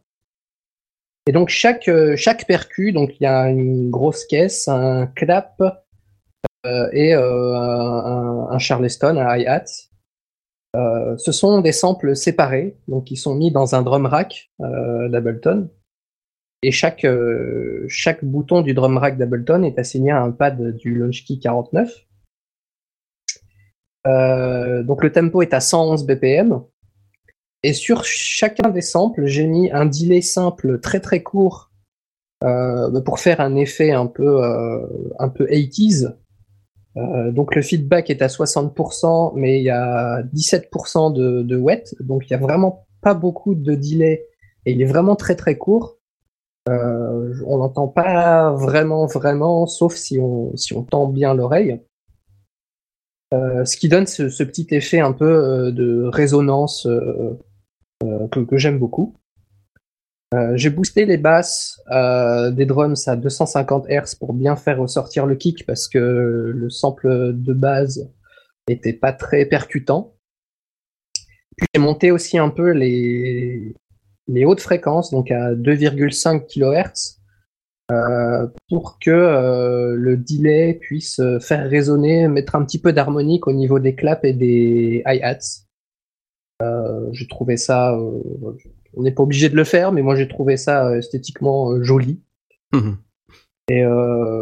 Et 1.25 1.31
donc 1.31 1.49
chaque 1.49 1.87
euh, 1.87 2.15
chaque 2.17 2.45
percu, 2.47 2.91
donc 2.91 3.11
il 3.19 3.23
y 3.23 3.27
a 3.27 3.49
une 3.49 3.89
grosse 3.89 4.25
caisse, 4.25 4.67
un 4.67 5.07
clap 5.07 5.61
euh, 6.65 6.89
et 6.91 7.13
euh, 7.13 7.55
un, 7.55 8.47
un 8.51 8.59
charleston, 8.59 9.17
un 9.17 9.37
hi-hat. 9.37 9.65
Euh, 10.75 11.17
ce 11.17 11.31
sont 11.31 11.61
des 11.61 11.71
samples 11.71 12.15
séparés, 12.15 12.77
donc 12.87 13.05
qui 13.05 13.15
sont 13.15 13.35
mis 13.35 13.51
dans 13.51 13.75
un 13.75 13.83
drum 13.83 14.05
rack 14.05 14.51
d'Ableton. 14.59 15.69
Et 16.65 16.71
chaque, 16.71 17.05
chaque 17.89 18.23
bouton 18.23 18.61
du 18.61 18.73
drum 18.73 18.97
rack 18.97 19.17
d'Ableton 19.17 19.63
est 19.63 19.77
assigné 19.77 20.11
à 20.11 20.21
un 20.21 20.31
pad 20.31 20.75
du 20.77 20.95
Launchkey 20.95 21.37
49. 21.37 22.05
Euh, 24.07 24.83
donc 24.83 25.03
le 25.03 25.11
tempo 25.11 25.41
est 25.41 25.53
à 25.53 25.59
111 25.59 26.05
BPM. 26.05 26.61
Et 27.63 27.73
sur 27.73 28.03
chacun 28.03 28.69
des 28.69 28.81
samples, 28.81 29.25
j'ai 29.25 29.47
mis 29.47 29.71
un 29.71 29.85
delay 29.85 30.21
simple 30.21 30.79
très 30.79 30.99
très 30.99 31.23
court 31.23 31.71
euh, 32.43 32.99
pour 33.01 33.19
faire 33.19 33.39
un 33.39 33.55
effet 33.55 33.91
un 33.91 34.07
peu, 34.07 34.43
euh, 34.43 34.85
un 35.19 35.29
peu 35.29 35.45
80s. 35.45 36.13
Euh, 36.97 37.31
donc 37.31 37.55
le 37.55 37.61
feedback 37.61 38.09
est 38.09 38.21
à 38.21 38.27
60%, 38.27 39.33
mais 39.35 39.59
il 39.59 39.63
y 39.63 39.69
a 39.69 40.21
17% 40.33 41.13
de, 41.13 41.41
de 41.41 41.55
wet, 41.57 41.85
donc 42.01 42.27
il 42.27 42.31
y 42.31 42.33
a 42.35 42.39
vraiment 42.39 42.85
pas 43.01 43.13
beaucoup 43.13 43.55
de 43.55 43.75
delay 43.75 44.27
et 44.65 44.73
il 44.73 44.81
est 44.81 44.85
vraiment 44.85 45.15
très 45.15 45.35
très 45.35 45.57
court. 45.57 45.97
Euh, 46.69 47.33
on 47.45 47.57
n'entend 47.57 47.87
pas 47.87 48.51
vraiment 48.53 49.05
vraiment, 49.05 49.67
sauf 49.67 49.95
si 49.95 50.19
on 50.19 50.55
si 50.55 50.73
on 50.73 50.83
tend 50.83 51.07
bien 51.07 51.33
l'oreille. 51.33 51.81
Euh, 53.33 53.65
ce 53.65 53.77
qui 53.77 53.89
donne 53.89 54.05
ce, 54.05 54.43
petit 54.43 54.67
effet 54.71 54.99
un 54.99 55.11
peu 55.11 55.25
euh, 55.25 55.71
de 55.71 56.03
résonance 56.03 56.85
euh, 56.85 57.35
que, 58.31 58.57
j'aime 58.57 58.79
beaucoup. 58.79 59.15
J'ai 60.55 60.71
boosté 60.71 61.05
les 61.05 61.17
basses 61.17 61.79
des 62.53 62.65
drums 62.65 63.07
à 63.07 63.15
250 63.15 63.85
Hz 63.87 64.15
pour 64.15 64.33
bien 64.33 64.55
faire 64.55 64.79
ressortir 64.79 65.27
le 65.27 65.35
kick 65.35 65.63
parce 65.67 65.87
que 65.87 65.99
le 65.99 66.69
sample 66.71 67.33
de 67.35 67.53
base 67.53 68.11
était 68.67 68.93
pas 68.93 69.13
très 69.13 69.45
percutant. 69.45 70.15
Puis 71.55 71.67
j'ai 71.75 71.79
monté 71.79 72.09
aussi 72.09 72.39
un 72.39 72.49
peu 72.49 72.71
les 72.71 73.75
hautes 74.43 74.61
fréquences, 74.61 75.11
donc 75.11 75.29
à 75.29 75.53
2,5 75.53 76.47
kHz, 76.47 77.19
euh, 77.93 78.47
pour 78.69 78.97
que 78.99 79.11
euh, 79.11 79.95
le 79.95 80.17
delay 80.17 80.73
puisse 80.73 81.19
euh, 81.19 81.39
faire 81.39 81.69
résonner, 81.69 82.27
mettre 82.27 82.55
un 82.55 82.65
petit 82.65 82.79
peu 82.79 82.91
d'harmonique 82.91 83.47
au 83.47 83.53
niveau 83.53 83.79
des 83.79 83.93
claps 83.93 84.23
et 84.23 84.33
des 84.33 85.03
hi-hats. 85.05 85.65
Euh, 86.61 87.09
j'ai 87.11 87.27
trouvé 87.27 87.57
ça, 87.57 87.97
on 88.95 89.03
n'est 89.03 89.11
pas 89.11 89.23
obligé 89.23 89.49
de 89.49 89.55
le 89.55 89.63
faire, 89.63 89.91
mais 89.91 90.01
moi 90.01 90.15
j'ai 90.15 90.27
trouvé 90.27 90.57
ça 90.57 90.97
esthétiquement 90.97 91.81
joli. 91.83 92.21
Mhm. 92.73 92.97
Et 93.69 93.85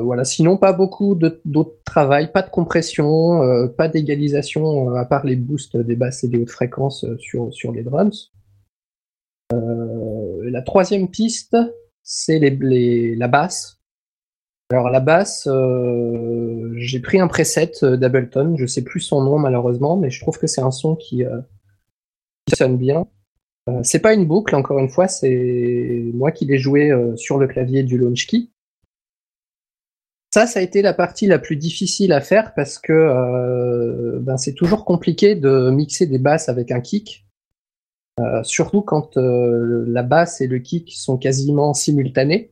voilà, 0.04 0.24
sinon 0.24 0.58
pas 0.58 0.74
beaucoup 0.74 1.16
d'autres 1.16 1.78
travail, 1.86 2.32
pas 2.32 2.42
de 2.42 2.50
compression, 2.50 3.68
pas 3.78 3.88
d'égalisation 3.88 4.96
à 4.96 5.06
part 5.06 5.26
les 5.26 5.36
boosts 5.36 5.78
des 5.78 5.96
basses 5.96 6.24
et 6.24 6.28
des 6.28 6.40
hautes 6.40 6.50
fréquences 6.50 7.06
sur, 7.20 7.54
sur 7.54 7.72
les 7.72 7.84
drums. 7.84 8.32
La 9.52 10.62
troisième 10.64 11.08
piste, 11.08 11.56
c'est 12.12 12.40
les, 12.40 13.16
la 13.16 13.30
basse. 13.30 13.80
Alors 14.70 14.90
la 14.90 15.00
basse, 15.00 15.48
euh, 15.48 16.74
j'ai 16.76 17.00
pris 17.00 17.22
un 17.22 17.28
preset 17.30 17.72
euh, 17.84 17.96
d'Ableton, 17.96 18.56
je 18.58 18.66
sais 18.66 18.84
plus 18.84 19.00
son 19.00 19.24
nom 19.24 19.40
malheureusement, 19.40 19.96
mais 19.96 20.10
je 20.10 20.20
trouve 20.20 20.38
que 20.38 20.46
c'est 20.46 20.62
un 20.62 20.72
son 20.72 20.98
qui, 20.98 21.24
euh, 21.24 21.40
qui 22.46 22.58
sonne 22.58 22.78
bien. 22.78 23.08
C'est 23.84 24.00
pas 24.00 24.14
une 24.14 24.26
boucle, 24.26 24.56
encore 24.56 24.80
une 24.80 24.90
fois, 24.90 25.08
c'est 25.08 26.12
moi 26.14 26.32
qui 26.32 26.46
l'ai 26.46 26.58
joué 26.58 26.92
sur 27.16 27.38
le 27.38 27.48
clavier 27.48 27.84
du 27.84 27.98
Launchkey. 27.98 28.50
Ça, 30.34 30.48
ça 30.48 30.60
a 30.60 30.64
été 30.64 30.82
la 30.82 30.94
partie 30.94 31.28
la 31.28 31.38
plus 31.38 31.56
difficile 31.56 32.12
à 32.12 32.22
faire 32.22 32.54
parce 32.56 32.80
que 32.80 34.18
ben, 34.20 34.36
c'est 34.36 34.56
toujours 34.56 34.84
compliqué 34.84 35.36
de 35.36 35.70
mixer 35.70 36.08
des 36.08 36.18
basses 36.18 36.50
avec 36.50 36.72
un 36.72 36.82
kick, 36.82 37.26
euh, 38.20 38.44
surtout 38.44 38.82
quand 38.82 39.18
euh, 39.18 39.86
la 39.88 40.04
basse 40.04 40.42
et 40.42 40.48
le 40.48 40.60
kick 40.60 40.92
sont 40.94 41.18
quasiment 41.18 41.74
simultanés. 41.74 42.52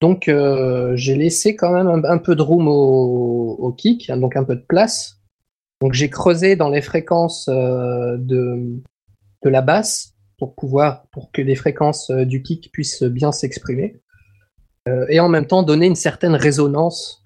Donc 0.00 0.28
euh, 0.28 0.94
j'ai 0.96 1.14
laissé 1.14 1.56
quand 1.56 1.72
même 1.72 2.04
un, 2.04 2.18
peu 2.18 2.34
de 2.34 2.42
room 2.42 2.68
au, 2.68 3.72
kick, 3.76 4.10
hein, 4.10 4.18
donc 4.18 4.36
un 4.36 4.44
peu 4.44 4.56
de 4.56 4.64
place. 4.66 5.20
Donc 5.80 5.94
j'ai 5.94 6.10
creusé 6.10 6.54
dans 6.54 6.68
les 6.68 6.82
fréquences 6.82 7.48
de, 7.48 8.18
de 8.18 9.48
la 9.48 9.62
basse 9.62 10.14
pour 10.38 10.54
pouvoir 10.54 11.06
pour 11.12 11.32
que 11.32 11.40
les 11.40 11.54
fréquences 11.54 12.10
du 12.10 12.42
kick 12.42 12.70
puissent 12.72 13.02
bien 13.04 13.32
s'exprimer 13.32 14.00
et 15.08 15.20
en 15.20 15.28
même 15.28 15.46
temps 15.46 15.62
donner 15.62 15.86
une 15.86 15.96
certaine 15.96 16.34
résonance 16.34 17.22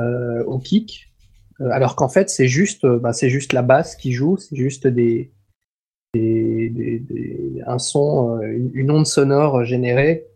au 0.00 0.58
kick, 0.58 1.12
alors 1.60 1.96
qu'en 1.96 2.08
fait 2.08 2.28
c'est 2.28 2.48
juste, 2.48 2.86
bah, 2.86 3.14
c'est 3.14 3.30
juste 3.30 3.54
la 3.54 3.62
basse 3.62 3.96
qui 3.96 4.12
joue, 4.12 4.36
c'est 4.36 4.56
juste 4.56 4.86
des, 4.86 5.32
des, 6.14 6.70
des- 6.70 6.98
des- 7.00 7.62
un 7.66 7.78
son, 7.78 8.38
euh, 8.38 8.46
une, 8.52 8.70
une 8.74 8.90
onde 8.90 9.06
sonore 9.06 9.64
générée 9.64 10.26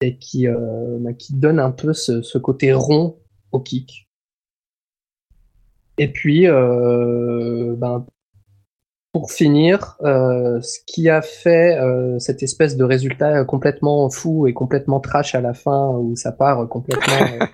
et 0.00 0.16
qui, 0.18 0.46
euh, 0.46 0.98
bah, 1.00 1.12
qui 1.14 1.34
donne 1.34 1.58
un 1.58 1.70
peu 1.70 1.92
ce, 1.92 2.22
ce 2.22 2.38
côté 2.38 2.72
rond 2.72 3.16
au 3.52 3.60
kick. 3.60 4.08
Et 5.98 6.08
puis, 6.12 6.46
euh, 6.46 7.74
ben, 7.76 8.04
pour 9.12 9.32
finir, 9.32 9.96
euh, 10.02 10.60
ce 10.60 10.78
qui 10.86 11.08
a 11.08 11.22
fait 11.22 11.78
cette 12.18 12.42
espèce 12.42 12.76
de 12.76 12.84
résultat 12.84 13.44
complètement 13.46 14.10
fou 14.10 14.46
et 14.46 14.52
complètement 14.52 15.00
trash 15.00 15.34
à 15.34 15.40
la 15.40 15.54
fin, 15.54 15.88
où 15.88 16.14
ça 16.16 16.32
part 16.32 16.68
complètement 16.68 17.46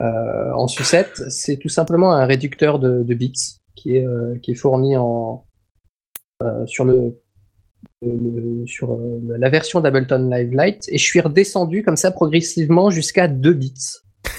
en 0.00 0.66
sucette, 0.68 1.22
c'est 1.28 1.58
tout 1.58 1.68
simplement 1.68 2.12
un 2.14 2.24
réducteur 2.24 2.78
de, 2.78 3.02
de 3.02 3.14
bits 3.14 3.32
qui 3.74 3.96
est, 3.96 4.06
qui 4.40 4.52
est 4.52 4.54
fourni 4.54 4.96
en, 4.96 5.44
sur, 6.66 6.84
le, 6.84 7.18
le- 8.02 8.66
sur 8.66 8.92
euh, 8.92 9.20
la 9.38 9.48
version 9.50 9.80
d'Ableton 9.80 10.28
Live 10.30 10.50
Lite, 10.52 10.84
et 10.88 10.98
je 10.98 11.04
suis 11.04 11.20
redescendu 11.20 11.82
comme 11.82 11.96
ça 11.96 12.10
progressivement 12.10 12.90
jusqu'à 12.90 13.28
2 13.28 13.52
bits. 13.52 13.74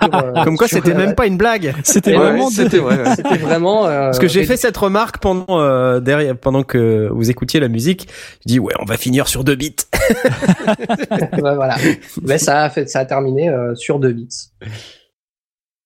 Sur, 0.00 0.14
euh, 0.14 0.44
Comme 0.44 0.56
quoi, 0.56 0.68
c'était 0.68 0.90
la- 0.90 0.98
même 0.98 1.14
pas 1.16 1.26
une 1.26 1.36
blague. 1.36 1.74
C'était 1.82 2.12
Ouais, 2.12 2.18
vraiment 2.18 2.48
c'était 2.48 2.76
de- 2.76 2.82
vrai, 2.82 2.96
ouais. 3.02 3.16
C'était 3.16 3.36
vraiment. 3.36 3.86
euh, 3.86 4.04
Parce 4.06 4.20
que 4.20 4.28
j'ai 4.28 4.40
et- 4.42 4.44
fait 4.44 4.56
cette 4.56 4.76
remarque 4.76 5.18
pendant 5.18 5.60
euh, 5.60 5.98
derrière, 6.00 6.36
pendant 6.38 6.62
que 6.62 7.08
vous 7.10 7.28
écoutiez 7.30 7.58
la 7.58 7.68
musique. 7.68 8.08
Je 8.42 8.52
dis 8.52 8.58
ouais, 8.60 8.72
on 8.80 8.84
va 8.84 8.96
finir 8.96 9.26
sur 9.26 9.42
deux 9.42 9.56
bits. 9.56 9.74
Voilà. 11.38 11.76
Mais 12.22 12.38
ça 12.38 12.62
a 12.62 12.70
fait, 12.70 12.88
ça 12.88 13.00
a 13.00 13.04
terminé 13.04 13.48
euh, 13.48 13.74
sur 13.74 13.98
2 13.98 14.12
bits. 14.12 14.28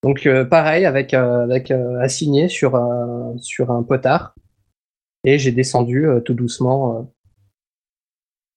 Donc 0.05 0.27
euh, 0.27 0.45
pareil 0.45 0.85
avec 0.85 1.15
euh, 1.15 1.43
avec 1.43 1.71
euh, 1.71 1.99
assigné 2.01 2.49
sur 2.49 2.79
sur 3.39 3.71
un 3.71 3.83
potard 3.83 4.35
et 5.35 5.39
j'ai 5.39 5.53
descendu 5.53 6.07
euh, 6.07 6.21
tout 6.21 6.35
doucement 6.35 6.97
euh, 6.99 7.03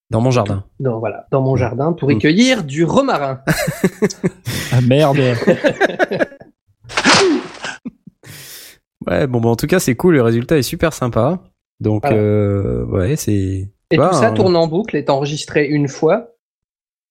Dans 0.10 0.22
mon 0.22 0.32
jardin. 0.32 0.64
dans 0.80 1.00
voilà 1.00 1.28
dans 1.32 1.42
mon 1.42 1.56
jardin 1.56 1.94
pour 1.94 2.12
y 2.12 2.16
Mm. 2.16 2.20
cueillir 2.20 2.64
du 2.64 2.84
romarin. 2.84 3.42
Ah 4.74 4.82
merde. 4.82 5.18
Ouais, 9.08 9.26
bon, 9.28 9.42
bah, 9.42 9.50
en 9.50 9.56
tout 9.56 9.68
cas, 9.68 9.80
c'est 9.80 9.96
cool. 9.96 10.14
Le 10.16 10.22
résultat 10.22 10.58
est 10.58 10.62
super 10.64 10.94
sympa. 10.94 11.42
Donc, 11.80 12.04
Voilà. 12.04 12.18
euh, 12.18 12.86
ouais, 12.86 13.16
c'est. 13.16 13.68
Et 13.90 13.98
Bah, 13.98 14.10
tout 14.10 14.16
ça 14.18 14.28
hein. 14.28 14.34
tourne 14.34 14.56
en 14.56 14.68
boucle, 14.68 14.96
est 14.96 15.10
enregistré 15.10 15.68
une 15.68 15.88
fois. 15.88 16.36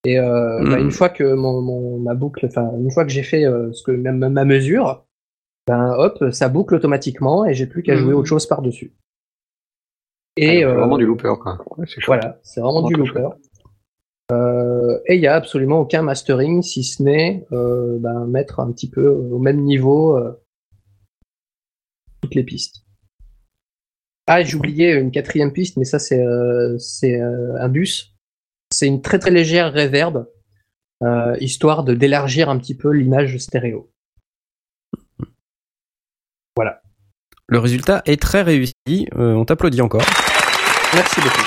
Et 0.05 0.19
euh, 0.19 0.61
bah, 0.71 0.79
Mm. 0.79 0.85
une 0.85 0.91
fois 0.93 1.09
que 1.11 1.35
mon, 1.35 1.61
mon- 1.61 1.99
ma 1.99 2.15
boucle, 2.15 2.47
enfin 2.47 2.71
une 2.79 2.91
fois 2.91 3.05
que 3.05 3.11
j'ai 3.11 3.23
fait 3.25 3.45
euh, 3.45 3.71
ce 3.73 3.83
que 3.83 3.91
ma, 3.91 4.13
ma- 4.31 4.45
mesure, 4.47 5.05
ben 5.67 5.93
hop, 5.99 6.31
ça 6.31 6.49
boucle 6.49 6.75
automatiquement 6.77 7.45
et 7.45 7.53
j'ai 7.55 7.67
plus 7.67 7.83
qu'à 7.83 7.97
jouer 7.97 8.15
Mm. 8.15 8.17
autre 8.17 8.29
chose 8.29 8.47
par 8.47 8.63
dessus. 8.63 8.95
Ah, 10.37 10.43
Et 10.43 10.47
c'est 10.47 10.65
euh, 10.65 10.75
vraiment 10.75 10.99
du 10.99 11.07
looper, 11.07 11.35
quoi. 11.41 11.59
Ouais. 11.77 11.87
Voilà, 12.07 12.39
c'est 12.43 12.61
vraiment 12.61 12.83
du 12.83 12.95
Vraiment 12.95 13.07
looper. 13.13 13.37
Euh, 14.31 15.01
et 15.07 15.17
il 15.17 15.21
y 15.21 15.27
a 15.27 15.35
absolument 15.35 15.81
aucun 15.81 16.03
mastering 16.03 16.63
si 16.63 16.85
ce 16.85 17.03
n'est 17.03 17.47
euh, 17.53 17.99
ben, 17.99 18.27
mettre 18.27 18.61
un 18.61 18.71
petit 18.71 18.89
peu 18.89 19.09
au 19.09 19.39
même 19.39 19.61
niveau 19.63 20.17
euh, 20.17 20.41
toutes 22.21 22.35
les 22.35 22.45
pistes. 22.45 22.85
Ah, 24.29 24.43
oublié 24.55 24.93
une 24.93 25.11
quatrième 25.11 25.53
piste, 25.53 25.77
mais 25.77 25.85
ça 25.85 25.99
c'est 25.99 26.25
c'est 26.79 27.21
un 27.21 27.69
bus. 27.69 28.15
C'est 28.73 28.87
une 28.87 29.03
très 29.03 29.19
très 29.19 29.33
légère 29.33 29.73
reverb, 29.73 30.29
histoire 31.41 31.83
de 31.83 31.95
d'élargir 31.95 32.49
un 32.49 32.59
petit 32.59 32.77
peu 32.77 32.91
l'image 32.93 33.37
stéréo. 33.39 33.91
Voilà. 36.55 36.81
Le 37.51 37.59
résultat 37.59 38.01
est 38.07 38.23
très 38.23 38.43
réussi. 38.43 38.75
Euh, 39.19 39.35
on 39.35 39.45
t'applaudit 39.45 39.83
encore. 39.83 40.03
Merci 40.95 41.21
beaucoup. 41.21 41.43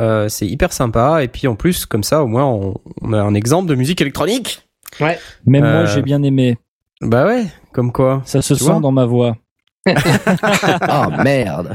Euh, 0.00 0.28
c'est 0.28 0.46
hyper 0.46 0.72
sympa. 0.72 1.24
Et 1.24 1.28
puis 1.28 1.46
en 1.48 1.54
plus, 1.54 1.86
comme 1.86 2.02
ça, 2.02 2.22
au 2.22 2.26
moins, 2.26 2.44
on, 2.44 2.74
on 3.00 3.12
a 3.14 3.20
un 3.22 3.32
exemple 3.34 3.68
de 3.68 3.74
musique 3.74 4.02
électronique. 4.02 4.68
Ouais. 5.00 5.18
Même 5.46 5.64
Euh, 5.64 5.72
moi, 5.72 5.84
j'ai 5.86 6.02
bien 6.02 6.22
aimé. 6.22 6.58
Bah 7.00 7.26
ouais, 7.26 7.46
comme 7.72 7.90
quoi. 7.90 8.20
Ça 8.26 8.42
se 8.42 8.54
sent 8.54 8.80
dans 8.82 8.92
ma 8.92 9.06
voix. 9.06 9.36
Ah 9.86 11.08
merde. 11.24 11.74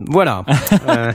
Voilà. 0.00 0.44
Euh, 0.88 1.12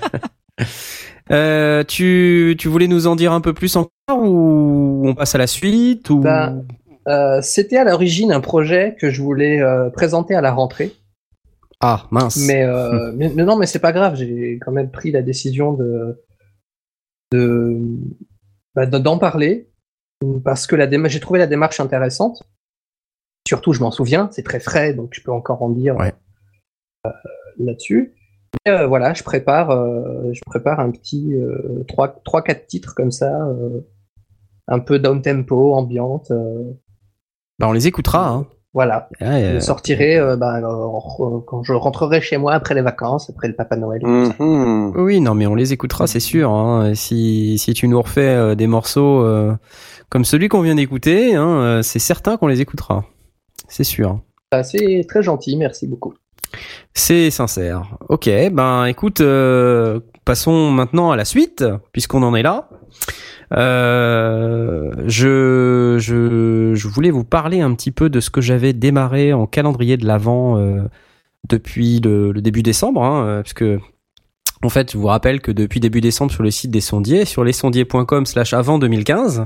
euh, 1.32 1.84
tu, 1.84 2.56
tu 2.60 2.68
voulais 2.68 2.86
nous 2.88 3.08
en 3.08 3.16
dire 3.16 3.32
un 3.32 3.41
peu 3.41 3.54
plus 3.54 3.76
encore 3.76 3.90
ou 4.12 5.02
on 5.06 5.16
passe 5.16 5.34
à 5.34 5.40
la 5.40 5.48
suite 5.48 6.12
ou 6.12 6.20
Bah, 6.20 6.54
Euh, 7.08 7.42
C'était 7.42 7.78
à 7.78 7.84
l'origine 7.84 8.32
un 8.32 8.40
projet 8.42 8.96
que 9.00 9.10
je 9.10 9.22
voulais 9.22 9.62
euh, 9.62 9.90
présenter 9.90 10.36
à 10.36 10.42
la 10.42 10.52
rentrée. 10.52 10.94
Ah, 11.82 12.08
mince. 12.12 12.38
Mais, 12.48 12.64
euh, 12.64 13.12
mais, 13.16 13.30
mais 13.36 13.44
non, 13.44 13.58
mais 13.58 13.66
c'est 13.66 13.80
pas 13.80 13.92
grave. 13.92 14.16
J'ai 14.16 14.58
quand 14.60 14.72
même 14.72 14.90
pris 14.92 15.12
la 15.12 15.22
décision 15.22 15.74
de 15.74 16.22
de 17.32 17.80
bah, 18.76 18.86
de- 18.86 18.98
d'en 18.98 19.18
parler 19.18 19.70
parce 20.44 20.68
que 20.68 20.76
la 20.76 20.90
j'ai 21.08 21.20
trouvé 21.20 21.40
la 21.40 21.48
démarche 21.48 21.80
intéressante. 21.80 22.44
Surtout, 23.48 23.74
je 23.74 23.82
m'en 23.82 23.92
souviens, 23.92 24.30
c'est 24.32 24.44
très 24.44 24.62
frais, 24.62 24.94
donc 24.94 25.14
je 25.14 25.22
peux 25.22 25.32
encore 25.32 25.62
en 25.64 25.70
dire 25.70 25.98
Ouais. 25.98 26.14
euh, 27.06 27.12
là-dessus. 27.60 28.14
Et, 28.66 28.70
euh, 28.70 28.88
voilà, 28.88 29.14
je 29.14 29.24
prépare, 29.24 29.72
euh, 29.72 30.32
je 30.32 30.40
prépare 30.46 30.80
un 30.80 30.92
petit 30.92 31.34
euh, 31.34 31.84
trois, 31.88 32.08
trois, 32.24 32.42
quatre 32.42 32.68
titres 32.68 32.96
comme 32.96 33.12
ça, 33.12 33.46
euh, 33.48 33.82
un 34.70 34.80
peu 34.80 34.98
down 35.00 35.22
tempo, 35.22 35.74
ambiante. 35.74 36.32
Bah, 37.60 37.68
on 37.68 37.72
les 37.72 37.88
écoutera. 37.88 38.30
Hein. 38.30 38.48
voilà, 38.74 39.10
je 39.20 39.26
euh, 39.26 39.60
sortirai 39.60 40.18
euh, 40.18 40.36
bah, 40.36 40.58
euh, 40.58 41.40
quand 41.46 41.64
je 41.64 41.74
rentrerai 41.74 42.22
chez 42.22 42.38
moi 42.38 42.54
après 42.54 42.74
les 42.74 42.82
vacances, 42.82 43.30
après 43.30 43.48
le 43.48 43.56
Papa 43.56 43.76
Noël. 43.76 44.02
Mhm. 44.04 44.94
Oui, 44.96 45.22
non, 45.22 45.36
mais 45.36 45.46
on 45.46 45.56
les 45.56 45.74
écoutera, 45.74 46.08
c'est 46.08 46.20
sûr. 46.20 46.50
Hein. 46.52 46.96
Si, 46.96 47.58
si 47.58 47.74
tu 47.74 47.88
nous 47.88 48.02
refais 48.02 48.22
euh, 48.22 48.56
des 48.56 48.68
morceaux 48.68 49.22
euh, 49.24 49.56
comme 50.10 50.26
celui 50.26 50.48
qu'on 50.50 50.62
vient 50.62 50.76
d'écouter, 50.76 51.36
hein, 51.36 51.48
euh, 51.48 51.82
c'est 51.82 52.00
certain 52.00 52.38
qu'on 52.38 52.48
les 52.48 52.62
écoutera. 52.62 53.06
C'est 53.68 53.84
sûr. 53.84 54.20
Bah, 54.52 54.64
c'est 54.64 55.06
très 55.08 55.22
gentil, 55.24 55.56
merci 55.58 55.88
beaucoup. 55.88 56.14
C'est 56.94 57.32
sincère. 57.32 57.98
Ok, 58.10 58.30
ben 58.52 58.86
écoute, 58.86 59.22
euh, 59.22 60.00
passons 60.26 60.72
maintenant 60.72 61.12
à 61.12 61.16
la 61.16 61.26
suite, 61.26 61.64
puisqu'on 61.91 62.24
en 62.24 62.36
est 62.36 62.44
là. 62.44 62.70
Euh, 63.54 64.91
je, 65.06 65.98
je, 66.00 66.74
je 66.74 66.88
voulais 66.88 67.12
vous 67.12 67.24
parler 67.24 67.62
un 67.62 67.74
petit 67.76 67.91
peu 67.91 68.10
de 68.10 68.20
ce 68.20 68.30
que 68.30 68.41
j'avais 68.41 68.74
démarré 68.74 69.34
en 69.34 69.45
calendrier 69.45 69.98
de 69.98 70.06
l'Avent 70.06 70.58
euh, 70.58 70.84
depuis 71.48 72.00
le, 72.00 72.32
le 72.32 72.41
début 72.41 72.64
décembre, 72.64 73.04
hein, 73.04 73.26
euh, 73.26 73.41
parce 73.41 73.54
que 73.54 73.80
en 74.64 74.70
fait, 74.70 74.94
je 74.94 74.98
vous 74.98 75.08
rappelle 75.08 75.41
que 75.41 75.52
depuis 75.52 75.82
début 75.82 76.00
décembre 76.00 76.32
sur 76.32 76.41
le 76.41 76.50
site 76.50 76.72
des 76.72 76.80
sondiers, 76.80 77.26
sur 77.26 77.44
lesondiers.com 77.44 78.26
slash 78.26 78.54
avant 78.54 78.80
2015, 78.80 79.45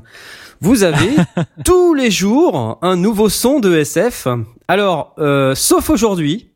vous 0.61 0.83
avez 0.83 1.09
tous 1.65 1.95
les 1.95 2.11
jours 2.11 2.77
un 2.83 2.95
nouveau 2.95 3.27
son 3.27 3.59
de 3.59 3.75
SF. 3.75 4.27
Alors, 4.67 5.15
euh, 5.17 5.55
sauf 5.55 5.89
aujourd'hui, 5.89 6.51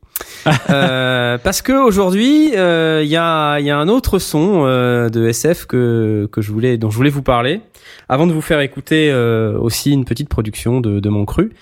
euh, 0.70 1.38
parce 1.38 1.62
que 1.62 1.72
aujourd'hui, 1.72 2.52
euh, 2.56 3.00
il 3.04 3.10
y, 3.10 3.16
a, 3.16 3.58
y 3.60 3.70
a 3.70 3.78
un 3.78 3.88
autre 3.88 4.18
son 4.18 4.64
euh, 4.64 5.08
de 5.08 5.26
SF 5.26 5.66
que, 5.66 6.28
que 6.30 6.40
je 6.40 6.52
voulais, 6.52 6.78
dont 6.78 6.90
je 6.90 6.96
voulais 6.96 7.10
vous 7.10 7.22
parler. 7.22 7.60
Avant 8.08 8.26
de 8.26 8.32
vous 8.32 8.40
faire 8.40 8.60
écouter 8.60 9.10
euh, 9.10 9.58
aussi 9.58 9.92
une 9.92 10.04
petite 10.04 10.28
production 10.28 10.80
de, 10.80 11.00
de 11.00 11.08
mon 11.08 11.24
cru, 11.24 11.52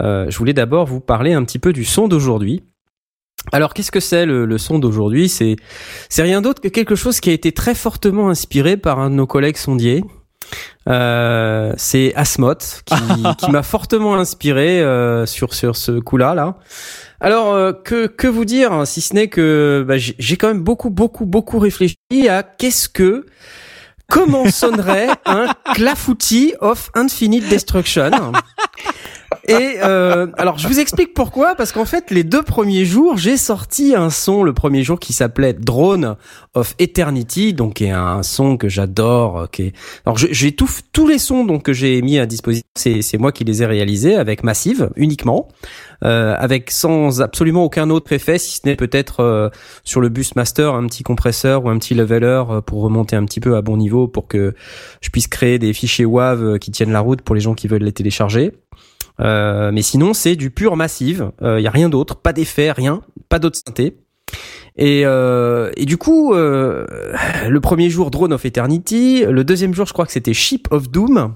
euh, 0.00 0.26
je 0.28 0.38
voulais 0.38 0.52
d'abord 0.52 0.86
vous 0.86 1.00
parler 1.00 1.32
un 1.32 1.44
petit 1.44 1.58
peu 1.58 1.72
du 1.72 1.84
son 1.84 2.08
d'aujourd'hui. 2.08 2.62
Alors, 3.52 3.72
qu'est-ce 3.72 3.90
que 3.90 4.00
c'est 4.00 4.26
le, 4.26 4.44
le 4.44 4.58
son 4.58 4.78
d'aujourd'hui? 4.78 5.28
C'est 5.28 5.56
c'est 6.08 6.22
rien 6.22 6.42
d'autre 6.42 6.60
que 6.60 6.68
quelque 6.68 6.94
chose 6.94 7.20
qui 7.20 7.30
a 7.30 7.32
été 7.32 7.52
très 7.52 7.74
fortement 7.74 8.28
inspiré 8.28 8.76
par 8.76 8.98
un 9.00 9.10
de 9.10 9.14
nos 9.14 9.26
collègues 9.26 9.56
sondiers. 9.56 10.04
Euh, 10.88 11.72
c'est 11.76 12.14
Asmoth 12.16 12.82
qui, 12.84 12.94
qui 13.38 13.50
m'a 13.50 13.62
fortement 13.62 14.16
inspiré 14.16 14.80
euh, 14.80 15.26
sur 15.26 15.54
sur 15.54 15.76
ce 15.76 15.92
coup-là 16.00 16.34
là. 16.34 16.56
Alors 17.20 17.54
euh, 17.54 17.72
que 17.72 18.06
que 18.06 18.26
vous 18.26 18.44
dire 18.44 18.72
hein, 18.72 18.86
si 18.86 19.00
ce 19.00 19.14
n'est 19.14 19.28
que 19.28 19.84
bah, 19.86 19.96
j'ai 19.98 20.36
quand 20.36 20.48
même 20.48 20.62
beaucoup 20.62 20.90
beaucoup 20.90 21.26
beaucoup 21.26 21.58
réfléchi 21.58 21.96
à 22.28 22.42
qu'est-ce 22.42 22.88
que 22.88 23.26
comment 24.08 24.50
sonnerait 24.50 25.08
un 25.26 25.46
clafoutis 25.74 26.54
of 26.60 26.90
infinite 26.94 27.48
destruction. 27.48 28.10
Et 29.48 29.78
euh, 29.82 30.26
alors 30.36 30.58
je 30.58 30.68
vous 30.68 30.80
explique 30.80 31.14
pourquoi 31.14 31.54
parce 31.54 31.72
qu'en 31.72 31.84
fait 31.84 32.10
les 32.10 32.24
deux 32.24 32.42
premiers 32.42 32.84
jours 32.84 33.16
j'ai 33.16 33.36
sorti 33.36 33.94
un 33.94 34.10
son 34.10 34.42
le 34.42 34.52
premier 34.52 34.82
jour 34.82 35.00
qui 35.00 35.12
s'appelait 35.12 35.54
Drone 35.54 36.16
of 36.54 36.74
Eternity 36.78 37.54
donc 37.54 37.74
qui 37.74 37.84
est 37.84 37.90
un 37.90 38.22
son 38.22 38.56
que 38.56 38.68
j'adore 38.68 39.38
euh, 39.38 39.46
qui 39.50 39.62
est 39.62 39.72
alors 40.04 40.18
j'ai 40.18 40.52
tout 40.52 40.68
tous 40.92 41.06
les 41.06 41.18
sons 41.18 41.44
donc 41.44 41.64
que 41.64 41.72
j'ai 41.72 42.00
mis 42.02 42.18
à 42.18 42.26
disposition 42.26 42.64
c'est 42.76 43.02
c'est 43.02 43.18
moi 43.18 43.32
qui 43.32 43.44
les 43.44 43.62
ai 43.62 43.66
réalisés 43.66 44.16
avec 44.16 44.44
Massive 44.44 44.90
uniquement 44.96 45.48
euh, 46.04 46.34
avec 46.38 46.70
sans 46.70 47.20
absolument 47.20 47.64
aucun 47.64 47.90
autre 47.90 48.12
effet 48.12 48.38
si 48.38 48.58
ce 48.58 48.66
n'est 48.66 48.76
peut-être 48.76 49.20
euh, 49.20 49.50
sur 49.84 50.00
le 50.00 50.08
bus 50.08 50.34
master 50.36 50.74
un 50.74 50.86
petit 50.86 51.02
compresseur 51.02 51.64
ou 51.64 51.68
un 51.68 51.78
petit 51.78 51.94
leveler 51.94 52.42
euh, 52.48 52.60
pour 52.60 52.82
remonter 52.82 53.16
un 53.16 53.24
petit 53.24 53.40
peu 53.40 53.56
à 53.56 53.62
bon 53.62 53.76
niveau 53.76 54.08
pour 54.08 54.28
que 54.28 54.54
je 55.00 55.10
puisse 55.10 55.28
créer 55.28 55.58
des 55.58 55.72
fichiers 55.72 56.04
WAV 56.04 56.42
euh, 56.42 56.58
qui 56.58 56.70
tiennent 56.70 56.92
la 56.92 57.00
route 57.00 57.22
pour 57.22 57.34
les 57.34 57.40
gens 57.40 57.54
qui 57.54 57.68
veulent 57.68 57.82
les 57.82 57.92
télécharger. 57.92 58.52
Euh, 59.20 59.70
mais 59.72 59.82
sinon, 59.82 60.14
c'est 60.14 60.36
du 60.36 60.50
pur 60.50 60.76
massive. 60.76 61.30
Il 61.42 61.60
y 61.60 61.66
a 61.66 61.70
rien 61.70 61.88
d'autre, 61.88 62.16
pas 62.16 62.32
d'effet, 62.32 62.72
rien, 62.72 63.02
pas 63.28 63.38
d'autre 63.38 63.58
synthé. 63.64 63.96
Et, 64.76 65.02
euh, 65.04 65.70
et 65.76 65.84
du 65.84 65.96
coup, 65.96 66.34
euh, 66.34 66.86
le 67.48 67.60
premier 67.60 67.90
jour 67.90 68.10
Drone 68.10 68.32
of 68.32 68.44
Eternity, 68.44 69.24
le 69.28 69.44
deuxième 69.44 69.74
jour, 69.74 69.86
je 69.86 69.92
crois 69.92 70.06
que 70.06 70.12
c'était 70.12 70.34
Ship 70.34 70.68
of 70.70 70.90
Doom. 70.90 71.34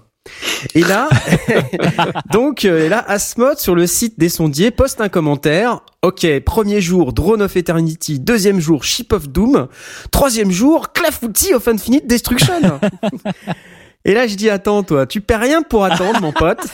Et 0.74 0.80
là, 0.80 1.10
donc, 2.32 2.64
euh, 2.64 2.86
et 2.86 2.88
là, 2.88 3.04
Asmod 3.06 3.58
sur 3.58 3.74
le 3.74 3.86
site 3.86 4.18
des 4.18 4.28
sondiers 4.28 4.70
poste 4.70 5.00
un 5.00 5.08
commentaire. 5.08 5.80
Ok, 6.02 6.26
premier 6.40 6.80
jour 6.80 7.12
Drone 7.12 7.42
of 7.42 7.56
Eternity, 7.56 8.18
deuxième 8.18 8.60
jour 8.60 8.84
Ship 8.84 9.12
of 9.12 9.28
Doom, 9.28 9.68
troisième 10.10 10.50
jour 10.50 10.92
Clafoutis 10.92 11.54
of 11.54 11.66
Infinite 11.68 12.06
Destruction. 12.06 12.80
et 14.04 14.12
là, 14.12 14.26
je 14.26 14.34
dis 14.34 14.50
attends, 14.50 14.82
toi, 14.82 15.06
tu 15.06 15.20
perds 15.20 15.40
rien 15.40 15.62
pour 15.62 15.84
attendre, 15.84 16.20
mon 16.20 16.32
pote. 16.32 16.66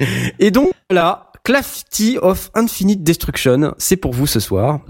Et 0.38 0.52
donc 0.52 0.70
là, 0.90 1.32
Clafoutis 1.42 2.18
of 2.22 2.50
Infinite 2.54 3.02
Destruction, 3.02 3.74
c'est 3.78 3.96
pour 3.96 4.12
vous 4.12 4.28
ce 4.28 4.38
soir. 4.38 4.80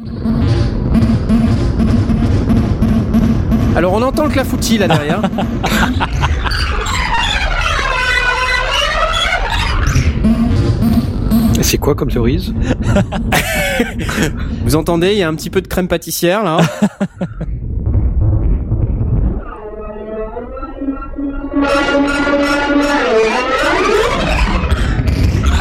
Alors 3.74 3.94
on 3.94 4.02
entend 4.02 4.24
le 4.24 4.30
clafoutis 4.30 4.76
là 4.76 4.88
derrière. 4.88 5.22
C'est 11.62 11.78
quoi 11.78 11.94
comme 11.94 12.10
cerise 12.10 12.52
Vous 14.64 14.74
entendez, 14.76 15.12
il 15.12 15.18
y 15.18 15.22
a 15.22 15.28
un 15.28 15.34
petit 15.34 15.50
peu 15.50 15.62
de 15.62 15.68
crème 15.68 15.88
pâtissière 15.88 16.42
là. 16.42 16.58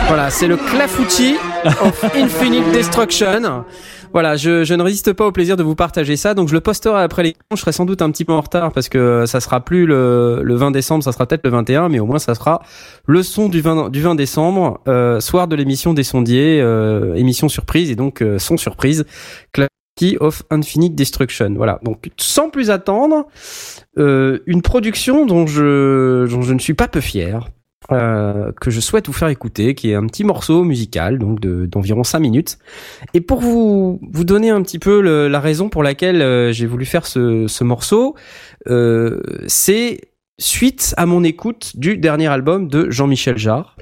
Voilà, 0.07 0.29
c'est 0.29 0.47
le 0.47 0.55
clafoutis 0.55 1.35
of 1.65 2.03
Infinite 2.15 2.71
Destruction. 2.71 3.65
Voilà, 4.13 4.37
je, 4.37 4.63
je 4.63 4.73
ne 4.73 4.81
résiste 4.81 5.11
pas 5.13 5.27
au 5.27 5.31
plaisir 5.33 5.57
de 5.57 5.63
vous 5.63 5.75
partager 5.75 6.15
ça, 6.15 6.33
donc 6.33 6.47
je 6.47 6.53
le 6.53 6.61
posterai 6.61 7.01
après 7.01 7.23
les. 7.23 7.35
Je 7.53 7.59
serai 7.59 7.73
sans 7.73 7.85
doute 7.85 8.01
un 8.01 8.09
petit 8.09 8.23
peu 8.23 8.31
en 8.31 8.39
retard 8.39 8.71
parce 8.71 8.87
que 8.87 9.25
ça 9.25 9.41
sera 9.41 9.59
plus 9.63 9.85
le, 9.85 10.41
le 10.43 10.55
20 10.55 10.71
décembre, 10.71 11.03
ça 11.03 11.11
sera 11.11 11.25
peut-être 11.25 11.43
le 11.43 11.49
21, 11.51 11.89
mais 11.89 11.99
au 11.99 12.05
moins 12.05 12.19
ça 12.19 12.35
sera 12.35 12.61
le 13.05 13.21
son 13.21 13.49
du 13.49 13.59
20, 13.59 13.89
du 13.89 14.01
20 14.01 14.15
décembre, 14.15 14.79
euh, 14.87 15.19
soir 15.19 15.47
de 15.49 15.55
l'émission 15.55 15.93
des 15.93 16.03
sondiers, 16.03 16.61
euh, 16.61 17.13
émission 17.15 17.49
surprise 17.49 17.91
et 17.91 17.95
donc 17.95 18.21
euh, 18.21 18.39
son 18.39 18.55
surprise, 18.55 19.05
Clarity 19.51 20.17
of 20.21 20.43
Infinite 20.49 20.95
Destruction. 20.95 21.53
Voilà, 21.57 21.79
donc 21.83 22.09
sans 22.17 22.49
plus 22.49 22.69
attendre, 22.69 23.27
euh, 23.97 24.39
une 24.45 24.61
production 24.61 25.25
dont 25.25 25.47
je, 25.47 26.27
dont 26.27 26.41
je 26.43 26.53
ne 26.53 26.59
suis 26.59 26.75
pas 26.75 26.87
peu 26.87 27.01
fier. 27.01 27.49
Euh, 27.91 28.51
que 28.59 28.69
je 28.69 28.79
souhaite 28.79 29.07
vous 29.07 29.13
faire 29.13 29.29
écouter, 29.29 29.73
qui 29.75 29.91
est 29.91 29.95
un 29.95 30.05
petit 30.07 30.23
morceau 30.23 30.63
musical, 30.63 31.19
donc 31.19 31.39
de- 31.39 31.65
d'environ 31.65 32.03
5 32.03 32.19
minutes. 32.19 32.57
Et 33.13 33.21
pour 33.21 33.39
vous 33.39 33.99
vous 34.11 34.23
donner 34.23 34.49
un 34.49 34.61
petit 34.61 34.79
peu 34.79 35.01
le- 35.01 35.27
la 35.27 35.39
raison 35.39 35.69
pour 35.69 35.83
laquelle 35.83 36.21
euh, 36.21 36.51
j'ai 36.51 36.65
voulu 36.65 36.85
faire 36.85 37.05
ce, 37.05 37.47
ce 37.47 37.63
morceau, 37.63 38.15
euh, 38.67 39.21
c'est 39.47 40.01
suite 40.39 40.93
à 40.97 41.05
mon 41.05 41.23
écoute 41.23 41.71
du 41.75 41.97
dernier 41.97 42.27
album 42.27 42.67
de 42.67 42.89
Jean-Michel 42.89 43.37
Jarre, 43.37 43.75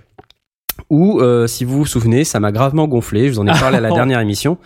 où, 0.90 1.20
euh, 1.22 1.48
si 1.48 1.64
vous 1.66 1.78
vous 1.80 1.86
souvenez, 1.86 2.24
ça 2.26 2.40
m'a 2.40 2.52
gravement 2.52 2.88
gonflé. 2.88 3.28
Je 3.28 3.34
vous 3.34 3.40
en 3.40 3.48
ai 3.48 3.52
parlé 3.60 3.78
à 3.78 3.82
la 3.82 3.90
dernière 3.94 4.20
émission. 4.20 4.58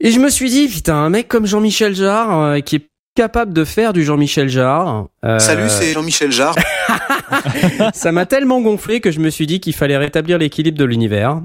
Et 0.00 0.10
je 0.12 0.20
me 0.20 0.28
suis 0.28 0.48
dit, 0.48 0.68
putain, 0.68 0.94
un 0.96 1.08
mec 1.10 1.26
comme 1.26 1.44
Jean-Michel 1.46 1.94
Jarre, 1.94 2.40
euh, 2.40 2.60
qui 2.60 2.76
est 2.76 2.86
capable 3.18 3.52
de 3.52 3.64
faire 3.64 3.92
du 3.92 4.04
Jean-Michel 4.04 4.48
Jarre. 4.48 5.08
euh, 5.24 5.40
Salut, 5.40 5.68
c'est 5.68 5.92
Jean-Michel 5.92 6.30
Jarre. 6.30 6.54
ça 7.92 8.12
m'a 8.12 8.26
tellement 8.26 8.60
gonflé 8.60 9.00
que 9.00 9.10
je 9.10 9.18
me 9.18 9.28
suis 9.28 9.44
dit 9.48 9.58
qu'il 9.58 9.74
fallait 9.74 9.96
rétablir 9.96 10.38
l'équilibre 10.38 10.78
de 10.78 10.84
l'univers. 10.84 11.40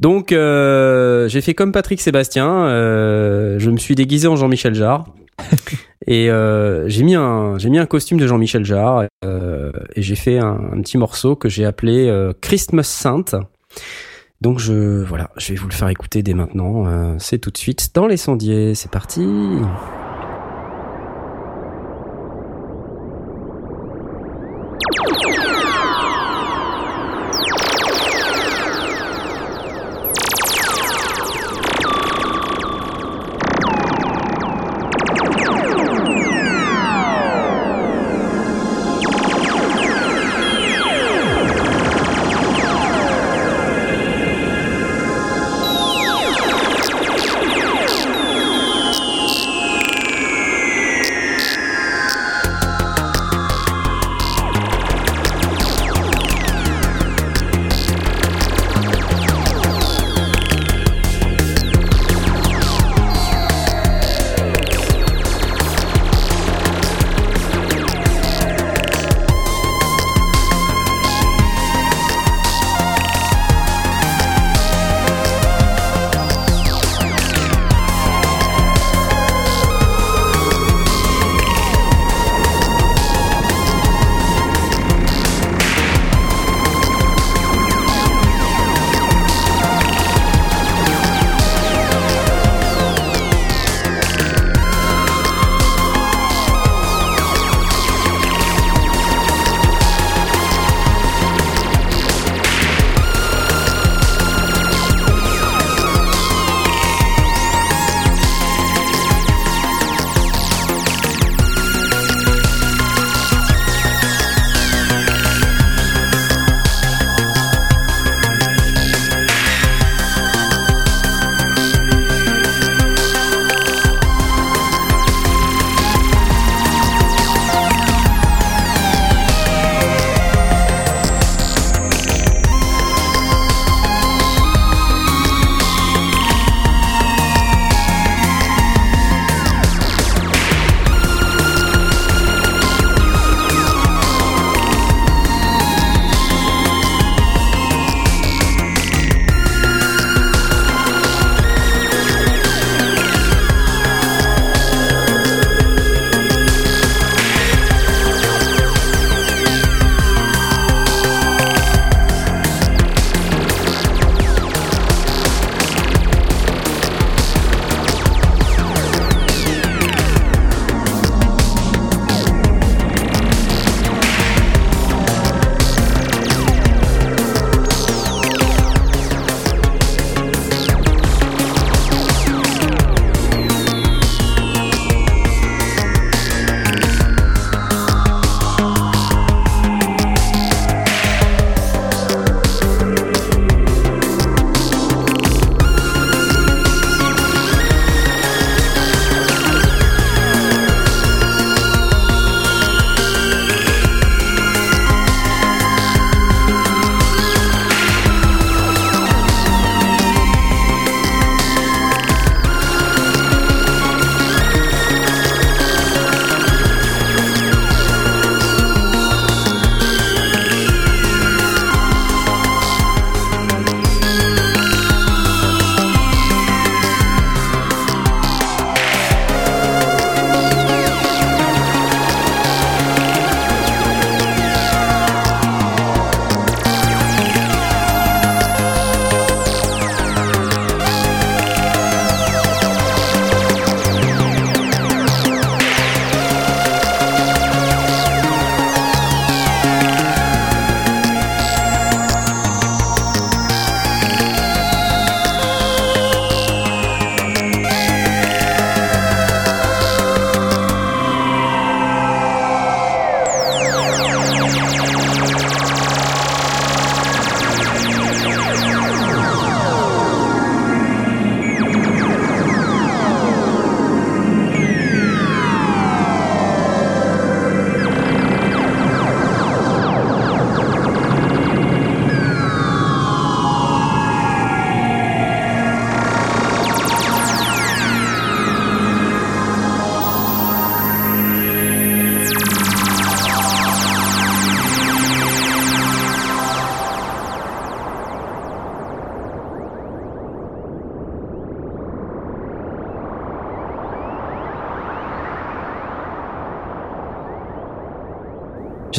Donc 0.00 0.32
euh, 0.32 1.28
j'ai 1.28 1.40
fait 1.40 1.54
comme 1.54 1.70
Patrick 1.70 2.00
Sébastien, 2.00 2.48
euh, 2.50 3.60
je 3.60 3.70
me 3.70 3.76
suis 3.76 3.94
déguisé 3.94 4.26
en 4.26 4.34
Jean-Michel 4.34 4.74
Jarre 4.74 5.06
et 6.08 6.30
euh, 6.30 6.88
j'ai 6.88 7.04
mis 7.04 7.14
un 7.14 7.58
j'ai 7.58 7.70
mis 7.70 7.78
un 7.78 7.86
costume 7.86 8.18
de 8.18 8.26
Jean-Michel 8.26 8.64
Jarre 8.64 9.04
euh, 9.24 9.70
et 9.94 10.02
j'ai 10.02 10.16
fait 10.16 10.38
un, 10.38 10.58
un 10.72 10.80
petit 10.82 10.98
morceau 10.98 11.36
que 11.36 11.48
j'ai 11.48 11.64
appelé 11.64 12.08
euh, 12.08 12.32
Christmas 12.40 12.82
Saint. 12.82 13.24
Donc 14.40 14.58
je 14.58 15.04
voilà, 15.04 15.30
je 15.36 15.52
vais 15.52 15.58
vous 15.60 15.68
le 15.68 15.74
faire 15.74 15.90
écouter 15.90 16.24
dès 16.24 16.34
maintenant. 16.34 17.16
C'est 17.20 17.38
tout 17.38 17.50
de 17.52 17.58
suite 17.58 17.90
dans 17.94 18.08
les 18.08 18.16
sondiers. 18.16 18.74
C'est 18.74 18.90
parti. 18.90 19.24
you. 24.96 25.17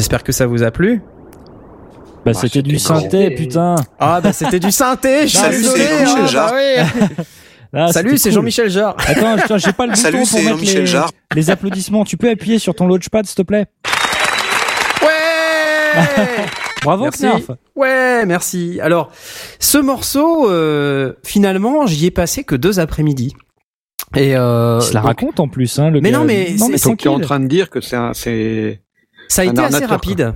J'espère 0.10 0.24
que 0.24 0.32
ça 0.32 0.48
vous 0.48 0.64
a 0.64 0.72
plu. 0.72 1.04
Bah, 2.26 2.34
c'était 2.34 2.64
du 2.64 2.80
synthé, 2.80 3.30
putain. 3.30 3.76
Ah 4.00 4.20
bah 4.22 4.34
c'était 4.34 4.60
du 4.60 4.72
synthé. 4.72 5.28
Je 5.28 5.38
suis 5.38 5.38
Salut, 5.44 5.68
c'est 5.78 6.02
Jean-Michel 6.02 6.28
Jarre. 6.28 7.92
Salut, 7.94 8.18
c'est. 8.18 8.32
Jean-Michel 8.32 8.70
Jarre. 8.72 8.96
Attends, 9.06 9.38
attends, 9.38 9.58
j'ai 9.60 9.72
pas 9.72 9.86
le 9.86 9.92
bouton 9.92 10.02
Salut, 10.02 10.24
pour 10.28 10.40
mettre 10.40 10.50
Jean-Michel 10.50 10.80
les, 10.82 10.88
Jarre. 10.88 11.12
les 11.36 11.52
applaudissements. 11.52 12.06
Tu 12.06 12.18
peux 12.18 12.28
appuyer 12.28 12.58
sur 12.58 12.74
ton 12.74 12.88
launchpad, 12.88 13.28
s'il 13.28 13.36
te 13.36 13.44
plaît? 13.44 13.68
Ouais. 15.04 16.06
Bravo, 16.84 17.04
Merci. 17.04 17.22
Knarf. 17.28 17.52
Ouais, 17.76 18.26
merci. 18.26 18.80
Alors, 18.82 19.12
ce 19.60 19.78
morceau, 19.78 20.50
euh, 20.50 21.14
finalement, 21.24 21.86
j'y 21.86 22.08
ai 22.08 22.12
passé 22.12 22.44
que 22.44 22.56
deux 22.56 22.80
après-midi. 22.80 23.36
Et 24.16 24.36
euh, 24.36 24.80
Il 24.82 24.86
se 24.88 24.94
la 24.96 25.02
donc, 25.02 25.08
raconte 25.08 25.40
en 25.40 25.48
plus, 25.48 25.78
hein, 25.78 25.92
le 25.92 26.02
Mais 26.02 26.10
gars. 26.10 26.18
non, 26.18 26.26
mais 26.26 26.56
non, 26.58 26.66
c'est- 26.66 26.72
mais 26.72 26.78
Donc 26.80 26.98
tu 26.98 27.06
es 27.08 27.12
en 27.12 27.20
train 27.20 27.40
de 27.40 27.46
dire 27.46 27.70
que 27.70 27.80
c'est 27.80 27.96
un, 27.96 28.14
c'est 28.16 28.82
ça 29.30 29.44
a 29.44 29.46
été 29.46 29.62
assez 29.62 29.86
rapide. 29.86 30.34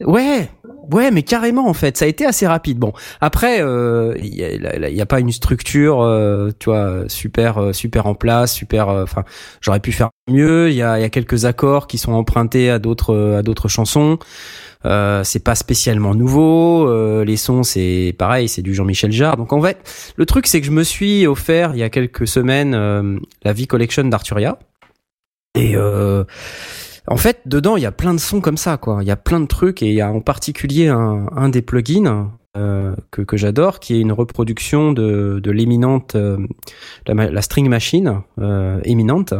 Ouais, 0.00 0.50
ouais, 0.90 1.12
mais 1.12 1.22
carrément 1.22 1.68
en 1.68 1.74
fait, 1.74 1.96
ça 1.96 2.04
a 2.04 2.08
été 2.08 2.26
assez 2.26 2.44
rapide. 2.44 2.78
Bon, 2.78 2.92
après, 3.20 3.62
euh, 3.62 4.14
il 4.18 4.34
y, 4.34 4.42
a, 4.42 4.88
il 4.88 4.96
y 4.96 5.00
a 5.00 5.06
pas 5.06 5.20
une 5.20 5.30
structure, 5.30 6.02
euh, 6.02 6.50
tu 6.58 6.70
vois, 6.70 7.04
super, 7.06 7.58
euh, 7.58 7.72
super 7.72 8.06
en 8.06 8.14
place, 8.16 8.52
super. 8.52 8.88
euh, 8.88 9.04
Enfin, 9.04 9.22
j'aurais 9.60 9.78
pu 9.78 9.92
faire 9.92 10.10
mieux. 10.28 10.70
Il 10.70 10.74
y 10.74 10.82
a, 10.82 10.98
y 10.98 11.04
a 11.04 11.08
quelques 11.08 11.44
accords 11.44 11.86
qui 11.86 11.98
sont 11.98 12.12
empruntés 12.12 12.68
à 12.68 12.80
d'autres, 12.80 13.14
euh, 13.14 13.38
à 13.38 13.42
d'autres 13.42 13.68
chansons. 13.68 14.18
Euh, 14.86 15.22
c'est 15.22 15.44
pas 15.44 15.54
spécialement 15.54 16.14
nouveau. 16.14 16.88
euh, 16.88 17.24
les 17.24 17.36
sons, 17.36 17.62
c'est 17.62 18.12
pareil, 18.18 18.48
c'est 18.48 18.62
du 18.62 18.74
Jean-Michel 18.74 19.12
Jarre. 19.12 19.36
Donc 19.36 19.52
en 19.52 19.60
fait, 19.62 20.12
le 20.16 20.26
truc, 20.26 20.48
c'est 20.48 20.60
que 20.60 20.66
je 20.66 20.72
me 20.72 20.82
suis 20.82 21.26
offert 21.28 21.72
il 21.74 21.78
y 21.78 21.82
a 21.84 21.90
quelques 21.90 22.26
semaines 22.26 22.74
euh, 22.74 23.18
la 23.44 23.52
V 23.52 23.66
Collection 23.66 24.04
d'Arturia. 24.04 24.58
Et 25.54 25.76
euh, 25.76 26.24
en 27.10 27.16
fait, 27.16 27.40
dedans, 27.44 27.76
il 27.76 27.82
y 27.82 27.86
a 27.86 27.92
plein 27.92 28.14
de 28.14 28.20
sons 28.20 28.40
comme 28.40 28.56
ça, 28.56 28.76
quoi. 28.76 29.00
Il 29.02 29.06
y 29.08 29.10
a 29.10 29.16
plein 29.16 29.40
de 29.40 29.46
trucs 29.46 29.82
et 29.82 29.88
il 29.88 29.94
y 29.94 30.00
a 30.00 30.12
en 30.12 30.20
particulier 30.20 30.86
un, 30.86 31.48
des 31.48 31.60
plugins 31.60 32.30
euh, 32.56 32.94
que, 33.10 33.36
j'adore, 33.36 33.80
qui 33.80 33.96
est 33.96 34.00
une 34.00 34.12
reproduction 34.12 34.92
de, 34.92 35.40
de 35.42 35.50
l'éminente, 35.50 36.14
euh, 36.14 36.38
la, 37.06 37.42
string 37.42 37.68
machine 37.68 38.22
euh, 38.38 38.80
éminente, 38.84 39.34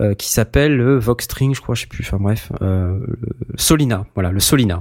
euh, 0.00 0.14
qui 0.14 0.32
s'appelle 0.32 0.78
le 0.78 0.98
Vox 0.98 1.26
String, 1.26 1.54
je 1.54 1.60
crois, 1.60 1.74
je 1.74 1.82
sais 1.82 1.88
plus. 1.88 2.04
Enfin 2.06 2.16
bref, 2.18 2.50
Solina, 3.56 4.06
voilà, 4.14 4.32
le 4.32 4.40
Solina. 4.40 4.78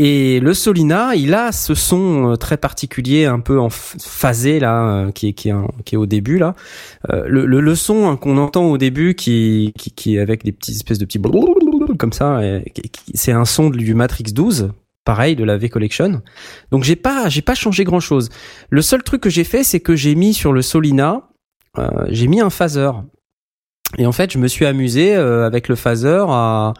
Et 0.00 0.38
le 0.38 0.54
Solina, 0.54 1.16
il 1.16 1.34
a 1.34 1.50
ce 1.50 1.74
son 1.74 2.32
euh, 2.32 2.36
très 2.36 2.56
particulier, 2.56 3.24
un 3.24 3.40
peu 3.40 3.58
en 3.58 3.68
phasé 3.68 4.60
là, 4.60 5.06
euh, 5.06 5.10
qui 5.10 5.28
est 5.28 5.32
qui 5.32 5.48
est, 5.50 5.96
au 5.96 6.06
début 6.06 6.38
là. 6.38 6.54
Euh, 7.10 7.24
le, 7.26 7.46
le, 7.46 7.74
son 7.74 8.08
hein, 8.08 8.16
qu'on 8.16 8.38
entend 8.38 8.66
au 8.66 8.78
début, 8.78 9.16
qui, 9.16 9.72
qui 9.76 9.90
qui 9.90 10.16
est 10.16 10.20
avec 10.20 10.44
des 10.44 10.52
petites 10.52 10.76
espèces 10.76 10.98
de 10.98 11.04
petits 11.04 11.20
comme 11.98 12.12
ça, 12.12 12.40
c'est 13.14 13.32
un 13.32 13.44
son 13.44 13.70
du 13.70 13.94
Matrix 13.94 14.32
12, 14.32 14.70
pareil 15.04 15.34
de 15.34 15.42
la 15.42 15.56
V 15.56 15.68
Collection. 15.68 16.22
Donc 16.70 16.84
j'ai 16.84 16.96
pas 16.96 17.28
j'ai 17.28 17.42
pas 17.42 17.56
changé 17.56 17.82
grand 17.82 18.00
chose. 18.00 18.28
Le 18.70 18.82
seul 18.82 19.02
truc 19.02 19.20
que 19.20 19.30
j'ai 19.30 19.44
fait, 19.44 19.64
c'est 19.64 19.80
que 19.80 19.96
j'ai 19.96 20.14
mis 20.14 20.32
sur 20.32 20.52
le 20.52 20.62
Solina, 20.62 21.28
j'ai 22.08 22.28
mis 22.28 22.40
un 22.40 22.50
phaser. 22.50 22.92
Et 23.96 24.04
en 24.06 24.12
fait, 24.12 24.30
je 24.30 24.36
me 24.38 24.48
suis 24.48 24.66
amusé 24.66 25.16
euh, 25.16 25.46
avec 25.46 25.66
le 25.68 25.74
phaser 25.74 26.22
à, 26.28 26.74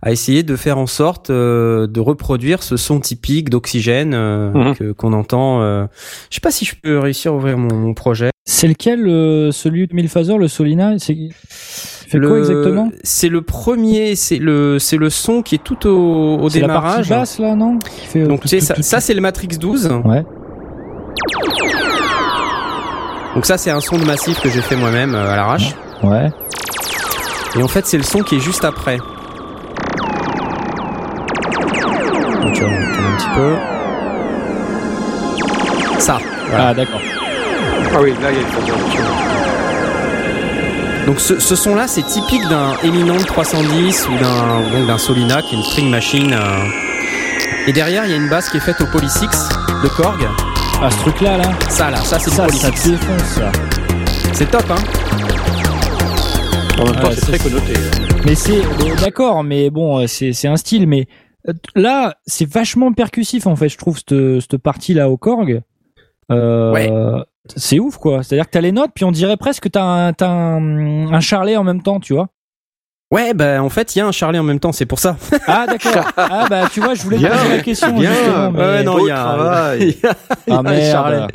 à 0.00 0.10
essayer 0.12 0.42
de 0.42 0.56
faire 0.56 0.78
en 0.78 0.86
sorte 0.86 1.28
euh, 1.28 1.86
de 1.86 2.00
reproduire 2.00 2.62
ce 2.62 2.78
son 2.78 3.00
typique 3.00 3.50
d'oxygène 3.50 4.14
euh, 4.14 4.72
que 4.72 4.92
qu'on 4.92 5.12
entend. 5.12 5.60
euh. 5.60 5.84
Je 6.30 6.36
sais 6.36 6.40
pas 6.40 6.50
si 6.50 6.64
je 6.64 6.74
peux 6.82 6.98
réussir 6.98 7.32
à 7.32 7.34
ouvrir 7.34 7.58
mon, 7.58 7.74
mon 7.74 7.92
projet. 7.92 8.30
C'est 8.46 8.66
lequel, 8.68 9.06
euh, 9.06 9.50
celui 9.52 9.86
de 9.86 9.94
Milphaser, 9.94 10.38
le 10.38 10.48
Solina? 10.48 10.92
C'est 10.98 11.14
fait 11.50 12.18
quoi 12.18 12.28
Le- 12.30 12.38
exactement? 12.38 12.90
C'est 13.02 13.28
le 13.28 13.42
premier, 13.42 14.16
c'est 14.16 14.38
le 14.38 14.78
c'est 14.78 14.96
le 14.96 15.10
son 15.10 15.42
qui 15.42 15.56
est 15.56 15.62
tout 15.62 15.86
au, 15.86 16.38
au 16.40 16.48
C'est 16.48 16.60
la 16.60 16.68
partie 16.68 17.02
démarrage. 17.02 17.08
basse 17.10 17.38
là, 17.40 17.54
non? 17.54 17.78
Qui 17.78 18.06
fait, 18.06 18.20
euh, 18.22 18.26
Donc 18.26 18.40
tout, 18.40 18.48
tu 18.48 18.58
sais, 18.58 18.58
tout, 18.60 18.64
ça, 18.66 18.74
tout, 18.74 18.82
ça, 18.82 19.00
c'est 19.00 19.14
le 19.14 19.20
Matrix 19.20 19.48
12. 19.48 19.90
Ouais. 20.06 20.24
Donc 23.34 23.46
ça 23.46 23.58
c'est 23.58 23.70
un 23.70 23.80
son 23.80 23.98
de 23.98 24.04
massif 24.04 24.40
que 24.40 24.48
j'ai 24.48 24.60
fait 24.60 24.76
moi-même 24.76 25.14
euh, 25.14 25.30
à 25.32 25.36
l'arrache. 25.36 25.74
Ouais. 26.02 26.30
Et 27.58 27.62
en 27.62 27.68
fait 27.68 27.86
c'est 27.86 27.96
le 27.96 28.02
son 28.02 28.20
qui 28.20 28.36
est 28.36 28.40
juste 28.40 28.64
après. 28.64 28.98
Donc 28.98 29.06
on 32.42 32.52
tourne 32.52 32.74
un 32.74 33.16
petit 33.16 33.28
peu. 33.34 33.56
Ça. 36.00 36.18
Voilà. 36.48 36.68
Ah, 36.68 36.74
d'accord. 36.74 37.00
ah 37.94 37.98
oui 38.02 38.12
là 38.22 38.30
il 38.30 38.36
y 38.36 38.38
a 38.38 38.42
une. 38.42 38.46
Donc 41.06 41.20
ce, 41.20 41.38
ce 41.38 41.54
son-là, 41.54 41.86
c'est 41.86 42.02
typique 42.02 42.48
d'un 42.48 42.72
Eminent 42.82 43.18
310 43.18 44.08
ou 44.08 44.16
d'un 44.18 44.60
donc 44.72 44.86
d'un 44.86 44.96
Solina 44.96 45.42
qui 45.42 45.54
est 45.54 45.58
une 45.58 45.64
string 45.64 45.90
machine. 45.90 46.32
euh. 46.32 46.64
Et 47.66 47.72
derrière, 47.74 48.04
il 48.06 48.10
y 48.10 48.14
a 48.14 48.16
une 48.16 48.28
basse 48.30 48.48
qui 48.48 48.56
est 48.56 48.60
faite 48.60 48.80
au 48.80 48.86
Poly 48.86 49.08
6 49.10 49.20
de 49.82 49.88
Korg. 49.88 50.26
Ah, 50.82 50.90
ce 50.90 50.96
truc-là, 51.00 51.36
là. 51.38 51.44
Ça, 51.68 51.90
là, 51.90 51.98
ça 51.98 52.18
c'est 52.18 52.30
du 52.30 52.36
Ça, 52.36 52.44
Poly 52.44 52.58
ça 52.58 52.70
6. 52.74 52.90
défonce, 52.92 53.22
ça. 53.36 53.52
C'est 54.32 54.50
top, 54.50 54.64
hein 54.70 54.76
En 56.78 56.84
même 56.84 56.94
temps 56.96 57.08
Ouais, 57.08 57.14
c'est 57.14 57.26
très 57.26 57.38
connoté. 57.38 57.72
hein. 57.76 58.16
Mais 58.26 58.34
c'est 58.34 58.62
d'accord, 59.00 59.44
mais 59.44 59.70
bon, 59.70 60.00
euh, 60.02 60.06
c'est 60.06 60.32
c'est 60.32 60.48
un 60.48 60.56
style, 60.56 60.86
mais 60.88 61.06
euh, 61.48 61.52
là, 61.74 62.14
c'est 62.26 62.48
vachement 62.50 62.92
percussif 62.92 63.46
en 63.46 63.56
fait. 63.56 63.68
Je 63.68 63.78
trouve 63.78 63.98
cette 63.98 64.14
cette 64.40 64.56
partie 64.58 64.94
là 64.94 65.08
au 65.10 65.16
Korg. 65.16 65.62
Euh, 66.32 66.72
Ouais. 66.72 66.90
C'est 67.56 67.78
ouf 67.78 67.98
quoi. 67.98 68.22
C'est-à-dire 68.22 68.46
que 68.46 68.50
t'as 68.52 68.62
les 68.62 68.72
notes, 68.72 68.92
puis 68.94 69.04
on 69.04 69.12
dirait 69.12 69.36
presque 69.36 69.64
que 69.64 69.68
t'as 69.68 69.82
un, 69.82 70.12
t'as 70.14 70.28
un, 70.30 71.12
un 71.12 71.20
charlet 71.20 71.56
en 71.58 71.64
même 71.64 71.82
temps, 71.82 72.00
tu 72.00 72.14
vois. 72.14 72.28
Ouais, 73.12 73.34
bah 73.34 73.62
en 73.62 73.68
fait, 73.68 73.94
il 73.94 73.98
y 73.98 74.02
a 74.02 74.06
un 74.06 74.12
Charlie 74.12 74.38
en 74.38 74.42
même 74.42 74.58
temps, 74.58 74.72
c'est 74.72 74.86
pour 74.86 74.98
ça. 74.98 75.16
Ah 75.46 75.66
d'accord. 75.68 76.06
ah 76.16 76.46
bah 76.48 76.62
tu 76.72 76.80
vois, 76.80 76.94
je 76.94 77.02
voulais 77.02 77.18
te 77.18 77.26
poser 77.26 77.56
la 77.56 77.62
question 77.62 77.92
bien. 77.98 78.10
justement. 78.12 78.50
mais- 78.50 78.58
Ouais, 78.60 78.82
non, 78.82 78.98
il 78.98 79.08
y 79.08 79.10
a 79.10 79.14
travail. 79.16 79.78
il 79.82 79.86
y 79.88 80.06
a- 80.06 80.16
il 80.46 80.52
y 80.52 80.52
a 80.52 80.56
Ah 80.56 80.58
un 80.58 80.62
merde. 80.62 80.90
Charlet. 80.90 81.26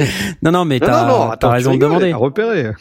Non, 0.41 0.51
non, 0.51 0.65
mais 0.65 0.79
Non, 0.79 0.87
non, 1.05 1.31
t'as 1.39 1.49
raison 1.51 1.73
de 1.75 1.77
demander. 1.79 2.09
t'as 2.11 2.17
repéré. 2.17 2.71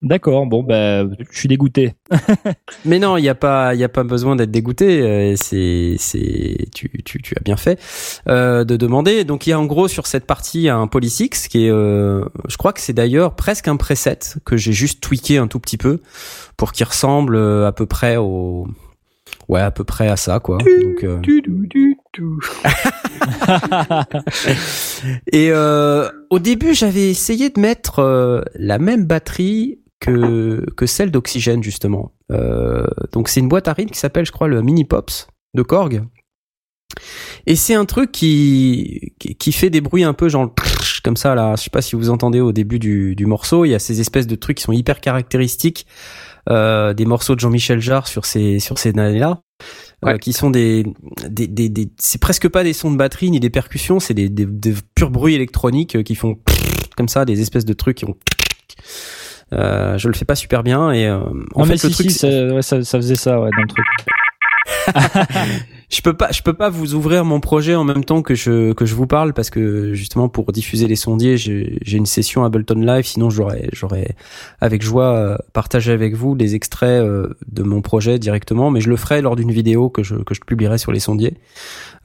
D'accord. 0.00 0.46
Bon 0.46 0.62
bah, 0.62 1.02
je 1.32 1.38
suis 1.38 1.48
dégoûté. 1.48 1.94
Mais 2.84 3.00
non, 3.00 3.16
il 3.16 3.24
y 3.24 3.28
a 3.28 3.34
pas, 3.34 3.74
il 3.74 3.80
y 3.80 3.84
a 3.84 3.88
pas 3.88 4.04
besoin 4.04 4.36
d'être 4.36 4.52
dégoûté. 4.52 5.02
euh, 5.02 5.34
C'est, 5.36 5.96
c'est, 5.98 6.68
tu, 6.72 6.88
tu, 7.04 7.20
tu 7.20 7.34
as 7.36 7.40
bien 7.40 7.56
fait 7.56 7.80
euh, 8.28 8.64
de 8.64 8.76
demander. 8.76 9.24
Donc 9.24 9.46
il 9.46 9.50
y 9.50 9.52
a 9.52 9.58
en 9.58 9.66
gros 9.66 9.88
sur 9.88 10.06
cette 10.06 10.24
partie 10.24 10.68
un 10.68 10.86
Poly 10.86 11.10
6 11.10 11.48
qui 11.48 11.66
est, 11.66 11.70
euh, 11.70 12.24
je 12.48 12.56
crois 12.56 12.72
que 12.72 12.80
c'est 12.80 12.92
d'ailleurs 12.92 13.34
presque 13.34 13.66
un 13.66 13.76
preset 13.76 14.18
que 14.44 14.56
j'ai 14.56 14.72
juste 14.72 15.02
tweaké 15.02 15.36
un 15.38 15.48
tout 15.48 15.58
petit 15.58 15.78
peu 15.78 16.00
pour 16.56 16.70
qu'il 16.70 16.86
ressemble 16.86 17.34
euh, 17.34 17.66
à 17.66 17.72
peu 17.72 17.86
près 17.86 18.16
au, 18.16 18.68
ouais, 19.48 19.60
à 19.60 19.72
peu 19.72 19.82
près 19.82 20.06
à 20.08 20.16
ça 20.16 20.38
quoi. 20.38 20.58
Donc, 20.58 21.02
euh. 21.02 21.20
Et 25.32 25.50
euh, 25.50 26.08
au 26.30 26.38
début, 26.38 26.74
j'avais 26.74 27.10
essayé 27.10 27.50
de 27.50 27.60
mettre 27.60 27.98
euh, 28.00 28.42
la 28.54 28.78
même 28.78 29.04
batterie 29.06 29.80
que 30.00 30.64
que 30.76 30.86
celle 30.86 31.10
d'Oxygène 31.10 31.62
justement. 31.62 32.12
Euh, 32.30 32.86
donc 33.12 33.28
c'est 33.28 33.40
une 33.40 33.48
boîte 33.48 33.68
à 33.68 33.72
rythme 33.72 33.90
qui 33.92 33.98
s'appelle, 33.98 34.24
je 34.26 34.32
crois, 34.32 34.48
le 34.48 34.62
Mini 34.62 34.84
Pops 34.84 35.26
de 35.54 35.62
Korg. 35.62 36.02
Et 37.46 37.54
c'est 37.56 37.74
un 37.74 37.84
truc 37.84 38.12
qui, 38.12 39.12
qui 39.18 39.34
qui 39.36 39.52
fait 39.52 39.70
des 39.70 39.80
bruits 39.80 40.04
un 40.04 40.14
peu 40.14 40.28
genre 40.28 40.54
comme 41.04 41.16
ça 41.16 41.34
là. 41.34 41.54
Je 41.56 41.64
sais 41.64 41.70
pas 41.70 41.82
si 41.82 41.96
vous 41.96 42.10
entendez 42.10 42.40
au 42.40 42.52
début 42.52 42.78
du 42.78 43.14
du 43.14 43.26
morceau. 43.26 43.64
Il 43.64 43.70
y 43.70 43.74
a 43.74 43.78
ces 43.78 44.00
espèces 44.00 44.26
de 44.26 44.34
trucs 44.36 44.56
qui 44.58 44.62
sont 44.64 44.72
hyper 44.72 45.00
caractéristiques 45.00 45.86
euh, 46.48 46.94
des 46.94 47.04
morceaux 47.04 47.34
de 47.34 47.40
Jean-Michel 47.40 47.80
Jarre 47.80 48.08
sur 48.08 48.24
ces 48.24 48.58
sur 48.58 48.78
ces 48.78 48.90
années 48.98 49.18
là. 49.18 49.40
Euh, 50.06 50.16
qui 50.18 50.32
sont 50.32 50.50
des, 50.50 50.84
des, 51.28 51.48
des, 51.48 51.68
des- 51.68 51.90
c'est 51.98 52.20
presque 52.20 52.48
pas 52.48 52.62
des 52.62 52.72
sons 52.72 52.92
de 52.92 52.96
batterie 52.96 53.32
ni 53.32 53.40
des 53.40 53.50
percussions, 53.50 53.98
c'est 53.98 54.14
des, 54.14 54.28
des, 54.28 54.46
des 54.46 54.72
purs 54.94 55.10
bruits 55.10 55.34
électroniques 55.34 55.96
euh, 55.96 56.04
qui 56.04 56.14
font 56.14 56.38
comme 56.96 57.08
ça, 57.08 57.24
des 57.24 57.40
espèces 57.40 57.64
de 57.64 57.72
trucs 57.72 57.96
qui 57.96 58.04
ont. 58.04 58.16
Euh, 59.52 59.96
je 59.98 60.08
le 60.08 60.14
fais 60.14 60.24
pas 60.24 60.34
super 60.34 60.62
bien 60.62 60.92
et 60.92 61.06
euh, 61.06 61.20
en 61.54 61.60
non 61.60 61.64
fait 61.64 61.70
mais 61.70 61.82
le 61.82 61.90
si 61.90 61.90
truc, 61.90 62.10
si, 62.10 62.26
ouais, 62.26 62.62
ça, 62.62 62.82
ça 62.84 62.98
faisait 62.98 63.14
ça 63.14 63.40
ouais 63.40 63.50
dans 63.50 63.62
le 63.62 63.68
truc. 63.68 63.86
je 65.88 66.02
peux 66.02 66.12
pas, 66.12 66.30
je 66.32 66.42
peux 66.42 66.52
pas 66.52 66.68
vous 66.68 66.94
ouvrir 66.94 67.24
mon 67.24 67.40
projet 67.40 67.74
en 67.74 67.84
même 67.84 68.04
temps 68.04 68.20
que 68.20 68.34
je 68.34 68.72
que 68.74 68.84
je 68.84 68.94
vous 68.94 69.06
parle 69.06 69.32
parce 69.32 69.48
que 69.48 69.94
justement 69.94 70.28
pour 70.28 70.52
diffuser 70.52 70.86
les 70.86 70.96
sondiers, 70.96 71.38
j'ai 71.38 71.78
j'ai 71.80 71.96
une 71.96 72.06
session 72.06 72.44
Ableton 72.44 72.80
Live. 72.80 73.06
Sinon, 73.06 73.30
j'aurais 73.30 73.68
j'aurais 73.72 74.14
avec 74.60 74.82
joie 74.82 75.14
euh, 75.14 75.38
partagé 75.54 75.92
avec 75.92 76.14
vous 76.14 76.34
des 76.34 76.54
extraits 76.54 77.02
de 77.02 77.62
mon 77.62 77.80
projet 77.80 78.18
directement, 78.18 78.70
mais 78.70 78.82
je 78.82 78.90
le 78.90 78.96
ferai 78.96 79.22
lors 79.22 79.36
d'une 79.36 79.52
vidéo 79.52 79.88
que 79.88 80.02
je 80.02 80.16
que 80.16 80.34
je 80.34 80.40
publierai 80.40 80.76
sur 80.76 80.92
les 80.92 81.00
sondiers 81.00 81.38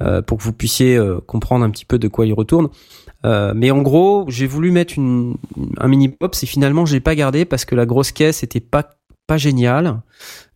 euh, 0.02 0.22
pour 0.22 0.38
que 0.38 0.44
vous 0.44 0.54
puissiez 0.54 0.98
comprendre 1.28 1.66
un 1.66 1.70
petit 1.70 1.86
peu 1.86 2.00
de 2.00 2.08
quoi 2.08 2.26
il 2.26 2.34
retourne. 2.34 2.70
Euh, 3.26 3.54
mais 3.56 3.72
en 3.72 3.82
gros, 3.82 4.26
j'ai 4.28 4.48
voulu 4.48 4.72
mettre 4.72 4.96
une, 4.98 5.36
un 5.78 5.88
mini 5.88 6.10
pop, 6.10 6.36
et 6.42 6.46
finalement 6.46 6.86
j'ai 6.86 7.00
pas 7.00 7.16
gardé 7.16 7.46
parce 7.46 7.66
que 7.66 7.76
la 7.76 7.86
grosse 7.86 8.12
caisse 8.12 8.44
était 8.44 8.60
pas 8.60 8.98
pas 9.26 9.38
géniale. 9.38 10.02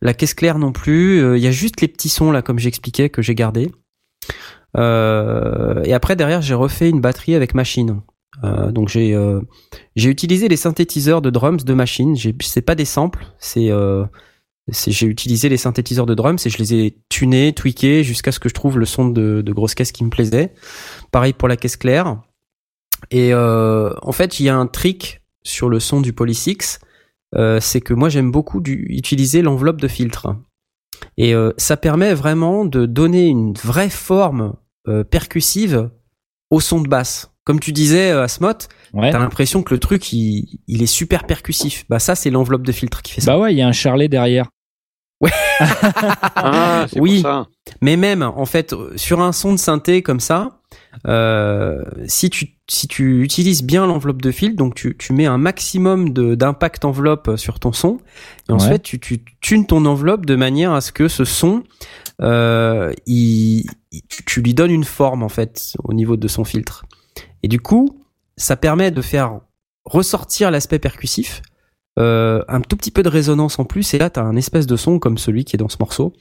La 0.02 0.12
caisse 0.12 0.34
claire 0.34 0.58
non 0.58 0.72
plus. 0.72 1.22
Euh, 1.22 1.38
Il 1.38 1.42
y 1.42 1.46
a 1.46 1.50
juste 1.50 1.80
les 1.80 1.88
petits 1.88 2.10
sons 2.10 2.30
là, 2.30 2.42
comme 2.42 2.58
j'expliquais, 2.58 3.08
que 3.08 3.22
j'ai 3.22 3.34
gardé. 3.34 3.70
Euh, 4.76 5.82
et 5.84 5.94
après 5.94 6.16
derrière, 6.16 6.42
j'ai 6.42 6.54
refait 6.54 6.90
une 6.90 7.00
batterie 7.00 7.34
avec 7.34 7.54
machine. 7.54 8.02
Donc 8.42 8.88
j'ai 8.88 9.18
j'ai 9.96 10.10
utilisé 10.10 10.46
les 10.46 10.56
synthétiseurs 10.56 11.22
de 11.22 11.30
drums 11.30 11.64
de 11.64 11.74
machine. 11.74 12.14
C'est 12.40 12.62
pas 12.62 12.76
des 12.76 12.84
samples, 12.84 13.26
c'est 13.40 13.72
j'ai 14.70 15.06
utilisé 15.06 15.48
les 15.48 15.56
synthétiseurs 15.56 16.06
de 16.06 16.14
drums 16.14 16.46
et 16.46 16.50
je 16.50 16.58
les 16.58 16.74
ai 16.74 16.98
tunés, 17.08 17.52
tweakés 17.52 18.04
jusqu'à 18.04 18.30
ce 18.30 18.38
que 18.38 18.48
je 18.48 18.54
trouve 18.54 18.78
le 18.78 18.84
son 18.84 19.08
de, 19.08 19.42
de 19.42 19.52
grosse 19.52 19.74
caisse 19.74 19.92
qui 19.92 20.04
me 20.04 20.10
plaisait. 20.10 20.52
Pareil 21.10 21.32
pour 21.32 21.48
la 21.48 21.56
caisse 21.56 21.76
claire. 21.76 22.20
Et 23.10 23.32
euh, 23.32 23.92
en 24.02 24.12
fait, 24.12 24.40
il 24.40 24.44
y 24.46 24.48
a 24.48 24.56
un 24.56 24.66
trick 24.66 25.22
sur 25.42 25.68
le 25.68 25.80
son 25.80 26.00
du 26.00 26.12
Polysix, 26.12 26.78
euh, 27.34 27.58
c'est 27.60 27.80
que 27.80 27.94
moi 27.94 28.08
j'aime 28.08 28.30
beaucoup 28.30 28.60
du, 28.60 28.86
utiliser 28.90 29.42
l'enveloppe 29.42 29.80
de 29.80 29.88
filtre. 29.88 30.36
Et 31.16 31.34
euh, 31.34 31.52
ça 31.58 31.76
permet 31.76 32.12
vraiment 32.14 32.64
de 32.64 32.86
donner 32.86 33.26
une 33.26 33.52
vraie 33.54 33.90
forme 33.90 34.54
euh, 34.88 35.04
percussive 35.04 35.90
au 36.50 36.60
son 36.60 36.80
de 36.80 36.88
basse. 36.88 37.30
Comme 37.44 37.60
tu 37.60 37.72
disais, 37.72 38.10
Asmot, 38.10 38.52
Ouais. 38.94 39.10
t'as 39.10 39.18
l'impression 39.18 39.62
que 39.62 39.72
le 39.74 39.80
truc 39.80 40.12
il, 40.12 40.60
il 40.66 40.82
est 40.82 40.86
super 40.86 41.24
percussif. 41.24 41.84
Bah 41.88 41.98
ça 41.98 42.14
c'est 42.14 42.30
l'enveloppe 42.30 42.62
de 42.66 42.72
filtre 42.72 43.00
qui 43.02 43.12
fait 43.12 43.20
ça. 43.20 43.32
Bah 43.32 43.38
ouais, 43.38 43.54
il 43.54 43.58
y 43.58 43.62
a 43.62 43.68
un 43.68 43.72
charlet 43.72 44.08
derrière. 44.08 44.48
Ah, 45.60 46.86
c'est 46.90 47.00
Oui. 47.00 47.22
pour 47.22 47.30
ça. 47.30 47.46
Mais 47.80 47.96
même 47.96 48.22
en 48.22 48.46
fait 48.46 48.74
sur 48.96 49.20
un 49.20 49.32
son 49.32 49.52
de 49.52 49.58
synthé 49.58 50.02
comme 50.02 50.20
ça, 50.20 50.57
euh, 51.06 51.82
si 52.06 52.30
tu 52.30 52.54
si 52.70 52.86
tu 52.86 53.22
utilises 53.22 53.62
bien 53.62 53.86
l'enveloppe 53.86 54.20
de 54.20 54.30
filtre, 54.30 54.56
donc 54.56 54.74
tu, 54.74 54.94
tu 54.98 55.12
mets 55.14 55.24
un 55.26 55.38
maximum 55.38 56.12
de 56.12 56.34
d'impact 56.34 56.84
enveloppe 56.84 57.30
sur 57.36 57.58
ton 57.60 57.72
son, 57.72 57.98
et 58.48 58.52
ensuite 58.52 58.72
Ouais. 58.72 58.78
tu, 58.80 58.98
tu 59.00 59.24
tunes 59.40 59.66
ton 59.66 59.86
enveloppe 59.86 60.26
de 60.26 60.36
manière 60.36 60.72
à 60.74 60.80
ce 60.82 60.92
que 60.92 61.08
ce 61.08 61.24
son, 61.24 61.62
euh, 62.20 62.92
il, 63.06 63.64
il- 63.90 64.02
tu- 64.08 64.24
tu 64.24 64.42
lui 64.42 64.52
donnes 64.54 64.70
une 64.70 64.84
forme 64.84 65.22
en 65.22 65.28
fait 65.30 65.74
au 65.84 65.94
niveau 65.94 66.16
de 66.18 66.28
son 66.28 66.44
filtre. 66.44 66.84
Et 67.42 67.48
du 67.48 67.58
coup, 67.60 68.02
ça 68.36 68.56
permet 68.56 68.90
de 68.90 69.00
faire 69.00 69.40
ressortir 69.86 70.50
l'aspect 70.50 70.78
percussif, 70.78 71.40
euh, 71.98 72.42
un 72.48 72.60
tout 72.60 72.76
petit 72.76 72.90
peu 72.90 73.02
de 73.02 73.08
résonance 73.08 73.58
en 73.58 73.64
plus, 73.64 73.94
et 73.94 73.98
là 73.98 74.10
t'as 74.10 74.22
un 74.22 74.36
espèce 74.36 74.66
de 74.66 74.76
son 74.76 74.98
comme 74.98 75.16
celui 75.16 75.44
qui 75.46 75.56
est 75.56 75.58
dans 75.58 75.70
ce 75.70 75.78
morceau. 75.80 76.12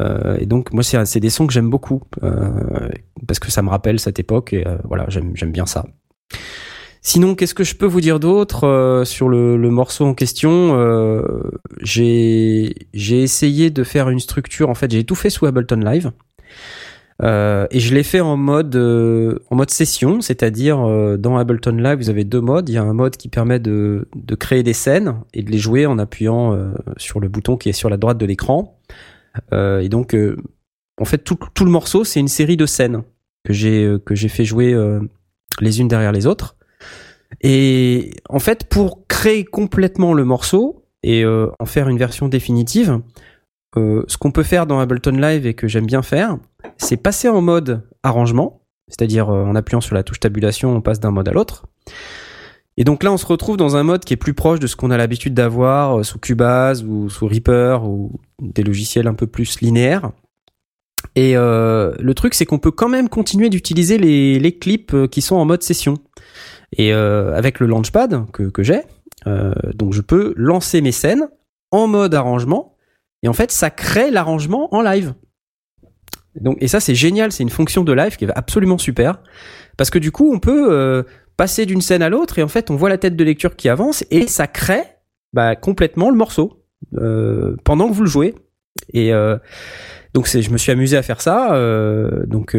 Euh, 0.00 0.36
et 0.40 0.46
donc 0.46 0.72
moi 0.72 0.82
c'est 0.82 1.20
des 1.20 1.30
sons 1.30 1.46
que 1.46 1.52
j'aime 1.52 1.70
beaucoup 1.70 2.02
euh, 2.22 2.88
parce 3.26 3.38
que 3.38 3.50
ça 3.50 3.62
me 3.62 3.68
rappelle 3.68 4.00
cette 4.00 4.18
époque 4.18 4.52
et 4.52 4.66
euh, 4.66 4.76
voilà 4.84 5.06
j'aime 5.08 5.52
bien 5.52 5.66
ça. 5.66 5.86
Sinon 7.06 7.34
qu'est-ce 7.34 7.54
que 7.54 7.64
je 7.64 7.74
peux 7.74 7.86
vous 7.86 8.00
dire 8.00 8.18
d'autre 8.18 8.66
euh, 8.66 9.04
sur 9.04 9.28
le, 9.28 9.58
le 9.58 9.70
morceau 9.70 10.06
en 10.06 10.14
question 10.14 10.74
euh, 10.78 11.22
J'ai 11.82 12.74
essayé 12.96 13.70
de 13.70 13.84
faire 13.84 14.08
une 14.08 14.20
structure 14.20 14.70
en 14.70 14.74
fait 14.74 14.90
j'ai 14.90 15.04
tout 15.04 15.14
fait 15.14 15.30
sous 15.30 15.44
Ableton 15.46 15.80
Live 15.80 16.12
euh, 17.22 17.66
et 17.70 17.78
je 17.78 17.94
l'ai 17.94 18.02
fait 18.02 18.20
en 18.20 18.36
mode 18.36 18.74
en 18.74 19.54
mode 19.54 19.70
session 19.70 20.22
c'est-à-dire 20.22 20.78
dans 21.18 21.36
Ableton 21.36 21.76
Live 21.76 21.98
vous 21.98 22.10
avez 22.10 22.24
deux 22.24 22.40
modes 22.40 22.70
il 22.70 22.74
y 22.74 22.78
a 22.78 22.82
un 22.82 22.94
mode 22.94 23.16
qui 23.18 23.28
permet 23.28 23.60
de 23.60 24.08
de 24.16 24.34
créer 24.34 24.62
des 24.62 24.72
scènes 24.72 25.16
et 25.34 25.42
de 25.42 25.50
les 25.52 25.58
jouer 25.58 25.84
en 25.86 25.98
appuyant 25.98 26.58
sur 26.96 27.20
le 27.20 27.28
bouton 27.28 27.56
qui 27.58 27.68
est 27.68 27.72
sur 27.72 27.90
la 27.90 27.98
droite 27.98 28.16
de 28.16 28.26
l'écran 28.26 28.80
et 29.52 29.88
donc, 29.88 30.14
euh, 30.14 30.36
en 31.00 31.04
fait, 31.04 31.18
tout, 31.18 31.38
tout 31.54 31.64
le 31.64 31.70
morceau, 31.70 32.04
c'est 32.04 32.20
une 32.20 32.28
série 32.28 32.56
de 32.56 32.66
scènes 32.66 33.02
que 33.44 33.52
j'ai 33.52 33.84
euh, 33.84 33.98
que 33.98 34.14
j'ai 34.14 34.28
fait 34.28 34.44
jouer 34.44 34.72
euh, 34.72 35.00
les 35.60 35.80
unes 35.80 35.88
derrière 35.88 36.12
les 36.12 36.26
autres. 36.26 36.56
Et 37.40 38.12
en 38.28 38.38
fait, 38.38 38.68
pour 38.68 39.06
créer 39.06 39.44
complètement 39.44 40.14
le 40.14 40.24
morceau 40.24 40.86
et 41.02 41.24
euh, 41.24 41.50
en 41.58 41.66
faire 41.66 41.88
une 41.88 41.98
version 41.98 42.28
définitive, 42.28 43.00
euh, 43.76 44.04
ce 44.06 44.16
qu'on 44.16 44.30
peut 44.30 44.44
faire 44.44 44.66
dans 44.66 44.78
Ableton 44.78 45.12
Live 45.12 45.46
et 45.46 45.54
que 45.54 45.66
j'aime 45.66 45.86
bien 45.86 46.02
faire, 46.02 46.38
c'est 46.78 46.96
passer 46.96 47.28
en 47.28 47.42
mode 47.42 47.82
arrangement, 48.02 48.62
c'est-à-dire 48.88 49.30
euh, 49.30 49.44
en 49.44 49.56
appuyant 49.56 49.80
sur 49.80 49.94
la 49.94 50.04
touche 50.04 50.20
tabulation, 50.20 50.74
on 50.74 50.80
passe 50.80 51.00
d'un 51.00 51.10
mode 51.10 51.28
à 51.28 51.32
l'autre. 51.32 51.66
Et 52.76 52.84
donc 52.84 53.04
là, 53.04 53.12
on 53.12 53.16
se 53.16 53.26
retrouve 53.26 53.56
dans 53.56 53.76
un 53.76 53.84
mode 53.84 54.04
qui 54.04 54.14
est 54.14 54.16
plus 54.16 54.34
proche 54.34 54.58
de 54.58 54.66
ce 54.66 54.74
qu'on 54.74 54.90
a 54.90 54.96
l'habitude 54.96 55.34
d'avoir 55.34 56.00
euh, 56.00 56.02
sous 56.02 56.18
Cubase 56.18 56.82
ou 56.82 57.08
sous 57.08 57.26
Reaper 57.26 57.84
ou 57.84 58.20
des 58.42 58.62
logiciels 58.62 59.06
un 59.06 59.14
peu 59.14 59.26
plus 59.26 59.60
linéaires. 59.60 60.10
Et 61.16 61.36
euh, 61.36 61.94
le 62.00 62.14
truc, 62.14 62.34
c'est 62.34 62.46
qu'on 62.46 62.58
peut 62.58 62.72
quand 62.72 62.88
même 62.88 63.08
continuer 63.08 63.48
d'utiliser 63.48 63.98
les, 63.98 64.58
clips 64.58 64.94
euh, 64.94 65.06
qui 65.06 65.22
sont 65.22 65.36
en 65.36 65.44
mode 65.44 65.62
session. 65.62 65.98
Et 66.76 66.92
euh, 66.92 67.36
avec 67.36 67.60
le 67.60 67.66
Launchpad 67.66 68.30
que, 68.32 68.44
que 68.44 68.62
j'ai, 68.64 68.82
euh, 69.26 69.52
donc 69.74 69.92
je 69.92 70.00
peux 70.00 70.34
lancer 70.36 70.80
mes 70.80 70.92
scènes 70.92 71.28
en 71.70 71.86
mode 71.86 72.14
arrangement. 72.14 72.76
Et 73.22 73.28
en 73.28 73.32
fait, 73.32 73.50
ça 73.50 73.70
crée 73.70 74.10
l'arrangement 74.10 74.74
en 74.74 74.82
live. 74.82 75.14
Donc, 76.40 76.58
et 76.60 76.68
ça, 76.68 76.80
c'est 76.80 76.94
génial. 76.94 77.32
C'est 77.32 77.42
une 77.42 77.50
fonction 77.50 77.84
de 77.84 77.92
live 77.92 78.16
qui 78.16 78.24
est 78.24 78.30
absolument 78.34 78.78
super. 78.78 79.20
Parce 79.76 79.90
que 79.90 79.98
du 79.98 80.12
coup, 80.12 80.32
on 80.32 80.40
peut 80.40 80.72
euh, 80.72 81.02
passer 81.36 81.66
d'une 81.66 81.80
scène 81.80 82.02
à 82.02 82.08
l'autre 82.08 82.38
et 82.38 82.42
en 82.42 82.48
fait, 82.48 82.70
on 82.70 82.76
voit 82.76 82.88
la 82.88 82.98
tête 82.98 83.16
de 83.16 83.24
lecture 83.24 83.56
qui 83.56 83.68
avance 83.68 84.04
et 84.10 84.26
ça 84.26 84.46
crée 84.46 84.84
bah, 85.32 85.56
complètement 85.56 86.10
le 86.10 86.16
morceau 86.16 86.64
euh, 86.96 87.56
pendant 87.64 87.88
que 87.88 87.94
vous 87.94 88.02
le 88.02 88.08
jouez. 88.08 88.34
Et 88.92 89.12
euh, 89.12 89.36
donc 90.14 90.28
je 90.28 90.50
me 90.50 90.58
suis 90.58 90.72
amusé 90.72 90.96
à 90.96 91.02
faire 91.02 91.20
ça. 91.20 91.54
euh, 91.56 92.24
donc 92.26 92.56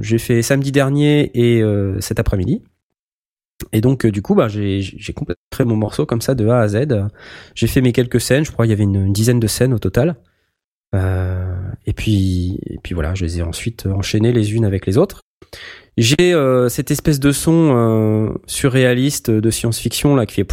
j'ai 0.00 0.18
fait 0.18 0.42
samedi 0.42 0.72
dernier 0.72 1.30
et 1.34 1.62
cet 2.00 2.18
après-midi. 2.18 2.62
Et 3.72 3.80
donc 3.80 4.06
du 4.06 4.22
coup, 4.22 4.34
bah, 4.34 4.48
j'ai, 4.48 4.82
complètement 5.14 5.42
créé 5.50 5.66
mon 5.66 5.76
morceau 5.76 6.04
comme 6.04 6.20
ça 6.20 6.34
de 6.34 6.46
A 6.48 6.60
à 6.60 6.68
Z. 6.68 6.86
J'ai 7.54 7.66
fait 7.66 7.80
mes 7.80 7.92
quelques 7.92 8.20
scènes. 8.20 8.44
Je 8.44 8.52
crois 8.52 8.66
qu'il 8.66 8.70
y 8.70 8.74
avait 8.74 8.84
une, 8.84 9.12
dizaine 9.12 9.40
de 9.40 9.46
scènes 9.46 9.72
au 9.72 9.78
total. 9.78 10.16
Et 10.94 11.92
puis, 11.92 12.58
et 12.64 12.78
puis 12.82 12.94
voilà, 12.94 13.14
je 13.14 13.24
les 13.24 13.38
ai 13.38 13.42
ensuite 13.42 13.86
enchaînées 13.86 14.32
les 14.32 14.54
unes 14.54 14.64
avec 14.64 14.86
les 14.86 14.96
autres. 14.96 15.20
J'ai 15.96 16.34
euh, 16.34 16.68
cette 16.68 16.90
espèce 16.90 17.20
de 17.20 17.32
son 17.32 17.70
euh, 17.74 18.28
surréaliste 18.46 19.30
de 19.30 19.50
science-fiction 19.50 20.14
là 20.14 20.26
qui 20.26 20.34
fait, 20.34 20.46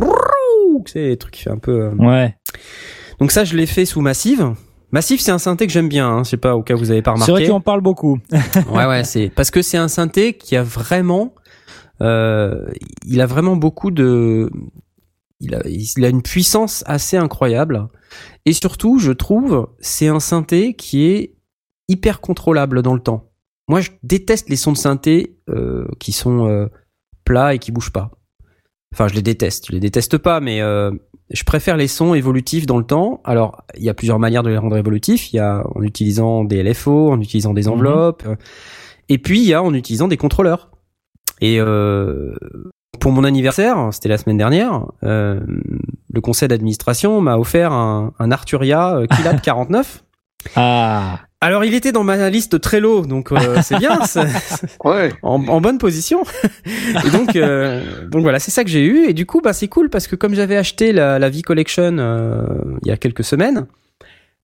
c'est 0.85 1.07
des 1.09 1.17
trucs 1.17 1.33
qui 1.33 1.43
fait 1.43 1.49
un 1.51 1.57
peu. 1.57 1.81
euh, 1.85 1.91
Ouais. 1.97 2.35
donc 3.19 3.31
ça, 3.31 3.43
je 3.43 3.55
l'ai 3.55 3.65
fait 3.65 3.85
sous 3.85 4.01
Massive. 4.01 4.53
Massive, 4.91 5.19
c'est 5.19 5.31
un 5.31 5.39
synthé 5.39 5.65
que 5.67 5.73
j'aime 5.73 5.89
bien. 5.89 6.07
Hein. 6.07 6.23
Je 6.23 6.29
sais 6.29 6.37
pas 6.37 6.55
au 6.55 6.61
cas 6.63 6.75
où 6.75 6.77
vous 6.77 6.91
avez 6.91 7.01
pas 7.01 7.13
C'est 7.17 7.23
vrai 7.23 7.31
remarqué. 7.31 7.49
qu'on 7.49 7.61
parle 7.61 7.81
beaucoup. 7.81 8.19
ouais, 8.71 8.85
ouais, 8.85 9.03
c'est 9.03 9.29
parce 9.29 9.49
que 9.51 9.61
c'est 9.61 9.77
un 9.77 9.87
synthé 9.87 10.33
qui 10.33 10.55
a 10.55 10.63
vraiment, 10.63 11.33
euh, 12.01 12.65
il 13.05 13.19
a 13.19 13.25
vraiment 13.25 13.55
beaucoup 13.55 13.91
de, 13.91 14.49
il 15.39 15.55
a, 15.55 15.61
il 15.65 16.05
a 16.05 16.09
une 16.09 16.21
puissance 16.21 16.83
assez 16.85 17.17
incroyable. 17.17 17.87
Et 18.45 18.53
surtout, 18.53 18.99
je 18.99 19.11
trouve, 19.11 19.67
c'est 19.79 20.07
un 20.07 20.19
synthé 20.19 20.73
qui 20.75 21.05
est 21.05 21.33
hyper 21.89 22.21
contrôlable 22.21 22.81
dans 22.83 22.93
le 22.93 23.01
temps. 23.01 23.31
Moi, 23.67 23.81
je 23.81 23.91
déteste 24.03 24.49
les 24.49 24.55
sons 24.55 24.73
de 24.73 24.77
synthé 24.77 25.37
euh, 25.49 25.87
qui 25.99 26.11
sont 26.11 26.47
euh, 26.47 26.67
plats 27.23 27.53
et 27.53 27.59
qui 27.59 27.71
bougent 27.71 27.93
pas. 27.93 28.11
Enfin, 28.93 29.07
je 29.07 29.15
les 29.15 29.21
déteste. 29.21 29.67
Je 29.67 29.71
les 29.71 29.79
déteste 29.79 30.17
pas, 30.17 30.39
mais 30.39 30.61
euh, 30.61 30.91
je 31.33 31.43
préfère 31.43 31.77
les 31.77 31.87
sons 31.87 32.13
évolutifs 32.13 32.65
dans 32.65 32.77
le 32.77 32.83
temps. 32.83 33.21
Alors, 33.23 33.63
il 33.75 33.83
y 33.83 33.89
a 33.89 33.93
plusieurs 33.93 34.19
manières 34.19 34.43
de 34.43 34.49
les 34.49 34.57
rendre 34.57 34.77
évolutifs. 34.77 35.33
Il 35.33 35.37
y 35.37 35.39
a 35.39 35.63
en 35.75 35.81
utilisant 35.81 36.43
des 36.43 36.63
LFO, 36.63 37.11
en 37.11 37.19
utilisant 37.19 37.53
des 37.53 37.67
enveloppes, 37.67 38.23
euh, 38.25 38.35
et 39.09 39.17
puis 39.17 39.41
il 39.41 39.47
y 39.47 39.53
a 39.53 39.63
en 39.63 39.73
utilisant 39.73 40.07
des 40.07 40.17
contrôleurs. 40.17 40.69
Et 41.41 41.59
euh, 41.59 42.35
pour 42.99 43.11
mon 43.11 43.23
anniversaire, 43.23 43.89
c'était 43.91 44.09
la 44.09 44.17
semaine 44.17 44.37
dernière, 44.37 44.85
euh, 45.03 45.41
le 46.13 46.21
conseil 46.21 46.47
d'administration 46.47 47.19
m'a 47.19 47.37
offert 47.37 47.73
un, 47.73 48.13
un 48.19 48.31
Arturia 48.31 49.01
Kilab 49.09 49.41
49. 49.43 50.03
Ah. 50.55 51.19
Alors 51.43 51.65
il 51.65 51.73
était 51.73 51.91
dans 51.91 52.03
ma 52.03 52.29
liste 52.29 52.59
Trello, 52.61 53.05
donc 53.05 53.31
euh, 53.31 53.61
c'est 53.63 53.77
bien, 53.77 54.03
c'est- 54.05 54.27
Ouais. 54.83 55.11
en, 55.21 55.45
en 55.47 55.61
bonne 55.61 55.77
position. 55.77 56.23
et 57.05 57.09
donc, 57.09 57.35
euh, 57.35 58.07
donc 58.09 58.21
voilà, 58.23 58.39
c'est 58.39 58.51
ça 58.51 58.63
que 58.63 58.69
j'ai 58.69 58.83
eu. 58.85 59.05
Et 59.09 59.13
du 59.13 59.25
coup, 59.25 59.41
bah 59.41 59.53
c'est 59.53 59.67
cool 59.67 59.89
parce 59.89 60.07
que 60.07 60.15
comme 60.15 60.33
j'avais 60.35 60.57
acheté 60.57 60.91
la, 60.93 61.19
la 61.19 61.29
V 61.29 61.41
Collection 61.41 61.97
euh, 61.99 62.43
il 62.83 62.87
y 62.87 62.91
a 62.91 62.97
quelques 62.97 63.23
semaines, 63.23 63.67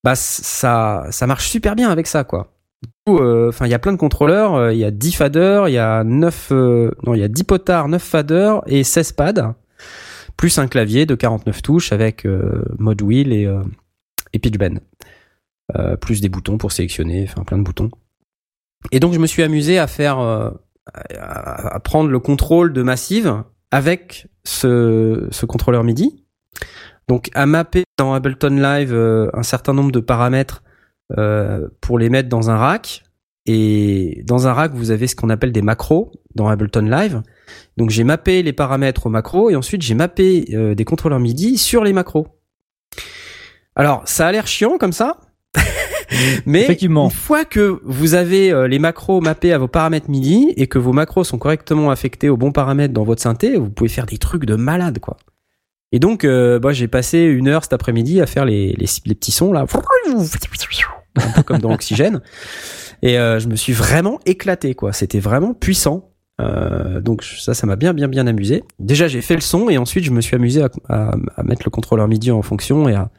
bah 0.04 0.16
ça 0.16 1.06
ça 1.10 1.26
marche 1.28 1.48
super 1.50 1.76
bien 1.76 1.90
avec 1.90 2.06
ça, 2.08 2.24
quoi. 2.24 2.52
Du 2.84 2.90
coup, 3.06 3.18
euh, 3.24 3.50
Enfin, 3.50 3.66
il 3.66 3.72
y 3.72 3.74
a 3.74 3.80
plein 3.80 3.92
de 3.94 3.98
contrôleurs. 3.98 4.56
euh, 4.56 4.74
Il 4.74 4.80
y 4.80 4.86
a 4.86 4.92
10 4.92 5.12
faders, 5.14 5.68
il 5.70 5.74
y 5.74 5.78
a 5.78 6.04
9 6.04 6.50
euh, 6.52 6.92
non, 7.06 7.14
il 7.14 7.20
y 7.20 7.24
a 7.24 7.28
10 7.28 7.44
potards, 7.44 7.88
9 7.90 8.02
faders 8.02 8.62
et 8.68 8.84
16 8.84 9.12
pads, 9.14 9.56
plus 10.38 10.58
un 10.60 10.68
clavier 10.68 11.06
de 11.06 11.16
49 11.16 11.62
touches 11.62 11.92
avec 11.92 12.26
euh, 12.26 12.64
mode 12.78 13.02
wheel 13.02 13.34
et 13.34 13.46
euh, 13.46 13.62
et 14.34 14.40
pitch 14.40 14.58
bend. 14.58 14.80
Euh, 15.78 15.96
plus 15.96 16.20
des 16.20 16.30
boutons 16.30 16.58
pour 16.58 16.72
sélectionner, 16.72 17.28
enfin 17.30 17.44
plein 17.44 17.58
de 17.58 17.64
boutons. 17.64 17.92
Et 18.92 19.00
donc 19.00 19.14
je 19.14 19.20
me 19.20 19.28
suis 19.28 19.44
amusé 19.44 19.78
à 19.78 19.86
faire, 19.86 20.20
euh, 20.20 20.50
à, 21.20 21.80
prendre 21.82 22.10
le 22.10 22.20
contrôle 22.20 22.74
de 22.74 22.82
Massive 22.82 23.44
avec 23.70 24.28
ce, 24.44 25.28
ce 25.30 25.46
contrôleur 25.46 25.84
MIDI. 25.84 26.26
Donc 27.08 27.30
à 27.36 27.46
mapper 27.46 27.84
dans 27.98 28.16
Ableton 28.16 28.56
Live 28.56 28.94
euh, 28.94 29.30
un 29.34 29.44
certain 29.44 29.74
nombre 29.74 29.92
de 29.92 30.00
paramètres 30.00 30.64
pour 31.82 31.98
les 31.98 32.10
mettre 32.10 32.30
dans 32.30 32.52
un 32.52 32.58
rack. 32.58 33.04
Et 33.48 34.22
dans 34.28 34.48
un 34.48 34.54
rack, 34.54 34.74
vous 34.74 34.92
avez 34.92 35.08
ce 35.08 35.16
qu'on 35.16 35.32
appelle 35.32 35.52
des 35.52 35.64
macros 35.64 36.12
dans 36.36 36.48
Ableton 36.48 36.84
Live. 36.86 37.24
Donc 37.78 37.90
j'ai 37.90 38.04
mappé 38.04 38.44
les 38.44 38.54
paramètres 38.54 39.08
aux 39.08 39.10
macros 39.10 39.50
et 39.50 39.56
ensuite 39.56 39.82
j'ai 39.82 39.96
mappé 39.96 40.76
des 40.76 40.86
contrôleurs 40.86 41.20
MIDI 41.20 41.58
sur 41.58 41.84
les 41.84 41.94
macros. 41.94 42.28
Alors 43.76 44.08
ça 44.08 44.28
a 44.28 44.32
l'air 44.32 44.46
chiant 44.46 44.78
comme 44.78 44.92
ça, 44.92 45.18
mais 46.46 46.64
Effectivement. 46.64 47.06
une 47.06 47.12
fois 47.12 47.46
que 47.46 47.80
vous 47.84 48.14
avez 48.14 48.52
euh, 48.52 48.68
les 48.68 48.80
macros 48.80 49.22
mappés 49.22 49.54
à 49.54 49.58
vos 49.58 49.68
paramètres 49.68 50.10
MIDI 50.10 50.54
et 50.58 50.68
que 50.68 50.80
vos 50.80 50.94
macros 50.94 51.24
sont 51.24 51.38
correctement 51.38 51.92
affectés 51.92 52.30
aux 52.30 52.38
bons 52.38 52.52
paramètres 52.52 52.94
dans 52.94 53.04
votre 53.04 53.22
synthé, 53.22 53.58
vous 53.58 53.70
pouvez 53.70 53.90
faire 53.90 54.06
des 54.06 54.18
trucs 54.18 54.46
de 54.46 54.56
malade, 54.56 55.00
quoi. 55.00 55.18
Et 55.92 56.00
donc, 56.00 56.24
euh, 56.24 56.60
bah, 56.60 56.72
j'ai 56.72 56.88
passé 56.88 57.20
une 57.24 57.48
heure 57.48 57.64
cet 57.64 57.74
après-midi 57.74 58.22
à 58.22 58.28
faire 58.28 58.46
les, 58.46 58.74
les, 58.74 58.86
les 59.06 59.16
petits 59.16 59.32
sons 59.32 59.52
là, 59.52 59.62
un 59.62 59.66
peu 59.66 59.80
comme 61.44 61.60
dans 61.60 61.74
Oxygène. 61.74 62.22
Et 63.02 63.18
euh, 63.18 63.40
je 63.40 63.48
me 63.48 63.56
suis 63.56 63.74
vraiment 63.74 64.20
éclaté, 64.26 64.76
quoi. 64.76 64.94
C'était 64.94 65.20
vraiment 65.20 65.54
puissant. 65.54 66.12
Euh, 66.42 67.02
donc 67.02 67.24
ça, 67.24 67.54
ça 67.54 67.68
m'a 67.68 67.76
bien, 67.76 67.94
bien, 67.94 68.08
bien 68.08 68.28
amusé. 68.28 68.64
Déjà, 68.78 69.08
j'ai 69.08 69.22
fait 69.22 69.36
le 69.36 69.42
son 69.42 69.70
et 69.70 69.78
ensuite, 69.78 70.06
je 70.06 70.12
me 70.12 70.22
suis 70.22 70.36
amusé 70.36 70.62
à, 70.62 70.70
à, 70.88 71.12
à 71.36 71.44
mettre 71.44 71.64
le 71.66 71.72
contrôleur 71.72 72.08
MIDI 72.08 72.32
en 72.32 72.42
fonction 72.42 72.88
et 72.88 72.94
à, 72.94 73.10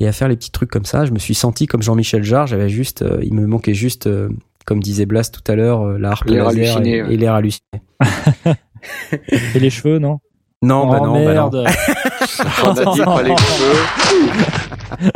et 0.00 0.06
à 0.06 0.12
faire 0.12 0.28
les 0.28 0.36
petits 0.36 0.50
trucs 0.50 0.70
comme 0.70 0.84
ça. 0.84 1.04
Je 1.06 1.12
me 1.12 1.18
suis 1.18 1.34
senti 1.34 1.66
comme 1.66 1.82
Jean-Michel 1.82 2.22
Jarre. 2.22 2.46
J'avais 2.46 2.68
juste, 2.68 3.02
euh, 3.02 3.20
il 3.22 3.34
me 3.34 3.46
manquait 3.46 3.74
juste, 3.74 4.06
euh, 4.06 4.28
comme 4.64 4.80
disait 4.82 5.06
Blast 5.06 5.34
tout 5.42 5.52
à 5.52 5.54
l'heure, 5.56 5.82
euh, 5.82 5.98
la 5.98 6.10
harpe 6.12 6.26
L'air 6.28 6.44
laser 6.46 6.76
halluciné, 6.76 6.96
et, 6.96 7.02
ouais. 7.02 7.14
et 7.14 7.16
l'air 7.16 7.34
halluciné. 7.34 7.62
Et 9.54 9.58
les 9.58 9.70
cheveux, 9.70 9.98
non? 9.98 10.20
Non, 10.62 10.86
bah 10.88 10.98
oh, 11.02 11.06
non, 11.06 11.12
bah 11.12 11.18
non. 11.20 11.50
merde. 11.50 11.64
On 12.64 12.70
a 12.70 12.94
dit 12.94 13.00
pas 13.02 13.22
les 13.22 13.36
cheveux. 13.36 14.36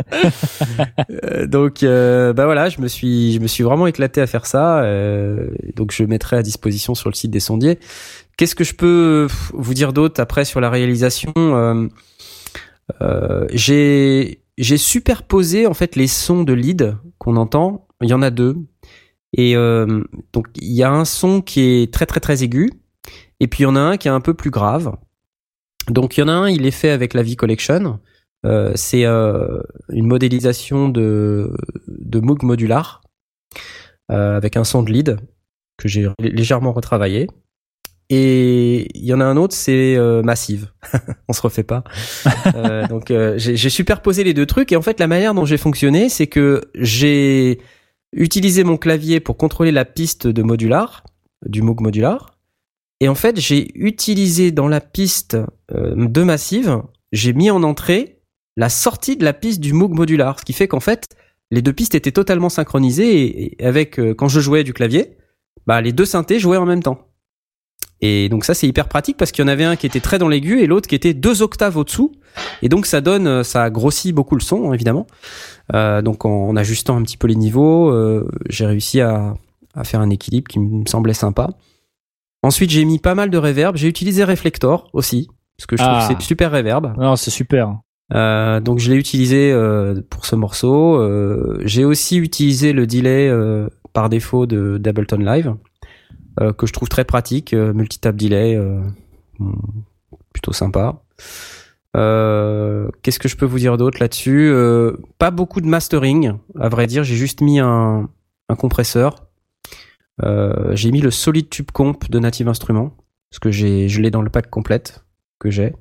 Euh, 1.23 1.47
donc 1.47 1.81
euh, 1.81 2.33
bah 2.33 2.45
voilà, 2.45 2.69
je 2.69 2.81
me 2.81 2.87
suis 2.87 3.33
je 3.33 3.39
me 3.39 3.47
suis 3.47 3.63
vraiment 3.63 3.87
éclaté 3.87 4.21
à 4.21 4.27
faire 4.27 4.45
ça. 4.45 4.81
euh, 4.83 5.47
donc 5.75 5.91
je 5.93 6.03
mettrai 6.03 6.35
à 6.35 6.43
disposition 6.43 6.93
sur 6.93 7.09
le 7.09 7.15
site 7.15 7.31
des 7.31 7.39
sondiers. 7.39 7.79
Qu'est-ce 8.37 8.53
que 8.53 8.63
je 8.65 8.75
peux 8.75 9.27
vous 9.53 9.73
dire 9.73 9.93
d'autre 9.93 10.19
après 10.21 10.45
sur 10.45 10.59
la 10.61 10.69
réalisation? 10.69 11.31
Euh, 11.37 11.87
euh, 13.01 13.47
J'ai 13.53 14.40
j'ai 14.61 14.77
superposé 14.77 15.67
en 15.67 15.73
fait 15.73 15.95
les 15.95 16.07
sons 16.07 16.43
de 16.43 16.53
lead 16.53 16.95
qu'on 17.17 17.35
entend. 17.35 17.87
Il 18.01 18.09
y 18.09 18.13
en 18.13 18.21
a 18.21 18.29
deux. 18.29 18.55
Et 19.33 19.55
euh, 19.55 20.03
donc 20.33 20.47
il 20.55 20.73
y 20.73 20.83
a 20.83 20.91
un 20.91 21.05
son 21.05 21.41
qui 21.41 21.61
est 21.61 21.93
très 21.93 22.05
très 22.05 22.19
très 22.19 22.43
aigu, 22.43 22.69
et 23.39 23.47
puis 23.47 23.61
il 23.61 23.63
y 23.63 23.67
en 23.67 23.75
a 23.75 23.79
un 23.79 23.97
qui 23.97 24.07
est 24.07 24.11
un 24.11 24.21
peu 24.21 24.33
plus 24.33 24.51
grave. 24.51 24.95
Donc 25.89 26.17
il 26.17 26.21
y 26.21 26.23
en 26.23 26.27
a 26.27 26.33
un, 26.33 26.49
il 26.49 26.65
est 26.65 26.71
fait 26.71 26.89
avec 26.89 27.13
la 27.13 27.23
V-Collection. 27.23 27.99
Euh, 28.45 28.71
c'est 28.75 29.05
euh, 29.05 29.61
une 29.89 30.07
modélisation 30.07 30.89
de, 30.89 31.55
de 31.87 32.19
Moog 32.19 32.43
modular 32.43 33.01
euh, 34.11 34.35
avec 34.35 34.57
un 34.57 34.63
son 34.63 34.81
de 34.83 34.91
lead 34.91 35.17
que 35.77 35.87
j'ai 35.87 36.07
légèrement 36.19 36.73
retravaillé. 36.73 37.27
Et 38.13 38.89
il 38.93 39.05
y 39.05 39.13
en 39.13 39.21
a 39.21 39.23
un 39.23 39.37
autre, 39.37 39.55
c'est 39.55 39.95
euh, 39.95 40.21
Massive. 40.21 40.67
On 41.29 41.33
se 41.33 41.41
refait 41.41 41.63
pas. 41.63 41.83
Euh, 42.55 42.85
donc 42.87 43.11
euh, 43.11 43.35
j'ai 43.37 43.69
superposé 43.69 44.23
les 44.23 44.33
deux 44.33 44.45
trucs 44.45 44.71
et 44.71 44.75
en 44.75 44.81
fait 44.81 44.99
la 44.99 45.07
manière 45.07 45.33
dont 45.33 45.45
j'ai 45.45 45.57
fonctionné, 45.57 46.09
c'est 46.09 46.27
que 46.27 46.61
j'ai 46.75 47.59
utilisé 48.13 48.63
mon 48.63 48.77
clavier 48.77 49.19
pour 49.19 49.37
contrôler 49.37 49.71
la 49.71 49.85
piste 49.85 50.27
de 50.27 50.43
modular 50.43 51.03
du 51.45 51.61
Moog 51.61 51.81
modular. 51.81 52.37
Et 52.99 53.07
en 53.07 53.15
fait, 53.15 53.39
j'ai 53.39 53.71
utilisé 53.75 54.51
dans 54.51 54.67
la 54.67 54.81
piste 54.81 55.37
euh, 55.73 55.95
de 55.95 56.23
Massive, 56.23 56.81
j'ai 57.11 57.33
mis 57.33 57.49
en 57.49 57.63
entrée 57.63 58.19
la 58.57 58.69
sortie 58.69 59.17
de 59.17 59.23
la 59.23 59.33
piste 59.33 59.59
du 59.59 59.73
Moog 59.73 59.93
modular, 59.93 60.39
ce 60.39 60.45
qui 60.45 60.53
fait 60.53 60.67
qu'en 60.67 60.79
fait, 60.79 61.07
les 61.49 61.61
deux 61.61 61.73
pistes 61.73 61.95
étaient 61.95 62.11
totalement 62.11 62.49
synchronisées 62.49 63.21
et, 63.21 63.63
et 63.63 63.65
avec 63.65 63.99
euh, 63.99 64.13
quand 64.13 64.27
je 64.27 64.39
jouais 64.39 64.63
du 64.63 64.73
clavier, 64.73 65.17
bah 65.65 65.81
les 65.81 65.93
deux 65.93 66.05
synthés 66.05 66.39
jouaient 66.39 66.57
en 66.57 66.65
même 66.65 66.83
temps. 66.83 67.10
Et 68.01 68.29
donc 68.29 68.45
ça 68.45 68.53
c'est 68.53 68.67
hyper 68.67 68.87
pratique 68.87 69.15
parce 69.17 69.31
qu'il 69.31 69.43
y 69.43 69.45
en 69.45 69.51
avait 69.51 69.63
un 69.63 69.75
qui 69.75 69.85
était 69.85 69.99
très 69.99 70.17
dans 70.17 70.27
l'aigu 70.27 70.59
et 70.59 70.67
l'autre 70.67 70.87
qui 70.87 70.95
était 70.95 71.13
deux 71.13 71.41
octaves 71.43 71.77
au-dessous. 71.77 72.11
Et 72.63 72.69
donc 72.69 72.85
ça 72.87 72.99
donne, 73.01 73.27
euh, 73.27 73.43
ça 73.43 73.69
grossit 73.69 74.13
beaucoup 74.15 74.35
le 74.35 74.41
son 74.41 74.73
évidemment. 74.73 75.05
Euh, 75.73 76.01
donc 76.01 76.25
en, 76.25 76.47
en 76.49 76.55
ajustant 76.55 76.97
un 76.97 77.03
petit 77.03 77.17
peu 77.17 77.27
les 77.27 77.35
niveaux, 77.35 77.89
euh, 77.91 78.27
j'ai 78.49 78.65
réussi 78.65 79.01
à, 79.01 79.35
à 79.75 79.83
faire 79.83 79.99
un 80.01 80.09
équilibre 80.09 80.47
qui 80.47 80.59
me 80.59 80.85
semblait 80.87 81.13
sympa. 81.13 81.49
Ensuite 82.43 82.71
j'ai 82.71 82.85
mis 82.85 82.97
pas 82.99 83.13
mal 83.15 83.29
de 83.29 83.37
reverb. 83.37 83.75
J'ai 83.77 83.87
utilisé 83.87 84.23
Reflector 84.23 84.89
aussi 84.93 85.27
parce 85.57 85.67
que 85.67 85.77
je 85.77 85.83
trouve 85.83 85.95
Ah. 85.95 86.07
que 86.07 86.15
c'est 86.21 86.25
super 86.25 86.51
reverb. 86.51 86.93
Non, 86.97 87.15
c'est 87.15 87.29
super. 87.31 87.77
Euh, 88.13 88.59
donc 88.59 88.79
je 88.79 88.89
l'ai 88.91 88.97
utilisé 88.97 89.51
euh, 89.53 90.01
pour 90.09 90.25
ce 90.25 90.35
morceau. 90.35 90.95
Euh, 90.95 91.61
j'ai 91.65 91.85
aussi 91.85 92.17
utilisé 92.17 92.73
le 92.73 92.87
delay 92.87 93.29
euh, 93.29 93.69
par 93.93 94.09
défaut 94.09 94.47
de 94.47 94.77
d'Ableton 94.79 95.17
Live 95.19 95.53
que 96.39 96.65
je 96.67 96.73
trouve 96.73 96.89
très 96.89 97.05
pratique, 97.05 97.53
euh, 97.53 97.73
multitap 97.73 98.15
delay, 98.15 98.55
euh, 98.55 98.81
plutôt 100.33 100.53
sympa. 100.53 101.01
Euh, 101.97 102.89
Qu'est-ce 103.01 103.19
que 103.19 103.27
je 103.27 103.35
peux 103.35 103.45
vous 103.45 103.59
dire 103.59 103.77
d'autre 103.77 103.99
là-dessus 103.99 104.49
Euh, 104.51 104.93
Pas 105.17 105.31
beaucoup 105.31 105.61
de 105.61 105.67
mastering, 105.67 106.33
à 106.59 106.69
vrai 106.69 106.87
dire. 106.87 107.03
J'ai 107.03 107.15
juste 107.15 107.41
mis 107.41 107.59
un, 107.59 108.09
un 108.49 108.55
compresseur. 108.55 109.27
Euh, 110.23 110.75
j'ai 110.75 110.91
mis 110.91 111.01
le 111.01 111.11
Solid 111.11 111.49
Tube 111.49 111.71
Comp 111.71 112.09
de 112.09 112.19
Native 112.19 112.47
Instruments 112.47 112.95
parce 113.29 113.39
que 113.39 113.49
j'ai 113.49 113.87
je 113.89 114.01
l'ai 114.01 114.11
dans 114.11 114.21
le 114.21 114.29
pack 114.29 114.49
complète 114.49 115.03
que 115.39 115.49
j'ai. 115.49 115.73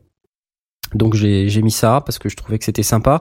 Donc 0.95 1.15
j'ai 1.15 1.49
j'ai 1.49 1.63
mis 1.63 1.71
ça 1.71 2.01
parce 2.05 2.19
que 2.19 2.29
je 2.29 2.37
trouvais 2.37 2.59
que 2.59 2.65
c'était 2.65 2.83
sympa. 2.83 3.21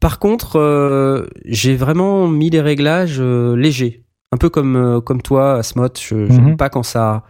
Par 0.00 0.18
contre, 0.18 0.56
euh, 0.56 1.26
j'ai 1.46 1.76
vraiment 1.76 2.28
mis 2.28 2.50
les 2.50 2.60
réglages 2.60 3.18
euh, 3.20 3.54
légers, 3.56 4.04
un 4.32 4.36
peu 4.36 4.48
comme 4.48 4.76
euh, 4.76 5.00
comme 5.00 5.22
toi, 5.22 5.54
Asmod. 5.54 5.98
Je 5.98 6.14
Mhm. 6.14 6.56
pas 6.56 6.68
quand 6.70 6.82
ça 6.82 7.24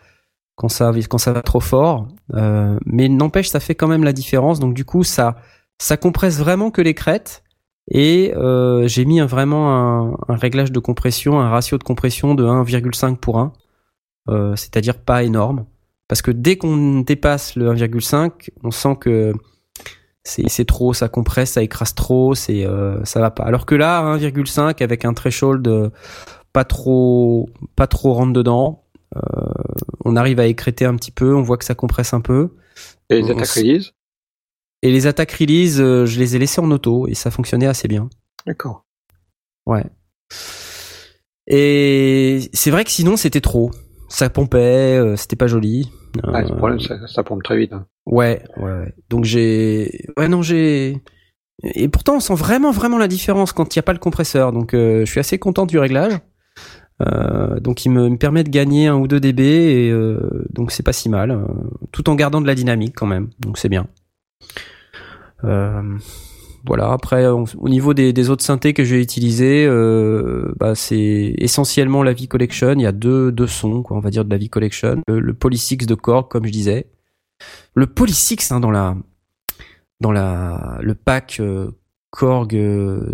quand 0.57 0.69
ça 0.69 0.93
quand 1.09 1.19
ça 1.19 1.33
va 1.33 1.43
trop 1.43 1.61
fort, 1.61 2.07
euh, 2.35 2.79
mais 2.87 3.09
n'empêche 3.09 3.49
ça 3.49 3.61
fait 3.61 3.75
quand 3.75 3.89
même 3.89 4.05
la 4.05 4.13
différence. 4.13 4.61
Donc 4.61 4.75
du 4.75 4.85
coup 4.85 5.05
ça 5.05 5.37
ça 5.79 5.97
compresse 5.97 6.39
vraiment 6.39 6.71
que 6.71 6.83
les 6.83 6.95
crêtes 6.95 7.43
et 7.91 8.33
euh, 8.37 8.87
j'ai 8.87 9.05
mis 9.07 9.19
un- 9.21 9.27
vraiment 9.27 9.75
un, 9.75 10.17
un 10.29 10.37
réglage 10.37 10.71
de 10.73 10.79
compression, 10.79 11.41
un 11.41 11.49
ratio 11.49 11.79
de 11.79 11.83
compression 11.85 12.35
de 12.35 12.45
1,5 12.45 13.17
pour 13.19 13.39
1, 13.39 13.53
euh, 14.29 14.55
c'est-à-dire 14.57 14.99
pas 14.99 15.23
énorme. 15.25 15.65
Parce 16.07 16.21
que 16.23 16.31
dès 16.31 16.57
qu'on 16.57 17.01
dépasse 17.01 17.57
le 17.57 17.71
1,5, 17.71 18.51
on 18.63 18.71
sent 18.71 18.97
que 19.01 19.33
c'est 20.25 20.49
c'est 20.49 20.67
trop, 20.67 20.93
ça 20.93 21.09
compresse, 21.09 21.53
ça 21.53 21.63
écrase 21.63 21.95
trop, 21.95 22.35
c'est 22.35 22.67
euh, 22.67 23.03
ça 23.05 23.21
va 23.21 23.31
pas. 23.31 23.45
Alors 23.45 23.65
que 23.65 23.75
là, 23.75 24.03
1,5 24.03 24.83
avec 24.83 25.05
un 25.07 25.15
threshold 25.15 25.67
euh, 25.67 25.89
pas 26.53 26.65
trop 26.65 27.49
pas 27.77 27.87
trop 27.87 28.13
rentre 28.15 28.33
dedans, 28.33 28.85
euh, 29.17 29.21
on 30.05 30.17
arrive 30.17 30.41
à 30.41 30.47
écréter 30.47 30.85
un 30.85 30.97
petit 30.97 31.11
peu, 31.13 31.35
on 31.35 31.43
voit 31.43 31.57
que 31.59 31.65
ça 31.65 31.75
compresse 31.75 32.13
un 32.15 32.21
peu. 32.21 32.55
Et 33.11 33.23
les 33.23 33.31
On 33.31 33.37
attaques 33.37 33.49
release 33.51 33.93
Et 34.83 34.91
les 34.93 35.07
attaques 35.07 35.33
release, 35.33 35.81
euh, 35.81 36.07
je 36.07 36.19
les 36.19 36.37
ai 36.37 36.39
laissées 36.39 36.61
en 36.61 36.71
auto 36.71 37.07
et 37.09 37.15
ça 37.15 37.31
fonctionnait 37.31 37.67
assez 37.67 37.89
bien. 37.89 38.09
D'accord. 38.47 38.85
Ouais. 39.67 39.85
Et 41.47 42.41
c'est 42.53 42.71
vrai 42.71 42.85
que 42.85 42.91
sinon 42.91 43.17
c'était 43.17 43.41
trop. 43.41 43.71
Ça 44.09 44.29
pompait, 44.29 44.97
euh, 44.99 45.17
c'était 45.17 45.37
pas 45.37 45.47
joli. 45.47 45.91
Ah, 46.25 46.43
le 46.43 46.51
Euh, 46.51 46.57
problème, 46.57 46.81
ça, 46.81 47.07
ça 47.07 47.23
pompe 47.23 47.43
très 47.43 47.57
vite. 47.57 47.73
hein. 47.73 47.87
Ouais, 48.07 48.43
ouais, 48.57 48.63
ouais. 48.65 48.95
Donc 49.09 49.25
j'ai, 49.25 50.07
ouais 50.17 50.27
non 50.29 50.43
j'ai, 50.43 51.01
et 51.63 51.89
pourtant 51.89 52.17
on 52.17 52.21
sent 52.21 52.35
vraiment 52.35 52.73
vraiment 52.73 52.99
la 52.99 53.07
différence 53.07 53.53
quand 53.53 53.75
il 53.75 53.79
n'y 53.79 53.81
a 53.81 53.85
pas 53.85 53.93
le 53.93 53.99
compresseur. 54.01 54.53
Donc 54.53 54.71
je 54.73 55.05
suis 55.05 55.21
assez 55.21 55.39
content 55.39 55.67
du 55.67 55.79
réglage. 55.79 56.15
Euh, 57.01 57.61
donc 57.61 57.85
il 57.85 57.91
me, 57.91 58.09
me 58.09 58.17
permet 58.17 58.45
de 58.45 58.51
gagner 58.51 58.89
un 58.89 58.97
ou 58.97 59.07
deux 59.07 59.21
dB 59.21 59.41
et 59.41 59.91
euh, 59.91 60.45
donc 60.53 60.71
c'est 60.71 60.83
pas 60.83 60.93
si 60.93 61.09
mal, 61.09 61.31
euh, 61.31 61.41
tout 61.93 62.11
en 62.11 62.15
gardant 62.15 62.41
de 62.41 62.47
la 62.47 62.55
dynamique 62.55 62.95
quand 62.95 63.07
même. 63.07 63.31
Donc 63.39 63.59
c'est 63.59 63.69
bien. 63.69 63.87
Voilà. 65.43 66.93
Après 66.93 67.27
au 67.27 67.69
niveau 67.71 67.95
des, 67.95 68.13
des 68.13 68.29
autres 68.29 68.45
synthés 68.45 68.75
que 68.75 68.85
j'ai 68.85 69.01
utilisés, 69.01 69.67
bah, 70.59 70.75
c'est 70.75 71.35
essentiellement 71.39 72.03
la 72.03 72.13
V-Collection. 72.13 72.75
Il 72.75 72.83
y 72.83 72.87
a 72.87 72.93
deux 72.93 73.33
deux 73.33 73.47
sons, 73.47 73.83
quoi, 73.83 73.97
on 73.97 74.01
va 74.01 74.11
dire 74.11 74.27
de 74.27 74.31
la 74.31 74.37
V-Collection. 74.37 75.03
Le, 75.09 75.21
le 75.21 75.33
Polysix 75.33 75.87
de 75.87 75.95
Korg, 75.95 76.29
comme 76.29 76.45
je 76.45 76.53
disais 76.53 76.87
le 77.75 77.87
Polysix 77.87 78.53
hein, 78.53 78.61
dans 78.61 78.71
la 78.71 78.95
dans 80.01 80.13
la 80.13 80.79
le 80.83 80.95
pack 80.95 81.41
Korg 82.11 82.55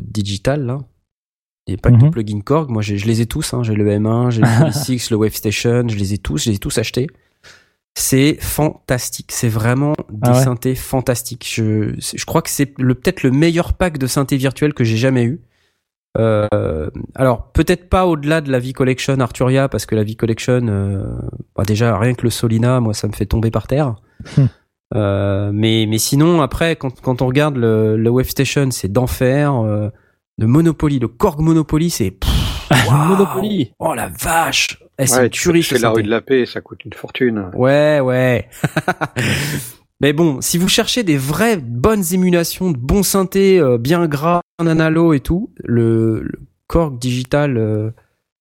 digital 0.02 0.78
les 1.66 1.76
packs 1.76 1.96
de 1.98 2.04
Mhm. 2.04 2.10
plugins 2.10 2.40
Korg. 2.40 2.70
Moi 2.70 2.82
je 2.82 2.94
les 2.94 3.20
ai 3.20 3.26
tous 3.26 3.54
hein. 3.54 3.62
j'ai 3.62 3.74
le 3.74 3.84
M1 3.88 4.30
j'ai 4.30 4.40
le 4.42 4.46
Polysix 4.60 5.10
le 5.10 5.16
Wave 5.16 5.34
Station 5.34 5.86
je 5.88 5.96
les 5.96 6.14
ai 6.14 6.18
tous 6.18 6.44
je 6.44 6.50
les 6.50 6.56
ai 6.56 6.58
tous 6.58 6.78
achetés. 6.78 7.06
C'est 7.98 8.36
fantastique. 8.40 9.30
C'est 9.32 9.48
vraiment 9.48 9.94
des 10.10 10.18
Ah 10.28 10.32
ouais. 10.34 10.42
synthés 10.44 10.74
fantastiques. 10.74 11.50
Je 11.56 12.24
crois 12.26 12.42
que 12.42 12.50
c'est 12.50 12.78
le 12.78 12.94
peut-être 12.94 13.22
le 13.22 13.30
meilleur 13.30 13.72
pack 13.72 13.96
de 13.96 14.06
synthés 14.06 14.36
virtuels 14.36 14.74
que 14.74 14.84
j'ai 14.84 14.98
jamais 14.98 15.24
eu. 15.24 15.40
Euh, 16.18 16.88
alors 17.14 17.52
peut-être 17.52 17.88
pas 17.90 18.06
au-delà 18.06 18.40
de 18.40 18.50
la 18.50 18.58
V-Collection 18.58 19.20
Arturia 19.20 19.68
parce 19.68 19.84
que 19.84 19.94
la 19.94 20.02
V-Collection 20.02 20.66
euh, 20.68 21.04
bah, 21.54 21.64
déjà 21.66 21.98
rien 21.98 22.14
que 22.14 22.22
le 22.22 22.30
Solina 22.30 22.80
moi 22.80 22.94
ça 22.94 23.06
me 23.06 23.12
fait 23.12 23.26
tomber 23.26 23.50
par 23.50 23.66
terre. 23.66 23.96
Hmm. 24.38 24.46
euh, 24.94 25.50
mais 25.52 25.84
mais 25.86 25.98
sinon 25.98 26.40
après 26.40 26.76
quand 26.76 27.00
quand 27.02 27.20
on 27.20 27.26
regarde 27.26 27.56
le, 27.56 27.96
le 27.98 28.10
Wave 28.10 28.28
Station 28.30 28.70
c'est 28.70 28.90
d'enfer 28.90 29.52
le 30.38 30.46
Monopoly 30.46 30.98
le 30.98 31.08
Korg 31.08 31.40
Monopoly 31.40 31.90
c'est 31.90 32.16
waouh. 32.70 33.04
Monopoly. 33.08 33.72
oh 33.78 33.94
la 33.94 34.08
vache 34.08 34.78
Eh, 34.98 35.06
c'est 35.06 35.16
Ouais, 35.18 35.24
une 35.24 35.30
tu 35.30 35.42
tuerie, 35.42 35.62
fais 35.62 35.78
la 35.78 35.90
rue 35.90 36.02
de 36.02 36.10
la 36.10 36.20
paix, 36.20 36.46
ça 36.46 36.60
coûte 36.60 36.84
une 36.84 36.92
fortune. 36.92 37.50
Ouais, 37.54 38.00
ouais. 38.00 38.48
Mais 40.00 40.12
bon, 40.12 40.40
si 40.42 40.58
vous 40.58 40.68
cherchez 40.68 41.02
des 41.04 41.16
vraies 41.16 41.56
bonnes 41.56 42.02
émulations, 42.12 42.70
de 42.70 42.76
bons 42.76 43.02
synthés, 43.02 43.58
euh, 43.58 43.78
bien 43.78 44.06
gras, 44.06 44.40
en 44.58 44.66
analo 44.66 45.14
et 45.14 45.20
tout, 45.20 45.50
le, 45.64 46.20
le 46.22 46.38
Korg 46.66 46.98
Digital 46.98 47.56
euh, 47.56 47.90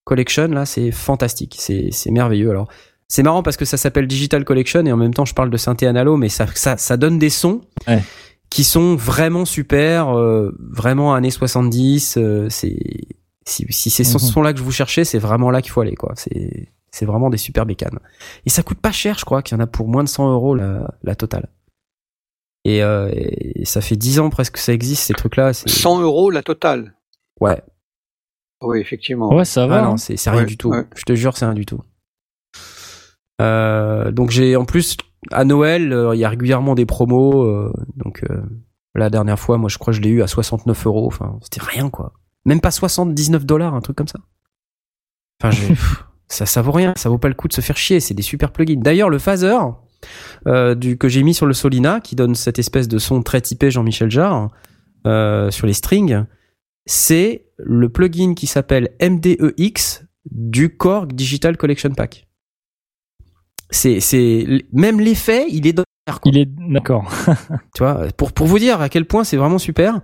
Collection, 0.03 0.47
là, 0.49 0.65
c'est 0.65 0.91
fantastique. 0.91 1.55
C'est, 1.57 1.89
c'est 1.91 2.11
merveilleux. 2.11 2.49
Alors, 2.49 2.67
C'est 3.07 3.23
marrant 3.23 3.41
parce 3.41 3.55
que 3.55 3.63
ça 3.65 3.77
s'appelle 3.77 4.07
Digital 4.07 4.43
Collection 4.43 4.85
et 4.85 4.91
en 4.91 4.97
même 4.97 5.13
temps 5.13 5.25
je 5.25 5.33
parle 5.33 5.49
de 5.49 5.57
synthé 5.57 5.87
analo, 5.87 6.17
mais 6.17 6.27
ça, 6.29 6.45
ça, 6.55 6.75
ça 6.77 6.97
donne 6.97 7.19
des 7.19 7.29
sons 7.29 7.61
Ouais. 7.87 8.01
Qui 8.49 8.63
sont 8.63 8.95
vraiment 8.95 9.45
super, 9.45 10.15
euh, 10.17 10.51
vraiment 10.59 11.13
années 11.13 11.31
70. 11.31 12.17
euh, 12.17 12.47
c'est 12.49 12.77
si, 13.47 13.65
si 13.69 13.89
c'est 13.89 14.03
ce 14.03 14.13
Mhm. 14.13 14.19
son-là 14.19 14.53
que 14.53 14.59
je 14.59 14.63
vous 14.63 14.71
cherchez, 14.71 15.03
c'est 15.05 15.19
vraiment 15.19 15.51
là 15.51 15.61
qu'il 15.61 15.71
faut 15.71 15.81
aller, 15.81 15.95
quoi. 15.95 16.13
C'est 16.15 16.69
c'est 16.91 17.05
vraiment 17.05 17.29
des 17.29 17.37
super 17.37 17.65
bécanes. 17.65 17.99
Et 18.45 18.49
ça 18.49 18.63
coûte 18.63 18.79
pas 18.79 18.91
cher, 18.93 19.17
je 19.19 19.25
crois, 19.25 19.41
qu'il 19.41 19.57
y 19.57 19.59
en 19.59 19.63
a 19.63 19.67
pour 19.67 19.87
moins 19.89 20.03
de 20.03 20.07
100 20.09 20.31
euros 20.31 20.55
la, 20.55 20.93
la 21.03 21.13
totale. 21.15 21.49
Et, 22.63 22.81
euh, 22.81 23.09
et 23.13 23.65
ça 23.65 23.81
fait 23.81 23.97
10 23.97 24.19
ans 24.19 24.29
presque 24.29 24.53
que 24.53 24.59
ça 24.59 24.71
existe 24.73 25.03
ces 25.03 25.13
trucs-là. 25.13 25.53
c'est- 25.53 25.67
100 25.69 25.99
euros 26.01 26.31
la 26.31 26.41
totale. 26.41 26.95
Ouais. 27.41 27.61
Oui, 28.63 28.79
effectivement. 28.79 29.35
Ouais, 29.35 29.43
ça 29.45 29.67
va. 29.67 29.75
Ah 29.75 29.83
hein. 29.83 29.89
non, 29.91 29.97
c'est 29.97 30.15
c'est 30.15 30.29
rien 30.29 30.39
Ouais, 30.39 30.45
du 30.45 30.57
tout. 30.57 30.69
ouais. 30.69 30.85
Je 30.95 31.03
te 31.03 31.13
jure, 31.13 31.35
c'est 31.37 31.45
rien 31.45 31.53
du 31.53 31.65
tout. 31.65 31.81
Euh, 33.41 34.11
donc 34.11 34.31
j'ai 34.31 34.55
en 34.55 34.65
plus 34.65 34.97
à 35.31 35.43
Noël, 35.43 35.91
euh, 35.91 36.15
il 36.15 36.19
y 36.19 36.25
a 36.25 36.29
régulièrement 36.29 36.75
des 36.75 36.85
promos. 36.85 37.43
euh, 37.43 37.73
donc 37.97 38.23
euh, 38.29 38.41
la 38.93 39.09
dernière 39.09 39.39
fois, 39.39 39.57
moi 39.57 39.69
je 39.69 39.77
crois 39.77 39.91
que 39.91 39.97
je 39.97 40.01
l'ai 40.01 40.09
eu 40.09 40.21
à 40.21 40.27
69 40.27 40.85
euros. 40.87 41.07
Enfin, 41.07 41.37
c'était 41.41 41.61
rien 41.61 41.89
quoi. 41.89 42.13
Même 42.45 42.61
pas 42.61 42.71
79 42.71 43.45
dollars, 43.45 43.73
un 43.73 43.81
truc 43.81 43.97
comme 43.97 44.07
ça. 44.07 44.19
Enfin, 45.43 45.55
ça, 46.27 46.45
ça 46.45 46.61
vaut 46.61 46.71
rien. 46.71 46.93
Ça 46.95 47.09
vaut 47.09 47.17
pas 47.17 47.27
le 47.27 47.33
coup 47.33 47.47
de 47.47 47.53
se 47.53 47.61
faire 47.61 47.77
chier. 47.77 47.99
C'est 47.99 48.13
des 48.13 48.23
super 48.23 48.51
plugins. 48.51 48.79
D'ailleurs, 48.79 49.09
le 49.09 49.19
phaser 49.19 49.57
euh, 50.47 50.75
du 50.75 50.97
que 50.97 51.09
j'ai 51.09 51.23
mis 51.23 51.33
sur 51.33 51.45
le 51.45 51.53
Solina, 51.53 51.99
qui 51.99 52.15
donne 52.15 52.35
cette 52.35 52.59
espèce 52.59 52.87
de 52.87 52.99
son 52.99 53.23
très 53.23 53.41
typé 53.41 53.71
Jean-Michel 53.71 54.11
Jarre 54.11 54.49
euh, 55.07 55.49
sur 55.51 55.67
les 55.67 55.73
strings, 55.73 56.23
c'est 56.85 57.47
le 57.57 57.89
plugin 57.89 58.33
qui 58.35 58.47
s'appelle 58.47 58.91
MDEX 59.01 60.05
du 60.29 60.75
Korg 60.75 61.13
Digital 61.13 61.57
Collection 61.57 61.91
Pack. 61.91 62.24
C'est, 63.71 63.99
c'est 63.99 64.45
même 64.71 64.99
l'effet, 64.99 65.45
il 65.49 65.65
est 65.67 65.73
dans 65.73 65.83
l'air. 66.07 66.19
Il 66.25 66.37
est 66.37 66.45
d'accord. 66.69 67.11
Tu 67.75 67.83
vois, 67.83 68.07
pour 68.17 68.31
pour 68.31 68.47
vous 68.47 68.59
dire 68.59 68.79
à 68.81 68.89
quel 68.89 69.05
point 69.05 69.23
c'est 69.23 69.37
vraiment 69.37 69.57
super. 69.57 70.01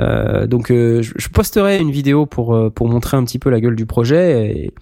Euh, 0.00 0.46
donc 0.46 0.70
euh, 0.70 1.00
je, 1.02 1.12
je 1.16 1.28
posterai 1.28 1.78
une 1.78 1.90
vidéo 1.90 2.26
pour 2.26 2.54
euh, 2.54 2.68
pour 2.70 2.88
montrer 2.88 3.16
un 3.16 3.24
petit 3.24 3.38
peu 3.38 3.48
la 3.50 3.60
gueule 3.60 3.76
du 3.76 3.86
projet. 3.86 4.50
et 4.50 4.74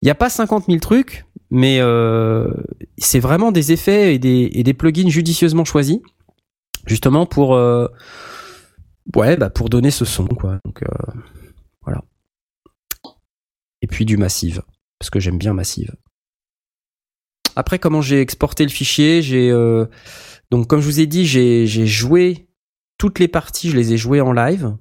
Il 0.00 0.04
n'y 0.06 0.10
a 0.10 0.14
pas 0.14 0.30
50 0.30 0.66
000 0.66 0.78
trucs, 0.78 1.26
mais 1.50 1.78
euh, 1.80 2.50
c'est 2.96 3.20
vraiment 3.20 3.52
des 3.52 3.72
effets 3.72 4.14
et 4.14 4.18
des 4.18 4.48
et 4.52 4.62
des 4.62 4.74
plugins 4.74 5.08
judicieusement 5.10 5.64
choisis, 5.64 5.98
justement 6.86 7.26
pour 7.26 7.54
euh, 7.54 7.88
ouais 9.16 9.36
bah 9.36 9.50
pour 9.50 9.68
donner 9.68 9.90
ce 9.90 10.04
son 10.04 10.26
quoi. 10.26 10.58
Donc 10.64 10.82
euh, 10.82 11.12
voilà. 11.82 12.02
Et 13.82 13.86
puis 13.86 14.04
du 14.04 14.16
massive 14.16 14.62
parce 14.98 15.10
que 15.10 15.20
j'aime 15.20 15.38
bien 15.38 15.54
massive. 15.54 15.94
Après 17.58 17.80
comment 17.80 18.00
j'ai 18.00 18.20
exporté 18.20 18.62
le 18.62 18.70
fichier, 18.70 19.20
j'ai 19.20 19.50
euh, 19.50 19.86
donc 20.52 20.68
comme 20.68 20.78
je 20.78 20.86
vous 20.86 21.00
ai 21.00 21.06
dit, 21.06 21.26
j'ai 21.26 21.66
joué 21.66 22.46
toutes 22.98 23.18
les 23.18 23.26
parties, 23.26 23.70
je 23.70 23.76
les 23.76 23.92
ai 23.92 23.96
jouées 23.96 24.20
en 24.20 24.32
live, 24.32 24.76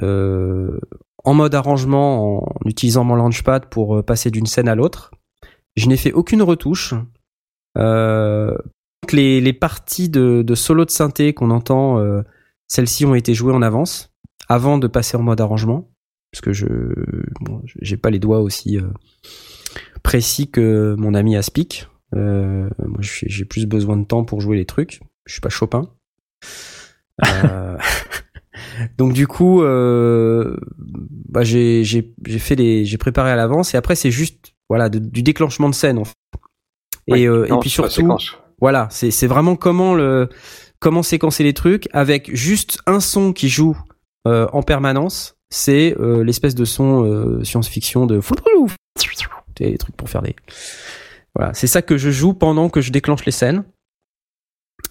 euh, 0.00 0.80
en 1.24 1.34
mode 1.34 1.54
arrangement, 1.54 2.38
en 2.38 2.58
utilisant 2.64 3.04
mon 3.04 3.16
launchpad 3.16 3.66
pour 3.66 3.98
euh, 3.98 4.02
passer 4.02 4.30
d'une 4.30 4.46
scène 4.46 4.68
à 4.70 4.74
l'autre. 4.74 5.10
Je 5.76 5.86
n'ai 5.88 5.98
fait 5.98 6.12
aucune 6.12 6.40
retouche. 6.40 6.94
Les, 7.76 9.52
parties 9.52 10.08
de, 10.08 10.54
solo 10.54 10.86
de 10.86 10.90
synthé 10.90 11.34
qu'on 11.34 11.50
entend, 11.50 12.02
celles-ci 12.66 13.04
ont 13.04 13.14
été 13.14 13.34
jouées 13.34 13.52
en 13.52 13.60
avance, 13.60 14.10
avant 14.48 14.78
de 14.78 14.86
passer 14.86 15.18
en 15.18 15.22
mode 15.22 15.42
arrangement, 15.42 15.90
parce 16.32 16.40
que 16.40 16.54
je 16.54 16.66
bon, 17.42 17.60
j'ai 17.66 17.98
pas 17.98 18.08
les 18.08 18.18
doigts 18.18 18.40
aussi 18.40 18.78
précis 20.02 20.50
que 20.50 20.94
mon 20.98 21.12
ami 21.12 21.36
Aspic. 21.36 21.88
Euh, 22.14 22.68
moi, 22.78 23.00
j'ai 23.00 23.44
plus 23.44 23.66
besoin 23.66 23.96
de 23.96 24.04
temps 24.04 24.24
pour 24.24 24.40
jouer 24.40 24.56
les 24.56 24.66
trucs. 24.66 25.00
Je 25.26 25.32
suis 25.32 25.40
pas 25.40 25.48
Chopin. 25.48 25.88
Euh, 27.24 27.76
Donc 28.98 29.12
du 29.12 29.26
coup, 29.26 29.62
euh, 29.62 30.56
bah, 30.78 31.42
j'ai 31.44 31.84
fait 32.38 32.54
les 32.56 32.84
j'ai 32.84 32.98
préparé 32.98 33.30
à 33.30 33.36
l'avance 33.36 33.74
et 33.74 33.76
après 33.76 33.94
c'est 33.94 34.10
juste 34.10 34.54
voilà 34.68 34.88
de- 34.88 34.98
du 34.98 35.22
déclenchement 35.22 35.68
de 35.68 35.74
scène 35.74 35.98
en 35.98 36.04
fait. 36.04 36.14
Et, 37.08 37.12
Oui, 37.12 37.26
euh, 37.26 37.46
et 37.46 37.48
non, 37.50 37.60
puis 37.60 37.70
c'est 37.70 37.82
la 37.82 37.88
surtout 37.88 38.08
voilà 38.60 38.88
c'est 38.90 39.26
vraiment 39.26 39.56
comment 39.56 39.94
le 39.94 40.28
comment 40.78 41.02
séquencer 41.02 41.42
les 41.44 41.54
trucs 41.54 41.88
avec 41.92 42.34
juste 42.34 42.78
un 42.86 43.00
son 43.00 43.32
qui 43.32 43.48
joue 43.48 43.76
euh, 44.26 44.46
en 44.52 44.62
permanence. 44.62 45.36
C'est 45.50 45.94
euh, 45.98 46.24
l'espèce 46.24 46.54
de 46.54 46.64
son 46.64 47.04
euh, 47.04 47.44
science-fiction 47.44 48.06
de 48.06 48.20
des 49.56 49.76
trucs 49.78 49.96
pour 49.96 50.08
faire 50.08 50.22
des 50.22 50.34
voilà 51.34 51.54
c'est 51.54 51.66
ça 51.66 51.82
que 51.82 51.96
je 51.96 52.10
joue 52.10 52.34
pendant 52.34 52.68
que 52.68 52.80
je 52.80 52.92
déclenche 52.92 53.24
les 53.24 53.32
scènes. 53.32 53.64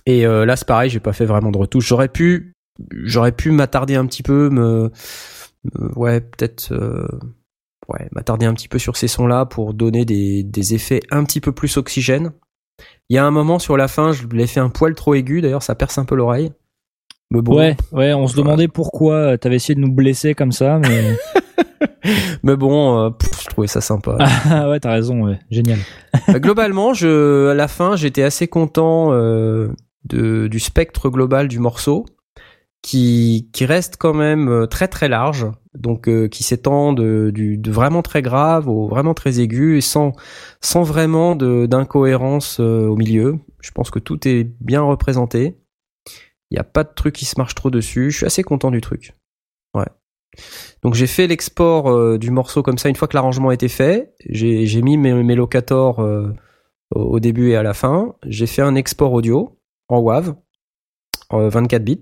Et 0.06 0.26
euh, 0.26 0.46
là 0.46 0.56
c'est 0.56 0.68
pareil 0.68 0.90
j'ai 0.90 1.00
pas 1.00 1.14
fait 1.14 1.26
vraiment 1.26 1.52
de 1.52 1.58
retouche. 1.58 1.88
J'aurais 1.88 2.10
pu 2.10 2.54
j'aurais 2.92 3.32
pu 3.34 3.52
m'attarder 3.52 3.96
un 3.96 4.06
petit 4.06 4.24
peu, 4.24 4.50
me, 4.50 4.90
me- 5.66 6.00
ouais, 6.00 6.22
peut-être, 6.22 6.72
euh, 6.74 7.08
ouais, 7.90 8.08
m'attarder 8.14 8.46
un 8.48 8.54
petit 8.54 8.68
peu 8.70 8.80
sur 8.80 8.96
ces 8.98 9.08
sons-là 9.08 9.46
pour 9.46 9.74
donner 9.74 10.06
des, 10.06 10.42
des 10.44 10.74
effets 10.74 11.02
un 11.12 11.24
petit 11.24 11.42
peu 11.42 11.52
plus 11.52 11.78
oxygène. 11.78 12.32
Il 13.10 13.16
y 13.16 13.20
a 13.20 13.26
un 13.26 13.30
moment 13.30 13.60
sur 13.60 13.78
la 13.78 13.88
fin, 13.88 14.14
je 14.14 14.26
l'ai 14.28 14.48
fait 14.48 14.62
un 14.62 14.70
poil 14.70 14.96
trop 14.96 15.14
aigu, 15.14 15.42
d'ailleurs, 15.42 15.62
ça 15.62 15.76
perce 15.76 15.98
un 16.00 16.06
peu 16.06 16.16
l'oreille. 16.16 16.52
Bon, 17.30 17.56
Ouais, 17.56 17.78
ouais, 17.92 18.14
on 18.14 18.26
se 18.28 18.36
demandait 18.36 18.68
pourquoi 18.68 19.16
euh, 19.16 19.38
t'avais 19.38 19.58
essayé 19.58 19.76
de 19.76 19.82
nous 19.82 19.92
blesser 19.94 20.34
comme 20.34 20.52
ça, 20.54 20.80
mais 20.80 21.16
mais 22.44 22.56
bon, 22.56 22.98
euh, 23.06 23.10
pff, 23.12 23.44
je 23.44 23.50
trouvais 23.50 23.68
ça 23.68 23.82
sympa. 23.82 24.18
ah 24.50 24.70
ouais, 24.70 24.80
t'as 24.80 24.92
raison, 24.92 25.26
ouais, 25.26 25.40
génial. 25.50 25.80
Euh, 26.30 26.40
Globalement, 26.40 26.94
je, 26.94 27.50
à 27.50 27.54
la 27.54 27.68
fin, 27.68 27.96
j'étais 27.96 28.24
assez 28.24 28.48
content 28.48 29.14
euh, 29.14 29.70
de, 30.06 30.48
du 30.48 30.60
spectre 30.60 31.10
global 31.10 31.48
du 31.48 31.60
morceau, 31.60 32.06
qui, 32.82 33.50
qui 33.54 33.66
reste 33.66 33.98
quand 33.98 34.14
même 34.14 34.50
euh, 34.50 34.66
très 34.66 34.88
très 34.88 35.08
large, 35.08 35.46
donc 35.78 36.10
euh, 36.10 36.28
qui 36.28 36.44
s'étend 36.44 36.94
de, 36.94 37.32
du, 37.34 37.58
de 37.58 37.72
vraiment 37.72 38.02
très 38.02 38.24
grave 38.24 38.68
au 38.68 38.88
vraiment 38.88 39.14
très 39.14 39.40
aigu, 39.40 39.78
et 39.78 39.82
sans, 39.82 40.14
sans 40.62 40.84
vraiment 40.84 41.36
d'incohérence 41.36 42.60
au 42.60 42.96
milieu. 42.96 43.38
Je 43.62 43.72
pense 43.72 43.92
que 43.92 44.00
tout 44.00 44.28
est 44.28 44.50
bien 44.60 44.82
représenté. 44.82 45.58
Il 46.50 46.56
n'y 46.56 46.60
a 46.60 46.64
pas 46.66 46.84
de 46.84 46.90
truc 46.94 47.16
qui 47.16 47.26
se 47.26 47.36
marche 47.38 47.56
trop 47.56 47.70
dessus. 47.70 48.12
Je 48.12 48.18
suis 48.18 48.26
assez 48.26 48.44
content 48.44 48.72
du 48.72 48.82
truc. 48.82 49.14
Ouais. 49.74 49.86
Donc 50.84 50.94
j'ai 50.94 51.08
fait 51.08 51.28
l'export 51.28 51.90
euh, 51.90 52.18
du 52.18 52.32
morceau 52.32 52.64
comme 52.64 52.78
ça 52.78 52.90
une 52.90 52.96
fois 52.96 53.08
que 53.08 53.16
l'arrangement 53.16 53.52
été 53.52 53.68
fait. 53.68 54.14
J'ai 54.30 54.82
mis 54.82 54.98
mes, 54.98 55.14
mes 55.14 55.36
locators 55.36 56.00
euh, 56.00 56.34
au, 56.92 57.20
début 57.20 57.52
et 57.52 57.56
à 57.56 57.64
la 57.64 57.74
fin. 57.74 58.16
J'ai 58.26 58.48
fait 58.48 58.62
un 58.62 58.76
export 58.76 59.14
audio 59.14 59.60
en 59.90 60.00
WAV, 60.00 60.36
euh, 61.34 61.50
24 61.50 61.84
bits, 61.84 62.00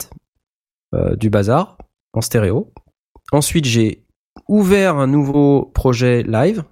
euh, 0.94 1.16
du 1.16 1.30
bazar, 1.30 1.78
en 2.14 2.22
stéréo. 2.22 2.72
Ensuite 3.32 3.66
j'ai 3.66 4.06
ouvert 4.48 4.96
un 4.96 5.08
nouveau 5.08 5.66
projet 5.74 6.24
live. 6.24 6.64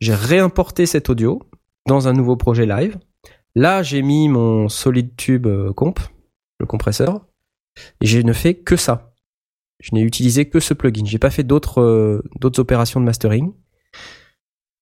J'ai 0.00 0.14
réimporté 0.14 0.86
cet 0.86 1.10
audio 1.10 1.42
dans 1.86 2.06
un 2.08 2.12
nouveau 2.12 2.36
projet 2.36 2.66
live. 2.66 2.98
Là 3.54 3.82
j'ai 3.82 4.02
mis 4.02 4.28
mon 4.28 4.68
Solid 4.68 5.16
Tube 5.16 5.48
comp, 5.74 5.98
le 6.60 6.66
compresseur, 6.66 7.26
et 8.00 8.06
je 8.06 8.20
ne 8.20 8.32
fais 8.32 8.54
que 8.54 8.76
ça. 8.76 9.07
Je 9.80 9.94
n'ai 9.94 10.02
utilisé 10.02 10.48
que 10.48 10.60
ce 10.60 10.74
plugin. 10.74 11.04
J'ai 11.04 11.18
pas 11.18 11.30
fait 11.30 11.44
d'autres 11.44 11.80
euh, 11.80 12.22
d'autres 12.40 12.60
opérations 12.60 13.00
de 13.00 13.04
mastering. 13.04 13.52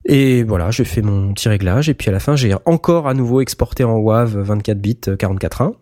Et 0.04 0.44
voilà, 0.44 0.70
j'ai 0.70 0.84
fait 0.84 1.02
mon 1.02 1.34
petit 1.34 1.48
réglage. 1.48 1.88
Et 1.88 1.94
puis 1.94 2.08
à 2.08 2.12
la 2.12 2.20
fin, 2.20 2.36
j'ai 2.36 2.54
encore 2.64 3.08
à 3.08 3.14
nouveau 3.14 3.40
exporté 3.40 3.84
en 3.84 3.98
WAV 3.98 4.38
24 4.38 4.80
bits 4.80 5.00
euh, 5.08 5.16
44.1. 5.16 5.74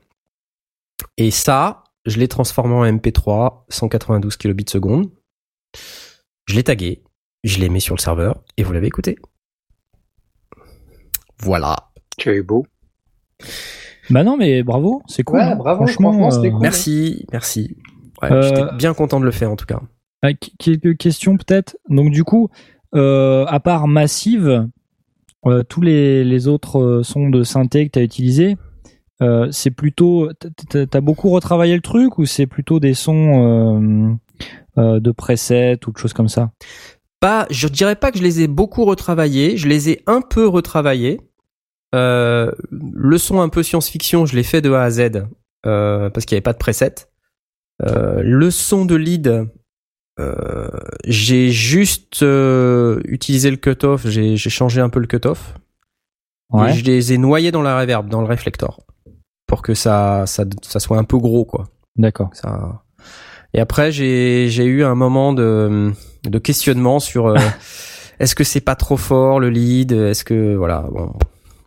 Et 1.17 1.31
ça, 1.31 1.85
je 2.07 2.19
l'ai 2.19 2.29
transformé 2.29 2.75
en 2.75 2.85
MP3 2.85 3.65
192 3.69 4.37
kilobits 4.37 4.65
seconde. 4.69 5.11
Je 6.47 6.55
l'ai 6.55 6.65
tagué, 6.65 7.03
je 7.43 7.59
l'ai 7.59 7.69
mis 7.69 7.81
sur 7.81 7.95
le 7.95 8.01
serveur 8.01 8.43
et 8.57 8.63
vous 8.63 8.73
l'avez 8.73 8.87
écouté. 8.87 9.17
Voilà. 11.39 11.91
Tu 12.17 12.31
es 12.31 12.43
beau. 12.43 12.67
Bah 14.11 14.23
non, 14.23 14.37
mais 14.37 14.63
bravo, 14.63 15.03
c'est 15.07 15.23
cool. 15.23 15.39
Ouais, 15.39 15.45
hein. 15.45 15.57
bravo, 15.57 15.85
franchement, 15.85 16.13
franchement, 16.13 16.31
c'était 16.31 16.49
euh, 16.49 16.53
cool. 16.53 16.61
Merci, 16.61 17.27
merci. 17.33 17.77
Ouais, 18.31 18.37
Euh, 18.37 18.43
J'étais 18.43 18.77
bien 18.77 18.95
content 18.95 19.21
de 19.21 19.25
le 19.25 19.31
faire 19.31 19.51
en 19.51 19.57
tout 19.57 19.67
cas. 19.67 19.81
Qu- 20.23 20.51
quelques 20.59 20.97
questions 20.97 21.37
peut-être. 21.37 21.77
Donc 21.89 22.11
du 22.11 22.25
coup, 22.25 22.49
euh, 22.95 23.45
à 23.47 23.61
part 23.61 23.87
Massive, 23.89 24.69
euh, 25.47 25.63
tous 25.63 25.81
les, 25.83 26.25
les 26.25 26.49
autres 26.49 26.81
euh, 26.81 27.03
sons 27.03 27.29
de 27.29 27.43
synthé 27.43 27.87
que 27.87 27.93
tu 27.93 27.99
as 27.99 28.03
utilisés, 28.03 28.57
euh, 29.23 29.49
c'est 29.51 29.71
plutôt... 29.71 30.31
T'as 30.71 31.01
beaucoup 31.01 31.29
retravaillé 31.31 31.75
le 31.75 31.83
truc 31.83 32.19
ou 32.19 32.25
c'est 32.27 32.47
plutôt 32.47 32.81
des 32.81 32.95
sons 32.95 34.17
euh, 34.79 34.81
euh, 34.81 35.01
de 35.01 35.11
preset 35.11 35.79
ou 35.87 35.93
de 35.93 35.99
choses 35.99 36.13
comme 36.15 36.29
ça? 36.29 36.51
Pas, 37.21 37.47
je 37.51 37.69
dirais 37.69 37.97
pas 37.97 38.11
que 38.13 38.19
je 38.19 38.23
les 38.23 38.41
ai 38.43 38.49
beaucoup 38.49 38.85
retravaillés, 38.85 39.57
je 39.57 39.69
les 39.69 39.91
ai 39.91 40.03
un 40.07 40.21
peu 40.21 40.47
retravaillés. 40.47 41.21
Euh, 41.95 42.51
le 42.71 43.19
son 43.19 43.41
un 43.41 43.49
peu 43.49 43.63
science-fiction, 43.63 44.27
je 44.27 44.35
l'ai 44.37 44.43
fait 44.43 44.61
de 44.61 44.73
A 44.73 44.83
à 44.83 44.91
Z 44.91 45.27
euh, 45.67 46.11
parce 46.11 46.27
qu'il 46.27 46.35
n'y 46.35 46.39
avait 46.39 46.43
pas 46.43 46.53
de 46.53 46.59
preset. 46.59 46.95
Euh, 47.83 48.23
le 48.23 48.51
son 48.51 48.85
de 48.85 48.95
lead, 48.95 49.49
euh, 50.21 50.69
j'ai 51.05 51.51
juste 51.51 52.23
euh, 52.23 53.01
utilisé 53.05 53.51
le 53.51 53.57
cutoff, 53.57 54.07
j'ai 54.07 54.37
changé 54.37 54.81
un 54.81 54.89
peu 54.89 55.01
le 55.01 55.07
cutoff. 55.07 55.55
Ouais. 56.51 56.71
et 56.71 56.75
je 56.75 56.85
les 56.85 57.13
ai 57.13 57.19
noyés 57.19 57.51
dans 57.51 57.63
la 57.63 57.81
reverb, 57.81 58.09
dans 58.09 58.21
le 58.21 58.29
reflector, 58.29 58.81
pour 59.47 59.63
que 59.63 59.75
ça, 59.75 60.25
ça, 60.27 60.45
ça 60.63 60.79
soit 60.79 60.99
un 60.99 61.05
peu 61.05 61.19
gros, 61.19 61.45
quoi. 61.45 61.69
D'accord. 61.97 62.31
Ça... 62.33 62.85
Et 63.55 63.61
après, 63.61 63.91
j'ai, 63.91 64.49
j'ai 64.49 64.65
eu 64.65 64.85
un 64.85 64.95
moment 64.95 65.33
de, 65.33 65.93
de 66.25 66.39
questionnement 66.39 67.01
sur 67.01 67.29
euh, 67.29 67.37
est-ce 68.21 68.35
que 68.35 68.45
c'est 68.45 68.61
pas 68.61 68.77
trop 68.77 68.97
fort 68.97 69.41
le 69.41 69.49
lead? 69.49 69.93
Est-ce 69.93 70.25
que 70.25 70.55
voilà 70.55 70.87
bon. 70.91 71.13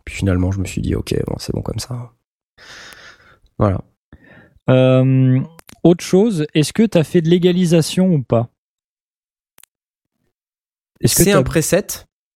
Puis 0.04 0.16
finalement, 0.16 0.50
je 0.52 0.60
me 0.60 0.64
suis 0.64 0.80
dit 0.80 0.94
ok, 0.94 1.14
bon, 1.26 1.34
c'est 1.38 1.54
bon 1.54 1.62
comme 1.62 1.78
ça. 1.78 2.12
Voilà. 3.58 3.80
Euh, 4.70 5.40
autre 5.84 6.04
chose, 6.04 6.46
est-ce 6.54 6.72
que 6.72 6.82
tu 6.84 6.98
as 6.98 7.04
fait 7.04 7.20
de 7.22 7.28
l'égalisation 7.28 8.08
ou 8.12 8.22
pas? 8.22 8.50
C'est 11.04 11.32
un 11.32 11.42
preset, 11.42 11.86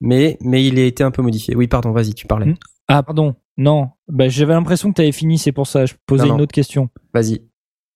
mais 0.00 0.38
mais 0.40 0.64
il 0.64 0.78
a 0.78 0.84
été 0.84 1.02
un 1.02 1.10
peu 1.10 1.22
modifié. 1.22 1.56
Oui, 1.56 1.66
pardon, 1.66 1.90
vas-y, 1.90 2.14
tu 2.14 2.26
parlais. 2.26 2.46
Hmm? 2.46 2.56
Ah, 2.88 3.02
pardon. 3.02 3.34
Non. 3.56 3.90
Bah, 4.08 4.28
J'avais 4.28 4.52
l'impression 4.54 4.90
que 4.90 4.94
tu 4.96 5.02
avais 5.02 5.12
fini, 5.12 5.38
c'est 5.38 5.52
pour 5.52 5.66
ça. 5.66 5.84
Je 5.86 5.94
posais 6.06 6.24
Non, 6.24 6.30
une 6.32 6.36
non. 6.38 6.44
autre 6.44 6.52
question. 6.54 6.88
Vas-y. 7.12 7.42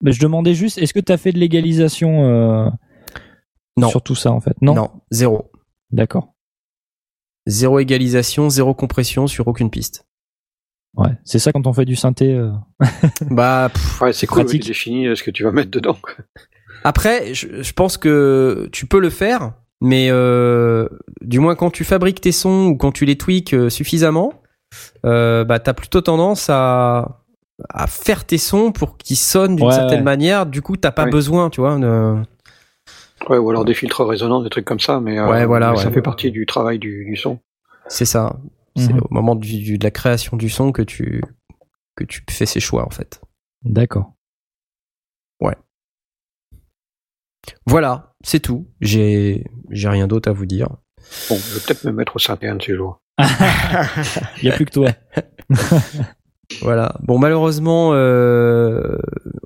Bah, 0.01 0.11
je 0.11 0.21
demandais 0.21 0.55
juste, 0.55 0.79
est-ce 0.79 0.93
que 0.93 1.01
tu 1.01 1.13
as 1.13 1.17
fait 1.17 1.33
de 1.33 1.39
l'égalisation 1.39 2.25
euh, 2.25 2.69
Non. 3.77 3.89
sur 3.89 4.03
tout 4.03 4.15
ça, 4.15 4.33
en 4.33 4.41
fait? 4.41 4.55
Non, 4.61 4.75
non, 4.75 4.91
zéro. 5.11 5.51
D'accord. 5.91 6.35
Zéro 7.47 7.79
égalisation, 7.79 8.51
zéro 8.51 8.75
compression 8.75 9.27
sur 9.27 9.47
aucune 9.49 9.71
piste. 9.71 10.06
Ouais. 10.97 11.11
C'est 11.25 11.39
ça 11.39 11.53
quand 11.53 11.67
on 11.67 11.73
fait 11.73 11.85
du 11.85 11.97
synthé. 11.97 12.33
euh. 12.35 12.51
Bah 13.31 13.69
pff, 13.73 14.01
Ouais, 14.01 14.13
c'est 14.13 14.27
cool, 14.27 14.45
pratique. 14.45 14.63
tu 14.63 14.69
définis 14.69 15.07
euh, 15.09 15.15
ce 15.15 15.23
que 15.23 15.31
tu 15.31 15.45
vas 15.45 15.53
mettre 15.53 15.71
dedans. 15.71 15.97
Après, 16.85 17.35
je, 17.35 17.63
je 17.63 17.73
pense 17.73 17.97
que 17.99 18.69
tu 18.73 18.87
peux 18.87 19.01
le 19.01 19.11
faire, 19.11 19.53
mais 19.81 20.09
euh, 20.11 20.89
du 21.21 21.39
moins 21.41 21.55
quand 21.55 21.71
tu 21.71 21.85
fabriques 21.85 22.21
tes 22.21 22.33
sons 22.33 22.67
ou 22.69 22.77
quand 22.77 22.93
tu 22.93 23.05
les 23.05 23.17
tweaks 23.19 23.55
euh, 23.55 23.69
suffisamment, 23.69 24.33
euh, 25.05 25.45
bah 25.45 25.59
t'as 25.59 25.75
plutôt 25.75 26.01
tendance 26.01 26.49
à 26.51 27.23
à 27.71 27.87
faire 27.87 28.25
tes 28.27 28.37
sons 28.39 28.71
pour 28.71 28.99
qu'ils 28.99 29.17
sonnent 29.17 29.57
d'une 29.57 29.67
Ouais, 29.67 29.73
certaine 29.75 29.99
ouais. 30.01 30.05
manière. 30.05 30.45
Du 30.47 30.61
coup, 30.61 30.77
t'as 30.77 30.91
pas 30.93 31.05
Oui. 31.05 31.11
besoin, 31.11 31.49
tu 31.51 31.61
vois. 31.63 31.79
De... 31.79 32.17
Ouais, 33.31 33.39
ou 33.39 33.49
alors 33.51 33.65
des 33.65 33.73
filtres 33.75 34.05
résonants, 34.05 34.43
des 34.43 34.51
trucs 34.51 34.67
comme 34.67 34.79
ça, 34.81 35.01
mais, 35.01 35.19
euh, 35.19 35.27
Ouais, 35.29 35.47
voilà, 35.47 35.73
mais 35.73 35.79
ça 35.79 35.91
fait 35.91 36.03
partie 36.03 36.31
du 36.31 36.45
travail 36.45 36.79
du, 36.79 37.07
du 37.07 37.17
son. 37.17 37.39
C'est 37.89 38.05
ça. 38.05 38.37
C'est 38.77 38.93
Mhm. 38.93 39.01
au 39.01 39.09
moment 39.15 39.35
du, 39.35 39.59
du- 39.63 39.79
de 39.79 39.85
la 39.85 39.91
création 39.91 40.37
du 40.37 40.49
son 40.49 40.71
que 40.73 40.83
tu 40.83 41.23
que 41.97 42.05
tu 42.05 42.23
fais 42.31 42.47
ces 42.47 42.61
choix 42.61 42.85
en 42.87 42.91
fait. 42.91 43.21
D'accord. 43.65 44.13
Voilà, 47.65 48.13
c'est 48.25 48.41
tout. 48.41 48.69
J'ai 48.81 49.45
j'ai 49.71 49.89
rien 49.89 50.07
d'autre 50.09 50.29
à 50.29 50.33
vous 50.33 50.47
dire. 50.47 50.69
Bon, 51.29 51.37
je 51.37 51.55
vais 51.55 51.61
peut-être 51.61 51.85
me 51.85 51.93
mettre 51.93 52.17
au 52.17 52.19
synthé 52.19 52.49
un 52.49 52.57
de 52.57 52.63
ces 52.63 52.75
jours. 52.75 53.01
Il 53.19 54.45
n'y 54.45 54.51
a 54.51 54.57
plus 54.57 54.65
que 54.67 54.73
toi. 54.73 54.91
Voilà. 56.63 56.95
Bon, 57.03 57.19
malheureusement, 57.19 57.91
euh, 57.93 58.97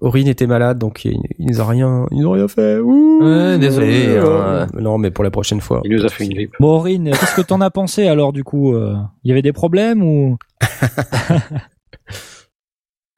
Aurine 0.00 0.28
était 0.28 0.46
malade, 0.46 0.78
donc 0.78 1.04
il, 1.04 1.18
il 1.38 1.46
nous 1.46 1.60
a 1.60 1.64
rien, 1.66 2.06
ils 2.10 2.20
nous 2.20 2.28
ont 2.28 2.32
rien 2.32 2.46
fait. 2.48 2.78
Ouh. 2.78 3.18
Ouais, 3.22 3.58
désolé, 3.58 4.06
Euh, 4.08 4.62
hein. 4.62 4.66
Non, 4.78 4.98
mais 4.98 5.10
pour 5.10 5.24
la 5.24 5.30
prochaine 5.30 5.60
fois. 5.60 5.80
Il 5.84 5.92
nous 5.96 6.04
a 6.04 6.08
fait 6.08 6.24
une 6.24 6.34
grippe. 6.34 6.54
Bon, 6.60 6.76
Aurine, 6.76 7.10
qu'est-ce 7.10 7.34
que 7.34 7.40
t'en 7.42 7.60
as 7.62 7.70
pensé 7.70 8.06
alors 8.06 8.32
du 8.32 8.44
coup 8.44 8.74
euh, 8.74 8.94
Il 9.24 9.28
y 9.28 9.32
avait 9.32 9.42
des 9.42 9.52
problèmes 9.52 10.02
ou? 10.02 10.36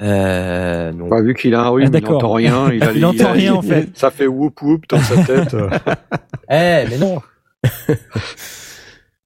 Euh, 0.00 0.90
non. 0.92 1.06
Bah, 1.08 1.22
vu 1.22 1.32
qu'il 1.34 1.54
a 1.54 1.60
un 1.62 1.68
rhume, 1.68 1.90
Ah, 1.94 1.98
il 1.98 2.04
n'entend 2.04 2.32
rien. 2.32 2.72
Il, 2.72 2.82
a, 2.82 2.92
Il 2.94 3.04
entend 3.06 3.26
a- 3.26 3.32
rien, 3.32 3.54
en 3.54 3.62
fait. 3.62 3.88
Ça 3.94 4.10
fait 4.10 4.26
whoop 4.26 4.60
whoop 4.60 4.82
dans 4.88 4.98
sa 4.98 5.22
tête. 5.24 5.54
euh. 5.54 5.68
Eh, 6.50 6.84
mais 6.90 6.98
non. 6.98 7.20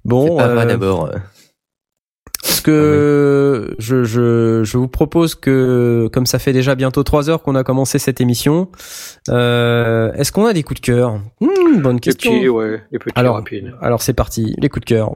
Bon, 0.05 0.27
C'est 0.27 0.37
pas 0.37 0.55
vrai 0.55 0.65
euh, 0.65 0.69
d'abord. 0.69 1.11
Ce 2.57 2.63
que 2.63 3.75
je, 3.79 4.05
je, 4.05 4.63
je 4.65 4.79
vous 4.79 4.89
propose 4.89 5.35
que, 5.35 6.09
comme 6.13 6.27
ça 6.27 6.39
fait 6.39 6.53
déjà 6.53 6.75
bientôt 6.75 7.03
trois 7.03 7.31
heures 7.31 7.43
qu'on 7.43 7.55
a 7.55 7.63
commencé 7.65 7.99
cette 7.99 8.21
émission, 8.21 8.69
euh, 9.31 10.13
est-ce 10.15 10.33
qu'on 10.33 10.47
a 10.47 10.53
des 10.53 10.63
coups 10.63 10.81
de 10.81 10.87
cœur? 10.87 11.21
Hmm, 11.41 11.81
Bonne 11.83 11.97
Les 11.97 12.01
question. 12.01 12.33
petits, 12.33 12.49
ouais, 12.49 12.83
les 12.91 12.99
petits 12.99 13.13
Alors, 13.15 13.37
rapides. 13.37 13.73
alors 13.81 14.03
c'est 14.03 14.15
parti, 14.15 14.55
les 14.59 14.69
coups 14.69 14.85
de 14.87 14.95
cœur. 14.95 15.13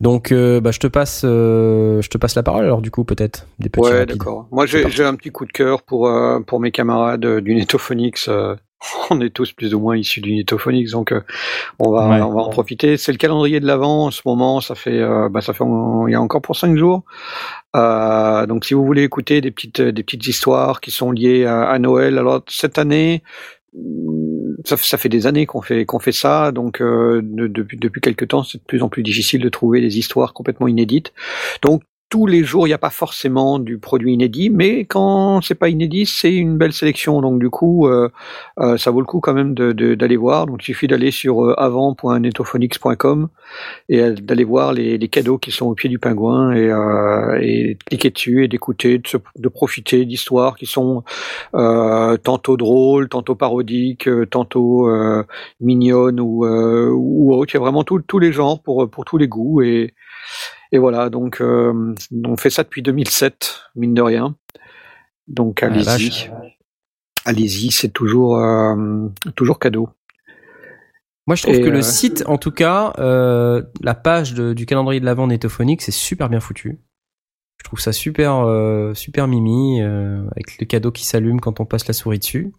Donc, 0.00 0.32
euh, 0.32 0.60
bah, 0.60 0.72
je 0.72 0.80
te 0.80 0.88
passe, 0.88 1.22
euh, 1.24 2.02
je 2.02 2.08
te 2.08 2.18
passe 2.18 2.34
la 2.34 2.42
parole. 2.42 2.64
Alors, 2.64 2.82
du 2.82 2.90
coup, 2.90 3.04
peut-être 3.04 3.46
des 3.60 3.68
petits. 3.68 3.88
Ouais, 3.88 4.04
d'accord. 4.04 4.48
Moi, 4.50 4.66
j'ai 4.66 5.04
un 5.04 5.14
petit 5.14 5.30
coup 5.30 5.44
de 5.46 5.52
cœur 5.52 5.82
pour 5.82 6.08
euh, 6.08 6.40
pour 6.40 6.58
mes 6.58 6.72
camarades 6.72 7.24
euh, 7.24 7.40
du 7.40 7.54
Netophonix. 7.54 8.28
Euh, 8.82 9.06
on 9.10 9.20
est 9.20 9.30
tous 9.30 9.52
plus 9.52 9.74
ou 9.74 9.80
moins 9.80 9.96
issus 9.96 10.20
du 10.20 10.34
Netophonix, 10.34 10.90
donc 10.92 11.12
euh, 11.12 11.20
on 11.78 11.90
va 11.92 12.08
Ouais. 12.08 12.20
on 12.20 12.32
va 12.32 12.42
en 12.42 12.48
profiter. 12.50 12.96
C'est 12.96 13.12
le 13.12 13.18
calendrier 13.18 13.60
de 13.60 13.66
l'avant 13.66 14.06
en 14.06 14.10
ce 14.10 14.22
moment. 14.26 14.60
Ça 14.60 14.74
fait 14.74 14.98
euh, 15.00 15.28
bah, 15.28 15.40
ça 15.40 15.52
fait 15.52 15.64
il 15.64 16.12
y 16.12 16.14
a 16.14 16.20
encore 16.20 16.42
pour 16.42 16.56
cinq 16.56 16.76
jours. 16.76 17.02
Euh, 17.76 18.46
donc, 18.46 18.64
si 18.64 18.74
vous 18.74 18.84
voulez 18.84 19.02
écouter 19.04 19.40
des 19.40 19.50
petites 19.50 19.80
des 19.80 20.02
petites 20.02 20.26
histoires 20.26 20.80
qui 20.80 20.90
sont 20.90 21.10
liées 21.12 21.46
à, 21.46 21.62
à 21.62 21.78
Noël, 21.78 22.18
alors 22.18 22.42
cette 22.48 22.78
année. 22.78 23.22
Ça, 24.66 24.76
ça 24.76 24.98
fait 24.98 25.08
des 25.08 25.26
années 25.26 25.46
qu'on 25.46 25.62
fait 25.62 25.86
qu'on 25.86 25.98
fait 25.98 26.12
ça, 26.12 26.52
donc 26.52 26.82
euh, 26.82 27.20
de- 27.24 27.46
depuis 27.46 27.78
depuis 27.78 28.00
quelque 28.02 28.26
temps, 28.26 28.42
c'est 28.44 28.58
de 28.58 28.62
plus 28.64 28.82
en 28.82 28.90
plus 28.90 29.02
difficile 29.02 29.40
de 29.40 29.48
trouver 29.48 29.80
des 29.80 29.98
histoires 29.98 30.34
complètement 30.34 30.68
inédites. 30.68 31.12
Donc 31.62 31.82
tous 32.12 32.26
les 32.26 32.44
jours, 32.44 32.66
il 32.66 32.70
n'y 32.70 32.74
a 32.74 32.78
pas 32.78 32.90
forcément 32.90 33.58
du 33.58 33.78
produit 33.78 34.12
inédit, 34.12 34.50
mais 34.50 34.84
quand 34.84 35.40
c'est 35.40 35.54
pas 35.54 35.70
inédit, 35.70 36.04
c'est 36.04 36.34
une 36.34 36.58
belle 36.58 36.74
sélection. 36.74 37.22
Donc 37.22 37.38
du 37.38 37.48
coup, 37.48 37.88
euh, 37.88 38.10
euh, 38.58 38.76
ça 38.76 38.90
vaut 38.90 39.00
le 39.00 39.06
coup 39.06 39.20
quand 39.20 39.32
même 39.32 39.54
d'aller 39.54 40.16
voir. 40.18 40.44
Donc 40.44 40.60
il 40.60 40.66
suffit 40.66 40.86
d'aller 40.86 41.10
sur 41.10 41.42
euh, 41.42 41.58
avant.netophonix.com 41.58 43.28
et 43.88 44.00
euh, 44.00 44.14
d'aller 44.14 44.44
voir 44.44 44.74
les, 44.74 45.08
cadeaux 45.08 45.38
qui 45.38 45.52
sont 45.52 45.64
au 45.68 45.74
pied 45.74 45.88
du 45.88 45.98
pingouin 45.98 46.52
et, 46.52 46.70
euh, 46.70 47.38
et 47.40 47.78
cliquer 47.86 48.10
dessus 48.10 48.44
et 48.44 48.48
d'écouter, 48.48 48.98
de, 48.98 49.48
profiter 49.48 50.04
d'histoires 50.04 50.58
qui 50.58 50.66
sont 50.66 51.04
tantôt 51.52 52.58
drôles, 52.58 53.08
tantôt 53.08 53.36
parodiques, 53.36 54.06
tantôt 54.30 54.86
mignonnes 55.60 56.20
ou, 56.20 56.44
ou 56.44 57.34
autres. 57.34 57.54
Il 57.54 57.56
y 57.56 57.56
a 57.56 57.60
vraiment 57.60 57.84
tous 57.84 58.18
les 58.18 58.32
genres 58.32 58.62
pour, 58.62 58.90
pour 58.90 59.06
tous 59.06 59.16
les 59.16 59.28
goûts 59.28 59.62
et 59.62 59.94
et 60.72 60.78
voilà, 60.78 61.10
donc 61.10 61.40
euh, 61.40 61.94
on 62.24 62.36
fait 62.36 62.50
ça 62.50 62.62
depuis 62.64 62.82
2007, 62.82 63.62
mine 63.76 63.94
de 63.94 64.02
rien. 64.02 64.36
Donc 65.28 65.62
Ah, 65.62 65.68
allez-y, 65.68 66.30
allez-y, 67.24 67.70
c'est 67.70 67.90
toujours 67.90 68.38
euh, 68.38 69.08
toujours 69.36 69.58
cadeau. 69.58 69.88
Moi, 71.26 71.36
je 71.36 71.42
trouve 71.42 71.54
Et, 71.56 71.62
que 71.62 71.68
euh, 71.68 71.72
le 71.72 71.82
site, 71.82 72.24
en 72.26 72.36
tout 72.36 72.50
cas, 72.50 72.92
euh, 72.98 73.62
la 73.80 73.94
page 73.94 74.34
de- 74.34 74.52
du 74.54 74.66
calendrier 74.66 75.00
de 75.00 75.04
l'avant 75.04 75.26
nétophonique, 75.28 75.82
c'est 75.82 75.92
super 75.92 76.28
bien 76.28 76.40
foutu. 76.40 76.80
Je 77.58 77.64
trouve 77.64 77.80
ça 77.80 77.92
super, 77.92 78.38
euh, 78.46 78.94
super 78.94 79.28
mimi, 79.28 79.80
euh, 79.82 80.22
avec 80.32 80.58
le 80.58 80.66
cadeau 80.66 80.90
qui 80.92 81.06
s'allume 81.06 81.40
quand 81.40 81.60
on 81.60 81.64
passe 81.66 81.86
la 81.86 81.94
souris 81.94 82.18
dessus. 82.18 82.52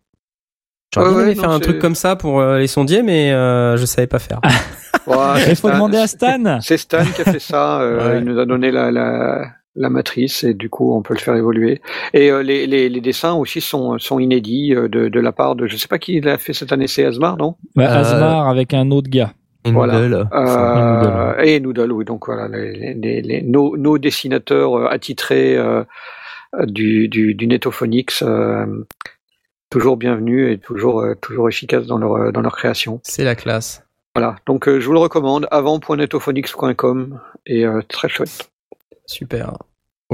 J'aurais 0.94 1.08
Ouais, 1.08 1.14
bien 1.16 1.18
ouais, 1.18 1.24
aimé 1.26 1.36
non, 1.36 1.42
faire 1.42 1.50
un 1.52 1.60
truc 1.60 1.80
comme 1.80 1.96
ça 1.96 2.16
pour 2.16 2.40
euh, 2.40 2.60
les 2.60 2.68
sondiers, 2.68 3.04
mais 3.04 3.32
euh, 3.34 3.78
je 3.78 3.86
savais 3.86 4.08
pas 4.08 4.20
faire. 4.20 4.40
Voilà, 5.06 5.36
Il 5.40 5.42
c'est 5.44 5.56
faut 5.56 5.68
Stan- 5.68 5.74
demander 5.76 5.98
à 5.98 6.08
Stan. 6.08 6.60
C'est 6.62 6.78
Stan 6.78 7.04
qui 7.16 7.22
a 7.22 7.26
fait 7.26 7.40
ça. 7.40 7.82
euh, 7.82 7.98
Ouais. 8.14 8.20
Il 8.20 8.26
nous 8.26 8.40
a 8.40 8.46
donné 8.46 8.72
la, 8.72 8.92
la, 8.92 9.46
la 9.76 9.90
matrice 9.90 10.44
et 10.44 10.54
du 10.54 10.70
coup 10.70 10.96
on 10.96 11.02
peut 11.02 11.14
le 11.14 11.20
faire 11.20 11.36
évoluer. 11.36 11.82
Et 12.14 12.32
euh, 12.32 12.44
les, 12.44 12.68
les, 12.68 12.90
les 12.90 13.02
dessins 13.02 13.34
aussi 13.34 13.62
sont, 13.62 13.98
sont 14.00 14.20
inédits 14.20 14.74
euh, 14.76 14.88
de, 14.88 15.10
de 15.10 15.20
la 15.20 15.32
part 15.32 15.56
de 15.56 15.68
je 15.68 15.76
sais 15.78 15.88
pas 15.88 16.00
qui 16.00 16.20
l'a 16.22 16.38
fait 16.38 16.54
cette 16.54 16.72
année, 16.72 16.88
c'est 16.88 17.06
Asmar, 17.06 17.38
non? 17.38 17.56
Bah, 17.76 17.86
Euh, 17.92 18.02
Asmar 18.02 18.48
avec 18.50 18.74
un 18.74 18.92
autre 18.92 19.10
gars. 19.10 19.34
Et 19.66 19.72
voilà. 19.72 19.94
Noodle. 20.00 20.28
Euh, 20.34 21.38
et 21.42 21.60
Noodle, 21.62 21.92
oui. 21.94 22.04
Donc 22.06 22.26
voilà, 22.28 22.48
les, 22.50 22.94
les, 22.96 23.22
les- 23.22 23.42
nos, 23.42 23.78
nos 23.78 23.98
dessinateurs 23.98 24.92
attitrés 24.92 25.58
du, 26.68 27.08
du, 27.08 27.34
du 27.34 27.48
Netophonix, 27.48 28.22
euh, 28.24 28.66
toujours 29.70 29.98
bienvenus 29.98 30.52
et 30.54 30.58
toujours, 30.60 31.00
euh, 31.02 31.16
toujours 31.16 31.48
efficaces 31.50 31.88
dans 31.88 31.98
leur, 31.98 32.32
dans 32.34 32.42
leur 32.42 32.56
création. 32.56 33.00
C'est 33.04 33.24
la 33.24 33.36
classe. 33.36 33.84
Voilà, 34.16 34.36
donc 34.46 34.68
euh, 34.68 34.80
je 34.80 34.86
vous 34.86 34.94
le 34.94 35.00
recommande, 35.00 35.48
avant.netophonix.com 35.50 37.20
et 37.48 37.66
euh, 37.66 37.82
très 37.82 38.10
chouette. 38.10 38.52
Super. 39.08 39.58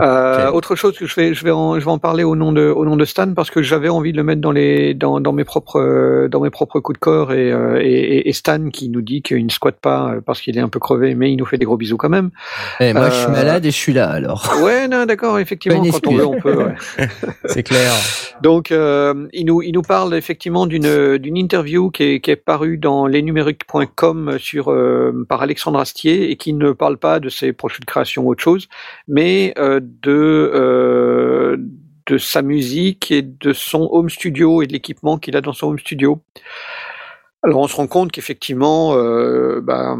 Euh. 0.02 0.52
Autre 0.52 0.76
chose 0.76 0.98
que 0.98 1.06
je 1.06 1.16
vais, 1.16 1.34
je 1.34 1.44
vais, 1.44 1.52
en, 1.52 1.80
je 1.80 1.86
vais 1.86 1.92
en 1.92 2.00
parler 2.00 2.24
au 2.24 2.36
nom 2.36 2.52
de, 2.52 2.62
au 2.68 2.86
nom 2.86 2.96
de 2.96 3.06
Stan 3.06 3.34
parce 3.34 3.50
que 3.52 3.62
j'avais 3.62 3.90
envie 3.90 4.12
de 4.12 4.18
le 4.18 4.24
mettre 4.24 4.42
dans 4.42 4.52
les, 4.52 4.94
dans, 4.94 5.20
dans 5.20 5.34
mes 5.34 5.44
propres, 5.44 5.80
euh, 5.80 6.28
dans 6.28 6.40
mes 6.42 6.50
propres 6.50 6.80
coups 6.80 6.98
de 6.98 7.02
corps 7.02 7.34
et, 7.34 7.52
euh, 7.52 7.80
et, 7.82 7.88
et- 7.92 8.30
et 8.30 8.34
Stan 8.34 8.70
qui 8.70 8.90
nous 8.90 9.02
dit 9.02 9.22
qu'il 9.22 9.44
ne 9.46 9.50
squatte 9.52 9.80
pas 9.82 10.16
parce 10.26 10.42
qu'il 10.42 10.58
est 10.58 10.62
un 10.62 10.70
peu 10.70 10.80
crevé, 10.80 11.16
mais 11.16 11.32
il 11.32 11.38
nous 11.38 11.46
fait 11.46 11.58
des 11.58 11.66
gros 11.66 11.78
bisous 11.78 11.98
quand 11.98 12.10
même. 12.10 12.30
Eh, 12.80 12.94
moi, 12.94 13.10
je 13.10 13.16
suis 13.16 13.32
malade 13.32 13.66
et 13.66 13.72
je 13.72 13.76
suis 13.76 13.94
là, 13.94 14.10
alors. 14.10 14.54
Ouais, 14.64 14.88
non, 14.88 15.06
d'accord, 15.06 15.40
effectivement, 15.40 15.82
quand 15.84 16.08
on 16.08 16.16
veut, 16.16 16.26
on 16.26 16.40
peut. 16.40 16.56
ouais. 16.56 16.76
C'est 17.46 17.64
clair. 17.64 17.92
Donc, 18.44 18.72
euh, 18.72 19.28
il 19.34 19.46
nous, 19.46 19.62
il 19.62 19.72
nous 19.74 19.82
parle 19.82 20.14
effectivement 20.16 20.66
d'une, 20.66 21.18
d'une 21.18 21.38
interview 21.38 21.90
qui 21.92 22.04
est, 22.04 22.20
qui 22.20 22.32
est 22.32 22.36
parue 22.36 22.78
dans 22.78 23.08
lesnumériques.com 23.08 24.38
sur 24.40 24.72
euh, 24.72 25.26
par 25.28 25.42
Alexandre 25.42 25.80
Astier 25.80 26.32
et 26.32 26.36
qui 26.36 26.54
ne 26.54 26.72
parle 26.72 26.98
pas 26.98 27.20
de 27.20 27.30
ses 27.30 27.54
projets 27.54 27.80
de 27.80 27.86
création 27.86 28.24
ou 28.24 28.32
autre 28.32 28.44
chose, 28.44 28.68
mais 29.08 29.54
euh, 29.58 29.80
de 30.02 30.52
euh, 30.54 31.58
de 32.08 32.18
sa 32.18 32.42
musique 32.42 33.12
et 33.12 33.22
de 33.22 33.54
son 33.54 33.88
home 33.92 34.10
studio 34.10 34.62
et 34.62 34.68
de 34.68 34.74
l'équipement 34.74 35.18
qu'il 35.18 35.36
a 35.36 35.42
dans 35.42 35.54
son 35.54 35.68
home 35.68 35.80
studio. 35.80 36.22
Alors 37.44 37.60
on 37.60 37.68
se 37.68 37.76
rend 37.76 37.88
compte 37.88 38.12
qu'effectivement, 38.12 38.96
euh, 38.96 39.62
bah, 39.62 39.98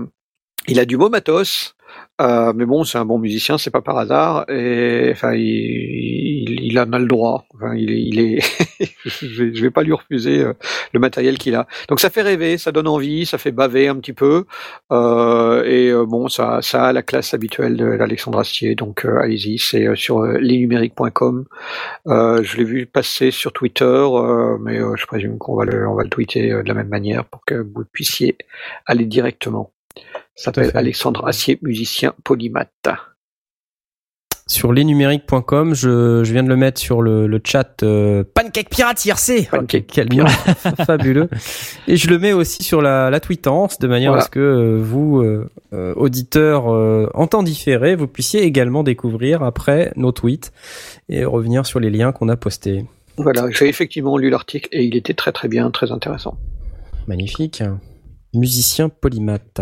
il 0.68 0.80
a 0.80 0.86
du 0.86 0.98
beau 0.98 1.10
matos, 1.10 1.76
euh, 2.22 2.52
mais 2.54 2.66
bon, 2.66 2.84
c'est 2.84 2.98
un 2.98 3.06
bon 3.06 3.20
musicien, 3.20 3.58
c'est 3.58 3.72
pas 3.72 3.82
par 3.82 3.98
hasard, 3.98 4.50
et 4.50 5.10
enfin, 5.12 5.34
il, 5.34 6.59
il 6.70 6.80
en 6.80 6.92
a 6.94 7.00
le 7.00 7.08
droit. 7.08 7.46
Enfin, 7.56 7.74
il 7.76 7.92
est, 7.92 8.02
il 8.02 8.20
est 8.20 8.40
je, 9.06 9.44
vais, 9.44 9.54
je 9.54 9.62
vais 9.62 9.72
pas 9.72 9.84
lui 9.84 9.94
refuser 9.94 10.42
euh, 10.42 10.54
le 10.94 11.00
matériel 11.00 11.38
qu'il 11.38 11.56
a. 11.56 11.68
Donc 11.88 12.00
ça 12.00 12.10
fait 12.10 12.22
rêver, 12.22 12.58
ça 12.58 12.72
donne 12.72 12.88
envie, 12.88 13.26
ça 13.26 13.38
fait 13.38 13.52
baver 13.52 13.88
un 13.88 13.96
petit 13.96 14.14
peu, 14.14 14.46
euh, 14.92 15.64
et 15.66 15.90
euh, 15.90 16.06
bon, 16.06 16.28
ça, 16.28 16.60
ça 16.62 16.86
a 16.86 16.94
la 16.94 17.02
classe 17.02 17.34
habituelle 17.34 17.76
de 17.76 17.86
l'Alexandre 17.86 18.40
Astier. 18.40 18.76
Donc 18.76 19.06
euh, 19.06 19.20
allez-y, 19.20 19.58
c'est 19.58 19.96
sur 19.96 20.24
lesnumériques.com. 20.24 21.46
Euh, 22.08 22.44
je 22.44 22.58
l'ai 22.58 22.64
vu 22.64 22.86
passer 22.86 23.32
sur 23.32 23.54
Twitter, 23.54 24.06
mais 24.62 24.80
je 24.80 25.06
présume 25.06 25.38
qu'on 25.38 25.56
va 25.56 25.66
le, 25.66 25.88
on 25.88 25.96
va 25.96 26.04
le 26.04 26.10
tweeter 26.10 26.50
de 26.50 26.68
la 26.68 26.74
même 26.74 26.90
manière 26.90 27.26
pour 27.26 27.44
que 27.46 27.56
vous 27.56 27.84
puissiez 27.92 28.38
aller 28.86 29.06
directement. 29.06 29.72
Ça 30.36 30.46
s'appelle 30.46 30.72
Alexandre 30.76 31.28
Assier, 31.28 31.60
musicien 31.62 32.14
polymath. 32.24 32.70
Sur 34.50 34.74
lesnumériques.com, 34.74 35.76
je, 35.76 36.24
je 36.24 36.34
viens 36.34 36.42
de 36.42 36.50
le 36.50 36.56
mettre 36.56 36.82
sur 36.82 37.04
le, 37.04 37.28
le 37.28 37.40
chat 37.44 37.84
euh, 37.84 38.24
Pancake 38.34 38.70
Pirate 38.70 39.06
IRC. 39.06 39.48
Pancake 39.52 39.86
Quel 39.86 40.08
fabuleux. 40.88 41.30
Et 41.88 41.96
je 41.98 42.10
le 42.10 42.18
mets 42.18 42.34
aussi 42.34 42.64
sur 42.64 42.82
la, 42.82 43.12
la 43.12 43.20
tweetance 43.20 43.78
de 43.78 43.88
manière 43.88 44.10
Voilà. 44.10 44.24
à 44.24 44.26
ce 44.26 44.32
que 44.32 44.40
euh, 44.40 44.80
vous, 44.82 45.20
euh, 45.20 45.48
euh, 45.72 45.94
auditeurs 45.96 46.74
euh, 46.74 47.08
en 47.14 47.28
temps 47.28 47.44
différé, 47.44 47.96
vous 47.96 48.08
puissiez 48.08 48.42
également 48.42 48.82
découvrir 48.82 49.44
après 49.44 49.94
nos 49.96 50.12
tweets 50.12 50.52
et 51.10 51.26
revenir 51.26 51.68
sur 51.68 51.80
les 51.80 51.92
liens 51.92 52.12
qu'on 52.12 52.28
a 52.28 52.36
postés. 52.36 52.86
Voilà, 53.18 53.52
j'ai 53.52 53.68
effectivement 53.70 54.18
lu 54.18 54.32
l'article 54.32 54.68
et 54.72 54.84
il 54.84 54.96
était 54.96 55.14
très 55.14 55.32
très 55.32 55.48
bien, 55.48 55.70
très 55.70 55.92
intéressant. 55.92 56.40
Magnifique. 57.08 57.62
Musicien 58.34 58.90
polymathe. 58.90 59.62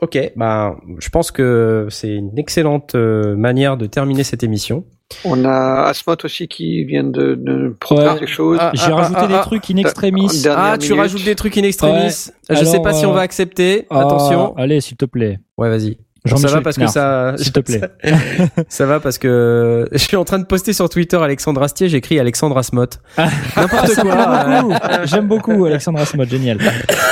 Ok, 0.00 0.16
bah, 0.36 0.76
je 0.98 1.08
pense 1.08 1.30
que 1.32 1.86
c'est 1.90 2.14
une 2.14 2.38
excellente 2.38 2.94
euh, 2.94 3.34
manière 3.36 3.76
de 3.76 3.86
terminer 3.86 4.22
cette 4.22 4.44
émission. 4.44 4.84
On 5.24 5.44
a 5.44 5.86
Asmot 5.88 6.16
aussi 6.22 6.46
qui 6.48 6.84
vient 6.84 7.02
de, 7.02 7.34
de 7.34 7.74
proposer 7.80 8.08
Ouais. 8.08 8.18
quelque 8.18 8.28
chose. 8.30 8.58
Ah, 8.60 8.70
J'ai 8.74 8.92
ah, 8.92 8.96
rajouté 8.96 9.20
ah, 9.22 9.26
des 9.26 9.34
ah, 9.34 9.40
trucs 9.42 9.70
in 9.70 9.76
extremis. 9.78 10.28
Dernière 10.42 10.64
Ah, 10.74 10.78
tu 10.78 10.90
minute. 10.92 11.00
rajoutes 11.00 11.24
des 11.24 11.34
trucs 11.34 11.56
in 11.58 11.62
extremis. 11.64 11.94
Ouais. 11.94 12.10
Je 12.50 12.54
Alors, 12.54 12.66
sais 12.66 12.80
pas 12.80 12.92
si 12.92 13.06
on 13.06 13.10
euh, 13.12 13.14
va 13.14 13.22
accepter. 13.22 13.86
Ah, 13.90 14.00
Attention. 14.02 14.54
allez, 14.56 14.80
s'il 14.80 14.96
te 14.98 15.06
plaît. 15.06 15.40
Ouais, 15.56 15.68
vas-y. 15.70 15.98
ça 16.36 16.48
va 16.48 16.60
parce 16.60 16.76
que 16.76 16.86
ça. 16.86 17.34
S'il 17.38 17.52
te 17.52 17.60
plaît. 17.60 17.80
Ça 18.68 18.84
va 18.86 19.00
parce 19.00 19.16
que 19.18 19.88
je 19.92 19.98
suis 19.98 20.16
en 20.16 20.24
train 20.24 20.38
de 20.38 20.44
poster 20.44 20.74
sur 20.74 20.88
Twitter 20.90 21.16
Alexandre 21.16 21.62
Astier, 21.62 21.88
j'écris 21.88 22.20
Alexandre 22.20 22.58
Asmot. 22.58 22.84
Ah, 23.16 23.28
N'importe 23.56 23.94
quoi. 24.02 24.44
plaît 24.44 24.60
beaucoup. 24.62 24.74
J'aime 25.04 25.26
beaucoup 25.26 25.64
Alexandre 25.64 26.00
Asmod, 26.00 26.28
génial. 26.28 26.58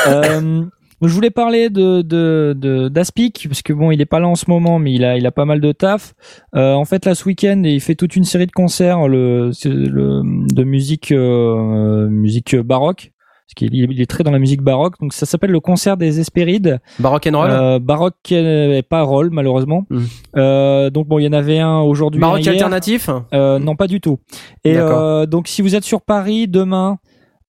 Euh, 0.08 0.62
je 1.02 1.08
voulais 1.12 1.30
parler 1.30 1.68
de 1.70 2.02
de 2.02 2.54
de- 2.56 2.88
d'Aspic 2.88 3.46
parce 3.48 3.62
que 3.62 3.72
bon, 3.72 3.90
il 3.90 4.00
est 4.00 4.06
pas 4.06 4.18
là 4.20 4.28
en 4.28 4.34
ce 4.34 4.46
moment, 4.48 4.78
mais 4.78 4.92
il 4.92 5.04
a 5.04 5.16
il 5.16 5.26
a 5.26 5.30
pas 5.32 5.44
mal 5.44 5.60
de 5.60 5.72
taf. 5.72 6.14
Euh, 6.54 6.72
en 6.74 6.84
fait, 6.84 7.04
là 7.04 7.14
ce 7.14 7.24
week-end, 7.24 7.62
il 7.64 7.80
fait 7.80 7.94
toute 7.94 8.16
une 8.16 8.24
série 8.24 8.46
de 8.46 8.52
concerts 8.52 9.06
le, 9.08 9.50
le 9.64 10.22
de 10.54 10.64
musique 10.64 11.12
euh, 11.12 12.08
musique 12.08 12.56
baroque. 12.56 13.12
Parce 13.48 13.54
qu'il 13.54 13.74
il 13.76 14.00
est 14.00 14.10
très 14.10 14.24
dans 14.24 14.32
la 14.32 14.40
musique 14.40 14.60
baroque, 14.62 14.94
donc 15.00 15.12
ça 15.12 15.24
s'appelle 15.24 15.52
le 15.52 15.60
concert 15.60 15.96
des 15.96 16.18
Hespérides. 16.18 16.80
Baroque 16.98 17.28
and 17.32 17.38
roll. 17.38 17.48
Euh, 17.50 17.78
baroque 17.78 18.32
et 18.32 18.82
pas 18.82 19.02
roll 19.02 19.30
malheureusement. 19.30 19.84
Euh, 20.36 20.90
donc 20.90 21.06
bon, 21.06 21.20
il 21.20 21.26
y 21.26 21.28
en 21.28 21.32
avait 21.32 21.60
un 21.60 21.78
aujourd'hui. 21.78 22.20
Baroque 22.20 22.40
hier. 22.42 22.54
alternatif. 22.54 23.08
Euh, 23.32 23.60
non, 23.60 23.76
pas 23.76 23.86
du 23.86 24.00
tout. 24.00 24.18
Et 24.64 24.76
euh, 24.76 25.26
donc, 25.26 25.46
si 25.46 25.62
vous 25.62 25.76
êtes 25.76 25.84
sur 25.84 26.02
Paris 26.02 26.48
demain 26.48 26.98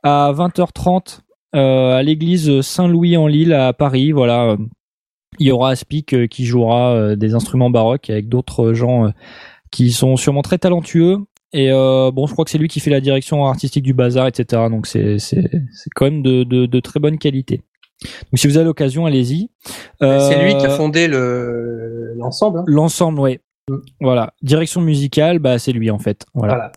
à 0.03 0.32
20h30 0.35 1.19
euh, 1.19 1.22
à 1.53 2.01
l'église 2.03 2.61
Saint-Louis 2.61 3.17
en 3.17 3.27
Lille 3.27 3.53
à 3.53 3.74
Paris, 3.74 4.11
voilà, 4.11 4.51
euh, 4.51 4.58
il 5.40 5.48
y 5.48 5.51
aura 5.51 5.72
Aspic 5.72 6.14
euh, 6.14 6.27
qui 6.27 6.45
jouera 6.45 6.93
euh, 6.93 7.16
des 7.16 7.34
instruments 7.35 7.69
baroques 7.69 8.09
avec 8.09 8.27
d'autres 8.30 8.74
gens 8.74 9.08
euh, 9.08 9.09
qui 9.72 9.92
sont 9.92 10.16
sûrement 10.17 10.42
très 10.42 10.58
talentueux. 10.58 11.17
Et 11.53 11.72
euh, 11.72 12.11
bon, 12.11 12.27
je 12.27 12.34
crois 12.34 12.43
que 12.45 12.51
c'est 12.51 12.58
lui 12.58 12.67
qui 12.67 12.80
fait 12.80 12.90
la 12.92 13.00
direction 13.01 13.45
artistique 13.45 13.84
du 13.84 13.93
bazar, 13.93 14.27
etc. 14.27 14.64
Donc 14.69 14.85
c'est 14.88 15.17
c'est 15.19 15.50
c'est 15.74 15.90
quand 15.95 16.06
même 16.06 16.22
de, 16.22 16.43
de 16.43 16.66
de 16.66 16.80
très 16.82 17.00
bonne 17.00 17.17
qualité. 17.17 17.61
Donc 18.03 18.38
si 18.38 18.48
vous 18.48 18.58
avez 18.58 18.66
l'occasion, 18.66 19.06
allez-y. 19.06 19.50
C'est 20.01 20.43
lui 20.43 20.58
qui 20.58 20.66
a 20.66 20.69
Euh, 20.72 20.77
fondé 20.77 21.08
le 21.08 22.14
l'ensemble. 22.17 22.59
hein. 22.59 22.64
L'ensemble, 22.67 23.19
ouais. 23.22 23.40
Voilà. 24.00 24.34
Direction 24.42 24.82
musicale, 24.82 25.40
bah 25.40 25.60
c'est 25.60 25.74
lui 25.74 25.92
en 25.92 26.00
fait. 26.00 26.26
Voilà. 26.34 26.54
Voilà. 26.54 26.72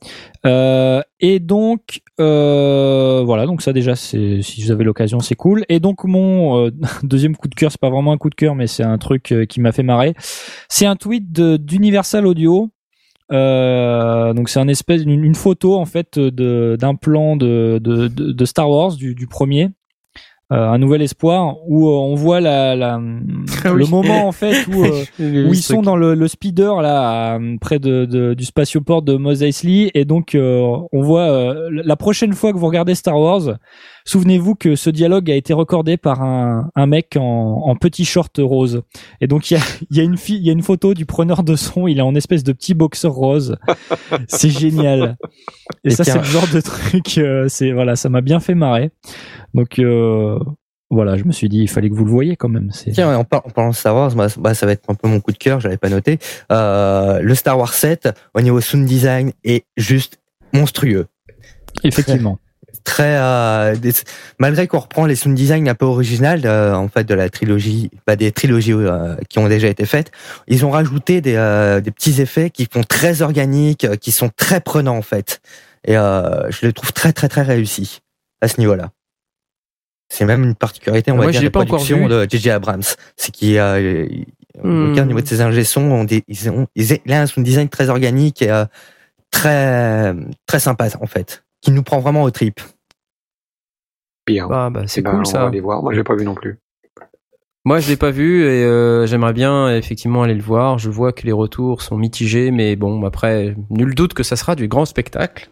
Euh, 0.47 1.03
et 1.21 1.39
donc 1.39 2.01
euh, 2.21 3.23
voilà, 3.25 3.47
donc 3.47 3.63
ça 3.63 3.73
déjà, 3.73 3.95
c'est 3.95 4.43
si 4.43 4.63
vous 4.63 4.71
avez 4.71 4.85
l'occasion, 4.85 5.21
c'est 5.21 5.37
cool. 5.37 5.65
Et 5.69 5.79
donc 5.81 6.05
mon 6.05 6.67
euh, 6.67 6.71
deuxième 7.03 7.37
coup 7.37 7.49
de 7.49 7.55
cœur, 7.55 7.71
c'est 7.71 7.81
pas 7.81 7.91
vraiment 7.91 8.13
un 8.13 8.19
coup 8.19 8.31
de 8.31 8.35
cœur, 8.35 8.55
mais 8.55 8.67
c'est 8.67 8.83
un 8.83 8.99
truc 8.99 9.33
euh, 9.33 9.45
qui 9.45 9.61
m'a 9.61 9.73
fait 9.73 9.83
marrer. 9.83 10.15
C'est 10.69 10.87
un 10.87 10.97
tweet 10.97 11.33
d'Universal 11.33 12.27
Audio. 12.27 12.71
Euh, 13.33 14.33
donc 14.35 14.49
c'est 14.49 14.59
un 14.59 14.67
espèce 14.67 15.03
une, 15.03 15.23
une 15.23 15.37
photo 15.37 15.77
en 15.77 15.85
fait 15.85 16.19
de 16.19 16.77
d'un 16.81 16.97
plan 16.97 17.37
de, 17.37 17.79
de, 17.81 18.09
de, 18.09 18.33
de 18.33 18.45
Star 18.45 18.69
Wars 18.69 18.97
du, 18.97 19.15
du 19.15 19.29
premier. 19.29 19.71
Euh, 20.53 20.69
un 20.69 20.79
nouvel 20.79 21.01
espoir 21.03 21.59
où 21.69 21.87
euh, 21.89 21.93
on 21.93 22.17
voit 22.17 22.41
la, 22.41 22.75
la 22.75 23.01
Ah 23.65 23.71
le 23.73 23.87
moment 23.87 24.27
en 24.27 24.33
fait 24.33 24.67
où 24.67 24.83
euh, 24.85 25.05
où 25.21 25.55
ils 25.55 25.63
sont 25.63 25.81
dans 25.81 25.95
le, 25.95 26.15
le 26.17 26.27
speeder 26.27 26.83
là 26.83 27.35
à, 27.35 27.39
près 27.61 27.79
de, 27.79 28.05
de- 28.05 28.35
du 28.35 28.45
spatioport 28.45 29.03
de 29.03 29.15
Mos 29.15 29.43
Eisley. 29.43 29.93
Et 29.95 30.05
donc 30.05 30.35
euh, 30.35 30.77
on 30.93 31.03
voit 31.03 31.29
euh, 31.31 31.71
la 31.85 31.95
prochaine 31.95 32.33
fois 32.33 32.53
que 32.53 32.59
vous 32.59 32.67
regardez 32.67 32.97
Star 32.97 33.17
Wars 33.17 33.59
souvenez-vous 34.05 34.55
que 34.55 34.77
ce 34.77 34.91
dialogue 34.91 35.31
a 35.31 35.35
été 35.35 35.53
recordé 35.53 35.97
par 35.97 36.23
un, 36.23 36.71
un 36.75 36.87
mec 36.87 37.17
en, 37.19 37.23
en 37.67 37.77
petit 37.77 38.05
short 38.05 38.35
rose. 38.39 38.83
Et 39.21 39.27
donc 39.27 39.51
il 39.51 39.55
y 39.55 39.57
a, 39.57 39.61
il 39.91 39.97
y 39.97 40.01
a 40.01 40.03
une 40.03 40.17
fille 40.17 40.37
il 40.39 40.47
y 40.47 40.51
a 40.51 40.53
une 40.53 40.63
photo 40.63 40.95
du 40.95 41.07
preneur 41.07 41.43
de 41.43 41.57
son 41.57 41.87
il 41.87 41.99
est 41.99 42.03
en 42.03 42.15
espèce 42.15 42.43
de 42.45 42.53
petit 42.53 42.75
boxeur 42.75 43.13
rose. 43.13 43.57
C'est 44.29 44.51
génial. 44.51 45.17
Et, 45.85 45.89
Et 45.89 45.91
ça 45.91 46.05
c'est 46.05 46.19
le 46.19 46.25
genre 46.25 46.47
de 46.53 46.61
truc 46.61 47.19
euh, 47.19 47.47
c'est 47.49 47.73
voilà 47.73 47.97
ça 47.97 48.09
m'a 48.09 48.21
bien 48.21 48.41
fait 48.41 48.55
marrer. 48.55 48.91
Donc 49.55 49.79
euh, 49.79 50.39
voilà 50.91 51.17
je 51.17 51.25
me 51.25 51.33
suis 51.33 51.49
dit 51.49 51.59
il 51.61 51.69
fallait 51.69 51.89
que 51.89 51.95
vous 51.95 52.05
le 52.05 52.11
voyez 52.11 52.37
quand 52.37 52.49
même 52.49 52.71
Tiens, 52.93 53.17
en, 53.17 53.25
par- 53.25 53.47
en 53.47 53.51
parlant 53.51 53.71
de 53.71 53.75
Star 53.77 53.95
Wars, 53.95 54.15
moi, 54.17 54.27
bah, 54.39 54.55
ça 54.55 54.67
va 54.67 54.73
être 54.73 54.89
un 54.89 54.95
peu 54.95 55.09
mon 55.09 55.21
coup 55.21 55.31
de 55.33 55.39
cœur, 55.39 55.61
j'avais 55.61 55.77
pas 55.77 55.89
noté. 55.89 56.19
Euh, 56.51 57.21
le 57.21 57.35
Star 57.35 57.57
Wars 57.59 57.73
7, 57.73 58.09
au 58.35 58.41
niveau 58.41 58.61
sound 58.61 58.87
design, 58.87 59.33
est 59.45 59.65
juste 59.77 60.19
monstrueux. 60.53 61.07
effectivement 61.85 62.39
Très, 62.85 63.17
euh, 63.19 63.77
des- 63.77 63.93
malgré 64.39 64.67
qu'on 64.67 64.79
reprend 64.79 65.07
les 65.07 65.15
sound 65.17 65.35
design 65.37 65.69
un 65.69 65.75
peu 65.75 65.85
originales, 65.87 66.43
euh, 66.45 66.75
en 66.75 66.89
fait, 66.89 67.05
de 67.05 67.15
la 67.15 67.29
trilogie, 67.29 67.91
bah, 68.07 68.17
des 68.17 68.33
trilogies 68.33 68.73
euh, 68.73 69.17
qui 69.29 69.39
ont 69.39 69.49
déjà 69.49 69.69
été 69.69 69.85
faites, 69.87 70.11
ils 70.49 70.65
ont 70.65 70.71
rajouté 70.71 71.21
des, 71.21 71.35
des 71.83 71.91
petits 71.91 72.21
effets 72.21 72.51
qui 72.51 72.67
font 72.71 72.83
très 72.83 73.23
organiques, 73.23 73.87
qui 74.01 74.13
sont 74.13 74.31
très 74.37 74.61
prenants 74.61 74.97
en 74.97 75.03
fait. 75.03 75.41
Et 75.87 75.95
je 75.95 76.67
les 76.67 76.73
trouve 76.73 76.93
très 76.93 77.13
très 77.13 77.29
très 77.29 77.43
réussis 77.43 78.01
à 78.41 78.49
ce 78.49 78.59
niveau-là. 78.61 78.91
C'est 80.13 80.25
même 80.25 80.43
une 80.43 80.55
particularité, 80.57 81.13
on 81.13 81.17
Moi, 81.17 81.27
va 81.27 81.31
dire, 81.31 81.43
de 81.43 81.49
pas 81.49 81.65
production 81.65 82.09
de 82.09 82.27
J.J. 82.29 82.51
Abrams. 82.51 82.83
C'est 83.17 83.31
qui, 83.33 83.59
euh, 83.59 84.07
il- 84.11 84.27
Hmm. 84.63 84.99
au 84.99 85.05
niveau 85.05 85.21
de 85.21 85.27
ses 85.29 85.41
ingé 85.43 85.63
ont 85.79 86.03
des, 86.05 86.25
ils 86.27 86.51
ont, 86.51 86.67
ils, 86.75 86.99
il 87.07 87.13
a 87.13 87.23
un 87.23 87.27
sound 87.27 87.47
design 87.47 87.69
très 87.69 87.89
organique 87.89 88.43
et 88.43 88.65
très 89.31 90.13
très 90.47 90.59
sympa 90.59 90.89
en 91.01 91.07
fait, 91.07 91.45
qui 91.61 91.71
nous 91.73 91.83
prend 91.83 91.99
vraiment 92.01 92.23
au 92.23 92.31
trip. 92.31 92.61
Bien. 94.27 94.49
Ah, 94.51 94.71
bah, 94.71 94.83
c'est 94.87 95.01
Eh 95.01 95.03
ben, 95.03 95.11
cool 95.13 95.27
On 95.27 95.31
ça. 95.31 95.41
va 95.43 95.47
aller 95.49 95.61
voir. 95.61 95.83
Moi, 95.83 95.93
j'ai 95.95 96.05
pas 96.05 96.15
vu 96.15 96.25
non 96.25 96.35
plus. 96.35 96.59
Moi, 97.65 97.79
je 97.81 97.89
l'ai 97.89 97.97
pas 97.97 98.11
vu 98.11 98.43
et 98.45 98.65
euh, 98.65 99.07
j'aimerais 99.07 99.35
bien 99.35 99.75
effectivement 99.77 100.23
aller 100.23 100.35
le 100.35 100.43
voir. 100.43 100.79
Je 100.79 100.89
vois 100.89 101.13
que 101.13 101.27
les 101.27 101.33
retours 101.33 101.83
sont 101.83 101.97
mitigés, 101.99 102.51
mais 102.51 102.75
bon, 102.75 103.05
après, 103.05 103.55
nul 103.69 103.95
doute 103.95 104.15
que 104.15 104.23
ça 104.23 104.37
sera 104.37 104.55
du 104.57 104.67
grand 104.67 104.87
spectacle. 104.87 105.51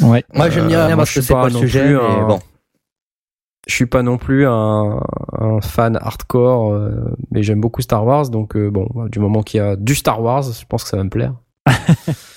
ouais 0.00 0.24
Moi, 0.34 0.48
j'aime 0.48 0.68
bien 0.68 0.84
Euh, 0.84 0.86
moi, 0.88 0.96
parce 0.96 1.10
je 1.10 1.14
que 1.16 1.20
suis 1.20 1.28
c'est 1.28 1.34
pas 1.34 1.42
pas 1.42 1.48
le 1.48 1.52
non 1.54 1.60
sujet, 1.60 1.82
plus 1.82 1.96
mais 1.96 2.20
un- 2.22 2.26
bon. 2.28 2.38
Je 3.68 3.74
suis 3.74 3.86
pas 3.86 4.02
non 4.02 4.16
plus 4.16 4.46
un, 4.46 5.00
un 5.38 5.60
fan 5.60 5.98
hardcore, 6.00 6.72
euh, 6.72 7.14
mais 7.30 7.42
j'aime 7.42 7.60
beaucoup 7.60 7.82
Star 7.82 8.06
Wars, 8.06 8.30
donc 8.30 8.56
euh, 8.56 8.70
bon, 8.70 8.88
du 9.10 9.18
moment 9.18 9.42
qu'il 9.42 9.58
y 9.58 9.60
a 9.60 9.76
du 9.76 9.94
Star 9.94 10.22
Wars, 10.22 10.42
je 10.44 10.64
pense 10.64 10.82
que 10.82 10.88
ça 10.88 10.96
va 10.96 11.04
me 11.04 11.10
plaire. 11.10 11.34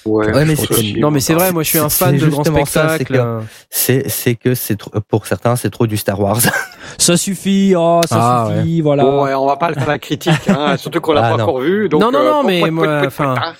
Ouais, 0.05 0.33
Ouais, 0.33 0.43
mais 0.45 0.55
c'est-. 0.57 0.99
Non, 0.99 1.11
mais 1.11 1.21
c'est 1.21 1.33
vrai, 1.33 1.51
moi, 1.53 1.63
je 1.63 1.69
suis 1.69 1.79
un 1.79 1.87
fan 1.89 2.17
de 2.17 2.27
grands 2.27 2.43
spectacles. 2.43 3.05
que- 3.05 3.13
euh, 3.19 3.39
C'est 3.69 4.09
c'est 4.09 4.35
que 4.35 4.53
c'est 4.53 4.77
pour 5.07 5.25
certains 5.27 5.55
c'est 5.55 5.69
trop 5.69 5.87
du 5.87 5.95
Star 5.97 6.19
Wars. 6.19 6.39
Ça 6.97 7.15
suffit, 7.17 7.73
oh, 7.77 8.01
ça 8.07 8.17
Ah, 8.19 8.47
suffit, 8.57 8.81
voilà. 8.81 9.03
Bon, 9.03 9.23
ouais, 9.23 9.33
on 9.33 9.47
va 9.47 9.55
pas 9.55 9.73
faire 9.73 9.87
la 9.87 9.97
critique, 9.99 10.47
hein, 10.49 10.75
surtout 10.77 10.99
qu'on 11.01 11.13
l'a 11.13 11.25
Ah, 11.25 11.31
pas 11.31 11.37
non. 11.37 11.43
encore 11.43 11.59
vu. 11.61 11.87
Donc, 11.89 12.01
Non, 12.01 12.11
non, 12.11 12.19
euh, 12.19 12.29
non, 12.31 12.43
mais 12.43 12.59
pouet, 12.59 12.71
moi, 12.71 13.01
enfin, 13.07 13.35
hein. 13.41 13.53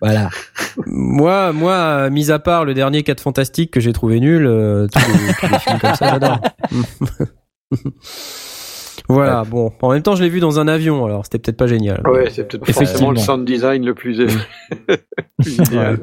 voilà. 0.00 0.30
Moi, 0.86 1.52
moi, 1.52 1.72
euh, 1.72 2.10
mis 2.10 2.30
à 2.30 2.38
part 2.38 2.64
le 2.64 2.72
dernier 2.74 3.02
4 3.02 3.20
fantastique 3.20 3.70
que 3.70 3.80
j'ai 3.80 3.92
trouvé 3.92 4.18
nul, 4.18 4.46
euh, 4.46 4.86
tous, 4.90 4.98
les, 4.98 5.34
tous 5.34 5.52
les 5.52 5.58
films 5.58 5.78
comme 5.78 5.94
ça, 5.94 6.08
j'adore. 6.08 6.40
voilà, 9.12 9.44
bon. 9.44 9.72
En 9.82 9.90
même 9.92 10.02
temps, 10.02 10.14
je 10.16 10.22
l'ai 10.22 10.28
vu 10.28 10.40
dans 10.40 10.58
un 10.60 10.68
avion, 10.68 11.04
alors 11.04 11.24
c'était 11.24 11.38
peut-être 11.38 11.56
pas 11.56 11.66
génial. 11.66 12.00
Ouais, 12.06 12.30
c'est 12.30 12.44
peut-être 12.48 12.68
Effectivement. 12.68 12.86
forcément 12.86 13.10
le 13.12 13.18
sound 13.18 13.44
design 13.44 13.84
le 13.84 13.94
plus, 13.94 14.18
plus 15.40 15.58
idéal. 15.58 15.98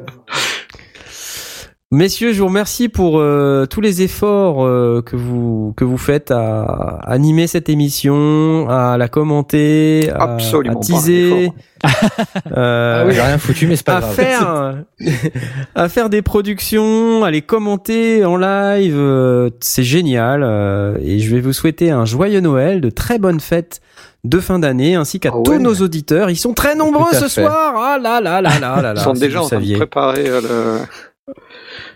Messieurs, 1.89 2.33
je 2.33 2.41
vous 2.41 2.47
remercie 2.47 2.89
pour 2.89 3.17
euh, 3.17 3.65
tous 3.65 3.79
les 3.79 4.01
efforts 4.01 4.65
euh, 4.65 5.01
que 5.01 5.15
vous 5.15 5.73
que 5.77 5.85
vous 5.85 5.97
faites 5.97 6.31
à 6.31 6.63
animer 7.05 7.47
cette 7.47 7.69
émission, 7.69 8.67
à 8.69 8.97
la 8.97 9.07
commenter, 9.07 10.09
à, 10.13 10.33
Absolument 10.33 10.79
à 10.81 10.83
teaser, 10.83 11.53
euh, 12.57 13.03
Ah 13.03 13.07
oui, 13.07 13.13
rien 13.17 13.37
foutu, 13.37 13.67
mais 13.67 13.77
c'est 13.77 13.85
pas 13.85 13.97
à 13.97 14.01
grave. 14.01 14.15
faire 14.15 14.75
à 15.75 15.87
faire 15.87 16.09
des 16.09 16.21
productions, 16.21 17.23
à 17.23 17.31
les 17.31 17.41
commenter 17.41 18.25
en 18.25 18.35
live, 18.35 18.97
euh, 18.97 19.49
c'est 19.61 19.83
génial. 19.83 20.43
euh, 20.43 20.97
et 21.01 21.19
je 21.19 21.33
vais 21.33 21.39
vous 21.39 21.53
souhaiter 21.53 21.89
un 21.91 22.03
joyeux 22.03 22.41
Noël, 22.41 22.81
de 22.81 22.89
très 22.89 23.17
bonnes 23.17 23.39
fêtes 23.39 23.79
de 24.25 24.39
fin 24.41 24.59
d'année, 24.59 24.95
ainsi 24.95 25.21
qu'à 25.21 25.29
Ah 25.33 25.37
tous 25.45 25.51
ouais. 25.53 25.59
nos 25.59 25.75
auditeurs. 25.75 26.29
Ils 26.29 26.35
sont 26.35 26.53
très 26.53 26.75
nombreux 26.75 27.13
ce 27.13 27.29
fait. 27.29 27.43
soir. 27.43 27.75
Ah 27.77 27.97
là 27.97 28.19
là 28.19 28.41
là 28.41 28.59
là 28.59 28.81
là 28.81 28.81
là. 28.81 28.93
Ils 28.97 28.99
sont 28.99 29.13
si 29.15 29.21
déjà 29.21 29.41
en 29.41 29.47
train 29.47 29.61
de 29.61 29.75
préparer 29.75 30.27
euh, 30.27 30.41
le, 30.41 30.79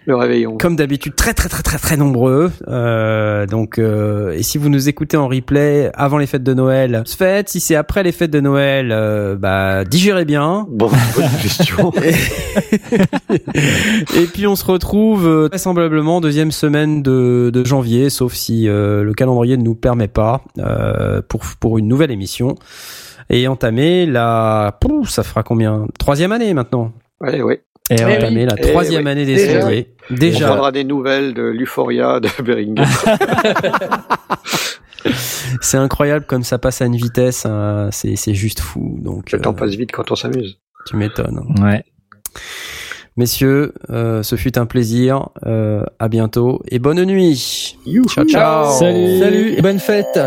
le 0.05 0.15
réveillon. 0.15 0.57
Comme 0.57 0.75
d'habitude, 0.75 1.15
très 1.15 1.33
très 1.33 1.49
très 1.49 1.63
très 1.63 1.77
très 1.77 1.97
nombreux. 1.97 2.51
Euh, 2.67 3.45
donc, 3.45 3.77
euh, 3.77 4.31
et 4.31 4.43
si 4.43 4.57
vous 4.57 4.69
nous 4.69 4.89
écoutez 4.89 5.17
en 5.17 5.27
replay 5.27 5.91
avant 5.93 6.17
les 6.17 6.25
fêtes 6.27 6.43
de 6.43 6.53
Noël, 6.53 7.03
faites. 7.05 7.49
Si 7.49 7.59
c'est 7.59 7.75
après 7.75 8.03
les 8.03 8.11
fêtes 8.11 8.31
de 8.31 8.39
Noël, 8.39 8.91
euh, 8.91 9.35
bah 9.35 9.83
digérez 9.85 10.25
bien. 10.25 10.65
Bon, 10.69 10.89
bonne 11.15 11.29
question. 11.41 11.91
Et 14.15 14.25
puis 14.25 14.47
on 14.47 14.55
se 14.55 14.65
retrouve 14.65 15.27
euh, 15.27 15.47
vraisemblablement 15.47 16.21
deuxième 16.21 16.51
semaine 16.51 17.03
de, 17.03 17.51
de 17.53 17.65
janvier, 17.65 18.09
sauf 18.09 18.33
si 18.33 18.67
euh, 18.67 19.03
le 19.03 19.13
calendrier 19.13 19.57
ne 19.57 19.63
nous 19.63 19.75
permet 19.75 20.07
pas, 20.07 20.41
euh, 20.57 21.21
pour 21.27 21.41
pour 21.59 21.77
une 21.77 21.87
nouvelle 21.87 22.11
émission. 22.11 22.55
Et 23.29 23.47
entamer 23.47 24.05
la, 24.05 24.77
Pouh, 24.81 25.05
ça 25.05 25.23
fera 25.23 25.43
combien? 25.43 25.87
Troisième 25.97 26.33
année 26.33 26.53
maintenant. 26.53 26.91
Ouais, 27.21 27.41
ouais. 27.41 27.61
Et 27.89 27.95
ouais. 27.95 28.05
oui. 28.05 28.15
Entamer 28.17 28.45
la 28.45 28.55
troisième 28.55 29.05
oui. 29.05 29.11
année 29.11 29.25
des 29.25 29.35
Déjà. 29.35 29.61
sondiers. 29.61 29.93
On 30.09 30.13
Déjà. 30.15 30.47
prendra 30.47 30.71
des 30.71 30.83
nouvelles 30.83 31.33
de 31.33 31.43
l'euphoria 31.43 32.19
de 32.19 32.29
Beringer. 32.43 32.83
C'est 35.61 35.77
incroyable 35.77 36.25
comme 36.25 36.43
ça 36.43 36.57
passe 36.59 36.81
à 36.81 36.85
une 36.85 36.95
vitesse, 36.95 37.45
hein, 37.45 37.89
c'est 37.91 38.15
c'est 38.15 38.35
juste 38.35 38.59
fou. 38.59 38.99
Donc 39.01 39.31
Le 39.31 39.41
temps 39.41 39.51
euh, 39.51 39.53
passe 39.53 39.71
vite 39.71 39.91
quand 39.91 40.11
on 40.11 40.15
s'amuse. 40.15 40.59
tu 40.87 40.95
m'étonnes. 40.95 41.41
Ouais. 41.61 41.83
Messieurs, 43.17 43.73
euh, 43.89 44.23
ce 44.23 44.35
fut 44.35 44.57
un 44.57 44.65
plaisir. 44.65 45.29
Euh, 45.45 45.83
à 45.99 46.07
bientôt 46.07 46.61
et 46.69 46.79
bonne 46.79 47.03
nuit. 47.03 47.77
Youhou. 47.85 48.07
Ciao 48.07 48.25
ciao. 48.25 48.71
Salut. 48.79 49.19
Salut 49.19 49.53
et 49.57 49.61
bonne 49.61 49.79
fête. 49.79 50.19